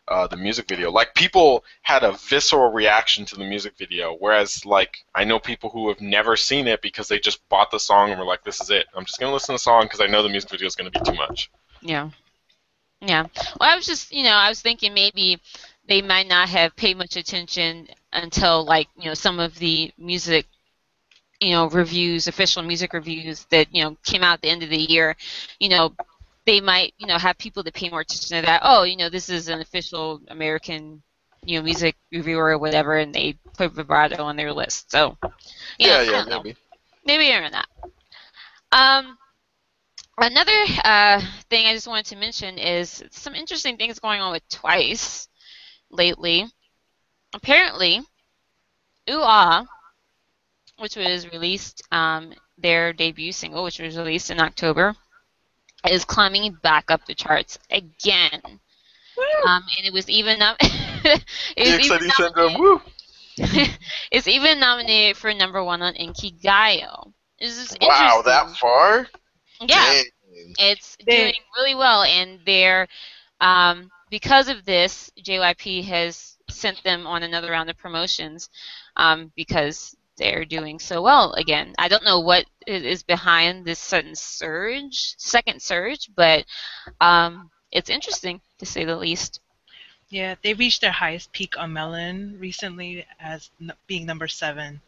uh, 0.08 0.26
the 0.26 0.36
music 0.36 0.68
video. 0.68 0.90
Like 0.90 1.14
people 1.14 1.64
had 1.82 2.04
a 2.04 2.12
visceral 2.12 2.72
reaction 2.72 3.24
to 3.26 3.36
the 3.36 3.44
music 3.44 3.76
video, 3.76 4.14
whereas 4.18 4.64
like 4.64 5.04
I 5.14 5.24
know 5.24 5.38
people 5.38 5.70
who 5.70 5.88
have 5.88 6.00
never 6.00 6.36
seen 6.36 6.66
it 6.66 6.82
because 6.82 7.08
they 7.08 7.18
just 7.18 7.46
bought 7.48 7.70
the 7.70 7.80
song 7.80 8.10
and 8.10 8.18
were 8.18 8.26
like, 8.26 8.44
"This 8.44 8.60
is 8.60 8.70
it. 8.70 8.86
I'm 8.94 9.04
just 9.04 9.18
gonna 9.18 9.32
listen 9.32 9.48
to 9.48 9.52
the 9.54 9.58
song 9.58 9.82
because 9.82 10.00
I 10.00 10.06
know 10.06 10.22
the 10.22 10.28
music 10.28 10.50
video 10.50 10.66
is 10.66 10.76
gonna 10.76 10.90
be 10.90 11.00
too 11.00 11.14
much." 11.14 11.50
Yeah. 11.80 12.10
Yeah. 13.00 13.26
Well, 13.60 13.70
I 13.70 13.76
was 13.76 13.86
just, 13.86 14.12
you 14.12 14.24
know, 14.24 14.30
I 14.30 14.48
was 14.48 14.60
thinking 14.60 14.94
maybe 14.94 15.40
they 15.86 16.02
might 16.02 16.28
not 16.28 16.48
have 16.48 16.74
paid 16.76 16.96
much 16.96 17.16
attention 17.16 17.88
until, 18.12 18.64
like, 18.64 18.88
you 18.96 19.04
know, 19.04 19.14
some 19.14 19.38
of 19.38 19.58
the 19.58 19.92
music, 19.98 20.46
you 21.40 21.50
know, 21.50 21.68
reviews, 21.68 22.26
official 22.26 22.62
music 22.62 22.92
reviews 22.94 23.44
that, 23.50 23.74
you 23.74 23.84
know, 23.84 23.96
came 24.04 24.24
out 24.24 24.34
at 24.34 24.42
the 24.42 24.48
end 24.48 24.62
of 24.62 24.70
the 24.70 24.78
year, 24.78 25.14
you 25.60 25.68
know, 25.68 25.94
they 26.46 26.60
might, 26.60 26.94
you 26.98 27.06
know, 27.06 27.18
have 27.18 27.36
people 27.38 27.62
that 27.64 27.74
pay 27.74 27.90
more 27.90 28.00
attention 28.00 28.36
to 28.40 28.46
that. 28.46 28.62
Oh, 28.64 28.84
you 28.84 28.96
know, 28.96 29.08
this 29.08 29.28
is 29.28 29.48
an 29.48 29.60
official 29.60 30.20
American, 30.28 31.02
you 31.44 31.58
know, 31.58 31.64
music 31.64 31.96
reviewer 32.12 32.50
or 32.50 32.58
whatever, 32.58 32.96
and 32.96 33.12
they 33.12 33.36
put 33.56 33.72
vibrato 33.72 34.22
on 34.22 34.36
their 34.36 34.52
list. 34.52 34.90
So, 34.90 35.16
you 35.78 35.88
know, 35.88 36.00
yeah, 36.00 36.22
I 36.24 36.28
know 36.28 36.42
maybe. 36.42 36.56
maybe 37.04 37.32
or 37.32 37.50
not. 37.50 37.68
Um, 38.72 39.18
another 40.18 40.64
uh, 40.84 41.20
thing 41.50 41.66
I 41.66 41.74
just 41.74 41.88
wanted 41.88 42.06
to 42.06 42.16
mention 42.16 42.58
is 42.58 43.02
some 43.10 43.34
interesting 43.34 43.76
things 43.76 43.98
going 43.98 44.20
on 44.20 44.32
with 44.32 44.48
Twice 44.48 45.28
lately. 45.90 46.46
Apparently, 47.34 48.00
Ooh 49.10 49.22
Ah, 49.22 49.64
which 50.78 50.96
was 50.96 51.30
released, 51.32 51.82
um, 51.90 52.32
their 52.58 52.92
debut 52.92 53.32
single, 53.32 53.64
which 53.64 53.78
was 53.78 53.96
released 53.96 54.30
in 54.30 54.40
October, 54.40 54.94
is 55.88 56.04
climbing 56.04 56.54
back 56.62 56.90
up 56.90 57.04
the 57.06 57.14
charts 57.14 57.58
again. 57.70 58.40
Um, 59.46 59.62
and 59.76 59.86
it 59.86 59.92
was 59.92 60.08
even 60.10 60.38
nom- 60.38 60.56
it 60.60 61.24
was 61.56 61.80
even 61.80 62.10
Syndrome. 62.10 62.54
Woo! 62.58 62.80
it's 64.10 64.26
even 64.28 64.58
nominated 64.60 65.16
for 65.16 65.32
number 65.32 65.62
one 65.62 65.82
on 65.82 65.94
Inkigayo. 65.94 67.12
This 67.38 67.58
is 67.58 67.76
Wow, 67.80 68.22
that 68.24 68.56
far? 68.56 69.06
yeah, 69.60 69.66
Dang. 69.68 70.04
it's 70.58 70.96
They- 71.06 71.32
doing 71.32 71.34
really 71.56 71.74
well, 71.74 72.02
and 72.02 72.40
they're 72.46 72.88
um, 73.40 73.90
because 74.10 74.48
of 74.48 74.64
this, 74.64 75.10
JYP 75.22 75.84
has 75.84 76.36
sent 76.48 76.82
them 76.84 77.06
on 77.06 77.22
another 77.22 77.50
round 77.50 77.70
of 77.70 77.76
promotions 77.76 78.48
um, 78.96 79.32
because 79.36 79.94
they're 80.16 80.44
doing 80.44 80.78
so 80.78 81.02
well 81.02 81.32
again. 81.34 81.74
I 81.78 81.88
don't 81.88 82.04
know 82.04 82.20
what 82.20 82.46
i- 82.68 82.96
behind 83.06 83.64
this 83.64 83.78
sudden 83.78 84.14
surge, 84.14 85.14
second 85.18 85.62
surge, 85.62 86.10
but 86.14 86.44
um, 87.00 87.50
it's 87.72 87.90
interesting 87.90 88.40
to 88.58 88.66
say 88.66 88.84
the 88.84 88.96
least. 88.96 89.40
Yeah, 90.08 90.36
they 90.42 90.54
reached 90.54 90.80
their 90.82 90.92
highest 90.92 91.32
peak 91.32 91.58
on 91.58 91.72
Melon 91.72 92.38
recently 92.38 93.06
as 93.20 93.50
n- 93.60 93.72
being 93.86 94.06
number 94.06 94.28
seven, 94.28 94.80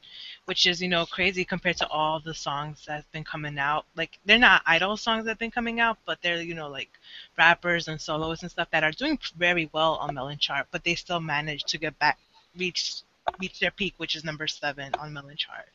which 0.46 0.66
is 0.66 0.80
you 0.80 0.88
know 0.88 1.06
crazy 1.06 1.44
compared 1.44 1.76
to 1.78 1.88
all 1.88 2.20
the 2.20 2.34
songs 2.34 2.84
that's 2.86 3.06
been 3.08 3.24
coming 3.24 3.58
out. 3.58 3.84
Like 3.96 4.18
they're 4.24 4.38
not 4.38 4.62
idol 4.66 4.96
songs 4.96 5.24
that 5.24 5.32
have 5.32 5.38
been 5.38 5.50
coming 5.50 5.80
out, 5.80 5.98
but 6.06 6.22
they're 6.22 6.40
you 6.42 6.54
know 6.54 6.68
like 6.68 6.90
rappers 7.36 7.88
and 7.88 8.00
soloists 8.00 8.42
and 8.42 8.50
stuff 8.50 8.70
that 8.70 8.84
are 8.84 8.92
doing 8.92 9.18
very 9.36 9.68
well 9.72 9.96
on 9.96 10.14
Melon 10.14 10.38
chart, 10.38 10.68
but 10.70 10.84
they 10.84 10.94
still 10.94 11.20
managed 11.20 11.68
to 11.68 11.78
get 11.78 11.98
back 11.98 12.18
reach 12.56 13.02
reach 13.40 13.60
their 13.60 13.70
peak, 13.70 13.94
which 13.98 14.14
is 14.16 14.24
number 14.24 14.46
seven 14.46 14.92
on 14.98 15.12
Melon 15.12 15.36
chart, 15.36 15.68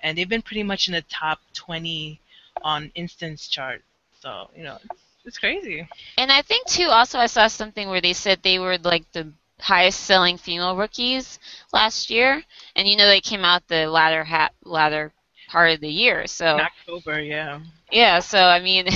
and 0.00 0.16
they've 0.16 0.28
been 0.28 0.42
pretty 0.42 0.62
much 0.62 0.88
in 0.88 0.94
the 0.94 1.02
top 1.02 1.40
twenty 1.54 2.20
on 2.62 2.90
Instiz 2.96 3.48
chart. 3.48 3.82
So 4.20 4.50
you 4.56 4.62
know 4.64 4.78
it's, 4.84 5.02
it's 5.24 5.38
crazy. 5.38 5.88
And 6.18 6.30
I 6.32 6.42
think 6.42 6.66
too. 6.66 6.88
Also, 6.88 7.18
I 7.18 7.26
saw 7.26 7.46
something 7.46 7.88
where 7.88 8.00
they 8.00 8.12
said 8.12 8.40
they 8.42 8.58
were 8.58 8.78
like 8.78 9.10
the 9.12 9.32
highest 9.60 10.00
selling 10.00 10.38
female 10.38 10.76
rookies 10.76 11.38
last 11.72 12.10
year, 12.10 12.42
and 12.76 12.88
you 12.88 12.96
know 12.96 13.06
they 13.06 13.20
came 13.20 13.44
out 13.44 13.66
the 13.68 13.86
latter 13.86 14.24
hat 14.24 14.52
latter 14.64 15.12
part 15.48 15.72
of 15.72 15.80
the 15.80 15.88
year. 15.88 16.26
So 16.26 16.54
In 16.54 16.60
October, 16.60 17.20
yeah. 17.20 17.60
yeah, 17.90 18.20
so 18.20 18.38
I 18.38 18.60
mean, 18.60 18.86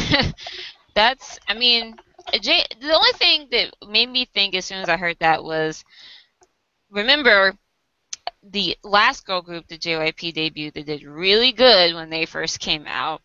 that's 0.95 1.39
I 1.49 1.55
mean, 1.55 1.97
the 2.33 2.93
only 2.95 3.13
thing 3.13 3.49
that 3.51 3.75
made 3.89 4.09
me 4.09 4.25
think 4.25 4.55
as 4.55 4.65
soon 4.65 4.79
as 4.79 4.89
I 4.89 4.97
heard 4.97 5.19
that 5.21 5.43
was, 5.45 5.85
remember, 6.91 7.57
the 8.45 8.77
last 8.85 9.27
girl 9.27 9.43
group, 9.43 9.67
the 9.69 9.79
JYP 9.79 10.33
debut, 10.33 10.71
they 10.71 10.83
did 10.83 11.03
really 11.05 11.53
good 11.53 11.95
when 11.95 12.11
they 12.11 12.27
first 12.27 12.61
came 12.61 12.87
out, 12.87 13.23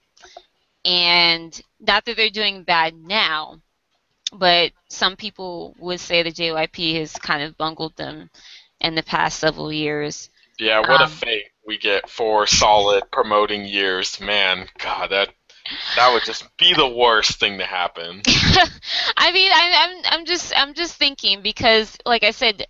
and 0.85 1.59
not 1.79 2.05
that 2.05 2.17
they're 2.17 2.29
doing 2.29 2.63
bad 2.63 2.95
now, 2.95 3.61
but 4.33 4.71
some 4.89 5.15
people 5.15 5.75
would 5.79 5.99
say 5.99 6.23
the 6.23 6.31
JYP 6.31 6.99
has 6.99 7.13
kind 7.17 7.43
of 7.43 7.57
bungled 7.57 7.95
them 7.97 8.29
in 8.81 8.95
the 8.95 9.03
past 9.03 9.39
several 9.39 9.71
years. 9.71 10.29
Yeah, 10.59 10.79
what 10.81 11.01
a 11.01 11.07
Um, 11.07 11.09
fate 11.09 11.45
we 11.65 11.77
get 11.77 12.09
for 12.09 12.45
solid 12.47 13.11
promoting 13.11 13.65
years. 13.65 14.19
Man, 14.19 14.67
God, 14.79 15.11
that 15.11 15.29
that 15.95 16.11
would 16.13 16.23
just 16.23 16.45
be 16.57 16.73
the 16.73 16.87
worst 16.87 17.39
thing 17.39 17.57
to 17.59 17.65
happen. 17.65 18.23
I 19.17 19.31
mean, 19.31 19.51
I, 19.51 19.73
I'm 20.05 20.19
I'm 20.19 20.25
just 20.25 20.53
I'm 20.55 20.73
just 20.73 20.95
thinking 20.95 21.41
because, 21.41 21.97
like 22.05 22.23
I 22.23 22.31
said, 22.31 22.65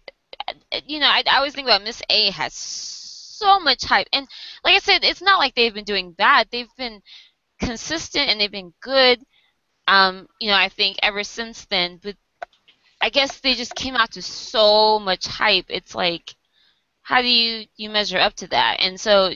you 0.86 1.00
know, 1.00 1.08
I, 1.08 1.24
I 1.30 1.38
always 1.38 1.54
think 1.54 1.68
about 1.68 1.84
Miss 1.84 2.02
A 2.10 2.32
has 2.32 2.54
so 2.54 3.60
much 3.60 3.84
hype, 3.86 4.08
and 4.14 4.28
like 4.64 4.76
I 4.76 4.80
said, 4.80 5.04
it's 5.04 5.22
not 5.22 5.40
like 5.40 5.56
they've 5.56 5.74
been 5.74 5.86
doing 5.86 6.12
bad. 6.12 6.48
They've 6.52 6.74
been 6.78 7.02
consistent 7.60 8.30
and 8.30 8.40
they've 8.40 8.52
been 8.52 8.74
good. 8.82 9.20
Um, 9.88 10.28
you 10.40 10.50
know, 10.50 10.56
I 10.58 10.70
think 10.70 10.98
ever 11.02 11.24
since 11.24 11.66
then, 11.66 12.00
but 12.02 12.16
I 13.02 13.10
guess 13.10 13.40
they 13.40 13.56
just 13.56 13.76
came 13.76 13.96
out 13.96 14.12
to 14.14 14.22
so 14.22 15.00
much 15.00 15.26
hype. 15.28 15.66
It's 15.70 15.96
like, 15.96 16.36
how 17.02 17.22
do 17.22 17.28
you 17.28 17.66
you 17.78 17.90
measure 17.90 18.20
up 18.20 18.36
to 18.36 18.48
that? 18.48 18.78
And 18.82 19.00
so 19.00 19.34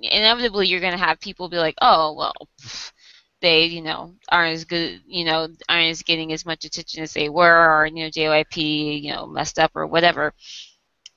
inevitably, 0.00 0.66
you're 0.68 0.80
gonna 0.80 0.96
have 0.96 1.20
people 1.20 1.48
be 1.48 1.58
like, 1.58 1.76
oh 1.82 2.14
well. 2.14 2.34
pff, 2.60 2.92
they, 3.40 3.64
you 3.64 3.82
know, 3.82 4.14
aren't 4.30 4.52
as 4.54 4.64
good, 4.64 5.00
you 5.06 5.24
know, 5.24 5.48
aren't 5.68 5.90
as 5.90 6.02
getting 6.02 6.32
as 6.32 6.44
much 6.46 6.64
attention 6.64 7.02
as 7.02 7.12
they 7.14 7.28
were, 7.28 7.80
or 7.82 7.86
you 7.86 8.04
know, 8.04 8.10
JYP, 8.10 9.02
you 9.02 9.12
know, 9.12 9.26
messed 9.26 9.58
up 9.58 9.72
or 9.74 9.86
whatever. 9.86 10.34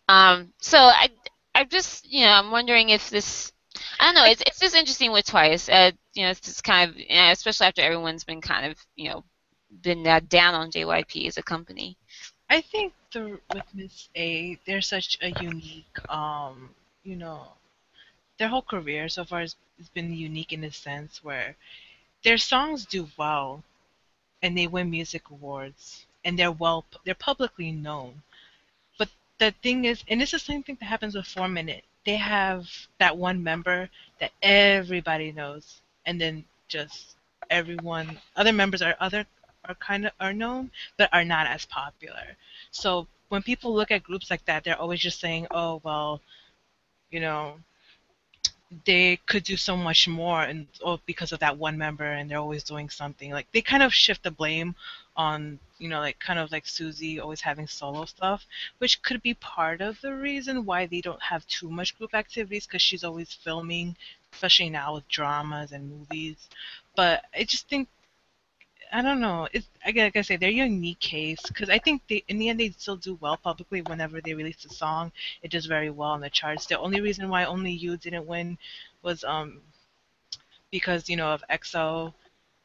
Um, 0.07 0.53
so 0.59 0.77
I, 0.77 1.09
I 1.55 1.63
just, 1.63 2.11
you 2.11 2.21
know, 2.25 2.31
I'm 2.31 2.51
wondering 2.51 2.89
if 2.89 3.09
this, 3.09 3.51
I 3.99 4.05
don't 4.05 4.15
know, 4.15 4.25
it's 4.25 4.41
it's 4.45 4.59
just 4.59 4.75
interesting 4.75 5.11
with 5.11 5.25
Twice. 5.25 5.69
Uh, 5.69 5.91
you 6.13 6.23
know, 6.23 6.29
it's 6.29 6.41
just 6.41 6.63
kind 6.63 6.89
of, 6.89 6.97
especially 7.09 7.67
after 7.67 7.81
everyone's 7.81 8.23
been 8.23 8.41
kind 8.41 8.71
of, 8.71 8.77
you 8.95 9.09
know, 9.09 9.23
been 9.81 10.03
down 10.03 10.53
on 10.53 10.71
JYP 10.71 11.27
as 11.27 11.37
a 11.37 11.43
company. 11.43 11.97
I 12.49 12.61
think 12.61 12.93
the 13.11 13.39
with 13.53 13.63
Miss 13.73 14.09
A, 14.15 14.59
they're 14.67 14.81
such 14.81 15.17
a 15.21 15.29
unique, 15.41 15.97
um, 16.09 16.69
you 17.03 17.15
know, 17.15 17.47
their 18.37 18.47
whole 18.47 18.61
career 18.61 19.09
so 19.09 19.23
far 19.23 19.39
has, 19.39 19.55
has 19.77 19.89
been 19.89 20.13
unique 20.13 20.53
in 20.53 20.63
a 20.63 20.71
sense 20.71 21.23
where 21.23 21.55
their 22.23 22.37
songs 22.37 22.85
do 22.85 23.07
well, 23.17 23.63
and 24.41 24.57
they 24.57 24.67
win 24.67 24.89
music 24.89 25.29
awards, 25.29 26.05
and 26.23 26.37
they're 26.37 26.51
well, 26.51 26.85
they're 27.05 27.15
publicly 27.15 27.71
known. 27.71 28.21
The 29.39 29.51
thing 29.63 29.85
is, 29.85 30.03
and 30.07 30.21
it's 30.21 30.31
the 30.31 30.39
same 30.39 30.63
thing 30.63 30.77
that 30.79 30.85
happens 30.85 31.15
with 31.15 31.27
Four 31.27 31.47
Minute. 31.47 31.83
They 32.05 32.15
have 32.17 32.67
that 32.99 33.17
one 33.17 33.43
member 33.43 33.89
that 34.19 34.31
everybody 34.41 35.31
knows, 35.31 35.81
and 36.05 36.19
then 36.19 36.45
just 36.67 37.15
everyone, 37.49 38.19
other 38.35 38.53
members 38.53 38.81
are 38.81 38.95
other 38.99 39.25
are 39.65 39.75
kind 39.75 40.05
of 40.05 40.11
are 40.19 40.33
known, 40.33 40.71
but 40.97 41.09
are 41.13 41.23
not 41.23 41.47
as 41.47 41.65
popular. 41.65 42.35
So 42.71 43.07
when 43.29 43.41
people 43.41 43.73
look 43.73 43.91
at 43.91 44.03
groups 44.03 44.29
like 44.29 44.45
that, 44.45 44.63
they're 44.63 44.79
always 44.79 44.99
just 44.99 45.19
saying, 45.19 45.47
"Oh 45.51 45.81
well, 45.83 46.21
you 47.11 47.19
know, 47.19 47.59
they 48.85 49.17
could 49.25 49.43
do 49.43 49.57
so 49.57 49.75
much 49.77 50.07
more, 50.07 50.43
and 50.43 50.67
oh 50.83 50.99
because 51.05 51.31
of 51.31 51.39
that 51.39 51.57
one 51.57 51.77
member, 51.77 52.05
and 52.05 52.29
they're 52.29 52.39
always 52.39 52.63
doing 52.63 52.89
something." 52.89 53.31
Like 53.31 53.47
they 53.51 53.61
kind 53.61 53.83
of 53.83 53.93
shift 53.93 54.23
the 54.23 54.31
blame 54.31 54.75
on, 55.15 55.59
you 55.77 55.89
know, 55.89 55.99
like 55.99 56.19
kind 56.19 56.39
of 56.39 56.51
like 56.51 56.65
Suzy 56.67 57.19
always 57.19 57.41
having 57.41 57.67
solo 57.67 58.05
stuff, 58.05 58.45
which 58.79 59.01
could 59.01 59.21
be 59.21 59.33
part 59.35 59.81
of 59.81 59.99
the 60.01 60.13
reason 60.13 60.65
why 60.65 60.85
they 60.85 61.01
don't 61.01 61.21
have 61.21 61.45
too 61.47 61.69
much 61.69 61.97
group 61.97 62.13
activities 62.13 62.65
because 62.67 62.81
she's 62.81 63.03
always 63.03 63.33
filming, 63.33 63.95
especially 64.33 64.69
now 64.69 64.95
with 64.95 65.07
dramas 65.07 65.71
and 65.71 65.89
movies. 65.89 66.49
But 66.95 67.25
I 67.35 67.43
just 67.43 67.67
think 67.69 67.87
I 68.93 69.01
don't 69.01 69.19
know. 69.19 69.47
It's 69.51 69.67
like 69.85 70.15
I 70.15 70.21
say, 70.21 70.35
they're 70.37 70.49
a 70.49 70.53
unique 70.53 70.99
case 70.99 71.41
because 71.47 71.69
I 71.69 71.79
think 71.79 72.03
they, 72.07 72.23
in 72.27 72.37
the 72.37 72.49
end, 72.49 72.59
they 72.59 72.69
still 72.69 72.95
do 72.95 73.15
well 73.15 73.35
publicly. 73.37 73.81
Whenever 73.81 74.21
they 74.21 74.33
release 74.35 74.63
a 74.65 74.69
song, 74.69 75.11
it 75.41 75.49
does 75.51 75.65
very 75.65 75.89
well 75.89 76.11
on 76.11 76.21
the 76.21 76.29
charts. 76.29 76.67
The 76.67 76.79
only 76.79 77.01
reason 77.01 77.27
why 77.27 77.43
only 77.45 77.71
you 77.71 77.97
didn't 77.97 78.27
win 78.27 78.57
was 79.01 79.23
um 79.23 79.61
because 80.71 81.09
you 81.09 81.15
know 81.15 81.33
of 81.33 81.43
EXO, 81.49 82.13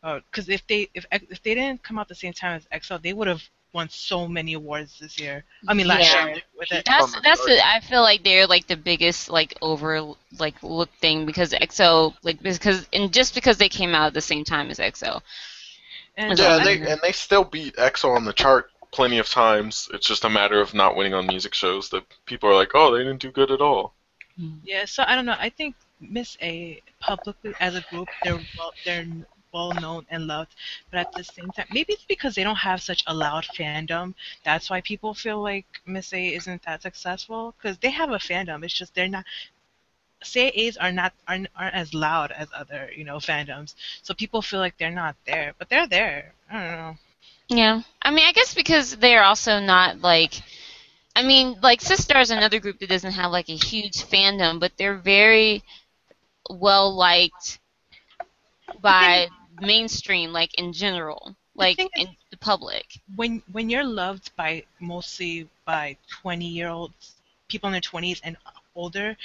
Uh, 0.03 0.21
because 0.31 0.49
if 0.49 0.67
they 0.67 0.89
if 0.95 1.05
if 1.11 1.43
they 1.43 1.55
didn't 1.55 1.83
come 1.83 1.99
out 1.99 2.09
the 2.09 2.15
same 2.15 2.33
time 2.33 2.57
as 2.57 2.67
EXO, 2.73 3.03
they 3.03 3.13
would 3.13 3.27
have 3.29 3.43
won 3.73 3.89
so 3.89 4.27
many 4.27 4.55
awards 4.55 4.99
this 4.99 5.19
year. 5.19 5.45
I 5.67 5.75
mean 5.75 5.87
last 5.87 6.13
Yeah. 6.13 6.27
year 6.27 6.43
with 6.59 6.73
it. 6.73 6.85
That's 6.87 7.15
on 7.17 7.23
that's 7.23 7.41
chart. 7.41 7.49
the, 7.51 7.67
I 7.67 7.81
feel 7.81 8.03
like 8.03 8.23
they're 8.23 8.47
like 8.47 8.67
the 8.67 8.77
biggest 8.77 9.29
like 9.29 9.55
over 9.61 10.13
like 10.39 10.63
look 10.63 10.91
thing 11.01 11.27
because 11.27 11.53
EXO 11.53 12.15
like 12.23 12.41
because 12.43 12.87
and 12.93 13.13
just 13.13 13.35
because 13.35 13.59
they 13.59 13.69
came 13.69 13.95
out 13.95 14.07
at 14.09 14.15
the 14.15 14.21
same 14.21 14.45
time 14.45 14.71
as 14.71 14.79
EXO. 14.79 15.21
And 16.17 16.39
Yeah, 16.39 16.45
Yeah, 16.45 16.57
and 16.57 16.67
they 16.67 16.91
and 16.93 17.01
they 17.03 17.13
still 17.13 17.45
beat 17.45 17.77
EXO 17.77 18.15
on 18.15 18.25
the 18.25 18.33
chart 18.33 18.71
plenty 18.93 19.19
of 19.19 19.29
times. 19.29 19.89
It's 19.93 20.07
just 20.07 20.25
a 20.25 20.31
matter 20.31 20.61
of 20.61 20.75
not 20.75 20.97
winning 20.97 21.15
on 21.15 21.27
music 21.27 21.55
shows 21.55 21.89
that 21.91 22.05
people 22.25 22.49
are 22.49 22.55
like, 22.55 22.71
oh, 22.75 22.93
they 22.93 22.99
didn't 23.03 23.21
do 23.21 23.31
good 23.31 23.51
at 23.51 23.61
all. 23.61 23.95
Yeah, 24.65 24.85
so 24.85 25.03
I 25.07 25.15
don't 25.17 25.27
know. 25.27 25.37
I 25.39 25.51
think 25.51 25.75
Miss 26.01 26.37
A 26.41 26.81
publicly 27.01 27.55
as 27.61 27.75
a 27.75 27.81
group, 27.91 28.09
they're 28.23 28.41
well, 28.57 28.73
they're 28.85 29.07
well 29.59 29.73
known 29.81 30.07
and 30.11 30.27
loved, 30.27 30.55
but 30.91 31.01
at 31.01 31.13
the 31.13 31.25
same 31.25 31.51
time, 31.51 31.67
maybe 31.73 31.93
it's 31.95 32.05
because 32.05 32.35
they 32.35 32.45
don't 32.45 32.57
have 32.71 32.81
such 32.83 33.03
a 33.07 33.15
loud 33.15 33.45
fandom. 33.59 34.15
That's 34.45 34.71
why 34.71 34.81
people 34.81 35.15
feel 35.15 35.43
like 35.43 35.67
Miss 35.87 36.13
A 36.13 36.35
isn't 36.35 36.63
that 36.63 36.83
successful 36.83 37.55
because 37.57 37.79
they 37.79 37.91
have 37.91 38.11
a 38.11 38.19
fandom. 38.19 38.65
It's 38.65 38.75
just 38.75 38.95
they're 38.95 39.09
not. 39.09 39.25
Say 40.23 40.49
A's 40.49 40.77
are 40.77 40.91
not 40.93 41.13
aren't, 41.29 41.49
aren't 41.57 41.75
as 41.75 41.95
loud 41.95 42.33
as 42.33 42.49
other 42.55 42.91
you 42.97 43.05
know 43.05 43.19
fandoms, 43.19 43.75
so 44.03 44.15
people 44.15 44.43
feel 44.43 44.61
like 44.61 44.77
they're 44.79 44.91
not 45.05 45.17
there, 45.27 45.55
but 45.59 45.69
they're 45.69 45.87
there. 45.89 46.35
I 46.51 46.55
don't 46.55 46.79
know. 46.83 46.97
Yeah, 47.49 47.83
I 48.03 48.11
mean 48.11 48.27
I 48.27 48.33
guess 48.33 48.55
because 48.55 48.97
they're 48.97 49.25
also 49.25 49.61
not 49.61 50.01
like. 50.01 50.35
I 51.17 51.23
mean, 51.25 51.59
like 51.63 51.81
Sistar 51.81 52.21
is 52.21 52.31
another 52.31 52.61
group 52.61 52.79
that 52.79 52.89
doesn't 52.91 53.13
have 53.13 53.33
like 53.33 53.49
a 53.49 53.57
huge 53.57 54.05
fandom, 54.05 54.61
but 54.61 54.73
they're 54.79 54.99
very 54.99 55.65
well 56.51 56.95
liked 56.95 57.59
by 58.81 59.29
mainstream, 59.61 60.33
like 60.33 60.55
in 60.55 60.73
general, 60.73 61.35
like 61.55 61.79
in 61.79 62.17
the 62.31 62.37
public. 62.39 62.99
when 63.17 63.43
when 63.53 63.69
you're 63.71 63.85
loved 63.85 64.35
by 64.37 64.65
mostly 64.81 65.49
by 65.65 65.97
20 66.09 66.47
year 66.47 66.69
olds 66.69 67.15
people 67.49 67.69
in 67.69 67.73
their 67.73 67.81
20s 67.81 68.21
and 68.25 68.37
older 68.75 69.17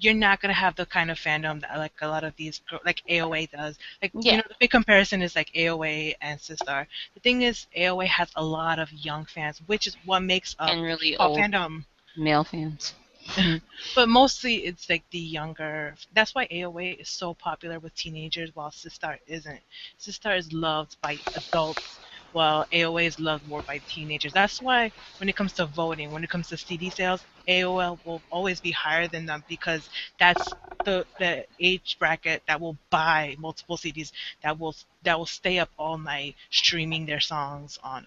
you're 0.00 0.14
not 0.14 0.40
gonna 0.40 0.52
have 0.54 0.76
the 0.76 0.86
kind 0.86 1.10
of 1.10 1.18
fandom 1.18 1.60
that 1.60 1.76
like 1.76 1.92
a 2.00 2.06
lot 2.08 2.22
of 2.24 2.34
these 2.36 2.60
like 2.84 3.02
AOA 3.08 3.46
does. 3.46 3.78
Like 4.02 4.12
Yeah. 4.14 4.32
you 4.32 4.36
know 4.38 4.44
the 4.48 4.54
big 4.60 4.70
comparison 4.70 5.22
is 5.22 5.34
like 5.34 5.50
AOA 5.54 6.14
and 6.20 6.38
Sistar. 6.38 6.86
The 7.14 7.20
thing 7.20 7.42
is 7.42 7.66
AOA 7.76 8.06
has 8.06 8.30
a 8.36 8.44
lot 8.44 8.78
of 8.78 8.92
young 8.92 9.24
fans, 9.26 9.60
which 9.66 9.86
is 9.86 9.96
what 10.04 10.20
makes 10.20 10.54
up 10.58 10.70
and 10.70 10.82
really 10.82 11.14
a 11.14 11.18
old 11.18 11.38
fandom. 11.38 11.84
male 12.16 12.44
fans. 12.44 12.94
But 13.94 14.08
mostly 14.08 14.56
it's 14.66 14.88
like 14.90 15.04
the 15.10 15.18
younger. 15.18 15.94
That's 16.14 16.34
why 16.34 16.46
AOA 16.50 16.92
is 17.00 17.08
so 17.08 17.34
popular 17.34 17.78
with 17.78 17.94
teenagers, 17.94 18.50
while 18.54 18.70
Sistar 18.70 19.18
isn't. 19.26 19.60
Sistar 19.98 20.36
is 20.38 20.52
loved 20.52 20.96
by 21.00 21.20
adults, 21.34 22.00
while 22.32 22.66
AOA 22.72 23.06
is 23.06 23.18
loved 23.20 23.46
more 23.46 23.62
by 23.62 23.78
teenagers. 23.88 24.32
That's 24.32 24.60
why 24.60 24.92
when 25.18 25.28
it 25.28 25.36
comes 25.36 25.52
to 25.54 25.66
voting, 25.66 26.12
when 26.12 26.24
it 26.24 26.30
comes 26.30 26.48
to 26.48 26.56
CD 26.56 26.90
sales, 26.90 27.26
AOA 27.48 27.98
will 28.04 28.22
always 28.30 28.60
be 28.60 28.70
higher 28.72 29.08
than 29.08 29.26
them 29.26 29.44
because 29.48 29.88
that's 30.18 30.56
the 30.84 31.06
the 31.18 31.46
age 31.60 31.96
bracket 31.98 32.42
that 32.48 32.60
will 32.60 32.76
buy 32.90 33.36
multiple 33.38 33.76
CDs 33.76 34.12
that 34.42 34.58
will 34.58 34.74
that 35.04 35.18
will 35.18 35.26
stay 35.26 35.58
up 35.58 35.70
all 35.78 35.98
night 35.98 36.36
streaming 36.50 37.06
their 37.06 37.20
songs 37.20 37.78
on 37.82 38.06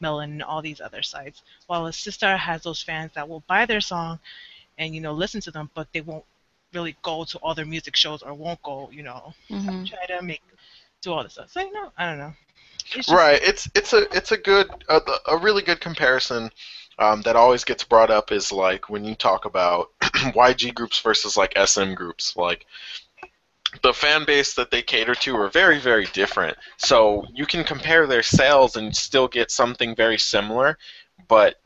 Melon 0.00 0.32
and 0.32 0.42
all 0.42 0.62
these 0.62 0.80
other 0.80 1.02
sites. 1.02 1.42
While 1.66 1.86
a 1.86 1.90
Sistar 1.90 2.36
has 2.38 2.62
those 2.62 2.82
fans 2.82 3.12
that 3.14 3.28
will 3.28 3.42
buy 3.46 3.66
their 3.66 3.80
song 3.80 4.18
and 4.78 4.94
you 4.94 5.00
know 5.00 5.12
listen 5.12 5.40
to 5.42 5.50
them, 5.50 5.70
but 5.74 5.92
they 5.92 6.00
won't 6.00 6.24
really 6.72 6.96
go 7.02 7.24
to 7.24 7.38
all 7.38 7.54
their 7.54 7.66
music 7.66 7.96
shows 7.96 8.22
or 8.22 8.34
won't 8.34 8.62
go, 8.62 8.90
you 8.90 9.02
know, 9.02 9.34
hmm 9.50 9.86
try 9.86 10.04
to 10.06 10.22
make 10.22 10.42
do 11.02 11.12
all 11.12 11.22
this 11.22 11.34
stuff. 11.34 11.50
So 11.50 11.60
you 11.60 11.72
know, 11.72 11.92
I 11.96 12.06
don't 12.08 12.18
know. 12.18 12.34
It's 12.94 13.08
just, 13.10 13.22
Right. 13.22 13.40
It's 13.42 13.68
it's 13.74 13.92
a 13.92 14.06
it's 14.16 14.32
a 14.32 14.36
good 14.36 14.68
a, 14.88 15.00
a 15.28 15.36
really 15.36 15.62
good 15.62 15.80
comparison 15.80 16.50
um, 16.98 17.22
that 17.22 17.36
always 17.36 17.64
gets 17.64 17.84
brought 17.84 18.10
up 18.10 18.32
is 18.32 18.52
like 18.52 18.88
when 18.88 19.04
you 19.04 19.14
talk 19.14 19.44
about 19.44 19.90
YG 20.34 20.72
groups 20.72 21.00
versus 21.00 21.36
like 21.36 21.56
SM 21.56 21.94
groups. 21.94 22.36
Like 22.36 22.66
the 23.82 23.92
fan 23.92 24.24
base 24.24 24.54
that 24.54 24.70
they 24.70 24.82
cater 24.82 25.14
to 25.14 25.36
are 25.36 25.48
very 25.48 25.78
very 25.78 26.06
different. 26.12 26.56
So 26.76 27.24
you 27.32 27.46
can 27.46 27.64
compare 27.64 28.06
their 28.06 28.22
sales 28.22 28.76
and 28.76 28.94
still 28.94 29.28
get 29.28 29.50
something 29.50 29.94
very 29.94 30.18
similar, 30.18 30.78
but 31.28 31.56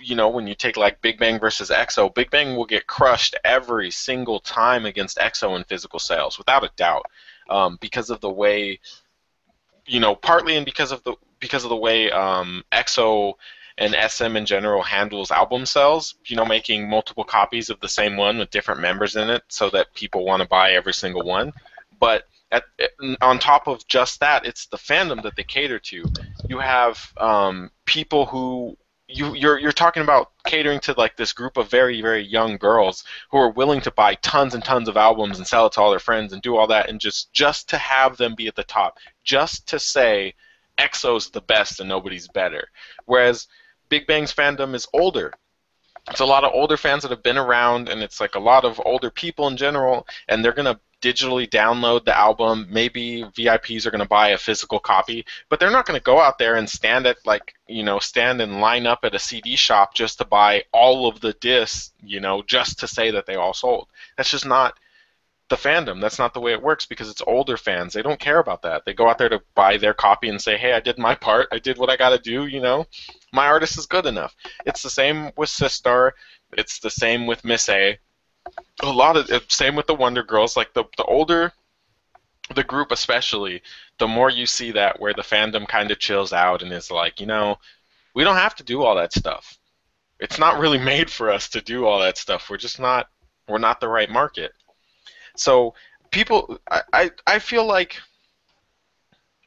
you 0.00 0.14
know 0.14 0.28
when 0.28 0.46
you 0.46 0.54
take 0.54 0.76
like 0.76 1.00
Big 1.02 1.18
Bang 1.18 1.38
versus 1.38 1.70
EXO, 1.70 2.14
Big 2.14 2.30
Bang 2.30 2.56
will 2.56 2.66
get 2.66 2.86
crushed 2.86 3.36
every 3.44 3.90
single 3.90 4.40
time 4.40 4.86
against 4.86 5.18
EXO 5.18 5.56
in 5.56 5.64
physical 5.64 5.98
sales 5.98 6.38
without 6.38 6.64
a 6.64 6.70
doubt 6.76 7.06
um, 7.48 7.78
because 7.80 8.10
of 8.10 8.20
the 8.20 8.30
way 8.30 8.78
you 9.88 10.00
know, 10.00 10.14
partly 10.14 10.56
and 10.56 10.64
because 10.64 10.92
of 10.92 11.02
the 11.02 11.14
because 11.40 11.64
of 11.64 11.70
the 11.70 11.76
way 11.76 12.10
um, 12.10 12.62
EXO 12.72 13.34
and 13.78 13.96
SM 14.10 14.36
in 14.36 14.44
general 14.44 14.82
handles 14.82 15.30
album 15.30 15.64
sales, 15.64 16.16
you 16.26 16.36
know, 16.36 16.44
making 16.44 16.90
multiple 16.90 17.24
copies 17.24 17.70
of 17.70 17.80
the 17.80 17.88
same 17.88 18.16
one 18.16 18.38
with 18.38 18.50
different 18.50 18.80
members 18.80 19.16
in 19.16 19.30
it, 19.30 19.42
so 19.48 19.70
that 19.70 19.94
people 19.94 20.24
want 20.24 20.42
to 20.42 20.48
buy 20.48 20.72
every 20.72 20.92
single 20.92 21.22
one. 21.22 21.52
But 22.00 22.24
at, 22.50 22.64
on 23.20 23.38
top 23.38 23.68
of 23.68 23.86
just 23.86 24.20
that, 24.20 24.44
it's 24.44 24.66
the 24.66 24.76
fandom 24.76 25.22
that 25.22 25.36
they 25.36 25.44
cater 25.44 25.78
to. 25.78 26.04
You 26.48 26.58
have 26.58 27.12
um, 27.18 27.70
people 27.84 28.26
who 28.26 28.76
you 29.08 29.34
you're 29.34 29.58
you're 29.58 29.72
talking 29.72 30.02
about 30.02 30.32
catering 30.44 30.80
to 30.80 30.92
like 30.98 31.16
this 31.16 31.32
group 31.32 31.56
of 31.56 31.70
very 31.70 32.02
very 32.02 32.22
young 32.22 32.58
girls 32.58 33.04
who 33.30 33.38
are 33.38 33.50
willing 33.50 33.80
to 33.80 33.90
buy 33.90 34.14
tons 34.16 34.54
and 34.54 34.62
tons 34.62 34.86
of 34.88 34.98
albums 34.98 35.38
and 35.38 35.46
sell 35.46 35.66
it 35.66 35.72
to 35.72 35.80
all 35.80 35.90
their 35.90 35.98
friends 35.98 36.32
and 36.32 36.42
do 36.42 36.56
all 36.56 36.66
that 36.66 36.90
and 36.90 37.00
just 37.00 37.32
just 37.32 37.70
to 37.70 37.78
have 37.78 38.18
them 38.18 38.34
be 38.34 38.48
at 38.48 38.54
the 38.54 38.64
top 38.64 38.98
just 39.24 39.66
to 39.66 39.78
say 39.78 40.34
EXO's 40.76 41.30
the 41.30 41.40
best 41.40 41.80
and 41.80 41.88
nobody's 41.88 42.28
better 42.28 42.68
whereas 43.06 43.48
Big 43.88 44.06
Bang's 44.06 44.32
fandom 44.32 44.74
is 44.74 44.86
older. 44.92 45.32
It's 46.10 46.20
a 46.20 46.26
lot 46.26 46.44
of 46.44 46.52
older 46.54 46.76
fans 46.76 47.02
that 47.02 47.10
have 47.10 47.22
been 47.22 47.36
around 47.36 47.88
and 47.88 48.02
it's 48.02 48.20
like 48.20 48.34
a 48.34 48.40
lot 48.40 48.64
of 48.64 48.80
older 48.84 49.10
people 49.10 49.46
in 49.48 49.56
general 49.56 50.06
and 50.28 50.42
they're 50.42 50.52
going 50.52 50.72
to 50.72 50.80
digitally 51.02 51.48
download 51.48 52.04
the 52.04 52.16
album. 52.16 52.66
Maybe 52.70 53.24
VIPs 53.36 53.86
are 53.86 53.90
going 53.90 54.02
to 54.02 54.08
buy 54.08 54.30
a 54.30 54.38
physical 54.38 54.80
copy 54.80 55.26
but 55.48 55.60
they're 55.60 55.70
not 55.70 55.86
going 55.86 55.98
to 55.98 56.04
go 56.04 56.18
out 56.18 56.38
there 56.38 56.56
and 56.56 56.68
stand 56.68 57.06
at 57.06 57.18
like 57.26 57.54
you 57.66 57.82
know 57.82 57.98
stand 57.98 58.40
and 58.40 58.60
line 58.60 58.86
up 58.86 59.00
at 59.02 59.14
a 59.14 59.18
CD 59.18 59.54
shop 59.54 59.94
just 59.94 60.18
to 60.18 60.24
buy 60.24 60.64
all 60.72 61.06
of 61.08 61.20
the 61.20 61.34
discs 61.34 61.92
you 62.02 62.20
know 62.20 62.42
just 62.46 62.78
to 62.80 62.88
say 62.88 63.10
that 63.10 63.26
they 63.26 63.36
all 63.36 63.54
sold. 63.54 63.88
That's 64.16 64.30
just 64.30 64.46
not 64.46 64.78
the 65.50 65.56
fandom. 65.56 66.00
That's 66.00 66.18
not 66.18 66.34
the 66.34 66.40
way 66.40 66.52
it 66.52 66.62
works 66.62 66.86
because 66.86 67.08
it's 67.10 67.22
older 67.26 67.56
fans. 67.56 67.92
They 67.92 68.02
don't 68.02 68.20
care 68.20 68.38
about 68.38 68.62
that. 68.62 68.84
They 68.84 68.92
go 68.92 69.08
out 69.08 69.18
there 69.18 69.30
to 69.30 69.42
buy 69.54 69.76
their 69.76 69.94
copy 69.94 70.30
and 70.30 70.40
say 70.40 70.56
hey 70.56 70.72
I 70.72 70.80
did 70.80 70.98
my 70.98 71.14
part. 71.14 71.48
I 71.52 71.58
did 71.58 71.76
what 71.76 71.90
I 71.90 71.96
got 71.96 72.10
to 72.10 72.18
do 72.18 72.46
you 72.46 72.60
know 72.60 72.86
my 73.32 73.46
artist 73.46 73.78
is 73.78 73.86
good 73.86 74.06
enough 74.06 74.34
it's 74.66 74.82
the 74.82 74.90
same 74.90 75.30
with 75.36 75.48
Sistar 75.48 76.12
it's 76.52 76.78
the 76.78 76.90
same 76.90 77.26
with 77.26 77.44
Miss 77.44 77.68
A 77.68 77.98
a 78.82 78.90
lot 78.90 79.16
of 79.16 79.44
same 79.48 79.76
with 79.76 79.86
the 79.86 79.94
Wonder 79.94 80.22
Girls. 80.22 80.56
Like 80.56 80.72
the 80.74 80.84
the 80.96 81.04
older 81.04 81.52
the 82.54 82.64
group, 82.64 82.92
especially, 82.92 83.62
the 83.98 84.08
more 84.08 84.30
you 84.30 84.46
see 84.46 84.70
that 84.72 84.98
where 85.00 85.12
the 85.12 85.22
fandom 85.22 85.68
kind 85.68 85.90
of 85.90 85.98
chills 85.98 86.32
out 86.32 86.62
and 86.62 86.72
is 86.72 86.90
like, 86.90 87.20
you 87.20 87.26
know, 87.26 87.58
we 88.14 88.24
don't 88.24 88.36
have 88.36 88.54
to 88.56 88.64
do 88.64 88.82
all 88.82 88.96
that 88.96 89.12
stuff. 89.12 89.58
It's 90.18 90.38
not 90.38 90.58
really 90.58 90.78
made 90.94 91.10
for 91.10 91.30
us 91.30 91.48
to 91.50 91.60
do 91.60 91.86
all 91.86 92.00
that 92.00 92.18
stuff. 92.18 92.48
We're 92.48 92.56
just 92.56 92.80
not 92.80 93.08
we're 93.48 93.58
not 93.58 93.80
the 93.80 93.88
right 93.88 94.10
market. 94.10 94.52
So 95.36 95.74
people, 96.10 96.58
I 96.70 96.82
I, 96.92 97.10
I 97.26 97.38
feel 97.38 97.66
like. 97.66 97.96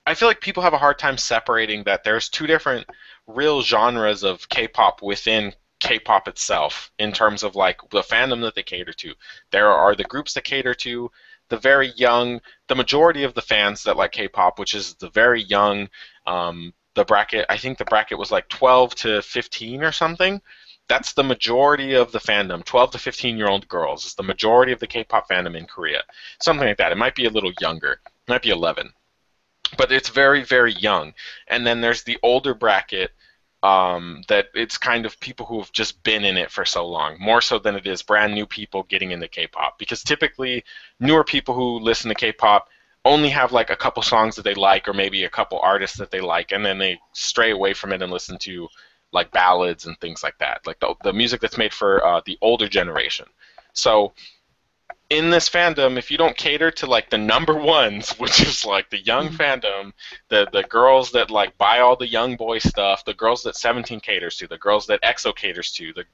I 0.04 0.16
feel 0.16 0.28
like 0.28 0.42
people 0.42 0.64
have 0.64 0.74
a 0.74 0.80
hard 0.80 0.98
time 0.98 1.16
separating 1.16 1.84
that 1.84 2.04
there's 2.04 2.28
two 2.28 2.48
different 2.48 2.88
real 3.28 3.62
genres 3.62 4.24
of 4.24 4.48
K-pop 4.50 5.02
within 5.02 5.54
K-pop 5.80 6.28
itself 6.28 6.92
in 7.00 7.12
terms 7.12 7.44
of 7.44 7.56
like 7.56 7.80
the 7.90 8.02
fandom 8.02 8.42
that 8.42 8.56
they 8.56 8.64
cater 8.64 8.94
to. 8.94 9.14
There 9.52 9.72
are 9.72 9.96
the 9.96 10.04
groups 10.04 10.34
that 10.34 10.44
cater 10.44 10.74
to 10.76 11.12
the 11.50 11.58
very 11.58 11.92
young, 11.96 12.40
the 12.68 12.76
majority 12.76 13.24
of 13.24 13.34
the 13.34 13.42
fans 13.42 13.84
that 13.84 13.98
like 13.98 14.12
K-pop, 14.12 14.58
which 14.60 14.74
is 14.74 14.94
the 14.96 15.10
very 15.10 15.44
young. 15.44 15.90
Um, 16.26 16.74
the 16.94 17.06
bracket, 17.06 17.46
I 17.50 17.58
think 17.58 17.78
the 17.78 17.86
bracket 17.86 18.18
was 18.18 18.32
like 18.32 18.48
12 18.50 18.96
to 18.96 19.22
15 19.22 19.84
or 19.84 19.92
something. 19.92 20.42
That's 20.88 21.14
the 21.14 21.24
majority 21.24 21.94
of 21.94 22.12
the 22.12 22.20
fandom. 22.20 22.66
12 22.66 22.92
to 22.92 22.98
15 22.98 23.38
year 23.38 23.48
old 23.48 23.68
girls 23.68 24.06
is 24.06 24.16
the 24.16 24.24
majority 24.24 24.72
of 24.72 24.80
the 24.80 24.88
K-pop 24.88 25.30
fandom 25.30 25.58
in 25.58 25.66
Korea. 25.66 26.04
Something 26.42 26.68
like 26.68 26.78
that. 26.78 26.92
It 26.92 26.98
might 26.98 27.16
be 27.16 27.26
a 27.26 27.30
little 27.30 27.54
younger. 27.60 27.94
It 28.06 28.30
might 28.30 28.42
be 28.42 28.50
11, 28.50 28.92
but 29.78 29.92
it's 29.92 30.10
very 30.10 30.44
very 30.44 30.74
young. 30.74 31.14
And 31.48 31.66
then 31.66 31.82
there's 31.82 32.04
the 32.04 32.18
older 32.24 32.54
bracket 32.54 33.12
um, 33.64 34.24
that 34.28 34.48
it's 34.54 34.78
kind 34.78 35.06
of 35.06 35.20
people 35.20 35.46
who 35.46 35.60
have 35.60 35.72
just 35.72 36.02
been 36.04 36.24
in 36.24 36.38
it 36.38 36.52
for 36.52 36.66
so 36.66 36.88
long, 36.88 37.18
more 37.20 37.42
so 37.42 37.60
than 37.60 37.76
it 37.76 37.86
is 37.86 38.02
brand 38.02 38.34
new 38.34 38.46
people 38.46 38.84
getting 38.84 39.12
into 39.12 39.28
K-pop. 39.28 39.78
Because 39.78 40.04
typically, 40.04 40.64
newer 41.00 41.24
people 41.24 41.54
who 41.54 41.80
listen 41.80 42.10
to 42.10 42.16
K-pop 42.16 42.70
only 43.06 43.30
have 43.30 43.52
like 43.52 43.70
a 43.70 43.76
couple 43.76 44.02
songs 44.02 44.36
that 44.36 44.44
they 44.44 44.56
like, 44.56 44.88
or 44.88 44.94
maybe 44.94 45.24
a 45.24 45.30
couple 45.30 45.60
artists 45.60 45.98
that 45.98 46.12
they 46.12 46.22
like, 46.22 46.52
and 46.52 46.66
then 46.66 46.78
they 46.78 47.00
stray 47.14 47.52
away 47.52 47.74
from 47.74 47.92
it 47.92 48.02
and 48.02 48.12
listen 48.12 48.38
to 48.40 48.68
like 49.12 49.32
ballads 49.32 49.86
and 49.86 50.00
things 50.00 50.24
like 50.24 50.38
that, 50.40 50.66
like 50.66 50.80
the, 50.80 50.96
the 51.04 51.14
music 51.14 51.42
that's 51.42 51.58
made 51.58 51.74
for 51.74 52.04
uh, 52.06 52.22
the 52.26 52.38
older 52.42 52.68
generation. 52.68 53.26
So 53.74 54.14
in 55.12 55.30
this 55.30 55.50
fandom, 55.50 55.98
if 55.98 56.10
you 56.10 56.18
don't 56.18 56.38
cater 56.38 56.72
to 56.72 56.86
like 56.86 57.10
the 57.10 57.18
number 57.18 57.54
ones, 57.54 58.12
which 58.18 58.42
is 58.42 58.66
like 58.66 58.90
the 58.90 59.04
young 59.04 59.28
fandom, 59.30 59.92
the 60.30 60.48
the 60.52 60.64
girls 60.64 61.12
that 61.12 61.30
like 61.30 61.58
buy 61.58 61.80
all 61.80 61.98
the 61.98 62.08
young 62.08 62.38
boy 62.38 62.58
stuff, 62.60 63.04
the 63.04 63.14
girls 63.14 63.44
that 63.44 63.58
17 63.58 64.00
caters 64.00 64.38
to, 64.38 64.48
the 64.48 64.58
girls 64.58 64.88
that 64.88 65.02
EXO 65.04 65.36
caters 65.36 65.72
to, 65.74 65.92
the 65.94 66.06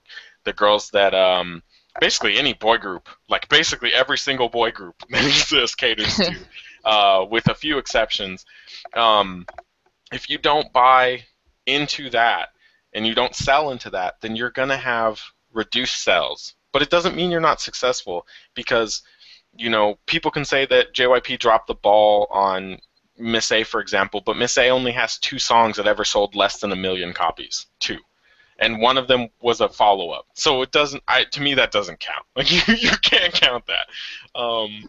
the 0.45 0.53
girls 0.53 0.89
that 0.89 1.13
um 1.13 1.61
basically 2.01 2.37
any 2.37 2.53
boy 2.53 2.77
group, 2.77 3.07
like 3.29 3.47
basically 3.49 3.93
every 3.93 4.17
single 4.17 4.49
boy 4.49 4.71
group 4.71 4.95
that 5.09 5.25
exists 5.25 5.75
caters 5.75 6.15
to, 6.15 6.35
uh, 6.85 7.23
with 7.29 7.47
a 7.49 7.55
few 7.55 7.77
exceptions. 7.77 8.45
Um, 8.95 9.45
if 10.11 10.27
you 10.27 10.39
don't 10.39 10.73
buy 10.73 11.23
into 11.67 12.09
that 12.09 12.49
and 12.93 13.05
you 13.05 13.13
don't 13.13 13.35
sell 13.35 13.69
into 13.69 13.91
that, 13.91 14.15
then 14.21 14.35
you're 14.35 14.49
gonna 14.49 14.77
have 14.77 15.21
reduced 15.53 16.01
sales 16.03 16.55
but 16.77 16.83
it 16.83 16.91
doesn't 16.91 17.15
mean 17.15 17.31
you're 17.31 17.39
not 17.39 17.59
successful 17.59 18.27
because 18.53 19.01
you 19.57 19.67
know 19.67 19.97
people 20.05 20.29
can 20.29 20.45
say 20.45 20.63
that 20.63 20.93
JYP 20.93 21.39
dropped 21.39 21.65
the 21.65 21.73
ball 21.73 22.27
on 22.29 22.77
Miss 23.17 23.51
A 23.51 23.63
for 23.63 23.81
example, 23.81 24.21
but 24.23 24.37
Miss 24.37 24.59
A 24.59 24.69
only 24.69 24.91
has 24.91 25.17
two 25.17 25.39
songs 25.39 25.77
that 25.77 25.87
ever 25.87 26.05
sold 26.05 26.35
less 26.35 26.59
than 26.59 26.71
a 26.71 26.75
million 26.75 27.13
copies. 27.13 27.65
Two. 27.79 27.97
And 28.59 28.79
one 28.79 28.99
of 28.99 29.07
them 29.07 29.29
was 29.41 29.59
a 29.59 29.69
follow 29.69 30.11
up. 30.11 30.27
So 30.35 30.61
it 30.61 30.71
doesn't 30.71 31.01
I 31.07 31.23
to 31.23 31.41
me 31.41 31.55
that 31.55 31.71
doesn't 31.71 31.99
count. 31.99 32.27
Like 32.35 32.51
you, 32.51 32.75
you 32.75 32.91
can't 33.01 33.33
count 33.33 33.63
that. 33.65 34.39
Um, 34.39 34.87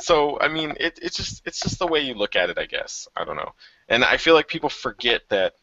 so 0.00 0.38
I 0.40 0.46
mean 0.46 0.74
it, 0.78 1.00
it's 1.02 1.16
just 1.16 1.42
it's 1.44 1.58
just 1.58 1.80
the 1.80 1.88
way 1.88 1.98
you 1.98 2.14
look 2.14 2.36
at 2.36 2.48
it, 2.48 2.58
I 2.58 2.66
guess. 2.66 3.08
I 3.16 3.24
don't 3.24 3.34
know. 3.34 3.54
And 3.88 4.04
I 4.04 4.18
feel 4.18 4.34
like 4.34 4.46
people 4.46 4.70
forget 4.70 5.22
that 5.30 5.54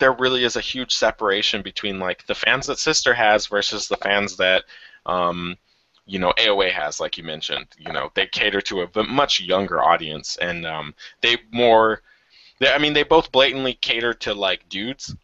there 0.00 0.12
really 0.12 0.42
is 0.42 0.56
a 0.56 0.60
huge 0.60 0.92
separation 0.92 1.62
between 1.62 2.00
like 2.00 2.26
the 2.26 2.34
fans 2.34 2.66
that 2.66 2.78
Sistar 2.78 3.14
has 3.14 3.46
versus 3.46 3.86
the 3.86 3.98
fans 3.98 4.38
that 4.38 4.64
um, 5.06 5.56
you 6.06 6.18
know 6.18 6.32
AOA 6.36 6.72
has, 6.72 7.00
like 7.00 7.18
you 7.18 7.24
mentioned. 7.24 7.66
You 7.78 7.92
know 7.92 8.10
they 8.14 8.26
cater 8.26 8.60
to 8.62 8.82
a 8.82 9.04
much 9.04 9.40
younger 9.40 9.82
audience, 9.82 10.36
and 10.36 10.66
um, 10.66 10.94
they 11.20 11.38
more. 11.52 12.02
They, 12.58 12.70
I 12.70 12.78
mean, 12.78 12.92
they 12.92 13.04
both 13.04 13.32
blatantly 13.32 13.74
cater 13.74 14.12
to 14.14 14.34
like 14.34 14.68
dudes, 14.68 15.14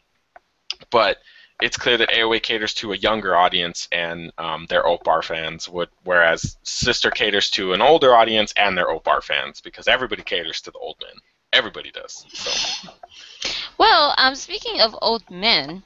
but 0.91 1.19
it's 1.61 1.77
clear 1.77 1.97
that 1.99 2.11
AOA 2.11 2.43
caters 2.43 2.75
to 2.75 2.93
a 2.93 2.97
younger 2.97 3.35
audience 3.37 3.89
and 3.93 4.31
um, 4.39 4.67
their 4.69 4.85
oppa 4.85 5.25
fans, 5.25 5.69
would, 5.69 5.89
whereas 6.05 6.57
Sistar 6.65 7.13
caters 7.13 7.51
to 7.51 7.73
an 7.73 7.81
older 7.81 8.15
audience 8.15 8.53
and 8.57 8.77
their 8.77 8.89
oppa 8.89 9.23
fans 9.23 9.61
because 9.61 9.89
everybody 9.89 10.23
caters 10.23 10.61
to 10.63 10.71
the 10.71 10.79
old 10.79 10.97
men. 11.01 11.15
Everybody 11.53 11.91
does. 11.91 12.27
So. 12.33 12.91
Well, 13.79 14.15
um, 14.19 14.35
speaking 14.35 14.81
of 14.81 14.95
old 15.01 15.31
men, 15.31 15.83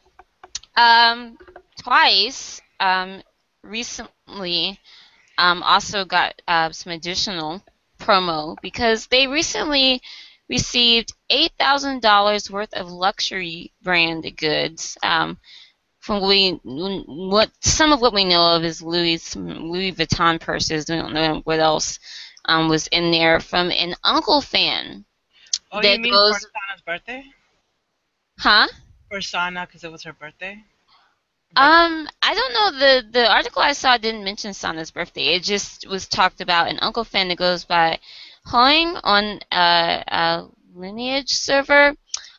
um, 0.76 1.38
Twice 1.80 2.60
um, 2.78 3.22
recently 3.62 4.78
um, 5.38 5.62
also 5.62 6.04
got 6.04 6.40
uh, 6.48 6.70
some 6.72 6.92
additional 6.92 7.62
promo 7.98 8.56
because 8.62 9.06
they 9.08 9.26
recently 9.26 10.00
received 10.48 11.12
eight 11.30 11.52
thousand 11.58 12.02
dollars 12.02 12.50
worth 12.50 12.72
of 12.74 12.90
luxury 12.90 13.72
brand 13.82 14.30
goods. 14.36 14.96
Um, 15.02 15.38
from 15.98 16.26
we, 16.26 16.52
what 16.64 17.50
some 17.60 17.92
of 17.92 18.00
what 18.00 18.14
we 18.14 18.24
know 18.24 18.56
of 18.56 18.64
is 18.64 18.82
Louis 18.82 19.36
Louis 19.36 19.92
Vuitton 19.92 20.40
purses. 20.40 20.86
We 20.88 20.96
don't 20.96 21.12
know 21.14 21.40
what 21.44 21.60
else 21.60 21.98
um, 22.46 22.68
was 22.68 22.86
in 22.88 23.10
there 23.10 23.38
from 23.40 23.70
an 23.70 23.94
uncle 24.02 24.40
fan. 24.40 25.04
Oh, 25.70 25.80
that 25.82 25.96
you 25.96 26.02
mean 26.02 26.12
goes- 26.12 26.34
for 26.34 26.40
Sana's 26.40 26.82
birthday? 26.84 27.24
Huh? 28.38 28.68
Or 29.10 29.20
Sana 29.20 29.66
because 29.66 29.84
it 29.84 29.92
was 29.92 30.04
her 30.04 30.12
birthday. 30.12 30.64
Um, 31.56 32.08
I 32.22 32.34
don't 32.34 32.52
know. 32.52 32.78
The 32.78 33.10
the 33.10 33.30
article 33.30 33.60
I 33.62 33.72
saw 33.72 33.96
didn't 33.96 34.24
mention 34.24 34.54
Sana's 34.54 34.92
birthday. 34.92 35.34
It 35.34 35.42
just 35.42 35.86
was 35.88 36.06
talked 36.06 36.40
about 36.40 36.68
an 36.68 36.78
uncle 36.80 37.04
fan 37.04 37.28
that 37.28 37.38
goes 37.38 37.64
by 37.64 37.98
Hoing 38.46 38.96
on 39.02 39.40
a, 39.52 40.04
a 40.06 40.48
lineage 40.74 41.30
server. 41.30 41.94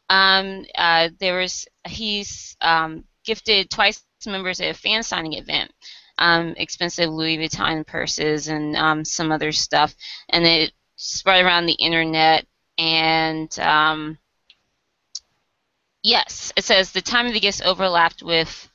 Um, 0.09 0.65
uh, 0.75 1.09
there 1.19 1.38
was 1.39 1.67
he's 1.88 2.55
um, 2.61 3.03
gifted 3.25 3.69
twice 3.69 4.03
members 4.25 4.61
at 4.61 4.71
a 4.71 4.73
fan 4.77 5.03
signing 5.03 5.33
event. 5.33 5.71
Um, 6.17 6.53
expensive 6.57 7.09
Louis 7.09 7.38
Vuitton 7.38 7.85
purses 7.85 8.47
and 8.47 8.75
um, 8.77 9.03
some 9.03 9.31
other 9.31 9.51
stuff, 9.51 9.93
and 10.29 10.45
it 10.45 10.71
spread 10.95 11.43
around 11.43 11.65
the 11.65 11.73
internet. 11.73 12.45
And 12.77 13.57
um, 13.59 14.17
yes, 16.03 16.53
it 16.55 16.63
says 16.63 16.91
the 16.91 17.01
time 17.01 17.27
of 17.27 17.33
the 17.33 17.39
gifts 17.39 17.61
overlapped 17.61 18.23
with 18.23 18.70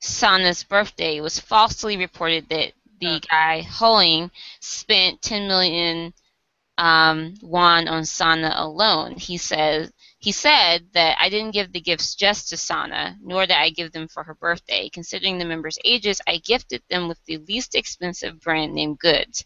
Sana's 0.00 0.64
birthday. 0.64 1.16
It 1.16 1.22
was 1.22 1.38
falsely 1.38 1.96
reported 1.96 2.48
that 2.48 2.72
the 3.00 3.20
guy 3.30 3.62
Hoing 3.62 4.30
spent 4.60 5.22
10 5.22 5.48
million 5.48 6.12
um, 6.78 7.34
won 7.42 7.88
on 7.88 8.04
Sana 8.04 8.54
alone. 8.56 9.16
He 9.16 9.36
says 9.36 9.92
he 10.18 10.32
said 10.32 10.86
that 10.92 11.16
I 11.18 11.28
didn't 11.30 11.52
give 11.52 11.72
the 11.72 11.80
gifts 11.80 12.14
just 12.14 12.50
to 12.50 12.56
Sana, 12.56 13.16
nor 13.22 13.46
did 13.46 13.56
I 13.56 13.70
give 13.70 13.92
them 13.92 14.06
for 14.08 14.22
her 14.22 14.34
birthday. 14.34 14.90
Considering 14.90 15.38
the 15.38 15.46
members' 15.46 15.78
ages, 15.84 16.20
I 16.26 16.38
gifted 16.38 16.82
them 16.90 17.08
with 17.08 17.18
the 17.24 17.38
least 17.38 17.74
expensive 17.74 18.40
brand 18.40 18.74
name 18.74 18.96
goods. 18.96 19.44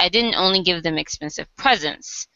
I 0.00 0.08
didn't 0.08 0.34
only 0.34 0.62
give 0.62 0.82
them 0.82 0.96
expensive 0.96 1.54
presents. 1.56 2.28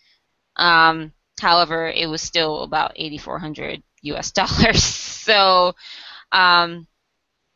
Um, 0.56 1.12
however, 1.40 1.88
it 1.88 2.06
was 2.06 2.20
still 2.20 2.62
about 2.62 2.92
8,400 2.96 3.82
US 4.02 4.30
dollars. 4.32 4.84
So, 4.84 5.74
um, 6.32 6.86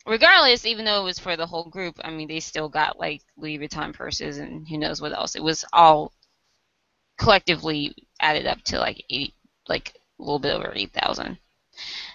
regardless, 0.07 0.67
even 0.67 0.85
though 0.85 1.01
it 1.01 1.05
was 1.05 1.19
for 1.19 1.37
the 1.37 1.47
whole 1.47 1.65
group, 1.71 2.01
I 2.05 2.11
mean, 2.11 2.29
they 2.29 2.41
still 2.41 2.69
got 2.69 2.99
like 2.99 3.23
Louis 3.37 3.59
Vuitton 3.59 3.93
purses 3.95 4.39
and 4.39 4.67
who 4.69 4.79
knows 4.79 5.01
what 5.01 5.13
else. 5.13 5.35
It 5.37 5.43
was 5.43 5.65
all 5.73 6.13
collectively 7.19 7.95
added 8.21 8.47
up 8.47 8.63
to 8.63 8.79
like 8.79 9.05
80, 9.11 9.35
like 9.69 9.95
a 10.19 10.23
little 10.23 10.39
bit 10.39 10.55
over 10.55 10.73
8,000. 10.75 11.39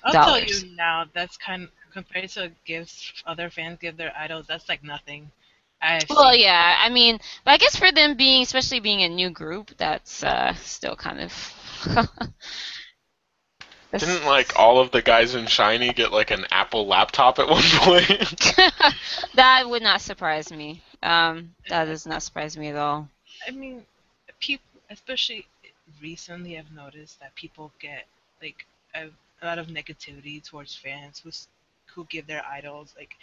I'll 0.03 0.17
tell 0.17 0.39
you 0.39 0.65
now. 0.75 1.05
That's 1.13 1.37
kind 1.37 1.63
of, 1.63 1.69
compared 1.93 2.29
to 2.31 2.51
gifts 2.65 3.13
other 3.25 3.49
fans 3.49 3.79
give 3.79 3.97
their 3.97 4.15
idols. 4.15 4.47
That's 4.47 4.67
like 4.69 4.83
nothing. 4.83 5.31
I've 5.81 6.09
Well, 6.09 6.35
seen. 6.35 6.35
yeah, 6.35 6.77
I 6.79 6.89
mean, 6.89 7.19
but 7.45 7.51
I 7.51 7.57
guess 7.57 7.75
for 7.75 7.91
them 7.91 8.15
being, 8.15 8.41
especially 8.43 8.79
being 8.79 9.01
a 9.03 9.09
new 9.09 9.29
group, 9.29 9.71
that's 9.77 10.23
uh, 10.23 10.53
still 10.55 10.95
kind 10.95 11.19
of. 11.21 11.33
That's- 13.91 14.07
Didn't 14.07 14.27
like 14.27 14.57
all 14.57 14.79
of 14.79 14.91
the 14.91 15.01
guys 15.01 15.33
in 15.35 15.45
SHINee 15.45 15.95
get 15.95 16.11
like 16.11 16.31
an 16.31 16.45
Apple 16.51 16.85
laptop 16.87 17.39
at 17.39 17.49
one 17.49 17.63
point? 17.63 18.53
that 19.33 19.67
would 19.67 19.81
not 19.81 20.01
surprise 20.01 20.51
me. 20.51 20.83
Um, 21.01 21.55
that 21.69 21.85
does 21.85 22.05
not 22.05 22.21
surprise 22.21 22.55
me 22.57 22.67
at 22.67 22.75
all. 22.75 23.09
I 23.47 23.51
mean, 23.51 23.85
people, 24.39 24.65
especially 24.89 25.47
recently, 26.01 26.57
I've 26.57 26.71
noticed 26.71 27.19
that 27.19 27.33
people 27.35 27.71
get 27.79 28.05
like 28.41 28.65
a, 28.93 29.09
a 29.41 29.45
lot 29.45 29.57
of 29.57 29.67
negativity 29.67 30.43
towards 30.43 30.75
fans 30.75 31.19
who 31.19 31.31
who 31.95 32.05
give 32.09 32.27
their 32.27 32.45
idols 32.45 32.93
like 32.97 33.15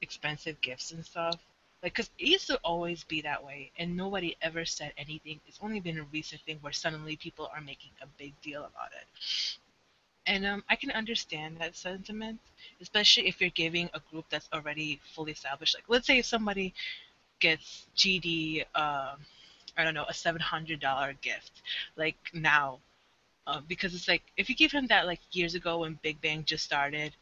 expensive 0.00 0.60
gifts 0.62 0.92
and 0.92 1.04
stuff. 1.04 1.36
Like, 1.82 1.94
cause 1.94 2.10
it 2.18 2.26
used 2.26 2.46
to 2.46 2.56
always 2.64 3.04
be 3.04 3.20
that 3.20 3.44
way, 3.44 3.70
and 3.78 3.96
nobody 3.96 4.34
ever 4.40 4.64
said 4.64 4.92
anything. 4.96 5.40
It's 5.46 5.58
only 5.62 5.78
been 5.80 5.98
a 5.98 6.04
recent 6.04 6.40
thing 6.42 6.58
where 6.62 6.72
suddenly 6.72 7.16
people 7.16 7.50
are 7.54 7.60
making 7.60 7.90
a 8.00 8.06
big 8.18 8.32
deal 8.40 8.60
about 8.60 8.92
it. 8.92 9.06
And 10.26 10.44
um, 10.46 10.64
I 10.68 10.76
can 10.76 10.90
understand 10.90 11.58
that 11.60 11.76
sentiment, 11.76 12.40
especially 12.80 13.28
if 13.28 13.40
you're 13.40 13.50
giving 13.50 13.88
a 13.94 14.00
group 14.10 14.24
that's 14.30 14.48
already 14.52 15.00
fully 15.14 15.32
established. 15.32 15.74
Like, 15.74 15.84
let's 15.88 16.06
say 16.06 16.18
if 16.18 16.26
somebody 16.26 16.74
gets 17.40 17.86
GD, 17.96 18.64
uh, 18.74 19.14
I 19.76 19.84
don't 19.84 19.94
know, 19.94 20.04
a 20.08 20.14
seven 20.14 20.40
hundred 20.40 20.80
dollar 20.80 21.14
gift, 21.22 21.62
like 21.96 22.16
now, 22.34 22.78
uh, 23.46 23.60
because 23.68 23.94
it's 23.94 24.08
like 24.08 24.22
if 24.36 24.48
you 24.48 24.56
give 24.56 24.72
him 24.72 24.86
that 24.88 25.06
like 25.06 25.20
years 25.32 25.54
ago 25.54 25.80
when 25.80 25.98
Big 26.02 26.20
Bang 26.20 26.44
just 26.44 26.64
started, 26.64 27.12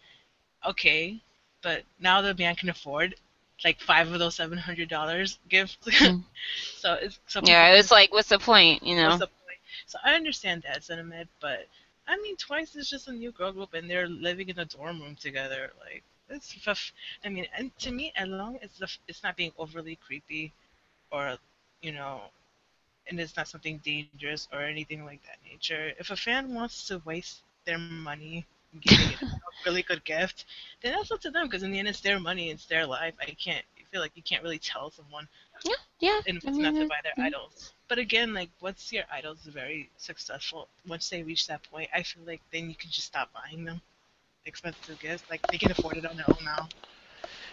okay, 0.66 1.20
but 1.62 1.82
now 2.00 2.20
the 2.22 2.34
man 2.34 2.54
can 2.56 2.68
afford 2.70 3.14
like 3.64 3.80
five 3.80 4.10
of 4.12 4.18
those 4.18 4.34
seven 4.34 4.58
hundred 4.58 4.88
dollars 4.88 5.38
gifts. 5.48 5.76
Mm. 5.86 6.24
so 6.76 6.94
it's 6.94 7.18
Yeah, 7.34 7.40
people- 7.40 7.74
it 7.74 7.76
was 7.76 7.90
like, 7.90 8.12
what's 8.12 8.28
the 8.28 8.38
point, 8.38 8.82
you 8.82 8.96
know? 8.96 9.06
What's 9.08 9.20
the 9.20 9.26
point? 9.26 9.58
So 9.86 9.98
I 10.04 10.14
understand 10.14 10.62
that 10.66 10.84
sentiment, 10.84 11.28
but 11.40 11.66
I 12.06 12.16
mean, 12.16 12.36
Twice 12.36 12.74
is 12.76 12.88
just 12.90 13.08
a 13.08 13.12
new 13.12 13.30
girl 13.32 13.52
group, 13.52 13.74
and 13.74 13.90
they're 13.90 14.08
living 14.08 14.48
in 14.48 14.58
a 14.58 14.64
dorm 14.64 15.00
room 15.00 15.16
together. 15.16 15.72
Like, 15.80 16.02
it's 16.28 16.54
f- 16.66 16.92
I 17.24 17.28
mean, 17.28 17.46
and 17.56 17.76
to 17.80 17.92
me, 17.92 18.12
as 18.16 18.28
long 18.28 18.56
as 18.62 18.70
the, 18.78 18.88
it's 19.08 19.22
not 19.22 19.36
being 19.36 19.52
overly 19.58 19.96
creepy, 19.96 20.52
or 21.10 21.36
you 21.82 21.92
know, 21.92 22.22
and 23.08 23.20
it's 23.20 23.36
not 23.36 23.48
something 23.48 23.78
dangerous 23.84 24.48
or 24.52 24.62
anything 24.62 25.04
like 25.04 25.22
that 25.24 25.38
nature. 25.50 25.92
If 25.98 26.10
a 26.10 26.16
fan 26.16 26.54
wants 26.54 26.86
to 26.88 27.00
waste 27.04 27.42
their 27.66 27.78
money 27.78 28.34
giving 28.80 28.98
it 29.10 29.12
a 29.12 29.50
really 29.66 29.82
good 29.82 30.04
gift, 30.04 30.44
then 30.82 30.92
that's 30.92 31.10
up 31.10 31.20
to 31.20 31.30
them. 31.30 31.46
Because 31.46 31.62
in 31.62 31.70
the 31.70 31.78
end, 31.78 31.88
it's 31.88 32.00
their 32.00 32.18
money, 32.20 32.50
it's 32.50 32.66
their 32.66 32.86
life. 32.86 33.14
I 33.20 33.26
can't 33.32 33.64
I 33.78 33.82
feel 33.90 34.00
like 34.00 34.12
you 34.16 34.22
can't 34.22 34.42
really 34.42 34.58
tell 34.58 34.90
someone 34.90 35.28
Yeah, 35.62 35.74
yeah. 36.00 36.20
and 36.26 36.40
I 36.44 36.48
it's 36.48 36.58
not 36.58 36.74
to 36.74 36.80
mean, 36.80 36.88
buy 36.88 37.00
their 37.02 37.14
mhm. 37.18 37.26
idols. 37.26 37.72
But 37.88 37.98
again, 37.98 38.34
like 38.34 38.50
once 38.60 38.92
your 38.92 39.04
idols 39.12 39.46
are 39.46 39.52
very 39.52 39.90
successful, 39.96 40.68
once 40.86 41.08
they 41.08 41.22
reach 41.22 41.46
that 41.46 41.62
point, 41.70 41.90
I 41.94 42.02
feel 42.02 42.24
like 42.24 42.40
then 42.52 42.68
you 42.68 42.74
can 42.74 42.90
just 42.90 43.06
stop 43.06 43.30
buying 43.32 43.64
them 43.64 43.80
expensive 44.46 44.98
gifts. 44.98 45.24
Like 45.30 45.46
they 45.50 45.58
can 45.58 45.70
afford 45.70 45.96
it 45.96 46.06
on 46.06 46.16
their 46.16 46.26
own 46.28 46.44
now. 46.44 46.68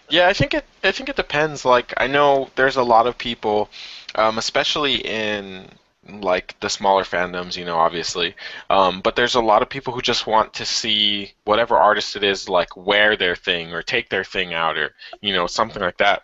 Yeah, 0.10 0.28
I 0.28 0.34
think 0.34 0.54
it. 0.54 0.66
I 0.84 0.92
think 0.92 1.10
it 1.10 1.16
depends. 1.16 1.64
Like, 1.66 1.94
I 1.98 2.08
know 2.08 2.50
there's 2.56 2.76
a 2.76 2.84
lot 2.84 3.08
of 3.08 3.18
people, 3.18 3.70
um, 4.16 4.38
especially 4.38 4.96
in 4.96 5.70
like 6.08 6.60
the 6.60 6.70
smaller 6.70 7.04
fandoms, 7.04 7.56
you 7.56 7.64
know, 7.66 7.78
obviously. 7.78 8.36
Um, 8.70 9.02
but 9.02 9.16
there's 9.16 9.36
a 9.36 9.42
lot 9.42 9.62
of 9.62 9.70
people 9.70 9.94
who 9.94 10.02
just 10.02 10.28
want 10.28 10.54
to 10.56 10.66
see 10.66 11.34
whatever 11.46 11.78
artist 11.78 12.16
it 12.16 12.24
is, 12.24 12.50
like 12.50 12.76
wear 12.76 13.16
their 13.16 13.36
thing 13.36 13.74
or 13.74 13.82
take 13.82 14.10
their 14.10 14.24
thing 14.24 14.54
out 14.54 14.78
or 14.78 14.94
you 15.22 15.34
know 15.34 15.48
something 15.48 15.82
like 15.82 15.98
that. 15.98 16.24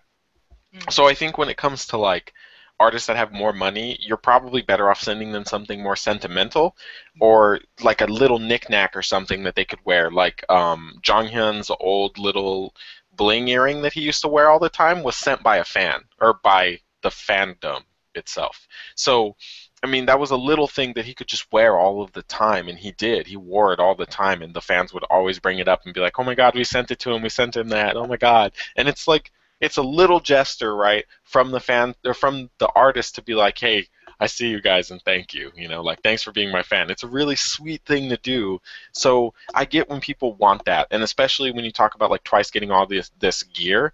Mm. 0.75 0.91
So 0.91 1.07
I 1.07 1.13
think 1.13 1.37
when 1.37 1.49
it 1.49 1.57
comes 1.57 1.87
to 1.87 1.97
like 1.97 2.33
artists 2.79 3.07
that 3.07 3.17
have 3.17 3.31
more 3.31 3.53
money, 3.53 3.97
you're 3.99 4.17
probably 4.17 4.61
better 4.61 4.89
off 4.89 5.01
sending 5.01 5.31
them 5.31 5.45
something 5.45 5.81
more 5.81 5.95
sentimental 5.95 6.75
or 7.19 7.59
like 7.81 8.01
a 8.01 8.05
little 8.05 8.39
knickknack 8.39 8.95
or 8.95 9.01
something 9.01 9.43
that 9.43 9.55
they 9.55 9.65
could 9.65 9.83
wear. 9.85 10.11
Like 10.11 10.43
um, 10.49 10.99
Jonghyun's 11.01 11.71
old 11.79 12.17
little 12.19 12.73
bling 13.15 13.47
earring 13.47 13.81
that 13.81 13.93
he 13.93 14.01
used 14.01 14.21
to 14.21 14.27
wear 14.27 14.49
all 14.49 14.59
the 14.59 14.69
time 14.69 15.03
was 15.03 15.15
sent 15.15 15.41
by 15.43 15.57
a 15.57 15.63
fan 15.63 16.01
or 16.21 16.39
by 16.43 16.79
the 17.01 17.09
fandom 17.09 17.81
itself. 18.15 18.67
So, 18.95 19.35
I 19.83 19.87
mean, 19.87 20.05
that 20.07 20.19
was 20.19 20.31
a 20.31 20.37
little 20.37 20.67
thing 20.67 20.93
that 20.93 21.05
he 21.05 21.13
could 21.13 21.27
just 21.27 21.51
wear 21.51 21.77
all 21.77 22.01
of 22.01 22.11
the 22.13 22.23
time, 22.23 22.67
and 22.67 22.77
he 22.77 22.91
did. 22.91 23.27
He 23.27 23.37
wore 23.37 23.73
it 23.73 23.79
all 23.79 23.95
the 23.95 24.05
time, 24.05 24.41
and 24.41 24.53
the 24.53 24.61
fans 24.61 24.93
would 24.93 25.03
always 25.03 25.39
bring 25.39 25.59
it 25.59 25.67
up 25.67 25.81
and 25.85 25.93
be 25.93 25.99
like, 25.99 26.19
"Oh 26.19 26.23
my 26.23 26.35
God, 26.35 26.55
we 26.55 26.63
sent 26.63 26.91
it 26.91 26.99
to 26.99 27.11
him. 27.11 27.21
We 27.21 27.29
sent 27.29 27.55
him 27.55 27.69
that. 27.69 27.95
Oh 27.95 28.07
my 28.07 28.17
God!" 28.17 28.53
And 28.75 28.87
it's 28.87 29.07
like 29.07 29.31
it's 29.59 29.77
a 29.77 29.81
little 29.83 30.19
gesture, 30.19 30.75
right, 30.75 31.05
from 31.23 31.51
the 31.51 31.59
fan 31.59 31.95
or 32.05 32.13
from 32.13 32.49
the 32.59 32.69
artist 32.75 33.15
to 33.15 33.21
be 33.23 33.33
like, 33.35 33.57
"Hey, 33.57 33.87
I 34.19 34.27
see 34.27 34.49
you 34.49 34.61
guys 34.61 34.91
and 34.91 35.01
thank 35.01 35.33
you. 35.33 35.51
You 35.55 35.67
know, 35.67 35.81
like 35.81 36.01
thanks 36.03 36.23
for 36.23 36.31
being 36.31 36.51
my 36.51 36.63
fan." 36.63 36.89
It's 36.89 37.03
a 37.03 37.07
really 37.07 37.35
sweet 37.35 37.83
thing 37.85 38.09
to 38.09 38.17
do. 38.17 38.59
So 38.91 39.33
I 39.53 39.65
get 39.65 39.89
when 39.89 40.01
people 40.01 40.33
want 40.35 40.65
that, 40.65 40.87
and 40.91 41.03
especially 41.03 41.51
when 41.51 41.65
you 41.65 41.71
talk 41.71 41.95
about 41.95 42.11
like 42.11 42.23
Twice 42.23 42.51
getting 42.51 42.71
all 42.71 42.85
this 42.85 43.11
this 43.19 43.43
gear, 43.43 43.93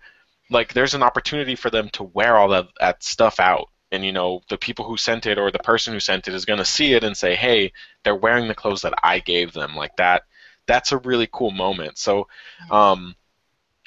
like 0.50 0.74
there's 0.74 0.94
an 0.94 1.04
opportunity 1.04 1.56
for 1.56 1.70
them 1.70 1.90
to 1.90 2.04
wear 2.04 2.38
all 2.38 2.50
that, 2.50 2.68
that 2.80 3.04
stuff 3.04 3.40
out. 3.40 3.70
And 3.92 4.04
you 4.04 4.12
know, 4.12 4.42
the 4.50 4.58
people 4.58 4.86
who 4.86 4.98
sent 4.98 5.26
it 5.26 5.38
or 5.38 5.52
the 5.52 5.60
person 5.60 5.94
who 5.94 6.00
sent 6.00 6.28
it 6.28 6.34
is 6.34 6.46
gonna 6.46 6.66
see 6.66 6.94
it 6.94 7.04
and 7.04 7.16
say, 7.16 7.36
Hey, 7.36 7.72
they're 8.04 8.16
wearing 8.16 8.48
the 8.48 8.56
clothes 8.56 8.82
that 8.84 8.94
I 9.04 9.20
gave 9.20 9.54
them. 9.54 9.76
Like 9.76 9.96
that 9.98 10.24
that's 10.68 10.92
a 10.92 10.98
really 10.98 11.28
cool 11.32 11.52
moment. 11.52 11.98
So 11.98 12.28
um 12.72 13.16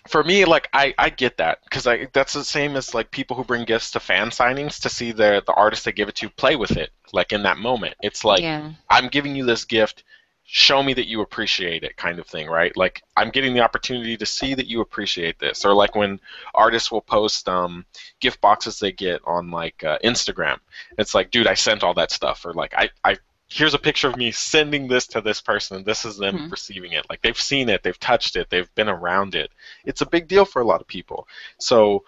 for 0.07 0.24
me, 0.24 0.45
like 0.45 0.69
I, 0.73 0.95
I 0.99 1.11
get 1.11 1.37
that 1.39 1.62
because 1.65 1.87
I 1.87 2.09
that's 2.12 2.33
the 2.33 2.45
same 2.45 2.77
as 2.77 2.95
like 2.95 3.11
people 3.11 3.37
who 3.37 3.45
bring 3.45 3.65
gifts 3.65 3.91
to 3.93 4.01
fan 4.01 4.31
signings 4.31 4.81
to 4.83 4.89
see 4.89 5.12
the 5.12 5.43
the 5.47 5.53
artist 5.53 5.85
they 5.85 5.93
give 5.93 6.09
it 6.09 6.16
to 6.16 6.31
play 6.31 6.57
with 6.57 6.77
it 6.77 6.91
like 7.12 7.33
in 7.33 7.43
that 7.43 7.59
moment. 7.59 7.95
It's 8.03 8.24
like 8.24 8.43
yeah. 8.43 8.73
I'm 8.89 9.09
giving 9.09 9.37
you 9.37 9.45
this 9.45 9.65
gift. 9.65 10.05
Show 10.49 10.81
me 10.81 10.95
that 10.95 11.09
you 11.09 11.23
appreciate 11.23 11.83
it, 11.83 11.97
kind 11.97 12.20
of 12.20 12.27
thing, 12.28 12.47
right? 12.47 12.77
Like 12.77 13.03
I'm 13.16 13.31
getting 13.31 13.53
the 13.53 13.62
opportunity 13.62 14.16
to 14.16 14.27
see 14.27 14.55
that 14.55 14.69
you 14.69 14.81
appreciate 14.81 15.41
this, 15.41 15.65
or 15.65 15.74
like 15.74 15.97
when 15.97 16.20
artists 16.55 16.93
will 16.93 17.01
post 17.01 17.49
um, 17.49 17.85
gift 18.20 18.41
boxes 18.41 18.78
they 18.78 18.93
get 18.93 19.20
on 19.24 19.51
like 19.51 19.83
uh, 19.83 19.99
Instagram. 20.05 20.59
It's 20.99 21.16
like, 21.16 21.33
dude, 21.33 21.49
I 21.49 21.55
sent 21.55 21.83
all 21.83 21.95
that 21.95 22.12
stuff, 22.12 22.47
or 22.47 22.53
like 22.53 22.74
I, 22.77 22.91
I 23.03 23.16
here's 23.48 23.74
a 23.74 23.78
picture 23.78 24.09
of 24.09 24.16
me 24.16 24.32
sending 24.32 24.89
this 24.89 25.06
to 25.06 25.20
this 25.20 25.40
person. 25.40 25.78
and 25.78 25.86
This 25.86 26.05
is 26.05 26.16
them 26.16 26.36
Mhm. 26.36 26.51
receiving 26.51 26.93
it. 26.93 27.06
Like 27.09 27.23
they've 27.23 27.40
seen 27.40 27.68
it, 27.68 27.82
they've 27.82 27.98
touched 27.98 28.36
it, 28.36 28.51
they've 28.51 28.73
been 28.74 28.89
around 28.89 29.35
it. 29.35 29.51
It's 29.85 30.01
a 30.01 30.06
big 30.06 30.27
deal 30.28 30.44
for 30.44 30.60
a 30.60 30.64
lot 30.66 30.81
of 30.81 30.86
people. 30.89 31.28
So 31.59 32.05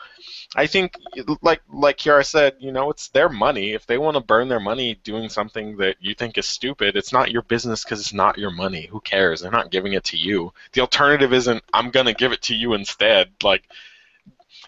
I 0.56 0.66
think, 0.66 0.94
like 1.42 1.62
like 1.68 1.98
Kiara 1.98 2.24
said, 2.26 2.56
you 2.58 2.72
know, 2.72 2.90
it's 2.90 3.08
their 3.08 3.28
money. 3.28 3.72
If 3.72 3.86
they 3.86 3.98
want 3.98 4.16
to 4.16 4.20
burn 4.20 4.48
their 4.48 4.60
money 4.60 4.96
doing 5.04 5.28
something 5.28 5.76
that 5.78 5.96
you 6.00 6.14
think 6.14 6.38
is 6.38 6.48
stupid, 6.48 6.96
it's 6.96 7.12
not 7.12 7.30
your 7.30 7.42
business 7.42 7.84
because 7.84 8.00
it's 8.00 8.12
not 8.14 8.38
your 8.38 8.50
money. 8.50 8.86
Who 8.86 9.00
cares? 9.00 9.40
They're 9.40 9.50
not 9.50 9.70
giving 9.70 9.92
it 9.92 10.04
to 10.04 10.16
you. 10.16 10.52
The 10.72 10.80
alternative 10.80 11.32
isn't 11.32 11.62
I'm 11.72 11.90
gonna 11.90 12.14
give 12.14 12.32
it 12.32 12.42
to 12.42 12.54
you 12.54 12.74
instead. 12.74 13.30
Like 13.42 13.68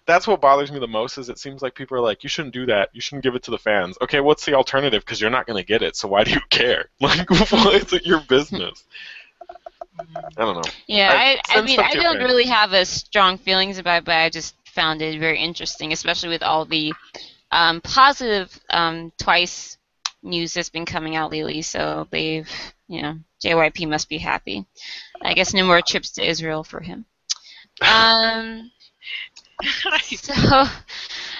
that's 0.06 0.26
what 0.26 0.40
bothers 0.40 0.70
me 0.72 0.78
the 0.78 0.86
most 0.88 1.18
is 1.18 1.28
it 1.28 1.38
seems 1.38 1.62
like 1.62 1.74
people 1.74 1.96
are 1.96 2.00
like 2.00 2.22
you 2.22 2.28
shouldn't 2.28 2.54
do 2.54 2.66
that 2.66 2.88
you 2.92 3.00
shouldn't 3.00 3.22
give 3.22 3.34
it 3.34 3.42
to 3.42 3.50
the 3.50 3.58
fans 3.58 3.96
okay 4.00 4.20
what's 4.20 4.44
the 4.44 4.54
alternative 4.54 5.02
because 5.04 5.20
you're 5.20 5.30
not 5.30 5.46
going 5.46 5.56
to 5.56 5.66
get 5.66 5.82
it 5.82 5.96
so 5.96 6.08
why 6.08 6.24
do 6.24 6.30
you 6.30 6.40
care 6.50 6.86
like 7.00 7.28
why 7.50 7.70
is 7.72 7.92
it 7.92 8.04
your 8.06 8.20
business 8.28 8.84
i 9.98 10.04
don't 10.44 10.56
know 10.56 10.70
Yeah, 10.86 11.10
I- 11.12 11.40
I, 11.54 11.58
I, 11.58 11.62
mean, 11.62 11.78
I 11.80 11.94
don't 11.94 12.18
really 12.18 12.46
have 12.46 12.72
a 12.72 12.84
strong 12.84 13.36
feelings 13.38 13.78
about 13.78 13.98
it, 13.98 14.04
but 14.04 14.16
I 14.16 14.30
just 14.30 14.54
found 14.64 15.02
it 15.02 15.18
very 15.20 15.38
interesting, 15.38 15.92
especially 15.92 16.28
with 16.30 16.42
all 16.42 16.64
the 16.64 16.92
um, 17.52 17.80
positive 17.82 18.58
um, 18.70 19.12
twice 19.18 19.76
news 20.22 20.54
that's 20.54 20.70
been 20.70 20.86
coming 20.86 21.16
out 21.16 21.32
lately. 21.32 21.60
So 21.62 22.06
they've, 22.10 22.48
you 22.88 23.02
know, 23.02 23.16
JYP 23.44 23.88
must 23.88 24.08
be 24.08 24.18
happy. 24.18 24.64
I 25.22 25.34
guess 25.34 25.52
no 25.52 25.64
more 25.66 25.82
trips 25.82 26.12
to 26.12 26.26
Israel 26.26 26.62
for 26.64 26.80
him. 26.80 27.04
Um, 27.82 28.70
so 30.02 30.32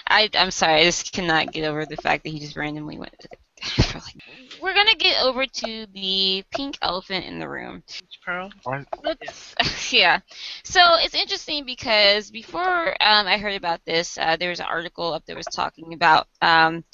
I, 0.07 0.29
I'm 0.35 0.51
sorry, 0.51 0.81
I 0.81 0.85
just 0.85 1.13
cannot 1.13 1.53
get 1.53 1.65
over 1.65 1.87
the 1.87 1.97
fact 1.97 2.25
that 2.25 2.31
he 2.31 2.41
just 2.41 2.57
randomly 2.57 2.99
went. 2.99 3.15
For 3.63 3.99
like, 3.99 4.17
we're 4.63 4.75
gonna 4.75 4.95
get 4.95 5.23
over 5.23 5.47
to 5.47 5.87
the 5.93 6.45
pink 6.51 6.79
elephant 6.83 7.27
in 7.27 7.39
the 7.39 7.49
room. 7.49 7.83
Pearl. 8.25 8.51
Let's, 9.03 9.55
yeah. 9.93 10.21
So 10.65 10.81
it's 11.01 11.15
interesting 11.15 11.65
because 11.65 12.31
before 12.31 12.89
um, 13.03 13.27
I 13.27 13.39
heard 13.39 13.55
about 13.55 13.85
this, 13.85 14.17
uh, 14.19 14.37
there 14.37 14.51
was 14.51 14.61
an 14.61 14.67
article 14.67 15.13
up 15.13 15.25
that 15.27 15.37
was 15.37 15.47
talking 15.47 15.93
about 15.95 16.27
um, 16.43 16.85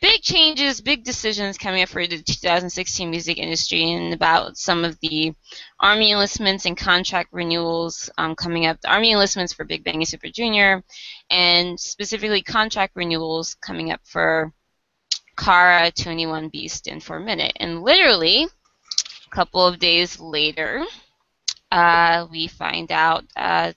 big 0.00 0.22
changes, 0.22 0.80
big 0.80 1.04
decisions 1.04 1.58
coming 1.58 1.82
up 1.82 1.88
for 1.88 2.06
the 2.06 2.22
2016 2.22 3.10
music 3.10 3.38
industry, 3.38 3.92
and 3.92 4.14
about 4.14 4.56
some 4.56 4.84
of 4.84 4.98
the 5.00 5.34
Army 5.78 6.12
enlistments 6.12 6.64
and 6.64 6.76
contract 6.76 7.30
renewals 7.32 8.10
um, 8.18 8.34
coming 8.34 8.66
up. 8.66 8.80
The 8.80 8.90
Army 8.90 9.12
enlistments 9.12 9.52
for 9.52 9.64
Big 9.64 9.84
Bang 9.84 9.96
and 9.96 10.08
Super 10.08 10.28
Junior, 10.28 10.82
and 11.28 11.78
specifically 11.78 12.42
contract 12.42 12.96
renewals 12.96 13.54
coming 13.56 13.92
up 13.92 14.00
for 14.04 14.52
Kara, 15.36 15.90
2NE1 15.90 16.50
Beast, 16.50 16.86
and 16.86 17.02
Four 17.02 17.20
Minute. 17.20 17.52
And 17.56 17.82
literally, 17.82 18.44
a 18.44 19.34
couple 19.34 19.66
of 19.66 19.78
days 19.78 20.18
later, 20.18 20.84
uh, 21.70 22.26
we 22.30 22.48
find 22.48 22.90
out 22.90 23.24
uh, 23.36 23.72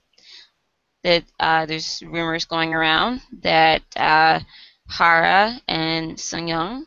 that 1.02 1.24
uh, 1.38 1.66
there's 1.66 2.02
rumors 2.02 2.46
going 2.46 2.74
around 2.74 3.20
that 3.42 3.82
uh, 4.94 4.96
Hara 4.96 5.60
and 5.68 6.16
Seungyeon 6.16 6.86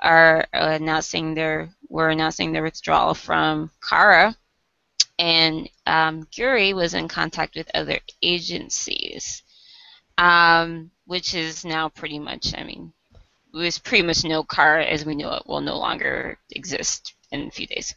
are 0.00 0.46
announcing 0.52 1.34
their 1.34 1.70
were 1.88 2.10
announcing 2.10 2.52
their 2.52 2.62
withdrawal 2.62 3.14
from 3.14 3.70
Kara, 3.88 4.36
and 5.18 5.68
um, 5.86 6.24
Gyuri 6.26 6.74
was 6.74 6.94
in 6.94 7.08
contact 7.08 7.56
with 7.56 7.70
other 7.74 7.98
agencies, 8.22 9.42
um, 10.18 10.90
which 11.06 11.34
is 11.34 11.64
now 11.64 11.88
pretty 11.88 12.18
much. 12.18 12.54
I 12.56 12.64
mean, 12.64 12.92
it 13.54 13.56
was 13.56 13.78
pretty 13.78 14.06
much 14.06 14.24
no 14.24 14.44
Kara 14.44 14.84
as 14.84 15.04
we 15.04 15.14
know 15.14 15.32
it 15.34 15.46
will 15.46 15.60
no 15.60 15.78
longer 15.78 16.38
exist 16.50 17.14
in 17.30 17.46
a 17.46 17.50
few 17.50 17.66
days. 17.66 17.94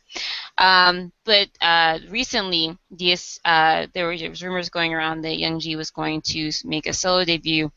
Um, 0.58 1.12
but 1.26 1.50
uh, 1.62 2.00
recently, 2.10 2.78
uh, 3.46 3.88
there, 3.94 4.08
was 4.08 4.44
rumors 4.44 4.70
going 4.70 4.94
around 4.94 5.22
that 5.22 5.38
Youngji 5.38 5.78
was 5.78 5.92
going 5.92 6.22
to 6.22 6.52
make 6.66 6.88
a 6.88 6.94
solo 6.94 7.24
debut. 7.24 7.72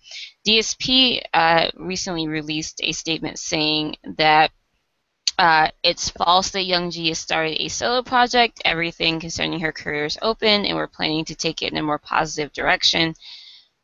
DSP 0.47 1.23
uh, 1.33 1.71
recently 1.77 2.29
released 2.29 2.81
a 2.83 2.93
statement 2.93 3.39
saying 3.39 3.97
that 4.17 4.51
uh, 5.39 5.69
it's 5.83 6.11
false 6.11 6.51
that 6.51 6.67
Youngji 6.67 7.09
has 7.09 7.19
started 7.19 7.61
a 7.61 7.69
solo 7.69 8.03
project. 8.03 8.63
Everything 8.65 9.21
concerning 9.21 9.61
her 9.61 9.73
career 9.73 10.05
is 10.05 10.19
open, 10.23 10.65
and 10.65 10.77
we're 10.77 10.87
planning 10.87 11.25
to 11.27 11.35
take 11.35 11.63
it 11.63 11.73
in 11.73 11.79
a 11.79 11.83
more 11.83 11.99
positive 11.99 12.53
direction. 12.53 13.15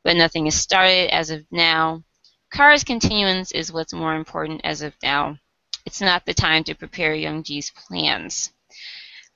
But 0.02 0.16
nothing 0.16 0.46
is 0.46 0.60
started 0.60 1.12
as 1.14 1.30
of 1.30 1.44
now. 1.50 2.04
Kara's 2.52 2.84
continuance 2.84 3.52
is 3.52 3.72
what's 3.72 3.92
more 3.92 4.14
important 4.14 4.62
as 4.64 4.82
of 4.82 4.94
now 5.02 5.38
it's 5.90 6.00
not 6.00 6.24
the 6.24 6.32
time 6.32 6.62
to 6.62 6.74
prepare 6.76 7.16
Youngji's 7.16 7.72
plans. 7.72 8.52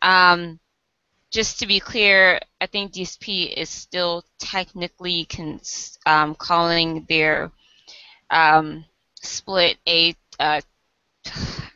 Um, 0.01 0.61
just 1.33 1.59
to 1.59 1.67
be 1.67 1.81
clear, 1.81 2.39
I 2.61 2.67
think 2.67 2.93
DSP 2.93 3.53
is 3.53 3.69
still 3.69 4.23
technically 4.39 5.27
um, 6.07 6.37
calling 6.37 7.07
their 7.09 7.51
um, 8.31 8.85
split 9.21 9.79
a 9.89 10.15
uh, 10.39 10.61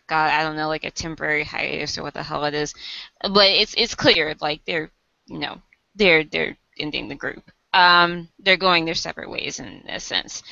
God, 0.06 0.30
I 0.30 0.44
don't 0.44 0.54
know, 0.54 0.68
like 0.68 0.84
a 0.84 0.92
temporary 0.92 1.42
hiatus 1.42 1.98
or 1.98 2.04
what 2.04 2.14
the 2.14 2.22
hell 2.22 2.44
it 2.44 2.54
is. 2.54 2.72
But 3.20 3.48
it's 3.48 3.74
it's 3.76 3.96
clear, 3.96 4.36
like 4.40 4.64
they're 4.64 4.92
you 5.26 5.40
know 5.40 5.60
they're 5.96 6.22
they're 6.22 6.56
ending 6.78 7.08
the 7.08 7.16
group. 7.16 7.50
Um, 7.74 8.28
they're 8.38 8.56
going 8.56 8.84
their 8.84 8.94
separate 8.94 9.28
ways 9.28 9.58
in 9.58 9.82
a 9.88 9.98
sense. 9.98 10.44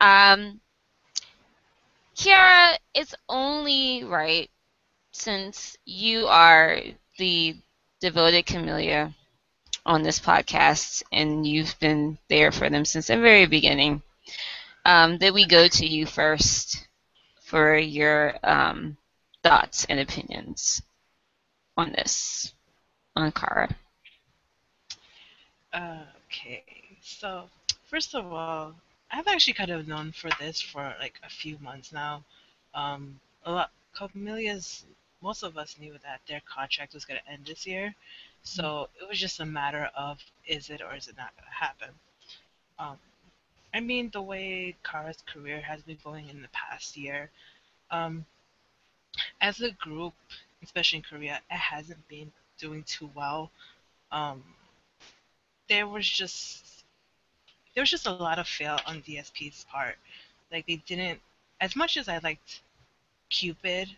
Um, 0.00 0.60
Kiara, 2.20 2.76
it's 2.92 3.14
only 3.30 4.04
right 4.04 4.50
since 5.10 5.78
you 5.86 6.26
are 6.26 6.78
the 7.16 7.56
devoted 8.02 8.44
Kamilia 8.44 9.14
on 9.86 10.02
this 10.02 10.20
podcast 10.20 11.02
and 11.10 11.46
you've 11.46 11.74
been 11.80 12.18
there 12.28 12.52
for 12.52 12.68
them 12.68 12.84
since 12.84 13.06
the 13.06 13.16
very 13.16 13.46
beginning, 13.46 14.02
um, 14.84 15.16
that 15.16 15.32
we 15.32 15.46
go 15.46 15.66
to 15.66 15.86
you 15.86 16.04
first 16.04 16.86
for 17.40 17.78
your 17.78 18.34
um, 18.44 18.98
thoughts 19.42 19.86
and 19.88 19.98
opinions 19.98 20.82
on 21.78 21.90
this, 21.92 22.52
on 23.16 23.32
Kara. 23.32 23.74
Uh, 25.72 26.02
okay, 26.26 26.64
so 27.00 27.44
first 27.88 28.14
of 28.14 28.30
all, 28.30 28.74
I've 29.10 29.26
actually 29.26 29.54
kind 29.54 29.70
of 29.70 29.88
known 29.88 30.12
for 30.12 30.30
this 30.38 30.60
for 30.60 30.94
like 31.00 31.20
a 31.24 31.28
few 31.28 31.58
months 31.60 31.92
now. 31.92 32.22
Um, 32.74 33.18
a 33.44 33.52
lot, 33.52 33.70
Kamilia's, 33.96 34.84
most 35.20 35.42
of 35.42 35.58
us 35.58 35.76
knew 35.80 35.94
that 36.04 36.20
their 36.28 36.40
contract 36.46 36.94
was 36.94 37.04
going 37.04 37.20
to 37.24 37.32
end 37.32 37.46
this 37.46 37.66
year, 37.66 37.94
so 38.42 38.88
it 39.00 39.08
was 39.08 39.18
just 39.18 39.40
a 39.40 39.46
matter 39.46 39.90
of 39.96 40.18
is 40.46 40.70
it 40.70 40.80
or 40.80 40.94
is 40.94 41.08
it 41.08 41.16
not 41.16 41.34
going 41.36 41.46
to 41.48 41.64
happen. 41.64 41.88
Um, 42.78 42.98
I 43.74 43.80
mean, 43.80 44.10
the 44.12 44.22
way 44.22 44.76
Kara's 44.84 45.22
career 45.26 45.60
has 45.60 45.82
been 45.82 45.98
going 46.02 46.28
in 46.28 46.42
the 46.42 46.48
past 46.48 46.96
year, 46.96 47.30
um, 47.90 48.24
as 49.40 49.60
a 49.60 49.72
group, 49.72 50.14
especially 50.62 50.98
in 50.98 51.02
Korea, 51.02 51.40
it 51.50 51.56
hasn't 51.56 52.06
been 52.08 52.32
doing 52.58 52.84
too 52.84 53.10
well. 53.14 53.50
Um, 54.12 54.42
there 55.68 55.86
was 55.86 56.08
just 56.08 56.69
there 57.74 57.82
was 57.82 57.90
just 57.90 58.06
a 58.06 58.12
lot 58.12 58.38
of 58.38 58.48
fail 58.48 58.78
on 58.86 59.02
DSP's 59.02 59.66
part. 59.70 59.96
Like 60.50 60.66
they 60.66 60.76
didn't 60.86 61.20
as 61.60 61.76
much 61.76 61.96
as 61.96 62.08
I 62.08 62.18
liked 62.18 62.62
Cupid, 63.28 63.88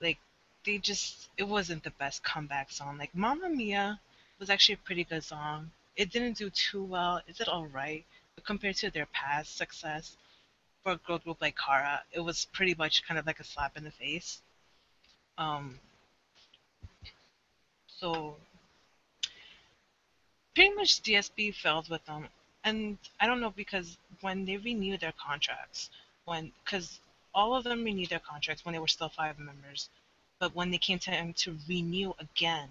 like 0.00 0.18
they 0.64 0.78
just 0.78 1.28
it 1.36 1.42
wasn't 1.42 1.84
the 1.84 1.90
best 1.90 2.22
comeback 2.22 2.70
song. 2.70 2.96
Like 2.98 3.14
Mamma 3.14 3.50
Mia 3.50 4.00
was 4.38 4.50
actually 4.50 4.74
a 4.74 4.86
pretty 4.86 5.04
good 5.04 5.24
song. 5.24 5.70
It 5.96 6.10
didn't 6.10 6.38
do 6.38 6.48
too 6.50 6.84
well. 6.84 7.18
Is 7.26 7.36
it 7.36 7.44
did 7.44 7.48
alright. 7.48 8.04
But 8.34 8.44
compared 8.44 8.76
to 8.76 8.90
their 8.90 9.06
past 9.06 9.56
success 9.56 10.16
for 10.82 10.92
a 10.92 10.96
girl 10.96 11.18
group 11.18 11.40
like 11.40 11.56
Kara, 11.58 12.02
it 12.12 12.20
was 12.20 12.46
pretty 12.52 12.74
much 12.78 13.06
kind 13.06 13.18
of 13.18 13.26
like 13.26 13.40
a 13.40 13.44
slap 13.44 13.76
in 13.76 13.84
the 13.84 13.90
face. 13.90 14.40
Um 15.36 15.78
so 17.88 18.36
pretty 20.54 20.74
much 20.74 21.02
DSP 21.02 21.54
failed 21.54 21.88
with 21.88 22.04
them, 22.06 22.28
and 22.68 22.98
I 23.18 23.26
don't 23.26 23.40
know 23.40 23.50
because 23.50 23.96
when 24.20 24.44
they 24.44 24.56
renewed 24.58 25.00
their 25.00 25.12
contracts, 25.12 25.90
when 26.26 26.52
because 26.64 27.00
all 27.34 27.54
of 27.54 27.64
them 27.64 27.82
renewed 27.84 28.10
their 28.10 28.20
contracts 28.20 28.64
when 28.64 28.74
they 28.74 28.78
were 28.78 28.94
still 28.96 29.08
five 29.08 29.38
members, 29.38 29.88
but 30.38 30.54
when 30.54 30.70
they 30.70 30.78
came 30.78 30.98
time 30.98 31.32
to 31.34 31.56
renew 31.68 32.12
again, 32.18 32.68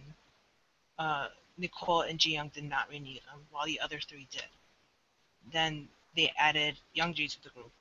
uh, 1.00 1.28
Nicole 1.58 2.02
and 2.02 2.20
Ji 2.20 2.34
Young 2.34 2.50
did 2.50 2.64
not 2.64 2.90
renew 2.90 3.16
them, 3.16 3.40
while 3.52 3.66
the 3.66 3.80
other 3.80 4.00
three 4.00 4.28
did. 4.32 4.52
Then 5.52 5.88
they 6.16 6.32
added 6.38 6.76
Youngji 6.96 7.32
to 7.32 7.44
the 7.44 7.50
group, 7.50 7.72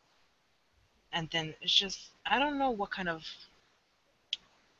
and 1.13 1.29
then 1.31 1.55
it's 1.61 1.75
just 1.75 2.01
I 2.25 2.39
don't 2.39 2.59
know 2.59 2.71
what 2.71 2.91
kind 2.91 3.09
of 3.09 3.25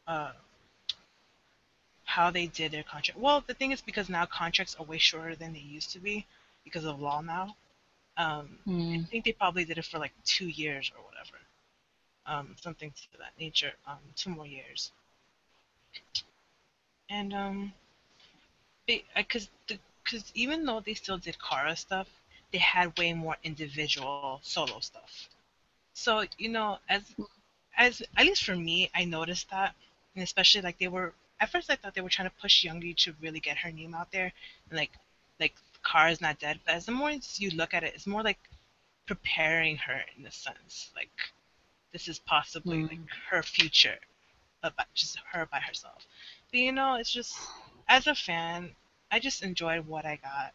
uh, 0.07 0.33
how 2.05 2.31
they 2.31 2.47
did 2.47 2.73
their 2.73 2.83
contract. 2.83 3.21
Well, 3.21 3.45
the 3.47 3.55
thing 3.55 3.73
is 3.73 3.83
because 3.83 4.09
now 4.09 4.25
contracts 4.25 4.77
are 4.79 4.87
way 4.87 4.99
shorter 4.99 5.35
than 5.35 5.53
they 5.53 5.59
used 5.59 5.91
to 5.91 5.99
be 5.99 6.25
because 6.67 6.89
of 6.89 7.03
law 7.03 7.23
now. 7.23 7.57
Um, 8.19 8.61
I 8.95 8.99
Hmm. 8.99 9.05
think 9.11 9.25
they 9.25 9.33
probably 9.33 9.65
did 9.65 9.79
it 9.79 9.87
for 9.87 9.99
like 9.99 10.13
two 10.25 10.49
years 10.49 10.93
or 10.97 11.05
whatever. 11.05 11.39
um, 12.27 12.57
something 12.61 12.93
to 12.93 13.19
that 13.19 13.33
nature, 13.41 13.73
um, 13.87 14.01
two 14.17 14.31
more 14.31 14.47
years. 14.47 14.93
And 17.11 17.35
um, 17.35 17.75
because 18.87 19.49
because 20.05 20.33
even 20.35 20.65
though 20.67 20.81
they 20.81 20.95
still 20.95 21.19
did 21.19 21.37
Kara 21.41 21.77
stuff, 21.77 22.09
they 22.53 22.59
had 22.59 22.99
way 22.99 23.13
more 23.15 23.37
individual 23.45 24.25
solo 24.31 24.69
stuff. 24.69 25.15
So 25.85 26.15
you 26.29 26.49
know, 26.49 26.69
as 26.89 27.15
as 27.77 28.03
at 28.17 28.25
least 28.27 28.45
for 28.45 28.55
me, 28.57 28.91
I 28.95 29.05
noticed 29.05 29.51
that, 29.51 29.75
and 30.15 30.23
especially 30.23 30.63
like 30.63 30.79
they 30.79 30.89
were 30.89 31.13
at 31.41 31.49
first 31.51 31.71
I 31.71 31.77
thought 31.77 31.95
they 31.95 32.01
were 32.01 32.11
trying 32.11 32.29
to 32.29 32.35
push 32.41 32.65
Youngji 32.65 32.97
to 33.05 33.15
really 33.21 33.41
get 33.41 33.59
her 33.59 33.71
name 33.73 33.95
out 33.95 34.11
there, 34.13 34.33
and 34.71 34.79
like 34.79 34.91
like 35.41 35.55
Kara 35.87 36.11
is 36.13 36.21
not 36.23 36.41
dead. 36.41 36.61
But 36.67 36.77
as 36.77 36.87
the 36.87 36.93
more 36.93 37.11
you 37.11 37.51
look 37.53 37.75
at 37.75 37.85
it, 37.85 37.95
it's 37.95 38.07
more 38.09 38.23
like 38.25 38.39
preparing 39.07 39.77
her 39.79 40.03
in 40.19 40.27
a 40.27 40.33
sense, 40.33 40.91
like 40.97 41.11
this 41.93 42.09
is 42.09 42.19
possibly 42.21 42.79
Mm. 42.79 42.91
like 42.91 43.11
her 43.31 43.43
future, 43.43 43.99
about 44.63 44.93
just 44.95 45.19
her 45.33 45.47
by 45.47 45.61
herself. 45.61 46.07
But 46.51 46.61
you 46.61 46.73
know, 46.73 46.95
it's 46.97 47.13
just 47.13 47.39
as 47.89 48.07
a 48.09 48.15
fan, 48.15 48.75
I 49.11 49.21
just 49.21 49.43
enjoyed 49.43 49.87
what 49.87 50.07
I 50.07 50.17
got, 50.17 50.55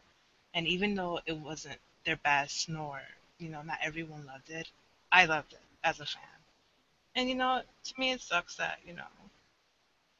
and 0.54 0.66
even 0.68 0.94
though 0.94 1.20
it 1.26 1.36
wasn't 1.36 1.80
their 2.04 2.16
best, 2.16 2.68
nor 2.68 3.02
you 3.38 3.48
know, 3.50 3.62
not 3.62 3.78
everyone 3.82 4.26
loved 4.26 4.50
it, 4.50 4.68
I 5.12 5.26
loved 5.26 5.52
it 5.54 5.62
as 5.84 6.00
a 6.00 6.06
fan. 6.06 6.22
And 7.16 7.28
you 7.28 7.36
know, 7.36 7.62
to 7.84 8.00
me, 8.00 8.12
it 8.12 8.20
sucks 8.22 8.56
that 8.56 8.80
you 8.86 8.94
know 8.94 9.08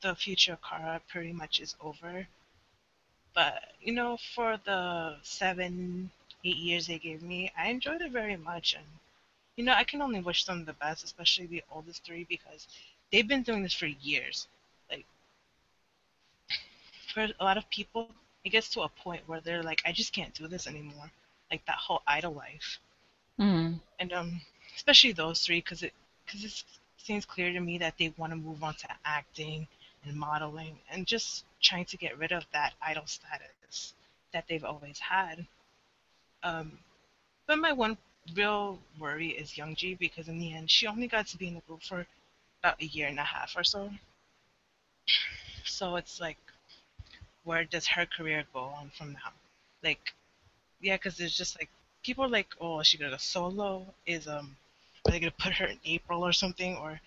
the 0.02 0.14
future 0.14 0.52
of 0.54 0.62
Kara 0.62 1.00
pretty 1.08 1.32
much 1.32 1.60
is 1.60 1.76
over. 1.80 2.28
But 3.34 3.62
you 3.80 3.92
know, 3.92 4.16
for 4.34 4.56
the 4.64 5.16
seven, 5.22 6.10
eight 6.44 6.56
years 6.56 6.86
they 6.86 6.98
gave 6.98 7.22
me, 7.22 7.50
I 7.56 7.68
enjoyed 7.68 8.00
it 8.02 8.10
very 8.12 8.36
much, 8.36 8.74
and 8.74 8.86
you 9.56 9.64
know, 9.64 9.74
I 9.74 9.84
can 9.84 10.00
only 10.02 10.20
wish 10.20 10.44
them 10.44 10.64
the 10.64 10.72
best, 10.74 11.04
especially 11.04 11.46
the 11.46 11.62
oldest 11.70 12.04
three, 12.04 12.24
because 12.24 12.66
they've 13.12 13.26
been 13.28 13.42
doing 13.42 13.62
this 13.62 13.74
for 13.74 13.86
years. 13.86 14.48
Like, 14.90 15.04
for 17.12 17.28
a 17.38 17.44
lot 17.44 17.56
of 17.58 17.68
people, 17.70 18.08
it 18.44 18.50
gets 18.50 18.68
to 18.70 18.80
a 18.82 18.88
point 18.88 19.28
where 19.28 19.40
they're 19.40 19.62
like, 19.62 19.82
I 19.84 19.92
just 19.92 20.12
can't 20.12 20.34
do 20.34 20.46
this 20.48 20.66
anymore. 20.66 21.10
Like 21.50 21.64
that 21.66 21.76
whole 21.76 22.02
idol 22.06 22.34
life 22.34 22.78
Mm. 23.38 23.80
and 23.98 24.12
um, 24.12 24.40
especially 24.76 25.12
those 25.12 25.40
three, 25.40 25.58
because 25.60 25.82
it 25.82 25.92
because 26.24 26.44
it 26.44 26.64
seems 26.98 27.24
clear 27.24 27.52
to 27.52 27.60
me 27.60 27.78
that 27.78 27.94
they 27.98 28.12
want 28.16 28.32
to 28.32 28.36
move 28.36 28.62
on 28.62 28.74
to 28.74 28.88
acting 29.04 29.66
and 30.04 30.16
modeling 30.16 30.78
and 30.90 31.06
just 31.06 31.44
trying 31.62 31.84
to 31.86 31.96
get 31.96 32.18
rid 32.18 32.32
of 32.32 32.44
that 32.52 32.74
idol 32.82 33.06
status 33.06 33.94
that 34.32 34.44
they've 34.48 34.64
always 34.64 34.98
had. 34.98 35.46
Um, 36.42 36.78
but 37.46 37.58
my 37.58 37.72
one 37.72 37.96
real 38.34 38.78
worry 38.98 39.28
is 39.28 39.52
Youngji 39.52 39.98
because 39.98 40.28
in 40.28 40.38
the 40.38 40.54
end 40.54 40.70
she 40.70 40.86
only 40.86 41.08
got 41.08 41.26
to 41.28 41.36
be 41.36 41.48
in 41.48 41.54
the 41.54 41.60
group 41.60 41.82
for 41.82 42.06
about 42.60 42.80
a 42.80 42.86
year 42.86 43.08
and 43.08 43.18
a 43.18 43.24
half 43.24 43.54
or 43.56 43.64
so. 43.64 43.90
So 45.64 45.96
it's 45.96 46.20
like, 46.20 46.38
where 47.44 47.64
does 47.64 47.86
her 47.88 48.06
career 48.06 48.44
go 48.52 48.60
on 48.60 48.90
from 48.96 49.12
now? 49.12 49.32
Like, 49.82 50.14
yeah, 50.80 50.96
because 50.96 51.16
there's 51.16 51.36
just 51.36 51.58
like 51.58 51.68
people 52.02 52.24
are 52.24 52.28
like, 52.28 52.48
oh, 52.60 52.80
is 52.80 52.86
she 52.86 52.98
gonna 52.98 53.10
go 53.10 53.16
solo? 53.16 53.86
Is 54.06 54.28
um, 54.28 54.56
are 55.06 55.12
they 55.12 55.20
gonna 55.20 55.32
put 55.38 55.54
her 55.54 55.66
in 55.66 55.78
April 55.84 56.24
or 56.24 56.32
something, 56.32 56.76
or 56.76 57.00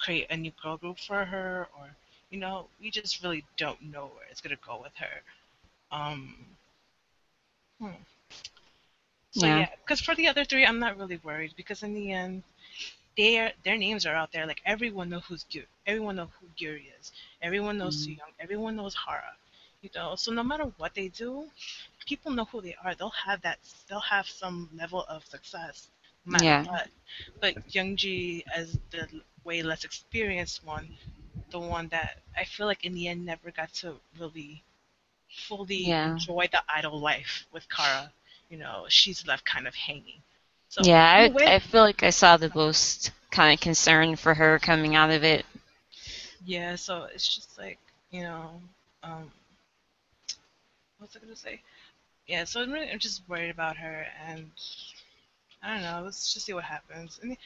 create 0.00 0.26
a 0.30 0.36
new 0.36 0.52
girl 0.62 0.76
group 0.76 0.98
for 0.98 1.24
her, 1.24 1.68
or 1.78 1.90
you 2.36 2.40
know, 2.42 2.68
we 2.80 2.90
just 2.90 3.22
really 3.22 3.44
don't 3.56 3.80
know 3.82 4.06
where 4.14 4.26
it's 4.30 4.40
gonna 4.42 4.56
go 4.66 4.80
with 4.82 4.92
her. 4.96 5.22
Um, 5.90 6.34
hmm. 7.80 7.94
So 9.30 9.46
Yeah. 9.46 9.56
yeah, 9.56 9.68
because 9.84 10.00
for 10.00 10.14
the 10.14 10.28
other 10.28 10.44
three, 10.44 10.64
I'm 10.66 10.78
not 10.80 10.96
really 10.98 11.18
worried 11.18 11.54
because 11.56 11.82
in 11.82 11.94
the 11.94 12.12
end, 12.12 12.42
their 13.16 13.52
their 13.64 13.76
names 13.78 14.06
are 14.06 14.14
out 14.14 14.32
there. 14.32 14.46
Like 14.46 14.62
everyone 14.66 15.10
knows 15.10 15.24
who's 15.26 15.44
Gyuri. 15.44 15.66
Everyone 15.86 16.16
knows 16.16 16.30
who 16.40 16.48
Gyuri 16.58 16.86
is. 17.00 17.12
Everyone 17.42 17.78
knows 17.78 17.96
Mhm. 17.96 18.06
Sooyoung. 18.06 18.32
Everyone 18.40 18.76
knows 18.76 18.94
Hara. 18.94 19.36
You 19.82 19.90
know, 19.94 20.16
so 20.16 20.32
no 20.32 20.42
matter 20.42 20.64
what 20.78 20.94
they 20.94 21.08
do, 21.08 21.50
people 22.06 22.32
know 22.32 22.44
who 22.46 22.60
they 22.62 22.74
are. 22.84 22.94
They'll 22.94 23.10
have 23.26 23.42
that. 23.42 23.58
They'll 23.88 24.00
have 24.00 24.28
some 24.28 24.70
level 24.74 25.04
of 25.08 25.24
success, 25.26 25.88
no 26.26 26.40
Yeah. 26.42 26.64
what. 26.64 26.88
But 27.40 27.56
Youngji, 27.68 28.44
as 28.54 28.78
the 28.90 29.08
way 29.44 29.62
less 29.62 29.84
experienced 29.84 30.64
one, 30.64 30.96
the 31.50 31.58
one 31.60 31.88
that 31.88 32.20
I 32.36 32.44
feel 32.44 32.66
like 32.66 32.84
in 32.84 32.94
the 32.94 33.08
end 33.08 33.24
never 33.24 33.50
got 33.50 33.72
to 33.74 34.00
really 34.18 34.62
fully 35.30 35.96
Yeah. 35.96 36.02
enjoy 36.02 36.48
the 36.52 36.62
idol 36.68 37.00
life 37.00 37.46
with 37.52 37.68
Kara. 37.70 38.12
You 38.50 38.58
know, 38.58 38.86
she's 38.88 39.26
left 39.26 39.44
kind 39.44 39.66
of 39.66 39.74
hanging. 39.74 40.22
So 40.68 40.82
Yeah, 40.82 41.04
I, 41.46 41.54
I 41.54 41.58
feel 41.58 41.82
like 41.82 42.02
I 42.02 42.10
saw 42.10 42.36
the 42.36 42.50
most 42.54 43.10
kind 43.30 43.52
of 43.52 43.60
concern 43.60 44.16
for 44.16 44.34
her 44.34 44.58
coming 44.58 44.94
out 44.94 45.10
of 45.10 45.22
it. 45.24 45.44
Yeah, 46.44 46.76
so 46.76 47.04
it's 47.04 47.34
just 47.34 47.58
like, 47.58 47.78
you 48.10 48.22
know, 48.22 48.60
um, 49.02 49.30
what 50.98 51.08
was 51.08 51.16
I 51.16 51.20
gonna 51.20 51.36
say? 51.36 51.62
Yeah, 52.26 52.44
so 52.44 52.60
I'm 52.62 52.72
really 52.72 52.90
I'm 52.90 52.98
just 52.98 53.22
worried 53.28 53.50
about 53.50 53.76
her, 53.78 54.06
and 54.26 54.50
I 55.62 55.74
don't 55.74 55.82
know. 55.82 56.02
Let's 56.04 56.32
just 56.32 56.46
see 56.46 56.52
what 56.52 56.64
happens. 56.64 57.18
Mean, 57.22 57.36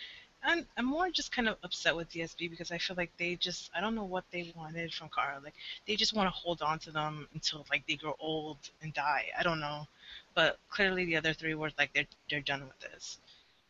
I'm 0.42 0.66
I'm 0.76 0.86
more 0.86 1.10
just 1.10 1.32
kind 1.32 1.48
of 1.48 1.56
upset 1.62 1.94
with 1.96 2.10
DSP 2.10 2.50
because 2.50 2.72
I 2.72 2.78
feel 2.78 2.96
like 2.96 3.10
they 3.18 3.36
just 3.36 3.70
I 3.74 3.80
don't 3.80 3.94
know 3.94 4.04
what 4.04 4.24
they 4.30 4.52
wanted 4.56 4.92
from 4.94 5.10
Kara. 5.14 5.38
Like 5.42 5.54
they 5.86 5.96
just 5.96 6.14
want 6.14 6.26
to 6.28 6.30
hold 6.30 6.62
on 6.62 6.78
to 6.80 6.90
them 6.90 7.28
until 7.34 7.66
like 7.70 7.86
they 7.86 7.96
grow 7.96 8.16
old 8.18 8.58
and 8.82 8.94
die. 8.94 9.26
I 9.38 9.42
don't 9.42 9.60
know, 9.60 9.86
but 10.34 10.58
clearly 10.70 11.04
the 11.04 11.16
other 11.16 11.34
three 11.34 11.54
were 11.54 11.70
like 11.78 11.92
they're 11.92 12.06
they're 12.30 12.40
done 12.40 12.62
with 12.66 12.80
this, 12.80 13.18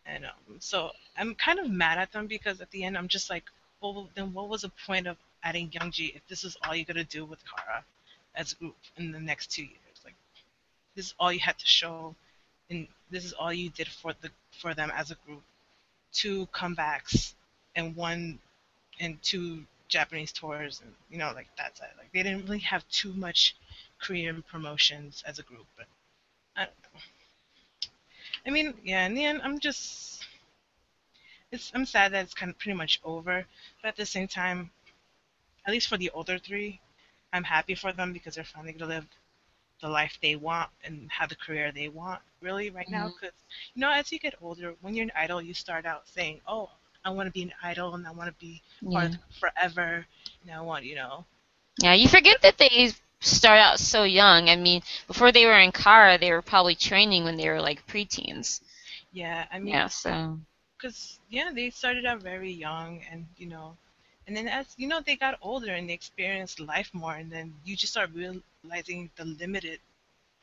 and 0.07 0.25
um, 0.27 0.61
so 0.61 0.93
I'm 1.17 1.35
kind 1.35 1.59
of 1.59 1.69
mad 1.71 1.99
at 1.99 2.13
them 2.13 2.27
because 2.29 2.61
at 2.61 2.71
the 2.71 2.85
end 2.85 2.97
I'm 2.97 3.09
just 3.09 3.31
like, 3.31 3.45
well 3.81 4.09
then 4.15 4.33
what 4.33 4.49
was 4.49 4.63
the 4.63 4.71
point 4.87 5.07
of 5.09 5.17
adding 5.43 5.71
Youngji 5.71 6.15
if 6.15 6.27
this 6.29 6.45
is 6.45 6.57
all 6.65 6.75
you're 6.77 6.85
gonna 6.85 7.05
do 7.05 7.25
with 7.25 7.41
Kara 7.47 7.85
as 8.37 8.53
a 8.53 8.57
group 8.57 8.77
in 8.97 9.11
the 9.11 9.21
next 9.21 9.51
two 9.51 9.65
years? 9.65 10.01
Like 10.05 10.15
this 10.95 11.07
is 11.07 11.15
all 11.19 11.33
you 11.33 11.41
had 11.41 11.59
to 11.59 11.67
show, 11.67 12.15
and 12.71 12.87
this 13.11 13.25
is 13.25 13.33
all 13.33 13.53
you 13.53 13.71
did 13.71 13.89
for 13.89 14.15
the 14.21 14.31
for 14.61 14.73
them 14.75 14.93
as 14.95 15.11
a 15.11 15.17
group. 15.27 15.43
Two 16.13 16.47
comebacks 16.47 17.35
and 17.77 17.95
one 17.97 18.39
and 18.99 19.23
two 19.23 19.65
Japanese 19.89 20.33
tours, 20.33 20.81
and 20.83 20.95
you 21.11 21.19
know 21.19 21.33
like 21.35 21.49
that's 21.57 21.81
it. 21.81 21.91
Like 21.99 22.13
they 22.13 22.23
didn't 22.23 22.45
really 22.45 22.61
have 22.61 22.89
too 22.89 23.13
much 23.13 23.57
Korean 24.01 24.43
promotions 24.43 25.23
as 25.27 25.39
a 25.39 25.43
group, 25.43 25.67
but 25.77 25.87
I 26.57 26.65
don't 26.65 26.83
know. 26.83 27.01
I 28.47 28.51
mean, 28.51 28.75
yeah, 28.85 29.07
in 29.07 29.15
the 29.15 29.25
end, 29.25 29.41
I'm 29.43 29.59
just. 29.59 30.25
It's, 31.53 31.73
I'm 31.75 31.85
sad 31.85 32.13
that 32.13 32.25
it's 32.25 32.35
kind 32.35 32.51
of 32.51 32.59
pretty 32.59 32.77
much 32.77 33.01
over, 33.05 33.45
but 33.83 33.89
at 33.89 33.97
the 33.97 34.07
same 34.07 34.29
time, 34.29 34.71
at 35.67 35.73
least 35.73 35.89
for 35.89 35.97
the 35.97 36.11
older 36.11 36.39
three, 36.39 36.81
I'm 37.33 37.43
happy 37.43 37.75
for 37.75 37.93
them 37.93 38.13
because 38.13 38.37
they're 38.37 38.45
finally 38.45 38.73
gonna 38.73 38.95
live 38.95 39.07
the 39.81 39.89
life 39.89 40.19
they 40.23 40.37
want 40.37 40.71
and 40.85 41.11
have 41.11 41.29
the 41.31 41.37
career 41.37 41.73
they 41.73 41.89
want 41.89 42.21
really 42.41 42.71
right 42.71 42.91
now. 42.91 43.09
Mhm. 43.09 43.15
Because 43.15 43.35
you 43.75 43.81
know, 43.81 43.91
as 43.91 44.13
you 44.13 44.19
get 44.19 44.35
older, 44.41 44.75
when 44.81 44.95
you're 44.95 45.05
an 45.05 45.13
idol, 45.17 45.41
you 45.43 45.55
start 45.55 45.87
out 45.87 46.07
saying, 46.09 46.41
"Oh, 46.47 46.71
I 47.05 47.11
want 47.11 47.27
to 47.29 47.33
be 47.33 47.43
an 47.43 47.55
idol 47.63 47.95
and 47.95 48.07
I 48.07 48.13
want 48.13 48.29
to 48.29 48.41
be 48.41 48.63
part 48.93 49.05
Yeah. 49.05 49.11
of 49.13 49.13
the 49.13 49.19
forever, 49.41 50.07
and 50.43 50.51
I 50.53 50.61
want, 50.61 50.85
you 50.85 50.95
know, 50.97 51.25
Yeah, 51.83 51.95
you 51.95 52.09
forget 52.09 52.43
that 52.43 52.59
they 52.59 52.93
start 53.21 53.59
out 53.59 53.81
so 53.81 54.05
young. 54.05 54.49
I 54.49 54.57
mean, 54.57 54.83
before 55.07 55.33
they 55.33 55.47
were 55.47 55.59
in 55.59 55.73
Kara, 55.73 56.19
they 56.19 56.31
were 56.33 56.43
probably 56.43 56.75
training 56.75 57.25
when 57.25 57.37
they 57.37 57.49
were 57.49 57.61
like 57.61 57.87
preteens. 57.87 58.61
yeah, 59.13 59.47
I 59.51 59.59
mean, 59.59 59.79
Yeah, 59.79 59.89
so 59.89 60.41
because 60.77 61.19
yeah, 61.29 61.51
they 61.55 61.71
started 61.71 62.05
out 62.07 62.23
very 62.23 62.51
young, 62.53 63.03
and 63.11 63.27
you 63.37 63.47
know, 63.47 63.77
and 64.27 64.37
then 64.37 64.49
as 64.49 64.75
you 64.77 64.87
know, 64.89 65.01
they 65.01 65.17
got 65.17 65.39
older 65.41 65.73
and 65.75 65.89
they 65.89 65.95
experienced 65.95 66.61
life 66.61 66.91
more, 66.93 67.15
and 67.15 67.31
then 67.31 67.55
you 67.65 67.77
just 67.77 67.93
start 67.93 68.11
realizing 68.15 69.11
the 69.17 69.25
limited 69.25 69.81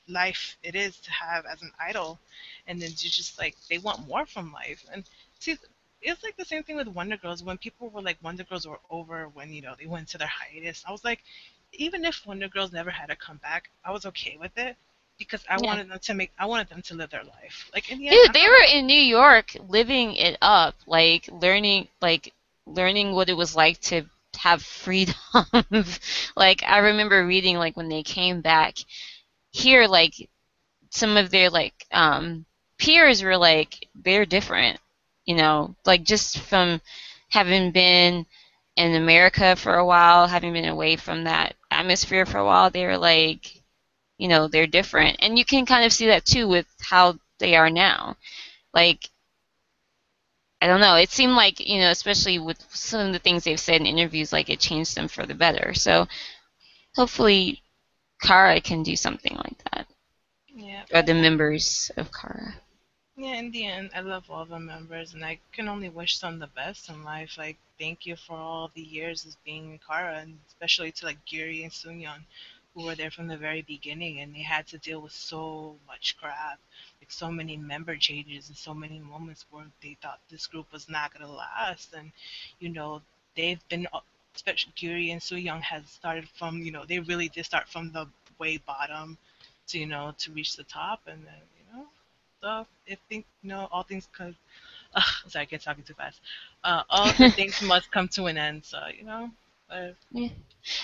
life 0.07 0.57
it 0.63 0.75
is 0.75 0.99
to 0.99 1.11
have 1.11 1.45
as 1.45 1.61
an 1.61 1.71
idol, 1.79 2.19
and 2.67 2.81
then 2.81 2.89
you 2.89 3.09
just 3.09 3.37
like 3.39 3.55
they 3.69 3.77
want 3.77 4.07
more 4.07 4.25
from 4.25 4.51
life, 4.51 4.85
and 4.91 5.03
see. 5.39 5.55
It's 6.01 6.23
like 6.23 6.35
the 6.37 6.45
same 6.45 6.63
thing 6.63 6.75
with 6.77 6.87
Wonder 6.87 7.17
Girls. 7.17 7.43
When 7.43 7.57
people 7.57 7.89
were 7.89 8.01
like 8.01 8.17
Wonder 8.23 8.43
Girls 8.43 8.67
were 8.67 8.79
over 8.89 9.27
when 9.27 9.51
you 9.51 9.61
know 9.61 9.75
they 9.77 9.87
went 9.87 10.07
to 10.09 10.17
their 10.17 10.27
hiatus, 10.27 10.83
I 10.87 10.91
was 10.91 11.03
like, 11.03 11.21
even 11.73 12.05
if 12.05 12.25
Wonder 12.25 12.47
Girls 12.47 12.71
never 12.71 12.91
had 12.91 13.09
a 13.09 13.15
comeback, 13.15 13.69
I 13.83 13.91
was 13.91 14.05
okay 14.05 14.37
with 14.39 14.57
it 14.57 14.75
because 15.17 15.43
I 15.49 15.57
Yeah. 15.57 15.67
wanted 15.67 15.89
them 15.89 15.99
to 15.99 16.13
make, 16.13 16.31
I 16.37 16.45
wanted 16.45 16.69
them 16.69 16.81
to 16.83 16.95
live 16.95 17.09
their 17.09 17.23
life. 17.23 17.69
Like 17.73 17.89
in 17.89 17.99
the 17.99 18.09
end, 18.09 18.19
Dude, 18.19 18.33
they 18.33 18.47
were 18.47 18.65
in 18.71 18.85
New 18.87 18.99
York 19.01 19.55
living 19.59 20.13
it 20.15 20.37
up, 20.41 20.75
like 20.85 21.27
learning 21.31 21.87
like 22.01 22.33
learning 22.67 23.13
what 23.13 23.29
it 23.29 23.37
was 23.37 23.55
like 23.55 23.79
to 23.81 24.03
have 24.37 24.61
freedom. 24.61 25.15
like 26.35 26.63
I 26.63 26.79
remember 26.79 27.25
reading 27.25 27.57
like 27.57 27.77
when 27.77 27.89
they 27.89 28.03
came 28.03 28.41
back 28.41 28.75
here 29.51 29.87
like 29.87 30.13
some 30.91 31.17
of 31.17 31.31
their 31.31 31.49
like 31.49 31.73
um 31.91 32.45
peers 32.77 33.23
were 33.23 33.37
like 33.37 33.87
they're 33.95 34.25
different, 34.25 34.79
you 35.25 35.35
know, 35.35 35.75
like 35.85 36.03
just 36.03 36.39
from 36.39 36.81
having 37.29 37.71
been 37.71 38.25
in 38.75 38.95
America 38.95 39.55
for 39.55 39.75
a 39.75 39.85
while, 39.85 40.27
having 40.27 40.53
been 40.53 40.65
away 40.67 40.95
from 40.95 41.23
that 41.23 41.55
atmosphere 41.71 42.25
for 42.25 42.37
a 42.37 42.45
while, 42.45 42.69
they 42.69 42.85
were 42.85 42.97
like 42.97 43.63
you 44.17 44.27
know, 44.27 44.47
they're 44.47 44.67
different. 44.67 45.17
And 45.21 45.37
you 45.37 45.45
can 45.45 45.65
kind 45.65 45.85
of 45.85 45.93
see 45.93 46.07
that 46.07 46.25
too 46.25 46.47
with 46.47 46.65
how 46.81 47.19
they 47.39 47.55
are 47.55 47.69
now. 47.69 48.17
Like 48.73 49.09
I 50.61 50.67
don't 50.67 50.81
know. 50.81 50.95
It 50.95 51.11
seemed 51.11 51.33
like 51.33 51.59
you 51.59 51.79
know, 51.79 51.91
especially 51.91 52.39
with 52.39 52.65
some 52.73 53.07
of 53.07 53.13
the 53.13 53.19
things 53.19 53.43
they've 53.43 53.59
said 53.59 53.81
in 53.81 53.87
interviews, 53.87 54.33
like 54.33 54.49
it 54.49 54.59
changed 54.59 54.95
them 54.95 55.07
for 55.07 55.25
the 55.25 55.35
better. 55.35 55.73
So 55.73 56.07
hopefully, 56.95 57.61
Kara 58.21 58.59
can 58.61 58.83
do 58.83 58.95
something 58.95 59.35
like 59.35 59.57
that, 59.71 59.87
Yeah. 60.53 60.83
or 60.93 61.01
the 61.03 61.13
members 61.13 61.91
of 61.97 62.11
Kara. 62.11 62.55
Yeah, 63.15 63.33
in 63.35 63.49
the 63.51 63.65
end, 63.65 63.91
I 63.95 64.01
love 64.01 64.29
all 64.29 64.45
the 64.45 64.59
members, 64.59 65.13
and 65.13 65.25
I 65.25 65.39
can 65.51 65.67
only 65.67 65.89
wish 65.89 66.19
them 66.19 66.37
the 66.39 66.47
best 66.47 66.87
in 66.89 67.03
life. 67.03 67.35
Like, 67.37 67.57
thank 67.79 68.05
you 68.05 68.15
for 68.15 68.37
all 68.37 68.69
the 68.73 68.81
years 68.81 69.25
as 69.25 69.35
being 69.43 69.71
in 69.71 69.79
Kara, 69.79 70.19
and 70.19 70.39
especially 70.47 70.91
to 70.93 71.05
like 71.05 71.25
Gyuri 71.25 71.63
and 71.63 71.71
Seungyeon, 71.71 72.25
who 72.77 72.85
were 72.85 72.95
there 72.95 73.09
from 73.09 73.27
the 73.27 73.37
very 73.37 73.63
beginning, 73.63 74.19
and 74.19 74.35
they 74.35 74.43
had 74.43 74.67
to 74.67 74.77
deal 74.77 75.01
with 75.01 75.11
so 75.11 75.75
much 75.87 76.15
crap, 76.19 76.59
like 77.01 77.11
so 77.11 77.31
many 77.31 77.57
member 77.57 77.95
changes, 77.95 78.49
and 78.49 78.57
so 78.57 78.71
many 78.71 78.99
moments 78.99 79.45
where 79.49 79.65
they 79.81 79.97
thought 79.99 80.19
this 80.29 80.45
group 80.45 80.71
was 80.71 80.87
not 80.87 81.11
gonna 81.11 81.31
last, 81.31 81.93
and 81.93 82.11
you 82.59 82.69
know 82.69 83.01
they've 83.35 83.67
been, 83.69 83.87
especially 84.35 84.73
Gyuri 84.77 85.11
and 85.11 85.19
Seungyeon 85.19 85.61
has 85.61 85.89
started 85.89 86.29
from, 86.37 86.61
you 86.61 86.71
know, 86.71 86.85
they 86.85 86.99
really 86.99 87.29
did 87.29 87.45
start 87.45 87.67
from 87.67 87.91
the 87.91 88.07
way 88.37 88.57
bottom, 88.57 89.17
to 89.69 89.79
you 89.79 89.87
know 89.87 90.13
to 90.19 90.31
reach 90.31 90.55
the 90.55 90.63
top, 90.63 91.01
and 91.07 91.25
then 91.25 91.41
you 91.57 91.73
know 91.73 91.87
stuff. 92.37 92.67
If 92.85 92.99
think 93.09 93.25
you 93.41 93.49
know, 93.49 93.67
all 93.71 93.83
things 93.83 94.07
could. 94.15 94.35
Uh, 94.93 95.01
sorry, 95.27 95.43
I 95.43 95.45
get 95.45 95.61
talking 95.61 95.83
too 95.83 95.95
fast. 95.95 96.21
Uh, 96.63 96.83
all 96.91 97.11
things 97.31 97.59
must 97.63 97.91
come 97.91 98.07
to 98.09 98.25
an 98.27 98.37
end. 98.37 98.65
So 98.65 98.79
you 98.95 99.03
know, 99.03 99.31
uh, 99.69 99.91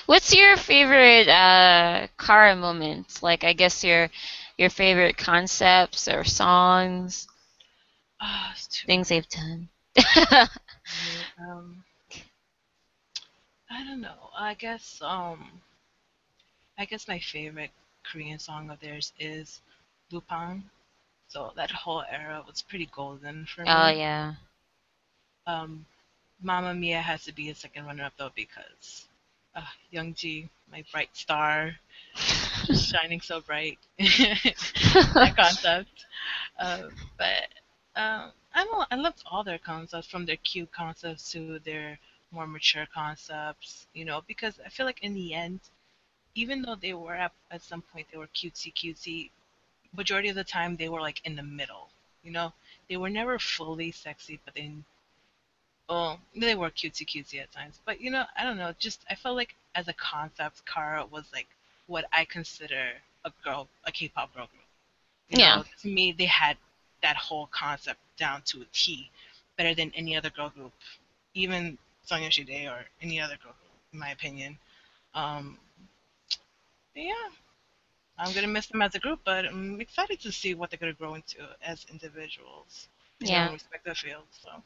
What's 0.06 0.34
your 0.34 0.56
favorite 0.58 1.28
uh, 1.28 2.08
Kara 2.18 2.56
moment? 2.56 3.22
Like, 3.22 3.44
I 3.44 3.54
guess 3.54 3.84
your 3.84 4.10
your 4.58 4.70
favorite 4.70 5.18
concepts 5.18 6.08
or 6.08 6.24
songs, 6.24 7.28
too. 8.72 8.88
things 8.88 9.10
they've 9.10 9.28
done. 9.30 9.70
Um, 11.38 11.84
I 13.70 13.84
don't 13.84 14.02
know. 14.02 14.30
I 14.38 14.54
guess 14.54 15.02
um, 15.02 15.62
I 16.78 16.86
guess 16.86 17.08
my 17.08 17.20
favorite 17.20 17.72
Korean 18.04 18.40
song 18.40 18.70
of 18.70 18.80
theirs 18.80 19.12
is 19.20 19.62
Lupin. 20.12 20.70
So 21.28 21.52
that 21.56 21.72
whole 21.72 22.04
era 22.04 22.44
was 22.46 22.62
pretty 22.62 22.86
golden 22.88 23.46
for 23.46 23.66
me. 23.66 23.68
oh 23.68 23.88
yeah. 23.90 24.34
Um, 25.48 25.86
Mamma 26.44 26.74
Mia 26.76 27.02
has 27.02 27.24
to 27.24 27.32
be 27.32 27.50
a 27.50 27.56
second 27.56 27.86
runner-up 27.86 28.14
though 28.18 28.32
because 28.36 29.08
uh, 29.56 29.62
Youngji, 29.94 30.50
my 30.72 30.84
bright 30.92 31.10
star, 31.16 31.76
shining 32.76 33.22
so 33.22 33.40
bright. 33.42 33.80
that 33.98 35.34
concept. 35.38 36.06
Uh, 36.60 36.90
but 37.18 37.48
um, 37.96 38.32
I 38.54 38.66
don't. 38.66 38.88
I 38.92 38.96
loved 38.96 39.24
all 39.26 39.44
their 39.44 39.58
concepts, 39.58 40.08
from 40.08 40.26
their 40.26 40.38
cute 40.38 40.72
concepts 40.72 41.32
to 41.32 41.60
their 41.60 41.98
more 42.32 42.48
mature 42.48 42.88
concepts. 42.94 43.88
You 43.94 44.06
know, 44.06 44.22
because 44.28 44.60
I 44.66 44.70
feel 44.70 44.86
like 44.86 45.02
in 45.02 45.14
the 45.14 45.34
end, 45.34 45.62
even 46.36 46.62
though 46.62 46.76
they 46.76 46.94
were 46.94 47.16
at, 47.16 47.32
at 47.52 47.62
some 47.62 47.82
point 47.82 48.08
they 48.12 48.18
were 48.18 48.28
cutesy 48.28 48.74
cutesy, 48.74 49.30
majority 49.96 50.30
of 50.30 50.36
the 50.36 50.44
time 50.44 50.76
they 50.76 50.90
were 50.90 51.02
like 51.02 51.22
in 51.26 51.36
the 51.36 51.44
middle. 51.44 51.90
You 52.24 52.32
know, 52.32 52.54
they 52.90 52.98
were 52.98 53.10
never 53.10 53.38
fully 53.38 53.92
sexy, 53.92 54.40
but 54.44 54.56
they 54.56 54.72
well, 55.94 56.20
they 56.36 56.56
were 56.56 56.72
cutesy 56.72 57.06
cutesy 57.06 57.42
at 57.42 57.52
times, 57.52 57.80
but 57.86 58.02
you 58.02 58.12
know, 58.12 58.26
I 58.38 58.44
don't 58.44 58.58
know. 58.58 58.74
Just 58.80 59.02
I 59.10 59.16
felt 59.16 59.36
like 59.38 59.56
as 59.76 59.88
a 59.90 59.94
concept, 59.94 60.66
Kara 60.66 61.06
was 61.06 61.26
like 61.34 61.48
what 61.88 62.06
I 62.14 62.26
consider 62.26 62.94
a 63.26 63.32
girl, 63.44 63.68
a 63.86 63.92
K-pop 63.92 64.34
girl 64.36 64.48
group. 64.48 64.64
You 65.30 65.40
Yeah. 65.40 65.58
Know, 65.58 65.64
to 65.82 65.88
me, 65.90 66.12
they 66.14 66.26
had 66.26 66.58
that 67.04 67.18
whole 67.18 67.48
concept 67.48 68.00
down 68.18 68.42
to 68.48 68.62
a 68.62 68.66
T, 68.74 69.12
better 69.58 69.76
than 69.76 69.92
any 69.96 70.16
other 70.18 70.30
girl 70.32 70.50
group, 70.50 70.74
even 71.36 71.78
Sonyeo 72.10 72.30
Sidae 72.30 72.72
or 72.72 72.86
any 73.02 73.22
other 73.22 73.38
girl 73.44 73.54
group, 73.54 73.72
in 73.94 74.00
my 74.00 74.10
opinion. 74.12 74.58
Um, 75.16 75.60
yeah, 76.96 77.30
I'm 78.18 78.34
gonna 78.34 78.48
miss 78.48 78.68
them 78.68 78.82
as 78.82 78.96
a 78.96 79.00
group, 79.00 79.22
but 79.26 79.46
I'm 79.46 79.82
excited 79.82 80.20
to 80.22 80.32
see 80.32 80.56
what 80.56 80.72
they're 80.72 80.80
gonna 80.80 80.94
grow 80.94 81.16
into 81.16 81.38
as 81.64 81.86
individuals 81.92 82.90
Yeah. 83.20 83.48
own 83.48 83.54
respective 83.54 83.98
fields. 83.98 84.40
So. 84.44 84.64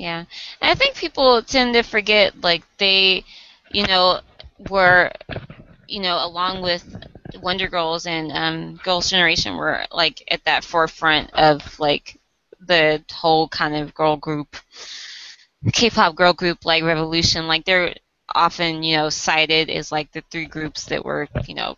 Yeah. 0.00 0.20
And 0.60 0.70
I 0.70 0.74
think 0.74 0.96
people 0.96 1.42
tend 1.42 1.74
to 1.74 1.82
forget, 1.82 2.40
like, 2.40 2.62
they, 2.78 3.24
you 3.70 3.86
know, 3.86 4.20
were, 4.70 5.12
you 5.88 6.00
know, 6.00 6.24
along 6.24 6.62
with 6.62 6.84
Wonder 7.42 7.68
Girls 7.68 8.06
and 8.06 8.32
um, 8.32 8.76
Girls' 8.82 9.10
Generation 9.10 9.56
were, 9.56 9.84
like, 9.92 10.22
at 10.30 10.44
that 10.44 10.64
forefront 10.64 11.32
of, 11.34 11.78
like, 11.78 12.18
the 12.60 13.04
whole 13.12 13.48
kind 13.48 13.76
of 13.76 13.94
girl 13.94 14.16
group, 14.16 14.56
K 15.72 15.90
pop 15.90 16.14
girl 16.14 16.32
group, 16.32 16.64
like, 16.64 16.82
revolution. 16.84 17.46
Like, 17.48 17.64
they're 17.64 17.94
often, 18.34 18.82
you 18.82 18.96
know, 18.96 19.10
cited 19.10 19.68
as, 19.70 19.92
like, 19.92 20.12
the 20.12 20.22
three 20.30 20.46
groups 20.46 20.84
that 20.86 21.04
were, 21.04 21.28
you 21.46 21.54
know, 21.54 21.76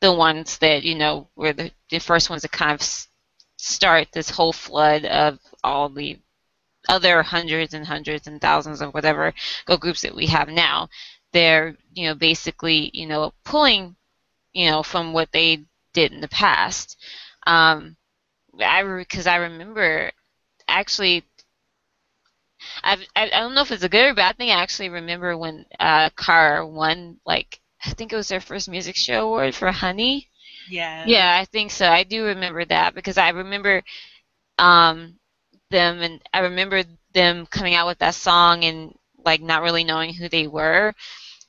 the 0.00 0.12
ones 0.12 0.58
that, 0.58 0.84
you 0.84 0.94
know, 0.94 1.28
were 1.36 1.52
the, 1.52 1.72
the 1.90 1.98
first 2.00 2.30
ones 2.30 2.42
to 2.42 2.48
kind 2.48 2.72
of 2.72 2.82
start 3.58 4.08
this 4.12 4.30
whole 4.30 4.52
flood 4.52 5.04
of 5.06 5.40
all 5.64 5.88
the 5.90 6.18
other 6.88 7.22
hundreds 7.22 7.74
and 7.74 7.86
hundreds 7.86 8.26
and 8.26 8.40
thousands 8.40 8.80
of 8.80 8.94
whatever 8.94 9.32
go 9.66 9.76
groups 9.76 10.02
that 10.02 10.14
we 10.14 10.26
have 10.26 10.48
now, 10.48 10.88
they're 11.32 11.76
you 11.94 12.06
know 12.08 12.14
basically 12.14 12.90
you 12.94 13.06
know 13.06 13.32
pulling 13.44 13.96
you 14.52 14.70
know 14.70 14.82
from 14.82 15.12
what 15.12 15.32
they 15.32 15.64
did 15.92 16.12
in 16.12 16.20
the 16.20 16.28
past. 16.28 16.96
Um, 17.46 17.96
I 18.60 18.82
because 18.82 19.26
I 19.26 19.36
remember 19.36 20.12
actually. 20.68 21.24
I've, 22.82 23.00
I 23.14 23.24
I 23.24 23.28
don't 23.40 23.54
know 23.54 23.62
if 23.62 23.70
it's 23.72 23.82
a 23.84 23.88
good 23.88 24.04
or 24.06 24.14
bad 24.14 24.36
thing. 24.36 24.50
I 24.50 24.60
actually 24.62 24.88
remember 24.88 25.36
when 25.36 25.66
uh, 25.78 26.10
Kara 26.16 26.66
won, 26.66 27.18
like 27.26 27.60
I 27.84 27.90
think 27.90 28.12
it 28.12 28.16
was 28.16 28.28
their 28.28 28.40
first 28.40 28.68
music 28.68 28.96
show 28.96 29.26
award 29.26 29.54
for 29.54 29.70
Honey. 29.72 30.28
Yeah. 30.68 31.04
Yeah, 31.04 31.38
I 31.40 31.44
think 31.44 31.70
so. 31.70 31.88
I 31.90 32.02
do 32.04 32.24
remember 32.24 32.64
that 32.64 32.94
because 32.94 33.18
I 33.18 33.30
remember 33.30 33.82
um, 34.58 35.18
them 35.70 36.00
and 36.02 36.20
I 36.32 36.40
remember 36.40 36.82
them 37.12 37.46
coming 37.46 37.74
out 37.74 37.86
with 37.86 37.98
that 37.98 38.14
song 38.14 38.64
and 38.64 38.94
like 39.24 39.40
not 39.42 39.62
really 39.62 39.84
knowing 39.84 40.14
who 40.14 40.28
they 40.28 40.46
were 40.46 40.94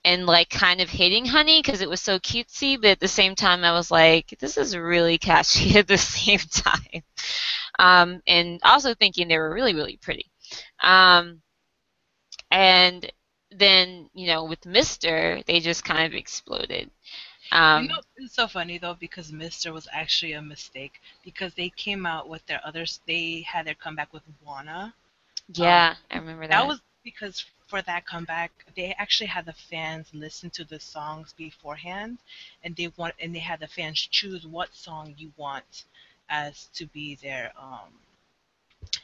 and 0.05 0.25
like 0.25 0.49
kind 0.49 0.79
of 0.79 0.89
hating 0.89 1.25
Honey 1.25 1.61
because 1.61 1.81
it 1.81 1.89
was 1.89 2.01
so 2.01 2.17
cutesy, 2.19 2.79
but 2.79 2.91
at 2.91 2.99
the 2.99 3.07
same 3.07 3.35
time 3.35 3.63
I 3.63 3.73
was 3.73 3.91
like, 3.91 4.35
this 4.39 4.57
is 4.57 4.75
really 4.77 5.17
catchy 5.17 5.77
at 5.77 5.87
the 5.87 5.97
same 5.97 6.39
time. 6.39 7.03
Um, 7.79 8.21
and 8.27 8.59
also 8.63 8.93
thinking 8.93 9.27
they 9.27 9.37
were 9.37 9.53
really, 9.53 9.75
really 9.75 9.97
pretty. 9.97 10.31
Um, 10.81 11.41
and 12.51 13.11
then, 13.51 14.09
you 14.13 14.27
know, 14.27 14.45
with 14.45 14.65
Mister, 14.65 15.41
they 15.45 15.59
just 15.59 15.83
kind 15.83 16.05
of 16.05 16.13
exploded. 16.17 16.89
Um, 17.51 17.81
you 17.81 17.87
know, 17.87 18.01
it's 18.17 18.33
so 18.35 18.47
funny 18.47 18.77
though 18.77 18.93
because 18.93 19.31
Mister 19.31 19.71
was 19.73 19.87
actually 19.91 20.33
a 20.33 20.41
mistake 20.41 21.01
because 21.23 21.53
they 21.55 21.69
came 21.69 22.05
out 22.05 22.27
with 22.27 22.45
their 22.47 22.61
others. 22.65 22.99
They 23.05 23.41
had 23.41 23.65
their 23.65 23.75
comeback 23.75 24.13
with 24.13 24.23
Wanna. 24.43 24.93
yeah, 25.53 25.95
I 26.11 26.17
remember 26.17 26.47
that. 26.47 26.49
That 26.49 26.65
was 26.67 26.81
because 27.03 27.45
for 27.67 27.81
that 27.81 28.05
comeback, 28.05 28.51
they 28.75 28.93
actually 28.93 29.27
had 29.27 29.45
the 29.45 29.53
fans 29.53 30.13
listen 30.13 30.49
to 30.51 30.63
the 30.63 30.79
songs 30.79 31.33
beforehand, 31.33 32.19
and 32.63 32.75
they 32.75 32.87
want 32.87 33.15
and 33.19 33.35
they 33.35 33.39
had 33.39 33.59
the 33.59 33.67
fans 33.67 33.99
choose 34.01 34.45
what 34.45 34.75
song 34.75 35.15
you 35.17 35.33
want 35.37 35.85
as 36.29 36.67
to 36.73 36.85
be 36.85 37.15
their 37.15 37.53
um 37.57 38.01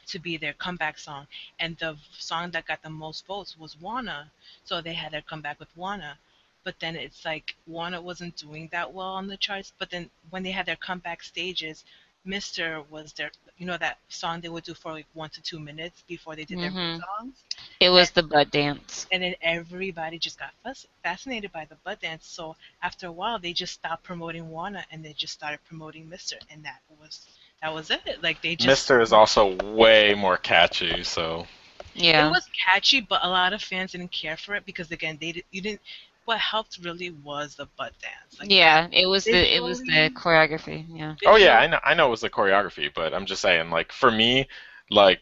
to 0.06 0.18
be 0.18 0.36
their 0.36 0.52
comeback 0.52 0.98
song, 0.98 1.26
and 1.58 1.78
the 1.78 1.96
song 2.18 2.50
that 2.50 2.66
got 2.66 2.82
the 2.82 2.90
most 2.90 3.26
votes 3.26 3.56
was 3.56 3.76
Wanna, 3.80 4.30
so 4.64 4.80
they 4.80 4.94
had 4.94 5.12
their 5.12 5.22
comeback 5.22 5.58
with 5.58 5.76
Wanna. 5.76 6.18
But 6.64 6.80
then 6.80 6.96
it's 6.96 7.24
like 7.24 7.54
Wanna 7.66 8.00
wasn't 8.00 8.36
doing 8.36 8.68
that 8.72 8.92
well 8.92 9.08
on 9.14 9.28
the 9.28 9.36
charts. 9.36 9.72
But 9.78 9.90
then 9.90 10.10
when 10.30 10.42
they 10.42 10.52
had 10.52 10.66
their 10.66 10.76
comeback 10.76 11.22
stages, 11.22 11.84
Mister 12.24 12.82
was 12.82 13.12
their 13.14 13.30
you 13.58 13.66
know 13.66 13.76
that 13.78 13.98
song 14.08 14.40
they 14.40 14.48
would 14.48 14.64
do 14.64 14.74
for 14.74 14.92
like 14.92 15.06
one 15.14 15.30
to 15.30 15.42
two 15.42 15.60
minutes 15.60 16.02
before 16.08 16.36
they 16.36 16.44
did 16.44 16.60
their 16.60 16.70
Mhm. 16.70 16.74
big 16.74 16.92
songs 17.06 17.44
It 17.80 17.90
was 17.90 18.10
the 18.10 18.22
butt 18.22 18.50
dance. 18.50 19.06
and 19.12 19.22
then 19.22 19.34
everybody 19.42 20.18
just 20.18 20.38
got 20.38 20.52
fas- 20.62 20.86
fascinated 21.02 21.52
by 21.52 21.64
the 21.66 21.76
butt 21.76 22.00
dance. 22.00 22.26
So 22.26 22.56
after 22.82 23.06
a 23.06 23.12
while, 23.12 23.38
they 23.38 23.52
just 23.52 23.74
stopped 23.74 24.02
promoting 24.04 24.50
Wanna 24.50 24.84
and 24.90 25.04
they 25.04 25.12
just 25.12 25.32
started 25.34 25.60
promoting 25.64 26.08
Mister, 26.08 26.36
and 26.50 26.64
that 26.64 26.80
was 26.98 27.28
that 27.62 27.72
was 27.72 27.90
it. 27.90 28.22
Like 28.22 28.40
they 28.42 28.56
just 28.56 28.68
Mister 28.68 29.00
is 29.00 29.12
also 29.12 29.54
way 29.74 30.14
more 30.14 30.36
catchy, 30.38 31.02
so 31.04 31.46
Yeah. 31.94 32.26
It 32.26 32.30
was 32.30 32.48
catchy, 32.66 33.00
but 33.00 33.24
a 33.24 33.28
lot 33.28 33.52
of 33.52 33.62
fans 33.62 33.92
didn't 33.92 34.12
care 34.12 34.36
for 34.36 34.54
it 34.54 34.64
because 34.66 34.90
again, 34.90 35.18
they 35.20 35.32
di- 35.32 35.44
you 35.50 35.60
didn't. 35.62 35.80
What 36.24 36.38
helped 36.38 36.78
really 36.82 37.10
was 37.10 37.56
the 37.56 37.66
butt 37.76 37.92
dance. 38.00 38.40
Like, 38.40 38.50
yeah, 38.50 38.88
it 38.90 39.06
was 39.06 39.24
the 39.24 39.56
it 39.56 39.62
was 39.62 39.80
the 39.80 40.10
choreography. 40.14 40.86
Yeah. 40.88 41.14
Oh 41.26 41.36
yeah, 41.36 41.58
I 41.58 41.66
know 41.66 41.78
I 41.84 41.94
know 41.94 42.06
it 42.08 42.10
was 42.10 42.22
the 42.22 42.30
choreography, 42.30 42.90
but 42.94 43.12
I'm 43.12 43.26
just 43.26 43.42
saying 43.42 43.70
like 43.70 43.92
for 43.92 44.10
me, 44.10 44.48
like 44.90 45.20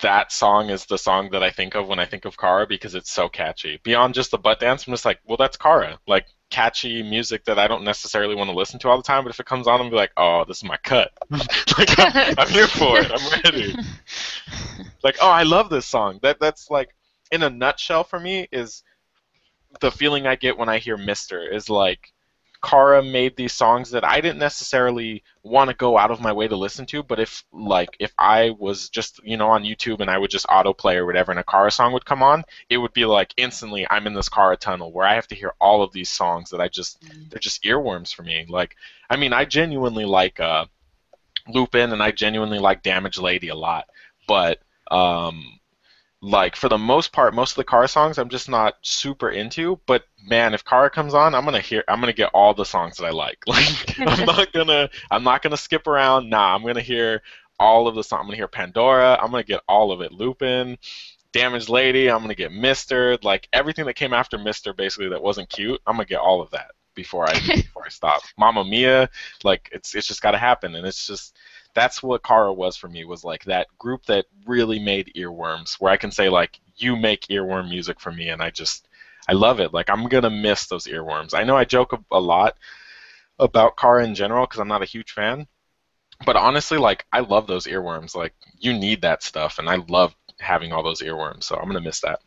that 0.00 0.32
song 0.32 0.68
is 0.68 0.86
the 0.86 0.98
song 0.98 1.30
that 1.30 1.42
I 1.42 1.50
think 1.50 1.74
of 1.74 1.88
when 1.88 1.98
I 1.98 2.06
think 2.06 2.24
of 2.24 2.36
Kara 2.36 2.66
because 2.66 2.94
it's 2.94 3.10
so 3.10 3.28
catchy. 3.28 3.80
Beyond 3.82 4.14
just 4.14 4.32
the 4.32 4.38
butt 4.38 4.60
dance, 4.60 4.86
I'm 4.86 4.92
just 4.92 5.04
like, 5.04 5.20
well, 5.24 5.36
that's 5.36 5.56
Kara. 5.56 5.98
Like 6.06 6.26
catchy 6.50 7.02
music 7.02 7.44
that 7.46 7.58
I 7.58 7.66
don't 7.66 7.84
necessarily 7.84 8.34
want 8.34 8.50
to 8.50 8.56
listen 8.56 8.78
to 8.80 8.88
all 8.88 8.96
the 8.96 9.02
time, 9.02 9.24
but 9.24 9.30
if 9.30 9.40
it 9.40 9.46
comes 9.46 9.66
on, 9.66 9.80
I'm 9.80 9.90
be 9.90 9.96
like, 9.96 10.12
oh, 10.16 10.44
this 10.46 10.58
is 10.58 10.64
my 10.64 10.76
cut. 10.78 11.10
like 11.30 11.98
I'm, 11.98 12.34
I'm 12.38 12.48
here 12.48 12.66
for 12.66 12.98
it. 12.98 13.10
I'm 13.10 13.42
ready. 13.44 13.74
like, 15.02 15.16
oh, 15.20 15.30
I 15.30 15.44
love 15.44 15.70
this 15.70 15.86
song. 15.86 16.20
That 16.22 16.38
that's 16.40 16.70
like, 16.70 16.94
in 17.30 17.42
a 17.42 17.50
nutshell, 17.50 18.04
for 18.04 18.20
me, 18.20 18.48
is 18.52 18.82
the 19.80 19.90
feeling 19.90 20.26
I 20.26 20.36
get 20.36 20.58
when 20.58 20.68
I 20.68 20.78
hear 20.78 20.96
Mister 20.96 21.42
is 21.42 21.68
like 21.68 22.12
Kara 22.64 23.02
made 23.02 23.36
these 23.36 23.52
songs 23.52 23.90
that 23.90 24.04
I 24.04 24.20
didn't 24.20 24.38
necessarily 24.38 25.24
want 25.42 25.68
to 25.68 25.74
go 25.74 25.98
out 25.98 26.12
of 26.12 26.20
my 26.20 26.32
way 26.32 26.46
to 26.46 26.54
listen 26.56 26.86
to, 26.86 27.02
but 27.02 27.18
if 27.18 27.44
like 27.52 27.96
if 27.98 28.12
I 28.18 28.50
was 28.50 28.88
just 28.88 29.20
you 29.24 29.36
know 29.36 29.48
on 29.50 29.64
YouTube 29.64 30.00
and 30.00 30.08
I 30.10 30.16
would 30.18 30.30
just 30.30 30.46
autoplay 30.46 30.94
or 30.94 31.04
whatever, 31.04 31.32
and 31.32 31.40
a 31.40 31.44
Kara 31.44 31.72
song 31.72 31.92
would 31.92 32.04
come 32.04 32.22
on, 32.22 32.44
it 32.70 32.78
would 32.78 32.92
be 32.92 33.04
like 33.04 33.34
instantly 33.36 33.86
I'm 33.90 34.06
in 34.06 34.14
this 34.14 34.28
Kara 34.28 34.56
tunnel 34.56 34.92
where 34.92 35.06
I 35.06 35.14
have 35.14 35.26
to 35.28 35.34
hear 35.34 35.54
all 35.60 35.82
of 35.82 35.92
these 35.92 36.10
songs 36.10 36.50
that 36.50 36.60
I 36.60 36.68
just 36.68 37.02
Mm. 37.02 37.30
they're 37.30 37.40
just 37.40 37.64
earworms 37.64 38.14
for 38.14 38.22
me. 38.22 38.46
Like 38.48 38.76
I 39.10 39.16
mean 39.16 39.32
I 39.32 39.44
genuinely 39.44 40.04
like 40.04 40.38
uh, 40.38 40.66
Lupin 41.48 41.92
and 41.92 42.02
I 42.02 42.12
genuinely 42.12 42.60
like 42.60 42.82
Damaged 42.84 43.18
Lady 43.18 43.48
a 43.48 43.56
lot, 43.56 43.86
but 44.28 44.60
um, 44.90 45.58
like 46.22 46.54
for 46.54 46.68
the 46.68 46.78
most 46.78 47.12
part, 47.12 47.34
most 47.34 47.52
of 47.52 47.56
the 47.56 47.64
Kara 47.64 47.88
songs 47.88 48.16
I'm 48.16 48.28
just 48.28 48.48
not 48.48 48.74
super 48.82 49.28
into. 49.28 49.80
But 49.86 50.04
man, 50.24 50.54
if 50.54 50.64
Kara 50.64 50.88
comes 50.88 51.14
on, 51.14 51.34
I'm 51.34 51.44
gonna 51.44 51.60
hear, 51.60 51.82
I'm 51.88 52.00
gonna 52.00 52.12
get 52.12 52.30
all 52.32 52.54
the 52.54 52.64
songs 52.64 52.96
that 52.96 53.06
I 53.06 53.10
like. 53.10 53.38
Like 53.46 53.98
I'm 53.98 54.24
not 54.26 54.52
gonna, 54.52 54.88
I'm 55.10 55.24
not 55.24 55.42
gonna 55.42 55.56
skip 55.56 55.86
around. 55.88 56.30
Nah, 56.30 56.54
I'm 56.54 56.64
gonna 56.64 56.80
hear 56.80 57.22
all 57.58 57.88
of 57.88 57.96
the 57.96 58.04
songs. 58.04 58.20
I'm 58.20 58.26
gonna 58.26 58.36
hear 58.36 58.48
Pandora. 58.48 59.18
I'm 59.20 59.32
gonna 59.32 59.42
get 59.42 59.62
all 59.68 59.90
of 59.90 60.00
it. 60.00 60.12
Lupin, 60.12 60.78
Damaged 61.32 61.68
Lady. 61.68 62.08
I'm 62.08 62.20
gonna 62.20 62.36
get 62.36 62.52
Mister. 62.52 63.18
Like 63.22 63.48
everything 63.52 63.86
that 63.86 63.94
came 63.94 64.12
after 64.12 64.38
Mister, 64.38 64.72
basically 64.72 65.08
that 65.08 65.22
wasn't 65.22 65.48
cute. 65.48 65.80
I'm 65.88 65.94
gonna 65.96 66.04
get 66.06 66.20
all 66.20 66.40
of 66.40 66.50
that 66.52 66.70
before 66.94 67.28
I 67.28 67.32
before 67.46 67.84
I 67.84 67.88
stop. 67.88 68.22
Mama 68.38 68.64
Mia. 68.64 69.10
Like 69.42 69.68
it's 69.72 69.94
it's 69.96 70.06
just 70.06 70.22
gotta 70.22 70.38
happen, 70.38 70.76
and 70.76 70.86
it's 70.86 71.04
just 71.04 71.36
that's 71.74 72.02
what 72.02 72.22
Kara 72.22 72.52
was 72.52 72.76
for 72.76 72.88
me 72.88 73.04
was 73.04 73.24
like 73.24 73.44
that 73.44 73.66
group 73.78 74.04
that 74.06 74.26
really 74.46 74.78
made 74.78 75.12
earworms 75.16 75.74
where 75.80 75.92
I 75.92 75.96
can 75.96 76.10
say 76.10 76.28
like 76.28 76.60
you 76.76 76.96
make 76.96 77.28
earworm 77.28 77.68
music 77.68 78.00
for 78.00 78.12
me 78.12 78.28
and 78.28 78.42
I 78.42 78.50
just 78.50 78.88
I 79.28 79.32
love 79.32 79.60
it. 79.60 79.72
Like 79.72 79.88
I'm 79.88 80.08
gonna 80.08 80.30
miss 80.30 80.66
those 80.66 80.86
earworms. 80.86 81.34
I 81.34 81.44
know 81.44 81.56
I 81.56 81.64
joke 81.64 81.92
a, 81.92 81.98
a 82.10 82.20
lot 82.20 82.56
about 83.38 83.76
Kara 83.76 84.04
in 84.04 84.14
general 84.14 84.46
because 84.46 84.60
I'm 84.60 84.68
not 84.68 84.82
a 84.82 84.86
huge 84.86 85.12
fan 85.12 85.46
but 86.24 86.36
honestly 86.36 86.78
like 86.78 87.06
I 87.12 87.20
love 87.20 87.46
those 87.46 87.66
earworms. 87.66 88.14
Like 88.14 88.34
you 88.58 88.72
need 88.72 89.02
that 89.02 89.22
stuff 89.22 89.58
and 89.58 89.68
I 89.68 89.76
love 89.88 90.14
having 90.38 90.72
all 90.72 90.82
those 90.82 91.02
earworms 91.02 91.44
so 91.44 91.56
I'm 91.56 91.66
gonna 91.66 91.80
miss 91.80 92.00
that. 92.00 92.20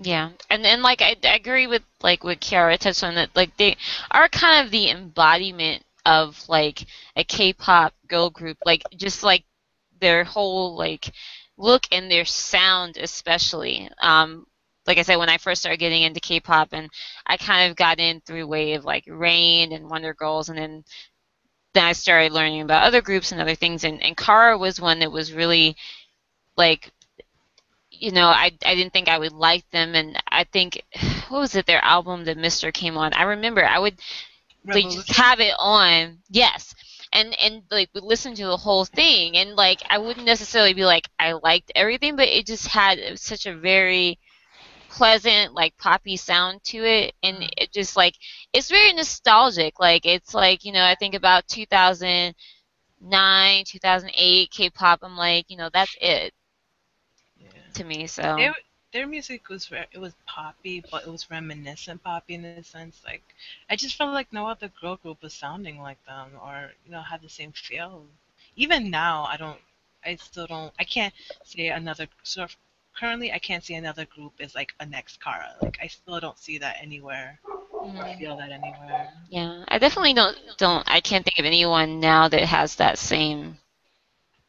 Yeah, 0.00 0.30
and 0.48 0.64
and 0.64 0.82
like 0.82 1.02
I, 1.02 1.16
I 1.24 1.34
agree 1.34 1.66
with 1.66 1.82
like 2.02 2.22
what 2.22 2.40
Kiara 2.40 2.78
touched 2.78 3.02
on 3.02 3.16
that 3.16 3.30
like 3.34 3.56
they 3.56 3.76
are 4.10 4.28
kind 4.28 4.64
of 4.64 4.70
the 4.70 4.90
embodiment 4.90 5.82
of 6.08 6.42
like 6.48 6.86
a 7.16 7.22
K-pop 7.22 7.92
girl 8.08 8.30
group, 8.30 8.56
like 8.64 8.82
just 8.96 9.22
like 9.22 9.44
their 10.00 10.24
whole 10.24 10.74
like 10.76 11.12
look 11.58 11.86
and 11.92 12.10
their 12.10 12.24
sound 12.24 12.96
especially. 12.96 13.90
Um, 14.00 14.46
like 14.86 14.96
I 14.96 15.02
said, 15.02 15.16
when 15.16 15.28
I 15.28 15.36
first 15.36 15.60
started 15.60 15.80
getting 15.80 16.02
into 16.02 16.18
K-pop, 16.20 16.70
and 16.72 16.88
I 17.26 17.36
kind 17.36 17.70
of 17.70 17.76
got 17.76 18.00
in 18.00 18.22
through 18.22 18.46
way 18.46 18.72
of 18.72 18.86
like 18.86 19.04
Rain 19.06 19.72
and 19.72 19.90
Wonder 19.90 20.14
Girls, 20.14 20.48
and 20.48 20.58
then 20.58 20.84
then 21.74 21.84
I 21.84 21.92
started 21.92 22.32
learning 22.32 22.62
about 22.62 22.84
other 22.84 23.02
groups 23.02 23.30
and 23.30 23.40
other 23.40 23.54
things, 23.54 23.84
and 23.84 24.02
and 24.02 24.16
Kara 24.16 24.56
was 24.56 24.80
one 24.80 25.00
that 25.00 25.12
was 25.12 25.34
really 25.34 25.76
like 26.56 26.90
you 27.90 28.12
know, 28.12 28.26
I, 28.26 28.52
I 28.64 28.74
didn't 28.74 28.92
think 28.92 29.08
I 29.08 29.18
would 29.18 29.32
like 29.32 29.68
them, 29.70 29.94
and 29.94 30.22
I 30.28 30.44
think 30.44 30.82
what 31.28 31.40
was 31.40 31.54
it? 31.54 31.66
Their 31.66 31.84
album, 31.84 32.24
The 32.24 32.34
Mister, 32.34 32.72
came 32.72 32.96
on. 32.96 33.12
I 33.12 33.24
remember 33.24 33.64
I 33.64 33.78
would 33.78 33.98
like 34.74 34.90
just 34.90 35.14
have 35.16 35.40
it 35.40 35.54
on, 35.58 36.18
yes, 36.30 36.74
and 37.12 37.34
and 37.40 37.62
like 37.70 37.90
we 37.94 38.00
listen 38.00 38.34
to 38.34 38.46
the 38.46 38.56
whole 38.56 38.84
thing, 38.84 39.36
and 39.36 39.54
like 39.56 39.82
I 39.90 39.98
wouldn't 39.98 40.26
necessarily 40.26 40.74
be 40.74 40.84
like 40.84 41.08
I 41.18 41.32
liked 41.32 41.72
everything, 41.74 42.16
but 42.16 42.28
it 42.28 42.46
just 42.46 42.66
had 42.68 43.18
such 43.18 43.46
a 43.46 43.56
very 43.56 44.18
pleasant 44.88 45.54
like 45.54 45.76
poppy 45.78 46.16
sound 46.16 46.62
to 46.64 46.78
it 46.84 47.14
and 47.22 47.38
mm. 47.38 47.48
it 47.56 47.72
just 47.72 47.96
like 47.96 48.14
it's 48.52 48.70
very 48.70 48.92
nostalgic. 48.92 49.78
Like 49.78 50.04
it's 50.06 50.34
like 50.34 50.64
you 50.64 50.72
know 50.72 50.84
i 50.84 50.94
think 50.94 51.14
about 51.14 51.46
2009 51.48 53.64
2008 53.66 54.50
k-pop 54.50 55.00
i'm 55.02 55.16
like 55.16 55.50
you 55.50 55.56
know 55.56 55.68
that's 55.72 55.96
it 56.00 56.32
Yeah. 57.36 57.48
to 57.74 57.84
me 57.84 58.06
so. 58.06 58.22
Their, 58.36 58.54
their 58.98 59.06
music 59.06 59.48
was 59.48 59.66
very, 59.68 59.86
it 59.92 60.00
was 60.00 60.14
poppy, 60.26 60.82
but 60.90 61.04
it 61.04 61.08
was 61.08 61.30
reminiscent 61.30 62.02
poppy 62.02 62.34
in 62.34 62.44
a 62.44 62.64
sense. 62.64 63.00
Like 63.06 63.22
I 63.70 63.76
just 63.76 63.94
felt 63.94 64.12
like 64.12 64.32
no 64.32 64.48
other 64.48 64.68
girl 64.80 64.96
group 64.96 65.22
was 65.22 65.32
sounding 65.32 65.80
like 65.80 66.04
them, 66.04 66.32
or 66.42 66.72
you 66.84 66.90
know 66.90 67.00
had 67.00 67.22
the 67.22 67.28
same 67.28 67.52
feel. 67.52 68.06
Even 68.56 68.90
now, 68.90 69.22
I 69.30 69.36
don't, 69.36 69.60
I 70.04 70.16
still 70.16 70.48
don't, 70.48 70.72
I 70.80 70.82
can't 70.82 71.14
say 71.44 71.68
another. 71.68 72.08
So 72.24 72.42
if- 72.42 72.56
currently, 72.98 73.30
I 73.32 73.38
can't 73.38 73.62
see 73.62 73.74
another 73.74 74.04
group 74.04 74.32
is 74.40 74.56
like 74.56 74.74
a 74.80 74.86
next 74.86 75.22
Kara. 75.22 75.54
Like 75.62 75.78
I 75.80 75.86
still 75.86 76.18
don't 76.18 76.38
see 76.38 76.58
that 76.58 76.78
anywhere. 76.82 77.38
Mm. 77.46 78.18
feel 78.18 78.36
that 78.36 78.50
anywhere. 78.50 79.12
Yeah, 79.30 79.64
I 79.68 79.78
definitely 79.78 80.14
don't 80.14 80.36
don't 80.58 80.82
I 80.88 81.00
can't 81.00 81.24
think 81.24 81.38
of 81.38 81.44
anyone 81.44 82.00
now 82.00 82.26
that 82.26 82.42
has 82.42 82.74
that 82.76 82.98
same 82.98 83.58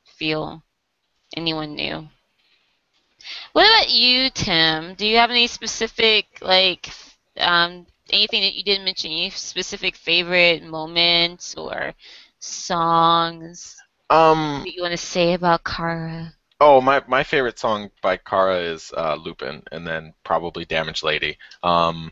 feel. 0.05 0.63
Anyone 1.37 1.75
new. 1.75 2.07
What 3.53 3.65
about 3.67 3.89
you, 3.91 4.29
Tim? 4.31 4.95
Do 4.95 5.05
you 5.07 5.17
have 5.17 5.29
any 5.31 5.47
specific 5.47 6.25
like 6.41 6.89
um 7.37 7.85
anything 8.09 8.41
that 8.41 8.53
you 8.55 8.63
didn't 8.63 8.85
mention, 8.85 9.11
any 9.11 9.29
specific 9.29 9.95
favorite 9.95 10.63
moments 10.63 11.55
or 11.55 11.93
songs 12.39 13.83
Um. 14.09 14.63
that 14.63 14.73
you 14.75 14.81
want 14.81 14.91
to 14.93 14.97
say 14.97 15.33
about 15.33 15.63
Kara? 15.63 16.33
Oh, 16.61 16.81
my, 16.81 17.03
my 17.07 17.23
favorite 17.23 17.59
song 17.59 17.89
by 18.01 18.17
Kara 18.17 18.57
is 18.59 18.91
uh, 18.95 19.15
Lupin, 19.15 19.63
and 19.71 19.85
then 19.87 20.13
probably 20.23 20.65
Damaged 20.65 21.03
Lady. 21.03 21.37
Um, 21.63 22.11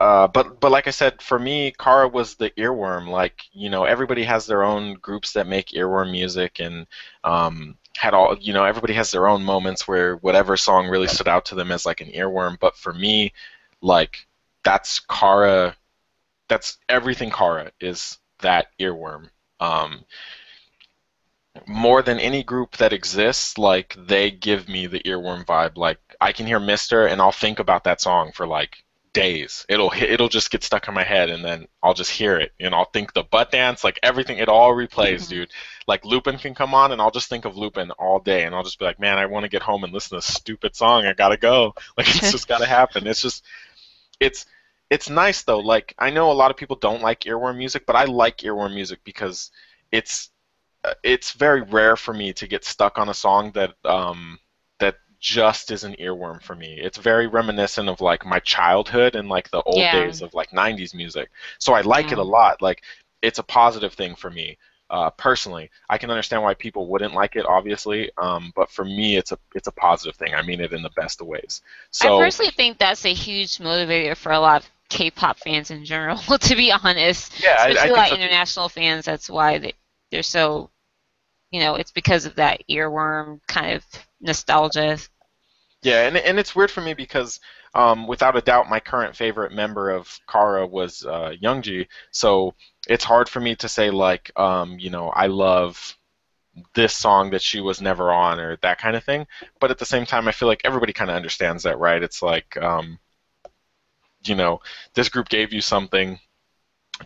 uh, 0.00 0.28
but 0.28 0.60
but 0.60 0.70
like 0.70 0.86
I 0.86 0.90
said, 0.90 1.20
for 1.20 1.38
me, 1.38 1.72
Kara 1.78 2.08
was 2.08 2.36
the 2.36 2.50
earworm. 2.50 3.08
Like 3.08 3.42
you 3.52 3.68
know, 3.70 3.84
everybody 3.84 4.22
has 4.24 4.46
their 4.46 4.62
own 4.62 4.94
groups 4.94 5.32
that 5.32 5.46
make 5.46 5.68
earworm 5.70 6.10
music, 6.12 6.60
and 6.60 6.86
um, 7.24 7.76
had 7.96 8.14
all 8.14 8.36
you 8.40 8.52
know, 8.52 8.64
everybody 8.64 8.94
has 8.94 9.10
their 9.10 9.28
own 9.28 9.42
moments 9.42 9.86
where 9.86 10.16
whatever 10.16 10.56
song 10.56 10.88
really 10.88 11.06
stood 11.08 11.28
out 11.28 11.46
to 11.46 11.54
them 11.54 11.70
as 11.72 11.86
like 11.86 12.00
an 12.00 12.08
earworm. 12.08 12.58
But 12.58 12.76
for 12.76 12.92
me, 12.92 13.32
like 13.80 14.26
that's 14.64 15.00
Kara. 15.00 15.76
That's 16.48 16.78
everything 16.88 17.30
Kara 17.30 17.70
is 17.80 18.18
that 18.40 18.68
earworm. 18.80 19.30
Um, 19.60 20.04
more 21.66 22.02
than 22.02 22.18
any 22.18 22.42
group 22.42 22.76
that 22.78 22.92
exists, 22.92 23.58
like 23.58 23.96
they 23.98 24.30
give 24.30 24.68
me 24.68 24.86
the 24.86 25.00
earworm 25.00 25.44
vibe. 25.44 25.76
Like 25.76 25.98
I 26.20 26.32
can 26.32 26.46
hear 26.46 26.60
Mister 26.60 27.06
and 27.06 27.20
I'll 27.20 27.32
think 27.32 27.58
about 27.58 27.84
that 27.84 28.00
song 28.00 28.32
for 28.32 28.46
like 28.46 28.84
days. 29.12 29.66
It'll 29.68 29.90
hit, 29.90 30.10
it'll 30.10 30.28
just 30.28 30.50
get 30.50 30.62
stuck 30.64 30.88
in 30.88 30.94
my 30.94 31.02
head 31.04 31.28
and 31.30 31.44
then 31.44 31.66
I'll 31.82 31.94
just 31.94 32.10
hear 32.10 32.38
it 32.38 32.52
and 32.60 32.74
I'll 32.74 32.86
think 32.92 33.12
the 33.12 33.22
butt 33.22 33.50
dance, 33.50 33.84
like 33.84 33.98
everything. 34.02 34.38
It 34.38 34.48
all 34.48 34.72
replays, 34.72 35.22
Mhm. 35.22 35.28
dude. 35.28 35.50
Like 35.86 36.04
Lupin 36.04 36.38
can 36.38 36.54
come 36.54 36.74
on 36.74 36.92
and 36.92 37.00
I'll 37.02 37.10
just 37.10 37.28
think 37.28 37.44
of 37.44 37.56
Lupin 37.56 37.90
all 37.92 38.18
day 38.18 38.44
and 38.44 38.54
I'll 38.54 38.62
just 38.62 38.78
be 38.78 38.84
like, 38.84 38.98
man, 39.00 39.18
I 39.18 39.26
want 39.26 39.44
to 39.44 39.48
get 39.50 39.62
home 39.62 39.84
and 39.84 39.92
listen 39.92 40.10
to 40.10 40.16
this 40.16 40.34
stupid 40.34 40.74
song. 40.76 41.06
I 41.06 41.12
gotta 41.12 41.36
go. 41.36 41.74
Like 41.96 42.08
it's 42.08 42.30
just 42.32 42.48
gotta 42.48 42.66
happen. 42.66 43.06
It's 43.06 43.22
just, 43.22 43.44
it's. 44.20 44.46
It's 44.90 45.08
nice 45.08 45.42
though. 45.42 45.60
Like 45.60 45.94
I 45.98 46.10
know 46.10 46.30
a 46.30 46.34
lot 46.34 46.50
of 46.50 46.58
people 46.58 46.76
don't 46.76 47.00
like 47.00 47.20
earworm 47.20 47.56
music, 47.56 47.86
but 47.86 47.96
I 47.96 48.04
like 48.04 48.38
earworm 48.38 48.74
music 48.74 49.00
because 49.04 49.50
it's 49.90 50.28
uh, 50.84 50.92
it's 51.02 51.32
very 51.32 51.62
rare 51.62 51.96
for 51.96 52.12
me 52.12 52.34
to 52.34 52.46
get 52.46 52.62
stuck 52.62 52.98
on 52.98 53.08
a 53.08 53.14
song 53.14 53.52
that 53.52 53.72
um, 53.86 54.38
just 55.22 55.70
is 55.70 55.84
an 55.84 55.96
earworm 56.00 56.42
for 56.42 56.56
me. 56.56 56.78
It's 56.80 56.98
very 56.98 57.28
reminiscent 57.28 57.88
of 57.88 58.02
like 58.02 58.26
my 58.26 58.40
childhood 58.40 59.16
and 59.16 59.30
like 59.30 59.50
the 59.50 59.62
old 59.62 59.78
Yeah. 59.78 59.92
days 59.92 60.22
of 60.22 60.34
like 60.34 60.52
'90s 60.52 60.94
music. 60.94 61.30
So 61.60 61.74
I 61.74 61.82
like 61.82 62.12
it 62.12 62.18
a 62.18 62.24
lot. 62.24 62.62
Like 62.62 62.82
it's 63.22 63.40
a 63.40 63.44
positive 63.44 63.94
thing 63.94 64.16
for 64.16 64.30
me. 64.30 64.58
Uh, 64.90 65.10
personally, 65.12 65.70
I 65.88 65.98
can 65.98 66.10
understand 66.10 66.42
why 66.42 66.54
people 66.54 66.88
wouldn't 66.88 67.14
like 67.14 67.36
it, 67.36 67.46
obviously, 67.46 68.10
um, 68.18 68.52
but 68.56 68.70
for 68.70 68.84
me, 68.84 69.16
it's 69.16 69.32
a 69.32 69.38
it's 69.54 69.68
a 69.68 69.72
positive 69.72 70.16
thing. 70.16 70.34
I 70.34 70.42
mean 70.42 70.60
it 70.60 70.74
in 70.74 70.82
the 70.82 70.90
best 70.90 71.22
of 71.22 71.28
ways. 71.28 71.62
So 71.92 72.08
I 72.08 72.10
personally 72.10 72.50
think 72.50 72.78
that's 72.78 73.04
a 73.06 73.14
huge 73.14 73.58
motivator 73.58 74.16
for 74.16 74.32
a 74.32 74.40
lot 74.40 74.62
of 74.62 74.70
K-pop 74.90 75.38
fans 75.38 75.70
in 75.70 75.84
general. 75.84 76.18
To 76.38 76.56
be 76.56 76.72
honest, 76.72 77.32
yeah, 77.36 77.56
I, 77.58 77.74
I 77.78 77.88
especially 77.88 77.90
a 77.90 77.94
lot 77.94 78.10
so 78.10 78.16
of 78.16 78.18
too. 78.18 78.20
international 78.20 78.68
fans. 78.68 79.04
That's 79.06 79.30
why 79.30 79.58
they, 79.58 79.74
they're 80.10 80.22
so, 80.22 80.70
you 81.52 81.60
know, 81.60 81.76
it's 81.76 81.92
because 81.92 82.26
of 82.26 82.36
that 82.36 82.62
earworm 82.70 83.40
kind 83.48 83.76
of 83.76 83.84
nostalgia. 84.22 84.98
Yeah, 85.82 86.06
and 86.06 86.16
and 86.16 86.38
it's 86.38 86.54
weird 86.54 86.70
for 86.70 86.80
me 86.80 86.94
because 86.94 87.40
um, 87.74 88.06
without 88.06 88.36
a 88.36 88.40
doubt, 88.40 88.68
my 88.68 88.80
current 88.80 89.16
favorite 89.16 89.52
member 89.52 89.90
of 89.90 90.20
Kara 90.28 90.66
was 90.66 91.04
uh, 91.04 91.34
Youngji. 91.42 91.88
So 92.10 92.54
it's 92.88 93.04
hard 93.04 93.28
for 93.28 93.40
me 93.40 93.56
to 93.56 93.68
say 93.68 93.90
like, 93.90 94.30
um, 94.38 94.78
you 94.78 94.90
know, 94.90 95.08
I 95.08 95.26
love 95.26 95.96
this 96.74 96.94
song 96.94 97.30
that 97.30 97.42
she 97.42 97.60
was 97.60 97.80
never 97.80 98.12
on 98.12 98.38
or 98.38 98.56
that 98.58 98.78
kind 98.78 98.94
of 98.94 99.04
thing. 99.04 99.26
But 99.58 99.70
at 99.70 99.78
the 99.78 99.86
same 99.86 100.04
time, 100.04 100.28
I 100.28 100.32
feel 100.32 100.48
like 100.48 100.60
everybody 100.64 100.92
kind 100.92 101.10
of 101.10 101.16
understands 101.16 101.62
that, 101.62 101.78
right? 101.78 102.02
It's 102.02 102.22
like, 102.22 102.56
um, 102.58 102.98
you 104.24 104.34
know, 104.34 104.60
this 104.94 105.08
group 105.08 105.28
gave 105.28 105.52
you 105.52 105.60
something 105.60 106.18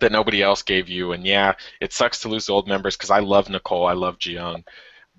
that 0.01 0.11
nobody 0.11 0.43
else 0.43 0.61
gave 0.61 0.89
you, 0.89 1.13
and 1.13 1.25
yeah, 1.25 1.53
it 1.81 1.93
sucks 1.93 2.21
to 2.21 2.29
lose 2.29 2.49
old 2.49 2.67
members 2.67 2.95
because 2.95 3.09
I 3.09 3.19
love 3.19 3.49
Nicole, 3.49 3.87
I 3.87 3.93
love 3.93 4.19
Jiyoung, 4.19 4.63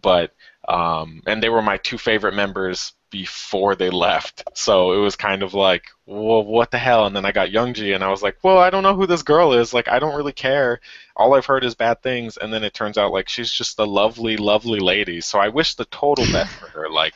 but 0.00 0.32
um, 0.68 1.22
and 1.26 1.42
they 1.42 1.48
were 1.48 1.62
my 1.62 1.78
two 1.78 1.96
favorite 1.96 2.34
members 2.34 2.92
before 3.10 3.74
they 3.74 3.88
left. 3.88 4.44
So 4.54 4.92
it 4.92 4.98
was 4.98 5.16
kind 5.16 5.42
of 5.42 5.54
like, 5.54 5.84
well, 6.04 6.44
what 6.44 6.70
the 6.70 6.78
hell? 6.78 7.06
And 7.06 7.16
then 7.16 7.24
I 7.24 7.32
got 7.32 7.48
Youngji, 7.48 7.94
and 7.94 8.04
I 8.04 8.10
was 8.10 8.22
like, 8.22 8.36
well, 8.42 8.58
I 8.58 8.68
don't 8.68 8.82
know 8.82 8.94
who 8.94 9.06
this 9.06 9.22
girl 9.22 9.54
is. 9.54 9.72
Like, 9.72 9.88
I 9.88 9.98
don't 9.98 10.14
really 10.14 10.32
care. 10.32 10.80
All 11.16 11.34
I've 11.34 11.46
heard 11.46 11.64
is 11.64 11.74
bad 11.74 12.02
things. 12.02 12.36
And 12.36 12.52
then 12.52 12.64
it 12.64 12.74
turns 12.74 12.98
out 12.98 13.12
like 13.12 13.30
she's 13.30 13.50
just 13.50 13.78
a 13.78 13.84
lovely, 13.84 14.36
lovely 14.36 14.78
lady. 14.78 15.22
So 15.22 15.38
I 15.38 15.48
wish 15.48 15.74
the 15.74 15.86
total 15.86 16.26
best 16.32 16.54
for 16.56 16.68
her. 16.68 16.90
Like, 16.90 17.14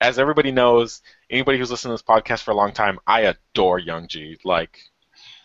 as 0.00 0.18
everybody 0.20 0.52
knows, 0.52 1.02
anybody 1.28 1.58
who's 1.58 1.72
listened 1.72 1.90
to 1.90 1.94
this 1.94 2.02
podcast 2.02 2.42
for 2.44 2.52
a 2.52 2.56
long 2.56 2.72
time, 2.72 3.00
I 3.04 3.22
adore 3.22 3.80
Youngji. 3.80 4.38
Like, 4.44 4.78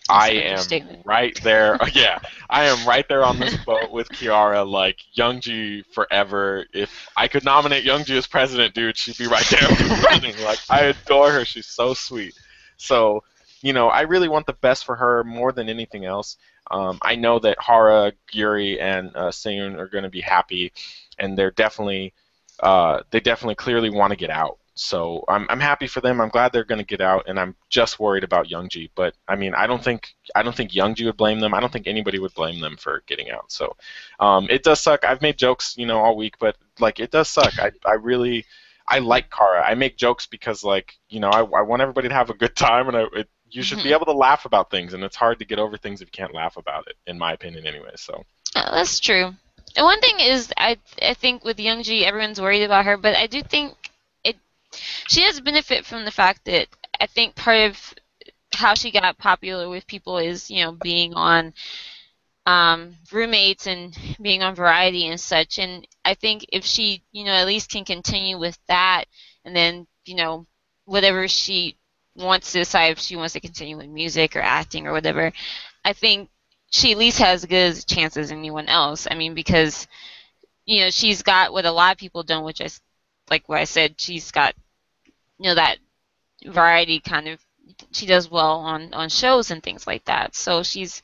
I 0.10 0.30
am 0.32 0.60
right 1.06 1.38
there. 1.44 1.78
yeah, 1.94 2.20
I 2.50 2.66
am 2.66 2.88
right 2.88 3.08
there 3.08 3.24
on 3.24 3.40
this 3.40 3.56
boat 3.66 3.92
with 3.92 4.10
Kiara. 4.10 4.70
Like 4.70 4.98
Youngji 5.18 5.84
forever. 5.94 6.66
If 6.74 7.10
I 7.18 7.28
could 7.28 7.44
nominate 7.44 7.86
Youngji 7.86 8.18
as 8.18 8.28
president, 8.28 8.74
dude, 8.74 8.98
she'd 8.98 9.18
be 9.18 9.28
right 9.28 9.46
there 9.46 10.00
running. 10.04 10.36
Like 10.44 10.60
I 10.70 10.86
adore 10.86 11.32
her. 11.32 11.46
She's 11.46 11.68
so 11.68 11.94
sweet. 11.94 12.34
So 12.78 13.24
you 13.62 13.74
know, 13.74 13.88
I 13.88 14.02
really 14.02 14.28
want 14.30 14.46
the 14.46 14.54
best 14.54 14.86
for 14.86 14.96
her 14.96 15.24
more 15.24 15.52
than 15.52 15.70
anything 15.70 16.06
else. 16.06 16.38
Um, 16.70 17.00
I 17.02 17.16
know 17.16 17.40
that 17.40 17.58
Hara, 17.60 18.14
Yuri, 18.32 18.80
and 18.80 19.12
uh, 19.16 19.30
Seung 19.30 19.78
are 19.78 19.88
going 19.88 20.04
to 20.04 20.10
be 20.10 20.22
happy, 20.22 20.72
and 21.18 21.38
they're 21.38 21.52
definitely 21.52 22.14
uh, 22.60 23.02
they 23.12 23.20
definitely 23.20 23.56
clearly 23.56 23.90
want 23.90 24.12
to 24.12 24.18
get 24.18 24.30
out. 24.30 24.60
So 24.76 25.24
I'm, 25.28 25.48
I'm 25.50 25.60
happy 25.60 25.88
for 25.88 26.02
them. 26.02 26.22
I'm 26.22 26.30
glad 26.30 26.52
they're 26.52 26.64
going 26.66 26.80
to 26.80 26.86
get 26.86 27.02
out, 27.02 27.26
and 27.28 27.40
I'm 27.40 27.56
just 27.70 28.00
worried 28.00 28.24
about 28.24 28.48
Youngji. 28.48 28.90
But 28.96 29.16
I 29.28 29.36
mean, 29.36 29.54
I 29.56 29.68
don't 29.68 29.84
think 29.84 30.16
I 30.36 30.44
don't 30.44 30.56
think 30.56 30.72
Youngji 30.72 31.06
would 31.06 31.18
blame 31.18 31.40
them. 31.40 31.54
I 31.54 31.60
don't 31.62 31.72
think 31.72 31.88
anybody 31.88 32.20
would 32.20 32.34
blame 32.34 32.60
them 32.62 32.78
for 32.78 33.04
getting 33.08 33.32
out. 33.32 33.52
So 33.52 33.76
um, 34.20 34.48
it 34.50 34.64
does 34.64 34.82
suck. 34.82 35.06
I've 35.06 35.22
made 35.22 35.38
jokes, 35.38 35.76
you 35.78 35.86
know, 35.86 36.00
all 36.00 36.16
week, 36.18 36.36
but 36.40 36.58
like 36.80 37.00
it 37.00 37.12
does 37.12 37.30
suck. 37.30 37.60
I, 37.60 37.72
I 37.86 37.94
really 37.94 38.46
I 38.88 39.00
like 39.00 39.30
Kara. 39.32 39.64
I 39.64 39.76
make 39.76 39.98
jokes 39.98 40.26
because 40.28 40.64
like 40.64 40.98
you 41.10 41.20
know 41.20 41.30
I, 41.30 41.40
I 41.40 41.62
want 41.62 41.82
everybody 41.82 42.10
to 42.10 42.16
have 42.16 42.30
a 42.30 42.36
good 42.36 42.56
time, 42.56 42.88
and 42.88 42.98
I, 42.98 43.06
it, 43.14 43.30
you 43.52 43.64
should 43.64 43.82
be 43.82 43.90
Mhm. 43.90 43.94
able 43.94 44.06
to 44.06 44.12
laugh 44.14 44.46
about 44.46 44.70
things, 44.72 44.94
and 44.94 45.04
it's 45.04 45.16
hard 45.16 45.40
to 45.40 45.46
get 45.46 45.60
over 45.60 45.78
things 45.78 46.02
if 46.02 46.08
you 46.08 46.12
can't 46.12 46.34
laugh 46.34 46.58
about 46.58 46.88
it, 46.88 46.96
in 47.08 47.18
my 47.18 47.34
opinion, 47.34 47.66
anyway. 47.66 47.92
So 47.96 48.24
that's 48.54 49.00
true. 49.00 49.34
And 49.76 49.86
one 49.86 50.00
thing 50.02 50.20
is, 50.20 50.52
I 50.58 50.78
I 51.02 51.14
think 51.14 51.44
with 51.44 51.58
Youngji, 51.58 52.04
everyone's 52.04 52.42
worried 52.42 52.64
about 52.64 52.86
her, 52.86 52.98
but 52.98 53.16
I 53.16 53.28
do 53.28 53.42
think 53.42 53.85
she 55.08 55.22
does 55.22 55.42
benefit 55.42 55.86
from 55.86 56.06
the 56.06 56.12
fact 56.12 56.46
that 56.46 56.68
I 57.00 57.08
think 57.08 57.36
part 57.36 57.70
of 57.70 57.94
how 58.54 58.74
she 58.74 58.92
got 58.92 59.18
popular 59.18 59.70
with 59.70 59.88
people 59.88 60.18
is 60.18 60.50
you 60.50 60.64
know 60.64 60.72
being 60.72 61.14
on 61.14 61.54
um, 62.46 62.96
roommates 63.12 63.68
and 63.68 63.98
being 64.22 64.44
on 64.44 64.56
variety 64.56 65.08
and 65.08 65.20
such. 65.20 65.58
And 65.60 65.88
I 66.04 66.14
think 66.14 66.46
if 66.52 66.66
she 66.66 67.04
you 67.12 67.26
know 67.26 67.32
at 67.32 67.48
least 67.48 67.72
can 67.72 67.86
continue 67.86 68.38
with 68.38 68.58
that, 68.68 69.06
and 69.44 69.56
then 69.56 69.88
you 70.06 70.16
know 70.16 70.46
whatever 70.86 71.28
she 71.28 71.78
wants 72.16 72.52
to 72.54 72.60
decide 72.60 72.92
if 72.92 73.00
she 73.00 73.16
wants 73.16 73.34
to 73.34 73.40
continue 73.40 73.78
with 73.78 73.88
music 73.88 74.36
or 74.36 74.42
acting 74.42 74.88
or 74.88 74.94
whatever, 74.94 75.32
I 75.84 75.94
think 75.94 76.30
she 76.72 76.92
at 76.92 76.98
least 76.98 77.20
has 77.20 77.44
as 77.44 77.50
good 77.50 77.72
as 77.72 77.84
a 77.84 77.86
chance 77.86 78.18
as 78.18 78.32
anyone 78.32 78.68
else. 78.68 79.08
I 79.10 79.16
mean, 79.16 79.34
because 79.34 79.88
you 80.66 80.82
know 80.82 80.90
she's 80.90 81.24
got 81.24 81.54
what 81.54 81.66
a 81.66 81.72
lot 81.72 81.94
of 81.94 81.98
people 82.00 82.24
don't, 82.24 82.46
which 82.46 82.62
is 82.62 82.80
like 83.30 83.48
what 83.50 83.60
I 83.60 83.66
said. 83.66 84.00
She's 84.00 84.32
got 84.32 84.56
you 85.38 85.50
know 85.50 85.56
that 85.56 85.78
variety 86.46 87.00
kind 87.00 87.28
of. 87.28 87.40
She 87.92 88.06
does 88.06 88.30
well 88.30 88.60
on 88.60 88.94
on 88.94 89.10
shows 89.10 89.52
and 89.52 89.64
things 89.64 89.88
like 89.88 90.06
that. 90.06 90.36
So 90.36 90.64
she's 90.64 91.02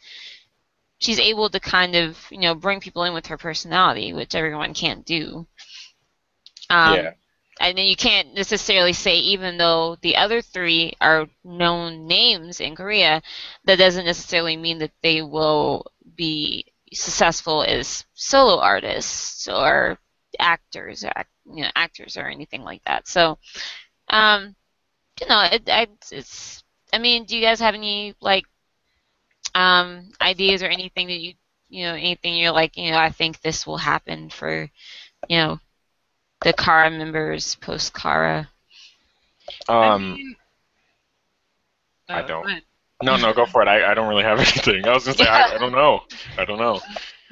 she's 0.99 1.19
able 1.19 1.49
to 1.49 1.59
kind 1.59 1.95
of 1.95 2.17
you 2.31 2.39
know 2.39 2.55
bring 2.55 2.79
people 2.79 3.03
in 3.03 3.13
with 3.13 3.27
her 3.27 3.37
personality, 3.37 4.13
which 4.13 4.35
everyone 4.35 4.73
can't 4.73 5.05
do. 5.05 5.47
Um, 6.69 7.01
Yeah. 7.01 7.11
And 7.59 7.77
then 7.77 7.85
you 7.85 7.95
can't 7.95 8.33
necessarily 8.33 8.93
say, 8.93 9.17
even 9.17 9.57
though 9.57 9.95
the 10.01 10.15
other 10.17 10.41
three 10.41 10.93
are 10.99 11.27
known 11.43 12.07
names 12.07 12.59
in 12.59 12.75
Korea, 12.75 13.21
that 13.65 13.77
doesn't 13.77 14.05
necessarily 14.05 14.57
mean 14.57 14.79
that 14.79 14.93
they 15.03 15.21
will 15.21 15.85
be 16.15 16.65
successful 16.93 17.63
as 17.63 18.05
solo 18.15 18.59
artists 18.59 19.47
or 19.47 19.99
actors, 20.39 21.03
or, 21.03 21.13
you 21.45 21.63
know, 21.63 21.69
actors 21.75 22.17
or 22.17 22.27
anything 22.27 22.63
like 22.63 22.83
that. 22.85 23.07
So, 23.07 23.37
um, 24.11 24.55
you 25.21 25.27
know, 25.27 25.41
it, 25.51 25.69
I, 25.69 25.87
it's. 26.11 26.63
I 26.93 26.99
mean, 26.99 27.25
do 27.25 27.37
you 27.37 27.43
guys 27.43 27.59
have 27.61 27.75
any 27.75 28.15
like 28.21 28.45
um, 29.55 30.11
ideas 30.21 30.63
or 30.63 30.67
anything 30.67 31.07
that 31.07 31.19
you, 31.19 31.33
you 31.69 31.85
know, 31.85 31.93
anything 31.95 32.35
you're 32.37 32.51
like, 32.51 32.77
you 32.77 32.91
know, 32.91 32.97
I 32.99 33.09
think 33.09 33.41
this 33.41 33.67
will 33.67 33.77
happen 33.77 34.29
for, 34.29 34.69
you 35.29 35.37
know, 35.37 35.59
the 36.43 36.53
Kara 36.53 36.89
members 36.91 37.55
post 37.55 37.93
Kara. 37.93 38.49
I 39.81 39.89
um, 39.89 40.19
mean, 40.19 40.35
I 42.13 42.21
uh, 42.21 42.23
don't. 42.23 42.47
go 42.47 42.59
no, 43.01 43.17
no, 43.17 43.33
go 43.33 43.45
for 43.45 43.61
it. 43.63 43.67
I, 43.67 43.91
I 43.91 43.95
don't 43.95 44.07
really 44.09 44.23
have 44.23 44.39
anything. 44.39 44.87
I 44.87 44.93
was 44.93 45.05
gonna 45.05 45.15
say 45.17 45.27
I, 45.27 45.55
I 45.55 45.57
don't 45.57 45.71
know. 45.73 46.01
I 46.37 46.45
don't 46.45 46.59
know. 46.59 46.81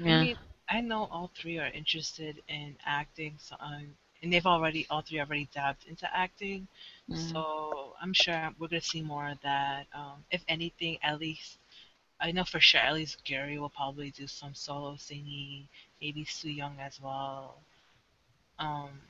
I 0.06 0.10
Yeah. 0.10 0.26
mean, 0.26 0.38
I 0.69 0.81
know 0.81 1.06
all 1.06 1.30
three 1.35 1.57
are 1.60 1.68
interested 1.68 2.41
in 2.47 2.77
acting, 2.85 3.38
so 3.39 3.56
um, 3.60 3.95
and 4.21 4.31
they've 4.33 4.45
already 4.45 4.85
all 4.89 5.01
three 5.01 5.19
already 5.19 5.47
dabbed 5.53 5.85
into 5.87 6.07
acting. 6.15 6.67
Mhm. 7.09 7.17
So 7.17 7.95
I'm 8.01 8.13
sure 8.13 8.53
we're 8.59 8.67
gonna 8.67 8.81
see 8.81 9.01
more 9.01 9.29
of 9.29 9.41
that. 9.41 9.87
Um, 9.93 10.23
if 10.31 10.43
anything, 10.47 10.97
at 11.03 11.19
least 11.19 11.57
I 12.19 12.31
know 12.31 12.43
for 12.45 12.59
sure 12.59 12.81
at 12.81 12.93
least 12.93 13.23
Gary 13.25 13.59
will 13.59 13.69
probably 13.69 14.11
do 14.11 14.27
some 14.27 14.53
solo 14.55 14.95
singing, 14.97 15.67
maybe 16.01 16.25
Soo 16.25 16.49
Young 16.49 16.79
as 16.79 16.99
well. 17.01 17.63
Um, 18.59 19.01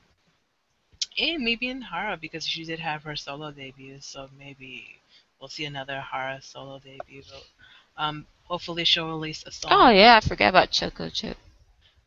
and 1.18 1.44
maybe 1.44 1.68
in 1.68 1.82
Hara 1.82 2.16
because 2.16 2.46
she 2.46 2.64
did 2.64 2.80
have 2.80 3.04
her 3.04 3.16
solo 3.16 3.50
debut, 3.52 4.00
so 4.00 4.28
maybe 4.38 5.00
we'll 5.40 5.48
see 5.48 5.64
another 5.64 6.00
Hara 6.00 6.40
solo 6.42 6.78
debut. 6.78 7.22
Um, 7.96 8.26
hopefully 8.44 8.84
she'll 8.84 9.08
release 9.08 9.44
a 9.44 9.52
song 9.52 9.72
Oh 9.72 9.90
yeah, 9.90 10.16
I 10.16 10.20
forgot 10.26 10.48
about 10.50 10.70
Choco 10.70 11.08
Chip. 11.10 11.36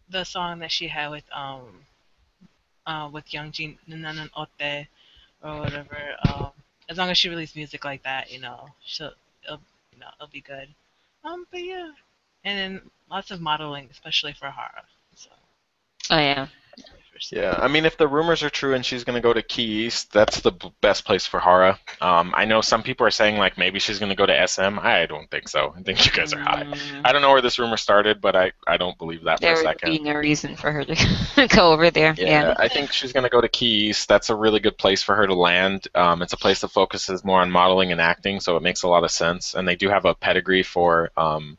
the 0.10 0.24
song 0.24 0.60
that 0.60 0.72
she 0.72 0.88
had 0.88 1.10
with 1.10 1.26
um 1.34 1.86
uh 2.86 3.10
with 3.12 3.26
Youngjin 3.30 3.78
Nanan 3.90 4.30
Ote 4.36 4.88
or 5.44 5.60
whatever. 5.60 5.98
Um, 6.28 6.52
as 6.90 6.98
long 6.98 7.10
as 7.10 7.18
she 7.18 7.30
releases 7.30 7.56
music 7.56 7.86
like 7.86 8.04
that, 8.04 8.32
you 8.32 8.40
know, 8.40 8.68
she'll 8.84 9.14
it'll, 9.44 9.62
you 9.92 10.00
know 10.00 10.08
it'll 10.18 10.32
be 10.32 10.42
good. 10.42 10.68
Um, 11.24 11.46
but 11.52 11.64
yeah, 11.64 11.92
and 12.44 12.58
then 12.58 12.82
lots 13.10 13.32
of 13.32 13.42
modeling, 13.42 13.88
especially 13.92 14.34
for 14.34 14.50
Hara. 14.50 14.84
So 15.16 15.30
Oh 16.10 16.20
yeah. 16.20 16.48
Yeah, 17.32 17.58
I 17.58 17.68
mean, 17.68 17.86
if 17.86 17.98
the 17.98 18.08
rumors 18.08 18.44
are 18.44 18.50
true 18.50 18.74
and 18.74 18.86
she's 18.86 19.04
going 19.04 19.16
to 19.16 19.22
go 19.22 19.34
to 19.34 19.42
Key 19.42 19.86
East, 19.86 20.12
that's 20.12 20.42
the 20.42 20.52
b- 20.52 20.72
best 20.82 21.06
place 21.06 21.26
for 21.26 21.40
Hara. 21.40 21.80
Um, 22.02 22.34
I 22.36 22.46
know 22.46 22.62
some 22.62 22.84
people 22.84 23.06
are 23.06 23.12
saying 23.12 23.38
like 23.38 23.58
maybe 23.58 23.80
she's 23.80 24.00
going 24.00 24.10
to 24.10 24.16
go 24.16 24.26
to 24.26 24.48
SM. 24.48 24.80
I 24.80 25.06
don't 25.06 25.30
think 25.30 25.48
so. 25.48 25.74
I 25.78 25.82
think 25.82 26.06
you 26.06 26.12
guys 26.12 26.34
are 26.34 26.40
high. 26.40 26.64
Mm, 26.64 27.02
I 27.06 27.12
don't 27.12 27.22
know 27.22 27.32
where 27.32 27.42
this 27.42 27.60
rumor 27.60 27.78
started, 27.78 28.20
but 28.20 28.36
I, 28.36 28.52
I 28.68 28.78
don't 28.78 28.98
believe 28.98 29.24
that 29.24 29.40
for 29.40 29.46
a 29.54 29.56
second. 29.58 29.80
there 29.82 29.90
a 29.90 29.92
would 29.92 30.04
be 30.04 30.10
no 30.12 30.16
reason 30.18 30.56
for 30.56 30.72
her 30.72 30.84
to 30.84 31.48
go 31.56 31.72
over 31.72 31.90
there. 31.92 32.14
Yeah, 32.18 32.26
Yeah. 32.26 32.56
I 32.58 32.68
think 32.68 32.92
she's 32.92 33.14
going 33.14 33.24
to 33.24 33.30
go 33.30 33.42
to 33.42 33.50
Key 33.50 33.90
East. 33.90 34.08
That's 34.08 34.30
a 34.30 34.36
really 34.36 34.60
good 34.60 34.78
place 34.78 35.04
for 35.04 35.16
her 35.16 35.28
to 35.28 35.34
land. 35.36 35.88
Um, 35.96 36.22
it's 36.22 36.34
a 36.34 36.38
place 36.38 36.62
that 36.62 36.70
focuses 36.70 37.24
more 37.24 37.42
on 37.42 37.52
modeling 37.52 37.92
and 37.92 38.02
acting, 38.02 38.40
so 38.40 38.58
it 38.58 38.64
makes 38.64 38.84
a 38.84 38.88
lot 38.88 39.04
of 39.04 39.12
sense. 39.12 39.54
And 39.54 39.68
they 39.68 39.76
do 39.76 39.90
have 39.90 40.06
a 40.06 40.16
pedigree 40.16 40.64
for, 40.64 41.12
um, 41.18 41.58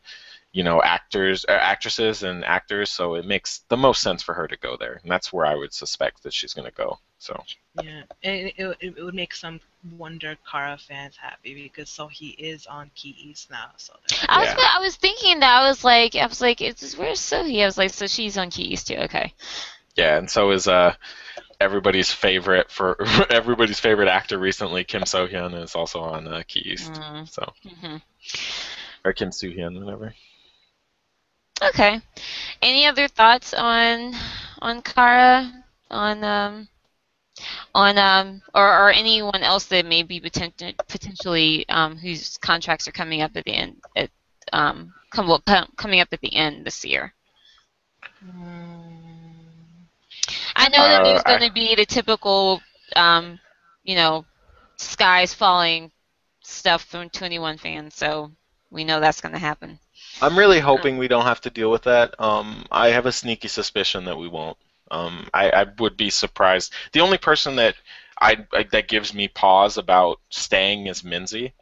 you 0.55 0.64
know, 0.64 0.82
actors, 0.82 1.47
uh, 1.48 1.52
actresses, 1.52 2.24
and 2.24 2.44
actors, 2.47 2.90
so 2.90 3.16
it 3.16 3.26
makes 3.26 3.60
the 3.70 3.78
most 3.78 4.02
sense 4.02 4.22
for 4.24 4.35
her 4.35 4.48
to 4.48 4.59
go 4.59 4.78
there. 4.78 5.01
And 5.02 5.12
that's 5.12 5.32
where 5.35 5.47
I 5.47 5.56
would 5.56 5.74
suspect 5.74 6.24
that 6.24 6.35
she's 6.35 6.55
going 6.55 6.70
to 6.70 6.76
go. 6.76 7.01
So 7.18 7.47
Yeah, 7.74 8.05
and 8.24 8.48
it, 8.48 8.55
it, 8.59 8.78
it 8.98 9.05
would 9.05 9.14
make 9.14 9.35
some 9.35 9.60
Wonder 9.98 10.36
Kara 10.51 10.78
fans 10.78 11.16
happy 11.16 11.55
because 11.55 11.90
so 11.90 12.09
he 12.09 12.31
is 12.31 12.66
on 12.66 12.90
Key 12.94 13.16
East 13.18 13.51
now. 13.51 13.72
So 13.78 13.94
I 14.28 14.40
was 14.40 14.55
Yeah. 14.55 14.56
I 14.56 14.81
was 14.81 14.97
thinking 14.97 15.40
that 15.40 15.62
I 15.62 15.68
was 15.68 15.85
like 15.85 16.16
I 16.16 16.26
was 16.26 16.40
like 16.43 16.60
it's 16.62 16.97
where's 16.97 17.20
Sohee? 17.20 17.62
I 17.62 17.66
was 17.66 17.78
like 17.78 17.90
so 17.93 18.06
she's 18.06 18.39
on 18.39 18.51
Key 18.51 18.64
East 18.64 18.89
too. 18.89 18.97
Okay. 18.97 19.35
yeah, 19.97 20.16
and 20.18 20.31
so 20.31 20.51
is 20.52 20.68
uh, 20.68 20.94
everybody's 21.60 22.12
favorite 22.12 22.70
for 22.70 22.97
everybody's 23.31 23.81
favorite 23.81 24.09
actor 24.09 24.39
recently, 24.39 24.85
Kim 24.85 25.06
So 25.06 25.28
Hyun, 25.28 25.62
is 25.62 25.76
also 25.76 26.01
on 26.01 26.28
uh, 26.28 26.43
Key 26.48 26.60
East. 26.72 27.02
Mm, 27.02 27.26
So 27.26 27.52
mhm. 27.64 28.02
or 29.05 29.12
Kim 29.12 29.32
Soo 29.32 29.52
Hyun, 29.52 29.82
whatever. 29.82 30.14
Okay. 31.62 32.01
Any 32.62 32.86
other 32.86 33.09
thoughts 33.09 33.55
on 33.55 34.14
on 34.60 34.82
Kara 34.82 35.64
on 35.90 36.24
um 36.24 36.68
on 37.74 37.98
um 37.98 38.43
or, 38.55 38.86
or 38.86 38.90
anyone 38.90 39.43
else 39.43 39.66
that 39.66 39.86
may 39.86 40.02
be 40.02 40.20
potent- 40.20 40.76
potentially 40.89 41.68
um 41.68 41.97
whose 41.97 42.39
contracts 42.39 42.89
are 42.89 42.93
coming 42.93 43.22
up 43.22 43.36
at 43.36 43.44
the 43.44 43.52
end 43.55 43.82
at 43.97 44.10
um 44.52 44.93
come 45.10 45.28
well, 45.28 45.43
com- 45.47 45.72
coming 45.76 46.01
up 46.01 46.09
at 46.12 46.20
the 46.20 46.35
end 46.35 46.64
this 46.64 46.85
year. 46.85 47.14
I 50.56 50.68
know 50.68 50.78
that 50.89 51.01
Uh, 51.01 51.05
there's 51.05 51.22
going 51.22 51.40
to 51.40 51.52
be 51.52 51.74
the 51.74 51.85
typical, 51.86 52.60
um, 52.97 53.39
you 53.85 53.94
know, 53.97 54.24
skies 54.76 55.35
falling 55.35 55.90
stuff 56.43 56.85
from 56.85 57.10
21 57.10 57.59
fans, 57.59 57.94
so 57.94 58.31
we 58.70 58.85
know 58.85 59.01
that's 59.01 59.20
going 59.20 59.32
to 59.35 59.39
happen. 59.39 59.78
I'm 60.24 60.38
really 60.38 60.60
hoping 60.60 60.98
we 60.98 61.09
don't 61.09 61.24
have 61.26 61.40
to 61.42 61.51
deal 61.51 61.70
with 61.70 61.82
that. 61.84 62.14
Um, 62.20 62.64
I 62.70 62.88
have 62.88 63.06
a 63.06 63.12
sneaky 63.12 63.48
suspicion 63.48 64.05
that 64.06 64.18
we 64.18 64.28
won't. 64.28 64.59
Um, 64.90 65.28
I, 65.34 65.51
I 65.51 65.66
would 65.78 65.96
be 65.96 66.10
surprised. 66.10 66.72
The 66.92 67.01
only 67.01 67.18
person 67.18 67.56
that 67.56 67.76
I, 68.20 68.46
I 68.52 68.64
that 68.72 68.88
gives 68.88 69.14
me 69.14 69.28
pause 69.28 69.78
about 69.78 70.20
staying 70.30 70.86
is 70.86 71.02
Minzy. 71.02 71.52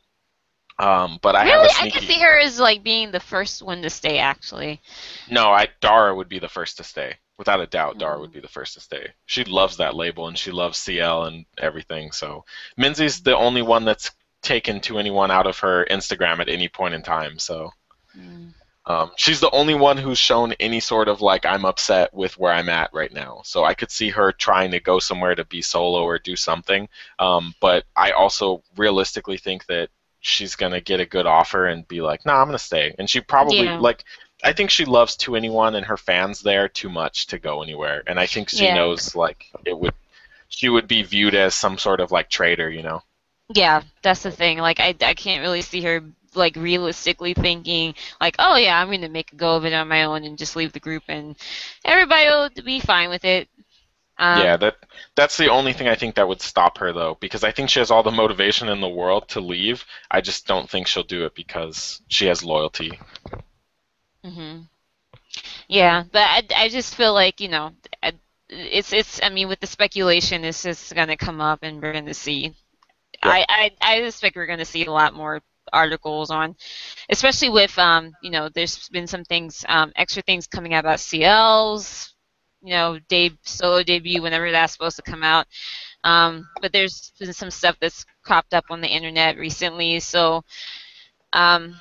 Um, 0.79 1.19
but 1.23 1.37
I 1.37 1.45
really, 1.45 1.53
have 1.53 1.63
a 1.63 1.69
I 1.77 1.87
sneaky. 1.89 1.99
can 1.99 2.03
see 2.03 2.21
her 2.21 2.39
as 2.41 2.59
like 2.61 2.83
being 2.83 3.11
the 3.11 3.21
first 3.21 3.63
one 3.63 3.83
to 3.83 3.91
stay. 3.91 4.19
Actually, 4.19 4.81
No, 5.27 5.51
I 5.53 5.69
Dara 5.81 6.15
would 6.15 6.29
be 6.29 6.39
the 6.39 6.49
first 6.49 6.77
to 6.79 6.85
stay. 6.85 7.17
Without 7.39 7.61
a 7.61 7.67
doubt, 7.67 7.99
Dara 7.99 8.19
Mm. 8.19 8.21
would 8.21 8.33
be 8.33 8.41
the 8.41 8.49
first 8.49 8.75
to 8.75 8.81
stay. 8.81 9.15
She 9.27 9.45
loves 9.45 9.77
that 9.79 9.95
label 9.97 10.29
and 10.29 10.39
she 10.39 10.53
loves 10.53 10.79
CL 10.79 11.25
and 11.25 11.47
everything. 11.59 12.13
So 12.13 12.45
Minzy's 12.79 13.23
the 13.23 13.37
only 13.37 13.63
one 13.63 13.85
that's 13.85 14.13
taken 14.43 14.81
2NE1 14.81 15.31
out 15.31 15.47
of 15.47 15.59
her 15.61 15.85
Instagram 15.91 16.41
at 16.41 16.49
any 16.49 16.69
point 16.69 16.95
in 16.95 17.03
time. 17.03 17.39
So 17.39 17.73
Mm. 18.17 18.53
um, 18.87 19.13
she's 19.17 19.39
the 19.41 19.51
only 19.51 19.75
one 19.75 19.97
who's 19.97 20.19
shown 20.19 20.53
any 20.59 20.81
sort 20.81 21.07
of 21.09 21.21
like 21.21 21.47
I'm 21.47 21.65
upset 21.65 22.13
with 22.13 22.37
where 22.39 22.53
I'm 22.53 22.69
at 22.69 22.91
right 22.93 23.13
now. 23.13 23.43
So 23.45 23.65
I 23.65 23.75
could 23.75 23.93
see 23.93 24.09
her 24.11 24.33
trying 24.33 24.73
to 24.73 24.81
go 24.81 24.99
somewhere 24.99 25.35
to 25.37 25.45
be 25.45 25.63
solo 25.63 26.03
or 26.03 26.19
do 26.19 26.35
something. 26.35 26.89
Um, 27.19 27.55
but 27.61 27.85
I 27.97 28.11
also 28.11 28.63
realistically 28.77 29.39
think 29.39 29.67
that 29.67 29.89
she's 30.21 30.57
gonna 30.57 30.81
get 30.81 30.99
a 31.01 31.07
good 31.07 31.27
offer 31.27 31.67
and 31.67 31.87
be 31.87 32.01
like, 32.01 32.27
"Nah, 32.27 32.41
I'm 32.41 32.49
gonna 32.49 32.59
stay." 32.59 32.95
And 32.99 33.09
she 33.09 33.21
probably 33.21 33.73
Yeah. 33.73 33.79
like. 33.79 34.05
I 34.45 34.53
think 34.53 34.71
she 34.71 34.85
loves 34.85 35.17
2NE1 35.17 35.77
and 35.77 35.87
her 35.87 35.97
fans 35.97 36.41
there 36.41 36.69
too 36.69 36.89
much 36.91 37.29
to 37.29 37.39
go 37.39 37.63
anywhere. 37.63 38.03
And 38.09 38.19
I 38.19 38.27
think 38.27 38.49
she 38.49 38.67
Yeah. 38.67 38.73
knows 38.73 39.15
like 39.15 39.47
it 39.65 39.79
would. 39.79 39.95
She 40.49 40.69
would 40.69 40.89
be 40.89 41.03
viewed 41.03 41.35
as 41.35 41.55
some 41.55 41.79
sort 41.79 42.01
of 42.01 42.13
like 42.13 42.31
traitor, 42.31 42.71
you 42.71 42.83
know. 42.83 43.03
yeah, 43.55 43.83
that's 44.03 44.23
the 44.23 44.31
thing. 44.31 44.59
Like, 44.59 44.81
I, 44.81 44.95
I 45.01 45.15
can't 45.15 45.43
really 45.43 45.63
see 45.63 45.83
her 45.83 46.03
like 46.37 46.57
realistically 46.57 47.35
thinking 47.35 47.95
like, 48.21 48.37
oh 48.39 48.57
yeah, 48.57 48.81
I'm 48.81 48.89
going 48.89 49.03
to 49.03 49.09
make 49.09 49.33
a 49.33 49.37
go 49.37 49.57
of 49.57 49.65
it 49.65 49.73
on 49.75 49.89
my 49.89 50.05
own 50.05 50.25
and 50.25 50.39
just 50.39 50.57
leave 50.57 50.73
the 50.73 50.81
group, 50.81 51.05
and 51.09 51.37
everybody 51.85 52.27
will 52.29 52.51
be 52.65 52.81
fine 52.81 53.11
with 53.11 53.25
it. 53.25 53.49
Um, 54.19 54.49
yeah, 54.49 54.57
that 54.57 54.77
that's 55.15 55.37
the 55.37 55.49
only 55.51 55.73
thing 55.73 55.89
I 55.89 55.95
think 55.95 56.15
that 56.15 56.27
would 56.29 56.41
stop 56.41 56.79
her 56.79 56.93
though, 56.93 57.17
because 57.21 57.45
I 57.45 57.53
think 57.53 57.69
she 57.71 57.81
has 57.81 57.91
all 57.91 58.03
the 58.03 58.11
motivation 58.11 58.69
in 58.69 58.81
the 58.81 58.89
world 58.89 59.29
to 59.31 59.41
leave. 59.41 59.85
I 60.11 60.21
just 60.21 60.47
don't 60.47 60.69
think 60.69 60.87
she'll 60.87 61.03
do 61.03 61.25
it 61.27 61.35
because 61.35 62.01
she 62.09 62.27
has 62.27 62.43
loyalty. 62.45 62.99
hmm 64.25 64.69
Yeah, 65.69 66.05
but 66.13 66.23
I, 66.23 66.43
I 66.57 66.69
just 66.69 66.95
feel 66.95 67.15
like 67.15 67.41
you 67.41 67.49
know, 67.49 67.73
I- 68.03 68.13
it's 68.49 68.93
it's. 68.93 69.21
I 69.23 69.31
mean, 69.31 69.49
with 69.49 69.61
the 69.61 69.67
speculation, 69.67 70.45
it's 70.45 70.63
just 70.63 70.95
gonna 70.95 71.17
come 71.17 71.41
up, 71.41 71.61
and 71.63 71.81
we're 71.83 71.93
gonna 71.95 72.15
see. 72.15 72.55
I, 73.23 73.45
I 73.49 73.71
I 73.81 73.97
expect 74.03 74.37
we're 74.37 74.47
gonna 74.47 74.65
see 74.67 74.87
a 74.87 74.93
lot 74.93 75.15
more 75.15 75.43
articles 75.73 76.31
on, 76.31 76.55
especially 77.11 77.49
with 77.51 77.77
um 77.79 78.13
you 78.23 78.31
know, 78.31 78.49
there's 78.55 78.89
been 78.89 79.07
some 79.07 79.25
things 79.25 79.65
um 79.69 79.93
extra 79.97 80.23
things 80.23 80.47
coming 80.47 80.75
out 80.75 80.85
about 80.85 81.01
CL's, 81.01 82.15
you 82.63 82.71
know, 82.71 82.99
deb 83.09 83.33
solo 83.43 83.83
debut 83.83 84.23
whenever 84.23 84.51
that's 84.51 84.73
supposed 84.73 84.97
to 84.97 85.03
come 85.03 85.23
out. 85.23 85.47
Um, 86.05 86.49
but 86.61 86.73
there's 86.73 87.13
been 87.19 87.33
some 87.33 87.51
stuff 87.51 87.77
that's 87.81 88.05
cropped 88.25 88.55
up 88.55 88.65
on 88.71 88.81
the 88.81 88.89
internet 88.89 89.37
recently, 89.39 90.01
so 90.01 90.43
um, 91.33 91.75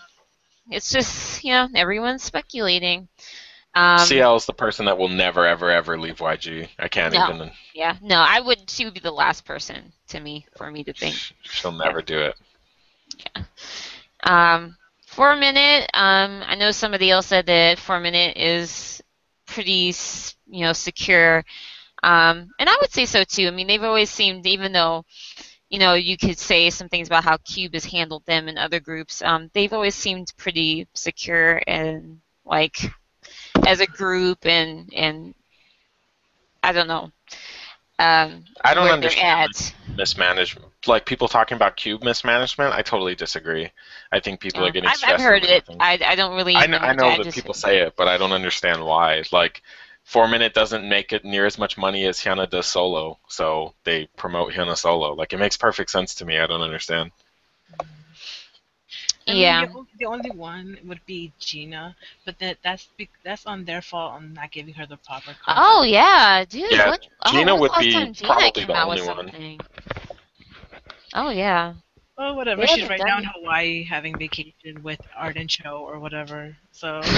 it's 0.70 0.92
just 0.92 1.44
you 1.44 1.52
know 1.54 1.68
everyone's 1.76 2.24
speculating. 2.24 3.08
Um, 3.76 4.10
CL 4.10 4.36
is 4.36 4.46
the 4.46 4.54
person 4.54 4.86
that 4.86 4.98
will 4.98 5.10
never, 5.10 5.46
ever, 5.46 5.70
ever 5.72 5.98
leave 6.00 6.20
YG. 6.22 6.70
I 6.78 6.88
can't 6.88 7.14
No. 7.14 7.16
even. 7.16 7.52
Yeah, 7.74 7.98
no, 8.02 8.18
I 8.20 8.40
would. 8.40 8.70
She 8.70 8.86
would 8.86 8.94
be 8.94 9.00
the 9.00 9.12
last 9.12 9.46
person 9.46 9.94
to 10.10 10.20
me 10.20 10.46
for 10.56 10.70
me 10.72 10.84
to 10.84 10.94
think. 10.94 11.24
She'll 11.44 11.72
never 11.72 12.02
do 12.02 12.20
it. 12.20 12.36
Um, 14.24 14.78
Four 15.06 15.36
Minute, 15.36 15.90
um, 15.94 16.42
I 16.46 16.56
know 16.56 16.72
somebody 16.72 17.12
else 17.12 17.28
said 17.28 17.46
that 17.48 17.80
Four 17.80 18.00
Minute 18.00 18.38
is 18.38 19.02
pretty, 19.46 19.94
you 20.48 20.62
know, 20.62 20.74
secure. 20.74 21.44
Um, 22.04 22.52
and 22.58 22.70
I 22.70 22.78
would 22.80 22.92
say 22.92 23.06
so 23.06 23.24
too. 23.24 23.48
I 23.48 23.52
mean, 23.52 23.68
they've 23.68 23.84
always 23.84 24.10
seemed, 24.10 24.48
even 24.48 24.72
though, 24.72 25.06
you 25.70 25.80
know, 25.80 25.94
you 25.94 26.18
could 26.18 26.40
say 26.40 26.70
some 26.70 26.90
things 26.90 27.08
about 27.08 27.24
how 27.24 27.38
Cube 27.38 27.74
has 27.74 27.86
handled 27.86 28.26
them 28.26 28.48
and 28.48 28.58
other 28.58 28.80
groups. 28.80 29.22
Um, 29.22 29.50
they've 29.54 29.74
always 29.74 29.96
seemed 29.96 30.34
pretty 30.38 30.88
secure 30.94 31.62
and 31.68 32.22
like 32.46 32.78
as 33.68 33.80
a 33.80 33.88
group 33.88 34.46
and 34.46 34.92
and 34.94 35.36
I 36.64 36.72
don't 36.72 36.88
know. 36.88 37.12
Um, 38.00 38.46
I 38.64 38.74
don't 38.74 38.90
understand 38.90 39.74
mismanagement. 39.96 40.71
Like 40.88 41.06
people 41.06 41.28
talking 41.28 41.56
about 41.56 41.76
cube 41.76 42.04
mismanagement, 42.04 42.74
I 42.74 42.82
totally 42.82 43.14
disagree. 43.14 43.72
I 44.12 44.20
think 44.20 44.40
people 44.40 44.66
are 44.66 44.72
getting 44.72 44.90
I've, 44.90 44.98
stressed. 44.98 45.16
I've 45.16 45.22
heard 45.22 45.44
it. 45.44 45.64
I, 45.80 46.00
I 46.04 46.16
don't 46.16 46.36
really. 46.36 46.56
I 46.56 46.66
know, 46.66 46.78
I 46.78 46.94
much. 46.94 46.98
know 46.98 47.24
that 47.24 47.34
people 47.34 47.54
say 47.54 47.82
it, 47.82 47.96
but 47.96 48.08
I 48.08 48.18
don't 48.18 48.32
understand 48.32 48.84
why. 48.84 49.24
Like, 49.32 49.62
Four 50.04 50.28
Minute 50.28 50.56
doesn't 50.56 50.88
make 50.90 51.14
it 51.14 51.24
near 51.24 51.46
as 51.46 51.60
much 51.60 51.78
money 51.78 52.06
as 52.06 52.20
Hyuna 52.20 52.50
does 52.50 52.66
solo, 52.66 53.20
so 53.28 53.76
they 53.84 54.08
promote 54.18 54.54
Hyuna 54.54 54.76
solo. 54.76 55.14
Like, 55.14 55.34
it 55.34 55.38
makes 55.38 55.56
perfect 55.56 55.92
sense 55.92 56.16
to 56.16 56.26
me. 56.26 56.40
I 56.40 56.48
don't 56.48 56.62
understand. 56.62 57.12
I 59.28 59.34
mean, 59.34 59.42
Yeah. 59.42 59.66
the, 59.68 59.86
the 60.00 60.06
only 60.06 60.32
one 60.32 60.80
would 60.86 61.06
be 61.06 61.32
Gina, 61.40 61.96
but 62.26 62.40
that 62.40 62.58
that's 62.64 62.88
that's 63.24 63.46
on 63.46 63.66
their 63.66 63.82
fault 63.84 64.14
on 64.14 64.34
not 64.34 64.52
giving 64.52 64.74
her 64.74 64.88
the 64.88 64.98
proper. 64.98 65.36
Oh 65.48 65.84
yeah, 65.84 66.44
dude. 66.44 66.72
Yeah, 66.72 66.90
what, 66.90 67.08
oh, 67.22 67.32
Gina 67.32 67.56
when's 67.56 67.62
would 67.62 67.80
be 67.80 67.92
Gina 67.92 68.14
probably 68.24 68.66
the 68.66 68.82
only 68.82 69.02
one. 69.08 69.60
Something? 71.12 71.30
Oh 71.30 71.38
yeah. 71.38 71.74
Oh, 72.18 72.34
whatever. 72.34 72.68
She's 72.68 72.88
right 72.90 73.02
now 73.04 73.18
in 73.18 73.24
Hawaii 73.24 73.84
having 73.84 74.18
vacation 74.18 74.84
with 74.84 75.00
Arden 75.18 75.48
Cho 75.48 75.78
or 75.78 76.00
whatever. 76.00 76.56
So 76.72 77.02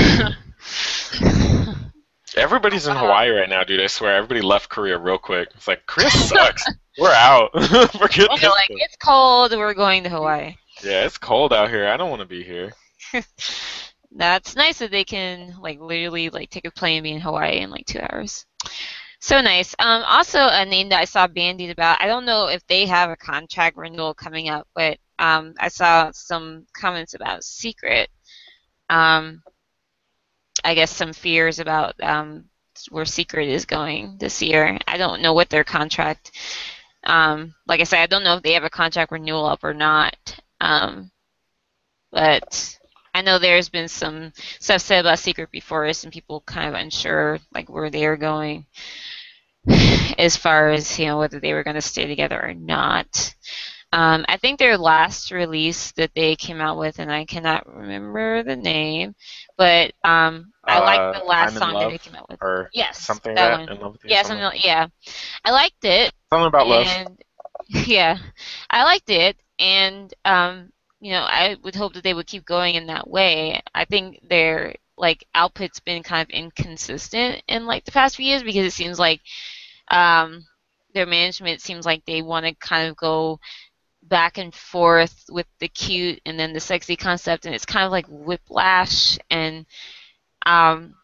Everybody's 2.35 2.87
in 2.87 2.95
Hawaii 2.95 3.29
right 3.29 3.49
now, 3.49 3.63
dude. 3.63 3.79
I 3.79 3.87
swear. 3.87 4.15
Everybody 4.15 4.41
left 4.41 4.69
Korea 4.69 4.97
real 4.97 5.17
quick. 5.17 5.49
It's 5.55 5.67
like, 5.67 5.85
Korea 5.85 6.09
sucks. 6.11 6.65
We're 6.97 7.11
out. 7.11 7.51
Forget 7.53 7.89
They're 8.29 8.37
this. 8.37 8.43
like, 8.43 8.67
thing. 8.69 8.77
it's 8.79 8.95
cold. 8.95 9.51
We're 9.51 9.73
going 9.73 10.03
to 10.03 10.09
Hawaii. 10.09 10.55
Yeah, 10.83 11.05
it's 11.05 11.17
cold 11.17 11.53
out 11.53 11.69
here. 11.69 11.87
I 11.87 11.97
don't 11.97 12.09
want 12.09 12.21
to 12.21 12.27
be 12.27 12.43
here. 12.43 12.73
That's 14.15 14.55
nice 14.55 14.79
that 14.79 14.91
they 14.91 15.03
can 15.03 15.55
like 15.59 15.79
literally 15.79 16.29
like 16.29 16.49
take 16.49 16.65
a 16.65 16.71
plane 16.71 16.97
and 16.97 17.03
be 17.03 17.11
in 17.11 17.21
Hawaii 17.21 17.59
in 17.59 17.69
like 17.69 17.85
two 17.85 17.99
hours. 17.99 18.45
So 19.23 19.39
nice. 19.39 19.73
Um, 19.79 20.03
also 20.03 20.37
a 20.37 20.65
name 20.65 20.89
that 20.89 20.99
I 20.99 21.05
saw 21.05 21.27
bandied 21.27 21.69
about. 21.69 22.01
I 22.01 22.07
don't 22.07 22.25
know 22.25 22.47
if 22.47 22.67
they 22.67 22.85
have 22.87 23.09
a 23.09 23.15
contract 23.15 23.77
renewal 23.77 24.13
coming 24.13 24.49
up, 24.49 24.67
but 24.75 24.97
um, 25.17 25.53
I 25.61 25.69
saw 25.69 26.11
some 26.11 26.67
comments 26.73 27.13
about 27.13 27.45
Secret. 27.45 28.09
Um, 28.89 29.41
I 30.65 30.75
guess 30.75 30.91
some 30.91 31.13
fears 31.13 31.59
about 31.59 31.95
um, 32.03 32.49
where 32.89 33.05
Secret 33.05 33.47
is 33.47 33.63
going 33.63 34.17
this 34.19 34.41
year. 34.41 34.77
I 34.87 34.97
don't 34.97 35.21
know 35.21 35.33
what 35.33 35.49
their 35.49 35.63
contract. 35.63 36.31
Um, 37.05 37.55
like 37.65 37.79
I 37.79 37.85
said, 37.85 38.01
I 38.01 38.07
don't 38.07 38.25
know 38.25 38.35
if 38.35 38.43
they 38.43 38.55
have 38.55 38.65
a 38.65 38.69
contract 38.69 39.13
renewal 39.13 39.45
up 39.45 39.63
or 39.63 39.73
not. 39.73 40.17
Um, 40.59 41.11
but 42.11 42.77
I 43.13 43.21
know 43.21 43.39
there's 43.39 43.69
been 43.69 43.87
some 43.87 44.33
stuff 44.59 44.81
said 44.81 45.05
about 45.05 45.19
Secret 45.19 45.49
before 45.51 45.85
and 45.85 46.11
people 46.11 46.41
kind 46.41 46.67
of 46.67 46.73
unsure 46.73 47.39
like 47.53 47.69
where 47.69 47.89
they 47.89 48.05
are 48.05 48.17
going 48.17 48.65
as 50.17 50.35
far 50.37 50.69
as 50.69 50.99
you 50.99 51.05
know 51.07 51.17
whether 51.19 51.39
they 51.39 51.53
were 51.53 51.63
going 51.63 51.75
to 51.75 51.81
stay 51.81 52.05
together 52.07 52.41
or 52.41 52.53
not. 52.53 53.33
Um, 53.91 54.25
I 54.27 54.37
think 54.37 54.59
their 54.59 54.77
last 54.77 55.31
release 55.31 55.91
that 55.93 56.11
they 56.15 56.35
came 56.35 56.61
out 56.61 56.77
with, 56.77 56.99
and 56.99 57.11
I 57.11 57.25
cannot 57.25 57.67
remember 57.67 58.43
the 58.43 58.55
name, 58.55 59.15
but 59.57 59.93
um, 60.03 60.53
I 60.67 60.79
Uh, 60.79 60.81
like 60.81 61.01
the 61.11 61.19
last 61.25 61.57
song 61.57 61.77
that 61.77 61.87
they 61.87 61.97
came 61.99 62.15
out 62.15 62.29
with. 62.29 62.39
Or 62.41 62.69
Yes, 62.73 63.19
something 63.19 63.35
that 63.35 63.49
that, 63.49 63.51
one. 63.51 63.69
in 63.69 63.79
love 63.79 63.93
with 63.93 64.03
you. 64.03 64.09
Yeah, 64.09 64.21
something, 64.23 64.41
something 64.41 64.43
like, 64.43 64.65
yeah. 64.65 64.87
I 65.43 65.51
liked 65.51 65.83
it. 65.85 66.13
something 66.31 66.47
about 66.47 66.67
love. 66.67 66.87
And 66.87 67.21
yeah, 67.87 68.17
I 68.69 68.83
liked 68.83 69.09
it, 69.09 69.37
and 69.59 70.13
um, 70.25 70.71
you 70.99 71.11
know, 71.11 71.21
I 71.23 71.55
would 71.63 71.75
hope 71.75 71.93
that 71.93 72.03
they 72.03 72.13
would 72.13 72.27
keep 72.27 72.45
going 72.45 72.75
in 72.75 72.87
that 72.87 73.09
way. 73.09 73.61
I 73.73 73.85
think 73.85 74.19
their 74.27 74.75
like 74.97 75.25
output's 75.35 75.79
been 75.79 76.03
kind 76.03 76.21
of 76.21 76.29
inconsistent 76.29 77.41
in 77.47 77.65
like 77.65 77.85
the 77.85 77.91
past 77.91 78.15
few 78.15 78.25
years 78.25 78.43
because 78.43 78.65
it 78.65 78.73
seems 78.73 78.99
like 78.99 79.21
um, 79.89 80.45
their 80.93 81.05
management 81.05 81.61
seems 81.61 81.85
like 81.85 82.05
they 82.05 82.21
want 82.21 82.45
to 82.45 82.53
kind 82.55 82.89
of 82.89 82.95
go 82.95 83.39
back 84.03 84.37
and 84.37 84.53
forth 84.53 85.25
with 85.29 85.47
the 85.59 85.67
cute 85.67 86.21
and 86.25 86.39
then 86.39 86.53
the 86.53 86.59
sexy 86.59 86.95
concept, 86.95 87.45
and 87.45 87.55
it's 87.55 87.65
kind 87.65 87.85
of 87.85 87.91
like 87.91 88.05
whiplash 88.07 89.17
and 89.29 89.65
um, 90.45 90.95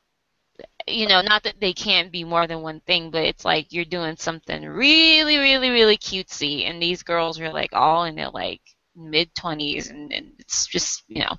you 0.88 1.07
know, 1.07 1.22
not 1.22 1.44
that 1.44 1.60
they 1.60 1.74
can't 1.74 2.11
be 2.11 2.24
more 2.24 2.48
than 2.48 2.61
one 2.61 2.82
thing, 2.82 3.11
but 3.11 3.24
it's 3.24 3.45
like 3.45 3.72
you're 3.72 3.86
doing 3.86 4.16
something 4.18 4.66
really, 4.66 5.38
really, 5.38 5.70
really 5.70 5.98
cutesy, 5.98 6.68
and 6.70 6.82
these 6.82 7.03
girls 7.03 7.40
are 7.40 7.52
like 7.52 7.72
all 7.74 8.03
in 8.06 8.18
it, 8.18 8.34
like 8.34 8.61
mid 8.99 9.34
20s 9.34 9.89
and, 9.89 10.11
and 10.11 10.31
it's 10.39 10.67
just 10.67 11.03
you 11.07 11.21
know 11.21 11.35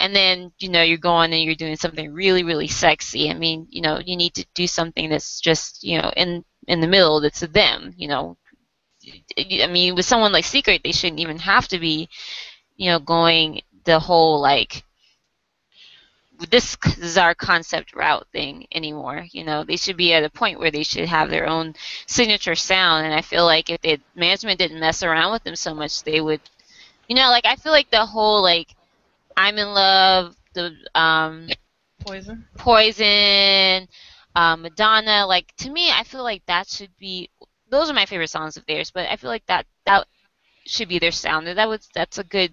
and 0.00 0.14
then 0.14 0.52
you 0.58 0.68
know 0.68 0.82
you're 0.82 0.98
going 0.98 1.32
and 1.32 1.42
you're 1.42 1.54
doing 1.54 1.76
something 1.76 2.12
really 2.12 2.42
really 2.42 2.66
sexy 2.68 3.30
i 3.30 3.34
mean 3.34 3.66
you 3.70 3.80
know 3.80 4.00
you 4.04 4.16
need 4.16 4.34
to 4.34 4.44
do 4.54 4.66
something 4.66 5.08
that's 5.08 5.40
just 5.40 5.82
you 5.84 6.00
know 6.00 6.12
in 6.16 6.44
in 6.66 6.80
the 6.80 6.86
middle 6.86 7.20
that's 7.20 7.40
them 7.40 7.94
you 7.96 8.08
know 8.08 8.36
i 9.38 9.66
mean 9.68 9.94
with 9.94 10.04
someone 10.04 10.32
like 10.32 10.44
secret 10.44 10.80
they 10.82 10.92
shouldn't 10.92 11.20
even 11.20 11.38
have 11.38 11.68
to 11.68 11.78
be 11.78 12.08
you 12.76 12.90
know 12.90 12.98
going 12.98 13.60
the 13.84 14.00
whole 14.00 14.40
like 14.40 14.82
this 16.50 16.76
is 16.98 17.16
our 17.16 17.34
concept 17.34 17.94
route 17.94 18.26
thing 18.32 18.66
anymore. 18.72 19.26
You 19.30 19.44
know, 19.44 19.64
they 19.64 19.76
should 19.76 19.96
be 19.96 20.12
at 20.12 20.24
a 20.24 20.30
point 20.30 20.58
where 20.58 20.70
they 20.70 20.82
should 20.82 21.08
have 21.08 21.30
their 21.30 21.46
own 21.46 21.74
signature 22.06 22.54
sound. 22.54 23.06
And 23.06 23.14
I 23.14 23.22
feel 23.22 23.44
like 23.44 23.70
if 23.70 23.80
the 23.80 24.00
management 24.14 24.58
didn't 24.58 24.80
mess 24.80 25.02
around 25.02 25.32
with 25.32 25.44
them 25.44 25.56
so 25.56 25.74
much, 25.74 26.02
they 26.02 26.20
would, 26.20 26.40
you 27.08 27.16
know, 27.16 27.28
like 27.30 27.46
I 27.46 27.56
feel 27.56 27.72
like 27.72 27.90
the 27.90 28.06
whole 28.06 28.42
like 28.42 28.74
I'm 29.36 29.58
in 29.58 29.68
love, 29.68 30.36
the 30.54 30.72
um, 30.94 31.48
Poison. 32.00 32.44
Poison, 32.56 33.88
uh, 34.34 34.56
Madonna. 34.56 35.26
Like 35.26 35.54
to 35.58 35.70
me, 35.70 35.90
I 35.90 36.04
feel 36.04 36.22
like 36.22 36.44
that 36.46 36.68
should 36.68 36.96
be. 36.98 37.30
Those 37.68 37.90
are 37.90 37.94
my 37.94 38.06
favorite 38.06 38.30
songs 38.30 38.56
of 38.56 38.64
theirs, 38.66 38.90
but 38.90 39.08
I 39.08 39.16
feel 39.16 39.30
like 39.30 39.46
that 39.46 39.66
that 39.86 40.06
should 40.66 40.88
be 40.88 40.98
their 40.98 41.12
sound. 41.12 41.46
That 41.46 41.68
was 41.68 41.88
that's 41.94 42.18
a 42.18 42.24
good. 42.24 42.52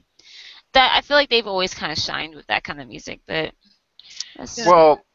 That 0.74 0.96
I 0.96 1.02
feel 1.02 1.18
like 1.18 1.30
they've 1.30 1.46
always 1.46 1.74
kind 1.74 1.92
of 1.92 2.00
shined 2.00 2.36
with 2.36 2.48
that 2.48 2.64
kind 2.64 2.82
of 2.82 2.88
music, 2.88 3.22
but. 3.28 3.54
That's 4.36 4.58
Yeah. 4.58 4.68
Well, 4.68 5.06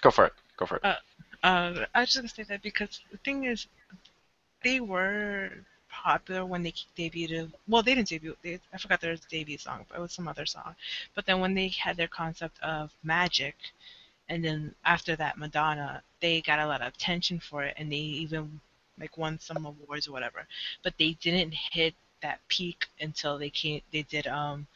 go 0.00 0.10
for 0.10 0.26
it. 0.26 0.32
Go 0.56 0.66
for 0.66 0.76
it. 0.76 0.84
Uh, 0.84 0.94
I 1.94 2.00
was 2.00 2.12
just 2.12 2.16
gonna 2.16 2.28
say 2.28 2.42
that 2.44 2.62
because 2.62 3.00
the 3.12 3.18
thing 3.18 3.44
is, 3.44 3.66
they 4.64 4.80
were 4.80 5.50
popular 6.02 6.44
when 6.44 6.62
they 6.62 6.74
debuted. 6.96 7.52
Well, 7.68 7.82
they 7.82 7.94
didn't 7.94 8.08
debut. 8.08 8.36
They, 8.42 8.60
I 8.72 8.78
forgot 8.78 9.00
their 9.00 9.16
debut 9.30 9.58
song, 9.58 9.86
but 9.88 9.98
it 9.98 10.00
was 10.00 10.12
some 10.12 10.28
other 10.28 10.46
song. 10.46 10.74
But 11.14 11.26
then 11.26 11.40
when 11.40 11.54
they 11.54 11.68
had 11.68 11.96
their 11.96 12.08
concept 12.08 12.60
of 12.62 12.92
magic, 13.02 13.56
and 14.28 14.44
then 14.44 14.74
after 14.84 15.16
that 15.16 15.38
Madonna, 15.38 16.02
they 16.20 16.40
got 16.40 16.58
a 16.58 16.66
lot 16.66 16.82
of 16.82 16.88
attention 16.94 17.40
for 17.40 17.62
it, 17.64 17.74
and 17.78 17.90
they 17.90 17.96
even 17.96 18.60
like 18.98 19.16
won 19.16 19.38
some 19.38 19.66
awards 19.66 20.08
or 20.08 20.12
whatever. 20.12 20.46
But 20.82 20.94
they 20.98 21.12
didn't 21.20 21.54
hit 21.54 21.94
that 22.22 22.40
peak 22.48 22.86
until 23.00 23.38
they 23.38 23.50
came. 23.50 23.82
They 23.92 24.02
did 24.02 24.26
um, 24.26 24.66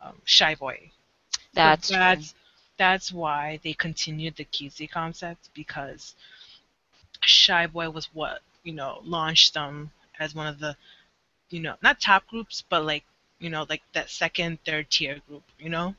um 0.00 0.20
Shy 0.24 0.54
Boy. 0.54 0.90
So 1.30 1.38
that's, 1.54 1.88
true. 1.88 1.96
that's 1.98 2.34
that's 2.76 3.12
why 3.12 3.58
they 3.62 3.72
continued 3.72 4.36
the 4.36 4.44
cutesy 4.44 4.88
concept 4.88 5.50
because 5.54 6.14
Shy 7.22 7.66
Boy 7.66 7.90
was 7.90 8.08
what 8.14 8.40
you 8.64 8.72
know 8.72 9.00
launched 9.04 9.54
them 9.54 9.90
as 10.18 10.34
one 10.34 10.46
of 10.46 10.58
the 10.58 10.76
you 11.50 11.60
know 11.60 11.76
not 11.82 12.00
top 12.00 12.26
groups 12.28 12.62
but 12.68 12.84
like 12.84 13.04
you 13.38 13.50
know 13.50 13.64
like 13.68 13.82
that 13.92 14.10
second 14.10 14.58
third 14.64 14.90
tier 14.90 15.20
group 15.28 15.42
you 15.58 15.68
know? 15.68 15.94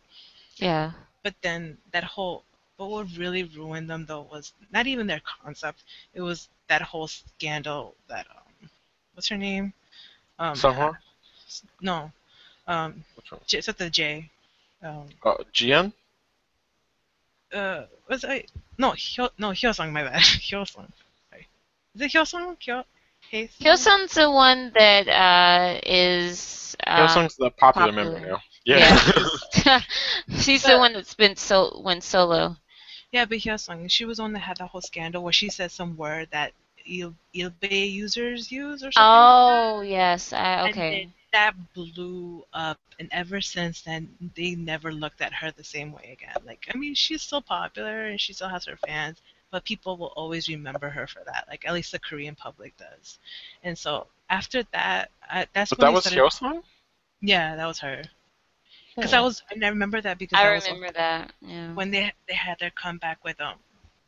Yeah. 0.58 0.92
but 1.24 1.34
then 1.42 1.78
that 1.92 2.04
whole 2.04 2.44
but 2.78 2.88
what 2.88 3.08
really 3.18 3.44
ruined 3.44 3.90
them 3.90 4.06
though 4.06 4.22
was 4.32 4.54
not 4.72 4.88
even 4.88 5.06
their 5.06 5.22
concept. 5.44 5.84
It 6.14 6.22
was 6.22 6.48
that 6.70 6.82
whole 6.82 7.08
scandal 7.08 7.96
that 8.08 8.26
um 8.32 8.70
what's 9.14 9.28
her 9.28 9.38
name? 9.38 9.74
Um 10.40 10.56
Sunhwa? 10.56 10.98
no. 11.82 12.12
Um 12.68 13.04
Which 13.16 13.32
one? 13.32 13.42
J- 13.48 13.58
it's 13.58 13.68
at 13.68 13.78
the 13.78 13.90
J? 13.90 14.30
Um 14.82 15.10
Uh, 15.26 15.44
GN? 15.54 15.92
uh 17.54 17.84
was 18.08 18.24
I 18.24 18.46
no 18.78 18.92
Hyo 18.92 19.30
no 19.38 19.50
Hyosung 19.50 19.92
my 19.92 20.04
bad. 20.04 20.22
Hyosung. 20.48 20.90
Sorry. 21.30 21.48
Is 21.96 22.02
it 22.02 22.12
Hyosung? 22.12 22.56
Hyo 22.60 22.86
Hae- 23.32 23.50
Hyosun's 23.62 24.14
the 24.16 24.30
one 24.32 24.72
that 24.74 25.08
uh, 25.08 25.80
is. 25.84 26.76
Uh, 26.86 27.20
Hyosung's 27.20 27.36
the 27.38 27.50
popular, 27.52 27.92
popular. 27.92 27.94
member 27.94 28.20
now. 28.20 28.42
Yeah. 28.66 28.80
Yeah. 28.80 28.98
She's 30.40 30.66
the 30.66 30.78
one 30.78 30.94
that's 30.94 31.14
been 31.16 31.36
so 31.36 31.80
went 31.84 32.04
solo. 32.04 32.58
yeah 33.12 33.26
but 33.26 33.40
Hyosung 33.40 33.90
she 33.90 34.06
was 34.06 34.18
the 34.18 34.24
one 34.24 34.34
that 34.34 34.40
had 34.40 34.58
that 34.58 34.68
whole 34.70 34.82
scandal 34.82 35.24
where 35.24 35.34
she 35.34 35.50
said 35.50 35.72
some 35.72 35.96
word 35.98 36.30
that 36.32 36.54
Il- 36.86 37.16
Ilbe 37.34 37.92
users 37.92 38.52
use 38.52 38.84
or 38.84 38.92
something 38.92 39.34
Oh 39.36 39.82
yes, 39.82 40.34
I, 40.34 40.64
And 40.66 40.84
okay. 40.84 40.90
then 40.90 41.14
that 41.32 41.74
blew 41.74 42.46
up, 42.54 42.80
and 43.00 43.10
ever 43.12 43.42
since 43.42 43.82
then, 43.82 44.32
they 44.36 44.56
never 44.56 44.92
looked 44.92 45.22
at 45.22 45.34
her 45.36 45.52
the 45.52 45.64
same 45.64 45.92
way 45.92 46.12
again. 46.12 46.42
Like, 46.46 46.68
I 46.74 46.78
mean, 46.78 46.94
she's 46.96 47.22
still 47.22 47.42
popular 47.42 48.06
and 48.06 48.20
she 48.20 48.34
still 48.34 48.50
has 48.50 48.66
her 48.66 48.78
fans, 48.78 49.22
but 49.52 49.64
people 49.66 49.98
will 49.98 50.14
always 50.16 50.48
remember 50.48 50.90
her 50.90 51.08
for 51.08 51.24
that. 51.26 51.46
Like, 51.50 51.66
at 51.66 51.74
least 51.74 51.92
the 51.92 52.00
Korean 52.00 52.36
public 52.36 52.76
does. 52.78 53.20
And 53.64 53.78
so 53.78 54.08
after 54.30 54.64
that, 54.74 55.12
I, 55.30 55.48
that's 55.54 55.72
but 55.72 55.80
when 55.80 55.86
that 55.86 55.92
they 55.92 55.94
was 55.94 56.04
started, 56.04 56.16
Hyosung? 56.16 56.64
Yeah, 57.22 57.56
that 57.56 57.66
was 57.66 57.80
her. 57.80 58.04
Because 58.96 59.14
I 59.14 59.22
was, 59.22 59.42
and 59.52 59.64
I 59.64 59.70
remember 59.70 60.02
that 60.02 60.18
because 60.18 60.40
I 60.40 60.44
that 60.44 60.54
was 60.54 60.66
remember 60.68 60.92
that. 60.92 61.32
Yeah. 61.42 61.74
when 61.74 61.92
they 61.92 62.12
they 62.28 62.34
had 62.36 62.60
their 62.60 62.72
comeback 62.72 63.24
with 63.24 63.40
um, 63.42 63.58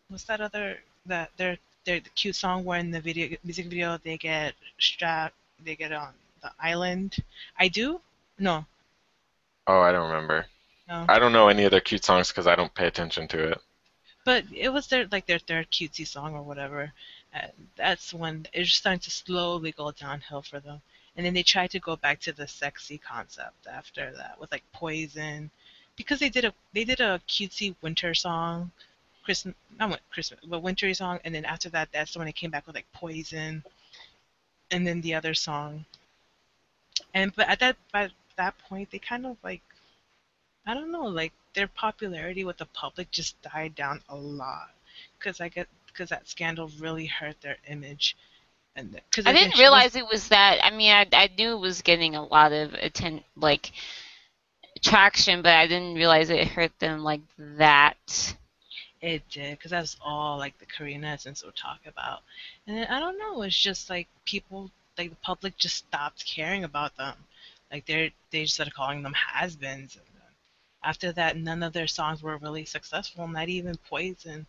what's 0.09 0.23
that 0.25 0.41
other 0.41 0.79
that 1.05 1.31
their 1.37 1.57
their 1.85 1.99
the 1.99 2.09
cute 2.09 2.35
song 2.35 2.63
where 2.65 2.79
in 2.79 2.91
the 2.91 2.99
video 3.01 3.37
music 3.43 3.67
video 3.67 3.97
they 3.97 4.17
get 4.17 4.55
strapped, 4.79 5.35
they 5.63 5.75
get 5.75 5.91
on 5.91 6.13
the 6.41 6.51
island. 6.59 7.17
I 7.57 7.67
do. 7.69 8.01
No, 8.39 8.65
Oh, 9.67 9.79
I 9.81 9.91
don't 9.91 10.07
remember. 10.09 10.45
no. 10.87 11.05
I 11.07 11.19
don't 11.19 11.31
know 11.33 11.47
any 11.49 11.63
of 11.65 11.71
their 11.71 11.81
cute 11.81 12.03
songs 12.03 12.29
because 12.29 12.47
I 12.47 12.55
don't 12.55 12.73
pay 12.73 12.87
attention 12.87 13.27
to 13.29 13.51
it. 13.51 13.61
But 14.31 14.45
it 14.55 14.69
was 14.69 14.87
their 14.87 15.07
like 15.11 15.25
their 15.25 15.39
third 15.39 15.69
cutesy 15.71 16.07
song 16.07 16.35
or 16.35 16.41
whatever. 16.41 16.93
And 17.33 17.51
that's 17.75 18.13
when 18.13 18.47
it 18.53 18.59
was 18.59 18.71
starting 18.71 19.01
to 19.01 19.11
slowly 19.11 19.73
go 19.73 19.91
downhill 19.91 20.41
for 20.41 20.61
them. 20.61 20.79
And 21.17 21.25
then 21.25 21.33
they 21.33 21.43
tried 21.43 21.71
to 21.71 21.79
go 21.79 21.97
back 21.97 22.21
to 22.21 22.31
the 22.31 22.47
sexy 22.47 22.97
concept 22.97 23.67
after 23.67 24.13
that 24.15 24.39
with 24.39 24.49
like 24.53 24.63
Poison, 24.71 25.51
because 25.97 26.19
they 26.19 26.29
did 26.29 26.45
a 26.45 26.53
they 26.71 26.85
did 26.85 27.01
a 27.01 27.19
cutesy 27.27 27.75
winter 27.81 28.13
song, 28.13 28.71
Christmas 29.25 29.53
not 29.77 29.99
Christmas 30.11 30.39
but 30.45 30.63
wintry 30.63 30.93
song. 30.93 31.19
And 31.25 31.35
then 31.35 31.43
after 31.43 31.67
that, 31.71 31.89
that's 31.91 32.15
when 32.15 32.25
they 32.25 32.31
came 32.31 32.51
back 32.51 32.65
with 32.65 32.75
like 32.75 32.93
Poison, 32.93 33.65
and 34.71 34.87
then 34.87 35.01
the 35.01 35.15
other 35.15 35.33
song. 35.33 35.83
And 37.13 37.35
but 37.35 37.49
at 37.49 37.59
that 37.59 37.75
by 37.91 38.11
that 38.37 38.57
point, 38.59 38.91
they 38.91 38.99
kind 38.99 39.25
of 39.25 39.35
like 39.43 39.61
I 40.65 40.73
don't 40.73 40.91
know, 40.91 41.05
like 41.05 41.33
their 41.53 41.67
popularity 41.67 42.43
with 42.43 42.57
the 42.57 42.65
public 42.65 43.11
just 43.11 43.41
died 43.41 43.75
down 43.75 44.01
a 44.09 44.15
lot 44.15 44.71
because 45.17 45.39
I 45.41 45.49
get 45.49 45.67
because 45.87 46.09
that 46.09 46.27
scandal 46.27 46.69
really 46.79 47.05
hurt 47.07 47.41
their 47.41 47.57
image, 47.67 48.15
and 48.75 48.91
because 48.93 49.25
I 49.25 49.33
didn't 49.33 49.57
realize 49.57 49.95
it 49.95 50.07
was 50.07 50.29
that. 50.29 50.59
I 50.63 50.69
mean, 50.71 50.91
I, 50.91 51.07
I 51.13 51.29
knew 51.37 51.53
it 51.53 51.59
was 51.59 51.81
getting 51.81 52.15
a 52.15 52.23
lot 52.23 52.51
of 52.53 52.73
atten- 52.75 53.23
like 53.35 53.71
traction, 54.81 55.41
but 55.41 55.53
I 55.53 55.67
didn't 55.67 55.95
realize 55.95 56.29
it 56.29 56.47
hurt 56.49 56.77
them 56.79 57.03
like 57.03 57.21
that. 57.37 58.35
it 59.01 59.27
did 59.29 59.57
because 59.57 59.71
that's 59.71 59.97
all 60.01 60.37
like 60.37 60.57
the 60.59 60.65
Korean 60.65 61.03
essence 61.03 61.43
will 61.43 61.51
talk 61.51 61.79
about, 61.85 62.21
and 62.67 62.77
then, 62.77 62.87
I 62.87 62.99
don't 62.99 63.17
know, 63.19 63.41
it's 63.43 63.57
just 63.57 63.89
like 63.89 64.07
people 64.25 64.71
like 64.97 65.09
the 65.09 65.15
public 65.17 65.57
just 65.57 65.77
stopped 65.77 66.25
caring 66.25 66.63
about 66.63 66.95
them, 66.97 67.15
like 67.71 67.85
they're 67.85 68.11
they 68.31 68.43
just 68.43 68.55
started 68.55 68.73
calling 68.73 69.03
them 69.03 69.13
has-beens. 69.13 69.95
And 69.97 70.05
after 70.83 71.11
that, 71.11 71.37
none 71.37 71.63
of 71.63 71.73
their 71.73 71.87
songs 71.87 72.23
were 72.23 72.37
really 72.37 72.65
successful, 72.65 73.27
not 73.27 73.49
even 73.49 73.75
Poison 73.89 74.45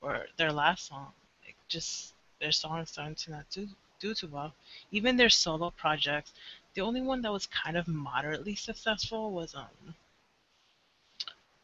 or 0.00 0.26
their 0.36 0.52
last 0.52 0.86
song. 0.88 1.12
Like 1.44 1.56
just 1.68 2.14
their 2.40 2.52
songs 2.52 2.90
started 2.90 3.16
to 3.18 3.30
not 3.32 3.44
do 3.50 3.68
do 4.00 4.14
too 4.14 4.28
well. 4.28 4.52
Even 4.90 5.16
their 5.16 5.30
solo 5.30 5.70
projects, 5.70 6.32
the 6.74 6.82
only 6.82 7.00
one 7.02 7.22
that 7.22 7.32
was 7.32 7.46
kind 7.46 7.76
of 7.76 7.88
moderately 7.88 8.54
successful 8.54 9.32
was 9.32 9.54
um. 9.54 9.94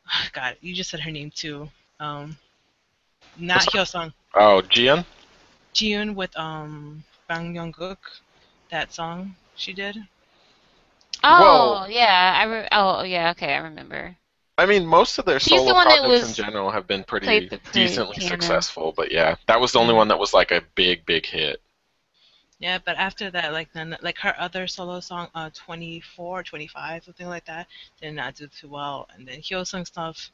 God, 0.33 0.57
you 0.61 0.75
just 0.75 0.91
said 0.91 1.01
her 1.01 1.11
name 1.11 1.31
too. 1.31 1.69
Um, 2.01 2.37
not 3.37 3.63
Hyosung, 3.63 4.13
Oh, 4.35 4.63
GN? 4.63 5.05
Jieun 5.75 6.15
with 6.15 6.37
um 6.37 7.05
Bang 7.29 7.55
Yong-guk, 7.55 7.99
that 8.71 8.93
song 8.93 9.35
she 9.55 9.73
did. 9.73 9.97
Oh 11.25 11.85
Whoa. 11.85 11.87
yeah, 11.89 12.35
I 12.37 12.45
re- 12.45 12.69
oh 12.71 13.03
yeah, 13.03 13.31
okay, 13.31 13.55
I 13.55 13.59
remember. 13.59 14.17
I 14.57 14.65
mean, 14.67 14.87
most 14.87 15.19
of 15.19 15.27
their 15.27 15.39
She's 15.39 15.63
solo 15.63 15.67
the 15.67 15.75
one 15.75 15.89
that 15.89 16.01
projects 16.01 16.23
in 16.23 16.33
general 16.33 16.71
have 16.71 16.87
been 16.87 17.05
pretty 17.05 17.51
the 17.51 17.59
decently 17.73 18.17
piano. 18.17 18.21
successful, 18.21 18.93
but 18.97 19.13
yeah, 19.13 19.37
that 19.47 19.61
was 19.61 19.73
the 19.73 19.79
only 19.79 19.93
one 19.95 20.09
that 20.09 20.19
was 20.19 20.33
like 20.33 20.51
a 20.51 20.63
big, 20.75 21.05
big 21.05 21.27
hit. 21.27 21.61
Yeah, 22.59 22.79
but 22.79 22.97
after 22.97 23.31
that, 23.31 23.53
like 23.53 23.73
then, 23.73 23.97
like 24.03 24.19
her 24.19 24.35
other 24.39 24.67
solo 24.67 25.01
song, 25.01 25.29
uh, 25.35 25.51
24, 25.55 26.43
25, 26.45 27.05
something 27.05 27.27
like 27.29 27.45
that, 27.47 27.67
did 28.01 28.15
not 28.15 28.37
do 28.37 28.47
too 28.47 28.69
well. 28.69 29.09
And 29.13 29.27
then 29.27 29.41
Hyosung 29.43 29.87
stuff, 29.87 30.31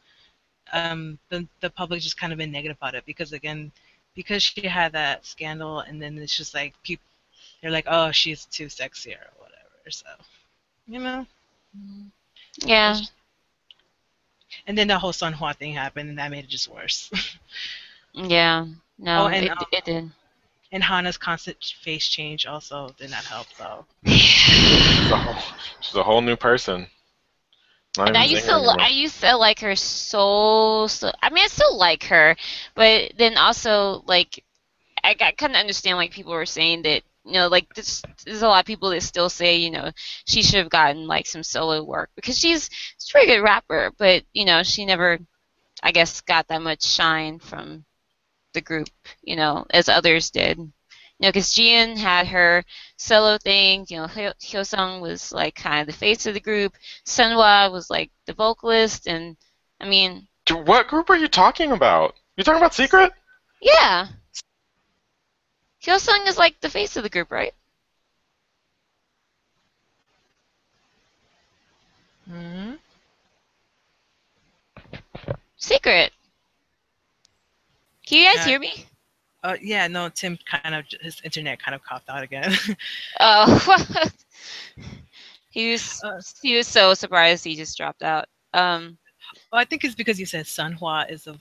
um, 0.73 1.19
the 1.31 1.48
the 1.60 1.70
public 1.70 2.02
just 2.02 2.19
kind 2.19 2.32
of 2.32 2.39
been 2.39 2.52
negative 2.52 2.78
about 2.78 2.94
it 2.97 3.06
because 3.06 3.32
again, 3.32 3.73
because 4.15 4.43
she 4.43 4.62
had 4.69 4.93
that 4.93 5.27
scandal, 5.27 5.81
and 5.81 6.01
then 6.02 6.19
it's 6.19 6.36
just 6.36 6.55
like 6.55 6.74
people, 6.82 7.05
they're 7.62 7.70
like, 7.73 7.86
oh, 7.89 8.12
she's 8.12 8.47
too 8.47 8.69
sexy 8.69 9.15
or 9.15 9.31
whatever. 9.39 9.90
So, 9.90 10.06
you 10.89 10.98
know. 10.98 11.27
Yeah. 12.65 12.98
And 14.66 14.77
then 14.77 14.89
the 14.89 14.98
whole 14.98 15.12
Sunhwa 15.12 15.55
thing 15.55 15.74
happened, 15.74 16.09
and 16.09 16.19
that 16.19 16.31
made 16.31 16.44
it 16.44 16.51
just 16.51 16.69
worse. 16.69 17.10
Yeah. 18.15 18.66
No, 18.98 19.24
Oh, 19.24 19.27
and, 19.28 19.44
it, 19.44 19.51
um, 19.51 19.65
it 19.70 19.85
did. 19.85 20.10
And 20.73 20.82
Hana's 20.82 21.16
constant 21.16 21.62
face 21.81 22.09
change 22.09 22.47
also 22.47 22.94
did 22.98 23.10
not 23.10 23.24
help 23.24 23.47
though. 23.59 23.85
She's 24.06 25.10
a 25.10 25.16
whole, 25.16 25.43
she's 25.81 25.94
a 25.94 26.02
whole 26.02 26.20
new 26.20 26.36
person. 26.36 26.89
Not 27.97 28.09
And 28.09 28.16
I 28.16 28.24
used 28.24 28.44
to, 28.47 28.56
li- 28.59 28.66
anymore. 28.66 28.81
I 28.81 28.89
used 28.89 29.20
to 29.20 29.36
like 29.36 29.60
her 29.60 29.77
so, 29.77 30.86
so. 30.89 31.12
I 31.23 31.31
mean, 31.31 31.44
I 31.44 31.48
still 31.48 31.77
like 31.77 32.05
her, 32.05 32.36
but 32.74 33.12
then 33.16 33.36
also 33.36 34.02
like, 34.06 34.44
I, 35.05 35.15
I 35.20 35.32
couldn't 35.32 35.56
understand 35.56 35.97
like 35.97 36.10
people 36.10 36.32
were 36.32 36.47
saying 36.47 36.82
that 36.82 37.02
you 37.29 37.35
know 37.35 37.49
like 37.49 37.73
this, 37.75 38.03
there's 38.25 38.43
a 38.43 38.49
lot 38.49 38.61
of 38.61 38.67
people 38.67 38.91
that 38.91 39.03
still 39.03 39.29
say 39.31 39.57
you 39.57 39.71
know 39.71 39.91
she 40.27 40.43
should 40.43 40.59
have 40.59 40.71
gotten 40.71 41.07
like 41.07 41.27
some 41.27 41.43
solo 41.43 41.83
work 41.85 42.11
because 42.17 42.39
she's 42.39 42.69
she's 42.99 43.11
a 43.11 43.13
pretty 43.13 43.27
good 43.29 43.43
rapper, 43.43 43.93
but 43.99 44.25
you 44.33 44.45
know 44.45 44.63
she 44.63 44.85
never, 44.87 45.19
I 45.83 45.93
guess, 45.93 46.21
got 46.23 46.49
that 46.49 46.63
much 46.63 46.83
shine 46.85 47.39
from 47.39 47.85
the 48.55 48.61
group, 48.61 48.89
you 49.23 49.37
know, 49.37 49.67
as 49.71 49.89
others 49.89 50.31
did. 50.31 50.59
You 50.59 51.27
know, 51.27 51.29
because 51.31 51.49
Jieun 51.55 51.97
had 51.97 52.29
her 52.29 52.65
solo 52.97 53.39
thing. 53.39 53.85
You 53.89 53.99
know, 53.99 54.07
Hyo- 54.07 54.35
Hyosung 54.41 55.01
was 55.01 55.33
like 55.33 55.55
kind 55.57 55.81
of 55.81 55.87
the 55.89 55.99
face 55.99 56.27
of 56.27 56.35
the 56.35 56.41
group. 56.41 56.75
Sunhwa 57.05 57.71
was 57.73 57.91
like 57.91 58.11
the 58.27 58.35
vocalist, 58.35 59.07
and 59.09 59.37
I 59.81 59.89
mean, 59.89 60.29
What 60.51 60.89
group 60.89 61.11
are 61.11 61.17
you 61.17 61.29
talking 61.29 61.73
about? 61.73 62.15
You 62.37 62.45
talking 62.45 62.61
about 62.61 62.75
Secret? 62.75 63.13
yeah. 63.61 64.07
Hyosung 65.89 66.28
is 66.28 66.39
like 66.39 66.60
the 66.60 66.70
face 66.70 66.97
of 66.97 67.02
the 67.02 67.10
group, 67.10 67.32
right? 67.32 67.55
hmm 72.28 72.77
Secret. 75.56 76.12
Can 78.06 78.19
you 78.19 78.24
guys 78.31 78.44
Yeah. 78.44 78.44
hear 78.44 78.60
me? 78.60 78.86
Uh, 79.44 79.56
yeah, 79.62 79.86
no, 79.89 80.09
Tim 80.10 80.39
kind 80.51 80.74
of 80.74 80.77
his 81.01 81.12
internet 81.16 81.52
kind 81.52 81.74
of 81.74 81.74
coughed 81.74 82.01
out 82.02 82.15
again. 82.23 82.52
Oh, 83.20 84.06
he 85.51 85.73
was 85.73 86.05
Uh, 86.05 86.20
he 86.43 86.56
was 86.56 86.66
so 86.69 86.94
surprised 86.94 87.44
he 87.44 87.56
just 87.56 87.77
dropped 87.77 88.02
out. 88.02 88.27
Um, 88.55 88.98
well, 89.52 89.60
I 89.60 89.65
think 89.65 89.85
it's 89.85 89.94
because 89.94 90.20
you 90.20 90.27
said 90.27 90.47
Sunhwa 90.47 91.10
is 91.10 91.27
a 91.27 91.39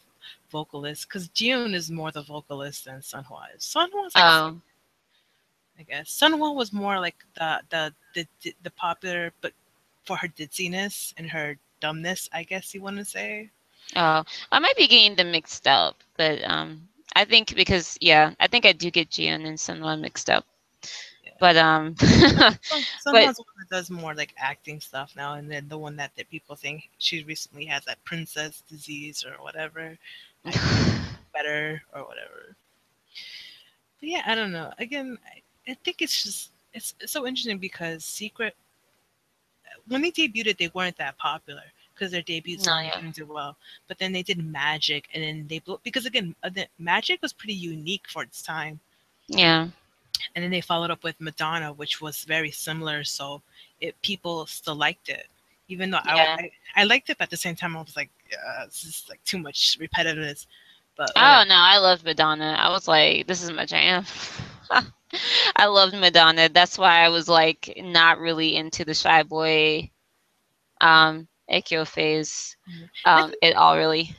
vocalist, 0.51 1.07
because 1.07 1.27
June 1.29 1.73
is 1.73 1.89
more 1.91 2.11
the 2.11 2.23
vocalist 2.23 2.85
than 2.85 2.99
Sunhwa 3.01 3.55
is. 3.55 3.63
Sunhwa's 3.63 4.15
like, 4.15 4.23
um, 4.23 4.61
I 5.79 5.83
guess 5.83 6.09
Sunhwa 6.09 6.55
was 6.55 6.73
more 6.73 6.99
like 6.99 7.17
the 7.35 7.61
the 7.69 7.93
the 8.43 8.55
the 8.63 8.71
popular, 8.71 9.31
but 9.41 9.53
for 10.05 10.17
her 10.17 10.27
ditziness 10.27 11.13
and 11.17 11.29
her 11.29 11.57
dumbness, 11.81 12.29
I 12.33 12.43
guess 12.43 12.73
you 12.73 12.81
want 12.81 12.97
to 12.97 13.05
say. 13.05 13.49
Oh, 13.95 14.23
I 14.51 14.59
might 14.59 14.75
be 14.75 14.87
getting 14.87 15.15
them 15.15 15.31
mixed 15.31 15.67
up, 15.67 15.95
but 16.17 16.43
um, 16.43 16.87
I 17.15 17.25
think 17.25 17.55
because 17.55 17.97
yeah, 18.01 18.33
I 18.39 18.47
think 18.47 18.65
I 18.65 18.73
do 18.73 18.91
get 18.91 19.09
Jieun 19.09 19.45
and 19.45 19.57
Sunwon 19.57 20.01
mixed 20.01 20.29
up. 20.29 20.45
Yeah. 21.23 21.31
But 21.39 21.57
um, 21.57 21.95
But- 21.99 22.57
one 23.05 23.35
that 23.59 23.69
does 23.69 23.89
more 23.89 24.13
like 24.15 24.33
acting 24.37 24.81
stuff 24.81 25.13
now, 25.15 25.33
and 25.35 25.49
then 25.49 25.67
the 25.69 25.77
one 25.77 25.95
that, 25.97 26.11
that 26.17 26.29
people 26.29 26.55
think 26.55 26.89
she 26.97 27.23
recently 27.23 27.65
has 27.65 27.85
that 27.85 28.03
princess 28.03 28.63
disease 28.69 29.23
or 29.23 29.41
whatever, 29.43 29.97
better 31.33 31.81
or 31.93 32.03
whatever. 32.03 32.55
But 33.99 34.09
yeah, 34.09 34.23
I 34.25 34.35
don't 34.35 34.51
know. 34.51 34.71
Again, 34.79 35.17
I, 35.25 35.71
I 35.71 35.73
think 35.83 36.01
it's 36.01 36.23
just 36.23 36.51
it's, 36.73 36.93
it's 36.99 37.11
so 37.11 37.25
interesting 37.27 37.57
because 37.59 38.03
Secret 38.05 38.55
when 39.87 40.01
they 40.01 40.11
debuted, 40.11 40.57
they 40.57 40.69
weren't 40.73 40.97
that 40.97 41.17
popular 41.17 41.63
because 41.93 42.11
their 42.11 42.21
debut 42.21 42.57
No, 42.65 42.79
yeah. 42.79 42.91
didn't 42.95 43.15
do 43.15 43.25
well. 43.25 43.55
But 43.87 43.97
then 43.97 44.11
they 44.13 44.23
did 44.23 44.43
Magic, 44.43 45.07
and 45.13 45.23
then 45.23 45.47
they 45.47 45.59
blew 45.59 45.79
because 45.83 46.05
again, 46.05 46.35
uh, 46.43 46.49
the, 46.49 46.67
Magic 46.77 47.21
was 47.21 47.33
pretty 47.33 47.53
unique 47.53 48.07
for 48.07 48.23
its 48.23 48.41
time. 48.41 48.79
yeah, 49.27 49.67
And 50.35 50.43
then 50.43 50.51
they 50.51 50.61
followed 50.61 50.91
up 50.91 51.03
with 51.03 51.19
Madonna, 51.19 51.73
which 51.73 52.01
was 52.01 52.23
very 52.23 52.51
similar. 52.51 53.03
So 53.03 53.41
it 53.81 53.99
people 54.01 54.45
still 54.45 54.75
liked 54.75 55.09
it, 55.09 55.27
even 55.67 55.91
though 55.91 55.99
Yeah. 56.05 56.37
I, 56.39 56.51
I 56.75 56.81
I 56.81 56.83
liked 56.83 57.09
it. 57.09 57.17
But 57.17 57.25
at 57.25 57.29
the 57.31 57.37
same 57.37 57.55
time, 57.55 57.75
I 57.77 57.81
was 57.81 57.95
like, 57.95 58.09
uh, 58.33 58.65
this 58.65 58.83
is 58.83 59.05
like 59.09 59.23
too 59.23 59.37
much 59.39 59.77
repetitiveness. 59.79 60.45
But 60.95 61.11
Oh 61.15 61.43
no, 61.47 61.55
I 61.55 61.77
loved 61.79 62.03
Madonna. 62.05 62.55
I 62.59 62.69
was 62.69 62.87
like, 62.87 63.27
this 63.27 63.41
is 63.43 63.51
my 63.51 63.65
jam. 63.65 64.05
I 65.55 65.65
loved 65.65 65.95
Madonna. 65.95 66.49
That's 66.49 66.77
why 66.77 67.03
I 67.05 67.09
was 67.09 67.27
like 67.27 67.73
not 67.77 68.19
really 68.19 68.55
into 68.55 68.85
the 68.85 68.93
shy 68.93 69.23
boy 69.23 69.91
um 70.81 71.27
Ekyo 71.51 71.85
phase 71.87 72.55
Mhm. 72.67 72.89
um 73.05 73.33
at 73.41 73.55
all 73.55 73.77
really. 73.77 74.15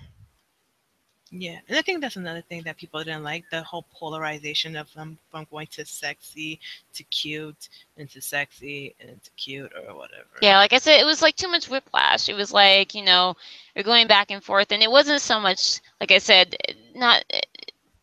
Yeah, 1.30 1.58
and 1.68 1.76
I 1.76 1.82
think 1.82 2.00
that's 2.00 2.16
another 2.16 2.40
thing 2.40 2.62
that 2.62 2.76
people 2.76 3.02
didn't 3.04 3.22
like 3.22 3.44
the 3.50 3.62
whole 3.62 3.84
polarization 3.94 4.76
of 4.76 4.92
them 4.94 5.18
from 5.30 5.46
going 5.50 5.66
to 5.72 5.84
sexy 5.84 6.58
to 6.94 7.02
cute 7.04 7.68
into 7.96 8.20
sexy 8.20 8.94
and 9.00 9.10
into 9.10 9.30
cute 9.36 9.72
or 9.74 9.94
whatever. 9.94 10.24
Yeah, 10.40 10.58
like 10.58 10.72
I 10.72 10.78
said, 10.78 11.00
it 11.00 11.04
was 11.04 11.22
like 11.22 11.36
too 11.36 11.48
much 11.48 11.68
whiplash. 11.68 12.28
It 12.28 12.34
was 12.34 12.52
like, 12.52 12.94
you 12.94 13.04
know, 13.04 13.36
you're 13.74 13.84
going 13.84 14.06
back 14.06 14.30
and 14.30 14.42
forth 14.42 14.72
and 14.72 14.82
it 14.82 14.90
wasn't 14.90 15.20
so 15.20 15.38
much 15.40 15.80
like 16.00 16.12
I 16.12 16.18
said, 16.18 16.56
not 16.94 17.24
eh, 17.30 17.40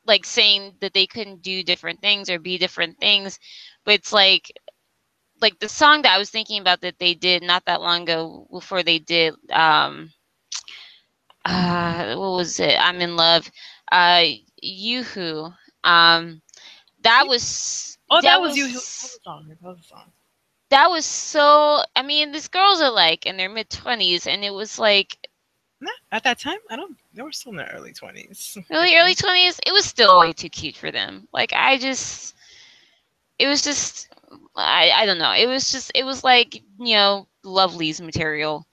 like 0.06 0.26
saying 0.26 0.76
that 0.82 0.94
they 0.94 1.08
couldn't 1.08 1.42
do 1.42 1.64
different 1.64 2.02
things 2.02 2.30
or 2.30 2.40
be 2.40 2.58
different 2.58 3.00
things, 3.00 3.40
but 3.86 3.96
it's 3.96 4.14
like 4.14 4.52
like 5.42 5.60
the 5.60 5.70
song 5.70 6.04
that 6.04 6.14
I 6.14 6.18
was 6.18 6.30
thinking 6.30 6.62
about 6.62 6.82
that 6.82 7.00
they 7.00 7.14
did 7.14 7.44
not 7.44 7.66
that 7.66 7.82
long 7.82 8.04
ago 8.04 8.48
before 8.52 8.84
they 8.84 9.00
did 9.00 9.34
um 9.52 10.12
uh 11.46 12.16
what 12.16 12.32
was 12.32 12.60
it? 12.60 12.76
I'm 12.80 13.02
in 13.02 13.16
love. 13.16 13.50
Uh 13.92 14.24
Yoo-hoo. 14.62 15.52
Um 15.84 16.42
that 17.04 17.26
was 17.28 17.98
Oh, 18.10 18.22
that, 18.22 18.40
was 18.42 18.56
you. 18.56 18.68
That 18.68 18.74
was 18.74 19.20
song. 19.24 19.48
That 19.50 19.62
was 19.64 19.86
song. 19.86 20.12
that 20.70 20.90
was 20.90 21.06
so 21.06 21.84
I 21.96 22.02
mean 22.04 22.32
these 22.32 22.48
girls 22.48 22.82
are 22.82 22.92
like 22.92 23.26
in 23.26 23.38
their 23.38 23.50
mid 23.50 23.70
twenties 23.70 24.28
and 24.28 24.44
it 24.44 24.54
was 24.54 24.80
like 24.80 25.18
Nah, 25.82 25.92
at 26.12 26.24
that 26.24 26.40
time, 26.40 26.58
I 26.70 26.78
don't. 26.78 26.96
They 27.14 27.22
were 27.22 27.32
still 27.34 27.52
in 27.52 27.58
their 27.58 27.72
early 27.76 27.94
twenties. 27.94 28.58
really 28.70 28.96
early 28.96 29.14
twenties, 29.16 29.60
it 29.66 29.72
was 29.74 29.86
still 29.86 30.20
way 30.20 30.34
too 30.34 30.50
cute 30.50 30.76
for 30.76 30.92
them. 30.92 31.28
Like 31.34 31.52
I 31.54 31.78
just 31.78 32.36
it 33.38 33.48
was 33.48 33.62
just 33.62 34.08
I, 34.56 34.92
I 34.96 35.06
don't 35.06 35.20
know. 35.20 35.32
It 35.34 35.48
was 35.48 35.72
just 35.72 35.92
it 35.96 36.04
was 36.06 36.24
like, 36.24 36.56
you 36.80 36.96
know, 36.96 37.28
Lovelyz 37.44 38.02
material. 38.02 38.66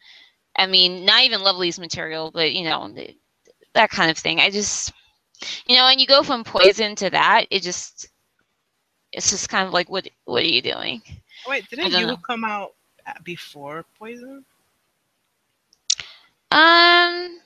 I 0.56 0.66
mean, 0.66 1.04
not 1.04 1.22
even 1.24 1.40
Lovelyz 1.40 1.78
material, 1.78 2.30
but 2.32 2.52
you 2.52 2.64
know, 2.64 2.90
th- 2.94 3.16
that 3.74 3.90
kind 3.90 4.10
of 4.10 4.18
thing. 4.18 4.40
I 4.40 4.50
just 4.50 4.92
you 5.66 5.76
know, 5.76 5.86
and 5.86 6.00
you 6.00 6.06
go 6.06 6.22
from 6.22 6.44
poison 6.44 6.94
to 6.96 7.10
that, 7.10 7.46
it 7.50 7.62
just 7.62 8.08
it's 9.12 9.30
just 9.30 9.48
kind 9.48 9.66
of 9.66 9.72
like 9.72 9.88
what 9.90 10.08
what 10.24 10.42
are 10.42 10.46
you 10.46 10.62
doing? 10.62 11.02
Wait, 11.46 11.68
didn't 11.68 11.92
you 11.92 12.06
know. 12.06 12.16
come 12.16 12.44
out 12.44 12.74
before 13.24 13.84
Poison? 13.98 14.44
Um 16.50 17.40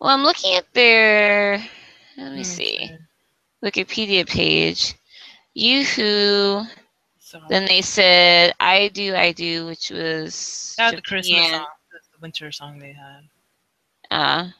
well 0.00 0.10
I'm 0.10 0.22
looking 0.22 0.54
at 0.56 0.72
their 0.74 1.58
let 2.16 2.32
me 2.32 2.42
Hmm, 2.42 2.44
see. 2.44 2.92
Wikipedia 3.64 4.26
page. 4.26 4.94
Yoo-hoo. 5.54 6.64
So 7.18 7.40
Then 7.48 7.66
they 7.66 7.82
said 7.82 8.54
"I 8.60 8.88
Do, 8.88 9.14
I 9.14 9.32
Do," 9.32 9.66
which 9.66 9.90
was 9.90 10.78
that 10.78 10.86
was 10.86 10.96
the 10.96 11.02
Christmas 11.02 11.48
song, 11.48 11.66
winter 12.20 12.50
song 12.52 12.78
they 12.78 12.92
had. 12.92 13.28
Uh, 14.10 14.50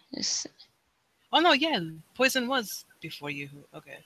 Oh 1.33 1.41
no, 1.41 1.53
yeah, 1.53 1.79
Poison 2.15 2.47
was 2.49 2.85
before 3.01 3.31
you. 3.31 3.67
Okay. 3.75 4.05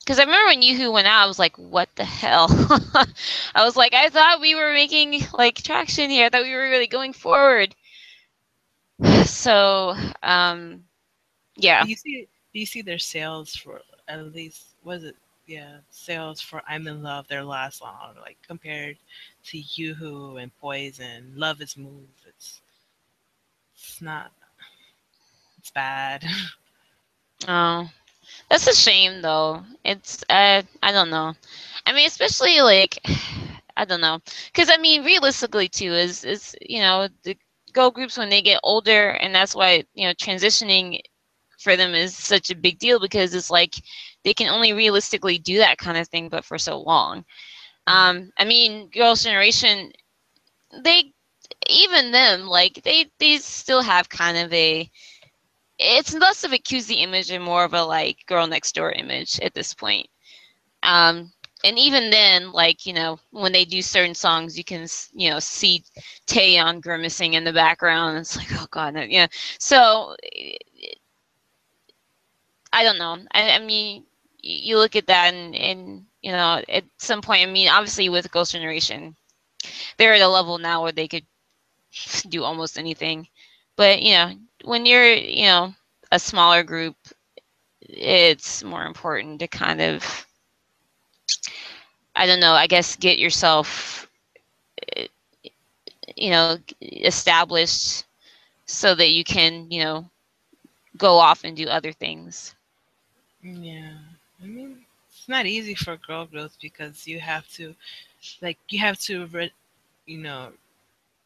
Because 0.00 0.18
I 0.18 0.24
remember 0.24 0.48
when 0.48 0.62
Yoo-hoo 0.62 0.90
went 0.92 1.06
out, 1.06 1.22
I 1.24 1.26
was 1.26 1.38
like, 1.38 1.56
"What 1.56 1.88
the 1.96 2.04
hell?" 2.04 2.48
I 3.54 3.64
was 3.64 3.76
like, 3.76 3.92
"I 3.94 4.08
thought 4.08 4.40
we 4.40 4.54
were 4.54 4.72
making 4.72 5.20
like 5.32 5.56
traction 5.62 6.10
here. 6.10 6.26
I 6.26 6.28
thought 6.30 6.42
we 6.42 6.54
were 6.54 6.68
really 6.70 6.86
going 6.86 7.12
forward." 7.12 7.74
So, 9.26 9.94
um, 10.22 10.84
yeah, 11.56 11.84
Do 11.84 11.88
you 11.88 11.96
see? 11.96 12.28
Do 12.52 12.60
you 12.60 12.66
see 12.66 12.82
their 12.82 12.98
sales 12.98 13.54
for 13.56 13.80
at 14.08 14.32
least 14.32 14.76
was 14.82 15.04
it? 15.04 15.16
Yeah, 15.46 15.78
sales 15.90 16.40
for 16.40 16.62
"I'm 16.68 16.86
in 16.86 17.02
Love," 17.02 17.28
their 17.28 17.44
last 17.44 17.78
song, 17.78 18.16
like 18.20 18.38
compared 18.46 18.98
to 19.44 19.58
Yoo-hoo 19.58 20.36
and 20.36 20.54
Poison. 20.56 21.32
Love 21.36 21.60
is 21.60 21.76
Move. 21.76 22.08
It's 22.26 22.60
it's 23.74 24.00
not. 24.02 24.32
It's 25.58 25.70
bad. 25.70 26.24
oh, 27.48 27.90
that's 28.50 28.66
a 28.66 28.74
shame 28.74 29.22
though. 29.22 29.62
It's 29.84 30.22
uh, 30.28 30.62
I 30.82 30.92
don't 30.92 31.10
know. 31.10 31.34
I 31.86 31.92
mean, 31.92 32.06
especially 32.06 32.60
like, 32.60 32.98
I 33.76 33.84
don't 33.84 34.00
know, 34.00 34.20
because 34.52 34.70
I 34.70 34.76
mean, 34.78 35.04
realistically 35.04 35.68
too, 35.68 35.92
is 35.92 36.24
is 36.24 36.56
you 36.60 36.80
know 36.80 37.08
the 37.24 37.36
girl 37.72 37.90
groups 37.90 38.16
when 38.18 38.30
they 38.30 38.42
get 38.42 38.60
older, 38.62 39.10
and 39.10 39.34
that's 39.34 39.54
why 39.54 39.84
you 39.94 40.06
know 40.06 40.14
transitioning 40.14 41.00
for 41.58 41.76
them 41.76 41.94
is 41.94 42.16
such 42.16 42.50
a 42.50 42.56
big 42.56 42.78
deal 42.78 43.00
because 43.00 43.34
it's 43.34 43.50
like 43.50 43.74
they 44.24 44.34
can 44.34 44.48
only 44.48 44.72
realistically 44.72 45.38
do 45.38 45.58
that 45.58 45.78
kind 45.78 45.96
of 45.98 46.08
thing, 46.08 46.28
but 46.28 46.44
for 46.44 46.58
so 46.58 46.78
long. 46.80 47.24
Um, 47.86 48.32
I 48.38 48.44
mean, 48.44 48.88
Girls' 48.90 49.22
Generation, 49.24 49.92
they 50.82 51.12
even 51.68 52.12
them 52.12 52.46
like 52.46 52.82
they 52.84 53.10
they 53.18 53.38
still 53.38 53.82
have 53.82 54.08
kind 54.08 54.36
of 54.38 54.52
a 54.52 54.90
it's 55.78 56.14
less 56.14 56.44
of 56.44 56.52
a 56.52 56.58
cutesy 56.58 57.00
image 57.02 57.30
and 57.30 57.42
more 57.44 57.64
of 57.64 57.74
a 57.74 57.82
like 57.84 58.24
girl 58.26 58.46
next 58.46 58.74
door 58.74 58.92
image 58.92 59.40
at 59.40 59.54
this 59.54 59.74
point. 59.74 60.08
Um, 60.82 61.32
and 61.64 61.78
even 61.78 62.10
then, 62.10 62.52
like 62.52 62.86
you 62.86 62.92
know, 62.92 63.18
when 63.30 63.52
they 63.52 63.64
do 63.64 63.82
certain 63.82 64.14
songs, 64.14 64.56
you 64.58 64.64
can 64.64 64.86
you 65.14 65.30
know 65.30 65.38
see 65.40 65.84
Taeyeon 66.26 66.80
grimacing 66.82 67.34
in 67.34 67.44
the 67.44 67.52
background. 67.52 68.18
It's 68.18 68.36
like, 68.36 68.48
oh 68.52 68.66
god, 68.70 68.94
no, 68.94 69.02
yeah. 69.02 69.26
So 69.58 70.16
I 72.72 72.84
don't 72.84 72.98
know. 72.98 73.18
I, 73.32 73.52
I 73.52 73.58
mean, 73.58 74.04
you 74.42 74.78
look 74.78 74.96
at 74.96 75.06
that, 75.06 75.32
and, 75.34 75.54
and 75.54 76.06
you 76.24 76.32
know, 76.32 76.64
at 76.68 76.84
some 76.98 77.22
point, 77.22 77.42
I 77.48 77.52
mean, 77.52 77.68
obviously 77.68 78.08
with 78.10 78.32
Girls' 78.32 78.52
Generation, 78.52 79.16
they're 79.98 80.14
at 80.14 80.22
a 80.22 80.28
level 80.28 80.58
now 80.58 80.82
where 80.82 80.92
they 80.92 81.08
could 81.08 81.26
do 82.28 82.44
almost 82.44 82.78
anything. 82.78 83.28
But 83.76 84.02
you 84.02 84.14
know, 84.14 84.32
when 84.64 84.86
you're 84.86 85.12
you 85.14 85.46
know 85.46 85.74
a 86.12 86.20
smaller 86.20 86.64
group, 86.64 86.96
it's 87.80 88.64
more 88.64 88.84
important 88.86 89.40
to 89.40 89.48
kind 89.48 89.80
of 89.80 90.26
I 92.16 92.26
don't 92.26 92.40
know. 92.40 92.52
I 92.54 92.66
guess 92.66 92.96
get 92.96 93.18
yourself 93.18 94.08
eh, 94.96 95.06
you 96.16 96.30
know 96.30 96.58
established 96.82 98.04
so 98.66 98.94
that 98.94 99.10
you 99.10 99.24
can 99.24 99.70
you 99.70 99.82
know 99.84 100.10
go 100.96 101.18
off 101.18 101.44
and 101.44 101.56
do 101.56 101.68
other 101.68 101.92
things. 101.92 102.54
Yeah, 103.42 104.03
it's 105.24 105.30
not 105.30 105.46
easy 105.46 105.74
for 105.74 105.96
girl 105.96 106.26
growth 106.26 106.58
because 106.62 107.08
you 107.08 107.20
have 107.20 107.48
to, 107.56 107.74
like, 108.42 108.58
you 108.70 108.80
have 108.80 108.98
to, 109.00 109.26
re- 109.26 109.52
you 110.06 110.18
know, 110.18 110.50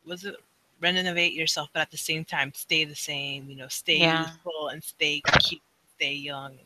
was 0.07 0.25
it 0.25 0.37
renovate 0.81 1.35
yourself, 1.35 1.70
but 1.73 1.83
at 1.83 1.91
the 1.91 1.99
same 1.99 2.25
time 2.25 2.53
stay 2.55 2.85
the 2.85 2.97
same. 2.97 3.51
You 3.51 3.57
know, 3.57 3.69
stay 3.69 3.99
Yeah. 3.99 4.29
youthful 4.29 4.69
and 4.69 4.83
stay 4.85 5.25
cute, 5.39 5.62
stay 5.97 6.15
young. 6.15 6.59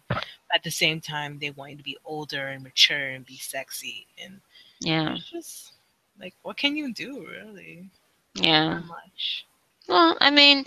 At 0.55 0.65
the 0.65 0.71
same 0.71 1.01
time, 1.01 1.39
they 1.41 1.51
want 1.51 1.73
you 1.73 1.79
to 1.79 1.85
be 1.85 1.99
older 2.05 2.49
and 2.49 2.63
mature 2.63 3.11
and 3.11 3.27
be 3.27 3.37
sexy, 3.37 4.07
and 4.23 4.41
Yeah, 4.81 5.19
it's 5.19 5.31
just 5.31 5.73
like, 6.21 6.35
what 6.43 6.57
can 6.59 6.77
you 6.77 6.93
do, 6.93 7.27
really? 7.27 7.91
yeah. 8.35 8.83
Not 8.83 8.87
much. 8.87 9.47
Well, 9.89 10.17
I 10.21 10.31
mean, 10.31 10.65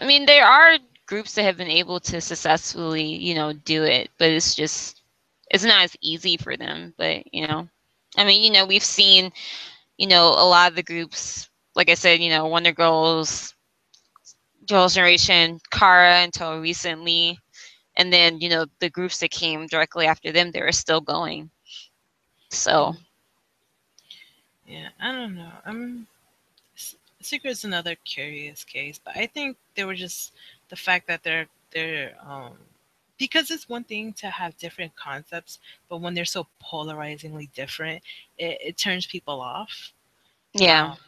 I 0.00 0.06
mean, 0.06 0.26
there 0.26 0.46
are 0.46 0.78
groups 1.06 1.34
that 1.34 1.44
have 1.44 1.58
been 1.58 1.68
able 1.68 2.00
to 2.00 2.20
successfully, 2.22 3.04
you 3.04 3.34
know, 3.34 3.52
do 3.52 3.84
it, 3.84 4.10
but 4.18 4.30
it's 4.30 4.54
just 4.56 5.01
it's 5.52 5.64
not 5.64 5.84
as 5.84 5.96
easy 6.02 6.38
for 6.38 6.56
them. 6.56 6.94
But 6.98 7.24
you 7.34 7.48
know, 7.48 7.68
I 8.18 8.24
mean, 8.24 8.42
you 8.42 8.52
know, 8.52 8.66
we've 8.66 8.84
seen, 8.84 9.32
you 9.98 10.08
know, 10.08 10.28
a 10.28 10.46
lot 10.48 10.70
of 10.70 10.76
the 10.76 10.82
groups, 10.82 11.50
like 11.76 11.90
I 11.90 11.94
said, 11.94 12.20
you 12.20 12.30
know, 12.30 12.46
Wonder 12.46 12.72
Girls, 12.72 13.54
Girls' 14.68 14.94
Generation, 14.94 15.60
Kara 15.70 16.22
until 16.22 16.60
recently, 16.60 17.38
and 17.96 18.12
then 18.12 18.40
you 18.40 18.48
know 18.50 18.66
the 18.80 18.90
groups 18.90 19.18
that 19.20 19.30
came 19.30 19.66
directly 19.66 20.06
after 20.06 20.32
them, 20.32 20.52
they 20.52 20.62
were 20.62 20.72
still 20.72 21.00
going. 21.00 21.50
So 22.50 22.94
Yeah, 24.66 24.90
I 25.00 25.12
don't 25.12 25.34
know. 25.36 25.52
I'm 25.64 26.08
Secret's 27.20 27.64
another 27.64 27.96
curious 27.96 28.64
case, 28.64 28.98
but 29.02 29.16
I 29.16 29.26
think 29.26 29.56
they 29.74 29.84
were 29.84 29.94
just 29.94 30.32
the 30.68 30.76
fact 30.76 31.06
that 31.08 31.22
they're 31.24 31.48
they're 31.72 32.16
um 32.24 32.58
because 33.18 33.50
it's 33.50 33.68
one 33.68 33.84
thing 33.84 34.12
to 34.14 34.28
have 34.28 34.56
different 34.58 34.96
concepts, 34.96 35.58
but 35.88 36.00
when 36.00 36.14
they're 36.14 36.24
so 36.24 36.46
polarizingly 36.60 37.50
different, 37.54 38.02
it, 38.38 38.58
it 38.64 38.76
turns 38.78 39.06
people 39.06 39.40
off. 39.40 39.92
yeah, 40.54 40.90
Um, 40.90 40.98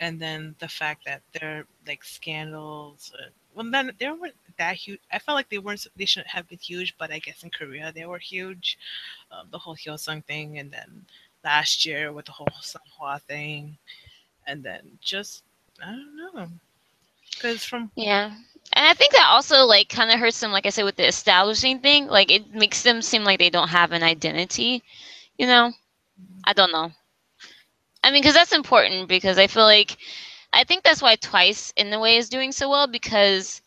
and 0.00 0.20
then 0.20 0.56
the 0.60 0.68
fact 0.68 1.04
that 1.06 1.22
they're 1.32 1.64
like 1.86 2.04
scandals. 2.04 3.12
Uh, 3.18 3.30
well, 3.54 3.68
then 3.70 3.92
they 3.98 4.08
weren't 4.10 4.34
that 4.58 4.76
huge. 4.76 5.00
I 5.12 5.18
felt 5.18 5.36
like 5.36 5.48
they 5.50 5.58
weren't. 5.58 5.86
They 5.96 6.04
shouldn't 6.06 6.30
have 6.30 6.48
been 6.48 6.58
huge, 6.58 6.96
but 6.98 7.10
I 7.12 7.18
guess 7.18 7.42
in 7.42 7.50
Korea 7.50 7.92
they 7.92 8.04
were 8.06 8.18
huge. 8.18 8.78
Um, 9.30 9.48
the 9.50 9.58
whole 9.58 9.76
Hyosung 9.76 10.24
thing, 10.24 10.58
and 10.58 10.70
then 10.72 11.06
last 11.44 11.84
year 11.86 12.12
with 12.12 12.26
the 12.26 12.32
whole 12.32 12.48
Sunhwa 12.62 13.20
thing, 13.22 13.76
and 14.46 14.62
then 14.62 14.98
just 15.00 15.42
I 15.82 15.90
don't 15.92 16.16
know, 16.34 16.48
because 17.32 17.64
from 17.64 17.90
Yeah. 17.96 18.34
And 18.72 18.86
I 18.86 18.94
think 18.94 19.12
that 19.12 19.28
also 19.30 19.64
like 19.64 19.88
kind 19.88 20.10
of 20.10 20.18
hurts 20.20 20.40
them, 20.40 20.52
like 20.52 20.66
I 20.66 20.70
said, 20.70 20.84
with 20.84 20.96
the 20.96 21.06
establishing 21.06 21.80
thing. 21.80 22.06
Like 22.08 22.30
it 22.30 22.52
makes 22.54 22.82
them 22.82 23.02
seem 23.02 23.24
like 23.24 23.38
they 23.38 23.50
don't 23.50 23.68
have 23.68 23.92
an 23.92 24.02
identity, 24.02 24.82
you 25.38 25.46
know? 25.46 25.72
I 26.44 26.52
don't 26.52 26.72
know. 26.72 26.92
I 28.02 28.10
mean, 28.10 28.22
because 28.22 28.34
that's 28.34 28.52
important 28.52 29.08
because 29.08 29.38
I 29.38 29.46
feel 29.46 29.64
like 29.64 29.96
I 30.52 30.64
think 30.64 30.82
that's 30.82 31.02
why 31.02 31.16
Twice 31.16 31.72
in 31.76 31.90
the 31.90 31.98
way 31.98 32.16
is 32.16 32.28
doing 32.28 32.52
so 32.52 32.68
well 32.70 32.86
because 32.86 33.60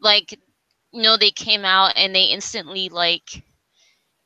like 0.00 0.38
you 0.92 1.02
know 1.02 1.16
they 1.16 1.30
came 1.30 1.64
out 1.64 1.92
and 1.96 2.14
they 2.14 2.24
instantly 2.24 2.88
like 2.88 3.42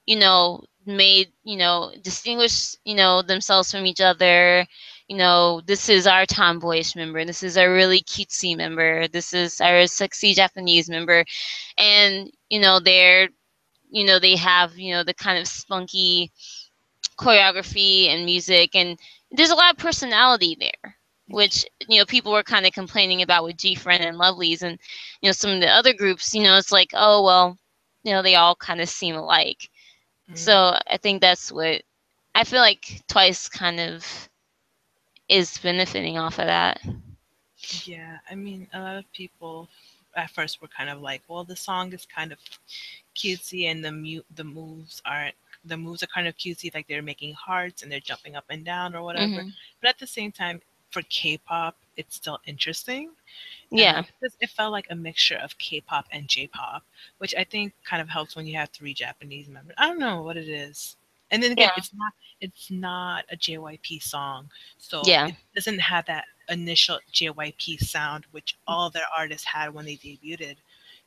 you 0.07 0.17
know 0.19 0.65
made 0.87 1.33
you 1.45 1.57
know 1.57 1.93
distinguish 2.03 2.75
you 2.85 2.95
know 2.95 3.23
themselves 3.23 3.71
from 3.71 3.87
each 3.87 4.01
other 4.01 4.67
you 5.09 5.17
know 5.17 5.63
this 5.67 5.89
is 5.89 6.07
our 6.07 6.27
tomboyish 6.27 6.95
member. 6.95 7.25
This 7.25 7.43
is 7.43 7.57
our 7.57 7.73
really 7.73 8.01
cutesy 8.03 8.57
member. 8.57 9.09
This 9.09 9.33
is 9.33 9.61
our 9.61 9.87
sexy 9.87 10.35
japanese 10.35 10.89
member. 10.89 11.25
And 11.79 12.31
you 12.51 12.61
know 12.61 12.79
they're 12.79 13.29
you 13.91 14.05
know 14.05 14.19
they 14.19 14.37
have 14.37 14.79
you 14.79 14.93
know 14.93 15.03
the 15.03 15.15
kind 15.15 15.39
of 15.39 15.49
spunky 15.49 16.31
choreography 17.19 18.09
and 18.09 18.25
music. 18.25 18.77
And 18.77 18.99
there's 19.31 19.51
a 19.51 19.57
lot 19.57 19.73
of 19.73 19.79
personality 19.79 20.57
there 20.61 20.97
which 21.31 21.67
you 21.89 21.99
know 21.99 22.07
people 22.07 22.33
were 22.33 22.43
kind 22.43 22.67
of 22.67 22.73
complaining 22.73 23.23
about 23.23 23.45
with 23.45 23.57
GFriend 23.57 24.01
and 24.01 24.19
Lovelyz 24.19 24.63
and 24.63 24.79
you 25.21 25.29
know 25.29 25.33
some 25.33 25.51
of 25.51 25.61
the 25.61 25.69
other 25.69 25.93
groups. 25.93 26.35
You 26.35 26.43
know 26.43 26.57
it's 26.57 26.73
like 26.73 26.91
oh 26.95 27.23
well 27.25 27.59
you 28.03 28.13
know 28.13 28.23
they 28.23 28.35
all 28.35 28.57
kind 28.57 28.81
of 28.81 28.89
seem 28.89 29.15
alike. 29.15 29.69
Mm-hmm. 30.29 30.37
So 30.37 30.77
I 30.91 30.97
think 30.99 31.21
that's 31.21 31.51
what 31.53 31.83
I 32.35 32.45
feel 32.45 32.61
like 32.61 33.03
Twice 33.09 33.49
kind 33.49 33.81
of 33.81 34.29
is 35.29 35.59
benefiting 35.59 36.19
off 36.19 36.39
of 36.39 36.47
that. 36.47 36.81
yeah, 37.85 38.19
I 38.31 38.35
mean, 38.35 38.69
a 38.75 38.81
lot 38.81 38.97
of 38.97 39.13
people 39.13 39.69
at 40.17 40.31
first 40.31 40.61
were 40.63 40.69
kind 40.69 40.91
of 40.91 41.01
like, 41.01 41.23
well, 41.29 41.45
the 41.45 41.57
song 41.57 41.93
is 41.93 42.07
kind 42.07 42.33
of 42.33 42.39
cutesy, 43.17 43.65
and 43.71 43.85
the 43.85 43.93
mu- 43.93 44.23
the 44.37 44.45
moves 44.45 45.03
aren't. 45.05 45.35
The 45.65 45.77
moves 45.77 46.03
are 46.03 46.07
kind 46.09 46.29
of 46.29 46.37
cutesy, 46.37 46.73
like 46.75 46.89
they're 46.89 47.03
making 47.03 47.35
hearts 47.35 47.83
and 47.83 47.91
they're 47.93 48.01
jumping 48.01 48.37
up 48.37 48.45
and 48.51 48.65
down 48.65 48.95
or 48.95 49.03
whatever. 49.03 49.43
Mhm. 49.43 49.53
But 49.81 49.91
at 49.91 49.99
the 49.99 50.07
same 50.07 50.33
time, 50.33 50.63
for 50.91 51.03
K-pop, 51.03 51.77
it's 51.97 52.17
still 52.17 52.41
interesting. 52.47 53.11
Yeah, 53.71 54.05
it 54.41 54.51
felt 54.51 54.73
like 54.73 54.87
a 54.91 54.97
mixture 54.97 55.37
of 55.37 55.59
K-pop 55.59 56.07
and 56.13 56.29
J-pop, 56.29 56.85
which 57.19 57.35
I 57.37 57.45
think 57.45 57.75
kind 57.85 58.01
of 58.03 58.09
helps 58.09 58.37
when 58.37 58.47
you 58.47 58.57
have 58.57 58.71
three 58.71 58.95
Japanese 58.95 59.49
members. 59.49 59.75
I 59.79 59.89
don't 59.89 59.99
know 60.01 60.23
what 60.23 60.37
it 60.37 60.49
is. 60.49 60.98
And 61.31 61.43
then 61.43 61.53
again, 61.53 61.69
Yeah. 61.69 61.75
it's 61.77 61.93
not 61.95 62.13
it's 62.41 62.71
not 62.71 63.25
a 63.31 63.37
JYP 63.37 64.01
song, 64.03 64.51
so 64.79 65.03
Yeah. 65.05 65.29
it 65.29 65.35
doesn't 65.55 65.81
have 65.81 66.07
that 66.07 66.25
initial 66.49 67.01
JYP 67.13 67.79
sound 67.79 68.25
which 68.31 68.57
all 68.67 68.91
their 68.91 69.07
artists 69.17 69.47
had 69.47 69.75
when 69.75 69.85
they 69.85 69.97
debuted. 69.97 70.57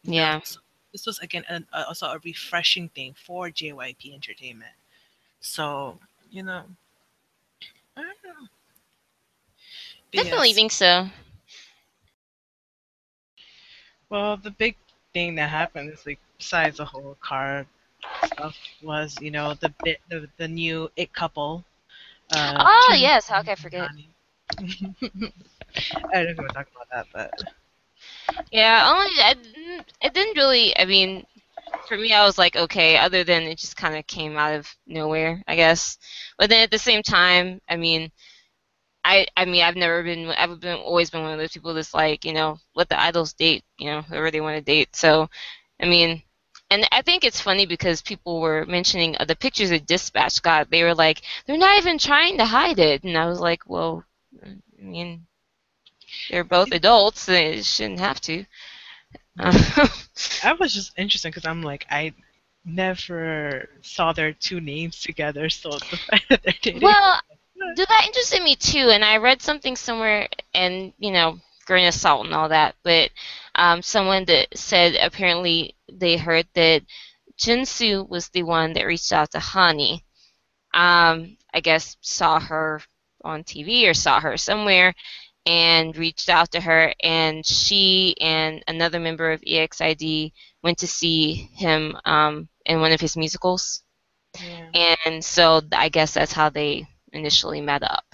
Yeah. 0.04 0.42
So 0.44 0.60
this 0.92 1.06
was 1.06 1.20
again 1.20 1.46
an, 1.48 1.66
also 1.74 2.08
a 2.08 2.20
refreshing 2.20 2.90
thing 2.90 3.16
for 3.26 3.50
JYP 3.50 4.14
Entertainment. 4.14 4.74
So 5.40 6.00
you 6.30 6.44
know, 6.44 6.64
I 7.98 8.02
don't 8.02 8.24
know. 8.24 8.48
But 10.12 10.24
definitely 10.24 10.50
yes. 10.50 10.56
think 10.56 10.72
so. 10.72 11.10
Well, 14.10 14.36
the 14.38 14.52
big 14.52 14.76
thing 15.14 15.36
that 15.36 15.50
happened 15.50 15.92
is 15.92 16.06
like 16.06 16.20
besides 16.38 16.78
the 16.78 16.86
whole 16.86 17.18
Kara 17.26 17.66
stuff 18.24 18.56
was 18.82 19.18
you 19.22 19.32
know 19.32 19.54
the 19.56 19.70
bit 19.84 20.00
the, 20.10 20.28
the 20.38 20.48
new 20.48 20.90
it 20.96 21.14
couple. 21.14 21.64
Uh, 22.32 22.66
Oh 22.66 22.96
Jun- 22.98 23.00
yes, 23.00 23.28
how 23.28 23.42
could 23.42 23.52
I 23.52 23.56
forget? 23.56 23.92
I 26.14 26.24
don't 26.24 26.38
know 26.38 26.44
if 26.44 26.48
to 26.48 26.54
talk 26.54 26.68
about 26.72 26.90
that, 26.92 27.08
but 27.14 27.34
Yeah, 28.52 28.92
only 28.94 29.22
I 29.22 29.34
didn't, 29.34 29.94
it 30.02 30.14
didn't 30.14 30.38
really. 30.38 30.78
I 30.78 30.86
mean, 30.86 31.26
for 31.88 31.98
me, 31.98 32.14
I 32.14 32.26
was 32.26 32.38
like, 32.38 32.56
okay. 32.56 32.98
Other 32.98 33.24
than 33.24 33.44
it 33.44 33.58
just 33.58 33.76
kind 33.78 33.96
of 33.96 34.08
came 34.08 34.38
out 34.38 34.54
of 34.56 34.68
nowhere, 34.88 35.44
I 35.48 35.56
guess. 35.56 35.98
But 36.38 36.50
then 36.50 36.64
at 36.64 36.72
the 36.72 36.80
same 36.80 37.04
time, 37.04 37.62
I 37.70 37.78
mean, 37.78 38.12
I 39.04 39.28
I 39.38 39.46
mean, 39.46 39.64
I've 39.64 39.76
never 39.76 40.04
been. 40.04 40.30
I've 40.30 40.60
been 40.60 40.78
always 40.80 41.10
been 41.10 41.24
one 41.24 41.34
of 41.34 41.40
those 41.40 41.52
people 41.54 41.74
that's 41.74 41.94
like, 41.94 42.26
you 42.26 42.34
know, 42.34 42.58
let 42.76 42.90
the 42.90 43.00
idols 43.00 43.34
date, 43.34 43.64
you 43.78 43.90
know, 43.90 44.02
whoever 44.02 44.32
they 44.32 44.42
want 44.42 44.58
to 44.58 44.62
date. 44.64 44.96
So, 44.96 45.30
I 45.82 45.86
mean. 45.88 46.22
And 46.72 46.88
I 46.94 47.02
think 47.02 47.26
it's 47.26 47.42
funny 47.42 47.66
because 47.66 48.02
people 48.02 48.40
were 48.40 48.66
mentioning 48.66 49.18
uh, 49.20 49.26
the 49.26 49.36
pictures 49.36 49.72
that 49.72 49.86
Dispatch 49.86 50.42
got. 50.42 50.70
They 50.70 50.84
were 50.84 50.96
like, 50.96 51.22
they're 51.46 51.58
not 51.58 51.78
even 51.78 51.98
trying 51.98 52.38
to 52.38 52.46
hide 52.46 52.80
it. 52.80 53.04
And 53.04 53.18
I 53.18 53.26
was 53.26 53.42
like, 53.42 53.70
well, 53.70 54.06
I 54.42 54.56
mean, 54.82 55.26
they're 56.30 56.46
both 56.46 56.72
adults. 56.72 57.26
They 57.26 57.62
shouldn't 57.62 58.00
have 58.00 58.22
to. 58.22 58.46
I 59.38 60.54
was 60.58 60.74
just 60.74 60.98
interested 60.98 61.30
because 61.30 61.46
I'm 61.46 61.62
like 61.62 61.86
I 61.90 62.14
never 62.64 63.68
saw 63.82 64.14
their 64.14 64.32
two 64.32 64.62
names 64.62 65.02
together, 65.02 65.50
so 65.50 65.72
the 65.72 65.80
fact 66.10 66.26
that 66.30 66.44
they're 66.44 66.54
dating. 66.62 66.82
well, 66.82 67.20
that 67.76 68.04
interested 68.06 68.44
me 68.44 68.56
too, 68.56 68.90
and 68.90 69.04
I 69.04 69.18
read 69.18 69.42
something 69.42 69.76
somewhere, 69.76 70.28
and 70.54 70.94
you 71.00 71.12
know, 71.12 71.40
grain 71.66 71.88
of 71.88 71.94
salt 71.94 72.26
and 72.26 72.34
all 72.34 72.50
that, 72.50 72.76
but 72.84 73.12
um, 73.56 73.82
someone 73.82 74.26
that 74.26 74.48
said 74.58 74.96
apparently 74.96 75.76
they 75.92 76.18
heard 76.18 76.48
that 76.56 76.84
Junsu 77.38 78.08
was 78.10 78.30
the 78.30 78.44
one 78.44 78.74
that 78.74 78.86
reached 78.86 79.12
out 79.12 79.32
to 79.32 79.40
Hani. 79.40 80.02
Um, 80.74 81.38
I 81.54 81.60
guess 81.62 81.98
saw 82.02 82.40
her 82.40 82.82
on 83.24 83.44
TV 83.44 83.88
or 83.88 83.94
saw 83.94 84.20
her 84.20 84.38
somewhere 84.38 84.94
and 85.46 85.96
reached 85.98 86.30
out 86.30 86.52
to 86.52 86.62
her 86.62 86.94
and 87.02 87.46
she 87.46 88.16
and 88.20 88.64
another 88.68 89.00
member 89.00 89.32
of 89.32 89.42
EXID 89.44 90.32
went 90.64 90.78
to 90.80 90.88
see 90.88 91.34
him 91.56 91.98
um, 92.06 92.48
in 92.66 92.80
one 92.82 92.92
of 92.92 93.02
his 93.02 93.18
musicals 93.18 93.84
Yeah. 94.38 94.72
and 94.74 95.24
so 95.24 95.62
I 95.72 95.90
guess 95.90 96.14
that's 96.14 96.34
how 96.34 96.50
they 96.50 96.88
initially 97.12 97.62
met 97.62 97.84
up. 97.84 98.06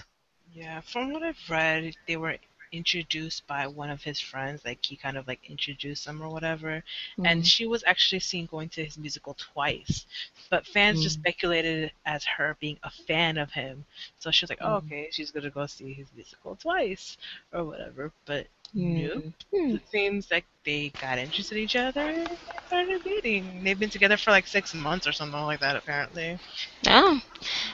Yeah, 0.52 0.80
from 0.80 1.12
what 1.12 1.22
I've 1.22 1.48
read, 1.48 1.94
they 2.06 2.16
were 2.16 2.36
introduced 2.72 3.46
by 3.46 3.66
one 3.66 3.90
of 3.90 4.02
his 4.02 4.20
friends. 4.20 4.64
Like 4.64 4.84
he 4.84 4.96
kind 4.96 5.16
of 5.16 5.26
like 5.26 5.40
introduced 5.48 6.06
them 6.06 6.22
or 6.22 6.28
whatever. 6.30 6.82
And 7.24 7.44
she 7.46 7.66
was 7.66 7.82
actually 7.86 8.20
seen 8.20 8.46
going 8.46 8.68
to 8.70 8.84
his 8.84 8.98
musical 8.98 9.34
twice. 9.34 10.06
But 10.50 10.66
fans 10.66 11.02
just 11.02 11.18
Mm. 11.18 11.22
speculated 11.22 11.92
as 12.06 12.24
her 12.24 12.56
being 12.60 12.78
a 12.82 12.90
fan 12.90 13.36
of 13.38 13.52
him. 13.52 13.84
So 14.18 14.30
she 14.30 14.44
was 14.44 14.50
like, 14.50 14.60
oh, 14.62 14.80
Mm. 14.80 14.86
okay, 14.86 15.08
she's 15.10 15.30
gonna 15.30 15.50
go 15.50 15.66
see 15.66 15.92
his 15.92 16.08
musical 16.14 16.56
twice 16.56 17.16
or 17.52 17.64
whatever. 17.64 18.12
But 18.26 18.46
nope. 18.74 19.24
Hmm. 19.52 19.76
It 19.76 19.88
seems 19.88 20.30
like 20.30 20.44
they 20.64 20.90
got 21.00 21.18
interested 21.18 21.56
in 21.56 21.64
each 21.64 21.76
other 21.76 22.00
and 22.00 22.38
started 22.66 23.02
dating. 23.04 23.64
They've 23.64 23.78
been 23.78 23.90
together 23.90 24.16
for 24.16 24.30
like 24.30 24.46
six 24.46 24.74
months 24.74 25.06
or 25.06 25.12
something 25.12 25.40
like 25.40 25.60
that, 25.60 25.76
apparently. 25.76 26.38
Oh, 26.86 27.20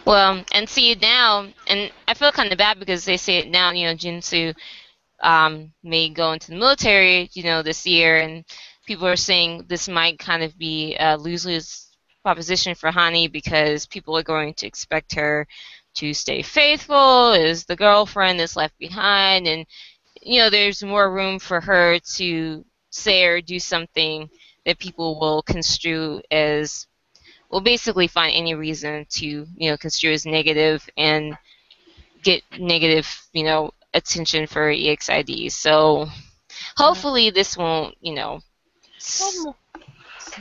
well, 0.07 0.45
and 0.53 0.69
see 0.69 0.95
now, 0.95 1.49
and 1.67 1.93
I 2.09 2.15
feel 2.15 2.33
kind 2.33 2.53
of 2.53 2.59
bad 2.59 2.79
because 2.79 3.05
they 3.05 3.17
say 3.17 3.39
it 3.39 3.49
now. 3.49 3.71
You 3.73 3.87
know, 3.89 3.95
Junsu 3.95 4.55
um, 5.23 5.73
may 5.83 6.09
go 6.09 6.33
into 6.33 6.51
the 6.51 6.57
military, 6.57 7.31
you 7.33 7.45
know, 7.45 7.63
this 7.63 7.87
year, 7.87 8.19
and 8.19 8.45
people 8.87 9.07
are 9.07 9.17
saying 9.17 9.65
this 9.69 9.89
might 9.89 10.19
kind 10.19 10.43
of 10.43 10.57
be 10.59 10.97
a 10.99 11.17
lose-lose 11.17 11.89
proposition 12.23 12.75
for 12.75 12.91
Hani 12.91 13.31
because 13.31 13.87
people 13.87 14.17
are 14.17 14.23
going 14.23 14.55
to 14.55 14.67
expect 14.67 15.15
her 15.15 15.47
to 15.95 16.13
stay 16.13 16.43
faithful 16.43 17.33
as 17.33 17.65
the 17.65 17.77
girlfriend 17.77 18.41
that's 18.41 18.57
left 18.57 18.77
behind, 18.79 19.47
and 19.47 19.67
you 20.23 20.41
know, 20.41 20.51
there's 20.51 20.83
more 20.83 21.13
room 21.13 21.39
for 21.39 21.61
her 21.61 21.99
to 22.17 22.65
say 22.91 23.25
or 23.25 23.41
do 23.41 23.59
something 23.59 24.29
that 24.65 24.79
people 24.79 25.19
will 25.21 25.43
construe 25.43 26.23
as 26.31 26.87
will 27.51 27.61
basically 27.61 28.07
find 28.07 28.35
any 28.35 28.55
reason 28.55 29.07
to 29.11 29.47
you 29.57 29.71
know 29.71 29.77
construe 29.77 30.13
as 30.13 30.25
negative 30.25 30.89
and 30.97 31.37
get 32.23 32.43
negative 32.59 33.07
you 33.33 33.45
know 33.45 33.71
attention 33.95 34.47
for 34.47 34.71
EXID. 34.71 35.51
So 35.51 36.09
hopefully 36.77 37.31
this 37.31 37.57
won't 37.57 37.97
you 38.01 38.15
know 38.15 38.41
Well, 39.19 39.57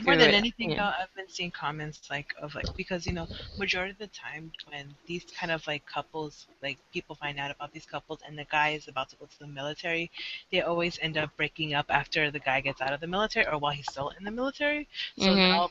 more 0.02 0.16
than 0.16 0.32
it, 0.34 0.34
anything 0.34 0.72
yeah. 0.72 0.76
though 0.76 0.92
i've 1.00 1.14
been 1.14 1.28
seeing 1.28 1.50
comments 1.50 2.00
like 2.10 2.34
of 2.42 2.54
like 2.54 2.68
because 2.76 3.06
you 3.06 3.12
know 3.12 3.28
majority 3.56 3.92
of 3.92 3.98
the 3.98 4.08
time 4.08 4.52
when 4.68 4.94
these 5.06 5.24
kind 5.38 5.50
of 5.52 5.66
like 5.66 5.84
couples 5.86 6.46
like 6.62 6.78
people 6.92 7.14
find 7.16 7.38
out 7.38 7.50
about 7.50 7.72
these 7.72 7.86
couples 7.86 8.20
and 8.26 8.38
the 8.38 8.44
guy 8.50 8.70
is 8.70 8.88
about 8.88 9.08
to 9.10 9.16
go 9.16 9.26
to 9.26 9.38
the 9.38 9.46
military 9.46 10.10
they 10.52 10.60
always 10.62 10.98
end 11.02 11.16
up 11.18 11.30
breaking 11.36 11.74
up 11.74 11.86
after 11.90 12.30
the 12.30 12.40
guy 12.40 12.60
gets 12.60 12.80
out 12.80 12.92
of 12.92 13.00
the 13.00 13.06
military 13.06 13.46
or 13.46 13.58
while 13.58 13.72
he's 13.72 13.88
still 13.88 14.10
in 14.18 14.24
the 14.24 14.30
military 14.30 14.88
so 15.16 15.36
Mhm. 15.36 15.52
now 15.52 15.70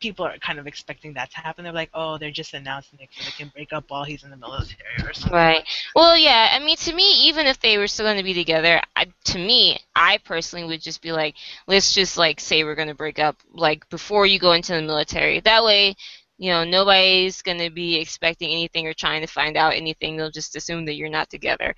people 0.00 0.24
are 0.24 0.36
kind 0.38 0.58
of 0.58 0.66
expecting 0.66 1.14
that 1.14 1.30
to 1.30 1.38
happen 1.38 1.64
they're 1.64 1.72
like 1.72 1.90
oh 1.94 2.18
they're 2.18 2.30
just 2.30 2.54
announcing 2.54 2.98
they 2.98 3.08
can 3.36 3.50
break 3.54 3.72
up 3.72 3.84
while 3.88 4.04
he's 4.04 4.24
in 4.24 4.30
the 4.30 4.36
military 4.36 4.96
or 5.02 5.12
something 5.12 5.36
Right. 5.36 5.66
Well, 5.94 6.16
yeah. 6.16 6.50
I 6.52 6.58
mean, 6.58 6.76
to 6.78 6.94
me, 6.94 7.04
even 7.28 7.46
if 7.46 7.60
they 7.60 7.78
were 7.78 7.86
still 7.86 8.06
going 8.06 8.16
to 8.16 8.22
be 8.22 8.34
together, 8.34 8.80
I, 8.94 9.06
to 9.24 9.38
me, 9.38 9.78
I 9.94 10.18
personally 10.18 10.66
would 10.66 10.80
just 10.80 11.02
be 11.02 11.12
like, 11.12 11.36
let's 11.66 11.92
just 11.92 12.16
like 12.16 12.40
say 12.40 12.64
we're 12.64 12.74
going 12.74 12.88
to 12.88 12.94
break 12.94 13.18
up 13.18 13.36
like 13.52 13.88
before 13.90 14.26
you 14.26 14.38
go 14.38 14.52
into 14.52 14.72
the 14.72 14.82
military. 14.82 15.40
That 15.40 15.64
way, 15.64 15.94
you 16.38 16.50
know, 16.50 16.64
nobody's 16.64 17.42
going 17.42 17.58
to 17.58 17.70
be 17.70 17.96
expecting 17.96 18.50
anything 18.50 18.86
or 18.86 18.94
trying 18.94 19.20
to 19.22 19.26
find 19.26 19.56
out 19.56 19.74
anything. 19.74 20.16
They'll 20.16 20.30
just 20.30 20.56
assume 20.56 20.84
that 20.86 20.94
you're 20.94 21.08
not 21.08 21.30
together. 21.30 21.74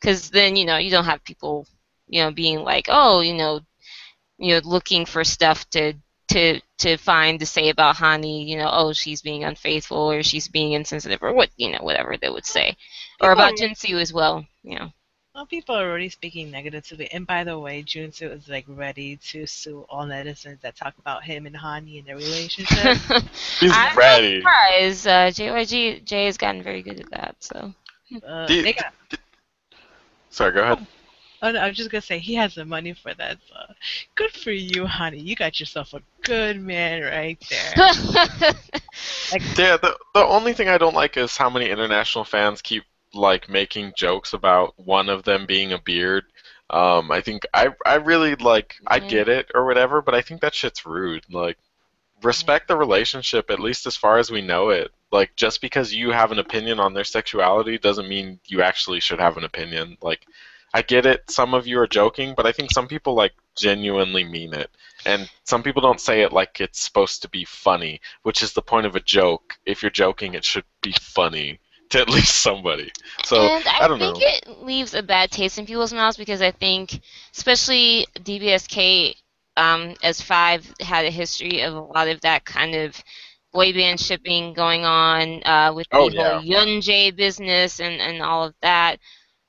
Because 0.00 0.30
then, 0.30 0.56
you 0.56 0.64
know, 0.64 0.78
you 0.78 0.90
don't 0.90 1.04
have 1.04 1.24
people, 1.24 1.66
you 2.08 2.22
know, 2.22 2.30
being 2.30 2.60
like, 2.60 2.86
oh, 2.88 3.20
you 3.20 3.34
know, 3.34 3.60
you 4.38 4.54
know, 4.54 4.60
looking 4.64 5.06
for 5.06 5.24
stuff 5.24 5.68
to 5.70 5.94
to 6.36 6.60
to 6.78 6.96
find 6.98 7.40
to 7.40 7.46
say 7.46 7.68
about 7.70 7.96
Hani, 7.96 8.46
you 8.46 8.56
know, 8.58 8.68
oh, 8.70 8.92
she's 8.92 9.22
being 9.22 9.44
unfaithful 9.44 10.10
or 10.12 10.22
she's 10.22 10.48
being 10.48 10.72
insensitive 10.72 11.22
or 11.22 11.32
what, 11.32 11.50
you 11.56 11.70
know, 11.72 11.78
whatever 11.80 12.16
they 12.16 12.28
would 12.28 12.44
say 12.46 12.76
or 13.20 13.32
about 13.32 13.52
are- 13.52 13.56
Junsu 13.56 14.00
as 14.00 14.12
well. 14.12 14.44
You 14.62 14.78
know. 14.78 14.88
Well, 15.34 15.46
people 15.46 15.76
are 15.76 15.86
already 15.90 16.08
speaking 16.08 16.50
negatively. 16.50 17.10
And 17.12 17.26
by 17.26 17.44
the 17.44 17.58
way, 17.58 17.82
Junsu 17.82 18.32
is 18.32 18.48
like 18.48 18.64
ready 18.68 19.16
to 19.30 19.46
sue 19.46 19.84
all 19.90 20.06
netizens 20.06 20.60
that 20.62 20.76
talk 20.76 20.94
about 20.98 21.24
him 21.24 21.44
and 21.46 21.54
Hani 21.54 21.98
and 21.98 22.06
their 22.08 22.16
relationship. 22.16 22.96
He's 23.60 23.72
I'm 23.74 23.96
ready. 23.96 24.34
not 24.34 24.38
surprised. 24.40 25.06
Uh, 25.06 25.28
JYJ 25.30 26.04
Jay 26.04 26.24
has 26.26 26.38
gotten 26.38 26.62
very 26.62 26.82
good 26.82 27.00
at 27.00 27.10
that. 27.10 27.36
So. 27.40 27.74
Uh, 28.26 28.46
Do 28.46 28.54
you- 28.54 28.62
they 28.62 28.74
Sorry, 30.30 30.52
go 30.52 30.62
ahead. 30.62 30.86
Oh, 31.46 31.52
no, 31.52 31.60
I 31.60 31.68
was 31.68 31.76
just 31.76 31.90
gonna 31.90 32.02
say 32.02 32.18
he 32.18 32.34
has 32.36 32.54
the 32.54 32.64
money 32.64 32.94
for 32.94 33.14
that. 33.14 33.38
So 33.48 33.74
good 34.16 34.30
for 34.32 34.52
you, 34.52 34.86
honey. 34.86 35.20
You 35.20 35.36
got 35.36 35.60
yourself 35.60 35.94
a 35.94 36.02
good 36.22 36.60
man 36.60 37.02
right 37.02 37.38
there. 37.50 37.74
Yeah, 39.58 39.76
the 39.76 39.96
the 40.14 40.24
only 40.24 40.52
thing 40.52 40.68
I 40.68 40.78
don't 40.78 40.94
like 40.94 41.16
is 41.16 41.36
how 41.36 41.50
many 41.50 41.68
international 41.70 42.24
fans 42.24 42.62
keep 42.62 42.84
like 43.14 43.48
making 43.48 43.92
jokes 43.96 44.32
about 44.32 44.74
one 44.78 45.08
of 45.08 45.24
them 45.24 45.46
being 45.46 45.72
a 45.72 45.78
beard. 45.78 46.24
Um, 46.70 47.10
I 47.10 47.20
think 47.20 47.42
I 47.54 47.68
I 47.86 47.96
really 47.96 48.34
like 48.36 48.74
I 48.86 48.98
Mhm. 48.98 49.00
get 49.00 49.28
it 49.28 49.50
or 49.54 49.64
whatever, 49.66 50.02
but 50.02 50.14
I 50.14 50.22
think 50.22 50.40
that 50.40 50.54
shit's 50.54 50.84
rude. 50.86 51.24
Like, 51.30 51.58
respect 52.22 52.68
the 52.68 52.76
relationship 52.76 53.50
at 53.50 53.60
least 53.60 53.86
as 53.86 53.96
far 53.96 54.18
as 54.18 54.30
we 54.30 54.42
know 54.42 54.70
it. 54.70 54.90
Like, 55.12 55.34
just 55.36 55.60
because 55.60 55.94
you 55.94 56.10
have 56.10 56.32
an 56.32 56.38
opinion 56.38 56.80
on 56.80 56.94
their 56.94 57.04
sexuality 57.04 57.78
doesn't 57.78 58.08
mean 58.08 58.40
you 58.46 58.62
actually 58.62 59.00
should 59.00 59.20
have 59.20 59.36
an 59.36 59.44
opinion. 59.44 59.96
Like, 60.02 60.26
I 60.76 60.82
get 60.82 61.06
it. 61.06 61.30
Some 61.30 61.54
of 61.54 61.66
you 61.66 61.80
are 61.80 61.86
joking, 61.86 62.34
but 62.36 62.46
I 62.46 62.52
think 62.52 62.70
some 62.70 62.86
people 62.86 63.14
like 63.14 63.32
genuinely 63.56 64.24
mean 64.24 64.52
it. 64.52 64.70
And 65.06 65.30
some 65.44 65.62
people 65.62 65.80
don't 65.80 66.00
say 66.02 66.20
it 66.20 66.34
like 66.34 66.60
it's 66.60 66.80
supposed 66.80 67.22
to 67.22 67.30
be 67.30 67.46
funny, 67.46 68.02
which 68.24 68.42
is 68.42 68.52
the 68.52 68.60
point 68.60 68.84
of 68.84 68.94
a 68.94 69.00
joke. 69.00 69.54
If 69.64 69.82
you're 69.82 69.90
joking, 69.90 70.34
it 70.34 70.44
should 70.44 70.66
be 70.82 70.92
funny 70.92 71.60
to 71.90 72.00
at 72.02 72.10
least 72.16 72.42
somebody. 72.42 72.92
So 73.24 73.40
and 73.40 73.66
I, 73.66 73.84
I 73.84 73.88
don't 73.88 73.98
think 73.98 74.18
know. 74.18 74.20
it 74.20 74.62
leaves 74.62 74.92
a 74.92 75.02
bad 75.02 75.30
taste 75.30 75.58
in 75.58 75.64
people's 75.64 75.94
mouths 75.94 76.18
because 76.18 76.42
I 76.42 76.50
think, 76.50 77.00
especially 77.34 78.06
DBSK, 78.18 79.14
um, 79.56 79.94
as 80.02 80.20
Five 80.20 80.70
had 80.80 81.06
a 81.06 81.10
history 81.10 81.62
of 81.62 81.72
a 81.72 81.80
lot 81.80 82.08
of 82.08 82.20
that 82.20 82.44
kind 82.44 82.74
of 82.74 83.02
boy 83.54 83.72
band 83.72 83.98
shipping 83.98 84.52
going 84.52 84.84
on 84.84 85.42
uh, 85.46 85.72
with 85.74 85.88
the 85.90 85.96
Oh, 85.96 86.10
whole 86.10 86.42
Yunjae 86.42 87.16
business 87.16 87.80
and, 87.80 87.98
and 88.02 88.20
all 88.20 88.44
of 88.44 88.54
that. 88.60 88.98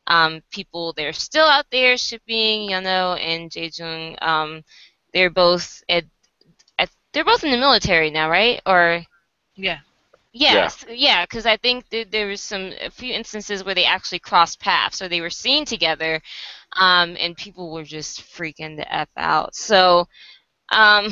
Um, 0.07 0.41
people 0.51 0.93
they're 0.93 1.13
still 1.13 1.45
out 1.47 1.65
there 1.71 1.97
shipping 1.97 2.69
Yunho 2.69 3.19
and 3.19 3.51
Jaejoong. 3.51 4.21
Um, 4.23 4.63
they're 5.13 5.29
both 5.29 5.83
at, 5.89 6.05
at 6.79 6.89
they're 7.13 7.25
both 7.25 7.43
in 7.43 7.51
the 7.51 7.57
military 7.57 8.09
now, 8.11 8.29
right? 8.29 8.61
Or 8.65 9.03
yeah. 9.55 9.79
Yes, 10.33 10.85
yeah, 10.89 11.23
because 11.25 11.45
I 11.47 11.57
think 11.57 11.89
there, 11.89 12.05
there 12.05 12.27
was 12.27 12.41
some 12.41 12.71
a 12.81 12.91
few 12.91 13.13
instances 13.13 13.63
where 13.63 13.73
they 13.73 13.85
actually 13.85 14.19
crossed 14.19 14.59
paths, 14.59 15.01
or 15.01 15.07
they 15.09 15.21
were 15.21 15.29
seen 15.31 15.65
together, 15.65 16.21
um, 16.73 17.17
and 17.19 17.35
people 17.35 17.71
were 17.71 17.83
just 17.83 18.21
freaking 18.21 18.75
the 18.77 18.93
f 18.93 19.09
out. 19.17 19.55
So, 19.55 20.07
um, 20.69 21.11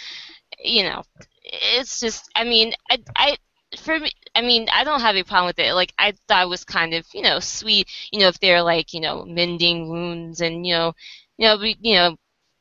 you 0.64 0.82
know, 0.84 1.02
it's 1.44 2.00
just, 2.00 2.28
I 2.34 2.44
mean, 2.44 2.74
I, 2.90 2.98
I, 3.16 3.36
for 3.78 3.98
me, 3.98 4.12
I 4.34 4.40
mean, 4.42 4.68
I 4.72 4.84
don't 4.84 5.00
have 5.00 5.16
a 5.16 5.24
problem 5.24 5.46
with 5.48 5.58
it. 5.58 5.74
Like, 5.74 5.92
I 5.98 6.12
thought 6.28 6.44
it 6.44 6.48
was 6.48 6.64
kind 6.64 6.94
of, 6.94 7.06
you 7.12 7.22
know, 7.22 7.38
sweet. 7.40 7.88
You 8.12 8.20
know, 8.20 8.28
if 8.28 8.40
they're 8.40 8.62
like, 8.62 8.94
you 8.94 9.00
know, 9.00 9.24
mending 9.24 9.88
wounds 9.88 10.40
and 10.40 10.66
you 10.66 10.74
know, 10.74 10.94
you 11.38 11.48
know, 11.48 11.58
re, 11.58 11.76
you 11.80 11.94
know, 11.96 12.16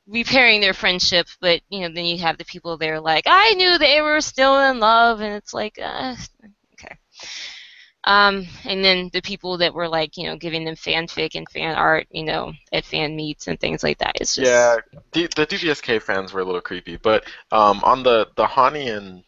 repairing 0.08 0.61
their 0.61 0.74
friendship. 0.74 1.27
But 1.40 1.61
you 1.69 1.82
know, 1.82 1.93
then 1.93 2.06
you 2.06 2.17
have 2.19 2.38
the 2.38 2.45
people 2.45 2.77
there 2.77 3.00
like, 3.00 3.24
I 3.27 3.53
knew 3.53 3.77
they 3.77 4.01
were 4.01 4.22
still 4.22 4.59
in 4.59 4.80
love, 4.80 5.22
and 5.22 5.33
it's 5.35 5.53
like, 5.53 5.80
uh, 5.82 6.16
okay. 6.74 6.95
Um, 8.03 8.48
and 8.66 8.83
then 8.83 9.09
the 9.14 9.22
people 9.22 9.58
that 9.59 9.74
were 9.74 9.88
like, 9.88 10.17
you 10.17 10.25
know, 10.25 10.35
giving 10.35 10.66
them 10.66 10.75
fanfic 10.75 11.35
and 11.35 11.48
fan 11.50 11.75
art, 11.75 12.08
you 12.09 12.24
know, 12.24 12.53
at 12.72 12.85
fan 12.85 13.16
meets 13.16 13.48
and 13.48 13.59
things 13.59 13.83
like 13.83 14.00
that. 14.00 14.17
It's 14.19 14.35
just, 14.35 14.48
Yeah, 14.48 14.77
D- 15.11 15.27
the 15.27 15.45
DBSK 15.45 16.00
fans 16.00 16.33
were 16.33 16.41
a 16.41 16.45
little 16.45 16.61
creepy, 16.61 16.98
but 16.98 17.25
um, 17.51 17.82
on 17.83 18.03
the 18.03 18.27
the 18.35 18.45
Hani 18.45 18.95
and 18.95 19.24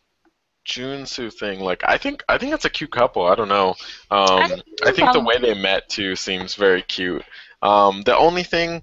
Junsu 0.65 1.33
thing, 1.33 1.59
like 1.59 1.83
I 1.85 1.97
think 1.97 2.23
I 2.29 2.37
think 2.37 2.51
that's 2.51 2.65
a 2.65 2.69
cute 2.69 2.91
couple. 2.91 3.25
I 3.25 3.35
don't 3.35 3.49
know. 3.49 3.75
Um, 4.09 4.47
think 4.47 4.63
I 4.85 4.91
think 4.91 5.13
the 5.13 5.19
way 5.19 5.37
they 5.37 5.53
met 5.53 5.89
too 5.89 6.15
seems 6.15 6.55
very 6.55 6.81
cute. 6.81 7.23
Um, 7.61 8.01
the 8.01 8.17
only 8.17 8.43
thing, 8.43 8.81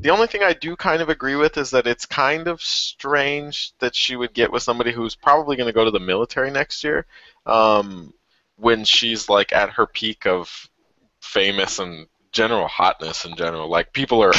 the 0.00 0.10
only 0.10 0.26
thing 0.26 0.42
I 0.42 0.52
do 0.52 0.74
kind 0.74 1.00
of 1.02 1.08
agree 1.08 1.36
with 1.36 1.56
is 1.56 1.70
that 1.70 1.86
it's 1.86 2.04
kind 2.04 2.48
of 2.48 2.60
strange 2.60 3.72
that 3.78 3.94
she 3.94 4.16
would 4.16 4.34
get 4.34 4.50
with 4.50 4.64
somebody 4.64 4.90
who's 4.90 5.14
probably 5.14 5.56
going 5.56 5.68
to 5.68 5.72
go 5.72 5.84
to 5.84 5.92
the 5.92 6.00
military 6.00 6.50
next 6.50 6.82
year, 6.82 7.06
um, 7.46 8.12
when 8.56 8.84
she's 8.84 9.28
like 9.28 9.52
at 9.52 9.70
her 9.70 9.86
peak 9.86 10.26
of 10.26 10.68
famous 11.20 11.78
and 11.78 12.08
general 12.38 12.68
hotness 12.68 13.24
in 13.24 13.34
general. 13.34 13.68
Like 13.68 13.92
people 13.92 14.22
are 14.22 14.32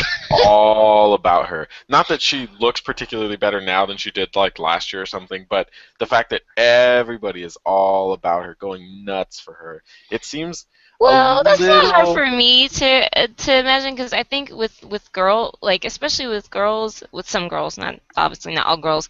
all 0.45 1.13
about 1.13 1.47
her. 1.47 1.67
Not 1.89 2.07
that 2.07 2.21
she 2.21 2.47
looks 2.57 2.79
particularly 2.79 3.35
better 3.35 3.59
now 3.59 3.85
than 3.85 3.97
she 3.97 4.09
did 4.09 4.37
like 4.37 4.57
last 4.57 4.93
year 4.93 5.01
or 5.01 5.05
something, 5.05 5.45
but 5.49 5.69
the 5.99 6.05
fact 6.05 6.29
that 6.29 6.43
everybody 6.55 7.43
is 7.43 7.57
all 7.65 8.13
about 8.13 8.45
her, 8.45 8.55
going 8.55 9.03
nuts 9.03 9.41
for 9.41 9.53
her. 9.53 9.83
It 10.09 10.23
seems 10.23 10.65
Well, 11.01 11.43
that's 11.43 11.59
not 11.59 11.93
hard 11.93 12.07
for 12.15 12.25
me 12.25 12.69
to 12.69 13.19
uh, 13.19 13.27
to 13.35 13.57
imagine 13.57 13.95
because 13.95 14.13
I 14.13 14.23
think 14.23 14.49
with 14.51 14.81
with 14.85 15.11
girl 15.11 15.59
like 15.61 15.83
especially 15.83 16.27
with 16.27 16.49
girls 16.49 17.03
with 17.11 17.29
some 17.29 17.49
girls 17.49 17.77
not 17.77 17.99
obviously 18.15 18.55
not 18.55 18.65
all 18.65 18.77
girls, 18.77 19.09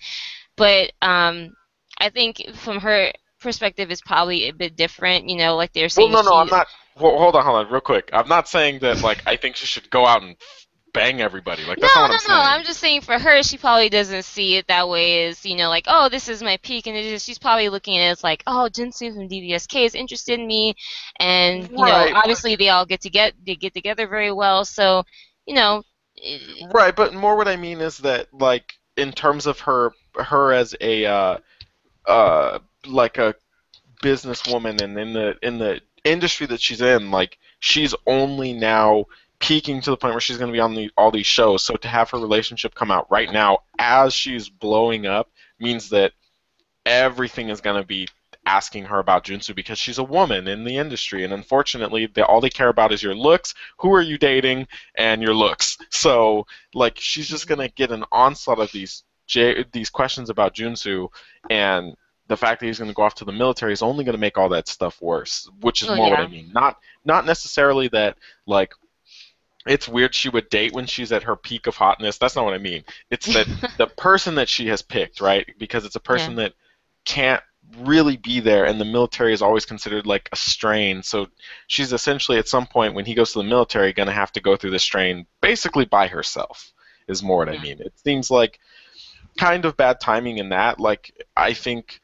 but 0.55 0.91
um 1.03 1.55
I 1.99 2.09
think 2.09 2.41
from 2.55 2.79
her 2.79 3.11
perspective 3.39 3.91
is 3.91 4.01
probably 4.01 4.49
a 4.49 4.53
bit 4.53 4.75
different. 4.75 5.29
You 5.29 5.37
know, 5.37 5.55
like 5.55 5.73
they're 5.73 5.89
saying. 5.89 6.11
Well, 6.11 6.23
no, 6.23 6.29
no, 6.31 6.37
I'm 6.37 6.47
not. 6.47 6.67
Well, 6.99 7.17
hold 7.17 7.35
on, 7.35 7.43
hold 7.45 7.65
on, 7.65 7.71
real 7.71 7.81
quick. 7.81 8.09
I'm 8.13 8.27
not 8.27 8.47
saying 8.47 8.79
that 8.79 9.01
like 9.01 9.23
I 9.25 9.35
think 9.35 9.55
she 9.55 9.65
should 9.65 9.89
go 9.89 10.05
out 10.05 10.21
and 10.21 10.35
bang 10.93 11.21
everybody. 11.21 11.63
Like 11.63 11.79
that's 11.79 11.95
no, 11.95 12.01
not 12.01 12.09
no, 12.09 12.13
what 12.15 12.29
no. 12.29 12.35
I'm 12.35 12.43
saying. 12.43 12.59
I'm 12.59 12.63
just 12.65 12.79
saying 12.79 13.01
for 13.01 13.17
her, 13.17 13.43
she 13.43 13.57
probably 13.57 13.89
doesn't 13.89 14.23
see 14.23 14.57
it 14.57 14.67
that 14.67 14.89
way. 14.89 15.25
Is 15.27 15.45
you 15.45 15.55
know, 15.55 15.69
like, 15.69 15.85
oh, 15.87 16.09
this 16.09 16.27
is 16.27 16.43
my 16.43 16.57
peak, 16.63 16.87
and 16.87 16.95
it 16.97 17.05
is, 17.05 17.23
she's 17.23 17.39
probably 17.39 17.69
looking 17.69 17.97
at 17.97 18.07
it 18.07 18.11
as 18.11 18.23
like, 18.23 18.43
oh, 18.47 18.69
Junsu 18.71 19.13
from 19.13 19.29
DBSK 19.29 19.85
is 19.85 19.95
interested 19.95 20.39
in 20.39 20.47
me, 20.47 20.75
and 21.19 21.69
you 21.69 21.77
Right. 21.77 22.13
know, 22.13 22.19
obviously 22.19 22.55
they 22.55 22.69
all 22.69 22.85
get 22.85 23.01
to 23.01 23.09
get 23.09 23.33
they 23.45 23.55
get 23.55 23.73
together 23.73 24.07
very 24.07 24.31
well. 24.31 24.65
So, 24.65 25.03
you 25.45 25.55
know, 25.55 25.83
Right, 26.73 26.95
but 26.95 27.13
more 27.13 27.35
what 27.35 27.47
I 27.47 27.55
mean 27.55 27.79
is 27.81 27.99
that 27.99 28.27
like 28.33 28.73
in 28.97 29.11
terms 29.11 29.45
of 29.45 29.59
her 29.61 29.91
her 30.15 30.51
as 30.51 30.75
a 30.81 31.05
uh, 31.05 31.37
uh, 32.05 32.59
like 32.85 33.17
a 33.17 33.35
businesswoman 34.03 34.81
and 34.81 34.97
in 34.97 35.13
the 35.13 35.35
in 35.41 35.57
the 35.57 35.81
industry 36.03 36.47
that 36.47 36.61
she's 36.61 36.81
in, 36.81 37.11
like 37.11 37.37
she's 37.59 37.93
only 38.07 38.53
now 38.53 39.05
peaking 39.39 39.81
to 39.81 39.89
the 39.89 39.97
point 39.97 40.13
where 40.13 40.21
she's 40.21 40.37
going 40.37 40.51
to 40.51 40.55
be 40.55 40.59
on 40.59 40.75
the, 40.75 40.91
all 40.97 41.11
these 41.11 41.25
shows. 41.25 41.63
So 41.63 41.75
to 41.75 41.87
have 41.87 42.09
her 42.11 42.19
relationship 42.19 42.75
come 42.75 42.91
out 42.91 43.09
right 43.09 43.31
now 43.31 43.59
as 43.77 44.13
she's 44.13 44.49
blowing 44.49 45.05
up 45.05 45.31
means 45.59 45.89
that 45.89 46.11
everything 46.85 47.49
is 47.49 47.61
going 47.61 47.81
to 47.81 47.87
be 47.87 48.07
asking 48.45 48.85
her 48.85 48.99
about 48.99 49.25
Junsu 49.25 49.55
because 49.55 49.77
she's 49.77 49.97
a 49.97 50.03
woman 50.03 50.47
in 50.47 50.63
the 50.63 50.77
industry, 50.77 51.23
and 51.23 51.33
unfortunately, 51.33 52.07
they, 52.07 52.21
all 52.21 52.41
they 52.41 52.49
care 52.49 52.69
about 52.69 52.91
is 52.91 53.03
your 53.03 53.15
looks, 53.15 53.53
who 53.77 53.93
are 53.93 54.01
you 54.01 54.17
dating, 54.17 54.67
and 54.95 55.21
your 55.21 55.33
looks. 55.33 55.77
So, 55.91 56.47
like, 56.73 56.97
she's 56.97 57.27
just 57.27 57.47
gonna 57.47 57.67
get 57.67 57.91
an 57.91 58.05
onslaught 58.11 58.59
of 58.59 58.71
these 58.71 59.03
these 59.73 59.89
questions 59.91 60.29
about 60.29 60.55
Junsu, 60.55 61.09
and 61.49 61.95
the 62.29 62.37
fact 62.37 62.61
that 62.61 62.67
he's 62.67 62.79
gonna 62.79 62.93
go 62.93 63.01
off 63.01 63.15
to 63.15 63.25
the 63.25 63.33
military 63.33 63.73
is 63.73 63.81
only 63.81 64.05
gonna 64.05 64.17
make 64.17 64.37
all 64.37 64.49
that 64.49 64.67
stuff 64.67 65.01
worse. 65.01 65.49
Which 65.59 65.81
is 65.81 65.89
Oh, 65.89 65.95
more 65.95 66.11
what. 66.11 66.19
I 66.19 66.27
mean. 66.27 66.51
Not 66.53 66.77
not 67.03 67.25
necessarily 67.25 67.89
that 67.89 68.17
like. 68.45 68.73
It's 69.67 69.89
weird 69.89 70.15
she 70.15 70.29
would 70.29 70.49
date 70.49 70.71
when 70.71 70.85
she's 70.85 71.11
at 71.11 71.23
her 71.23 71.35
peak 71.35 71.67
of 71.67 71.75
hotness. 71.75 72.17
That's 72.17 72.35
not 72.35 72.45
what 72.45 72.53
I 72.53 72.59
mean. 72.59 72.85
It's 73.11 73.25
that 73.33 73.73
the 73.77 73.87
person 73.87 74.35
that 74.35 74.47
she 74.47 74.67
has 74.67 74.81
picked, 74.81 75.19
right? 75.19 75.45
Because 75.57 75.83
it's 75.83 75.97
a 75.97 75.99
person 75.99 76.35
that 76.35 76.53
can't 77.03 77.43
really 77.77 78.17
be 78.17 78.39
there 78.39 78.65
and 78.65 78.79
the 78.79 78.85
military 78.85 79.33
is 79.33 79.41
always 79.41 79.65
considered 79.65 80.07
like 80.07 80.27
a 80.31 80.35
strain 80.35 81.03
so 81.03 81.27
she's 81.67 81.93
essentially 81.93 82.39
at 82.39 82.47
some 82.47 82.65
point 82.65 82.95
when 82.95 83.05
he 83.05 83.13
goes 83.13 83.31
to 83.31 83.39
the 83.39 83.43
military 83.43 83.93
going 83.93 84.07
to 84.07 84.13
have 84.13 84.31
to 84.31 84.41
go 84.41 84.55
through 84.55 84.71
the 84.71 84.79
strain 84.79 85.25
basically 85.39 85.85
by 85.85 86.07
herself 86.07 86.73
is 87.07 87.21
more 87.21 87.37
what 87.37 87.49
i 87.49 87.59
mean 87.59 87.79
it 87.79 87.93
seems 88.03 88.31
like 88.31 88.59
kind 89.37 89.65
of 89.65 89.77
bad 89.77 89.99
timing 89.99 90.39
in 90.39 90.49
that 90.49 90.79
like 90.79 91.13
i 91.37 91.53
think 91.53 92.01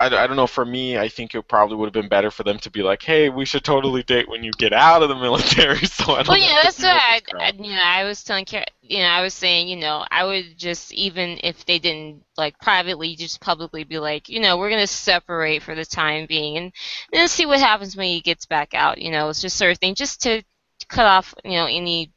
I, 0.00 0.06
I 0.06 0.26
don't 0.26 0.36
know 0.36 0.46
for 0.46 0.64
me 0.64 0.98
i 0.98 1.08
think 1.08 1.34
it 1.34 1.42
probably 1.48 1.76
would 1.76 1.86
have 1.86 1.92
been 1.92 2.08
better 2.08 2.30
for 2.30 2.42
them 2.42 2.58
to 2.60 2.70
be 2.70 2.82
like 2.82 3.02
hey 3.02 3.28
we 3.28 3.44
should 3.44 3.64
totally 3.64 4.02
date 4.02 4.28
when 4.28 4.42
you 4.42 4.50
get 4.52 4.72
out 4.72 5.02
of 5.02 5.08
the 5.08 5.14
military 5.14 5.78
so 5.86 6.14
i 6.14 6.22
don't 6.22 6.28
Well, 6.28 6.38
yeah, 6.38 6.60
that's 6.62 6.82
what 6.82 6.92
I, 6.92 7.20
I, 7.38 7.52
you 7.52 7.70
know, 7.70 7.82
I 7.82 8.04
was 8.04 8.22
telling 8.24 8.44
Kara, 8.44 8.66
you 8.82 8.98
know, 8.98 9.04
I 9.06 9.22
was 9.22 9.34
saying, 9.34 9.68
you 9.68 9.76
know, 9.76 10.04
I 10.10 10.24
would 10.24 10.56
just 10.58 10.92
even 10.92 11.38
if 11.42 11.64
they 11.64 11.78
didn't 11.78 12.24
like 12.36 12.58
privately, 12.60 13.16
just 13.16 13.40
publicly 13.40 13.84
be 13.84 13.98
like, 13.98 14.28
you 14.28 14.40
know, 14.40 14.56
we're 14.56 14.70
gonna 14.70 14.86
separate 14.86 15.62
for 15.62 15.74
the 15.74 15.84
time 15.84 16.26
being, 16.26 16.56
and 16.58 16.72
then 17.12 17.28
see 17.28 17.46
what 17.46 17.60
happens 17.60 17.96
when 17.96 18.06
he 18.06 18.20
gets 18.20 18.46
back 18.46 18.74
out. 18.74 19.00
You 19.00 19.10
know, 19.10 19.28
it's 19.28 19.40
just 19.40 19.56
sort 19.56 19.72
of 19.72 19.78
thing, 19.78 19.94
just 19.94 20.22
to 20.22 20.42
cut 20.88 21.06
off, 21.06 21.34
you 21.44 21.52
know, 21.52 21.66
any 21.66 22.12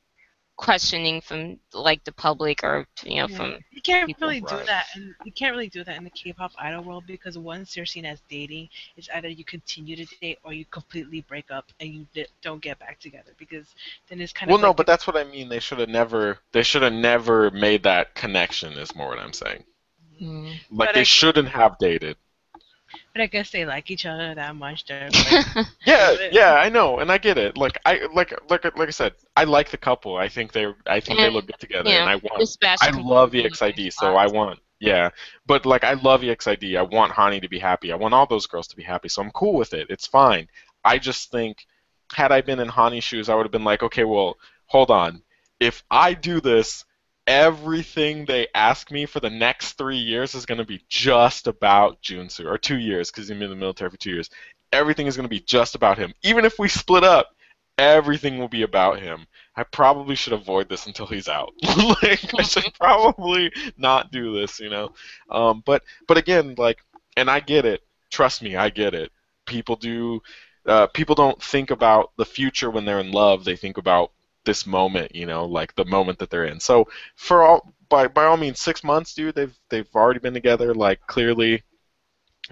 questioning 0.58 1.22
from 1.22 1.60
like 1.74 2.04
the 2.06 2.12
public 2.14 2.64
or 2.64 2.88
you 3.04 3.18
know 3.18 3.28
Yeah. 3.28 3.38
from 3.38 3.60
You 3.72 3.82
can't 3.84 4.16
really 4.22 4.42
do 4.42 4.46
right. 4.46 4.66
that, 4.66 4.88
and 4.96 5.16
you 5.24 5.32
can't 5.32 5.54
really 5.54 5.70
do 5.70 5.84
that 5.84 5.98
in 5.98 6.04
the 6.04 6.10
K-pop 6.12 6.52
idol 6.58 6.84
world 6.84 7.06
because 7.08 7.38
once 7.38 7.76
you're 7.76 7.86
seen 7.86 8.06
as 8.06 8.22
dating, 8.30 8.70
it's 8.98 9.10
either 9.16 9.30
you 9.30 9.46
continue 9.46 9.96
to 9.98 10.06
date 10.20 10.40
or 10.44 10.54
you 10.54 10.66
completely 10.66 11.22
break 11.22 11.52
up 11.52 11.72
and 11.80 11.90
you 11.90 12.08
don't 12.42 12.62
get 12.62 12.80
back 12.80 13.00
together 13.00 13.34
because 13.38 13.76
then 14.10 14.22
it's 14.22 14.34
kind 14.34 14.50
well 14.50 14.56
of 14.56 14.60
well 14.62 14.70
no 14.72 14.74
like 14.74 14.76
but 14.76 14.86
that's 14.88 15.06
what 15.08 15.16
i 15.18 15.24
mean 15.24 15.50
they 15.50 15.60
should 15.60 15.80
have 15.80 15.90
never 15.90 16.40
they 16.52 16.64
should 16.64 16.82
have 16.82 16.94
never 16.94 17.52
made 17.52 17.84
that 17.84 18.14
connection 18.16 18.74
is 18.74 18.96
more 18.96 19.10
what 19.10 19.20
i'm 19.20 19.34
saying 19.34 19.64
mm, 20.22 20.60
like 20.78 20.90
But 20.90 20.94
they 20.94 21.02
I- 21.02 21.04
shouldn't 21.04 21.50
have 21.50 21.78
dated 21.80 22.18
But 23.18 23.24
I 23.24 23.28
guess 23.28 23.50
they 23.50 23.66
like 23.66 23.90
each 23.90 24.06
other 24.06 24.36
that 24.36 24.56
much. 24.56 24.86
Like, 24.88 25.12
Yeah, 25.88 26.16
yeah, 26.32 26.54
I 26.54 26.70
know, 26.70 27.00
and 27.00 27.12
I 27.12 27.18
get 27.18 27.40
it. 27.40 27.58
Like 27.58 27.80
I 27.84 28.02
like 28.14 28.32
like 28.48 28.64
like 28.78 28.88
I 28.88 28.92
said, 28.92 29.14
I 29.36 29.46
like 29.46 29.72
the 29.72 29.78
couple. 29.78 30.18
I 30.18 30.30
think 30.30 30.52
they 30.52 30.68
I 30.86 31.00
think 31.00 31.18
they 31.18 31.32
look 31.32 31.48
good 31.48 31.60
together, 31.60 31.90
you 31.90 31.96
and 31.96 32.08
I 32.08 32.18
want 32.18 32.58
I 32.80 32.92
love 32.92 33.32
the 33.32 33.44
EXID, 33.44 33.92
so 33.92 34.16
I 34.16 34.28
want 34.28 34.60
yeah. 34.80 35.10
But 35.48 35.66
like 35.66 35.84
I 35.84 35.94
love 35.94 36.22
EXID. 36.22 36.76
I 36.78 36.84
want 36.84 37.12
Hani 37.12 37.42
to 37.42 37.50
be 37.50 37.58
happy. 37.58 37.92
I 37.92 37.96
want 37.96 38.14
all 38.14 38.28
those 38.28 38.46
girls 38.46 38.68
to 38.68 38.76
be 38.76 38.84
happy. 38.84 39.10
So 39.10 39.24
I'm 39.24 39.32
cool 39.32 39.56
with 39.56 39.74
it. 39.74 39.88
It's 39.90 40.06
fine. 40.06 40.48
I 40.86 41.00
just 41.00 41.32
think 41.32 41.66
had 42.14 42.32
I 42.32 42.42
been 42.42 42.60
in 42.60 42.68
Hani's 42.68 43.04
shoes, 43.04 43.30
I 43.30 43.36
would 43.36 43.48
have 43.48 43.52
been 43.52 43.64
like, 43.64 43.82
okay, 43.82 44.04
well, 44.04 44.38
hold 44.68 44.92
on. 44.92 45.24
If 45.60 45.84
I 45.90 46.14
do 46.14 46.40
this, 46.40 46.86
everything 47.28 48.26
they 48.26 48.48
ask 48.56 48.90
me 48.90 49.06
for 49.06 49.20
the 49.20 49.30
next 49.30 49.74
three 49.74 49.98
years 49.98 50.34
is 50.34 50.46
going 50.46 50.60
to 50.60 50.66
be 50.66 50.82
just 50.88 51.48
about 51.48 52.02
Junsu, 52.02 52.46
or 52.46 52.58
two 52.58 52.78
years, 52.78 53.12
because 53.12 53.28
he's 53.28 53.38
been 53.38 53.44
in 53.44 53.50
the 53.50 53.56
military 53.56 53.92
for 53.92 53.98
two 53.98 54.12
years. 54.12 54.30
Everything 54.72 55.08
is 55.08 55.16
going 55.16 55.26
to 55.26 55.30
be 55.30 55.42
just 55.42 55.76
about 55.76 55.98
him. 55.98 56.14
Even 56.24 56.46
if 56.46 56.58
we 56.58 56.70
split 56.70 57.04
up, 57.04 57.36
everything 57.78 58.38
will 58.38 58.48
be 58.48 58.64
about 58.64 59.00
him. 59.00 59.28
I 59.56 59.64
probably 59.64 60.16
should 60.16 60.34
avoid 60.34 60.70
this 60.70 60.88
until 60.88 61.06
he's 61.06 61.28
out. 61.28 61.54
like 61.64 62.34
I 62.38 62.44
should 62.44 62.74
probably 62.80 63.52
not 63.78 64.12
do 64.12 64.34
this, 64.34 64.60
you 64.60 64.70
know. 64.70 64.94
Um, 65.30 65.64
but 65.66 65.84
but 66.08 66.18
again, 66.18 66.56
like, 66.58 66.80
and 67.16 67.30
I 67.30 67.40
get 67.40 67.66
it. 67.66 67.82
Trust 68.10 68.42
me, 68.42 68.56
I 68.56 68.70
get 68.70 68.94
it. 68.94 69.12
People 69.46 69.76
do. 69.76 70.22
Uh, 70.66 70.88
people 70.88 71.16
don't 71.16 71.42
think 71.42 71.72
about 71.72 72.12
the 72.18 72.26
future 72.26 72.70
when 72.70 72.86
they're 72.86 73.00
in 73.00 73.12
love. 73.12 73.46
They 73.46 73.56
think 73.56 73.78
about 73.78 74.12
this 74.48 74.68
moment, 74.68 75.16
you 75.16 75.28
know, 75.28 75.46
like 75.46 75.76
the 75.76 75.86
moment 75.86 76.20
that 76.20 76.32
they're 76.32 76.46
in. 76.48 76.60
So 76.62 76.90
for 77.18 77.44
all 77.44 77.74
by 77.90 78.08
by 78.10 78.26
all 78.26 78.38
means, 78.38 78.62
six 78.62 78.84
months, 78.86 79.16
dude. 79.16 79.36
They've 79.36 79.56
they've 79.70 79.90
already 79.96 80.22
been 80.22 80.36
together. 80.36 80.74
Like 80.76 81.02
clearly, 81.08 81.64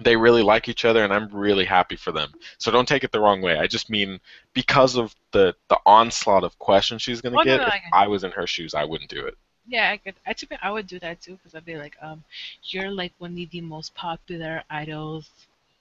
they 0.00 0.16
really 0.16 0.42
like 0.42 0.68
each 0.68 0.84
other, 0.86 1.04
and 1.04 1.12
I'm 1.12 1.28
really 1.30 1.64
happy 1.66 1.96
for 1.96 2.12
them. 2.12 2.32
So 2.58 2.70
don't 2.70 2.88
take 2.88 3.04
it 3.04 3.12
the 3.12 3.20
wrong 3.20 3.42
way. 3.42 3.58
I 3.58 3.66
just 3.66 3.90
mean 3.90 4.20
because 4.54 4.96
of 4.96 5.14
the 5.32 5.54
the 5.68 5.78
onslaught 5.86 6.44
of 6.44 6.58
questions 6.58 7.02
she's 7.02 7.22
gonna 7.22 7.38
Oh, 7.38 7.40
get. 7.40 7.62
no, 7.62 7.66
if 7.66 7.74
I 7.74 7.80
I 7.92 8.08
was 8.08 8.24
in 8.24 8.32
her 8.32 8.46
shoes, 8.46 8.74
I 8.74 8.84
wouldn't 8.84 9.10
do 9.10 9.26
it. 9.26 9.36
yeah, 9.66 9.90
I 9.90 9.96
could. 9.98 10.14
I 10.26 10.34
I 10.62 10.70
would 10.70 10.86
do 10.86 10.98
that 11.00 11.20
too 11.20 11.32
because 11.36 11.54
I'd 11.54 11.64
be 11.64 11.76
like, 11.76 11.96
um, 12.00 12.24
you're 12.64 12.90
like 12.90 13.12
one 13.18 13.38
of 13.40 13.50
the 13.50 13.60
most 13.60 13.94
popular 13.94 14.62
idols, 14.70 15.28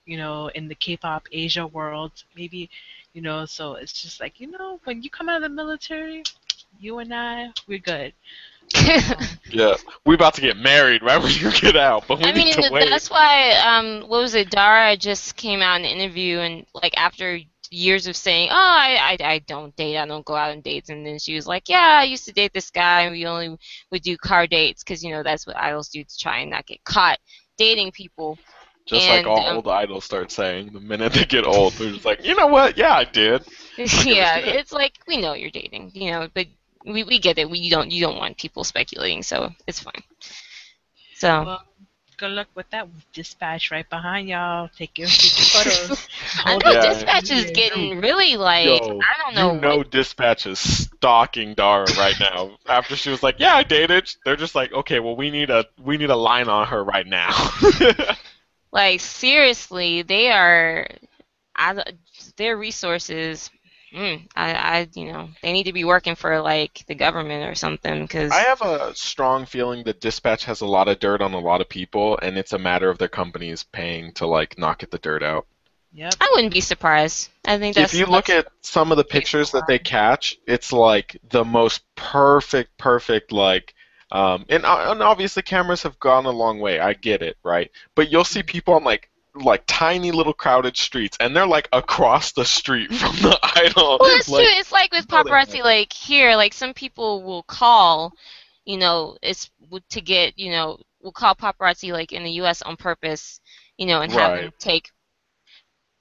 you 0.05 0.17
know, 0.17 0.47
in 0.49 0.67
the 0.67 0.75
K-pop 0.75 1.27
Asia 1.31 1.67
world. 1.67 2.11
Maybe, 2.35 2.69
you 3.13 3.21
know, 3.21 3.45
so 3.45 3.75
it's 3.75 4.01
just 4.01 4.19
like, 4.19 4.39
you 4.39 4.47
know, 4.51 4.79
when 4.85 5.01
you 5.03 5.09
come 5.09 5.29
out 5.29 5.37
of 5.37 5.43
the 5.43 5.49
military, 5.49 6.23
you 6.79 6.99
and 6.99 7.13
I, 7.13 7.49
we're 7.67 7.79
good. 7.79 8.13
Um, 8.75 9.39
Yeah, 9.51 9.75
we're 10.05 10.15
about 10.15 10.33
to 10.35 10.41
get 10.41 10.57
married 10.57 11.01
right 11.03 11.21
when 11.21 11.31
you 11.33 11.51
get 11.51 11.75
out, 11.75 12.05
but 12.07 12.19
we 12.19 12.25
I 12.25 12.31
mean, 12.33 12.47
need 12.47 12.53
to 12.53 12.63
wait. 12.69 12.89
that's 12.89 13.09
why. 13.09 13.51
Um, 13.51 14.01
what 14.09 14.21
was 14.21 14.35
it? 14.35 14.49
Dara 14.49 14.97
just 14.97 15.35
came 15.35 15.61
out 15.61 15.79
in 15.79 15.85
an 15.85 15.91
interview, 15.99 16.39
and 16.39 16.65
like 16.73 16.93
after 16.97 17.39
years 17.69 18.07
of 18.07 18.15
saying, 18.15 18.49
"Oh, 18.51 18.55
I, 18.55 19.17
I, 19.19 19.25
I 19.33 19.39
don't 19.39 19.75
date. 19.75 19.97
I 19.97 20.05
don't 20.05 20.25
go 20.25 20.35
out 20.35 20.51
on 20.51 20.61
dates," 20.61 20.89
and 20.89 21.05
then 21.05 21.19
she 21.19 21.35
was 21.35 21.47
like, 21.47 21.69
"Yeah, 21.69 21.99
I 22.01 22.03
used 22.03 22.25
to 22.25 22.33
date 22.33 22.53
this 22.53 22.71
guy, 22.71 23.01
and 23.03 23.11
we 23.11 23.25
only 23.25 23.57
would 23.91 24.01
do 24.01 24.17
car 24.17 24.47
dates 24.47 24.83
because 24.83 25.03
you 25.03 25.11
know 25.11 25.23
that's 25.23 25.45
what 25.45 25.57
idols 25.57 25.89
do 25.89 26.03
to 26.03 26.17
try 26.17 26.39
and 26.39 26.51
not 26.51 26.65
get 26.67 26.83
caught 26.83 27.19
dating 27.57 27.91
people." 27.91 28.37
Just 28.85 29.09
like 29.09 29.25
all 29.25 29.47
um, 29.47 29.57
old 29.57 29.67
idols 29.67 30.05
start 30.05 30.31
saying, 30.31 30.71
the 30.73 30.79
minute 30.79 31.13
they 31.13 31.25
get 31.25 31.45
old, 31.45 31.73
they're 31.73 31.91
just 31.91 32.05
like, 32.05 32.23
you 32.25 32.35
know 32.35 32.47
what? 32.47 32.77
Yeah, 32.77 32.93
I 32.93 33.03
did. 33.05 33.43
yeah, 34.05 34.37
it's 34.37 34.71
like 34.71 34.93
we 35.07 35.17
know 35.17 35.33
you're 35.33 35.49
dating, 35.49 35.91
you 35.93 36.11
know, 36.11 36.29
but 36.33 36.47
we, 36.85 37.03
we 37.03 37.19
get 37.19 37.37
it. 37.37 37.49
We 37.49 37.59
you 37.59 37.71
don't 37.71 37.91
you 37.91 38.01
don't 38.01 38.17
want 38.17 38.37
people 38.37 38.63
speculating, 38.63 39.23
so 39.23 39.51
it's 39.67 39.79
fine. 39.79 40.03
So. 41.13 41.43
well, 41.43 41.63
good 42.17 42.31
luck 42.31 42.47
with 42.55 42.69
that. 42.71 42.87
Dispatch 43.13 43.71
right 43.71 43.89
behind 43.89 44.27
y'all. 44.29 44.69
Take 44.77 44.97
your, 44.97 45.07
take 45.07 45.37
your 45.37 45.45
photos. 45.47 46.07
I 46.45 46.57
know 46.57 46.73
Yeah. 46.73 46.81
dispatch 46.81 47.31
is 47.31 47.51
getting 47.51 47.99
really 47.99 48.37
like 48.37 48.65
Yo, 48.65 48.99
I 48.99 49.23
don't 49.23 49.35
know. 49.35 49.53
You 49.53 49.59
know, 49.59 49.83
Dispatch 49.83 50.45
is 50.45 50.59
stalking 50.59 51.53
Dara 51.55 51.85
right 51.93 52.19
now. 52.19 52.57
After 52.67 52.95
she 52.95 53.09
was 53.09 53.21
like, 53.23 53.39
"Yeah, 53.39 53.53
I 53.53 53.63
dated," 53.63 54.13
they're 54.25 54.35
just 54.35 54.55
like, 54.55 54.71
"Okay, 54.71 54.99
well, 54.99 55.15
we 55.15 55.29
need 55.31 55.49
a 55.49 55.65
we 55.77 55.97
need 55.97 56.09
a 56.09 56.15
line 56.15 56.47
on 56.49 56.67
her 56.67 56.83
right 56.83 57.05
now." 57.05 57.31
Like 58.75 58.99
seriously, 58.99 60.03
they 60.03 60.31
are 60.31 60.87
out 61.57 61.77
of- 61.77 61.93
their 62.37 62.57
resources 62.57 63.49
mm, 63.95 64.27
I, 64.35 64.53
I, 64.53 64.87
you 64.93 65.11
know, 65.11 65.29
they 65.41 65.53
need 65.53 65.63
to 65.63 65.73
be 65.73 65.85
working 65.85 66.15
for 66.15 66.41
like 66.41 66.83
the 66.87 66.95
government 66.95 67.49
or 67.49 67.55
something 67.55 68.01
because 68.01 68.31
I 68.31 68.41
have 68.41 68.61
a 68.61 68.93
strong 68.95 69.45
feeling 69.45 69.83
that 69.85 70.01
Dispatch 70.01 70.45
has 70.45 70.61
a 70.61 70.65
lot 70.65 70.87
of 70.87 70.99
dirt 70.99 71.21
on 71.21 71.33
a 71.33 71.39
lot 71.39 71.61
of 71.61 71.69
people, 71.69 72.19
and 72.21 72.37
it's 72.37 72.53
a 72.53 72.59
matter 72.59 72.89
of 72.89 72.97
their 72.97 73.07
companies 73.07 73.63
paying 73.63 74.11
to 74.13 74.27
like 74.27 74.57
knock 74.57 74.79
get 74.79 74.91
the 74.91 74.97
dirt 74.97 75.23
out. 75.23 75.47
Yep. 75.93 76.15
I 76.19 76.31
wouldn't 76.35 76.53
be 76.53 76.59
surprised. 76.59 77.29
I 77.45 77.57
think 77.57 77.75
that's 77.75 77.93
if 77.93 77.99
you 77.99 78.05
look 78.05 78.25
that's- 78.25 78.45
at 78.47 78.51
some 78.61 78.91
of 78.91 78.97
the 78.97 79.05
pictures 79.05 79.51
that 79.51 79.65
they 79.67 79.79
catch, 79.79 80.37
it's 80.45 80.73
like 80.73 81.17
the 81.29 81.45
most 81.45 81.83
perfect, 81.95 82.77
perfect 82.77 83.31
like. 83.31 83.73
Um, 84.15 84.45
and, 84.47 84.65
uh, 84.65 84.91
and 84.91 85.03
obviously 85.03 85.43
cameras 85.43 85.83
have 85.83 85.99
gone 85.99 86.25
a 86.25 86.31
long 86.31 86.59
way. 86.59 86.79
I 86.79 86.93
get 86.93 87.21
it, 87.21 87.35
right? 87.43 87.69
But 87.95 88.09
you'll 88.09 88.23
see 88.23 88.43
people 88.43 88.73
on 88.73 88.85
like 88.85 89.09
like 89.33 89.63
tiny 89.67 90.11
little 90.11 90.31
crowded 90.31 90.77
streets, 90.77 91.17
and 91.19 91.35
they're 91.35 91.45
like 91.45 91.67
across 91.73 92.31
the 92.31 92.45
street 92.45 92.93
from 92.93 93.13
the 93.17 93.37
idol. 93.57 93.97
Well, 93.99 94.15
it's 94.15 94.29
like, 94.29 94.45
true. 94.45 94.53
It's 94.57 94.71
like 94.71 94.93
with 94.93 95.09
paparazzi, 95.09 95.61
like 95.61 95.91
here, 95.91 96.37
like 96.37 96.53
some 96.53 96.73
people 96.73 97.23
will 97.23 97.43
call, 97.43 98.13
you 98.63 98.77
know, 98.77 99.17
it's 99.21 99.51
to 99.89 99.99
get, 99.99 100.39
you 100.39 100.49
know, 100.51 100.79
will 101.01 101.11
call 101.11 101.35
paparazzi 101.35 101.91
like 101.91 102.13
in 102.13 102.23
the 102.23 102.31
U.S. 102.31 102.61
on 102.61 102.77
purpose, 102.77 103.41
you 103.77 103.85
know, 103.85 104.01
and 104.01 104.13
have 104.13 104.37
them 104.39 104.51
take, 104.59 104.91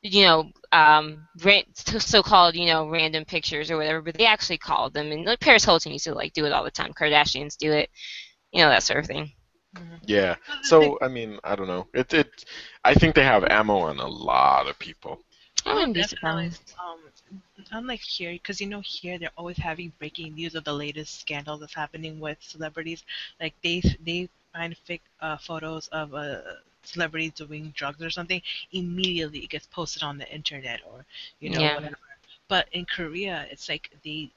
you 0.04 0.24
know, 0.24 0.52
um, 0.72 1.28
ran- 1.44 1.74
so-called, 1.74 2.56
you 2.56 2.66
know, 2.66 2.88
random 2.90 3.24
pictures 3.26 3.70
or 3.70 3.78
whatever. 3.78 4.02
But 4.02 4.16
they 4.16 4.26
actually 4.26 4.58
call 4.58 4.90
them, 4.90 5.12
and 5.12 5.26
like 5.26 5.40
Paris 5.40 5.64
Hilton 5.64 5.92
used 5.92 6.06
to 6.06 6.14
like 6.14 6.34
do 6.34 6.46
it 6.46 6.52
all 6.52 6.64
the 6.64 6.72
time. 6.72 6.94
Kardashians 6.94 7.56
do 7.58 7.72
it, 7.72 7.90
you 8.52 8.62
know, 8.62 8.70
that 8.70 8.84
sort 8.84 9.00
of 9.00 9.06
thing. 9.06 9.32
Yeah. 10.06 10.36
So 10.62 10.98
I 11.02 11.08
mean, 11.08 11.38
I 11.44 11.56
don't 11.56 11.68
know. 11.68 11.88
It 11.94 12.12
it. 12.14 12.44
I 12.84 12.94
think 12.94 13.14
they 13.14 13.24
have 13.24 13.44
ammo 13.50 13.78
on 13.78 13.98
a 14.00 14.08
lot 14.08 14.68
of 14.68 14.78
people. 14.78 15.20
I 15.66 15.74
wouldn't 15.74 15.94
be 15.94 16.02
Definitely. 16.02 16.04
surprised. 16.04 16.74
Um, 16.78 17.00
unlike 17.72 18.00
here, 18.00 18.32
because 18.32 18.60
you 18.60 18.66
know 18.68 18.80
here 18.80 19.18
they're 19.18 19.30
always 19.36 19.58
having 19.58 19.92
breaking 19.98 20.34
news 20.34 20.54
of 20.54 20.64
the 20.64 20.74
latest 20.74 21.20
scandal 21.20 21.58
that's 21.58 21.74
happening 21.74 22.20
with 22.20 22.42
celebrities. 22.42 23.04
Like 23.40 23.54
they 23.62 23.82
they 24.04 24.28
find 24.52 24.76
fake 24.78 25.02
uh, 25.20 25.38
photos 25.38 25.88
of 25.88 26.14
a 26.14 26.58
celebrity 26.86 27.30
doing 27.30 27.72
drugs 27.76 28.02
or 28.02 28.10
something, 28.10 28.42
immediately 28.72 29.40
it 29.40 29.50
gets 29.50 29.66
posted 29.66 30.02
on 30.02 30.18
the 30.18 30.28
internet 30.32 30.80
or 30.90 31.04
you 31.40 31.50
know 31.50 31.62
Yeah. 31.62 31.74
whatever. 31.74 31.96
But 32.48 32.68
in 32.72 32.84
Korea, 32.86 33.46
it's 33.50 33.68
like 33.68 33.90
they 34.04 34.30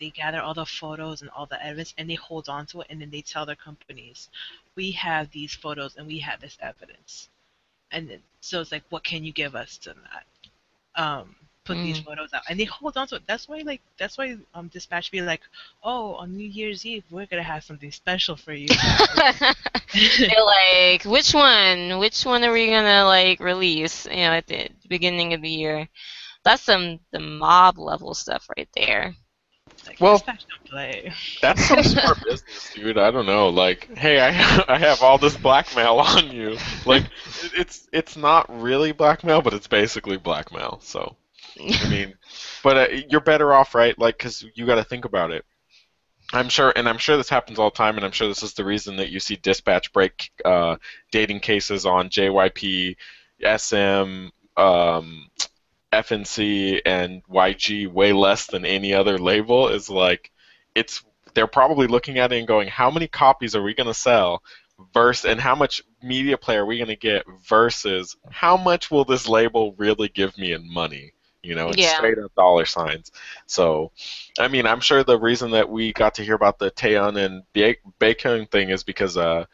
they 0.00 0.10
gather 0.10 0.40
all 0.40 0.54
the 0.54 0.66
photos 0.66 1.22
and 1.22 1.30
all 1.30 1.46
the 1.46 1.62
evidence 1.64 1.94
and 1.98 2.08
they 2.10 2.14
hold 2.14 2.48
on 2.48 2.66
to 2.66 2.80
it 2.82 2.86
and 2.90 3.00
then 3.00 3.10
they 3.10 3.22
tell 3.22 3.46
their 3.46 3.56
companies, 3.56 4.28
we 4.76 4.92
have 4.92 5.30
these 5.30 5.54
photos 5.54 5.96
and 5.96 6.06
we 6.06 6.18
have 6.20 6.40
this 6.40 6.58
evidence. 6.60 7.28
And 7.90 8.08
then, 8.08 8.22
so 8.40 8.60
it's 8.60 8.72
like, 8.72 8.84
what 8.90 9.04
can 9.04 9.24
you 9.24 9.32
give 9.32 9.54
us 9.54 9.76
to 9.78 9.94
that? 9.94 10.26
Um, 11.02 11.36
put 11.68 11.76
these 11.86 12.00
Mm. 12.00 12.04
photos 12.06 12.32
out 12.34 12.42
and 12.48 12.58
they 12.58 12.64
hold 12.64 12.96
on 12.96 13.06
to 13.08 13.16
it. 13.16 13.22
That's 13.30 13.46
why 13.48 13.58
like 13.64 13.82
that's 14.00 14.16
why 14.18 14.36
um 14.54 14.66
dispatch 14.68 15.10
be 15.12 15.20
like, 15.22 15.42
oh 15.82 16.14
on 16.20 16.36
New 16.36 16.48
Year's 16.58 16.84
Eve 16.84 17.04
we're 17.10 17.26
gonna 17.26 17.42
have 17.54 17.62
something 17.64 17.92
special 17.92 18.36
for 18.36 18.52
you. 18.52 18.68
They're 20.18 20.44
like, 20.44 21.04
which 21.04 21.32
one? 21.34 21.98
Which 21.98 22.24
one 22.24 22.44
are 22.44 22.52
we 22.52 22.66
gonna 22.68 23.04
like 23.04 23.40
release? 23.40 24.06
You 24.06 24.16
know, 24.16 24.32
at 24.40 24.46
the 24.46 24.68
beginning 24.88 25.34
of 25.34 25.42
the 25.42 25.48
year. 25.50 25.88
That's 26.44 26.62
some 26.62 27.00
the 27.12 27.18
mob 27.20 27.78
level 27.78 28.14
stuff 28.14 28.46
right 28.56 28.68
there. 28.76 29.14
like, 29.86 30.00
Well- 30.00 30.22
play. 30.66 31.12
That's 31.42 31.64
some 31.66 31.82
smart 31.82 32.18
business, 32.24 32.72
dude. 32.74 32.98
I 32.98 33.10
don't 33.10 33.26
know. 33.26 33.48
Like, 33.48 33.88
hey, 33.96 34.20
I 34.20 34.28
I 34.68 34.78
have 34.78 35.02
all 35.02 35.18
this 35.18 35.36
blackmail 35.36 35.98
on 36.14 36.30
you. 36.30 36.56
Like, 36.84 37.04
it's 37.54 37.88
it's 37.92 38.16
not 38.16 38.44
really 38.62 38.92
blackmail, 38.92 39.40
but 39.42 39.54
it's 39.54 39.66
basically 39.66 40.16
blackmail. 40.18 40.80
So, 40.82 41.16
I 41.60 41.88
mean, 41.88 42.14
but 42.62 42.76
uh, 42.76 42.96
you're 43.08 43.20
better 43.20 43.52
off, 43.52 43.74
right? 43.74 43.98
Like, 43.98 44.18
because 44.18 44.44
you 44.54 44.66
got 44.66 44.76
to 44.76 44.84
think 44.84 45.04
about 45.04 45.30
it. 45.30 45.44
I'm 46.32 46.50
sure, 46.50 46.72
and 46.76 46.88
I'm 46.88 46.98
sure 46.98 47.16
this 47.16 47.30
happens 47.30 47.58
all 47.58 47.70
the 47.70 47.76
time, 47.76 47.96
and 47.96 48.04
I'm 48.04 48.12
sure 48.12 48.28
this 48.28 48.42
is 48.42 48.52
the 48.52 48.64
reason 48.64 48.96
that 48.96 49.10
you 49.10 49.18
see 49.18 49.36
dispatch 49.36 49.92
break 49.92 50.30
uh, 50.44 50.76
dating 51.10 51.40
cases 51.40 51.86
on 51.86 52.10
JYP, 52.10 52.96
SM, 53.40 54.28
um, 54.60 55.30
FNC, 55.90 56.82
and 56.84 57.22
YG 57.24 57.90
way 57.90 58.12
less 58.12 58.46
than 58.46 58.66
any 58.66 58.92
other 58.92 59.16
label. 59.18 59.68
Is 59.68 59.88
like, 59.88 60.30
it's 60.74 61.02
they're 61.34 61.46
probably 61.46 61.86
looking 61.86 62.18
at 62.18 62.32
it 62.32 62.38
and 62.38 62.48
going, 62.48 62.68
how 62.68 62.90
many 62.90 63.08
copies 63.08 63.56
are 63.56 63.62
we 63.62 63.74
going 63.74 63.86
to 63.86 63.94
sell? 63.94 64.42
Versus, 64.92 65.24
and 65.24 65.40
how 65.40 65.54
much 65.54 65.82
media 66.02 66.36
play 66.36 66.56
are 66.56 66.66
we 66.66 66.76
going 66.76 66.88
to 66.88 66.96
get? 66.96 67.24
Versus, 67.48 68.16
how 68.30 68.56
much 68.56 68.90
will 68.90 69.04
this 69.04 69.26
label 69.26 69.74
really 69.78 70.08
give 70.08 70.36
me 70.36 70.52
in 70.52 70.72
money? 70.72 71.12
You 71.42 71.54
know, 71.54 71.68
it's 71.68 71.78
Yeah. 71.78 71.94
straight 71.96 72.18
up 72.18 72.34
dollar 72.34 72.64
signs. 72.66 73.12
So, 73.46 73.92
I 74.38 74.48
mean, 74.48 74.66
I'm 74.66 74.80
sure 74.80 75.04
the 75.04 75.18
reason 75.18 75.52
that 75.52 75.68
we 75.68 75.92
got 75.92 76.14
to 76.16 76.24
hear 76.24 76.34
about 76.34 76.58
the 76.58 76.70
Taeyeon 76.70 77.16
and 77.24 77.42
Bae- 77.54 77.78
Baekhyun 78.00 78.50
thing 78.50 78.70
is 78.70 78.82
because 78.84 79.16
uh, 79.16 79.44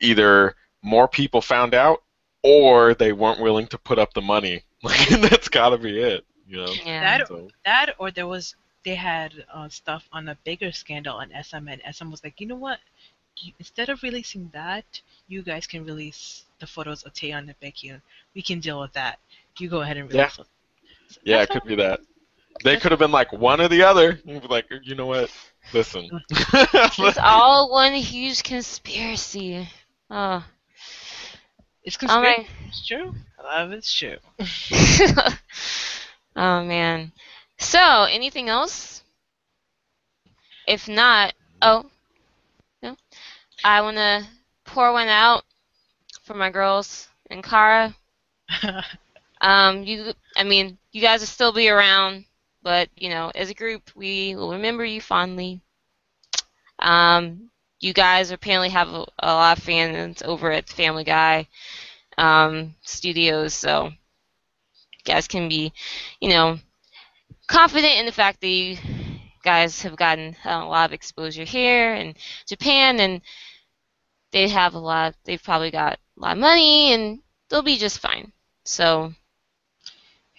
either 0.00 0.54
more 0.82 1.08
people 1.08 1.40
found 1.40 1.74
out 1.74 2.02
or 2.42 2.94
they 2.94 3.12
weren't 3.12 3.40
willing 3.40 3.66
to 3.68 3.78
put 3.78 3.98
up 3.98 4.12
the 4.14 4.22
money. 4.22 4.62
Like 4.84 5.08
that's 5.20 5.48
got 5.48 5.68
to 5.68 5.78
be 5.78 5.96
it. 6.00 6.24
You 6.48 6.56
know. 6.56 6.72
Yeah. 6.84 7.18
That 7.18 7.28
So, 7.28 7.48
that 7.64 7.94
or 7.98 8.10
there 8.10 8.26
was 8.26 8.56
they 8.84 8.96
had 8.96 9.44
uh, 9.54 9.68
stuff 9.68 10.08
on 10.12 10.28
a 10.28 10.34
bigger 10.42 10.72
scandal 10.72 11.14
on 11.18 11.30
SM 11.40 11.68
and 11.68 11.80
SM 11.88 12.10
was 12.10 12.24
like, 12.24 12.40
you 12.40 12.48
know 12.48 12.56
what? 12.56 12.80
You, 13.36 13.52
instead 13.60 13.90
of 13.90 14.02
releasing 14.02 14.50
that, 14.54 15.00
you 15.28 15.42
guys 15.42 15.68
can 15.68 15.84
release 15.84 16.44
the 16.58 16.66
photos 16.66 17.04
of 17.04 17.12
Taeyeon 17.14 17.46
and 17.48 17.54
Baekhyun. 17.60 18.00
We 18.34 18.42
can 18.42 18.58
deal 18.58 18.80
with 18.80 18.92
that. 18.94 19.20
You 19.58 19.68
go 19.68 19.82
ahead 19.82 19.96
and 19.96 20.10
Yeah. 20.10 20.22
release. 20.22 20.36
those. 20.36 20.48
Yeah, 21.24 21.42
it 21.42 21.50
could 21.50 21.64
be 21.64 21.76
that. 21.76 22.00
They 22.64 22.76
could 22.76 22.92
have 22.92 22.98
been 22.98 23.12
like 23.12 23.32
one 23.32 23.60
or 23.60 23.68
the 23.68 23.82
other. 23.82 24.20
Like, 24.24 24.66
you 24.82 24.94
know 24.94 25.06
what? 25.06 25.30
Listen. 25.72 26.08
It's 26.30 27.18
all 27.18 27.70
one 27.70 27.94
huge 27.94 28.42
conspiracy. 28.42 29.68
Oh. 30.10 30.44
It's 31.82 31.96
conspiracy. 31.96 32.42
right. 32.42 32.46
It's 32.68 32.86
true. 32.86 33.14
A 33.38 33.42
lot 33.42 33.62
of 33.62 33.72
it's 33.72 33.92
true. 33.92 34.16
oh 36.36 36.64
man. 36.64 37.12
So, 37.58 38.04
anything 38.04 38.48
else? 38.48 39.02
If 40.66 40.88
not, 40.88 41.34
oh, 41.60 41.86
no. 42.82 42.96
I 43.64 43.80
want 43.80 43.96
to 43.96 44.26
pour 44.64 44.92
one 44.92 45.08
out 45.08 45.44
for 46.22 46.34
my 46.34 46.50
girls 46.50 47.08
and 47.30 47.42
Kara. 47.42 47.94
Um, 49.42 49.82
you, 49.82 50.12
I 50.36 50.44
mean, 50.44 50.78
you 50.92 51.00
guys 51.00 51.20
will 51.20 51.26
still 51.26 51.52
be 51.52 51.68
around, 51.68 52.24
but 52.62 52.88
you 52.96 53.08
know, 53.08 53.30
as 53.34 53.50
a 53.50 53.54
group, 53.54 53.90
we 53.94 54.34
will 54.34 54.52
remember 54.52 54.84
you 54.84 55.00
fondly. 55.00 55.60
Um, 56.78 57.50
you 57.80 57.92
guys 57.92 58.30
apparently 58.30 58.70
have 58.70 58.88
a, 58.88 59.06
a 59.18 59.34
lot 59.34 59.58
of 59.58 59.64
fans 59.64 60.22
over 60.22 60.50
at 60.50 60.68
Family 60.68 61.04
Guy 61.04 61.48
um, 62.18 62.74
Studios, 62.82 63.54
so 63.54 63.86
you 63.86 65.04
guys 65.04 65.28
can 65.28 65.48
be, 65.48 65.72
you 66.20 66.28
know, 66.30 66.58
confident 67.46 67.98
in 67.98 68.06
the 68.06 68.12
fact 68.12 68.40
that 68.40 68.48
you 68.48 68.78
guys 69.44 69.82
have 69.82 69.96
gotten 69.96 70.36
a 70.44 70.64
lot 70.64 70.88
of 70.88 70.92
exposure 70.92 71.44
here 71.44 71.94
in 71.94 72.14
Japan, 72.46 73.00
and 73.00 73.20
they 74.30 74.48
have 74.48 74.74
a 74.74 74.78
lot. 74.78 75.14
They've 75.24 75.42
probably 75.42 75.70
got 75.70 75.98
a 76.16 76.20
lot 76.20 76.32
of 76.32 76.38
money, 76.38 76.92
and 76.92 77.20
they'll 77.48 77.62
be 77.62 77.76
just 77.76 77.98
fine. 77.98 78.32
So. 78.64 79.12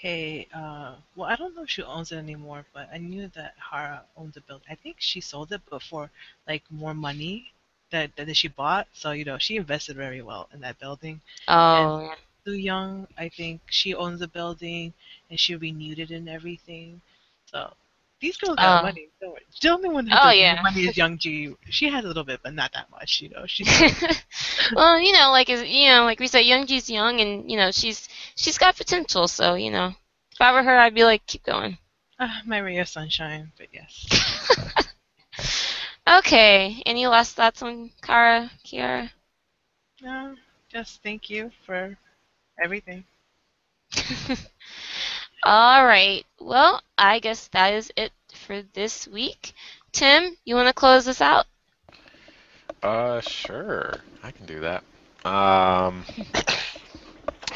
Hey, 0.03 0.47
uh, 0.53 0.95
well, 1.15 1.29
I 1.29 1.35
don't 1.35 1.55
know 1.55 1.63
if 1.63 1.69
she 1.71 1.83
owns 1.83 2.11
it 2.11 2.17
anymore, 2.17 2.65
but 2.73 2.89
I 2.93 2.97
knew 2.99 3.27
that 3.35 3.55
Hara 3.71 4.03
owned 4.17 4.33
the 4.33 4.41
building. 4.41 4.67
I 4.69 4.75
think 4.75 4.97
she 4.99 5.21
sold 5.21 5.51
it, 5.53 5.61
but 5.69 5.83
for 5.83 6.11
like 6.47 6.63
more 6.71 6.93
money 6.95 7.53
that 7.91 8.15
that 8.17 8.35
she 8.37 8.49
bought. 8.49 8.87
So 8.93 9.11
you 9.11 9.25
know, 9.25 9.37
she 9.39 9.57
invested 9.57 9.97
very 9.97 10.21
well 10.21 10.49
in 10.53 10.61
that 10.61 10.79
building. 10.79 11.21
Oh, 11.47 12.13
Su 12.45 12.53
Young, 12.53 13.07
I 13.17 13.29
think 13.29 13.61
she 13.69 13.93
owns 13.95 14.19
the 14.19 14.27
building 14.27 14.93
and 15.29 15.39
she 15.39 15.55
renewed 15.55 15.99
it 15.99 16.11
and 16.11 16.29
everything. 16.29 17.01
So 17.45 17.75
these 18.23 18.37
girls 18.37 18.57
got 18.59 18.79
Oh. 18.79 18.81
money. 18.81 19.09
Don't 19.21 19.31
worry. 19.31 19.45
The 19.61 19.69
only 19.69 19.89
one 19.89 20.07
who 20.07 20.17
Oh, 20.17 20.31
yeah. 20.31 20.63
money 20.63 20.85
is 20.87 20.97
Young 20.97 21.17
Ji. 21.19 21.55
She 21.69 21.89
has 21.89 22.05
a 22.05 22.07
little 22.07 22.23
bit, 22.25 22.41
but 22.43 22.53
not 22.55 22.73
that 22.73 22.89
much. 22.91 23.21
You 23.21 23.29
know, 23.29 23.45
she's 23.47 23.69
well, 24.75 24.99
you 24.99 25.13
know, 25.13 25.31
like 25.31 25.49
you 25.49 25.87
know, 25.89 26.05
like 26.05 26.19
we 26.19 26.27
said, 26.27 26.41
Young 26.41 26.65
Youngji's 26.67 26.89
young, 26.89 27.21
and 27.21 27.49
you 27.51 27.57
know, 27.57 27.71
she's 27.71 28.09
she's 28.35 28.57
got 28.57 28.77
potential. 28.77 29.27
So 29.27 29.55
you 29.55 29.71
know, 29.71 29.93
if 30.33 30.41
I 30.41 30.51
were 30.53 30.63
her, 30.63 30.77
I'd 30.77 30.95
be 30.95 31.03
like, 31.05 31.25
keep 31.27 31.43
going. 31.43 31.77
uh, 32.19 32.41
my 32.45 32.57
ray 32.59 32.77
of 32.79 32.87
sunshine. 32.89 33.51
But 33.57 33.67
yes, 33.73 34.07
okay. 36.07 36.81
Any 36.85 37.07
last 37.07 37.35
thoughts 37.35 37.61
on 37.63 37.91
Kara, 38.01 38.51
Kiara? 38.65 39.11
no, 40.01 40.35
just 40.69 41.01
thank 41.03 41.29
you 41.29 41.51
for 41.65 41.97
everything. 42.63 43.05
All 45.45 45.85
right. 45.85 46.25
Well, 46.39 46.81
I 46.97 47.19
guess 47.19 47.49
that 47.49 47.73
is 47.73 47.91
it 47.97 48.13
for 48.33 48.61
this 48.73 49.05
week. 49.07 49.53
Tim, 49.91 50.37
you 50.45 50.55
want 50.55 50.69
to 50.69 50.73
close 50.73 51.03
this 51.05 51.21
out? 51.21 51.45
Uh, 52.81 53.19
sure. 53.21 53.93
I 54.23 54.31
can 54.31 54.45
do 54.45 54.61
that. 54.61 54.83
Um, 55.25 56.03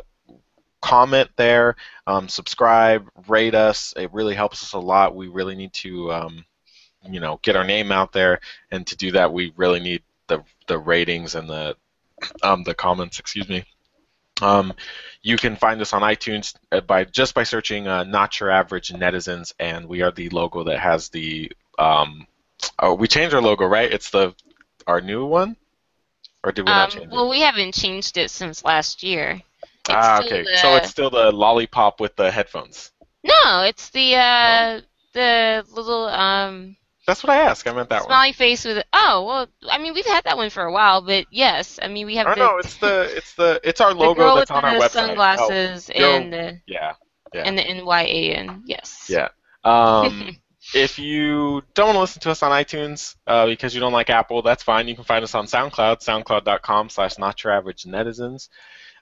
comment 0.82 1.30
there, 1.36 1.76
um, 2.08 2.30
subscribe, 2.30 3.10
rate 3.28 3.56
us. 3.56 3.94
It 3.98 4.14
really 4.14 4.36
helps 4.36 4.64
us 4.64 4.72
a 4.72 4.80
lot. 4.80 5.18
We 5.18 5.28
really 5.28 5.56
need 5.56 5.74
to, 5.74 6.14
um, 6.14 6.46
you 7.10 7.20
know, 7.20 7.42
get 7.42 7.58
our 7.58 7.66
name 7.66 7.92
out 7.92 8.14
there, 8.14 8.40
and 8.72 8.88
to 8.88 8.96
do 8.96 9.12
that, 9.12 9.34
we 9.34 9.52
really 9.58 9.82
need 9.82 10.02
the 10.28 10.46
the 10.68 10.78
ratings 10.78 11.36
and 11.36 11.50
the 11.50 11.76
um, 12.42 12.64
the 12.64 12.74
comments. 12.74 13.20
Excuse 13.20 13.50
me. 13.50 13.66
Um, 14.42 14.74
you 15.22 15.38
can 15.38 15.56
find 15.56 15.82
us 15.82 15.94
on 15.94 16.02
iTunes 16.04 16.56
uh, 16.72 16.82
by 16.82 17.04
just 17.06 17.34
by 17.34 17.44
searching 17.44 17.88
uh, 17.88 18.04
"Not 18.04 18.40
Your 18.40 18.50
Average 18.52 18.90
Netizens," 18.90 19.54
and 19.60 19.88
we 19.88 20.02
are 20.02 20.12
the 20.12 20.30
logo 20.30 20.64
that 20.64 20.80
has 20.80 21.10
the. 21.10 21.52
Um, 21.80 22.28
oh, 22.80 22.94
we 22.94 23.08
changed 23.08 23.34
our 23.36 23.42
logo, 23.42 23.66
right? 23.66 23.92
It's 23.92 24.10
the 24.12 24.34
our 24.86 25.02
new 25.02 25.26
one, 25.26 25.58
or 26.44 26.52
did 26.52 26.64
we 26.66 26.72
not 26.72 26.90
Um, 26.94 27.00
change 27.00 27.12
it? 27.12 27.16
well, 27.16 27.30
we 27.30 27.42
haven't 27.42 27.74
changed 27.74 28.18
it 28.18 28.30
since 28.32 28.64
last 28.64 29.04
year. 29.04 29.42
It's 29.64 29.90
ah, 29.90 30.20
okay. 30.20 30.44
the- 30.44 30.58
So 30.58 30.76
it's 30.76 30.90
still 30.90 31.10
the 31.10 31.32
lollipop 31.32 32.00
with 32.00 32.16
the 32.16 32.32
headphones. 32.32 32.92
No, 33.24 33.62
it's 33.62 33.90
the 33.90 34.16
uh, 34.16 34.82
the 35.14 35.66
little 35.72 36.08
um, 36.08 36.78
That's 37.08 37.24
what 37.24 37.32
I 37.32 37.38
asked. 37.38 37.68
I 37.68 37.74
meant 37.74 37.90
that 37.90 38.02
one. 38.02 38.10
smiley 38.10 38.34
face 38.34 38.66
with. 38.66 38.84
Oh 38.94 39.24
well, 39.26 39.48
I 39.72 39.78
mean 39.80 39.94
we've 39.94 40.06
had 40.06 40.26
that 40.26 40.38
one 40.38 40.50
for 40.50 40.64
a 40.64 40.72
while, 40.72 41.02
but 41.02 41.26
yes, 41.32 41.80
I 41.82 41.88
mean 41.88 42.06
we 42.06 42.18
have 42.18 42.28
the, 42.28 42.36
no, 42.36 42.58
it's 42.58 42.76
the 42.78 43.10
it's 43.16 43.34
the 43.36 43.60
it's 43.64 43.80
our 43.82 43.94
the 43.94 44.00
logo 44.00 44.16
girl 44.22 44.36
that's 44.36 44.52
with 44.52 44.58
on 44.58 44.66
our 44.66 44.78
the 44.78 44.86
website. 44.86 44.92
sunglasses 44.92 45.90
Oh, 45.96 46.00
yo. 46.00 46.16
and 46.18 46.34
the 46.34 46.62
yeah. 46.68 46.94
Yeah. 47.34 47.44
and 47.46 47.58
the 47.58 47.64
NYAN. 47.64 48.64
Yes. 48.66 49.08
Yeah. 49.10 49.30
Um, 49.64 50.38
if 50.74 51.00
you 51.00 51.62
don't 51.74 51.88
want 51.88 51.96
to 51.96 52.00
listen 52.02 52.22
to 52.22 52.32
us 52.32 52.44
on 52.44 52.52
iTunes 52.52 53.16
uh, 53.26 53.46
because 53.46 53.74
you 53.74 53.80
don't 53.82 53.94
like 53.94 54.10
Apple, 54.10 54.42
that's 54.42 54.64
fine. 54.64 54.88
You 54.88 54.96
can 54.96 55.04
find 55.04 55.24
us 55.24 55.36
on 55.36 55.46
SoundCloud, 55.46 56.04
soundcloud.com 56.04 56.90
slash 56.90 57.18
not 57.18 57.44
your 57.44 57.54
average 57.54 57.84
netizens. 57.84 58.50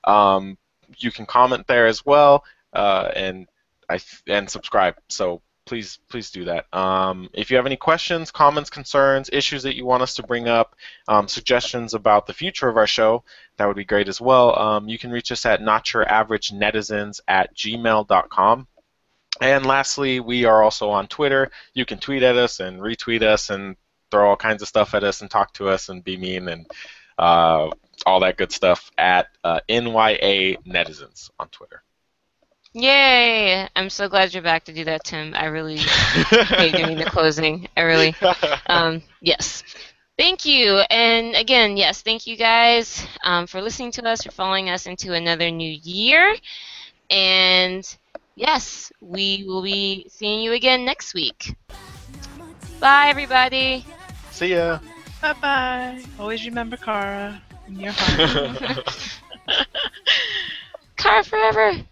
Um, 0.03 0.57
you 0.97 1.11
can 1.11 1.25
comment 1.25 1.65
there 1.67 1.87
as 1.87 2.05
well 2.05 2.43
uh, 2.73 3.09
and 3.15 3.47
I 3.89 3.99
and 4.27 4.49
subscribe. 4.49 4.95
So 5.09 5.41
please 5.65 5.99
please 6.09 6.31
do 6.31 6.45
that. 6.45 6.65
Um, 6.73 7.29
if 7.33 7.49
you 7.49 7.57
have 7.57 7.65
any 7.65 7.75
questions, 7.75 8.31
comments, 8.31 8.69
concerns, 8.69 9.29
issues 9.33 9.63
that 9.63 9.75
you 9.75 9.85
want 9.85 10.03
us 10.03 10.15
to 10.15 10.23
bring 10.23 10.47
up, 10.47 10.75
um, 11.07 11.27
suggestions 11.27 11.93
about 11.93 12.27
the 12.27 12.33
future 12.33 12.69
of 12.69 12.77
our 12.77 12.87
show, 12.87 13.23
that 13.57 13.67
would 13.67 13.75
be 13.75 13.85
great 13.85 14.07
as 14.07 14.21
well. 14.21 14.57
Um, 14.57 14.87
you 14.87 14.97
can 14.97 15.11
reach 15.11 15.31
us 15.31 15.45
at 15.45 15.61
notyouraveragenetizens 15.61 17.21
at 17.27 17.55
gmail.com. 17.55 18.67
And 19.41 19.65
lastly, 19.65 20.19
we 20.19 20.45
are 20.45 20.63
also 20.63 20.89
on 20.89 21.07
Twitter. 21.07 21.51
You 21.73 21.85
can 21.85 21.99
tweet 21.99 22.23
at 22.23 22.37
us 22.37 22.59
and 22.59 22.79
retweet 22.79 23.21
us 23.21 23.49
and 23.49 23.75
throw 24.11 24.29
all 24.29 24.37
kinds 24.37 24.61
of 24.61 24.67
stuff 24.67 24.93
at 24.93 25.03
us 25.03 25.21
and 25.21 25.29
talk 25.29 25.53
to 25.55 25.67
us 25.67 25.89
and 25.89 26.03
be 26.03 26.15
mean 26.15 26.47
and 26.47 26.65
uh, 27.17 27.69
all 28.05 28.19
that 28.21 28.37
good 28.37 28.51
stuff 28.51 28.91
at 28.97 29.27
uh, 29.43 29.59
NYA 29.67 30.63
Netizens 30.65 31.29
on 31.39 31.49
Twitter. 31.49 31.84
Yay! 32.77 33.69
I'm 33.73 33.89
so 33.89 34.09
glad 34.09 34.33
you're 34.33 34.43
back 34.43 34.65
to 34.65 34.73
do 34.73 34.83
that, 34.83 35.05
Tim. 35.05 35.33
I 35.33 35.45
really 35.45 35.77
hate 35.77 36.75
doing 36.75 36.97
the 36.97 37.05
closing. 37.05 37.69
I 37.77 37.81
really. 37.83 38.13
Um, 38.67 39.01
yes. 39.21 39.63
Thank 40.17 40.43
you. 40.43 40.79
And 40.89 41.35
again, 41.35 41.77
yes, 41.77 42.01
thank 42.01 42.27
you 42.27 42.35
guys 42.35 43.07
um, 43.23 43.47
for 43.47 43.61
listening 43.61 43.91
to 43.93 44.05
us, 44.05 44.23
for 44.23 44.31
following 44.31 44.69
us 44.69 44.87
into 44.87 45.13
another 45.13 45.49
new 45.51 45.79
year. 45.83 46.35
And 47.09 47.97
yes, 48.35 48.91
we 48.99 49.45
will 49.47 49.63
be 49.63 50.07
seeing 50.09 50.41
you 50.41 50.51
again 50.51 50.83
next 50.83 51.13
week. 51.13 51.55
Bye, 52.81 53.07
everybody. 53.07 53.85
See 54.31 54.53
ya. 54.53 54.79
Bye 55.21 55.33
bye. 55.41 56.03
Always 56.19 56.45
remember 56.45 56.75
Kara 56.75 57.41
in 57.69 57.79
your 57.79 57.93
heart. 57.93 59.17
Kara 60.97 61.23
forever. 61.23 61.85